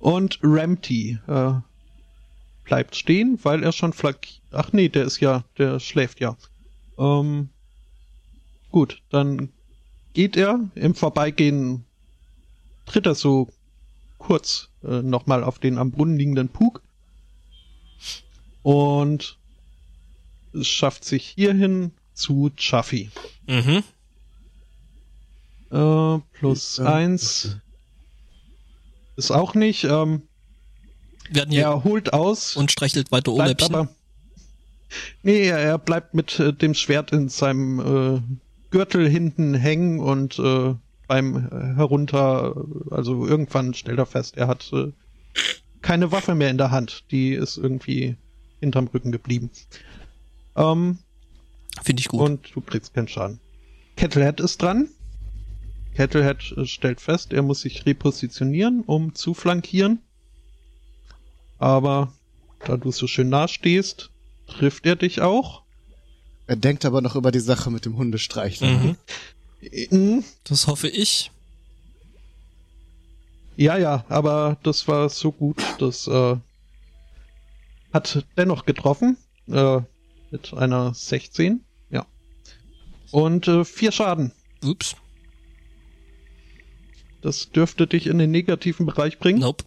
Und 0.00 0.40
Ramty 0.42 1.20
äh, 1.28 1.52
bleibt 2.64 2.96
stehen, 2.96 3.38
weil 3.44 3.62
er 3.62 3.70
schon 3.70 3.92
flack. 3.92 4.26
Ach 4.50 4.72
nee, 4.72 4.88
der 4.88 5.04
ist 5.04 5.20
ja, 5.20 5.44
der 5.58 5.78
schläft 5.78 6.18
ja. 6.18 6.36
Ähm, 6.98 7.50
gut, 8.72 9.00
dann 9.10 9.52
geht 10.16 10.34
er 10.38 10.60
im 10.74 10.94
Vorbeigehen, 10.94 11.84
tritt 12.86 13.04
er 13.04 13.14
so 13.14 13.50
kurz 14.16 14.70
äh, 14.82 15.02
nochmal 15.02 15.44
auf 15.44 15.58
den 15.58 15.76
am 15.76 15.90
Brunnen 15.90 16.16
liegenden 16.16 16.48
Pug 16.48 16.80
und 18.62 19.36
es 20.54 20.66
schafft 20.68 21.04
sich 21.04 21.26
hierhin 21.26 21.92
zu 22.14 22.50
Chaffee. 22.56 23.10
Mhm. 23.46 23.82
Äh, 25.70 26.18
plus 26.32 26.78
Ja. 26.78 26.94
eins 26.94 27.58
ist 29.16 29.30
auch 29.32 29.52
nicht. 29.54 29.84
Ähm, 29.84 30.22
Wir 31.28 31.42
hatten 31.42 31.50
hier 31.52 31.64
er 31.64 31.84
holt 31.84 32.14
aus. 32.14 32.56
und 32.56 32.72
streichelt 32.72 33.12
weiter 33.12 33.32
Ohrläppchen. 33.32 33.74
aber. 33.74 33.88
Nee, 35.22 35.42
er, 35.48 35.58
er 35.58 35.76
bleibt 35.76 36.14
mit 36.14 36.40
äh, 36.40 36.54
dem 36.54 36.72
Schwert 36.72 37.12
in 37.12 37.28
seinem 37.28 37.80
äh, 37.80 38.22
Gürtel 38.76 39.08
hinten 39.08 39.54
hängen 39.54 40.00
und 40.00 40.38
äh, 40.38 40.74
beim 41.08 41.36
äh, 41.36 41.76
herunter, 41.76 42.62
also 42.90 43.26
irgendwann 43.26 43.72
stellt 43.72 43.98
er 43.98 44.04
fest, 44.04 44.36
er 44.36 44.48
hat 44.48 44.70
äh, 44.74 44.92
keine 45.80 46.12
Waffe 46.12 46.34
mehr 46.34 46.50
in 46.50 46.58
der 46.58 46.72
Hand. 46.72 47.10
Die 47.10 47.32
ist 47.32 47.56
irgendwie 47.56 48.16
hinterm 48.60 48.88
Rücken 48.88 49.12
geblieben. 49.12 49.50
Ähm, 50.56 50.98
Finde 51.82 52.00
ich 52.00 52.08
gut. 52.08 52.20
und 52.20 52.54
du 52.54 52.60
kriegst 52.60 52.92
keinen 52.92 53.08
Schaden. 53.08 53.40
Kettlehead 53.96 54.40
ist 54.40 54.60
dran. 54.60 54.90
Kettlehead 55.94 56.52
äh, 56.58 56.66
stellt 56.66 57.00
fest, 57.00 57.32
er 57.32 57.40
muss 57.40 57.62
sich 57.62 57.86
repositionieren, 57.86 58.82
um 58.82 59.14
zu 59.14 59.32
flankieren. 59.32 60.00
Aber 61.58 62.12
da 62.66 62.76
du 62.76 62.90
so 62.90 63.06
schön 63.06 63.30
nah 63.30 63.48
stehst, 63.48 64.10
trifft 64.48 64.84
er 64.84 64.96
dich 64.96 65.22
auch. 65.22 65.62
Er 66.46 66.56
denkt 66.56 66.84
aber 66.84 67.00
noch 67.00 67.16
über 67.16 67.32
die 67.32 67.40
Sache 67.40 67.70
mit 67.70 67.84
dem 67.84 67.96
Hundestreicheln. 67.96 68.96
mhm. 69.90 69.96
Mhm. 69.98 70.24
Das 70.44 70.66
hoffe 70.66 70.88
ich. 70.88 71.30
Ja, 73.56 73.78
ja, 73.78 74.04
aber 74.08 74.58
das 74.62 74.86
war 74.86 75.08
so 75.08 75.32
gut, 75.32 75.56
das 75.78 76.06
äh, 76.06 76.36
hat 77.92 78.24
dennoch 78.36 78.64
getroffen. 78.66 79.16
Äh, 79.48 79.80
mit 80.30 80.52
einer 80.54 80.92
16. 80.92 81.64
Ja. 81.90 82.04
Und 83.12 83.46
äh, 83.48 83.64
vier 83.64 83.92
Schaden. 83.92 84.32
Ups. 84.64 84.96
Das 87.22 87.50
dürfte 87.50 87.86
dich 87.86 88.06
in 88.06 88.18
den 88.18 88.30
negativen 88.30 88.86
Bereich 88.86 89.18
bringen. 89.18 89.38
Nope. 89.40 89.64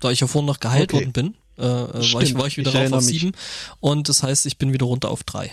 Da 0.00 0.10
ich 0.10 0.20
ja 0.20 0.26
vorhin 0.26 0.46
noch 0.46 0.60
geheilt 0.60 0.92
Okay. 0.92 1.04
worden 1.04 1.12
bin, 1.12 1.34
äh, 1.56 1.62
äh, 1.62 2.12
war, 2.12 2.22
ich, 2.22 2.34
war 2.34 2.46
ich 2.46 2.56
wieder 2.58 2.70
ich 2.84 2.92
auf 2.92 3.04
mich. 3.04 3.20
sieben. 3.20 3.32
Und 3.80 4.08
das 4.08 4.22
heißt, 4.22 4.46
ich 4.46 4.58
bin 4.58 4.72
wieder 4.72 4.86
runter 4.86 5.10
auf 5.10 5.22
drei. 5.22 5.52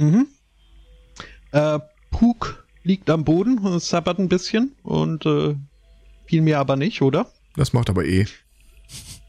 Mhm. 0.00 0.26
Äh, 1.52 1.78
Puk 2.10 2.66
liegt 2.84 3.10
am 3.10 3.24
Boden, 3.24 3.78
sabbert 3.80 4.18
ein 4.18 4.28
bisschen 4.28 4.74
und 4.82 5.26
äh, 5.26 5.54
viel 6.26 6.40
mehr 6.42 6.58
aber 6.58 6.76
nicht, 6.76 7.02
oder? 7.02 7.30
Das 7.56 7.72
macht 7.72 7.90
aber 7.90 8.04
eh. 8.06 8.26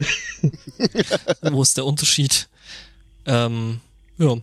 Wo 1.42 1.62
ist 1.62 1.76
der 1.76 1.84
Unterschied? 1.84 2.48
Ähm, 3.26 3.80
ja, 4.18 4.36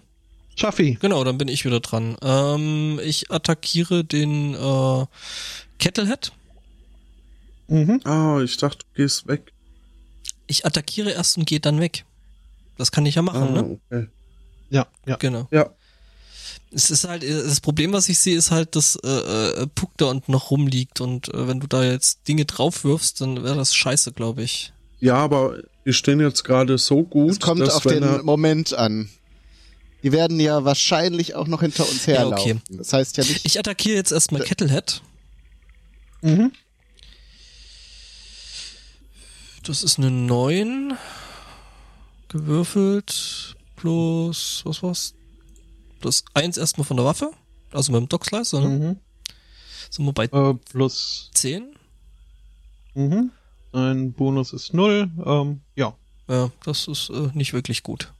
Schaffi. 0.55 0.97
genau, 1.01 1.23
dann 1.23 1.37
bin 1.37 1.47
ich 1.47 1.65
wieder 1.65 1.79
dran. 1.79 2.15
Ähm, 2.21 2.99
ich 3.03 3.31
attackiere 3.31 4.03
den 4.05 4.53
äh, 4.53 5.05
Kettlehead. 5.79 6.31
Mhm. 7.67 8.01
Ah, 8.03 8.39
ich 8.43 8.57
dachte, 8.57 8.79
du 8.93 9.01
gehst 9.01 9.27
weg. 9.27 9.51
Ich 10.47 10.65
attackiere 10.65 11.11
erst 11.11 11.37
und 11.37 11.45
gehe 11.45 11.59
dann 11.59 11.79
weg. 11.79 12.05
Das 12.77 12.91
kann 12.91 13.05
ich 13.05 13.15
ja 13.15 13.21
machen, 13.21 13.43
Ah, 13.57 13.61
ne? 13.61 13.79
okay. 13.91 14.07
Ja, 14.69 14.87
ja. 15.05 15.15
Genau. 15.17 15.47
Ja. 15.51 15.69
Es 16.71 16.91
ist 16.91 17.07
halt, 17.07 17.23
das 17.23 17.61
Problem, 17.61 17.93
was 17.93 18.09
ich 18.09 18.19
sehe, 18.19 18.37
ist 18.37 18.51
halt, 18.51 18.75
dass 18.75 18.95
äh, 19.03 19.07
äh, 19.07 19.67
Puck 19.73 19.91
da 19.97 20.05
unten 20.05 20.31
noch 20.31 20.51
rumliegt 20.51 21.01
und 21.01 21.33
äh, 21.33 21.47
wenn 21.47 21.59
du 21.59 21.67
da 21.67 21.83
jetzt 21.83 22.27
Dinge 22.27 22.45
drauf 22.45 22.83
wirfst, 22.83 23.21
dann 23.21 23.43
wäre 23.43 23.55
das 23.55 23.73
scheiße, 23.75 24.11
glaube 24.11 24.43
ich. 24.43 24.71
Ja, 24.99 25.15
aber 25.15 25.57
die 25.85 25.93
stehen 25.93 26.19
jetzt 26.19 26.43
gerade 26.43 26.77
so 26.77 27.01
gut, 27.03 27.31
Es 27.31 27.39
kommt 27.39 27.61
dass 27.61 27.73
auf 27.75 27.85
wenn 27.85 28.01
den 28.01 28.03
er, 28.03 28.23
Moment 28.23 28.73
an. 28.73 29.09
Die 30.03 30.11
werden 30.11 30.39
ja 30.39 30.63
wahrscheinlich 30.63 31.33
auch 31.35 31.47
noch 31.47 31.61
hinter 31.61 31.89
uns 31.89 32.05
Ja, 32.05 32.15
herlaufen. 32.17 32.61
okay. 32.67 32.77
Das 32.77 32.93
heißt 32.93 33.17
ja 33.17 33.23
nicht. 33.23 33.45
Ich 33.45 33.57
attackiere 33.57 33.95
jetzt 33.95 34.11
erstmal 34.11 34.41
Kettlehead. 34.43 35.01
Mhm. 36.21 36.51
Das 39.63 39.83
ist 39.83 39.97
eine 39.97 40.11
9 40.11 40.97
gewürfelt 42.29 43.55
plus, 43.75 44.61
was 44.65 44.83
war's? 44.83 45.13
Plus 45.99 46.23
1 46.33 46.57
erstmal 46.57 46.85
von 46.85 46.97
der 46.97 47.05
Waffe, 47.05 47.31
also 47.71 47.91
mit 47.91 48.01
dem 48.01 48.09
Dockslice, 48.09 48.53
ne? 48.53 48.67
Mhm. 48.67 48.97
Sind 49.89 50.05
wir 50.05 50.13
bei 50.13 50.25
Äh, 50.25 50.53
plus 50.71 51.29
10? 51.33 51.75
mhm. 52.95 53.31
ein 53.73 54.13
Bonus 54.13 54.53
ist 54.53 54.73
null. 54.73 55.09
Ähm, 55.25 55.61
ja. 55.75 55.93
Ja, 56.27 56.51
das 56.63 56.87
ist 56.87 57.09
äh, 57.09 57.29
nicht 57.33 57.53
wirklich 57.53 57.81
gut. 57.83 58.11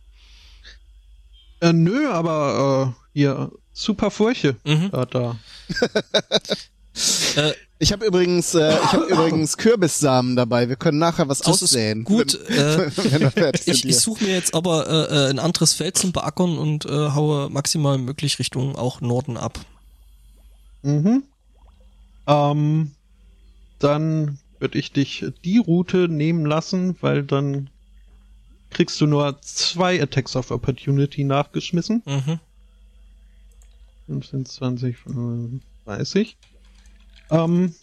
Äh, 1.62 1.74
nö, 1.74 2.10
aber 2.10 2.96
äh, 2.96 3.10
hier 3.14 3.52
super 3.74 4.10
Furche 4.12 4.56
Mhm. 4.66 4.90
da. 4.92 5.38
Äh, 7.36 7.54
Ich 7.82 7.94
habe 7.94 8.06
übrigens, 8.06 8.54
äh, 8.56 8.74
ich 8.76 8.92
habe 8.94 9.06
übrigens 9.06 9.58
Kürbissamen 9.58 10.36
dabei. 10.36 10.68
Wir 10.68 10.76
können 10.76 10.98
nachher 11.00 11.28
was 11.30 11.40
das 11.40 11.64
aussäen. 11.64 12.00
ist 12.00 12.06
gut. 12.06 12.34
Äh, 12.50 12.92
Wenn, 12.96 13.22
wenn 13.22 13.32
fertig 13.32 13.62
sind 13.64 13.76
ich 13.76 13.86
ich 13.86 14.00
suche 14.00 14.26
mir 14.26 14.34
jetzt 14.34 14.54
aber 14.54 14.88
äh, 14.88 15.16
äh, 15.28 15.30
ein 15.30 15.40
anderes 15.40 15.74
Feld 15.74 15.98
zum 15.98 16.12
Beackern 16.12 16.58
und 16.58 16.86
äh, 16.86 16.90
haue 17.12 17.50
maximal 17.50 17.98
möglich 17.98 18.38
Richtung 18.40 18.76
auch 18.76 19.00
Norden 19.02 19.38
ab. 19.38 19.60
Mhm. 20.82 21.24
Ähm, 22.28 22.92
dann 23.80 24.40
würde 24.60 24.78
ich 24.78 24.92
dich 24.92 25.26
die 25.46 25.58
Route 25.58 26.10
nehmen 26.10 26.46
lassen, 26.46 26.96
weil 27.02 27.24
dann 27.24 27.70
kriegst 28.72 29.00
du 29.02 29.08
nur 29.08 29.42
zwei 29.42 30.02
Attacks 30.02 30.36
of 30.36 30.52
Opportunity 30.52 31.24
nachgeschmissen. 31.24 32.04
Mhm. 32.06 32.40
15, 34.08 34.46
20, 34.46 34.98
30. 35.86 36.38
Ähm, 37.30 37.76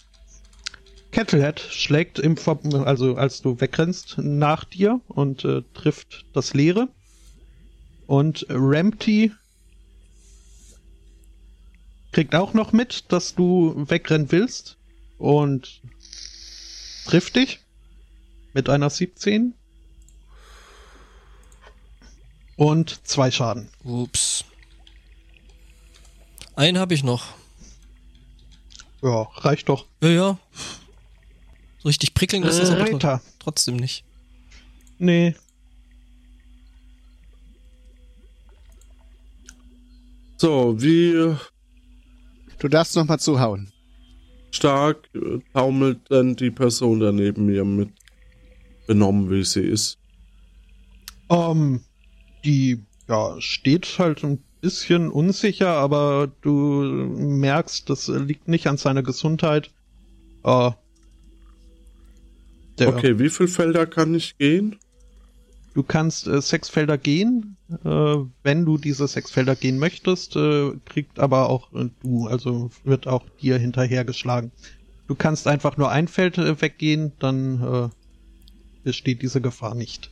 Kettlehead 1.12 1.60
schlägt 1.60 2.18
im 2.18 2.36
Ver 2.36 2.58
also 2.84 3.16
als 3.16 3.40
du 3.40 3.60
wegrennst, 3.60 4.18
nach 4.18 4.64
dir 4.64 5.00
und 5.08 5.44
äh, 5.44 5.62
trifft 5.72 6.26
das 6.32 6.52
Leere. 6.52 6.88
Und 8.06 8.46
Rampty 8.50 9.32
kriegt 12.12 12.34
auch 12.34 12.54
noch 12.54 12.72
mit, 12.72 13.04
dass 13.12 13.34
du 13.34 13.74
wegrennen 13.88 14.30
willst 14.30 14.76
und 15.18 15.80
trifft 17.06 17.36
dich 17.36 17.60
mit 18.52 18.68
einer 18.68 18.90
17 18.90 19.54
und 22.56 23.06
zwei 23.06 23.30
Schaden. 23.30 23.68
Ups. 23.84 24.44
Einen 26.54 26.78
habe 26.78 26.94
ich 26.94 27.04
noch. 27.04 27.34
Ja, 29.06 29.22
reicht 29.36 29.68
doch. 29.68 29.86
Ja, 30.02 30.08
ja. 30.08 30.38
So 31.78 31.86
richtig 31.88 32.12
prickeln 32.12 32.42
ist 32.42 32.58
das 32.58 32.70
Äh, 32.70 32.72
aber 32.72 32.84
tr- 32.86 33.20
trotzdem 33.38 33.76
nicht. 33.76 34.04
Nee. 34.98 35.36
so, 40.38 40.74
wie 40.82 41.36
Du 42.58 42.68
darfst 42.68 42.96
noch 42.96 43.04
mal 43.06 43.18
zuhauen. 43.18 43.70
stark 44.50 45.08
äh, 45.14 45.38
taumelt 45.52 46.10
denn 46.10 46.34
die 46.36 46.50
Person 46.50 46.98
da 47.00 47.12
neben 47.12 47.46
mir 47.46 47.64
mit 47.64 47.90
benommen, 48.86 49.30
wie 49.30 49.44
sie 49.44 49.60
ist? 49.60 49.98
Ähm, 51.30 51.84
die, 52.44 52.82
ja, 53.08 53.40
steht 53.40 53.98
halt 53.98 54.24
ein 54.24 54.42
bisschen 54.66 55.10
unsicher, 55.10 55.68
aber 55.68 56.28
du 56.42 56.82
merkst, 56.82 57.88
das 57.88 58.08
liegt 58.08 58.48
nicht 58.48 58.66
an 58.66 58.76
seiner 58.78 59.04
Gesundheit. 59.04 59.70
Äh, 60.42 60.72
Okay, 62.78 63.18
wie 63.18 63.30
viele 63.30 63.48
Felder 63.48 63.86
kann 63.86 64.14
ich 64.14 64.36
gehen? 64.36 64.76
Du 65.72 65.82
kannst 65.82 66.26
äh, 66.26 66.42
sechs 66.42 66.68
Felder 66.68 66.98
gehen, 66.98 67.56
äh, 67.84 68.16
wenn 68.42 68.64
du 68.66 68.76
diese 68.76 69.06
sechs 69.08 69.30
Felder 69.30 69.54
gehen 69.56 69.78
möchtest, 69.78 70.36
äh, 70.36 70.72
kriegt 70.84 71.18
aber 71.18 71.48
auch 71.48 71.72
äh, 71.72 71.88
du, 72.02 72.26
also 72.26 72.70
wird 72.84 73.06
auch 73.06 73.24
dir 73.40 73.56
hinterhergeschlagen. 73.58 74.50
Du 75.06 75.14
kannst 75.14 75.46
einfach 75.46 75.76
nur 75.78 75.90
ein 75.90 76.08
Feld 76.08 76.36
äh, 76.36 76.60
weggehen, 76.60 77.12
dann 77.18 77.62
äh, 77.62 77.88
besteht 78.84 79.22
diese 79.22 79.40
Gefahr 79.40 79.74
nicht. 79.74 80.10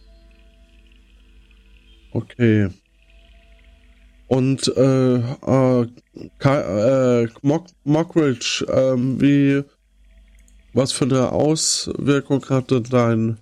Okay. 2.12 2.70
Und 4.34 4.66
äh, 4.76 5.14
äh, 5.16 5.86
äh, 6.42 7.28
Mock, 7.42 7.66
Mockridge, 7.84 8.66
ähm, 8.68 9.20
wie 9.20 9.62
was 10.72 10.90
für 10.90 11.04
eine 11.04 11.30
Auswirkung 11.30 12.44
hatte 12.48 12.80
dein 12.80 13.38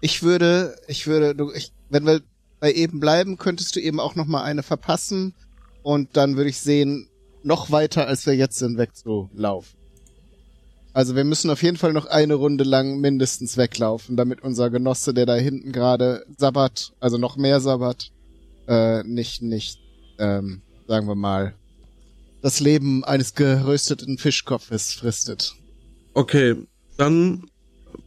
Ich 0.00 0.22
würde, 0.22 0.74
ich 0.88 1.06
würde, 1.06 1.34
du, 1.34 1.52
ich, 1.52 1.70
wenn 1.90 2.06
wir 2.06 2.22
bei 2.60 2.72
eben 2.72 2.98
bleiben, 2.98 3.36
könntest 3.36 3.76
du 3.76 3.80
eben 3.80 4.00
auch 4.00 4.14
noch 4.14 4.24
mal 4.24 4.42
eine 4.42 4.62
verpassen 4.62 5.34
und 5.82 6.16
dann 6.16 6.38
würde 6.38 6.48
ich 6.48 6.60
sehen, 6.60 7.10
noch 7.42 7.70
weiter 7.70 8.06
als 8.06 8.24
wir 8.24 8.34
jetzt 8.34 8.58
sind, 8.58 8.78
wegzulaufen. 8.78 9.78
Also 10.94 11.14
wir 11.14 11.24
müssen 11.24 11.50
auf 11.50 11.62
jeden 11.62 11.76
Fall 11.76 11.92
noch 11.92 12.06
eine 12.06 12.34
Runde 12.34 12.64
lang 12.64 13.00
mindestens 13.00 13.58
weglaufen, 13.58 14.16
damit 14.16 14.40
unser 14.42 14.70
Genosse, 14.70 15.12
der 15.12 15.26
da 15.26 15.34
hinten 15.34 15.72
gerade 15.72 16.24
sabbat, 16.38 16.94
also 17.00 17.18
noch 17.18 17.36
mehr 17.36 17.60
sabbat, 17.60 18.13
äh, 18.66 19.02
nicht, 19.04 19.42
nicht, 19.42 19.80
ähm, 20.18 20.62
sagen 20.86 21.06
wir 21.06 21.14
mal, 21.14 21.54
das 22.42 22.60
Leben 22.60 23.04
eines 23.04 23.34
gerösteten 23.34 24.18
Fischkopfes 24.18 24.92
fristet. 24.92 25.54
Okay, 26.12 26.56
dann 26.96 27.44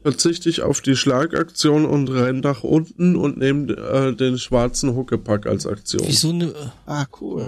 verzichte 0.04 0.50
ich 0.50 0.62
auf 0.62 0.82
die 0.82 0.96
Schlagaktion 0.96 1.86
und 1.86 2.10
renn 2.10 2.40
nach 2.40 2.64
unten 2.64 3.16
und 3.16 3.38
nehme 3.38 3.74
äh, 3.74 4.16
den 4.16 4.38
schwarzen 4.38 4.96
Huckepack 4.96 5.46
als 5.46 5.66
Aktion. 5.66 6.04
Wieso 6.06 6.34
ne? 6.34 6.54
Ah, 6.86 7.06
cool. 7.20 7.46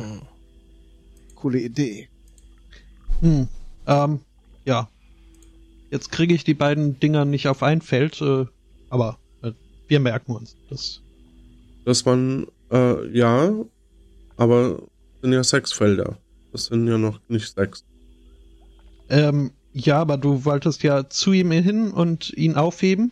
Coole 1.36 1.60
Idee. 1.60 2.10
Hm. 3.22 3.48
Ähm, 3.88 4.20
ja. 4.66 4.90
Jetzt 5.92 6.12
kriege 6.12 6.34
ich 6.34 6.44
die 6.44 6.54
beiden 6.54 7.00
Dinger 7.00 7.26
nicht 7.26 7.48
auf 7.48 7.64
ein 7.64 7.82
Feld, 7.82 8.22
äh, 8.22 8.46
aber 8.90 9.18
äh, 9.42 9.52
wir 9.88 10.00
merken 10.00 10.34
uns 10.34 10.56
das. 10.70 11.02
Dass 11.86 12.06
man, 12.06 12.48
äh, 12.72 13.18
ja, 13.18 13.52
aber 14.38 14.80
es 15.16 15.22
sind 15.22 15.34
ja 15.34 15.44
sechs 15.44 15.72
Felder. 15.74 16.18
Das 16.52 16.66
sind 16.66 16.88
ja 16.88 16.98
noch 16.98 17.20
nicht 17.28 17.54
sechs. 17.56 17.84
Ähm, 19.10 19.52
ja, 19.74 20.00
aber 20.00 20.18
du 20.18 20.46
wolltest 20.46 20.84
ja 20.84 21.10
zu 21.10 21.32
ihm 21.34 21.52
hin 21.52 21.92
und 21.92 22.32
ihn 22.32 22.56
aufheben. 22.56 23.12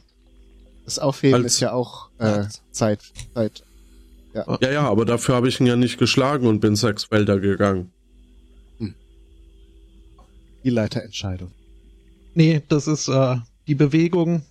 Das 0.86 1.00
Aufheben 1.00 1.44
Als- 1.44 1.56
ist 1.56 1.60
ja 1.60 1.74
auch 1.74 2.10
äh, 2.20 2.26
Ja. 2.26 2.50
Zeit, 2.72 3.02
Zeit. 3.34 3.64
Ja, 4.34 4.72
ja, 4.72 4.82
aber 4.88 5.06
dafür 5.06 5.36
habe 5.36 5.48
ich 5.50 5.60
ihn 5.60 5.66
ja 5.66 5.76
nicht 5.76 5.98
geschlagen 5.98 6.46
und 6.48 6.60
bin 6.60 6.76
sechs 6.76 7.06
Felder 7.06 7.40
gegangen. 7.40 7.92
Die 10.64 10.70
Leiterentscheidung. 10.70 11.52
Nee, 12.34 12.62
das 12.68 12.88
ist 12.88 13.08
äh, 13.08 13.38
die 13.68 13.76
Bewegung 13.76 14.44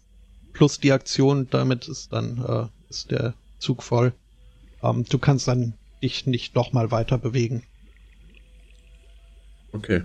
plus 0.53 0.81
die 0.81 0.93
Aktion, 0.93 1.47
damit 1.51 1.89
ist 1.89 2.13
dann 2.13 2.43
äh, 2.45 2.91
ist 2.91 3.11
der 3.11 3.35
Zug 3.59 3.83
voll. 3.83 4.13
Ähm, 4.83 5.05
du 5.05 5.19
kannst 5.19 5.49
dann 5.49 5.75
dich 6.03 6.27
nicht 6.27 6.55
nochmal 6.55 6.91
weiter 6.91 7.19
bewegen. 7.19 7.63
Okay. 9.73 10.03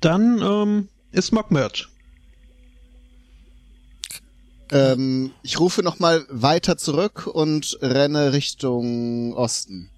Dann 0.00 0.40
ähm, 0.42 0.88
ist 1.12 1.32
Mockmerch. 1.32 1.88
Ähm, 4.70 5.32
ich 5.42 5.60
rufe 5.60 5.82
noch 5.82 5.98
mal 5.98 6.24
weiter 6.28 6.76
zurück 6.76 7.26
und 7.26 7.78
renne 7.80 8.32
Richtung 8.32 9.34
Osten. 9.34 9.90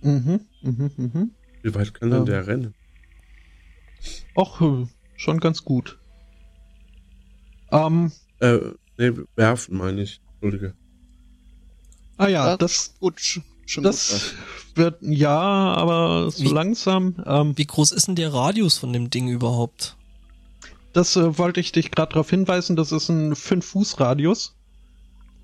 Mhm, 0.00 0.40
mhm, 0.62 0.90
mhm. 0.96 1.30
Wie 1.62 1.74
weit 1.74 1.94
kann 1.94 2.10
denn 2.10 2.20
Ja. 2.20 2.24
der 2.24 2.46
rennen? 2.46 2.74
Och, 4.36 4.60
äh, 4.60 4.86
schon 5.16 5.40
ganz 5.40 5.64
gut. 5.64 5.98
Ähm, 7.72 8.12
Äh, 8.40 8.58
nee, 8.96 9.12
werfen 9.36 9.76
meine 9.76 10.02
ich. 10.02 10.20
Entschuldige. 10.40 10.74
ah 12.16 12.28
ja, 12.28 12.46
Ja, 12.50 12.56
das, 12.56 12.94
Gut, 13.00 13.18
sch- 13.18 13.42
schon 13.66 13.82
das 13.84 14.32
wird, 14.74 14.98
ja, 15.02 15.38
aber 15.38 16.30
so 16.30 16.44
Wie- 16.44 16.48
langsam. 16.48 17.16
Ähm, 17.26 17.52
Wie 17.56 17.66
groß 17.66 17.92
ist 17.92 18.06
denn 18.08 18.14
der 18.16 18.32
Radius 18.32 18.78
von 18.78 18.92
dem 18.92 19.10
Ding 19.10 19.28
überhaupt? 19.28 19.96
das 20.94 21.14
äh, 21.16 21.38
wollte 21.38 21.60
ich 21.60 21.70
dich 21.70 21.90
gerade 21.92 22.12
darauf 22.12 22.30
hinweisen, 22.30 22.74
das 22.74 22.90
ist 22.92 23.08
ein 23.08 23.34
5-Fuß-Radius. 23.34 24.54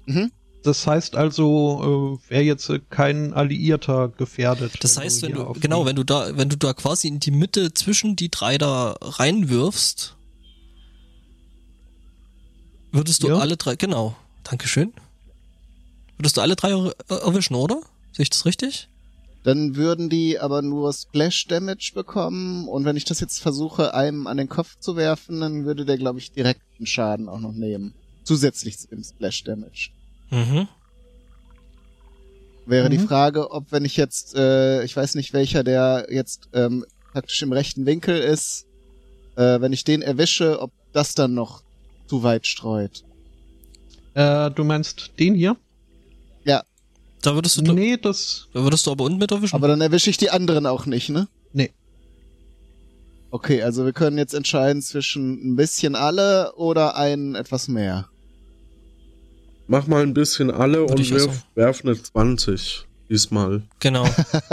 Mhm. 0.06 0.32
Das 0.64 0.86
heißt 0.86 1.14
also, 1.16 2.18
äh, 2.26 2.30
wäre 2.30 2.42
jetzt 2.42 2.70
äh, 2.70 2.80
kein 2.90 3.34
Alliierter 3.34 4.08
gefährdet. 4.08 4.72
Das 4.80 4.96
heißt, 4.98 5.22
wenn 5.22 5.32
du 5.32 5.42
auf 5.44 5.60
genau, 5.60 5.82
die- 5.82 5.88
wenn 5.90 5.96
du 5.96 6.04
da, 6.04 6.36
wenn 6.36 6.48
du 6.48 6.56
da 6.56 6.72
quasi 6.72 7.06
in 7.08 7.20
die 7.20 7.30
Mitte 7.30 7.72
zwischen 7.74 8.16
die 8.16 8.30
drei 8.30 8.56
da 8.58 8.96
reinwirfst, 9.00 10.16
würdest 12.94 13.22
du 13.22 13.28
Ja. 13.28 13.38
alle 13.38 13.56
drei, 13.56 13.76
genau, 13.76 14.16
Dankeschön. 14.44 14.92
Würdest 16.16 16.36
du 16.36 16.40
alle 16.40 16.56
drei 16.56 16.70
er- 16.70 16.94
erwischen, 17.22 17.54
oder? 17.54 17.80
Sehe 18.12 18.22
ich 18.22 18.30
das 18.30 18.46
richtig? 18.46 18.88
Dann 19.42 19.76
würden 19.76 20.08
die 20.08 20.38
aber 20.38 20.62
nur 20.62 20.92
Splash 20.92 21.46
Damage 21.48 21.92
bekommen 21.94 22.66
und 22.68 22.84
wenn 22.86 22.96
ich 22.96 23.04
das 23.04 23.20
jetzt 23.20 23.40
versuche, 23.40 23.92
einem 23.92 24.26
an 24.26 24.38
den 24.38 24.48
Kopf 24.48 24.78
zu 24.80 24.96
werfen, 24.96 25.40
dann 25.40 25.66
würde 25.66 25.84
der, 25.84 25.98
glaube 25.98 26.18
ich, 26.18 26.32
direkten 26.32 26.86
Schaden 26.86 27.28
auch 27.28 27.40
noch 27.40 27.52
nehmen. 27.52 27.92
Zusätzlich 28.22 28.78
zu 28.78 28.88
dem 28.88 29.04
Splash 29.04 29.44
Damage. 29.44 29.90
Mhm. 30.30 30.66
Wäre 32.66 32.88
die 32.88 32.98
Mhm. 32.98 33.08
Frage, 33.08 33.50
ob 33.50 33.70
wenn 33.72 33.84
ich 33.84 33.96
jetzt, 33.98 34.34
äh, 34.34 34.82
ich 34.84 34.96
weiß 34.96 35.16
nicht 35.16 35.34
welcher, 35.34 35.62
der 35.64 36.06
jetzt 36.10 36.48
ähm, 36.54 36.86
praktisch 37.12 37.42
im 37.42 37.52
rechten 37.52 37.84
Winkel 37.84 38.16
ist, 38.16 38.64
äh, 39.36 39.60
wenn 39.60 39.74
ich 39.74 39.84
den 39.84 40.00
erwische, 40.00 40.60
ob 40.62 40.72
das 40.94 41.14
dann 41.14 41.34
noch 41.34 41.62
zu 42.06 42.22
weit 42.22 42.46
streut. 42.46 43.04
Äh, 44.14 44.50
du 44.50 44.64
meinst 44.64 45.12
den 45.18 45.34
hier? 45.34 45.56
Da 47.24 47.34
würdest 47.34 47.56
du, 47.56 47.62
da 47.62 47.72
Nee, 47.72 47.96
das. 47.96 48.48
würdest 48.52 48.86
du 48.86 48.90
aber 48.90 49.04
unten 49.04 49.16
mit 49.16 49.30
erwischen. 49.32 49.56
Aber 49.56 49.66
dann 49.66 49.80
erwische 49.80 50.10
ich 50.10 50.18
die 50.18 50.28
anderen 50.28 50.66
auch 50.66 50.84
nicht, 50.84 51.08
ne? 51.08 51.26
Nee. 51.54 51.70
Okay, 53.30 53.62
also 53.62 53.86
wir 53.86 53.94
können 53.94 54.18
jetzt 54.18 54.34
entscheiden 54.34 54.82
zwischen 54.82 55.52
ein 55.52 55.56
bisschen 55.56 55.94
alle 55.96 56.52
oder 56.56 56.96
einen 56.96 57.34
etwas 57.34 57.66
mehr. 57.66 58.10
Mach 59.68 59.86
mal 59.86 60.02
ein 60.02 60.12
bisschen 60.12 60.50
alle 60.50 60.80
Würde 60.80 60.92
und 60.96 61.04
sagen. 61.06 61.42
werf 61.54 61.82
eine 61.82 62.00
20 62.00 62.84
diesmal. 63.08 63.62
genau. 63.80 64.06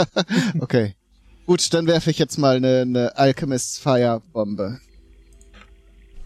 Okay. 0.58 0.94
Gut, 1.44 1.74
dann 1.74 1.86
werfe 1.86 2.10
ich 2.10 2.18
jetzt 2.18 2.38
mal 2.38 2.56
eine, 2.56 2.80
eine 2.80 3.16
Alchemist's 3.18 3.76
Fire 3.78 4.22
Bombe. 4.32 4.80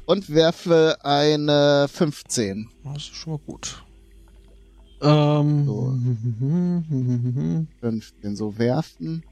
Und 0.06 0.30
werfe 0.32 0.98
eine 1.02 1.88
15. 1.92 2.68
Das 2.84 2.96
ist 2.98 3.14
schon 3.16 3.32
mal 3.34 3.40
gut. 3.44 3.82
Ähm, 5.02 5.66
So. 5.66 5.92
15. 6.88 7.68
15 7.80 8.36
so 8.36 8.58
werfen. 8.58 9.24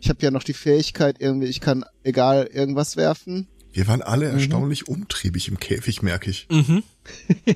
Ich 0.00 0.08
habe 0.08 0.20
ja 0.22 0.30
noch 0.30 0.42
die 0.44 0.54
Fähigkeit 0.54 1.16
irgendwie, 1.20 1.46
ich 1.48 1.60
kann 1.60 1.84
egal 2.04 2.44
irgendwas 2.52 2.96
werfen. 2.96 3.48
Wir 3.72 3.86
waren 3.86 4.00
alle 4.02 4.26
erstaunlich 4.26 4.88
umtriebig 4.88 5.48
im 5.48 5.58
Käfig, 5.60 6.02
merke 6.02 6.30
ich. 6.30 6.48
Mhm. 6.50 6.82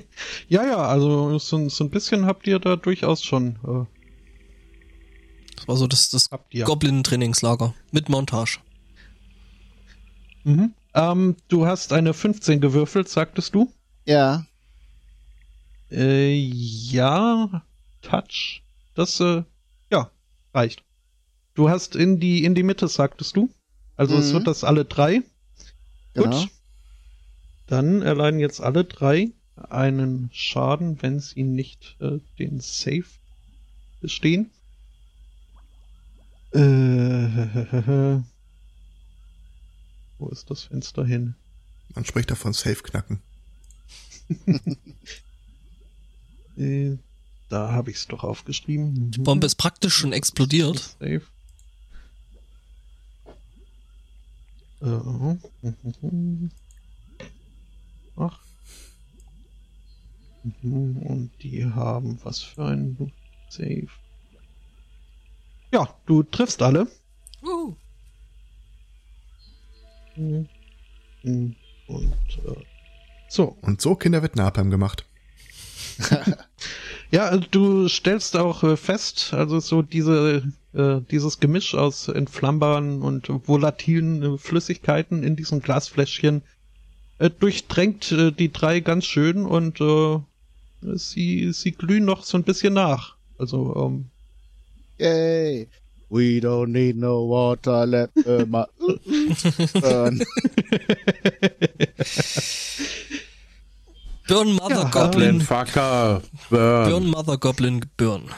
Ja, 0.48 0.64
ja, 0.64 0.76
also 0.76 1.38
so, 1.38 1.68
so 1.68 1.84
ein 1.84 1.90
bisschen 1.90 2.26
habt 2.26 2.46
ihr 2.46 2.58
da 2.58 2.76
durchaus 2.76 3.22
schon. 3.24 3.56
Äh, 3.66 3.86
Das 5.56 5.68
war 5.68 5.76
so 5.76 5.86
das, 5.86 6.10
das 6.10 6.28
habt 6.30 6.52
ihr. 6.54 6.64
Goblin-Trainingslager 6.64 7.74
mit 7.92 8.08
Montage. 8.08 8.58
Mhm. 10.44 10.74
Ähm, 10.94 11.36
du 11.48 11.66
hast 11.66 11.92
eine 11.92 12.12
15 12.14 12.60
gewürfelt, 12.60 13.08
sagtest 13.08 13.54
du? 13.54 13.72
Ja, 14.06 14.44
Äh, 15.90 16.34
ja, 16.34 17.66
Touch. 18.00 18.62
Das, 18.94 19.20
äh, 19.20 19.44
ja, 19.90 20.10
reicht. 20.54 20.84
Du 21.54 21.68
hast 21.68 21.96
in 21.96 22.18
die, 22.18 22.44
in 22.44 22.54
die 22.54 22.62
Mitte, 22.62 22.88
sagtest 22.88 23.36
du? 23.36 23.50
Also 23.96 24.16
es 24.18 24.30
Mhm. 24.30 24.34
wird 24.34 24.46
das 24.46 24.64
alle 24.64 24.84
drei. 24.84 25.22
genau. 26.14 26.40
Gut. 26.40 26.50
Dann 27.66 28.02
erleiden 28.02 28.40
jetzt 28.40 28.60
alle 28.60 28.84
drei 28.84 29.30
einen 29.56 30.30
Schaden, 30.32 31.00
wenn 31.02 31.20
sie 31.20 31.42
nicht 31.42 31.96
äh, 32.00 32.18
den 32.38 32.60
Safe 32.60 33.04
bestehen. 34.00 34.50
Äh, 36.52 36.58
wo 40.22 40.28
ist 40.28 40.50
das 40.50 40.62
Fenster 40.62 41.04
hin? 41.04 41.34
Man 41.94 42.04
spricht 42.04 42.30
davon 42.30 42.52
Safe 42.52 42.82
knacken. 42.82 43.20
Äh, 46.54 46.98
da 47.48 47.72
habe 47.72 47.90
ich 47.90 47.96
es 47.96 48.06
doch 48.08 48.24
aufgeschrieben. 48.24 49.10
Die 49.10 49.20
Bombe 49.20 49.46
ist 49.46 49.54
praktisch 49.54 49.94
schon 49.94 50.12
explodiert. 50.12 50.96
Safe. 51.00 51.22
Äh, 54.82 55.38
Ach. 58.16 58.38
Mhm, 60.60 60.96
Und 60.98 61.30
die 61.42 61.64
haben 61.64 62.18
was 62.22 62.42
für 62.42 62.66
ein 62.66 63.10
Save. 63.48 63.88
Ja, 65.72 65.88
du 66.04 66.22
triffst 66.24 66.60
alle. 66.60 66.86
Uh. 67.42 67.74
Mhm. 70.16 70.48
Mhm. 71.22 71.56
Und 71.86 72.12
äh, 72.46 72.64
so. 73.28 73.56
Und 73.62 73.80
so, 73.80 73.94
Kinder, 73.94 74.22
wird 74.22 74.36
Napalm 74.36 74.70
gemacht. 74.70 75.06
Ja, 77.12 77.26
also 77.26 77.44
du 77.50 77.88
stellst 77.88 78.36
auch 78.38 78.64
äh, 78.64 78.78
fest, 78.78 79.34
also 79.34 79.60
so 79.60 79.82
diese 79.82 80.50
äh, 80.72 81.00
dieses 81.10 81.40
Gemisch 81.40 81.74
aus 81.74 82.08
entflammbaren 82.08 83.02
und 83.02 83.28
volatilen 83.46 84.22
äh, 84.22 84.38
Flüssigkeiten 84.38 85.22
in 85.22 85.36
diesem 85.36 85.60
Glasfläschchen 85.60 86.40
äh, 87.18 87.28
durchdrängt 87.28 88.10
äh, 88.12 88.32
die 88.32 88.50
drei 88.50 88.80
ganz 88.80 89.04
schön 89.04 89.44
und 89.44 89.78
äh, 89.82 90.20
sie 90.96 91.52
sie 91.52 91.72
glühen 91.72 92.06
noch 92.06 92.24
so 92.24 92.38
ein 92.38 92.44
bisschen 92.44 92.72
nach. 92.72 93.16
Also 93.36 93.76
ähm, 93.76 94.06
Yay. 94.98 95.68
We 96.12 96.40
don't 96.40 96.72
need 96.72 96.96
no 96.96 97.24
water, 97.24 97.86
let 97.86 98.10
the 98.14 98.44
burn. 99.80 100.20
Burn 104.28 104.52
Mother 104.52 104.82
Ja, 104.82 104.90
Goblin. 104.90 105.40
Fucker, 105.40 106.20
burn. 106.50 106.90
Burn 106.90 107.06
Mother 107.06 107.38
Goblin, 107.38 107.80
burn. 107.96 108.28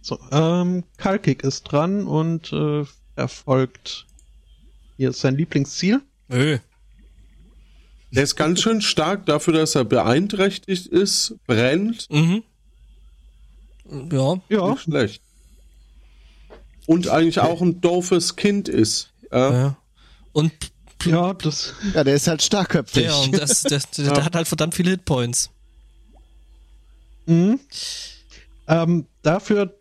so 0.00 0.18
ähm, 0.32 0.84
Kalkik 0.96 1.44
ist 1.44 1.64
dran 1.64 2.06
und 2.06 2.50
äh, 2.52 2.84
erfolgt 3.16 4.06
hier 4.96 5.10
ist 5.10 5.20
sein 5.20 5.36
Lieblingsziel. 5.36 6.00
Öh. 6.32 6.58
Der 8.10 8.22
ist 8.22 8.36
ganz 8.36 8.62
schön 8.62 8.80
stark 8.80 9.26
dafür, 9.26 9.52
dass 9.52 9.74
er 9.74 9.84
beeinträchtigt 9.84 10.86
ist, 10.86 11.34
brennt. 11.46 12.08
Mhm. 12.10 12.42
Ja. 14.10 14.36
Ja, 14.48 14.70
Nicht 14.70 14.82
schlecht. 14.84 15.23
Und 16.86 17.08
eigentlich 17.08 17.40
auch 17.40 17.62
ein 17.62 17.80
doofes 17.80 18.36
Kind 18.36 18.68
ist. 18.68 19.10
Ja. 19.32 19.52
ja. 19.52 19.76
Und 20.32 20.52
ja, 21.04 21.34
das 21.34 21.74
Ja, 21.94 22.04
der 22.04 22.14
ist 22.14 22.26
halt 22.26 22.42
starkköpfig. 22.42 23.04
der, 23.04 23.18
und 23.18 23.38
das, 23.38 23.62
der, 23.62 23.80
der, 23.96 24.12
der 24.12 24.24
hat 24.24 24.34
halt 24.34 24.48
verdammt 24.48 24.74
viele 24.74 24.90
Hitpoints. 24.90 25.50
Mhm. 27.26 27.60
Ähm, 28.66 29.06
dafür 29.22 29.74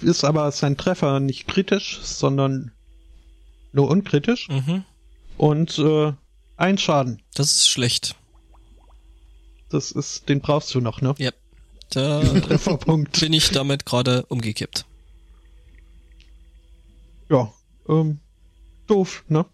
ist 0.00 0.24
aber 0.24 0.50
sein 0.52 0.76
Treffer 0.76 1.20
nicht 1.20 1.46
kritisch, 1.46 2.00
sondern 2.02 2.72
nur 3.72 3.88
unkritisch. 3.88 4.48
Mhm. 4.48 4.84
Und 5.36 5.78
äh, 5.78 6.12
ein 6.56 6.78
Schaden. 6.78 7.22
Das 7.34 7.50
ist 7.52 7.68
schlecht. 7.68 8.14
Das 9.70 9.90
ist, 9.90 10.28
den 10.28 10.40
brauchst 10.40 10.74
du 10.74 10.80
noch, 10.80 11.00
ne? 11.00 11.14
Ja. 11.18 11.30
Da 11.90 12.20
Trefferpunkt. 12.40 13.20
bin 13.20 13.32
ich 13.32 13.50
damit 13.50 13.86
gerade 13.86 14.24
umgekippt. 14.26 14.84
Ja. 17.30 17.52
Ähm, 17.88 18.18
doof, 18.86 19.24
ne? 19.28 19.46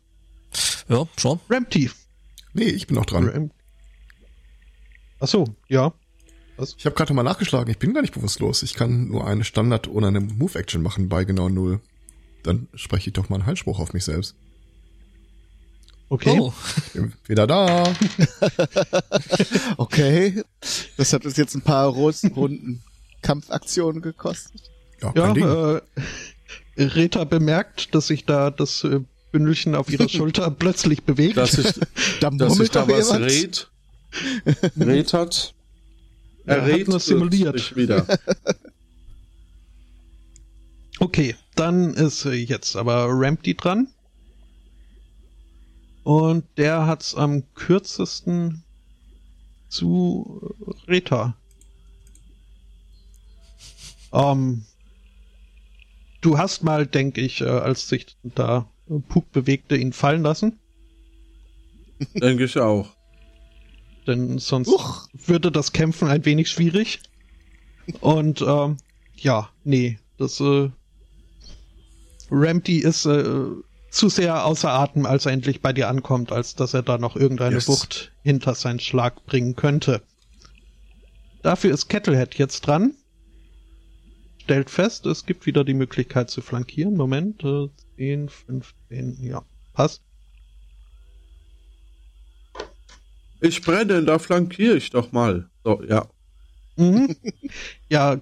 Ja, 0.89 1.07
schon. 1.17 1.41
Rampty. 1.49 1.91
Nee, 2.53 2.65
ich 2.65 2.87
bin 2.87 2.97
noch 2.97 3.07
dran. 3.07 3.29
Ram 3.29 3.51
Ach 5.21 5.29
so, 5.29 5.45
ja. 5.69 5.93
Ich 6.77 6.85
habe 6.85 6.95
gerade 6.97 7.15
mal 7.15 7.23
nachgeschlagen, 7.23 7.71
ich 7.71 7.79
bin 7.79 7.95
gar 7.95 8.03
nicht 8.03 8.13
bewusstlos. 8.15 8.63
Ich 8.63 8.75
kann 8.75 9.09
nur 9.09 9.27
eine 9.27 9.45
Standard- 9.45 9.89
oder 9.89 10.09
eine 10.09 10.21
Move-Action 10.21 10.83
machen 10.83 11.09
bei 11.09 11.25
genau 11.25 11.49
null. 11.49 11.81
Dann 12.43 12.69
spreche 12.75 13.09
ich 13.11 13.15
doch 13.15 13.29
mal 13.29 13.37
einen 13.37 13.47
Heilspruch 13.47 13.79
auf 13.79 13.93
mich 13.93 14.05
selbst. 14.05 14.35
Okay. 16.09 16.39
Oh, 16.41 16.53
Wieder 17.29 17.47
da. 17.47 17.85
Okay. 19.77 20.43
Das 20.97 21.13
hat 21.13 21.25
uns 21.25 21.37
jetzt 21.37 21.55
ein 21.55 21.63
paar 21.63 21.87
Runden 21.89 22.83
Kampfaktionen 23.23 24.03
gekostet. 24.03 24.71
Ja, 25.01 25.13
Ja, 25.15 25.27
kein 25.27 25.35
Ding. 25.35 25.45
äh, 25.45 25.81
Reta 26.81 27.25
bemerkt, 27.25 27.95
dass 27.95 28.07
sich 28.09 28.25
da 28.25 28.51
das 28.51 28.85
äh, 28.85 29.01
Bündelchen 29.33 29.75
auf 29.75 29.91
ihrer 29.91 30.09
Schulter 30.09 30.51
plötzlich 30.51 31.03
bewegt. 31.05 31.37
Dass 31.37 31.53
sich, 31.53 31.75
Da 32.21 32.31
dass 32.31 32.49
murmelt 32.51 32.75
da 32.75 32.89
was 32.89 33.15
redet. 33.15 33.71
Red 34.79 35.13
hat. 35.13 35.55
Er 36.47 36.57
Er 36.57 36.63
hat 36.63 36.69
redet 36.71 36.89
nur 36.89 37.01
simuliert. 37.01 37.77
wieder. 37.77 38.07
Okay, 40.99 41.37
dann 41.55 41.95
ist 41.95 42.25
äh, 42.25 42.33
jetzt 42.33 42.77
aber 42.77 43.07
Rampty 43.09 43.55
dran. 43.57 43.89
Und 46.03 46.45
der 46.57 46.87
hat's 46.87 47.15
am 47.15 47.45
kürzesten 47.55 48.65
zu 49.69 50.55
Reta. 50.89 51.37
Ähm, 54.13 54.65
du 56.21 56.39
hast 56.39 56.63
mal, 56.63 56.87
denke 56.87 57.21
ich, 57.21 57.41
äh, 57.41 57.45
als 57.47 57.89
sich 57.89 58.17
da 58.23 58.71
äh, 58.89 58.99
Puk 59.09 59.31
bewegte, 59.33 59.77
ihn 59.77 59.93
fallen 59.93 60.23
lassen. 60.23 60.59
Denke 62.15 62.45
ich 62.45 62.59
auch. 62.59 62.97
denn 64.07 64.39
sonst 64.39 64.69
Uch. 64.69 65.09
würde 65.13 65.53
das 65.53 65.73
Kämpfen 65.73 66.09
ein 66.09 66.25
wenig 66.25 66.49
schwierig. 66.51 67.01
Und 68.01 68.41
ähm, 68.43 68.77
ja, 69.17 69.51
nee, 69.65 69.99
das 70.17 70.41
äh, 70.41 70.71
Rampty 72.31 72.79
ist 72.79 73.05
äh, 73.07 73.25
zu 73.91 74.09
sehr 74.09 74.47
außer 74.47 74.71
Atem, 74.71 75.05
als 75.05 75.27
er 75.27 75.33
endlich 75.33 75.61
bei 75.61 75.73
dir 75.73 75.89
ankommt, 75.89 76.33
als 76.33 76.55
dass 76.55 76.75
er 76.75 76.83
da 76.83 76.97
noch 76.97 77.17
irgendeine 77.17 77.57
Yes. 77.57 77.69
Wucht 77.69 78.13
hinter 78.23 78.55
seinen 78.55 78.81
Schlag 78.81 79.27
bringen 79.27 79.57
könnte. 79.57 80.03
Dafür 81.43 81.73
ist 81.73 81.89
Kettlehead 81.89 82.37
jetzt 82.37 82.67
dran. 82.67 82.95
Stellt 84.51 84.69
fest, 84.69 85.07
es 85.07 85.27
gibt 85.27 85.47
wieder 85.47 85.63
die 85.63 85.75
Möglichkeit 85.75 86.29
zu 86.29 86.41
flankieren. 86.41 86.97
Moment, 86.97 87.45
äh, 87.45 87.69
10, 87.99 88.29
15, 88.29 89.19
ja, 89.23 89.43
passt. 89.75 90.03
Ich 93.41 93.63
brenne, 93.63 94.03
da 94.03 94.19
flankiere 94.19 94.77
ich 94.77 94.91
doch 94.91 95.13
mal. 95.13 95.49
So, 95.63 95.81
ja. 95.85 96.09
Mhm. 96.75 97.15
ja, 97.91 98.21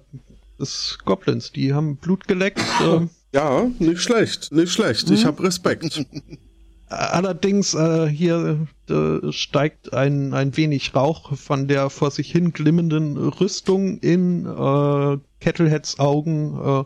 das 0.59 0.99
Goblins, 1.03 1.51
die 1.51 1.73
haben 1.73 1.97
Blut 1.97 2.27
geleckt. 2.27 2.61
ähm, 2.83 3.09
Ja, 3.33 3.67
nicht 3.79 4.01
schlecht, 4.01 4.51
nicht 4.51 4.71
schlecht. 4.71 5.09
Ich 5.09 5.23
Mhm. 5.23 5.27
habe 5.29 5.41
Respekt. 5.45 6.05
allerdings 6.89 7.73
äh, 7.73 8.05
hier 8.07 8.67
äh, 8.87 9.31
steigt 9.31 9.93
ein, 9.93 10.35
ein 10.35 10.55
wenig 10.55 10.93
Rauch 10.93 11.35
von 11.35 11.67
der 11.67 11.89
vor 11.89 12.11
sich 12.11 12.31
hin 12.31 12.53
glimmenden 12.53 13.17
Rüstung 13.17 13.97
in 14.01 14.45
äh, 14.45 15.17
Kettleheads 15.39 15.99
Augen. 15.99 16.59
Äh, 16.59 16.83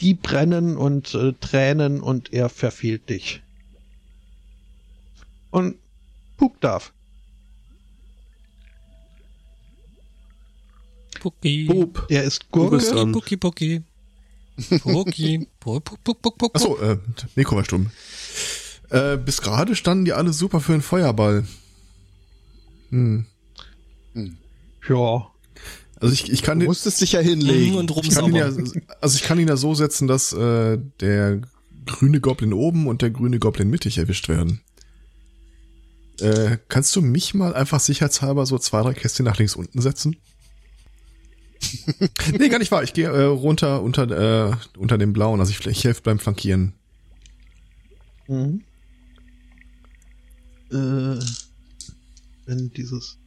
die 0.00 0.14
brennen 0.14 0.76
und 0.76 1.14
äh, 1.14 1.32
Tränen 1.34 2.00
und 2.00 2.32
er 2.32 2.48
verfehlt 2.48 3.08
dich. 3.08 3.40
Und 5.50 5.76
Puk 6.36 6.60
darf. 6.60 6.92
Pucki. 11.20 11.66
Bub. 11.66 12.06
Er 12.08 12.24
ist 12.24 12.50
Gurke. 12.50 12.78
dran. 12.78 13.12
Pucki, 13.12 13.36
Pucki. 13.36 13.82
Pucki. 14.80 15.46
Puck, 15.60 15.84
puck, 15.84 16.02
puck, 16.02 16.20
puck, 16.20 16.38
puck. 16.38 16.54
Achso, 16.56 16.76
äh, 16.80 16.98
Mikro 17.36 17.56
war 17.56 17.64
stumm. 17.64 17.90
Äh, 18.90 19.16
bis 19.18 19.40
gerade 19.40 19.76
standen 19.76 20.04
die 20.04 20.12
alle 20.12 20.32
super 20.32 20.60
für 20.60 20.72
einen 20.72 20.82
Feuerball. 20.82 21.46
Hm. 22.90 23.26
Ja. 24.88 25.31
Also 26.02 26.12
ich, 26.14 26.30
ich 26.32 26.42
kann 26.42 26.58
Du 26.58 26.64
den, 26.64 26.68
musstest 26.68 27.00
dich 27.00 27.12
ja 27.12 27.20
hinlegen. 27.20 27.76
Und 27.76 27.90
ich 27.96 28.10
kann 28.10 28.26
ihn 28.26 28.34
ja, 28.34 28.50
also 29.00 29.16
ich 29.16 29.22
kann 29.22 29.38
ihn 29.38 29.48
ja 29.48 29.56
so 29.56 29.74
setzen, 29.74 30.08
dass 30.08 30.32
äh, 30.32 30.78
der 31.00 31.40
grüne 31.86 32.20
Goblin 32.20 32.52
oben 32.52 32.88
und 32.88 33.02
der 33.02 33.10
grüne 33.10 33.38
Goblin 33.38 33.70
mittig 33.70 33.98
erwischt 33.98 34.28
werden. 34.28 34.60
Äh, 36.20 36.58
kannst 36.68 36.94
du 36.96 37.02
mich 37.02 37.34
mal 37.34 37.54
einfach 37.54 37.80
sicherheitshalber 37.80 38.46
so 38.46 38.58
zwei, 38.58 38.82
drei 38.82 38.94
Kästchen 38.94 39.24
nach 39.24 39.38
links 39.38 39.54
unten 39.56 39.80
setzen? 39.80 40.16
nee, 42.38 42.48
gar 42.48 42.58
nicht 42.58 42.72
wahr. 42.72 42.82
Ich 42.82 42.92
gehe 42.92 43.08
äh, 43.08 43.22
runter 43.22 43.82
unter, 43.82 44.50
äh, 44.50 44.56
unter 44.76 44.98
dem 44.98 45.12
blauen. 45.12 45.40
Also 45.40 45.52
ich, 45.52 45.64
ich 45.66 45.84
helfe 45.84 46.02
beim 46.02 46.18
Flankieren. 46.18 46.72
Mhm. 48.28 48.62
Äh, 50.70 51.20
wenn 52.46 52.70
dieses. 52.76 53.18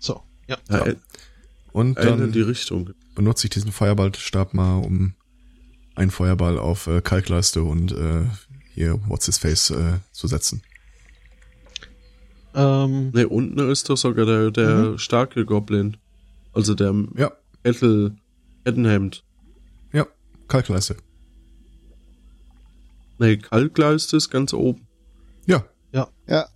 So, 0.00 0.22
ja. 0.48 0.58
Ja, 0.68 0.84
ä- 0.84 0.96
Und 1.72 1.98
dann 1.98 2.32
die 2.32 2.40
Richtung. 2.40 2.90
benutze 3.14 3.46
ich 3.46 3.50
diesen 3.50 3.72
Feuerballstab 3.72 4.54
mal, 4.54 4.78
um 4.78 5.14
einen 5.94 6.10
Feuerball 6.10 6.58
auf 6.58 6.86
äh, 6.86 7.00
Kalkleiste 7.02 7.62
und 7.62 7.92
äh, 7.92 8.24
hier 8.74 8.98
What's 9.08 9.26
His 9.26 9.38
Face 9.38 9.70
äh, 9.70 9.98
zu 10.12 10.26
setzen. 10.28 10.62
Ähm, 12.54 13.10
Ne, 13.12 13.28
unten 13.28 13.58
ist 13.70 13.88
doch 13.90 13.96
sogar 13.96 14.24
der, 14.26 14.50
der 14.50 14.76
Mhm. 14.92 14.98
starke 14.98 15.44
Goblin. 15.44 15.96
Also 16.52 16.74
der 16.74 16.94
Ja, 17.16 17.32
Kettel, 17.62 18.16
Kettenhemd. 18.64 19.22
ja, 19.92 20.06
Kalkleiste. 20.48 20.96
Nee, 23.18 23.36
Kalkleiste 23.36 24.16
ist 24.16 24.30
ganz 24.30 24.52
oben. 24.52 24.86
Ja, 25.46 25.64
Ja, 25.92 26.46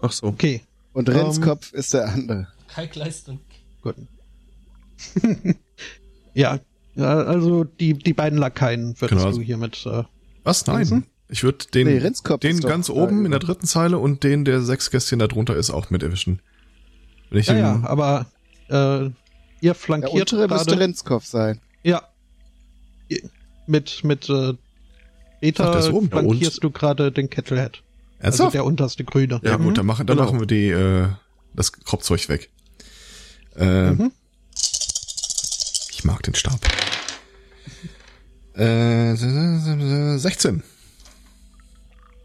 Ach 0.00 0.12
so. 0.12 0.26
Okay, 0.26 0.62
und 0.92 1.08
Ähm. 1.08 1.16
Renzkopf 1.16 1.72
ist 1.72 1.94
der 1.94 2.08
andere. 2.12 2.48
Kalkleist 2.68 3.28
und 3.28 3.40
gut. 3.84 3.94
ja, 6.34 6.58
also 6.96 7.64
die, 7.64 7.94
die 7.94 8.12
beiden 8.12 8.38
Lakaien 8.38 8.94
würdest 9.00 9.22
Genau. 9.24 9.36
du 9.36 9.42
hiermit 9.42 9.84
äh, 9.86 10.02
was? 10.42 10.66
Nein. 10.66 10.76
Hansen? 10.78 11.06
Ich 11.28 11.42
würde 11.42 11.64
den, 11.72 11.86
Nee, 11.86 11.98
Rinskopf 11.98 12.40
den 12.40 12.60
ganz 12.60 12.88
da 12.88 12.92
oben 12.92 13.24
in 13.24 13.30
der 13.30 13.40
dritten 13.40 13.66
Zeile 13.66 13.98
und 13.98 14.22
den, 14.24 14.44
der 14.44 14.60
sechs 14.60 14.90
Kästchen 14.90 15.18
da 15.18 15.26
drunter 15.26 15.56
ist, 15.56 15.70
auch 15.70 15.90
mit 15.90 16.02
erwischen. 16.02 16.40
Wenn 17.30 17.38
ich 17.40 17.46
Ja, 17.46 17.56
ja, 17.56 17.80
aber 17.84 18.26
äh, 18.68 19.04
ihr 19.06 19.12
Der 19.62 19.74
flankiert 19.74 20.32
untere 20.32 20.48
müsste 20.48 20.66
gerade. 20.66 20.80
Renzkopf 20.80 21.24
sein. 21.24 21.60
Ja. 21.82 22.02
Mit, 23.66 24.04
mit 24.04 24.28
äh, 24.28 24.50
Ach, 24.52 24.54
Beta 25.40 25.70
der 25.70 25.80
ist 25.80 25.90
oben. 25.90 26.10
flankierst 26.10 26.62
du 26.62 26.70
gerade 26.70 27.10
den 27.10 27.30
Kettlehead. 27.30 27.82
Also 28.18 28.44
Ernsthaft? 28.44 28.54
der 28.54 28.64
unterste 28.64 29.04
Grüne. 29.04 29.40
ja, 29.42 29.56
gut, 29.56 29.76
dann, 29.78 29.86
machen, 29.86 30.06
dann 30.06 30.16
genau. 30.16 30.26
machen 30.28 30.40
wir 30.40 30.46
die, 30.46 30.68
äh, 30.68 31.08
das 31.54 31.72
Kropfzeug 31.72 32.28
weg. 32.28 32.50
Äh, 33.56 33.92
Mhm. 33.92 34.12
Ich 35.90 36.04
mag 36.04 36.22
den 36.22 36.34
Stab. 36.34 36.60
Äh, 38.54 39.14
16. 39.16 40.62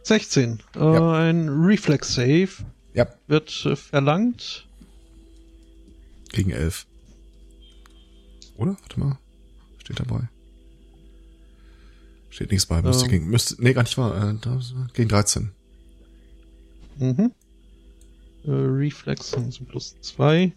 16. 0.03 0.61
Äh, 0.75 0.79
Ja. 0.79 1.13
Ein 1.13 1.49
Reflex 1.49 2.13
Save 2.15 2.49
Ja. 2.93 3.07
wird 3.27 3.65
äh, 3.65 3.75
verlangt. 3.75 4.67
Gegen 6.31 6.51
11. 6.51 6.85
Oder? 8.57 8.75
Warte 8.81 8.99
mal. 8.99 9.17
Steht 9.83 9.99
dabei. 9.99 10.27
Steht 12.29 12.51
nichts 12.51 12.65
bei. 12.67 12.81
Müsste 12.81 13.05
Ähm. 13.05 13.11
gegen, 13.11 13.27
müsste, 13.29 13.55
nee, 13.59 13.73
gar 13.73 13.83
nicht 13.83 13.97
wahr. 13.97 14.29
Äh, 14.31 14.35
gegen 14.93 15.09
13. 15.09 15.51
Mhm. 16.97 17.31
Äh, 18.45 18.51
Reflex 18.51 19.31
so 19.31 19.63
plus 19.65 19.95
2. 20.01 20.51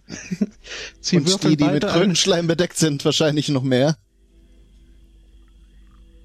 Sie 1.00 1.16
und 1.18 1.44
die, 1.44 1.56
die 1.56 1.64
mit 1.64 1.86
Krötenschleim 1.86 2.46
bedeckt 2.46 2.76
sind, 2.76 3.04
wahrscheinlich 3.04 3.48
noch 3.48 3.62
mehr. 3.62 3.96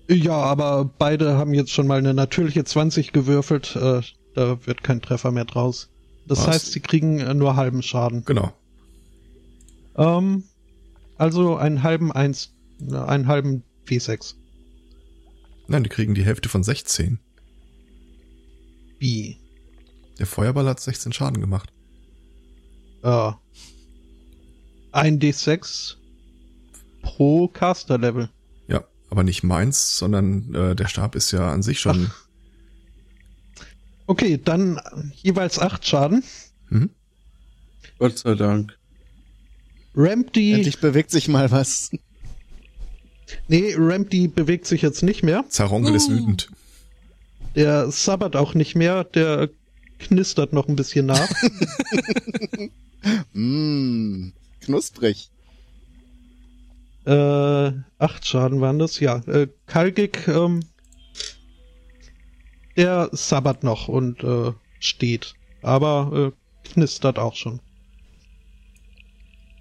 Ja, 0.10 0.36
aber 0.36 0.86
beide 0.86 1.38
haben 1.38 1.54
jetzt 1.54 1.72
schon 1.72 1.88
mal 1.88 1.98
eine 2.00 2.14
natürliche 2.14 2.64
20 2.64 3.12
gewürfelt. 3.12 3.76
Äh, 3.76 4.02
da 4.36 4.66
wird 4.66 4.84
kein 4.84 5.02
Treffer 5.02 5.32
mehr 5.32 5.46
draus. 5.46 5.90
Das 6.28 6.40
Was? 6.40 6.48
heißt, 6.48 6.72
sie 6.74 6.80
kriegen 6.80 7.20
äh, 7.20 7.34
nur 7.34 7.56
halben 7.56 7.82
Schaden. 7.82 8.24
Genau. 8.24 8.54
Ähm, 9.96 10.44
also 11.18 11.58
einen 11.58 11.84
halben 11.84 12.12
1, 12.12 12.54
äh, 12.90 12.96
einen 12.96 13.28
halben 13.28 13.64
W6. 13.88 14.36
Nein, 15.68 15.84
die 15.84 15.90
kriegen 15.90 16.14
die 16.14 16.24
Hälfte 16.24 16.48
von 16.48 16.64
16. 16.64 17.20
Wie? 19.00 19.38
Der 20.20 20.26
Feuerball 20.26 20.68
hat 20.68 20.80
16 20.80 21.14
Schaden 21.14 21.42
gemacht. 21.42 21.72
Äh, 23.04 23.32
ein 24.92 25.20
D6 25.20 25.96
pro 27.02 27.48
Caster-Level. 27.48 28.30
Ja, 28.68 28.84
aber 29.10 29.24
nicht 29.24 29.44
meins, 29.44 29.98
sondern 29.98 30.54
äh, 30.54 30.76
der 30.76 30.88
Stab 30.88 31.16
ist 31.16 31.32
ja 31.32 31.52
an 31.52 31.62
sich 31.62 31.80
schon. 31.80 32.12
Okay, 34.08 34.40
dann 34.44 34.80
jeweils 35.16 35.60
8 35.60 35.86
Schaden. 35.86 36.24
Mhm. 36.70 36.90
Gott 38.00 38.18
sei 38.18 38.36
Dank. 38.36 38.78
Ramp 39.96 40.34
die, 40.34 40.54
Endlich 40.54 40.80
bewegt 40.80 41.12
sich 41.12 41.28
mal 41.28 41.52
was. 41.52 41.92
nee, 43.48 43.74
Ramp 43.76 44.10
die 44.10 44.28
bewegt 44.28 44.66
sich 44.66 44.82
jetzt 44.82 45.04
nicht 45.04 45.24
mehr. 45.24 45.46
Zarongel 45.50 45.96
ist 45.96 46.10
wütend. 46.10 46.50
Der 47.56 47.90
sabbert 47.92 48.36
auch 48.36 48.54
nicht 48.54 48.76
mehr, 48.76 49.04
der 49.04 49.50
knistert 50.00 50.54
noch 50.54 50.68
ein 50.68 50.76
bisschen 50.76 51.06
nach. 51.06 51.30
Mmm, 53.34 54.34
knusprig. 54.62 55.30
äh, 57.06 57.72
acht 57.98 58.28
Schaden 58.28 58.62
waren 58.62 58.80
das, 58.80 59.00
ja. 59.00 59.18
Äh, 59.28 59.48
Kalgik, 59.66 60.28
ähm, 60.28 60.62
der 62.76 63.10
sabbert 63.12 63.64
noch 63.64 63.88
und 63.88 64.24
äh, 64.24 64.54
steht. 64.80 65.34
Aber 65.62 66.34
äh, 66.34 66.70
knistert 66.70 67.18
auch 67.18 67.36
schon. 67.36 67.60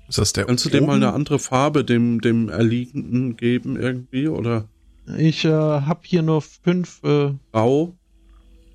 Ist 0.08 0.18
das 0.18 0.32
der 0.32 0.44
Kannst 0.44 0.64
du 0.64 0.70
dem 0.70 0.86
mal 0.86 0.96
eine 0.96 1.12
andere 1.12 1.38
Farbe 1.38 1.84
dem, 1.84 2.20
dem 2.20 2.48
Erliegenden 2.48 3.36
geben 3.36 3.76
irgendwie? 3.76 4.28
Oder 4.28 4.68
Ich 5.16 5.44
äh, 5.44 5.50
hab 5.50 6.06
hier 6.06 6.22
nur 6.22 6.42
fünf, 6.42 7.02
äh, 7.02 7.32
grau? 7.52 7.96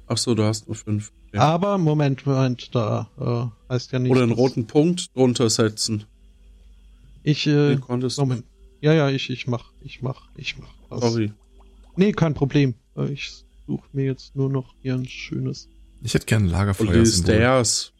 Ach 0.07 0.17
so, 0.17 0.35
du 0.35 0.43
hast 0.43 0.67
nur 0.67 0.75
fünf. 0.75 1.13
Ja. 1.33 1.41
aber 1.41 1.77
Moment, 1.77 2.25
Moment, 2.25 2.75
da 2.75 3.09
äh, 3.69 3.73
heißt 3.73 3.91
ja 3.93 3.99
nicht. 3.99 4.11
Oder 4.11 4.23
einen 4.23 4.31
roten 4.33 4.67
Punkt 4.67 5.15
drunter 5.15 5.49
setzen. 5.49 6.03
Ich, 7.23 7.47
äh, 7.47 7.77
konntest. 7.77 8.17
Moment. 8.17 8.43
Ja, 8.81 8.93
ja, 8.93 9.09
ich, 9.09 9.29
ich 9.29 9.47
mach, 9.47 9.71
ich 9.81 10.01
mach, 10.01 10.27
ich 10.35 10.57
mach 10.57 10.73
das. 10.89 11.01
Sorry. 11.01 11.31
Nee, 11.95 12.11
kein 12.11 12.33
Problem. 12.33 12.73
Äh, 12.97 13.11
Ich 13.11 13.31
suche 13.67 13.87
mir 13.93 14.05
jetzt 14.05 14.35
nur 14.35 14.49
noch 14.49 14.73
hier 14.81 14.95
ein 14.95 15.05
schönes. 15.07 15.69
Ich 16.03 16.13
hätte 16.13 16.25
gerne 16.25 16.43
ein 16.43 16.47
Und 16.47 16.51
die 16.51 16.57
Lagerfeuer-Symbol. 16.57 17.05
Stairs. 17.35 17.93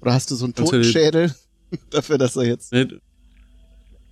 Oder 0.00 0.14
hast 0.14 0.30
du 0.30 0.34
so 0.34 0.46
einen 0.46 0.54
Totenschädel? 0.54 1.32
Dafür, 1.90 2.18
dass 2.18 2.34
er 2.36 2.44
jetzt. 2.44 2.72
Nee, 2.72 2.88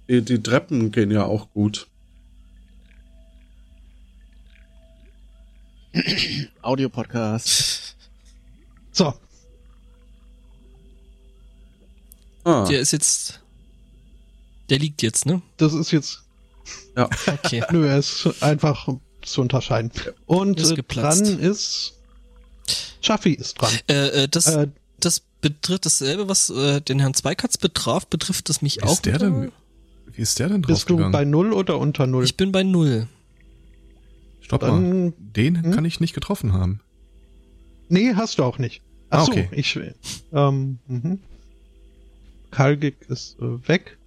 die, 0.09 0.23
die 0.23 0.42
Treppen 0.42 0.92
gehen 0.92 1.10
ja 1.10 1.25
auch 1.25 1.50
gut. 1.52 1.89
Audiopodcast. 6.62 7.97
So, 9.00 9.14
Ah, 12.44 12.66
Der 12.68 12.80
ist 12.80 12.92
jetzt. 12.92 13.40
Der 14.68 14.78
liegt 14.78 15.00
jetzt, 15.02 15.24
ne? 15.26 15.40
das 15.56 15.72
ist 15.72 15.90
jetzt 15.90 16.22
Okay. 17.26 17.62
Nö, 17.72 17.86
er 17.88 17.98
ist 17.98 18.42
einfach 18.42 18.88
zu 19.22 19.40
unterscheiden. 19.40 19.90
Und 20.26 20.60
Ist 20.60 20.72
äh, 20.72 20.82
dran 20.82 21.18
ist. 21.24 21.94
Chaffee 23.00 23.32
ist 23.32 23.54
dran. 23.54 23.72
äh, 23.88 24.24
äh, 24.24 24.28
das, 24.28 24.46
Äh, 24.46 24.68
das 25.00 25.20
betrifft 25.40 25.86
dasselbe, 25.86 26.28
was 26.28 26.50
äh, 26.50 26.80
den 26.82 26.98
Herrn 27.00 27.14
Zweikatz 27.14 27.56
betraf, 27.56 28.06
betrifft 28.06 28.48
das 28.50 28.60
mich 28.60 28.76
Wie 28.76 28.82
auch. 28.82 28.92
ist 28.92 29.06
der 29.06 29.18
denn? 29.18 29.52
Wie 30.12 30.20
ist 30.22 30.38
der 30.38 30.48
denn 30.50 30.60
bist 30.62 30.82
du 30.90 30.96
draufgegangen? 30.96 31.12
bei 31.12 31.24
null 31.24 31.52
oder 31.54 31.78
unter 31.78 32.06
null? 32.06 32.24
Ich 32.24 32.36
bin 32.36 32.52
bei 32.52 32.62
null. 32.62 33.08
Stopp 34.42 34.60
mal. 34.62 34.68
Dann. 34.72 35.14
Den 35.18 35.62
Hm? 35.62 35.72
kann 35.72 35.84
ich 35.86 36.00
nicht 36.00 36.12
getroffen 36.14 36.52
haben. 36.52 36.80
Nee, 37.88 38.14
hast 38.14 38.38
du 38.38 38.44
auch 38.44 38.58
nicht. 38.58 38.82
Ach 39.10 39.20
Ah, 39.20 39.24
so, 39.24 39.32
okay. 39.32 39.48
ich. 39.52 39.78
Ähm, 40.32 40.78
mhm. 40.86 41.18
Kalgik 42.50 42.97
ist 43.08 43.39
äh, 43.40 43.68
weg. 43.68 43.98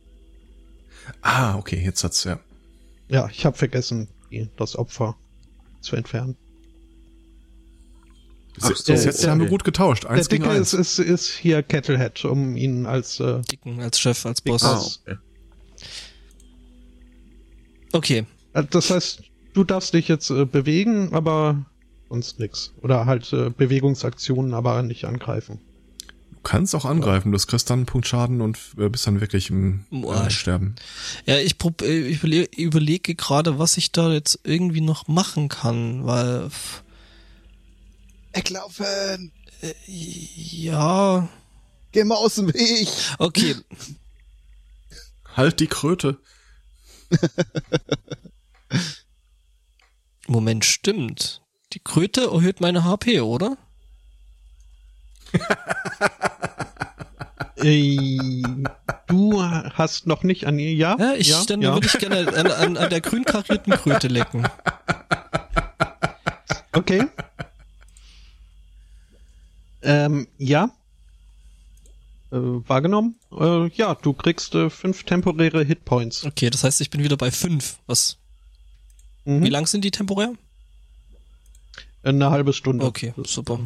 Ah, 1.22 1.58
okay, 1.58 1.82
jetzt 1.84 2.04
hat's 2.04 2.24
ja. 2.24 2.40
Ja, 3.10 3.30
ich 3.30 3.46
habe 3.46 3.58
vergessen, 3.58 4.08
das 4.58 4.76
Opfer 4.78 5.16
zu 5.82 5.96
entfernen. 5.96 6.36
Ach 8.62 8.76
so, 8.76 8.94
bis 8.94 9.04
jetzt 9.06 9.28
haben 9.28 9.42
wir 9.42 9.48
gut 9.50 9.64
getauscht. 9.64 10.06
Eins 10.06 10.28
Der 10.28 10.38
gegen 10.40 10.50
Dicke 10.50 10.56
eins. 10.60 10.74
ist, 10.74 10.98
ist, 10.98 11.08
ist 11.10 11.30
hier 11.30 11.64
Kettlehead, 11.64 12.24
um 12.26 12.56
ihn 12.56 12.86
als 12.86 13.20
äh, 13.20 13.42
Dicken 13.42 13.82
als 13.82 14.00
Chef, 14.00 14.26
als 14.26 14.42
Boss. 14.42 14.64
ah, 14.64 14.80
okay. 15.06 15.18
Okay. 17.92 18.26
Äh, 18.54 18.64
Das 18.70 18.90
heißt, 18.90 19.24
du 19.54 19.64
darfst 19.64 19.94
dich 19.94 20.08
jetzt 20.08 20.30
äh, 20.30 20.46
bewegen, 20.46 21.14
aber 21.14 21.66
sonst 22.14 22.40
nix. 22.40 22.72
Oder 22.82 23.08
halt 23.08 23.34
äh, 23.34 23.50
Bewegungsaktionen, 23.50 24.54
aber 24.54 24.84
nicht 24.84 25.06
angreifen. 25.06 25.60
Du 26.32 26.38
kannst 26.44 26.76
auch 26.76 26.86
angreifen, 26.86 27.32
du 27.32 27.38
kriegst 27.40 27.70
dann 27.70 27.80
einen 27.80 27.86
Punkt 27.88 28.06
Schaden 28.06 28.42
und 28.42 28.60
äh, 28.78 28.88
bist 28.90 29.08
dann 29.08 29.20
wirklich 29.20 29.50
im 29.50 29.86
äh. 29.92 30.30
Sterben. 30.30 30.76
Ja, 31.26 31.40
ich, 31.40 31.58
prob, 31.58 31.82
äh, 31.82 32.08
ich 32.08 32.18
überle 32.24 32.48
überlege 32.56 33.16
gerade, 33.16 33.58
was 33.58 33.78
ich 33.78 33.92
da 33.92 34.12
jetzt 34.12 34.40
irgendwie 34.44 34.82
noch 34.82 35.08
machen 35.08 35.50
kann, 35.50 36.06
weil 36.06 36.52
Weglaufen! 38.34 39.32
äh, 39.62 39.74
ja, 39.88 41.28
Geh 41.94 42.04
mal 42.04 42.16
aus 42.16 42.36
dem 42.36 42.54
Weg! 42.54 42.90
okay. 43.18 43.56
Halt 45.36 45.60
die 45.60 45.68
Kröte. 45.68 46.20
Moment, 50.28 50.64
stimmt. 50.64 51.43
Die 51.74 51.80
Kröte 51.80 52.22
erhöht 52.22 52.62
meine 52.62 52.84
HP, 52.84 53.22
oder? 53.22 53.58
Du 59.08 59.42
hast 59.42 60.06
noch 60.06 60.24
nicht 60.24 60.48
an 60.48 60.60
ihr, 60.60 60.74
ja? 60.74 60.98
Ja, 61.00 61.14
ich 61.14 61.30
ja, 61.30 61.44
dann 61.46 61.62
ja. 61.62 61.74
würde 61.74 61.88
ich 61.88 61.98
gerne 61.98 62.28
an, 62.36 62.48
an, 62.48 62.78
an 62.78 62.90
der 62.90 63.00
grün 63.00 63.24
karierten 63.24 63.72
Kröte 63.74 64.10
lecken. 64.10 64.46
Okay. 66.74 67.08
Ähm, 69.82 70.28
ja. 70.38 70.72
Äh, 72.32 72.38
wahrgenommen? 72.38 73.16
Äh, 73.32 73.68
ja, 73.70 73.96
du 73.96 74.14
kriegst 74.14 74.56
äh, 74.56 74.70
fünf 74.70 75.04
temporäre 75.04 75.64
Hitpoints. 75.64 76.26
Okay, 76.26 76.50
das 76.50 76.64
heißt, 76.64 76.82
ich 76.82 76.90
bin 76.90 77.04
wieder 77.04 77.18
bei 77.18 77.32
fünf. 77.32 77.78
Was? 77.86 78.18
Mhm. 79.26 79.44
Wie 79.44 79.50
lang 79.50 79.68
sind 79.68 79.86
die 79.86 79.92
temporär? 79.92 80.34
Eine 82.04 82.30
halbe 82.32 82.54
Stunde. 82.54 82.86
Okay, 82.86 83.14
super. 83.26 83.60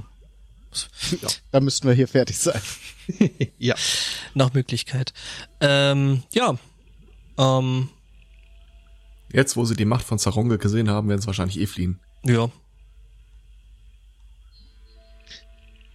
Da 1.52 1.60
müssten 1.60 1.88
wir 1.88 1.96
hier 1.96 2.08
fertig 2.08 2.38
sein. 2.38 2.62
ja. 3.58 3.76
Nach 4.34 4.54
Möglichkeit. 4.54 5.14
Ähm, 5.60 6.24
ja. 6.34 6.58
Ähm, 7.38 7.90
Jetzt, 9.32 9.58
wo 9.58 9.66
sie 9.66 9.76
die 9.76 9.86
Macht 9.86 10.06
von 10.06 10.20
Zaronge 10.20 10.58
gesehen 10.58 10.90
haben, 10.90 11.10
werden 11.10 11.22
sie 11.22 11.28
wahrscheinlich 11.28 11.60
eh 11.60 11.66
fliehen. 11.68 12.00
ja. 12.24 12.50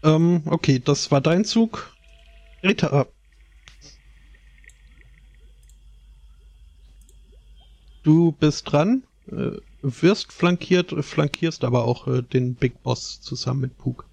Ähm, 0.04 0.42
okay, 0.46 0.80
das 0.80 1.12
war 1.12 1.20
dein 1.20 1.44
Zug. 1.44 1.94
Rita. 2.64 3.06
Du 8.02 8.32
bist 8.32 8.70
dran, 8.70 9.04
äh, 9.30 9.52
wirst 9.82 10.32
flankiert, 10.32 10.92
flankierst 11.04 11.64
aber 11.64 11.84
auch 11.84 12.06
äh, 12.06 12.22
den 12.22 12.54
Big 12.54 12.82
Boss 12.82 13.20
zusammen 13.20 13.62
mit 13.62 13.78
Pug. 13.78 14.06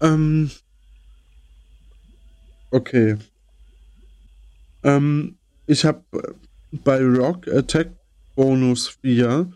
Ähm. 0.00 0.50
Okay. 2.70 3.16
Ähm, 4.84 5.36
ich 5.66 5.84
habe 5.84 6.04
bei 6.70 7.02
Rock 7.02 7.48
Attack 7.48 7.90
Bonus 8.34 8.88
4 9.02 9.52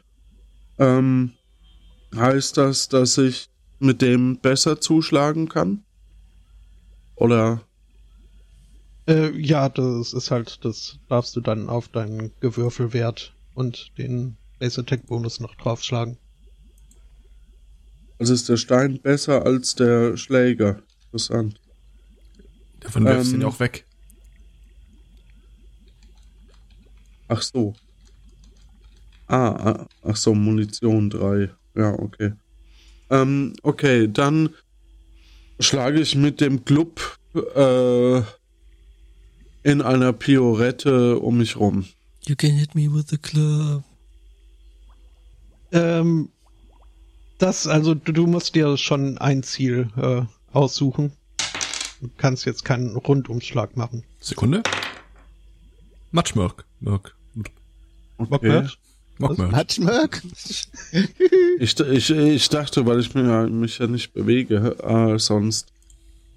ähm, 0.79 1.33
heißt 2.15 2.57
das, 2.57 2.89
dass 2.89 3.19
ich 3.19 3.49
mit 3.79 4.03
dem 4.03 4.39
besser 4.39 4.81
zuschlagen 4.81 5.49
kann? 5.49 5.85
Oder 7.17 7.63
Äh, 9.07 9.31
ja, 9.39 9.69
das 9.69 10.13
ist 10.13 10.31
halt, 10.31 10.65
das 10.65 10.99
darfst 11.09 11.35
du 11.35 11.41
dann 11.41 11.69
auf 11.69 11.89
deinen 11.89 12.33
Gewürfelwert 12.41 13.35
und 13.55 13.91
den 13.99 14.37
Base 14.59 14.81
Attack 14.81 15.07
Bonus 15.07 15.41
noch 15.41 15.55
draufschlagen. 15.57 16.19
also 18.19 18.35
ist 18.35 18.49
der 18.49 18.57
Stein 18.57 19.01
besser 19.01 19.45
als 19.45 19.75
der 19.75 20.17
Schläger? 20.17 20.83
Interessant. 21.07 21.61
Davon 22.79 23.05
du 23.05 23.11
Ähm, 23.11 23.35
ihn 23.35 23.41
ja 23.41 23.49
auch 23.49 23.59
weg. 23.59 23.85
Ach 27.27 27.43
so. 27.43 27.75
Ah, 29.27 29.49
ah, 29.51 29.87
ach 30.03 30.17
so, 30.17 30.35
Munition 30.35 31.11
3. 31.11 31.51
Ja, 31.75 31.99
okay. 31.99 32.33
Ähm, 33.11 33.55
okay, 33.63 34.07
dann 34.07 34.51
schlage 35.59 36.01
ich 36.01 36.15
mit 36.15 36.41
dem 36.41 36.65
Club 36.65 37.17
äh, 37.35 38.23
in 39.63 39.83
einer 39.83 40.13
Piorette 40.13 41.19
um 41.19 41.39
mich 41.39 41.57
rum. 41.57 41.87
You 42.27 42.37
can 42.37 42.51
hit 42.53 42.75
me 42.75 42.93
with 42.93 43.09
the 43.09 43.19
club. 43.19 43.85
Ähm, 45.73 46.29
das, 47.39 47.67
also 47.67 47.95
du, 47.95 48.13
du 48.13 48.27
musst 48.27 48.55
dir 48.55 48.77
schon 48.77 49.19
ein 49.19 49.43
Ziel 49.43 49.89
äh, 49.97 50.23
aussuchen. 50.53 51.13
Du 52.01 52.11
kannst 52.17 52.45
jetzt 52.45 52.65
keinen 52.65 52.97
Rundumschlag 52.97 53.77
machen. 53.77 54.05
Sekunde. 54.21 54.63
Matschmörk. 56.11 56.65
Mörk. 56.81 57.17
Okay. 58.19 58.69
Hatschmörk? 59.21 60.23
Ich, 61.59 61.79
ich, 61.79 62.11
ich 62.11 62.49
dachte, 62.49 62.87
weil 62.87 63.01
ich 63.01 63.15
mich 63.15 63.25
ja, 63.25 63.47
mich 63.47 63.79
ja 63.79 63.87
nicht 63.87 64.13
bewege, 64.13 64.77
äh, 64.83 65.19
sonst. 65.19 65.72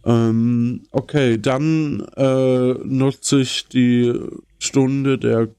Ähm, 0.05 0.83
okay, 0.91 1.37
dann 1.39 2.01
äh, 2.15 2.73
nutze 2.83 3.41
ich 3.41 3.67
die 3.67 4.13
Stunde 4.59 5.17
der 5.17 5.49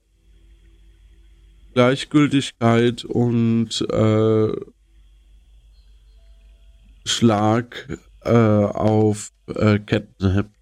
Gleichgültigkeit 1.75 3.05
und 3.05 3.81
äh, 3.91 4.53
Schlag 7.05 7.99
äh, 8.25 8.31
auf 8.31 9.31
äh, 9.49 9.79
Kettenheb. 9.81 10.56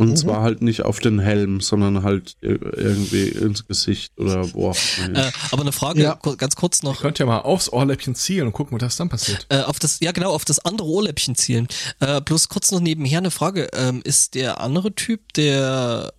Und 0.00 0.08
Mhm. 0.10 0.16
zwar 0.16 0.40
halt 0.42 0.62
nicht 0.62 0.82
auf 0.84 0.98
den 0.98 1.18
Helm, 1.20 1.60
sondern 1.60 2.02
halt 2.02 2.36
ir- 2.42 2.58
irgendwie 2.76 3.28
ins 3.28 3.66
Gesicht 3.66 4.12
oder 4.18 4.52
wo 4.54 4.70
auch 4.70 4.76
immer. 5.06 5.26
Äh, 5.26 5.30
aber 5.52 5.62
eine 5.62 5.72
Frage, 5.72 6.02
Ja. 6.02 6.18
ganz 6.38 6.56
kurz 6.56 6.82
noch. 6.82 7.00
Könnt 7.00 7.18
ja 7.18 7.26
mal 7.26 7.40
aufs 7.40 7.70
Ohrläppchen 7.72 8.14
zielen 8.14 8.46
und 8.46 8.52
gucken, 8.52 8.80
was 8.80 8.96
dann 8.96 9.08
passiert. 9.10 9.46
Äh, 9.50 9.60
auf 9.60 9.78
das, 9.78 10.00
ja 10.00 10.12
genau, 10.12 10.30
auf 10.32 10.44
das 10.44 10.58
andere 10.64 10.88
Ohrläppchen 10.88 11.34
zielen. 11.34 11.68
Äh, 12.00 12.20
bloß 12.22 12.48
kurz 12.48 12.72
noch 12.72 12.80
nebenher 12.80 13.18
eine 13.18 13.30
Frage. 13.30 13.68
Ähm, 13.74 14.00
ist 14.02 14.34
der 14.34 14.60
andere 14.60 14.94
Typ, 14.94 15.32
der, 15.34 16.12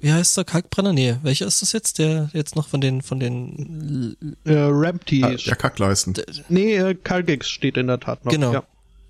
wie 0.00 0.12
heißt 0.12 0.36
der, 0.36 0.44
Kalkbrenner? 0.44 0.92
Nee, 0.94 1.16
welcher 1.22 1.46
ist 1.46 1.60
das 1.62 1.72
jetzt? 1.72 1.98
Der 1.98 2.30
jetzt 2.32 2.56
noch 2.56 2.68
von 2.68 2.80
den, 2.80 3.02
von 3.02 3.20
den, 3.20 4.16
Äh, 4.44 4.54
Rampty. 4.54 5.22
Ah, 5.24 5.34
Der 5.34 5.56
Kackleisten. 5.56 6.14
nee, 6.48 6.76
äh, 6.76 6.94
Kalgex 6.94 7.48
steht 7.48 7.76
in 7.76 7.88
der 7.88 8.00
Tat 8.00 8.24
noch. 8.24 8.32
genau, 8.32 8.52
Ja. 8.54 8.64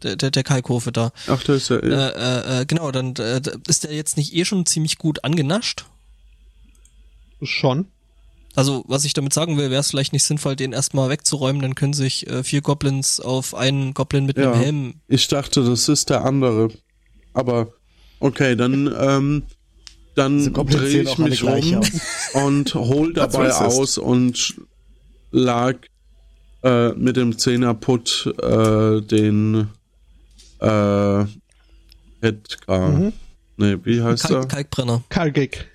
Der, 0.06 0.16
der, 0.16 0.30
der 0.30 0.44
Kalkhofe 0.44 0.92
da. 0.92 1.10
Ach, 1.26 1.42
das 1.42 1.56
ist 1.62 1.68
ja. 1.70 1.76
Äh, 1.78 2.58
äh, 2.58 2.60
äh, 2.62 2.66
genau, 2.66 2.90
dann 2.92 3.14
äh, 3.16 3.40
ist 3.68 3.84
der 3.84 3.92
jetzt 3.92 4.16
nicht 4.16 4.34
eh 4.34 4.44
schon 4.44 4.64
ziemlich 4.66 4.98
gut 4.98 5.24
angenascht? 5.24 5.84
Schon. 7.42 7.86
Also, 8.54 8.84
was 8.88 9.04
ich 9.04 9.12
damit 9.12 9.34
sagen 9.34 9.58
will, 9.58 9.70
wäre 9.70 9.80
es 9.80 9.90
vielleicht 9.90 10.14
nicht 10.14 10.24
sinnvoll, 10.24 10.56
den 10.56 10.72
erstmal 10.72 11.10
wegzuräumen, 11.10 11.60
dann 11.60 11.74
können 11.74 11.92
sich 11.92 12.26
äh, 12.26 12.42
vier 12.42 12.62
Goblins 12.62 13.20
auf 13.20 13.54
einen 13.54 13.92
Goblin 13.92 14.24
mit 14.24 14.38
Ja. 14.38 14.52
einem 14.52 14.60
Helm. 14.62 14.94
Ich 15.08 15.28
dachte, 15.28 15.62
das 15.62 15.88
ist 15.90 16.08
der 16.08 16.24
andere. 16.24 16.70
Aber 17.34 17.68
okay, 18.18 18.56
dann, 18.56 18.90
ähm, 18.98 19.42
dann 20.14 20.54
drehe 20.54 21.02
ich 21.02 21.18
mich 21.18 21.42
rum 21.44 21.82
und 22.32 22.74
hol 22.74 23.12
dabei 23.12 23.52
aus 23.52 23.98
und 23.98 24.54
lag 25.32 25.74
äh, 26.62 26.92
mit 26.94 27.16
dem 27.18 27.36
Zehnerput 27.36 28.32
äh, 28.42 29.02
den 29.02 29.68
äh, 30.60 31.24
Edgar. 32.20 32.90
Mhm. 32.90 33.12
Nee, 33.56 33.78
wie 33.84 34.02
heißt 34.02 34.24
Kalk, 34.24 34.44
er? 34.44 34.48
Kalkbrenner. 34.48 35.04
Kalgek. 35.08 35.70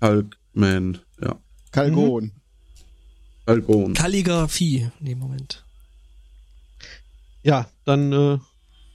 Kalkman. 0.00 0.98
Ja. 1.20 1.38
Kalgon. 1.72 2.32
Kalgon. 3.46 3.94
Kalligraphie. 3.94 4.90
Nee, 5.00 5.14
Moment. 5.14 5.64
Ja, 7.42 7.68
dann 7.84 8.12
äh, 8.12 8.38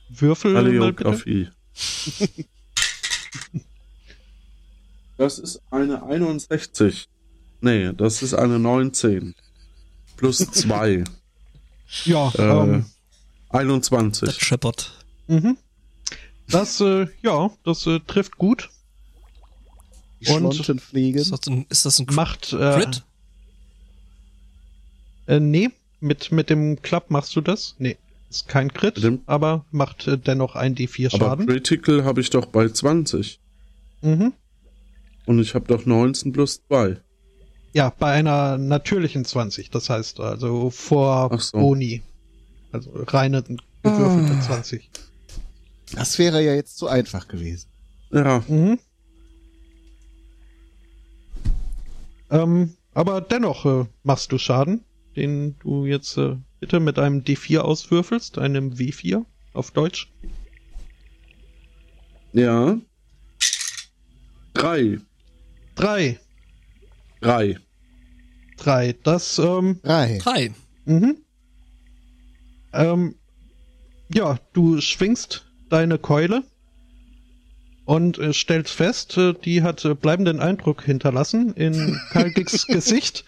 würfel. 0.10 0.54
Kalliografie. 0.54 1.50
Das 5.20 5.38
ist 5.38 5.62
eine 5.70 6.02
61. 6.02 7.10
Nee, 7.60 7.92
das 7.92 8.22
ist 8.22 8.34
eine 8.34 8.58
19. 8.58 9.36
Plus 10.16 10.38
2. 10.38 11.04
Ja, 12.06 12.32
äh, 12.38 12.42
ähm, 12.42 12.86
Das 13.52 13.62
21. 13.62 14.42
scheppert. 14.42 14.92
mhm. 15.28 15.58
Das, 16.52 16.82
äh, 16.82 17.06
ja, 17.22 17.52
das 17.64 17.86
äh, 17.86 18.00
trifft 18.00 18.38
gut. 18.40 18.70
Die 20.20 20.32
Und- 20.32 20.54
Schlonten 20.56 20.78
Ist 20.78 20.84
fliegen. 20.86 21.18
das 21.30 21.48
ein, 21.48 21.66
ist 21.70 21.86
das 21.86 22.00
ein 22.00 22.08
Crit? 22.08 22.16
Macht, 22.16 22.54
äh, 22.54 22.58
Crit? 22.82 23.04
äh, 25.28 25.40
nee, 25.40 25.70
mit, 26.00 26.32
mit 26.32 26.50
dem 26.50 26.82
Club 26.82 27.10
machst 27.12 27.36
du 27.36 27.42
das? 27.42 27.76
Nee, 27.78 27.98
ist 28.32 28.48
kein 28.48 28.74
Crit, 28.74 29.02
dem- 29.04 29.22
aber 29.28 29.66
macht 29.72 30.08
äh, 30.08 30.18
dennoch 30.18 30.56
ein 30.56 30.76
D4 30.76 31.14
Aber 31.14 31.18
Schaden. 31.26 31.46
Critical 31.48 32.04
habe 32.04 32.22
ich 32.22 32.30
doch 32.32 32.46
bei 32.48 32.68
20. 32.68 33.40
Mhm. 34.02 34.34
Und 35.26 35.40
ich 35.40 35.54
habe 35.54 35.68
doch 35.68 35.86
19 35.86 36.32
plus 36.32 36.62
2. 36.68 36.98
Ja, 37.74 37.94
bei 38.00 38.12
einer 38.14 38.58
natürlichen 38.58 39.24
20, 39.26 39.70
das 39.70 39.90
heißt 39.92 40.20
also 40.20 40.72
vor 40.72 41.38
so. 41.40 41.60
Boni. 41.60 42.02
Also 42.72 42.92
reine 42.94 43.44
gewürfelte 43.44 44.34
Ah. 44.34 44.42
20. 44.42 44.90
Das 45.94 46.20
wäre 46.20 46.44
ja 46.44 46.54
jetzt 46.54 46.78
zu 46.78 46.88
einfach 46.88 47.28
gewesen. 47.28 47.68
Ja, 48.12 48.44
Mhm. 48.48 48.80
Ähm, 52.32 52.76
aber 52.94 53.22
dennoch 53.22 53.66
äh, 53.66 53.86
machst 54.04 54.32
du 54.32 54.38
Schaden, 54.38 54.84
den 55.16 55.58
du 55.60 55.86
jetzt 55.86 56.16
äh, 56.18 56.36
bitte 56.60 56.80
mit 56.80 57.00
einem 57.00 57.22
D4 57.24 57.60
auswürfelst, 57.60 58.38
einem 58.38 58.72
W4 58.74 59.26
auf 59.54 59.72
Deutsch. 59.72 60.12
ja. 62.34 62.78
Drei. 64.54 65.00
Drei. 65.76 66.20
Drei. 67.22 67.58
Drei. 68.58 68.94
Das, 69.04 69.40
ähm, 69.40 69.80
Drei. 69.84 70.18
Drei. 70.18 70.52
mhm. 70.86 71.18
Ähm, 72.74 73.16
ja, 74.14 74.40
du 74.54 74.82
schwingst 74.82 75.46
deine 75.70 75.98
Keule 75.98 76.44
und 77.86 78.18
äh, 78.18 78.34
stellst 78.34 78.74
fest, 78.74 79.18
äh, 79.18 79.34
die 79.34 79.64
hat 79.64 79.86
äh, 79.86 79.96
bleibenden 79.96 80.40
Eindruck 80.40 80.84
hinterlassen 80.84 81.54
in 81.54 82.00
Kalgiks 82.12 82.68
Gesicht. 82.68 83.26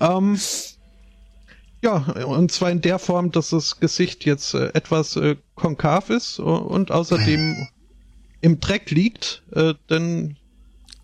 Ähm, 0.00 0.38
ja, 1.82 1.96
und 2.24 2.50
zwar 2.50 2.70
in 2.70 2.80
der 2.80 2.98
Form, 2.98 3.30
dass 3.30 3.50
das 3.50 3.78
Gesicht 3.78 4.24
jetzt 4.24 4.54
äh, 4.54 4.66
etwas 4.74 5.16
äh, 5.16 5.36
konkav 5.54 6.10
ist 6.10 6.40
und 6.40 6.90
außerdem 6.90 7.68
im 8.40 8.60
Dreck 8.60 8.90
liegt, 8.90 9.42
äh, 9.52 9.74
denn 9.88 10.36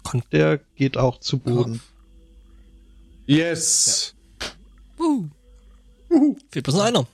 Kon 0.03 0.23
der 0.33 0.59
geht 0.77 0.97
auch 0.97 1.19
zu 1.21 1.39
Boden. 1.39 1.81
Yes. 3.27 4.15
Uh. 4.99 5.29
Fehlt 6.51 6.65
bloß 6.65 6.77
noch 6.77 6.85
einer. 6.85 7.07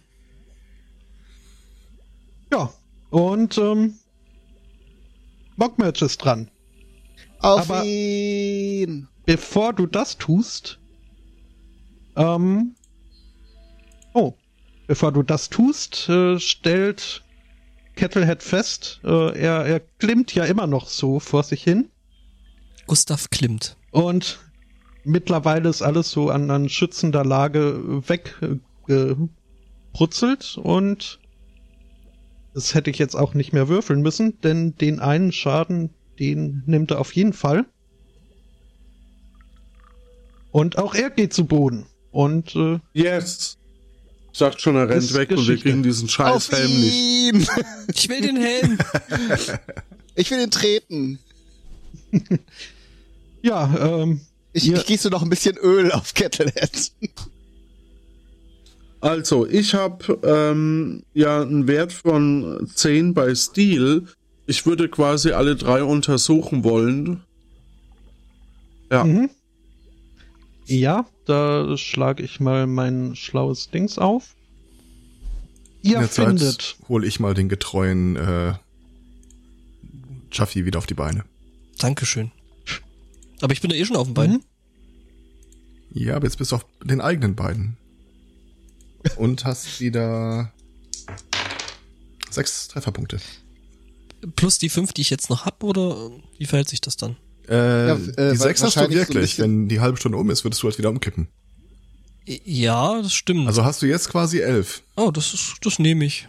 Ja, 2.52 2.72
und 3.10 3.56
ähm, 3.58 3.94
Mockmerch 5.56 6.02
ist 6.02 6.18
dran. 6.18 6.50
Auf 7.40 7.70
Aber- 7.70 7.84
ihn! 7.84 9.08
Bevor 9.26 9.72
du 9.72 9.86
das 9.86 10.18
tust, 10.18 10.80
ähm, 12.16 12.74
oh, 14.12 14.34
bevor 14.88 15.12
du 15.12 15.22
das 15.22 15.48
tust, 15.50 16.08
äh, 16.08 16.40
stellt 16.40 17.22
Kettlehead 17.94 18.42
fest, 18.42 19.00
äh, 19.04 19.38
er, 19.38 19.66
er 19.66 19.78
klimmt 19.80 20.34
ja 20.34 20.44
immer 20.44 20.66
noch 20.66 20.88
so 20.88 21.20
vor 21.20 21.44
sich 21.44 21.62
hin 21.62 21.90
Gustav 22.88 23.30
Klimt. 23.30 23.76
und 23.92 24.40
mittlerweile 25.04 25.68
ist 25.68 25.82
alles 25.82 26.10
so 26.10 26.30
an, 26.30 26.50
an 26.50 26.68
schützender 26.68 27.24
Lage 27.24 28.02
weggebrutzelt 28.08 30.58
und 30.58 31.19
das 32.54 32.74
hätte 32.74 32.90
ich 32.90 32.98
jetzt 32.98 33.14
auch 33.16 33.34
nicht 33.34 33.52
mehr 33.52 33.68
würfeln 33.68 34.02
müssen, 34.02 34.40
denn 34.40 34.74
den 34.76 35.00
einen 35.00 35.32
Schaden, 35.32 35.90
den 36.18 36.62
nimmt 36.66 36.90
er 36.90 37.00
auf 37.00 37.12
jeden 37.14 37.32
Fall. 37.32 37.64
Und 40.50 40.78
auch 40.78 40.94
er 40.94 41.10
geht 41.10 41.32
zu 41.32 41.44
Boden. 41.46 41.86
Und 42.10 42.54
äh, 42.56 42.78
Yes. 42.92 43.56
Dachte 44.38 44.60
schon, 44.60 44.76
er 44.76 44.88
rennt 44.88 45.12
weg 45.14 45.30
und 45.30 45.36
wir 45.38 45.44
Geschichte. 45.44 45.68
kriegen 45.68 45.82
diesen 45.82 46.08
scheiß 46.08 46.50
Auf 46.50 46.52
Helm 46.52 46.70
nicht. 46.80 46.94
ihn! 46.94 47.46
Ich 47.94 48.08
will 48.08 48.20
den 48.20 48.36
Helm. 48.36 48.78
Ich 50.16 50.30
will 50.30 50.40
ihn 50.40 50.50
treten. 50.50 51.18
ja, 53.42 54.02
ähm, 54.02 54.20
Ich, 54.52 54.70
ich 54.70 54.86
gieße 54.86 55.08
noch 55.08 55.22
ein 55.22 55.30
bisschen 55.30 55.56
Öl 55.56 55.92
auf 55.92 56.14
Kettlehead. 56.14 56.92
Also, 59.00 59.46
ich 59.46 59.74
habe 59.74 60.18
ähm, 60.22 61.04
ja 61.14 61.40
einen 61.40 61.66
Wert 61.66 61.92
von 61.92 62.68
10 62.74 63.14
bei 63.14 63.34
Stil. 63.34 64.06
Ich 64.46 64.66
würde 64.66 64.88
quasi 64.88 65.32
alle 65.32 65.56
drei 65.56 65.82
untersuchen 65.82 66.64
wollen. 66.64 67.22
Ja. 68.90 69.04
mhm. 69.04 69.30
ja, 70.66 71.06
da 71.24 71.76
schlage 71.76 72.24
ich 72.24 72.40
mal 72.40 72.66
mein 72.66 73.14
schlaues 73.14 73.70
Dings 73.70 73.98
auf. 73.98 74.34
In 75.82 75.92
Ihr 75.92 75.98
der 76.00 76.08
findet 76.08 76.62
Zeit 76.62 76.76
hole 76.88 77.06
ich 77.06 77.20
mal 77.20 77.34
den 77.34 77.48
getreuen 77.48 78.16
äh, 78.16 78.54
Chaffee 80.30 80.64
wieder 80.66 80.78
auf 80.78 80.86
die 80.86 80.94
Beine. 80.94 81.24
Dankeschön. 81.78 82.32
Aber 83.40 83.52
ich 83.52 83.60
bin 83.60 83.70
da 83.70 83.76
eh 83.76 83.84
schon 83.84 83.96
auf 83.96 84.08
dem 84.08 84.14
Bein. 84.14 84.30
Mhm. 84.32 84.42
Ja, 85.92 86.16
aber 86.16 86.26
jetzt 86.26 86.36
bist 86.36 86.52
du 86.52 86.56
auf 86.56 86.66
den 86.84 87.00
eigenen 87.00 87.34
Beinen. 87.34 87.76
Und 89.16 89.44
hast 89.44 89.80
wieder 89.80 90.52
sechs 92.30 92.68
Trefferpunkte. 92.68 93.18
Plus 94.36 94.58
die 94.58 94.68
fünf, 94.68 94.92
die 94.92 95.00
ich 95.02 95.10
jetzt 95.10 95.30
noch 95.30 95.46
hab, 95.46 95.62
oder 95.64 96.10
wie 96.38 96.44
verhält 96.46 96.68
sich 96.68 96.80
das 96.80 96.96
dann? 96.96 97.16
Äh, 97.48 97.88
Ja, 97.88 97.94
äh, 97.94 98.30
die 98.32 98.36
sechs 98.36 98.62
hast 98.62 98.76
du 98.76 98.80
so 98.84 98.90
wirklich. 98.90 99.18
bisschen- 99.36 99.44
Wenn 99.62 99.68
die 99.68 99.80
halbe 99.80 99.96
Stunde 99.98 100.18
um 100.18 100.28
ist, 100.30 100.44
würdest 100.44 100.62
du 100.62 100.68
halt 100.68 100.78
wieder 100.78 100.90
umkippen. 100.90 101.28
Ja, 102.26 103.00
das 103.00 103.14
stimmt. 103.14 103.46
Also 103.46 103.64
hast 103.64 103.80
du 103.82 103.86
jetzt 103.86 104.08
quasi 104.10 104.40
elf. 104.40 104.82
oh, 104.96 105.10
das 105.10 105.32
ist, 105.34 105.54
das 105.62 105.78
nehme 105.78 106.04
ich. 106.04 106.28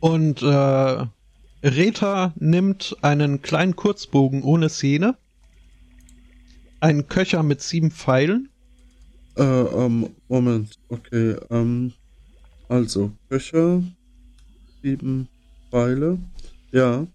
Und 0.00 0.40
äh, 0.40 1.06
Reta 1.62 2.32
nimmt 2.38 2.96
einen 3.02 3.42
kleinen 3.42 3.76
Kurzbogen 3.76 4.42
ohne 4.42 4.70
Szene, 4.70 5.18
einen 6.80 7.06
Köcher 7.06 7.42
mit 7.42 7.60
sieben 7.60 7.90
Pfeilen, 7.90 8.48
Äh, 9.36 9.42
ähm, 9.42 10.10
Moment. 10.28 10.78
Okay, 10.88 11.36
ähm, 11.50 11.92
also, 12.68 13.12
Köcher, 13.28 13.82
sieben 14.82 15.28
Pfeile. 15.70 16.18
Ja. 16.72 17.06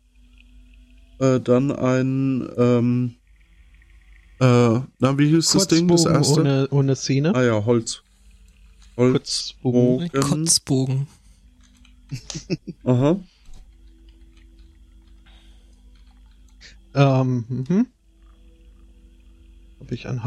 Äh, 1.20 1.40
dann 1.40 1.72
ein, 1.72 2.48
ähm, 2.58 3.16
äh, 4.40 4.80
na, 5.00 5.18
wie 5.18 5.30
hieß 5.30 5.52
das 5.52 5.68
Ding, 5.68 5.88
das 5.88 6.06
erste? 6.06 6.42
ohne, 6.42 6.68
ohne 6.72 6.96
Szene. 6.96 7.34
Ah 7.34 7.44
ja, 7.44 7.66
Holz. 7.66 8.02
Holzbogen. 8.98 10.10
Kotzbogen. 10.10 11.08
Aha. 12.84 13.20
Ähm, 16.94 17.46
mhm. 17.50 17.88
Habe 19.86 19.96
ich 19.96 20.08
ein 20.08 20.24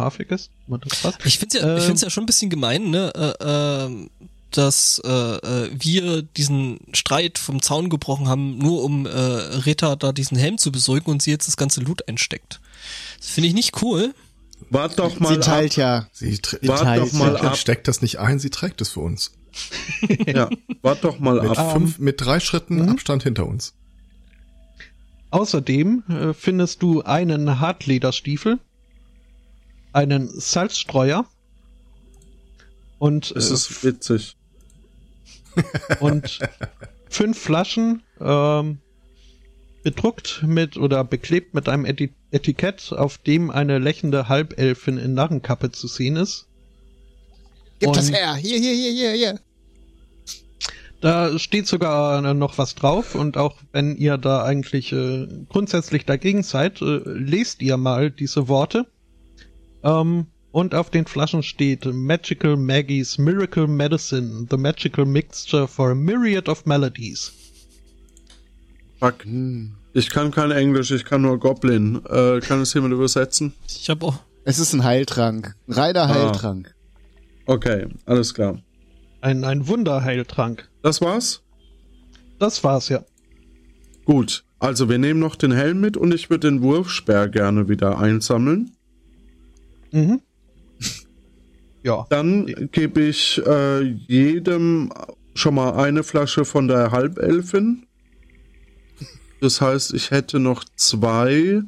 das 0.84 1.02
passt. 1.02 1.18
Ich 1.24 1.38
finde 1.38 1.58
ja, 1.58 1.76
ich 1.76 1.82
Ähm. 1.82 1.86
find's 1.86 2.02
ja 2.02 2.10
schon 2.10 2.24
ein 2.24 2.26
bisschen 2.26 2.50
gemein, 2.50 2.90
ne, 2.90 3.12
äh, 3.14 3.84
ähm, 3.84 4.10
dass 4.50 5.00
äh, 5.04 5.08
äh, 5.10 5.70
wir 5.74 6.22
diesen 6.22 6.78
Streit 6.92 7.38
vom 7.38 7.60
Zaun 7.60 7.90
gebrochen 7.90 8.28
haben, 8.28 8.58
nur 8.58 8.82
um 8.82 9.04
äh, 9.06 9.10
Rita 9.10 9.96
da 9.96 10.12
diesen 10.12 10.38
Helm 10.38 10.58
zu 10.58 10.72
besorgen 10.72 11.10
und 11.10 11.22
sie 11.22 11.30
jetzt 11.30 11.48
das 11.48 11.56
ganze 11.56 11.80
Loot 11.80 12.08
einsteckt. 12.08 12.60
Das 13.18 13.30
finde 13.30 13.48
ich 13.48 13.54
nicht 13.54 13.82
cool. 13.82 14.14
Wart 14.70 14.98
doch 14.98 15.20
mal 15.20 15.34
Sie 15.34 15.40
teilt 15.40 15.76
ja. 15.76 16.08
Sie 16.12 16.38
Wart 16.62 16.80
teilt 16.80 17.02
doch 17.02 17.12
mal 17.12 17.34
ja. 17.34 17.40
ab. 17.42 17.56
steckt 17.56 17.88
das 17.88 18.00
nicht 18.02 18.18
ein, 18.18 18.38
sie 18.38 18.50
trägt 18.50 18.80
es 18.80 18.90
für 18.90 19.00
uns. 19.00 19.32
ab. 19.32 19.34
Ja, 20.26 20.50
wart 20.82 21.02
doch 21.04 21.18
mal 21.18 21.40
Mit 21.40 21.58
ab. 21.58 21.72
fünf, 21.72 21.98
mit 21.98 22.20
drei 22.20 22.38
Schritten 22.40 22.82
mhm. 22.82 22.90
Abstand 22.90 23.22
hinter 23.22 23.46
uns. 23.46 23.74
Außerdem 25.30 26.04
äh, 26.08 26.34
findest 26.34 26.82
du 26.82 27.02
einen 27.02 27.60
Hartlederstiefel, 27.60 28.58
einen 29.92 30.28
Salzstreuer 30.28 31.26
und, 32.98 33.30
Es 33.36 33.50
äh, 33.50 33.54
ist 33.54 33.84
witzig. 33.84 34.36
und 36.00 36.38
fünf 37.08 37.38
Flaschen 37.38 38.02
ähm, 38.20 38.78
bedruckt 39.82 40.42
mit 40.46 40.76
oder 40.76 41.04
beklebt 41.04 41.54
mit 41.54 41.68
einem 41.68 41.84
Eti 41.84 42.12
Etikett, 42.30 42.92
auf 42.92 43.16
dem 43.16 43.50
eine 43.50 43.78
lächelnde 43.78 44.28
Halbelfin 44.28 44.98
in 44.98 45.14
Narrenkappe 45.14 45.72
zu 45.72 45.88
sehen 45.88 46.16
ist. 46.16 46.46
Gib 47.78 47.94
das 47.94 48.08
Und- 48.08 48.14
her. 48.14 48.34
Hier, 48.34 48.58
hier, 48.58 48.74
hier, 48.74 48.92
hier, 48.92 49.12
hier. 49.12 49.40
Da 51.00 51.38
steht 51.38 51.68
sogar 51.68 52.24
äh, 52.24 52.34
noch 52.34 52.58
was 52.58 52.74
drauf 52.74 53.14
und 53.14 53.36
auch 53.36 53.56
wenn 53.72 53.96
ihr 53.96 54.18
da 54.18 54.42
eigentlich 54.42 54.92
äh, 54.92 55.28
grundsätzlich 55.48 56.04
dagegen 56.04 56.42
seid, 56.42 56.82
äh, 56.82 57.00
lest 57.04 57.62
ihr 57.62 57.76
mal 57.76 58.10
diese 58.10 58.48
Worte. 58.48 58.86
Ähm, 59.82 60.26
und 60.50 60.74
auf 60.74 60.90
den 60.90 61.06
Flaschen 61.06 61.42
steht 61.42 61.84
Magical 61.84 62.56
Maggie's 62.56 63.18
Miracle 63.18 63.66
Medicine, 63.66 64.46
the 64.50 64.56
magical 64.56 65.04
mixture 65.04 65.68
for 65.68 65.90
a 65.90 65.94
myriad 65.94 66.48
of 66.48 66.64
melodies. 66.66 67.32
Fuck. 68.98 69.24
Ich 69.92 70.10
kann 70.10 70.30
kein 70.30 70.50
Englisch, 70.50 70.90
ich 70.90 71.04
kann 71.04 71.22
nur 71.22 71.38
Goblin. 71.38 72.00
Äh, 72.08 72.40
kann 72.40 72.60
es 72.62 72.74
jemand 72.74 72.92
übersetzen? 72.94 73.52
Ich 73.68 73.88
habe 73.90 74.06
auch. 74.06 74.18
Es 74.44 74.58
ist 74.58 74.72
ein 74.72 74.82
Heiltrank. 74.84 75.54
Ein 75.68 75.72
reiner 75.74 76.02
Ah. 76.04 76.08
Heiltrank. 76.08 76.74
Okay, 77.46 77.86
alles 78.06 78.34
klar. 78.34 78.58
Ein, 79.20 79.44
ein 79.44 79.66
Wunderheiltrank. 79.68 80.68
Das 80.82 81.00
war's? 81.00 81.42
Das 82.38 82.62
war's 82.64 82.88
ja. 82.88 83.04
Gut. 84.04 84.44
Also 84.58 84.88
wir 84.88 84.98
nehmen 84.98 85.20
noch 85.20 85.36
den 85.36 85.52
Helm 85.52 85.80
mit 85.80 85.96
und 85.96 86.12
ich 86.12 86.30
würde 86.30 86.48
den 86.50 86.62
Wurfsperr 86.62 87.28
gerne 87.28 87.68
wieder 87.68 87.98
einsammeln. 87.98 88.72
Mhm. 89.92 90.20
ja. 91.82 92.06
Dann 92.10 92.68
gebe 92.72 93.02
ich 93.02 93.40
äh, 93.46 93.80
jedem 93.82 94.92
schon 95.34 95.54
mal 95.54 95.74
eine 95.74 96.02
Flasche 96.02 96.44
von 96.44 96.68
der 96.68 96.90
Halbelfin. 96.90 97.86
Das 99.40 99.60
heißt, 99.60 99.94
ich 99.94 100.10
hätte 100.10 100.40
noch 100.40 100.64
zwei 100.76 101.62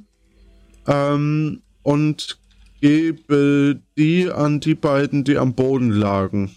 ähm, 0.86 1.62
und 1.82 2.38
gebe 2.80 3.80
die 3.96 4.30
an 4.30 4.60
die 4.60 4.74
beiden, 4.74 5.22
die 5.24 5.38
am 5.38 5.54
Boden 5.54 5.90
lagen. 5.90 6.56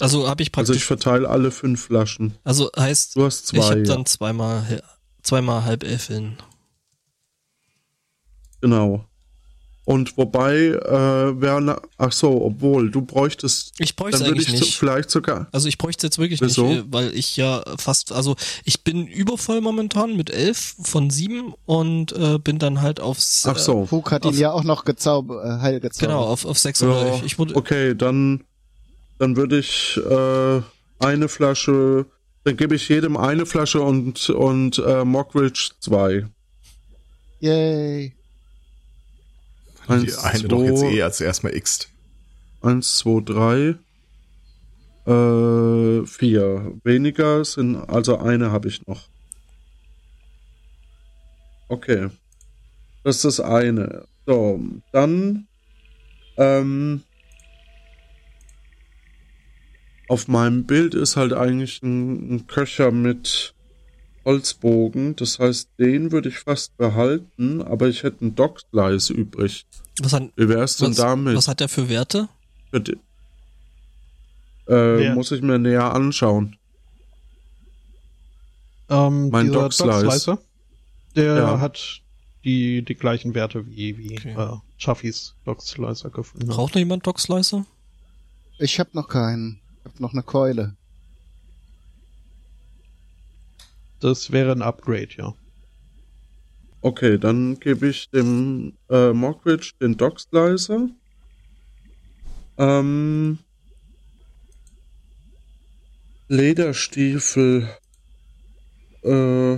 Also 0.00 0.28
habe 0.28 0.42
ich 0.42 0.56
Also 0.56 0.72
ich 0.72 0.78
praktisch. 0.80 0.84
verteile 0.86 1.28
alle 1.28 1.50
fünf 1.50 1.82
Flaschen. 1.86 2.34
Also 2.44 2.70
heißt, 2.76 3.16
Du 3.16 3.24
hast 3.24 3.48
zwei. 3.48 3.58
ich 3.58 3.64
habe 3.64 3.78
ja. 3.80 3.84
dann 3.84 4.06
zweimal 4.06 4.80
zweimal 5.22 5.64
halb 5.64 5.82
Elfin. 5.82 6.36
Genau. 8.60 9.07
Und 9.88 10.18
wobei, 10.18 10.54
äh, 10.66 11.40
wäre, 11.40 11.80
ach 11.96 12.12
so, 12.12 12.42
obwohl, 12.44 12.90
du 12.90 13.00
bräuchtest, 13.00 13.72
Ich 13.78 13.96
bräuchte 13.96 14.18
dann 14.18 14.28
eigentlich 14.32 14.48
ich 14.48 14.60
nicht. 14.60 14.74
vielleicht 14.76 15.08
sogar, 15.08 15.48
Also 15.50 15.66
ich 15.66 15.78
bräuchte 15.78 16.06
jetzt 16.06 16.18
wirklich 16.18 16.42
Wieso? 16.42 16.66
nicht, 16.66 16.78
äh, 16.80 16.84
weil 16.90 17.14
ich 17.14 17.38
ja 17.38 17.62
fast, 17.78 18.12
also 18.12 18.36
ich 18.64 18.84
bin 18.84 19.06
übervoll 19.06 19.62
momentan 19.62 20.14
mit 20.14 20.28
elf 20.28 20.74
von 20.82 21.08
sieben 21.08 21.54
und 21.64 22.12
äh, 22.12 22.38
bin 22.38 22.58
dann 22.58 22.82
halt 22.82 23.00
aufs, 23.00 23.46
ach 23.46 23.56
so, 23.56 23.86
Fug 23.86 24.10
hat 24.10 24.26
ihn 24.26 24.28
Auf- 24.28 24.36
ja 24.38 24.52
auch 24.52 24.62
noch 24.62 24.84
gezaubert, 24.84 25.42
äh, 25.42 25.62
heil 25.62 25.76
äh, 25.76 25.80
gezaubert. 25.80 26.00
genau, 26.18 26.22
auf, 26.26 26.44
auf 26.44 26.58
sechs 26.58 26.80
ja, 26.80 27.14
ich, 27.14 27.22
ich 27.22 27.38
wurde, 27.38 27.56
okay, 27.56 27.94
dann, 27.94 28.44
dann 29.18 29.36
würde 29.38 29.58
ich, 29.58 29.98
äh, 30.06 30.60
eine 31.02 31.28
Flasche, 31.28 32.04
dann 32.44 32.58
gebe 32.58 32.74
ich 32.74 32.86
jedem 32.90 33.16
eine 33.16 33.46
Flasche 33.46 33.80
und, 33.80 34.28
und, 34.28 34.82
äh, 34.86 35.02
Mockridge 35.06 35.70
zwei. 35.80 36.26
Yay. 37.40 38.12
Die 39.88 39.94
Eins, 39.94 40.18
eine 40.18 40.48
doch 40.48 40.62
jetzt 40.62 40.80
zwei. 40.80 40.92
eh 40.92 41.02
als 41.02 41.20
erstmal 41.20 41.54
x. 41.54 41.88
Eins, 42.60 42.98
zwei, 42.98 43.20
drei. 43.24 43.74
Äh, 45.06 46.06
vier. 46.06 46.74
Weniger 46.84 47.44
sind, 47.44 47.76
also 47.76 48.18
eine 48.18 48.50
habe 48.50 48.68
ich 48.68 48.86
noch. 48.86 49.08
Okay. 51.68 52.10
Das 53.04 53.16
ist 53.16 53.24
das 53.24 53.40
eine. 53.40 54.06
So, 54.26 54.60
dann, 54.92 55.46
ähm, 56.36 57.02
auf 60.08 60.28
meinem 60.28 60.64
Bild 60.64 60.94
ist 60.94 61.16
halt 61.16 61.32
eigentlich 61.32 61.82
ein, 61.82 62.34
ein 62.34 62.46
Köcher 62.46 62.90
mit 62.90 63.54
Holzbogen. 64.24 65.16
Das 65.16 65.38
heißt, 65.38 65.70
den 65.78 66.12
würde 66.12 66.28
ich 66.28 66.38
fast 66.40 66.76
behalten, 66.76 67.62
aber 67.62 67.88
ich 67.88 68.02
hätte 68.02 68.20
einen 68.22 68.34
Dockslice 68.34 69.10
übrig. 69.12 69.66
Was, 70.00 70.12
hat, 70.12 70.30
Wie 70.36 70.48
wär's 70.48 70.76
denn 70.76 70.90
was, 70.90 70.96
damit? 70.96 71.36
was 71.36 71.48
hat 71.48 71.60
der 71.60 71.68
für 71.68 71.88
Werte? 71.88 72.28
Für 72.70 72.80
die- 72.80 72.92
Äh, 74.66 74.74
Wer? 74.98 75.14
muss 75.14 75.32
ich 75.32 75.40
mir 75.40 75.58
näher 75.58 75.94
anschauen. 75.94 76.56
Ähm, 78.90 79.30
Mein 79.30 79.52
Dockslice. 79.52 80.02
Dockslicer, 80.02 80.38
der 81.16 81.36
Ja. 81.36 81.60
hat 81.60 82.00
die, 82.44 82.82
die 82.82 82.94
gleichen 82.94 83.34
Werte 83.34 83.66
wie, 83.66 83.98
wie 83.98 84.12
Okay. 84.18 84.34
äh, 84.36 84.56
Chaffis 84.78 85.34
Dockslicer 85.44 86.10
gefunden. 86.10 86.46
Braucht 86.48 86.74
noch 86.74 86.78
jemand 86.78 87.06
Dockslicer? 87.06 87.66
Ich 88.58 88.78
habe 88.80 88.90
noch 88.94 89.08
keinen. 89.08 89.60
Ich 89.80 89.90
habe 89.92 90.02
noch 90.02 90.12
eine 90.12 90.22
Keule. 90.22 90.74
Das 94.00 94.30
wäre 94.30 94.52
ein 94.52 94.62
Upgrade, 94.62 95.08
ja. 95.16 95.34
Okay, 96.80 97.18
dann 97.18 97.58
gebe 97.58 97.88
ich 97.88 98.08
dem 98.10 98.74
äh, 98.88 99.12
Mockridge 99.12 99.72
den 99.80 99.96
Dockslicer. 99.96 100.88
Ähm, 102.56 103.38
Lederstiefel. 106.28 107.68
Äh, 109.02 109.56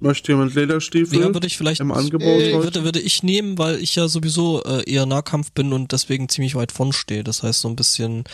möchte 0.00 0.32
jemand 0.32 0.54
Lederstiefel 0.54 1.20
Ja, 1.20 1.32
würde 1.32 1.46
ich 1.46 1.56
vielleicht 1.56 1.80
im 1.80 1.92
Angebot 1.92 2.26
äh, 2.26 2.54
heute? 2.54 2.64
würde, 2.64 2.84
würde 2.84 3.00
ich 3.00 3.22
nehmen, 3.22 3.58
weil 3.58 3.80
ich 3.80 3.94
ja 3.94 4.08
sowieso 4.08 4.62
äh, 4.64 4.90
eher 4.90 5.06
Nahkampf 5.06 5.52
bin 5.52 5.72
und 5.72 5.92
deswegen 5.92 6.28
ziemlich 6.28 6.54
weit 6.54 6.72
vorn 6.72 6.92
stehe. 6.92 7.22
Das 7.22 7.42
heißt, 7.42 7.60
so 7.60 7.68
ein 7.68 7.76
bisschen, 7.76 8.24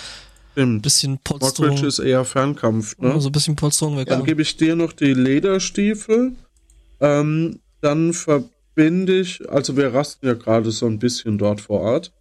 Stimmt. 0.54 0.82
bisschen 0.82 1.18
Polsterung. 1.18 1.70
Mockridge 1.70 1.88
ist 1.88 1.98
eher 1.98 2.24
Fernkampf, 2.24 2.96
ne? 2.98 3.20
So 3.20 3.28
ein 3.28 3.32
bisschen 3.32 3.56
Polsterung 3.56 3.96
weg. 3.96 4.08
Dann 4.08 4.24
gebe 4.24 4.40
ich 4.40 4.56
dir 4.56 4.76
noch 4.76 4.92
die 4.92 5.12
Lederstiefel. 5.12 6.36
Ähm, 7.00 7.58
dann 7.80 8.12
verbinde 8.12 9.18
ich, 9.18 9.50
also 9.50 9.76
wir 9.76 9.92
rasten 9.92 10.26
ja 10.26 10.34
gerade 10.34 10.70
so 10.70 10.86
ein 10.86 11.00
bisschen 11.00 11.38
dort 11.38 11.60
vor 11.60 11.80
Ort. 11.80 12.12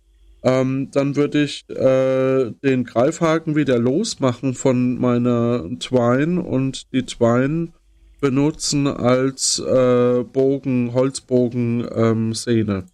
Ähm, 0.42 0.90
dann 0.92 1.16
würde 1.16 1.44
ich 1.44 1.70
äh, 1.70 2.52
den 2.64 2.84
Greifhaken 2.86 3.56
wieder 3.56 3.78
losmachen 3.78 4.56
von 4.56 4.98
meiner 4.98 5.70
Twine 5.80 6.42
und 6.42 6.92
die 6.92 7.06
Twine 7.06 7.72
benutzen 8.20 8.88
als 8.88 9.60
äh, 9.60 10.24
Bogen, 10.24 10.94
Holzbogen 10.94 11.88
ähm, 11.96 12.34
Sehne. 12.34 12.86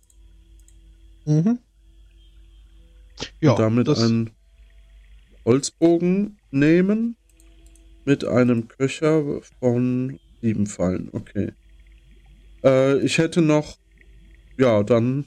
Mhm. 1.26 1.60
Ja, 3.40 3.52
und 3.52 3.60
damit 3.60 3.88
das, 3.88 4.02
einen 4.02 4.32
Holzbogen 5.46 6.38
nehmen 6.52 7.16
mit 8.06 8.26
einem 8.26 8.68
Köcher 8.68 9.42
von 9.60 10.20
sieben 10.42 10.68
Pfeilen. 10.68 11.10
Okay. 11.12 11.52
Äh, 12.64 13.00
ich 13.00 13.18
hätte 13.18 13.42
noch, 13.42 13.78
ja, 14.58 14.84
dann 14.84 15.26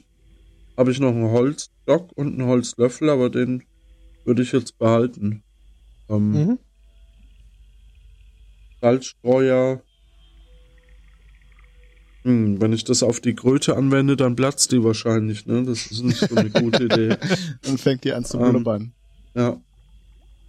habe 0.77 0.91
ich 0.91 0.99
noch 0.99 1.11
einen 1.11 1.31
Holzstock 1.31 2.11
und 2.15 2.33
einen 2.33 2.47
Holzlöffel, 2.47 3.09
aber 3.09 3.29
den 3.29 3.63
würde 4.25 4.41
ich 4.41 4.51
jetzt 4.51 4.77
behalten. 4.77 5.43
Ähm, 6.09 6.31
mhm. 6.31 6.59
Salzstreuer. 8.81 9.81
Hm, 12.23 12.61
wenn 12.61 12.73
ich 12.73 12.83
das 12.83 13.03
auf 13.03 13.19
die 13.19 13.35
Kröte 13.35 13.75
anwende, 13.75 14.15
dann 14.15 14.35
platzt 14.35 14.71
die 14.71 14.83
wahrscheinlich, 14.83 15.45
ne? 15.45 15.63
Das 15.63 15.87
ist 15.87 16.03
nicht 16.03 16.19
so 16.19 16.35
eine 16.35 16.49
gute 16.49 16.85
Idee. 16.85 17.17
Und 17.67 17.79
fängt 17.79 18.03
die 18.03 18.13
an 18.13 18.23
zu 18.23 18.39
Ähm, 18.39 18.51
blubbern. 18.51 18.93
Ja. 19.35 19.61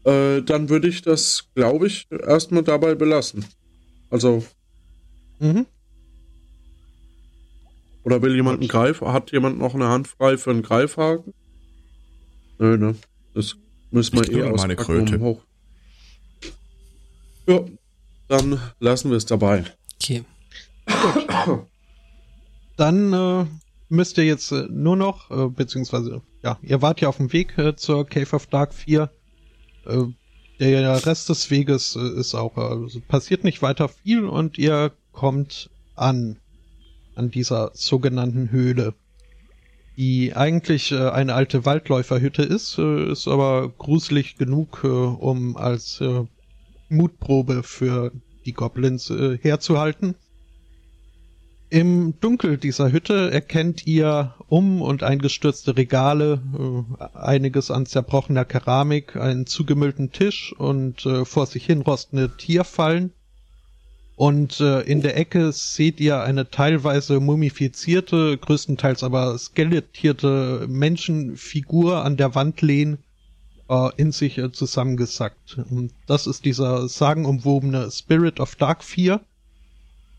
Äh, 0.04 0.42
dann 0.42 0.68
würde 0.68 0.88
ich 0.88 1.02
das, 1.02 1.48
glaube 1.54 1.86
ich, 1.86 2.06
erstmal 2.10 2.62
dabei 2.62 2.94
belassen. 2.94 3.44
Also, 4.10 4.44
Mhm. 5.40 5.66
oder 8.04 8.20
will 8.22 8.34
jemand 8.34 8.60
einen 8.60 8.68
Greif? 8.68 9.00
Hat 9.00 9.32
jemand 9.32 9.58
noch 9.58 9.74
eine 9.74 9.88
Hand 9.88 10.08
frei 10.08 10.36
für 10.36 10.50
einen 10.50 10.62
Greifhaken? 10.62 11.32
Nö, 12.58 12.76
ne? 12.76 12.94
Das 13.34 13.56
müssen 13.90 14.16
wir 14.16 14.22
Ich 14.24 14.30
eh 14.32 14.40
meine 14.42 14.52
auspacken, 14.52 14.78
um 15.00 15.06
Kröte. 15.06 15.20
hoch. 15.20 15.42
Ja, 17.46 17.60
dann 18.28 18.60
lassen 18.80 19.10
wir 19.10 19.16
es 19.16 19.26
dabei. 19.26 19.64
Okay. 19.96 20.24
Dann 22.76 23.12
äh, 23.12 23.46
müsst 23.88 24.18
ihr 24.18 24.24
jetzt 24.24 24.52
äh, 24.52 24.66
nur 24.70 24.96
noch, 24.96 25.30
äh, 25.30 25.48
beziehungsweise, 25.48 26.22
ja, 26.42 26.58
ihr 26.62 26.82
wart 26.82 27.00
ja 27.00 27.08
auf 27.08 27.16
dem 27.18 27.32
Weg 27.32 27.56
äh, 27.58 27.76
zur 27.76 28.06
Cave 28.06 28.34
of 28.36 28.46
Dark 28.46 28.74
4. 28.74 29.10
Äh, 29.86 30.04
der 30.60 31.06
Rest 31.06 31.28
des 31.28 31.50
Weges 31.50 31.96
äh, 31.96 32.20
ist 32.20 32.34
auch, 32.34 32.56
also 32.56 33.00
passiert 33.00 33.44
nicht 33.44 33.62
weiter 33.62 33.88
viel 33.88 34.24
und 34.24 34.58
ihr 34.58 34.92
kommt 35.12 35.70
an, 35.94 36.38
an 37.14 37.30
dieser 37.30 37.70
sogenannten 37.74 38.50
Höhle, 38.50 38.94
die 39.96 40.34
eigentlich 40.34 40.92
äh, 40.92 41.08
eine 41.10 41.34
alte 41.34 41.64
Waldläuferhütte 41.64 42.42
ist, 42.42 42.78
ist 42.78 43.28
aber 43.28 43.68
gruselig 43.70 44.36
genug, 44.36 44.84
um 44.84 45.56
als 45.56 46.02
Mutprobe 46.88 47.62
für 47.62 48.12
die 48.44 48.52
Goblins 48.52 49.08
herzuhalten. 49.08 50.16
Im 51.74 52.14
Dunkel 52.20 52.56
dieser 52.56 52.92
Hütte 52.92 53.32
erkennt 53.32 53.84
ihr 53.84 54.36
um 54.46 54.80
und 54.80 55.02
eingestürzte 55.02 55.76
Regale, 55.76 56.40
äh, 56.56 57.18
einiges 57.18 57.72
an 57.72 57.84
zerbrochener 57.84 58.44
Keramik, 58.44 59.16
einen 59.16 59.44
zugemüllten 59.44 60.12
Tisch 60.12 60.54
und 60.56 61.04
äh, 61.04 61.24
vor 61.24 61.46
sich 61.46 61.66
hin 61.66 61.80
rostende 61.80 62.36
Tierfallen. 62.36 63.12
Und 64.14 64.60
äh, 64.60 64.82
in 64.82 65.00
der 65.00 65.16
Ecke 65.16 65.50
seht 65.50 65.98
ihr 65.98 66.22
eine 66.22 66.48
teilweise 66.48 67.18
mumifizierte, 67.18 68.38
größtenteils 68.38 69.02
aber 69.02 69.36
skelettierte 69.36 70.66
Menschenfigur 70.68 72.04
an 72.04 72.16
der 72.16 72.36
Wand 72.36 72.62
lehnen, 72.62 72.98
äh, 73.68 73.90
in 73.96 74.12
sich 74.12 74.38
äh, 74.38 74.52
zusammengesackt. 74.52 75.58
Und 75.68 75.90
das 76.06 76.28
ist 76.28 76.44
dieser 76.44 76.86
sagenumwobene 76.86 77.90
Spirit 77.90 78.38
of 78.38 78.54
Dark 78.54 78.84
4 78.84 79.20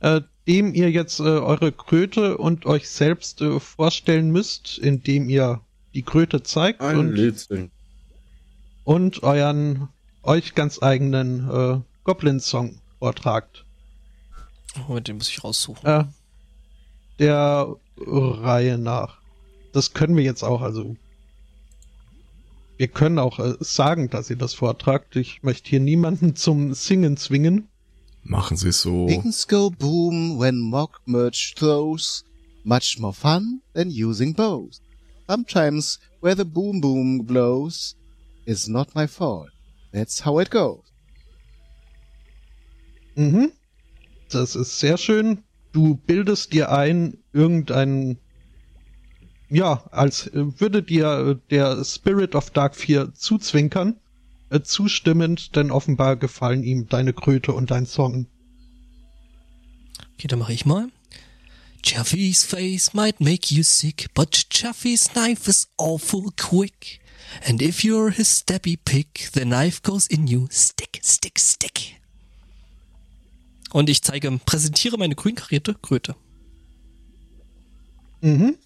äh, 0.01 0.19
dem 0.47 0.73
ihr 0.73 0.91
jetzt 0.91 1.19
äh, 1.19 1.23
eure 1.23 1.71
Kröte 1.71 2.37
und 2.37 2.65
euch 2.65 2.89
selbst 2.89 3.41
äh, 3.41 3.59
vorstellen 3.59 4.31
müsst, 4.31 4.77
indem 4.77 5.29
ihr 5.29 5.61
die 5.93 6.03
Kröte 6.03 6.43
zeigt 6.43 6.81
Ein 6.81 6.97
und, 6.97 7.71
und 8.83 9.23
euren 9.23 9.87
euch 10.23 10.55
ganz 10.55 10.81
eigenen 10.81 11.49
äh, 11.49 11.79
Goblin-Song 12.03 12.79
vortragt. 12.99 13.65
Moment, 14.87 15.07
den 15.07 15.17
muss 15.17 15.29
ich 15.29 15.43
raussuchen. 15.43 15.87
Äh, 15.87 16.05
der 17.19 17.75
Reihe 17.97 18.77
nach. 18.77 19.19
Das 19.71 19.93
können 19.93 20.15
wir 20.15 20.23
jetzt 20.23 20.43
auch, 20.43 20.61
also 20.61 20.95
wir 22.77 22.87
können 22.87 23.19
auch 23.19 23.39
äh, 23.39 23.55
sagen, 23.59 24.09
dass 24.09 24.29
ihr 24.29 24.35
das 24.35 24.53
vortragt. 24.53 25.15
Ich 25.15 25.43
möchte 25.43 25.69
hier 25.69 25.79
niemanden 25.79 26.35
zum 26.35 26.73
Singen 26.73 27.17
zwingen. 27.17 27.69
Machen 28.27 28.57
Sie 28.57 28.69
es 28.69 28.81
so. 28.81 29.07
Things 29.07 29.47
go 29.47 29.69
boom 29.69 30.39
when 30.39 30.59
mock 30.59 30.99
merch 31.05 31.53
throws. 31.55 32.25
Much 32.63 32.97
more 32.97 33.13
fun 33.13 33.61
than 33.73 33.91
using 33.91 34.33
bows. 34.33 34.81
Sometimes 35.27 35.99
where 36.21 36.35
the 36.35 36.43
boom 36.43 36.81
boom 36.81 37.19
blows 37.19 37.95
is 38.45 38.67
not 38.67 38.95
my 38.95 39.05
fault. 39.05 39.49
That's 39.93 40.25
how 40.25 40.39
it 40.39 40.49
goes. 40.49 40.83
Mhm. 43.15 43.51
Das 44.29 44.55
ist 44.55 44.79
sehr 44.79 44.97
schön. 44.97 45.43
Du 45.71 45.95
bildest 45.95 46.51
dir 46.51 46.71
ein, 46.71 47.17
irgendeinen, 47.31 48.17
ja, 49.49 49.83
als 49.91 50.31
würde 50.33 50.81
dir 50.81 51.39
der 51.51 51.83
Spirit 51.85 52.33
of 52.33 52.49
Dark 52.49 52.75
4 52.75 53.13
zuzwinkern, 53.13 53.99
zustimmend, 54.63 55.55
denn 55.55 55.71
offenbar 55.71 56.15
gefallen 56.15 56.63
ihm 56.63 56.87
deine 56.87 57.13
Kröte 57.13 57.53
und 57.53 57.71
dein 57.71 57.85
Song. 57.85 58.27
Okay, 60.13 60.27
dann 60.27 60.39
mache 60.39 60.53
ich 60.53 60.65
mal. 60.65 60.89
Chaffy's 61.83 62.43
face 62.43 62.93
might 62.93 63.19
make 63.19 63.53
you 63.53 63.63
sick, 63.63 64.07
but 64.13 64.31
Chaffy's 64.49 65.09
knife 65.13 65.49
is 65.49 65.67
awful 65.77 66.31
quick. 66.35 66.99
And 67.47 67.61
if 67.61 67.83
you're 67.83 68.11
his 68.11 68.27
stabby 68.27 68.77
pick, 68.77 69.29
the 69.33 69.45
knife 69.45 69.81
goes 69.83 70.07
in 70.07 70.27
you. 70.27 70.47
Stick, 70.49 70.99
stick, 71.03 71.37
stick. 71.37 72.01
Und 73.71 73.89
ich 73.89 74.01
zeige, 74.01 74.31
präsentiere 74.45 74.97
meine 74.97 75.15
grün 75.15 75.35
karierte 75.35 75.75
Kröte. 75.75 76.15
Mhm. 78.21 78.57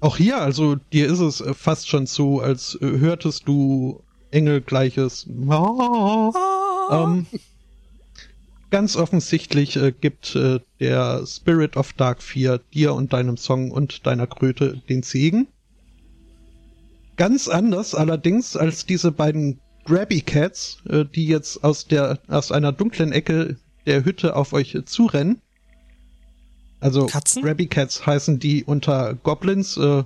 Auch 0.00 0.18
hier, 0.18 0.38
also 0.38 0.76
dir 0.76 1.06
ist 1.06 1.20
es 1.20 1.40
äh, 1.40 1.54
fast 1.54 1.88
schon 1.88 2.06
so, 2.06 2.40
als 2.40 2.78
äh, 2.80 2.98
hörtest 2.98 3.48
du 3.48 4.03
engelgleiches. 4.34 5.26
Ähm, 6.90 7.26
ganz 8.70 8.96
offensichtlich 8.96 9.76
äh, 9.76 9.92
gibt 9.92 10.34
äh, 10.34 10.60
der 10.80 11.24
Spirit 11.26 11.76
of 11.76 11.92
Dark 11.94 12.22
4 12.22 12.58
dir 12.72 12.94
und 12.94 13.12
deinem 13.12 13.36
Song 13.36 13.70
und 13.70 14.06
deiner 14.06 14.26
Kröte 14.26 14.82
den 14.88 15.02
Segen. 15.02 15.46
Ganz 17.16 17.46
anders 17.48 17.94
allerdings 17.94 18.56
als 18.56 18.84
diese 18.84 19.12
beiden 19.12 19.60
Grabby 19.84 20.20
Cats, 20.20 20.78
äh, 20.88 21.04
die 21.04 21.26
jetzt 21.26 21.62
aus 21.62 21.86
der 21.86 22.18
aus 22.28 22.50
einer 22.50 22.72
dunklen 22.72 23.12
Ecke 23.12 23.56
der 23.86 24.04
Hütte 24.04 24.34
auf 24.34 24.52
euch 24.52 24.76
zurennen. 24.86 25.40
Also 26.80 27.06
Katzen? 27.06 27.42
Grabby 27.42 27.66
Cats 27.66 28.04
heißen 28.04 28.38
die 28.38 28.64
unter 28.64 29.14
Goblins. 29.14 29.76
Äh, 29.76 30.04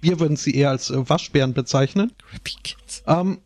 wir 0.00 0.18
würden 0.18 0.36
sie 0.36 0.54
eher 0.54 0.70
als 0.70 0.90
äh, 0.90 1.08
Waschbären 1.08 1.52
bezeichnen. 1.52 2.12
Crappy 2.30 2.52
Kids. 2.62 3.02
Ähm, 3.06 3.38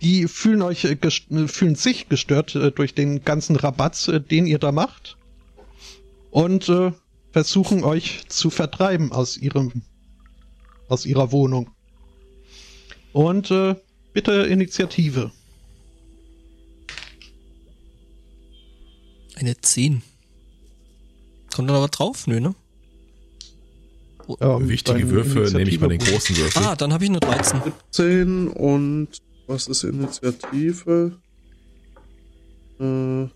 die 0.00 0.28
fühlen 0.28 0.62
euch 0.62 0.84
äh, 0.84 0.96
äh, 1.00 1.48
fühlen 1.48 1.74
sich 1.74 2.08
gestört 2.08 2.54
äh, 2.54 2.70
durch 2.70 2.94
den 2.94 3.24
ganzen 3.24 3.56
Rabatz, 3.56 4.08
äh, 4.08 4.20
den 4.20 4.46
ihr 4.46 4.58
da 4.58 4.72
macht 4.72 5.16
und 6.30 6.68
äh, 6.68 6.92
versuchen 7.32 7.84
euch 7.84 8.22
zu 8.28 8.50
vertreiben 8.50 9.12
aus 9.12 9.36
ihrem 9.36 9.82
aus 10.88 11.04
ihrer 11.04 11.32
Wohnung. 11.32 11.70
Und 13.12 13.50
äh, 13.50 13.74
bitte 14.12 14.32
Initiative. 14.32 15.30
Eine 19.34 19.56
10. 19.56 20.02
Kommt 21.54 21.68
da 21.68 21.74
noch 21.74 21.82
was 21.82 21.90
drauf? 21.90 22.26
Nö, 22.26 22.40
ne? 22.40 22.54
Ähm, 24.40 24.68
Wichtige 24.68 25.08
Würfe 25.10 25.40
nehme 25.56 25.70
ich 25.70 25.80
mal 25.80 25.88
den 25.88 26.00
großen 26.00 26.36
Würfel. 26.36 26.62
Ah, 26.62 26.76
dann 26.76 26.92
habe 26.92 27.04
ich 27.04 27.10
eine 27.10 27.20
13. 27.20 27.60
10 27.90 28.48
und 28.48 29.08
was 29.48 29.66
ist 29.66 29.82
Initiative? 29.84 31.18
Äh, 32.78 33.26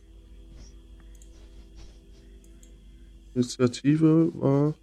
Initiative 3.34 4.30
war 4.34 4.74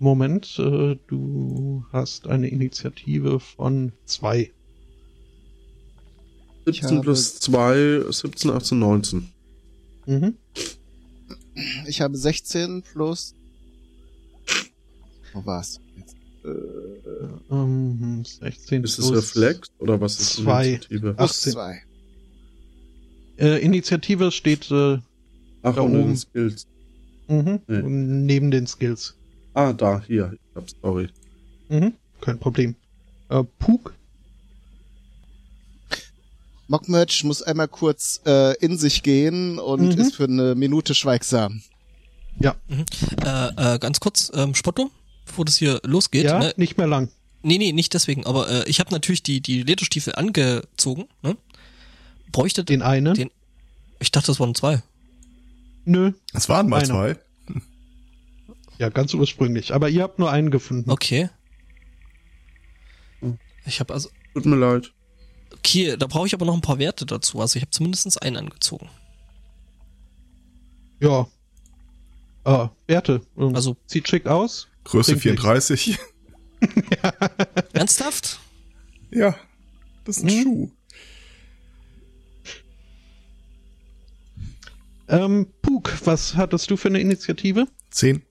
Moment, 0.00 0.58
äh, 0.58 0.96
du 1.06 1.84
hast 1.92 2.26
eine 2.26 2.48
Initiative 2.48 3.38
von 3.38 3.92
zwei. 4.04 4.50
17 6.66 6.90
habe- 6.90 7.00
plus 7.02 7.38
2, 7.38 8.04
17, 8.10 8.50
18, 8.50 8.78
19. 8.80 9.28
Mhm. 10.06 10.36
Ich 11.86 12.00
habe 12.00 12.16
16 12.16 12.82
plus. 12.82 13.34
Wo 15.32 15.44
war's? 15.46 15.80
Jetzt. 16.44 17.50
Ähm, 17.50 18.24
16 18.24 18.84
Ist 18.84 18.98
es 18.98 19.06
plus 19.08 19.16
Reflex 19.36 19.68
oder 19.78 20.00
was 20.00 20.18
ist 20.20 20.32
zwei. 20.34 20.68
Initiative? 20.68 21.14
18. 21.18 21.52
2. 21.52 21.82
Äh, 23.38 23.58
Initiative 23.64 24.30
steht 24.32 24.70
äh, 24.70 24.98
Ach, 25.62 25.74
da 25.74 25.80
und 25.82 25.92
oben. 25.92 26.08
den 26.08 26.16
Skills. 26.16 26.66
mhm, 27.28 27.60
Nee. 27.66 27.82
neben 27.82 28.50
den 28.50 28.66
Skills. 28.66 29.14
Ah, 29.54 29.72
da, 29.72 30.02
hier. 30.06 30.32
Ich 30.34 30.56
hab 30.56 30.64
sorry. 30.82 31.08
Mhm, 31.68 31.92
kein 32.20 32.38
Problem. 32.38 32.74
Äh, 33.28 33.44
Puk, 33.58 33.94
Mockmerch 36.68 37.24
muss 37.24 37.42
einmal 37.42 37.68
kurz 37.68 38.20
äh, 38.26 38.56
in 38.64 38.78
sich 38.78 39.02
gehen 39.02 39.58
und 39.58 39.82
Mhm. 39.94 40.00
ist 40.00 40.14
für 40.16 40.24
eine 40.24 40.54
Minute 40.54 40.94
schweigsam. 40.94 41.62
Äh, 42.40 42.48
äh, 43.74 43.78
ganz 43.78 44.00
kurz, 44.00 44.30
ähm, 44.34 44.54
Spotto, 44.54 44.90
bevor 45.32 45.44
das 45.46 45.56
hier 45.56 45.80
losgeht. 45.84 46.24
ja, 46.24 46.38
Ne? 46.38 46.52
nicht 46.56 46.76
mehr 46.76 46.86
lang. 46.86 47.08
Nee, 47.42 47.56
nee, 47.58 47.72
nicht 47.72 47.94
deswegen, 47.94 48.24
aber 48.26 48.48
äh, 48.50 48.68
ich 48.68 48.78
habe 48.80 48.90
natürlich 48.92 49.22
die, 49.22 49.40
die 49.40 49.62
Lederstiefel 49.62 50.14
angezogen. 50.14 51.06
Ne? 51.22 51.36
Bräuchte 52.30 52.64
Den 52.64 52.82
einen. 52.82 53.14
Den- 53.14 53.30
Ich 53.98 54.10
dachte, 54.12 54.26
das 54.28 54.38
waren 54.38 54.54
zwei. 54.54 54.82
Nö, 55.84 56.12
Es 56.34 56.48
waren 56.48 56.68
mal 56.68 56.76
Einer. 56.78 56.86
zwei. 56.86 57.16
ja, 58.78 58.90
ganz 58.90 59.12
ursprünglich. 59.14 59.74
Aber 59.74 59.88
ihr 59.88 60.02
habt 60.02 60.18
nur 60.18 60.30
einen 60.30 60.50
gefunden. 60.50 60.90
Okay. 60.90 61.30
Ich 63.64 63.80
habe 63.80 63.94
also. 63.94 64.08
Tut 64.34 64.44
mir 64.46 64.56
leid. 64.56 64.92
Okay, 65.54 65.96
da 65.96 66.06
brauche 66.06 66.26
ich 66.26 66.34
aber 66.34 66.44
noch 66.46 66.54
ein 66.54 66.60
paar 66.60 66.78
Werte 66.78 67.06
dazu. 67.06 67.40
Also 67.40 67.56
ich 67.56 67.62
habe 67.62 67.70
zumindest 67.70 68.20
einen 68.22 68.36
angezogen. 68.36 68.88
Ja. 71.00 71.26
Ah, 72.44 72.70
Werte. 72.86 73.22
Ähm, 73.38 73.54
Also- 73.54 73.76
sieht 73.86 74.08
schick 74.08 74.26
aus. 74.26 74.68
Größe 74.84 75.12
Bringt 75.16 75.24
nichts. 75.24 75.42
34. 75.42 75.98
Ernsthaft? 77.72 78.40
ja, 79.10 79.36
das 80.04 80.18
ist 80.18 80.24
ein 80.24 80.30
Hm? 80.30 80.42
Schuh. 80.42 80.70
Ähm, 85.08 85.46
Puk, 85.62 85.92
was 86.06 86.36
hattest 86.36 86.70
du 86.70 86.76
für 86.76 86.88
eine 86.88 87.00
Initiative? 87.00 87.66
Zehn. 87.90 88.22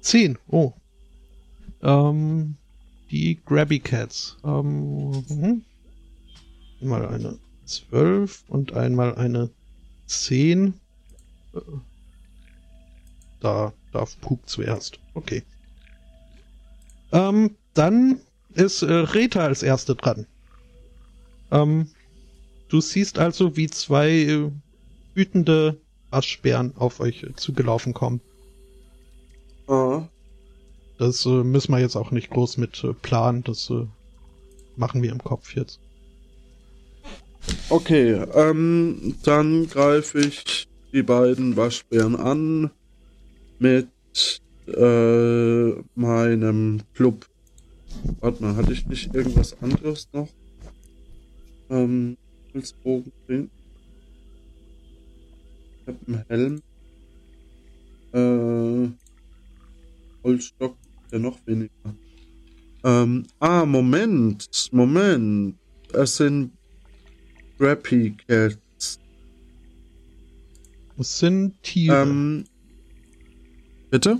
Zehn. 0.00 0.38
Oh. 0.48 0.72
Ähm, 1.82 2.56
die 3.10 3.38
Grabby 3.44 3.80
Cats. 3.80 4.36
Ähm, 4.44 5.10
mhm. 5.28 5.64
einmal 6.80 7.06
eine 7.08 7.38
zwölf 7.66 8.44
und 8.48 8.72
einmal 8.72 9.14
eine 9.16 9.50
zehn. 10.06 10.74
Äh, 11.54 11.60
Da 13.40 13.72
darf 13.92 14.18
Puk 14.20 14.48
zuerst. 14.48 14.98
Okay. 15.14 15.42
Ähm, 17.12 17.56
dann 17.74 18.20
ist 18.54 18.82
äh, 18.82 18.92
Reta 18.92 19.40
als 19.40 19.62
erste 19.62 19.94
dran. 19.94 20.26
Ähm, 21.50 21.88
du 22.68 22.80
siehst 22.80 23.18
also, 23.18 23.56
wie 23.56 23.68
zwei 23.68 24.10
äh, 24.10 24.50
wütende 25.14 25.80
Waschbären 26.10 26.74
auf 26.76 27.00
euch 27.00 27.22
äh, 27.22 27.34
zugelaufen 27.34 27.94
kommen. 27.94 28.20
Ah, 29.68 30.08
Das 30.98 31.24
äh, 31.26 31.28
müssen 31.44 31.72
wir 31.72 31.78
jetzt 31.80 31.96
auch 31.96 32.10
nicht 32.10 32.30
groß 32.30 32.56
mit 32.58 32.82
äh, 32.84 32.92
planen. 32.92 33.42
Das 33.44 33.70
äh, 33.70 33.86
machen 34.76 35.02
wir 35.02 35.12
im 35.12 35.22
Kopf 35.22 35.54
jetzt. 35.54 35.80
okay, 37.68 38.12
ähm, 38.34 39.16
dann 39.22 39.68
greife 39.68 40.20
ich 40.20 40.66
die 40.92 41.02
beiden 41.02 41.56
Waschbären 41.56 42.16
an 42.16 42.70
mit 43.58 43.88
äh, 44.76 45.82
meinem 45.94 46.80
Club. 46.94 47.26
Warte 48.20 48.42
mal, 48.42 48.56
hatte 48.56 48.72
ich 48.72 48.86
nicht 48.86 49.14
irgendwas 49.14 49.60
anderes 49.62 50.08
noch? 50.12 50.28
Ähm, 51.70 52.16
Holzbogen 52.54 53.12
drin. 53.26 53.50
Ich 55.80 55.86
hab 55.86 55.96
einen 56.06 56.24
Helm. 56.28 56.62
Äh, 58.12 58.90
Holzstock, 60.24 60.76
ja 61.12 61.18
noch 61.18 61.38
weniger. 61.46 61.70
Ähm, 62.84 63.26
ah, 63.38 63.64
Moment, 63.64 64.48
Moment. 64.72 65.56
Es 65.92 66.16
sind 66.16 66.52
Grappy 67.58 68.16
Cats. 68.26 68.98
Es 70.98 71.18
sind 71.18 71.62
Tiere. 71.62 72.02
Ähm, 72.02 72.44
bitte? 73.90 74.18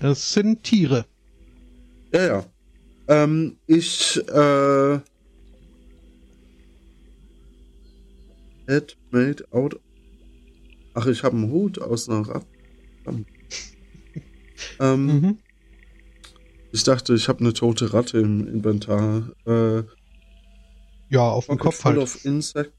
Es 0.00 0.32
sind 0.32 0.62
Tiere. 0.62 1.06
Ja, 2.12 2.26
ja. 2.26 2.44
Ähm, 3.08 3.58
ich, 3.66 4.16
äh. 4.28 5.00
Head 8.68 8.96
made 9.10 9.44
out. 9.52 9.78
Ach, 10.94 11.06
ich 11.06 11.22
habe 11.22 11.36
einen 11.36 11.50
Hut 11.50 11.80
aus 11.80 12.08
einer 12.08 12.26
Ratte. 12.28 12.46
Ähm, 14.80 15.06
Mhm. 15.06 15.38
ich 16.72 16.82
dachte, 16.82 17.14
ich 17.14 17.28
habe 17.28 17.40
eine 17.40 17.52
tote 17.52 17.92
Ratte 17.92 18.18
im 18.18 18.46
Inventar. 18.46 19.30
Äh, 19.46 19.82
Ja, 21.10 21.20
auf 21.30 21.46
dem 21.46 21.58
Kopf 21.58 21.76
full 21.76 21.92
halt. 21.92 22.02
of 22.02 22.24
insect. 22.24 22.72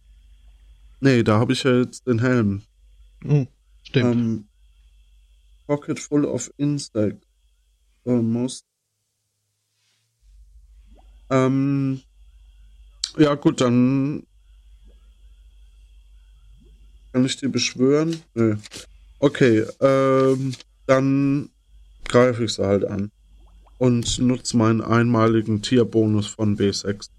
Nee, 1.00 1.24
da 1.24 1.40
habe 1.40 1.54
ich 1.54 1.64
ja 1.64 1.80
jetzt 1.80 2.06
den 2.08 2.20
Helm. 2.20 2.64
Mhm. 3.24 3.48
Stimmt. 3.84 4.16
Ähm, 4.16 4.48
pocket 5.68 6.00
full 6.00 6.26
of 6.26 6.52
insect. 6.58 7.24
Almost. 8.06 8.66
Ähm, 11.30 12.02
ja, 13.18 13.36
gut, 13.36 13.62
dann 13.62 14.26
kann 17.12 17.26
ich 17.26 17.38
die 17.38 17.48
beschwören. 17.48 18.22
Nö. 18.34 18.56
Okay, 19.20 19.66
ähm, 19.82 20.56
dann 20.86 21.50
greife 22.06 22.46
ich 22.46 22.54
sie 22.54 22.66
halt 22.66 22.86
an 22.86 23.12
und 23.78 24.20
nutze 24.20 24.56
meinen 24.56 24.82
einmaligen 24.82 25.62
Tierbonus 25.62 26.28
von 26.28 26.58
B6. 26.58 27.10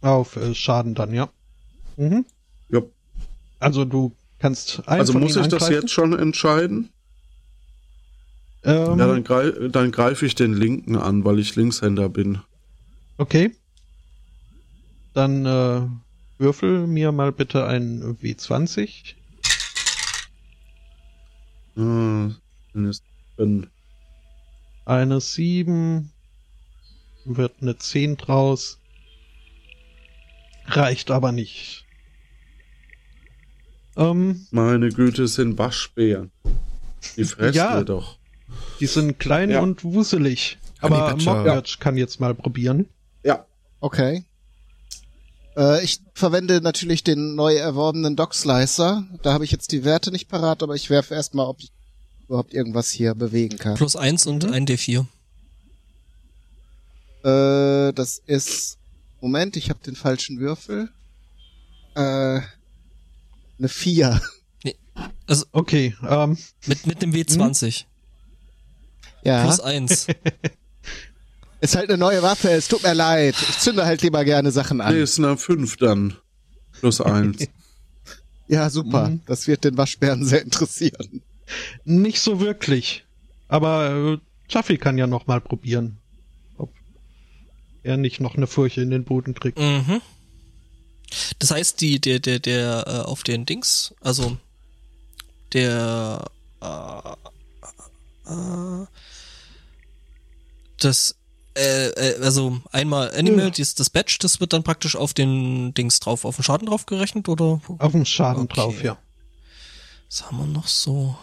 Auf 0.00 0.36
äh, 0.36 0.54
Schaden 0.54 0.94
dann, 0.94 1.12
ja. 1.12 1.28
Mhm. 1.96 2.24
Ja. 2.68 2.82
Also 3.58 3.84
du 3.84 4.12
kannst 4.46 4.82
Also 4.86 5.18
muss 5.18 5.34
ich 5.34 5.48
das 5.48 5.68
jetzt 5.68 5.90
schon 5.90 6.16
entscheiden? 6.16 6.90
Ähm, 8.62 8.98
Ja, 8.98 9.06
dann, 9.08 9.24
greif, 9.24 9.54
dann 9.72 9.90
greife 9.90 10.24
ich 10.24 10.36
den 10.36 10.54
linken 10.54 10.96
an, 10.96 11.24
weil 11.24 11.40
ich 11.40 11.56
Linkshänder 11.56 12.08
bin. 12.08 12.40
Okay. 13.18 13.56
Dann 15.14 15.46
äh, 15.46 15.82
würfel 16.38 16.86
mir 16.86 17.10
mal 17.10 17.32
bitte 17.32 17.66
ein 17.66 18.02
W20. 18.22 19.14
Ah, 21.76 22.30
dann 22.72 22.84
ist 22.88 23.02
drin. 23.36 23.66
Eine 24.84 25.20
7. 25.20 26.12
Wird 27.24 27.54
eine 27.60 27.76
10 27.76 28.16
draus. 28.16 28.78
Reicht 30.66 31.10
aber 31.10 31.32
nicht. 31.32 31.85
Ähm, 33.96 34.46
Meine 34.50 34.90
Güte, 34.90 35.26
sind 35.28 35.58
Waschbären. 35.58 36.30
Die 37.16 37.24
fressen 37.24 37.56
Ja. 37.56 37.76
wir 37.78 37.84
doch. 37.84 38.18
die 38.80 38.86
sind 38.86 39.18
klein 39.18 39.50
Ja. 39.50 39.60
und 39.60 39.84
wuselig. 39.84 40.58
Aber 40.80 40.98
Badger. 41.12 41.34
Mockbirch 41.44 41.78
kann 41.80 41.96
jetzt 41.96 42.20
mal 42.20 42.34
probieren. 42.34 42.88
Ja, 43.24 43.44
Okay. 43.80 44.24
Äh, 45.56 45.82
ich 45.84 46.00
verwende 46.12 46.60
natürlich 46.60 47.02
den 47.02 47.34
neu 47.34 47.54
erworbenen 47.54 48.14
Dog 48.16 48.34
Slicer. 48.34 49.06
Da 49.22 49.32
habe 49.32 49.44
ich 49.44 49.50
jetzt 49.52 49.72
die 49.72 49.84
Werte 49.84 50.10
nicht 50.10 50.28
parat, 50.28 50.62
aber 50.62 50.74
ich 50.74 50.90
werfe 50.90 51.14
erstmal, 51.14 51.46
ob 51.46 51.60
ich 51.60 51.72
überhaupt 52.28 52.52
irgendwas 52.52 52.90
hier 52.90 53.14
bewegen 53.14 53.56
kann. 53.56 53.74
Plus 53.76 53.96
eins 53.96 54.26
und 54.26 54.44
ein 54.44 54.66
D4. 54.66 55.06
Äh, 57.24 57.92
das 57.94 58.20
ist. 58.26 58.78
Moment, 59.20 59.56
ich 59.56 59.70
habe 59.70 59.78
den 59.84 59.96
falschen 59.96 60.38
Würfel. 60.40 60.90
Äh, 61.94 62.40
eine 63.58 63.68
4. 63.68 64.20
Also 65.26 65.44
Okay, 65.52 65.94
ähm, 66.08 66.38
mit, 66.66 66.86
mit 66.86 67.02
dem 67.02 67.12
W20. 67.12 67.84
Ja. 69.24 69.42
Plus 69.42 69.60
eins. 69.60 70.06
Ist 71.60 71.74
halt 71.74 71.88
eine 71.88 71.98
neue 71.98 72.22
Waffe, 72.22 72.50
es 72.50 72.68
tut 72.68 72.82
mir 72.82 72.94
leid. 72.94 73.34
Ich 73.40 73.58
zünde 73.58 73.86
halt 73.86 74.02
lieber 74.02 74.24
gerne 74.24 74.50
Sachen 74.52 74.78
nee, 74.78 74.84
an. 74.84 74.94
ist 74.96 75.18
eine 75.18 75.36
5 75.36 75.76
dann. 75.78 76.14
Plus 76.80 77.00
1. 77.00 77.48
Ja, 78.48 78.70
super. 78.70 79.08
Mhm. 79.08 79.22
Das 79.26 79.48
wird 79.48 79.64
den 79.64 79.76
Waschbären 79.76 80.24
sehr 80.24 80.42
interessieren. 80.42 81.20
nicht 81.84 82.20
so 82.20 82.38
wirklich. 82.38 83.04
Aber 83.48 83.90
äh, 83.90 84.18
Chaffee 84.48 84.76
kann 84.78 84.98
ja 84.98 85.08
noch 85.08 85.26
mal 85.26 85.40
probieren. 85.40 85.98
Ob 86.56 86.72
er 87.82 87.96
nicht 87.96 88.20
noch 88.20 88.36
eine 88.36 88.46
Furche 88.46 88.82
in 88.82 88.90
den 88.90 89.02
Boden 89.02 89.34
kriegt. 89.34 89.58
mhm. 89.58 90.00
Das 91.38 91.50
heißt, 91.50 91.80
die, 91.80 92.00
der, 92.00 92.18
der, 92.18 92.38
der, 92.40 92.84
äh, 92.86 92.90
auf 93.06 93.22
den 93.22 93.46
Dings, 93.46 93.94
also 94.00 94.36
der, 95.52 96.24
äh, 96.60 97.08
äh, 98.30 98.86
das, 100.78 101.16
äh, 101.56 101.88
äh, 101.88 102.22
also 102.22 102.60
einmal 102.72 103.12
Animal, 103.16 103.50
dies, 103.50 103.74
das 103.74 103.88
Badge, 103.88 104.18
das 104.20 104.40
wird 104.40 104.52
dann 104.52 104.62
praktisch 104.62 104.96
auf 104.96 105.14
den 105.14 105.72
Dings 105.74 106.00
drauf, 106.00 106.24
auf 106.24 106.36
den 106.36 106.42
Schaden 106.44 106.66
drauf 106.66 106.86
gerechnet 106.86 107.28
oder? 107.28 107.60
Auf 107.78 107.92
dem 107.92 108.04
Schaden 108.04 108.42
Okay. 108.44 108.54
drauf, 108.54 108.82
ja. 108.82 108.98
Was 110.10 110.26
haben 110.26 110.38
wir 110.38 110.46
noch 110.46 110.68
so? 110.68 111.16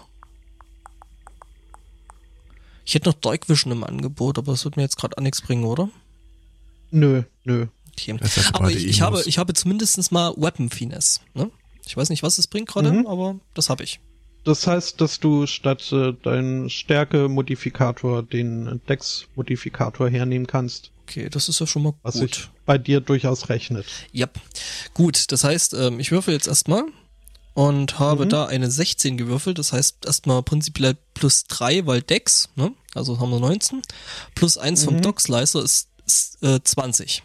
Ich 2.86 2.96
hätte 2.96 3.10
noch 3.10 3.16
Dark 3.16 3.48
Vision 3.48 3.72
im 3.72 3.84
Angebot, 3.84 4.38
aber 4.38 4.52
das 4.54 4.66
wird 4.66 4.76
mir 4.76 4.84
jetzt 4.84 4.98
gerade 4.98 5.18
an 5.18 5.24
nichts 5.24 5.42
bringen, 5.42 5.64
oder? 5.64 5.90
Nö, 6.92 7.24
nö. 7.44 7.68
Hat 7.98 8.56
Aber 8.56 8.72
ich, 8.72 8.86
ich 8.86 9.02
habe, 9.02 9.22
ich 9.26 9.38
habe 9.38 9.54
zumindestens 9.54 10.12
mal 10.12 10.34
Weapon 10.38 10.70
Finesse. 10.70 11.20
Ne? 11.34 11.50
Ich 11.86 11.96
weiß 11.98 12.10
nicht, 12.10 12.24
was 12.24 12.38
es 12.38 12.48
bringt 12.48 12.70
gerade, 12.70 12.92
Mhm. 12.92 13.08
aber 13.08 13.40
das 13.54 13.70
habe 13.70 13.84
ich. 13.84 14.00
Das 14.46 14.68
heißt, 14.68 15.00
dass 15.00 15.20
du 15.20 15.48
statt 15.48 15.90
äh, 15.94 16.14
deinen 16.22 16.70
Stärke-Modifikator 16.70 18.24
den 18.24 18.82
Dex-Modifikator 18.90 20.10
hernehmen 20.10 20.48
kannst, 20.48 20.92
Okay, 21.06 21.30
das 21.30 21.50
ist 21.50 21.60
ja 21.60 21.68
schon 21.68 21.84
mal 21.84 21.94
was 22.02 22.16
gut. 22.20 22.36
sich 22.36 22.50
bei 22.66 22.78
dir 22.78 23.02
durchaus 23.02 23.50
rechnet. 23.50 23.86
Yep. 24.16 24.40
Gut, 24.94 25.32
das 25.34 25.44
heißt, 25.44 25.74
ähm, 25.74 26.00
ich 26.00 26.12
würfel 26.12 26.34
jetzt 26.34 26.48
erstmal 26.48 26.86
und 27.54 28.00
habe 28.00 28.24
Mhm. 28.26 28.30
da 28.30 28.46
eine 28.46 28.72
16 28.72 29.18
gewürfelt. 29.18 29.60
Das 29.60 29.74
heißt 29.74 30.06
erstmal 30.06 30.42
prinzipiell 30.44 30.96
plus 31.14 31.44
3, 31.46 31.86
weil 31.88 32.02
Dex, 32.02 32.50
ne? 32.56 32.72
Also 32.96 33.20
haben 33.20 33.32
wir 33.32 33.40
19. 33.42 33.82
Plus 34.34 34.58
1 34.58 34.86
vom 34.86 34.96
Mhm. 34.96 35.02
Dog 35.02 35.20
Slicer 35.20 35.62
ist, 35.62 35.90
ist 36.06 36.42
äh, 36.42 36.62
20. 36.64 37.22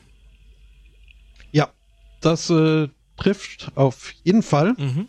Das 2.21 2.51
äh, 2.51 2.89
trifft 3.17 3.71
auf 3.75 4.13
jeden 4.25 4.43
Fall 4.43 4.75
Mhm. 4.79 5.09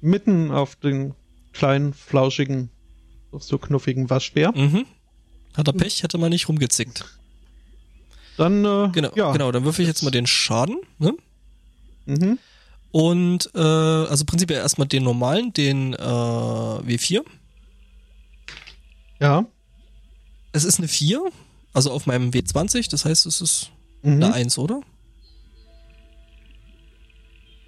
mitten 0.00 0.50
auf 0.50 0.76
den 0.76 1.14
kleinen, 1.52 1.92
flauschigen, 1.92 2.70
so 3.38 3.58
knuffigen 3.58 4.08
Waschbär. 4.10 4.52
Mhm. 4.54 4.84
Hat 5.56 5.66
er 5.66 5.72
Pech, 5.72 6.02
hätte 6.02 6.18
man 6.18 6.30
nicht 6.30 6.48
rumgezickt. 6.48 7.04
Dann, 8.36 8.64
äh, 8.64 8.88
Genau, 8.92 9.10
ja. 9.16 9.32
genau, 9.32 9.50
dann 9.50 9.64
würfel 9.64 9.82
ich 9.82 9.88
jetzt 9.88 10.02
mal 10.02 10.10
den 10.10 10.26
Schaden, 10.26 10.76
ne? 10.98 11.14
Mhm. 12.06 12.38
Und 12.90 13.50
äh, 13.54 13.58
also 13.58 14.24
prinzipiell 14.24 14.60
erstmal 14.60 14.86
den 14.88 15.02
normalen, 15.02 15.52
den 15.52 15.94
äh, 15.94 15.98
W4. 15.98 17.22
Ja. 19.20 19.44
Es 20.52 20.64
ist 20.64 20.78
eine 20.78 20.88
4, 20.88 21.20
also 21.74 21.90
auf 21.90 22.06
meinem 22.06 22.30
W20, 22.30 22.88
das 22.90 23.04
heißt, 23.04 23.26
es 23.26 23.40
ist 23.40 23.70
Mhm. 24.02 24.22
eine 24.22 24.32
1, 24.34 24.58
oder? 24.58 24.80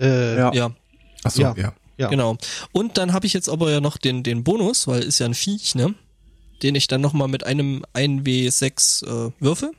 Äh, 0.01 0.37
Ja. 0.37 0.53
Ja, 0.53 0.71
Ach 1.25 1.31
so, 1.31 1.43
Ja. 1.43 1.55
ja. 1.57 1.73
Ja. 1.99 2.09
genau. 2.09 2.39
Und 2.73 2.97
dann 2.97 3.13
habe 3.13 3.27
ich 3.27 3.35
jetzt 3.35 3.51
aber 3.51 3.71
ja 3.71 3.81
noch 3.81 3.99
den, 3.99 4.23
den 4.23 4.43
Bonus, 4.43 4.87
weil 4.87 5.03
ist 5.03 5.19
ja 5.19 5.27
ein 5.27 5.35
Viech, 5.35 5.75
ne? 5.75 5.95
Den 6.63 6.75
ich 6.75 6.87
dann 6.87 7.03
nochmal 7.03 7.29
mit 7.29 7.45
einem 7.45 7.85
1W6 7.95 9.05
äh, 9.29 9.33
würfel. 9.39 9.73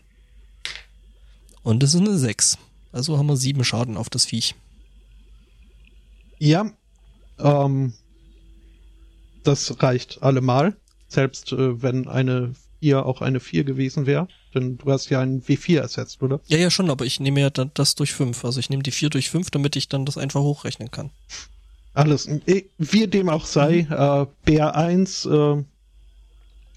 Und 1.64 1.82
das 1.82 1.96
ist 1.96 2.02
eine 2.02 2.18
6. 2.18 2.60
Also 2.92 3.18
haben 3.18 3.28
wir 3.28 3.38
sieben 3.38 3.64
Schaden 3.64 3.98
auf 3.98 4.10
das 4.10 4.26
Viech. 4.26 4.54
Ja, 6.38 6.72
ähm, 7.40 7.94
das 9.44 9.82
reicht 9.82 10.22
allemal. 10.22 10.76
Selbst 11.08 11.52
äh, 11.52 11.82
wenn 11.82 12.08
eine 12.08 12.54
4 12.82 13.06
auch 13.06 13.22
eine 13.22 13.40
4 13.40 13.64
gewesen 13.64 14.06
wäre. 14.06 14.28
Denn 14.54 14.78
du 14.78 14.92
hast 14.92 15.10
ja 15.10 15.22
einen 15.22 15.42
W4 15.42 15.80
ersetzt, 15.80 16.22
oder? 16.22 16.42
Ja, 16.48 16.58
ja, 16.58 16.70
schon, 16.70 16.90
aber 16.90 17.06
ich 17.06 17.20
nehme 17.20 17.40
ja 17.40 17.50
dann 17.50 17.72
das 17.74 17.96
durch 17.96 18.12
5. 18.14 18.44
Also 18.44 18.60
ich 18.60 18.70
nehme 18.70 18.84
die 18.84 18.92
4 18.92 19.10
durch 19.10 19.30
5, 19.30 19.50
damit 19.52 19.76
ich 19.76 19.88
dann 19.88 20.06
das 20.06 20.18
einfach 20.18 20.42
hochrechnen 20.42 20.92
kann. 20.92 21.10
Alles. 21.94 22.28
Eh, 22.48 22.66
Wie 22.78 23.08
dem 23.08 23.30
auch 23.30 23.46
sei, 23.46 23.80
äh, 23.90 24.26
Bär 24.46 24.76
1 24.76 25.26
äh, 25.26 25.64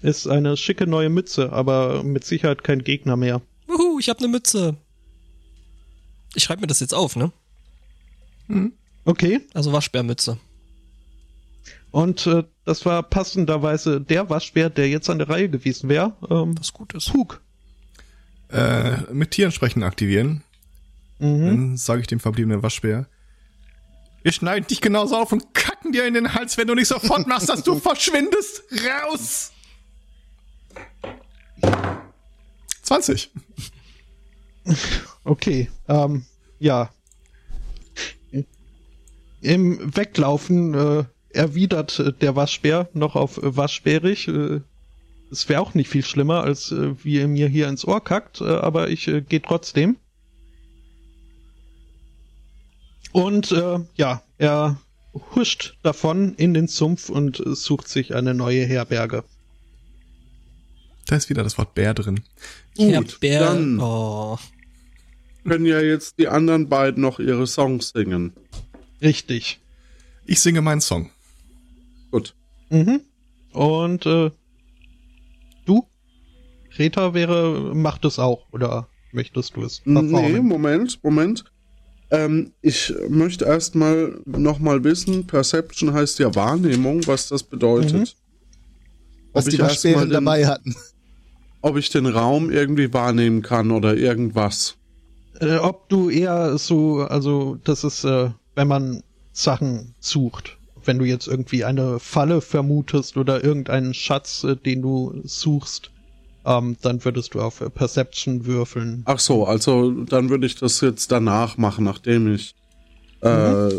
ist 0.01 0.27
eine 0.27 0.55
schicke 0.57 0.87
neue 0.87 1.09
Mütze, 1.09 1.51
aber 1.51 2.03
mit 2.03 2.23
Sicherheit 2.25 2.63
kein 2.63 2.83
Gegner 2.83 3.15
mehr. 3.17 3.41
Wuhu, 3.67 3.99
ich 3.99 4.07
habe 4.09 4.19
eine 4.19 4.27
Mütze. 4.29 4.77
Ich 6.33 6.43
schreibe 6.43 6.61
mir 6.61 6.67
das 6.67 6.79
jetzt 6.81 6.93
auf, 6.93 7.15
ne? 7.15 7.31
Okay, 9.05 9.41
Also 9.53 9.71
Waschbärmütze. 9.73 10.37
und 11.91 12.27
äh, 12.27 12.43
das 12.65 12.85
war 12.85 13.01
passenderweise 13.03 14.01
der 14.01 14.29
Waschbär, 14.29 14.69
der 14.69 14.89
jetzt 14.89 15.09
an 15.09 15.17
der 15.19 15.29
Reihe 15.29 15.49
gewesen 15.49 15.89
wäre. 15.89 16.13
Ähm, 16.29 16.55
Was 16.59 16.73
gut 16.73 16.93
ist. 16.93 17.11
Pug. 17.11 17.41
Äh, 18.51 18.97
mit 19.11 19.31
Tieren 19.31 19.51
sprechen 19.51 19.83
aktivieren. 19.83 20.43
Mhm. 21.19 21.45
Dann 21.45 21.77
sage 21.77 22.01
ich 22.01 22.07
dem 22.07 22.19
verbliebenen 22.19 22.63
Waschbär. 22.63 23.07
Wir 24.23 24.31
schneiden 24.31 24.67
dich 24.67 24.81
genauso 24.81 25.17
auf 25.17 25.31
und 25.31 25.53
kacken 25.53 25.91
dir 25.91 26.07
in 26.07 26.13
den 26.15 26.33
Hals, 26.33 26.57
wenn 26.57 26.67
du 26.67 26.75
nicht 26.75 26.87
sofort 26.87 27.27
machst, 27.27 27.49
dass 27.49 27.63
du 27.63 27.79
verschwindest. 27.79 28.63
Raus! 29.03 29.51
20. 32.83 33.31
Okay, 35.23 35.69
ähm, 35.87 36.25
ja. 36.59 36.91
Im 39.41 39.95
Weglaufen 39.95 40.73
äh, 40.73 41.03
erwidert 41.29 42.21
der 42.21 42.35
Waschbär 42.35 42.89
noch 42.93 43.15
auf 43.15 43.39
waschbärig. 43.41 44.27
Äh, 44.27 44.61
es 45.35 45.49
wäre 45.49 45.61
auch 45.61 45.73
nicht 45.73 45.89
viel 45.89 46.03
schlimmer, 46.03 46.41
als 46.43 46.71
äh, 46.71 46.95
wie 47.03 47.19
er 47.19 47.27
mir 47.27 47.47
hier 47.47 47.67
ins 47.67 47.85
Ohr 47.85 48.03
kackt, 48.03 48.41
äh, 48.41 48.45
aber 48.45 48.89
ich 48.89 49.07
äh, 49.07 49.21
gehe 49.21 49.41
trotzdem. 49.41 49.97
Und 53.11 53.51
äh, 53.51 53.79
ja, 53.95 54.21
er 54.37 54.79
huscht 55.35 55.77
davon 55.83 56.35
in 56.35 56.53
den 56.53 56.67
Sumpf 56.67 57.09
und 57.09 57.39
äh, 57.39 57.55
sucht 57.55 57.87
sich 57.87 58.13
eine 58.15 58.33
neue 58.33 58.65
Herberge. 58.65 59.23
Da 61.07 61.15
ist 61.15 61.29
wieder 61.29 61.43
das 61.43 61.57
Wort 61.57 61.75
Bär 61.75 61.93
drin. 61.93 62.21
Herr 62.77 63.01
Gut, 63.01 63.19
Bär. 63.19 63.39
dann 63.41 63.79
Oh. 63.79 64.37
können 65.43 65.65
ja 65.65 65.79
jetzt 65.79 66.17
die 66.17 66.27
anderen 66.27 66.67
beiden 66.67 67.01
noch 67.01 67.19
ihre 67.19 67.45
Songs 67.47 67.89
singen. 67.89 68.33
Richtig. 69.01 69.59
Ich 70.25 70.39
singe 70.41 70.61
meinen 70.61 70.81
Song. 70.81 71.11
Gut. 72.11 72.33
Mhm. 72.69 73.01
Und 73.53 74.05
äh, 74.05 74.31
du? 75.65 75.87
Rita 76.77 77.13
wäre, 77.13 77.73
macht 77.73 78.05
es 78.05 78.19
auch, 78.19 78.51
oder 78.51 78.87
möchtest 79.11 79.55
du 79.55 79.63
es 79.63 79.81
Nee? 79.85 80.39
Moment, 80.39 81.03
Moment. 81.03 81.45
Ähm, 82.11 82.51
ich 82.61 82.93
möchte 83.09 83.45
erstmal 83.45 84.19
nochmal 84.25 84.83
wissen, 84.83 85.25
Perception 85.25 85.93
heißt 85.93 86.19
ja 86.19 86.33
Wahrnehmung, 86.35 87.05
was 87.07 87.29
das 87.29 87.43
bedeutet. 87.43 88.15
was 89.33 89.45
Ob 89.45 89.51
die 89.51 89.59
Waschbären 89.59 90.09
dabei 90.09 90.45
hatten. 90.45 90.75
Ob 91.61 91.77
ich 91.77 91.89
den 91.89 92.05
Raum 92.05 92.51
irgendwie 92.51 92.93
wahrnehmen 92.93 93.41
kann 93.41 93.71
oder 93.71 93.97
irgendwas. 93.97 94.77
Äh, 95.39 95.57
ob 95.57 95.89
du 95.89 96.09
eher 96.09 96.57
so, 96.57 96.99
also 97.01 97.57
das 97.63 97.83
ist, 97.83 98.03
äh, 98.03 98.29
wenn 98.53 98.67
man 98.67 99.01
Sachen 99.33 99.95
sucht. 99.99 100.54
Wenn 100.85 100.99
du 100.99 101.05
jetzt 101.05 101.27
irgendwie 101.27 101.63
eine 101.65 101.99
Falle 101.99 102.41
vermutest 102.41 103.17
oder 103.17 103.43
irgendeinen 103.43 103.93
Schatz, 103.93 104.43
äh, 104.43 104.55
den 104.55 104.81
du 104.81 105.19
suchst, 105.23 105.91
ähm, 106.45 106.77
dann 106.81 107.03
würdest 107.03 107.33
du 107.33 107.41
auf 107.41 107.63
Perception 107.73 108.45
würfeln. 108.45 109.01
Ach 109.05 109.19
so, 109.19 109.45
also 109.45 109.91
dann 109.91 110.29
würde 110.29 110.45
ich 110.45 110.55
das 110.55 110.81
jetzt 110.81 111.11
danach 111.11 111.57
machen, 111.57 111.85
nachdem 111.85 112.33
ich 112.33 112.53
äh, 113.21 113.69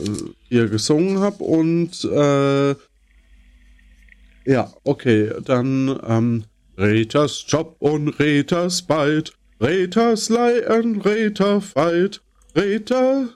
hier 0.49 0.69
gesungen 0.69 1.21
habe 1.21 1.45
und 1.45 2.05
äh, 2.05 2.75
ja, 4.49 4.73
okay, 4.85 5.33
dann 5.45 5.99
ähm, 6.07 6.45
Reters 6.79 7.45
Job 7.47 7.77
und 7.79 8.09
Reters 8.21 8.83
Bite, 8.83 9.33
Reters 9.61 10.29
Lie 10.29 10.67
and 10.69 11.05
Reter 11.05 11.61
Fight, 11.61 12.21
Reter 12.55 13.29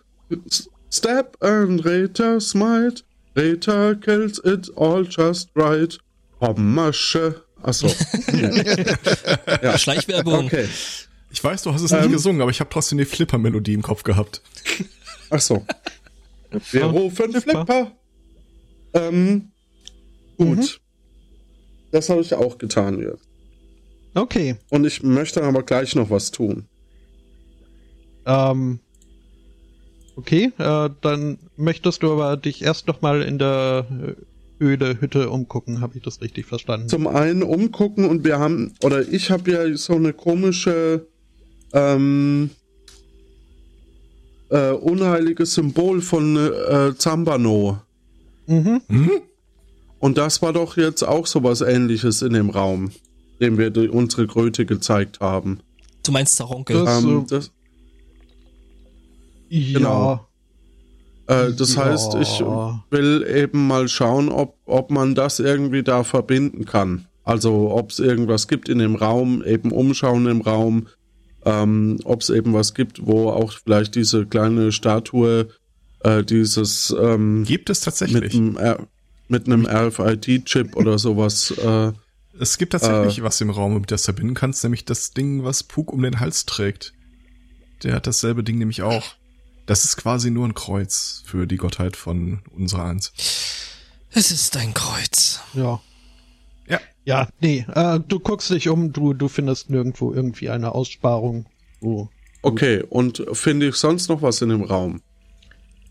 S- 0.47 0.69
Step 0.93 1.37
and 1.41 1.85
Reter 1.85 2.41
Smite, 2.41 3.03
Reter 3.37 3.95
kills 3.97 4.39
it 4.45 4.71
all 4.77 5.05
just 5.05 5.51
right. 5.55 5.97
Pommasche. 6.41 7.43
Achso. 7.63 7.89
ja. 9.63 9.79
Schleichwerbung. 9.79 10.47
Okay. 10.47 10.67
Ich 11.31 11.43
weiß, 11.45 11.63
du 11.63 11.73
hast 11.73 11.83
es 11.83 11.93
nicht 11.93 12.05
Ähm. 12.05 12.13
gesungen, 12.13 12.43
aber 12.43 12.51
ich 12.51 12.61
habe 12.61 12.71
trotzdem 12.71 12.99
die 12.99 13.05
Flipper-Melodie 13.05 13.75
im 13.75 13.83
Kopf 13.83 14.03
gehabt. 14.03 14.43
Ach 15.31 15.41
so. 15.41 15.65
Wir 16.73 16.85
rufen 16.85 17.31
Flipper. 17.33 17.65
Flipper. 17.67 17.93
Ähm, 18.95 19.53
gut. 20.37 20.59
Mhm. 20.59 20.69
Das 21.93 22.09
habe 22.09 22.21
ich 22.23 22.35
auch 22.35 22.59
getan 22.59 23.01
jetzt. 23.01 23.29
Okay. 24.15 24.57
Und 24.71 24.85
ich 24.85 25.03
möchte 25.03 25.43
aber 25.43 25.63
gleich 25.63 25.95
noch 25.95 26.11
was 26.11 26.31
tun. 26.33 26.67
Ähm, 28.27 28.81
okay, 30.17 30.53
äh, 30.59 30.91
dann 31.01 31.39
möchtest 31.61 32.03
du 32.03 32.13
aber 32.13 32.37
dich 32.37 32.63
erst 32.63 32.87
noch 32.89 33.03
mal 33.03 33.23
in 33.23 33.39
der 33.39 33.87
äh, 33.91 34.13
Höhle, 34.63 35.01
Hütte 35.01 35.31
umgucken. 35.31 35.81
Habe 35.81 35.97
ich 35.97 36.03
das 36.03 36.21
richtig 36.21 36.47
verstanden? 36.47 36.89
Zum 36.89 37.07
einen 37.07 37.43
umgucken 37.43 38.09
und 38.09 38.25
wir 38.25 38.39
haben, 38.39 38.75
oder 38.83 39.07
ich 39.09 39.31
habe 39.31 39.51
ja 39.51 39.77
so 39.77 39.95
eine 39.95 40.13
komische, 40.13 41.07
ähm, 41.73 42.51
äh, 44.51 44.71
unheiliges 44.73 45.55
Symbol 45.55 46.01
von 46.01 46.37
äh, 46.37 46.95
Zambano. 46.97 47.79
mhm. 48.47 48.81
Und 49.99 50.17
das 50.17 50.41
war 50.41 50.53
doch 50.55 50.77
jetzt 50.79 51.03
auch 51.03 51.27
sowas 51.27 51.61
ähnliches 51.61 52.23
in 52.23 52.33
dem 52.33 52.49
Raum, 52.51 52.91
dem 53.41 53.59
wir 53.59 53.71
die, 53.71 53.89
unsere 53.89 54.27
Kröte 54.27 54.65
gezeigt 54.65 55.21
haben. 55.21 55.61
Du 56.05 56.11
meinst 56.13 56.37
Zaronkel. 56.37 56.85
Das- 56.85 57.03
Ähm, 57.05 57.21
äh, 57.21 57.27
das, 57.29 57.51
Ja. 59.51 59.79
Genau. 59.79 60.27
Äh, 61.31 61.53
das 61.53 61.75
Ja. 61.77 61.85
heißt, 61.85 62.15
ich 62.17 62.41
will 62.91 63.25
eben 63.33 63.67
mal 63.69 63.89
schauen, 63.89 64.29
ob, 64.31 64.57
ob 64.67 64.91
man 64.91 65.15
das 65.15 65.39
irgendwie 65.39 65.83
da 65.85 66.03
verbinden 66.03 66.65
kann. 66.65 67.07
Also 67.25 67.71
ob 67.71 67.91
es 67.91 68.01
irgendwas 68.01 68.49
gibt 68.49 68.69
in 68.69 68.79
dem 68.79 68.97
Raum, 68.97 69.45
eben 69.45 69.71
umschauen 69.71 70.27
im 70.27 70.41
Raum, 70.41 70.89
ähm, 71.45 71.99
ob 72.05 72.23
es 72.23 72.31
eben 72.31 72.53
was 72.53 72.75
gibt, 72.75 73.07
wo 73.07 73.31
auch 73.31 73.53
vielleicht 73.53 73.95
diese 73.95 74.27
kleine 74.27 74.73
Statue, 74.73 75.49
äh, 76.01 76.25
dieses 76.25 76.95
ähm, 77.01 77.45
Gibt 77.47 77.71
es 77.71 77.81
tatsächlich. 77.81 78.35
mit 79.29 79.47
einem 79.47 79.67
RFID-Chip 79.67 80.75
oder 80.77 80.99
sowas. 80.99 81.53
Äh, 81.53 81.93
Es 82.39 82.59
gibt 82.59 82.73
tatsächlich 82.73 83.23
was 83.23 83.41
im 83.41 83.51
Raum, 83.51 83.75
mit 83.81 83.91
das 83.93 84.03
du 84.03 84.07
verbinden 84.07 84.35
kannst, 84.35 84.65
nämlich 84.65 84.85
das 84.85 85.13
Ding, 85.13 85.45
was 85.45 85.63
Pug 85.63 85.93
um 85.93 86.03
den 86.03 86.19
Hals 86.19 86.47
trägt. 86.47 86.93
Der 87.85 87.95
hat 87.95 88.07
dasselbe 88.07 88.43
Ding 88.43 88.59
nämlich 88.59 88.83
auch. 88.83 89.15
Das 89.67 89.85
ist 89.85 89.97
quasi 89.97 90.31
nur 90.31 90.47
ein 90.47 90.55
Kreuz 90.55 91.23
für 91.27 91.47
die 91.47 91.57
Gottheit 91.57 91.97
von 91.97 92.41
unserer 92.57 92.85
Eins. 92.85 93.13
Es 94.13 94.31
ist 94.31 94.57
ein 94.57 94.75
Kreuz. 94.75 95.41
Ja. 95.55 95.81
Ja. 96.69 96.81
Ja, 97.05 97.29
nee, 97.41 97.65
äh, 97.75 97.99
du 98.01 98.21
guckst 98.21 98.51
dich 98.51 98.69
um, 98.69 98.93
du, 98.93 99.15
du 99.15 99.29
findest 99.29 99.71
nirgendwo 99.71 100.13
irgendwie 100.13 100.51
eine 100.51 100.75
Aussparung. 100.75 101.47
Wo 101.81 102.11
okay, 102.43 102.83
und 102.89 103.25
finde 103.33 103.69
ich 103.69 103.77
sonst 103.77 104.09
noch 104.09 104.23
was 104.23 104.43
in 104.43 104.51
dem 104.51 104.63
Raum? 104.63 105.01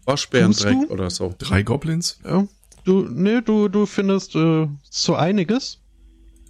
Waschbärendreck 0.05 0.89
oder 0.89 1.09
so. 1.09 1.33
Drei 1.37 1.63
Goblins? 1.63 2.19
Ja, 2.23 2.47
du, 2.83 3.07
nee, 3.09 3.41
du, 3.41 3.67
du 3.69 3.85
findest 3.85 4.35
äh, 4.35 4.67
so 4.89 5.15
einiges, 5.15 5.79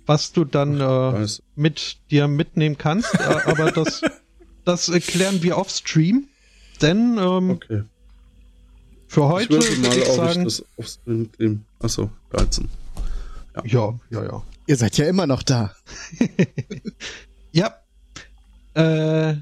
was 0.06 0.31
du 0.31 0.45
dann 0.45 0.80
äh, 0.80 1.27
mit 1.56 1.98
dir 2.11 2.27
mitnehmen 2.27 2.77
kannst, 2.77 3.14
äh, 3.15 3.23
aber 3.45 3.72
das, 3.72 4.01
das 4.65 4.91
klären 4.91 5.41
wir 5.43 5.57
off-stream, 5.57 6.27
denn 6.82 7.17
ähm, 7.19 7.49
Okay. 7.51 7.83
für 9.08 9.22
Ich 9.22 9.27
heute 9.27 9.49
würfel 9.56 9.77
würde 9.77 9.88
mal, 9.88 9.98
ich 9.98 10.03
ob 10.03 10.09
ich 10.09 10.16
sagen, 10.16 10.43
das 10.45 10.64
aufs 10.77 10.93
Stream 11.01 11.32
kleben. 11.32 11.66
Achso, 11.80 12.09
13. 12.32 12.69
ja, 13.66 13.93
ja, 14.09 14.24
ja. 14.24 14.43
Ihr 14.67 14.75
seid 14.77 14.98
ja 14.98 15.06
immer 15.08 15.25
noch 15.27 15.43
da. 15.43 15.74
Ja, 17.51 17.74
äh, 18.75 19.35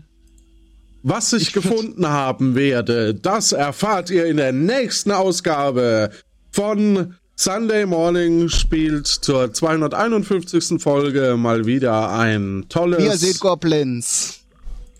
Was 1.04 1.34
ich, 1.34 1.44
Ich 1.44 1.50
würd- 1.50 1.54
gefunden 1.62 2.08
haben 2.08 2.56
werde, 2.56 3.14
das 3.14 3.52
erfahrt 3.52 4.10
ihr 4.10 4.26
in 4.28 4.38
der 4.38 4.54
nächsten 4.54 5.12
Ausgabe 5.12 6.12
von 6.52 7.16
Sunday 7.36 7.86
Morning 7.86 8.48
spielt 8.50 9.06
zur 9.08 9.54
251. 9.54 10.82
Folge 10.82 11.36
mal 11.38 11.66
wieder 11.66 12.12
ein 12.12 12.66
tolles 12.70 13.04
Ihr 13.04 13.18
seht 13.18 13.40
Goblins. 13.42 14.40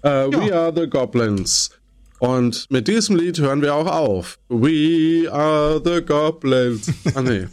äh, 0.04 0.10
We 0.28 0.54
Are 0.54 0.74
the 0.76 0.88
Goblins. 0.90 1.72
Und 2.20 2.66
mit 2.70 2.88
diesem 2.88 3.16
Lied 3.16 3.38
hören 3.40 3.62
wir 3.62 3.76
auch 3.76 3.88
auf. 3.88 4.40
We 4.50 5.32
are 5.32 5.82
the 5.84 6.02
Goblins. 6.04 6.92
Ah 7.14 7.22
nee. 7.22 7.48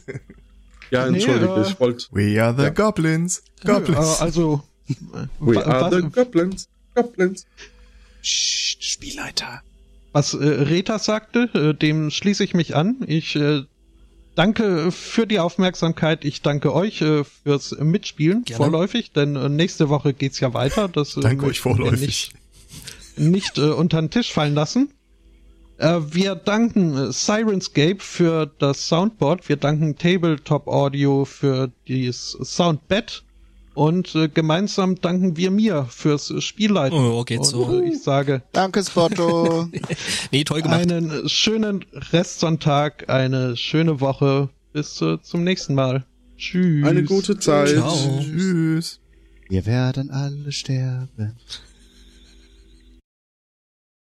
Ja, 0.91 1.07
entschuldige, 1.07 1.67
ich 1.67 1.79
wollte. 1.81 2.07
We 2.13 2.43
are 2.43 2.55
the 2.57 2.65
Ja. 2.65 2.71
Goblins. 2.71 3.43
Goblins. 3.65 4.21
also 4.21 4.63
We 5.41 5.65
are 5.67 5.91
the 5.95 6.09
Goblins. 6.09 6.69
Goblins. 6.95 7.47
Psst, 8.23 8.83
Spielleiter. 8.85 9.61
was 10.13 10.35
äh, 10.35 10.45
Reta 10.47 10.99
sagte, 10.99 11.51
äh, 11.55 11.75
dem 11.75 12.11
schließe 12.11 12.45
ich 12.45 12.55
mich 12.55 12.75
an. 12.77 12.97
Ich 13.07 13.35
äh, 13.37 13.63
danke 14.35 14.93
für 14.93 15.27
die 15.27 15.41
Aufmerksamkeit. 15.41 16.25
Ich 16.25 16.41
danke 16.43 16.73
euch 16.73 17.03
äh, 17.03 17.25
fürs 17.25 17.73
Mitspielen 17.79 18.45
Gerne. 18.45 18.57
vorläufig, 18.65 19.13
denn 19.13 19.37
äh, 19.37 19.49
nächste 19.49 19.89
Woche 19.89 20.15
geht's 20.15 20.41
ja 20.41 20.55
weiter. 20.55 20.89
Das 20.89 21.17
äh, 21.17 21.21
Danke 21.21 21.47
euch 21.47 21.61
vorläufig. 21.61 22.31
Nicht, 23.17 23.59
äh, 23.59 23.71
unter 23.71 24.01
den 24.01 24.11
Tisch 24.11 24.33
fallen 24.33 24.55
lassen. 24.55 24.91
Äh, 25.79 26.01
wir 26.11 26.35
danken 26.35 26.97
äh, 26.97 27.13
Sirenscape 27.13 27.99
für 27.99 28.47
das 28.59 28.89
Soundboard. 28.89 29.49
Wir 29.49 29.57
danken 29.57 29.97
Tabletop 29.97 30.67
Audio 30.69 31.25
für 31.25 31.71
dieses 31.89 32.31
Soundbed. 32.43 33.23
Und 33.75 34.15
äh, 34.15 34.29
gemeinsam 34.29 34.95
danken 35.01 35.37
wir 35.37 35.51
mir 35.51 35.87
fürs 35.91 36.33
Spielleiten. 36.45 36.97
Oh, 36.97 37.25
geht 37.25 37.41
Und, 37.41 37.45
so. 37.47 37.81
äh, 37.83 37.89
ich 37.89 38.03
sage 38.03 38.43
Danke, 38.53 38.85
Spotto. 38.85 39.69
Nee, 40.31 40.45
toll 40.45 40.63
gemacht. 40.63 40.81
einen 40.81 41.29
schönen 41.29 41.85
Restsonntag, 42.13 43.09
eine 43.09 43.57
schöne 43.57 44.01
Woche. 44.01 44.49
Bis 44.73 45.01
äh, 45.03 45.21
zum 45.23 45.43
nächsten 45.45 45.75
Mal. 45.75 46.05
Tschüss. 46.37 46.87
Eine 46.87 47.03
gute 47.05 47.39
Zeit. 47.39 47.71
Ciao. 47.71 48.21
Tschüss. 48.21 49.01
Wir 49.49 49.67
werden 49.67 50.11
alle 50.11 50.51
sterben. 50.53 51.37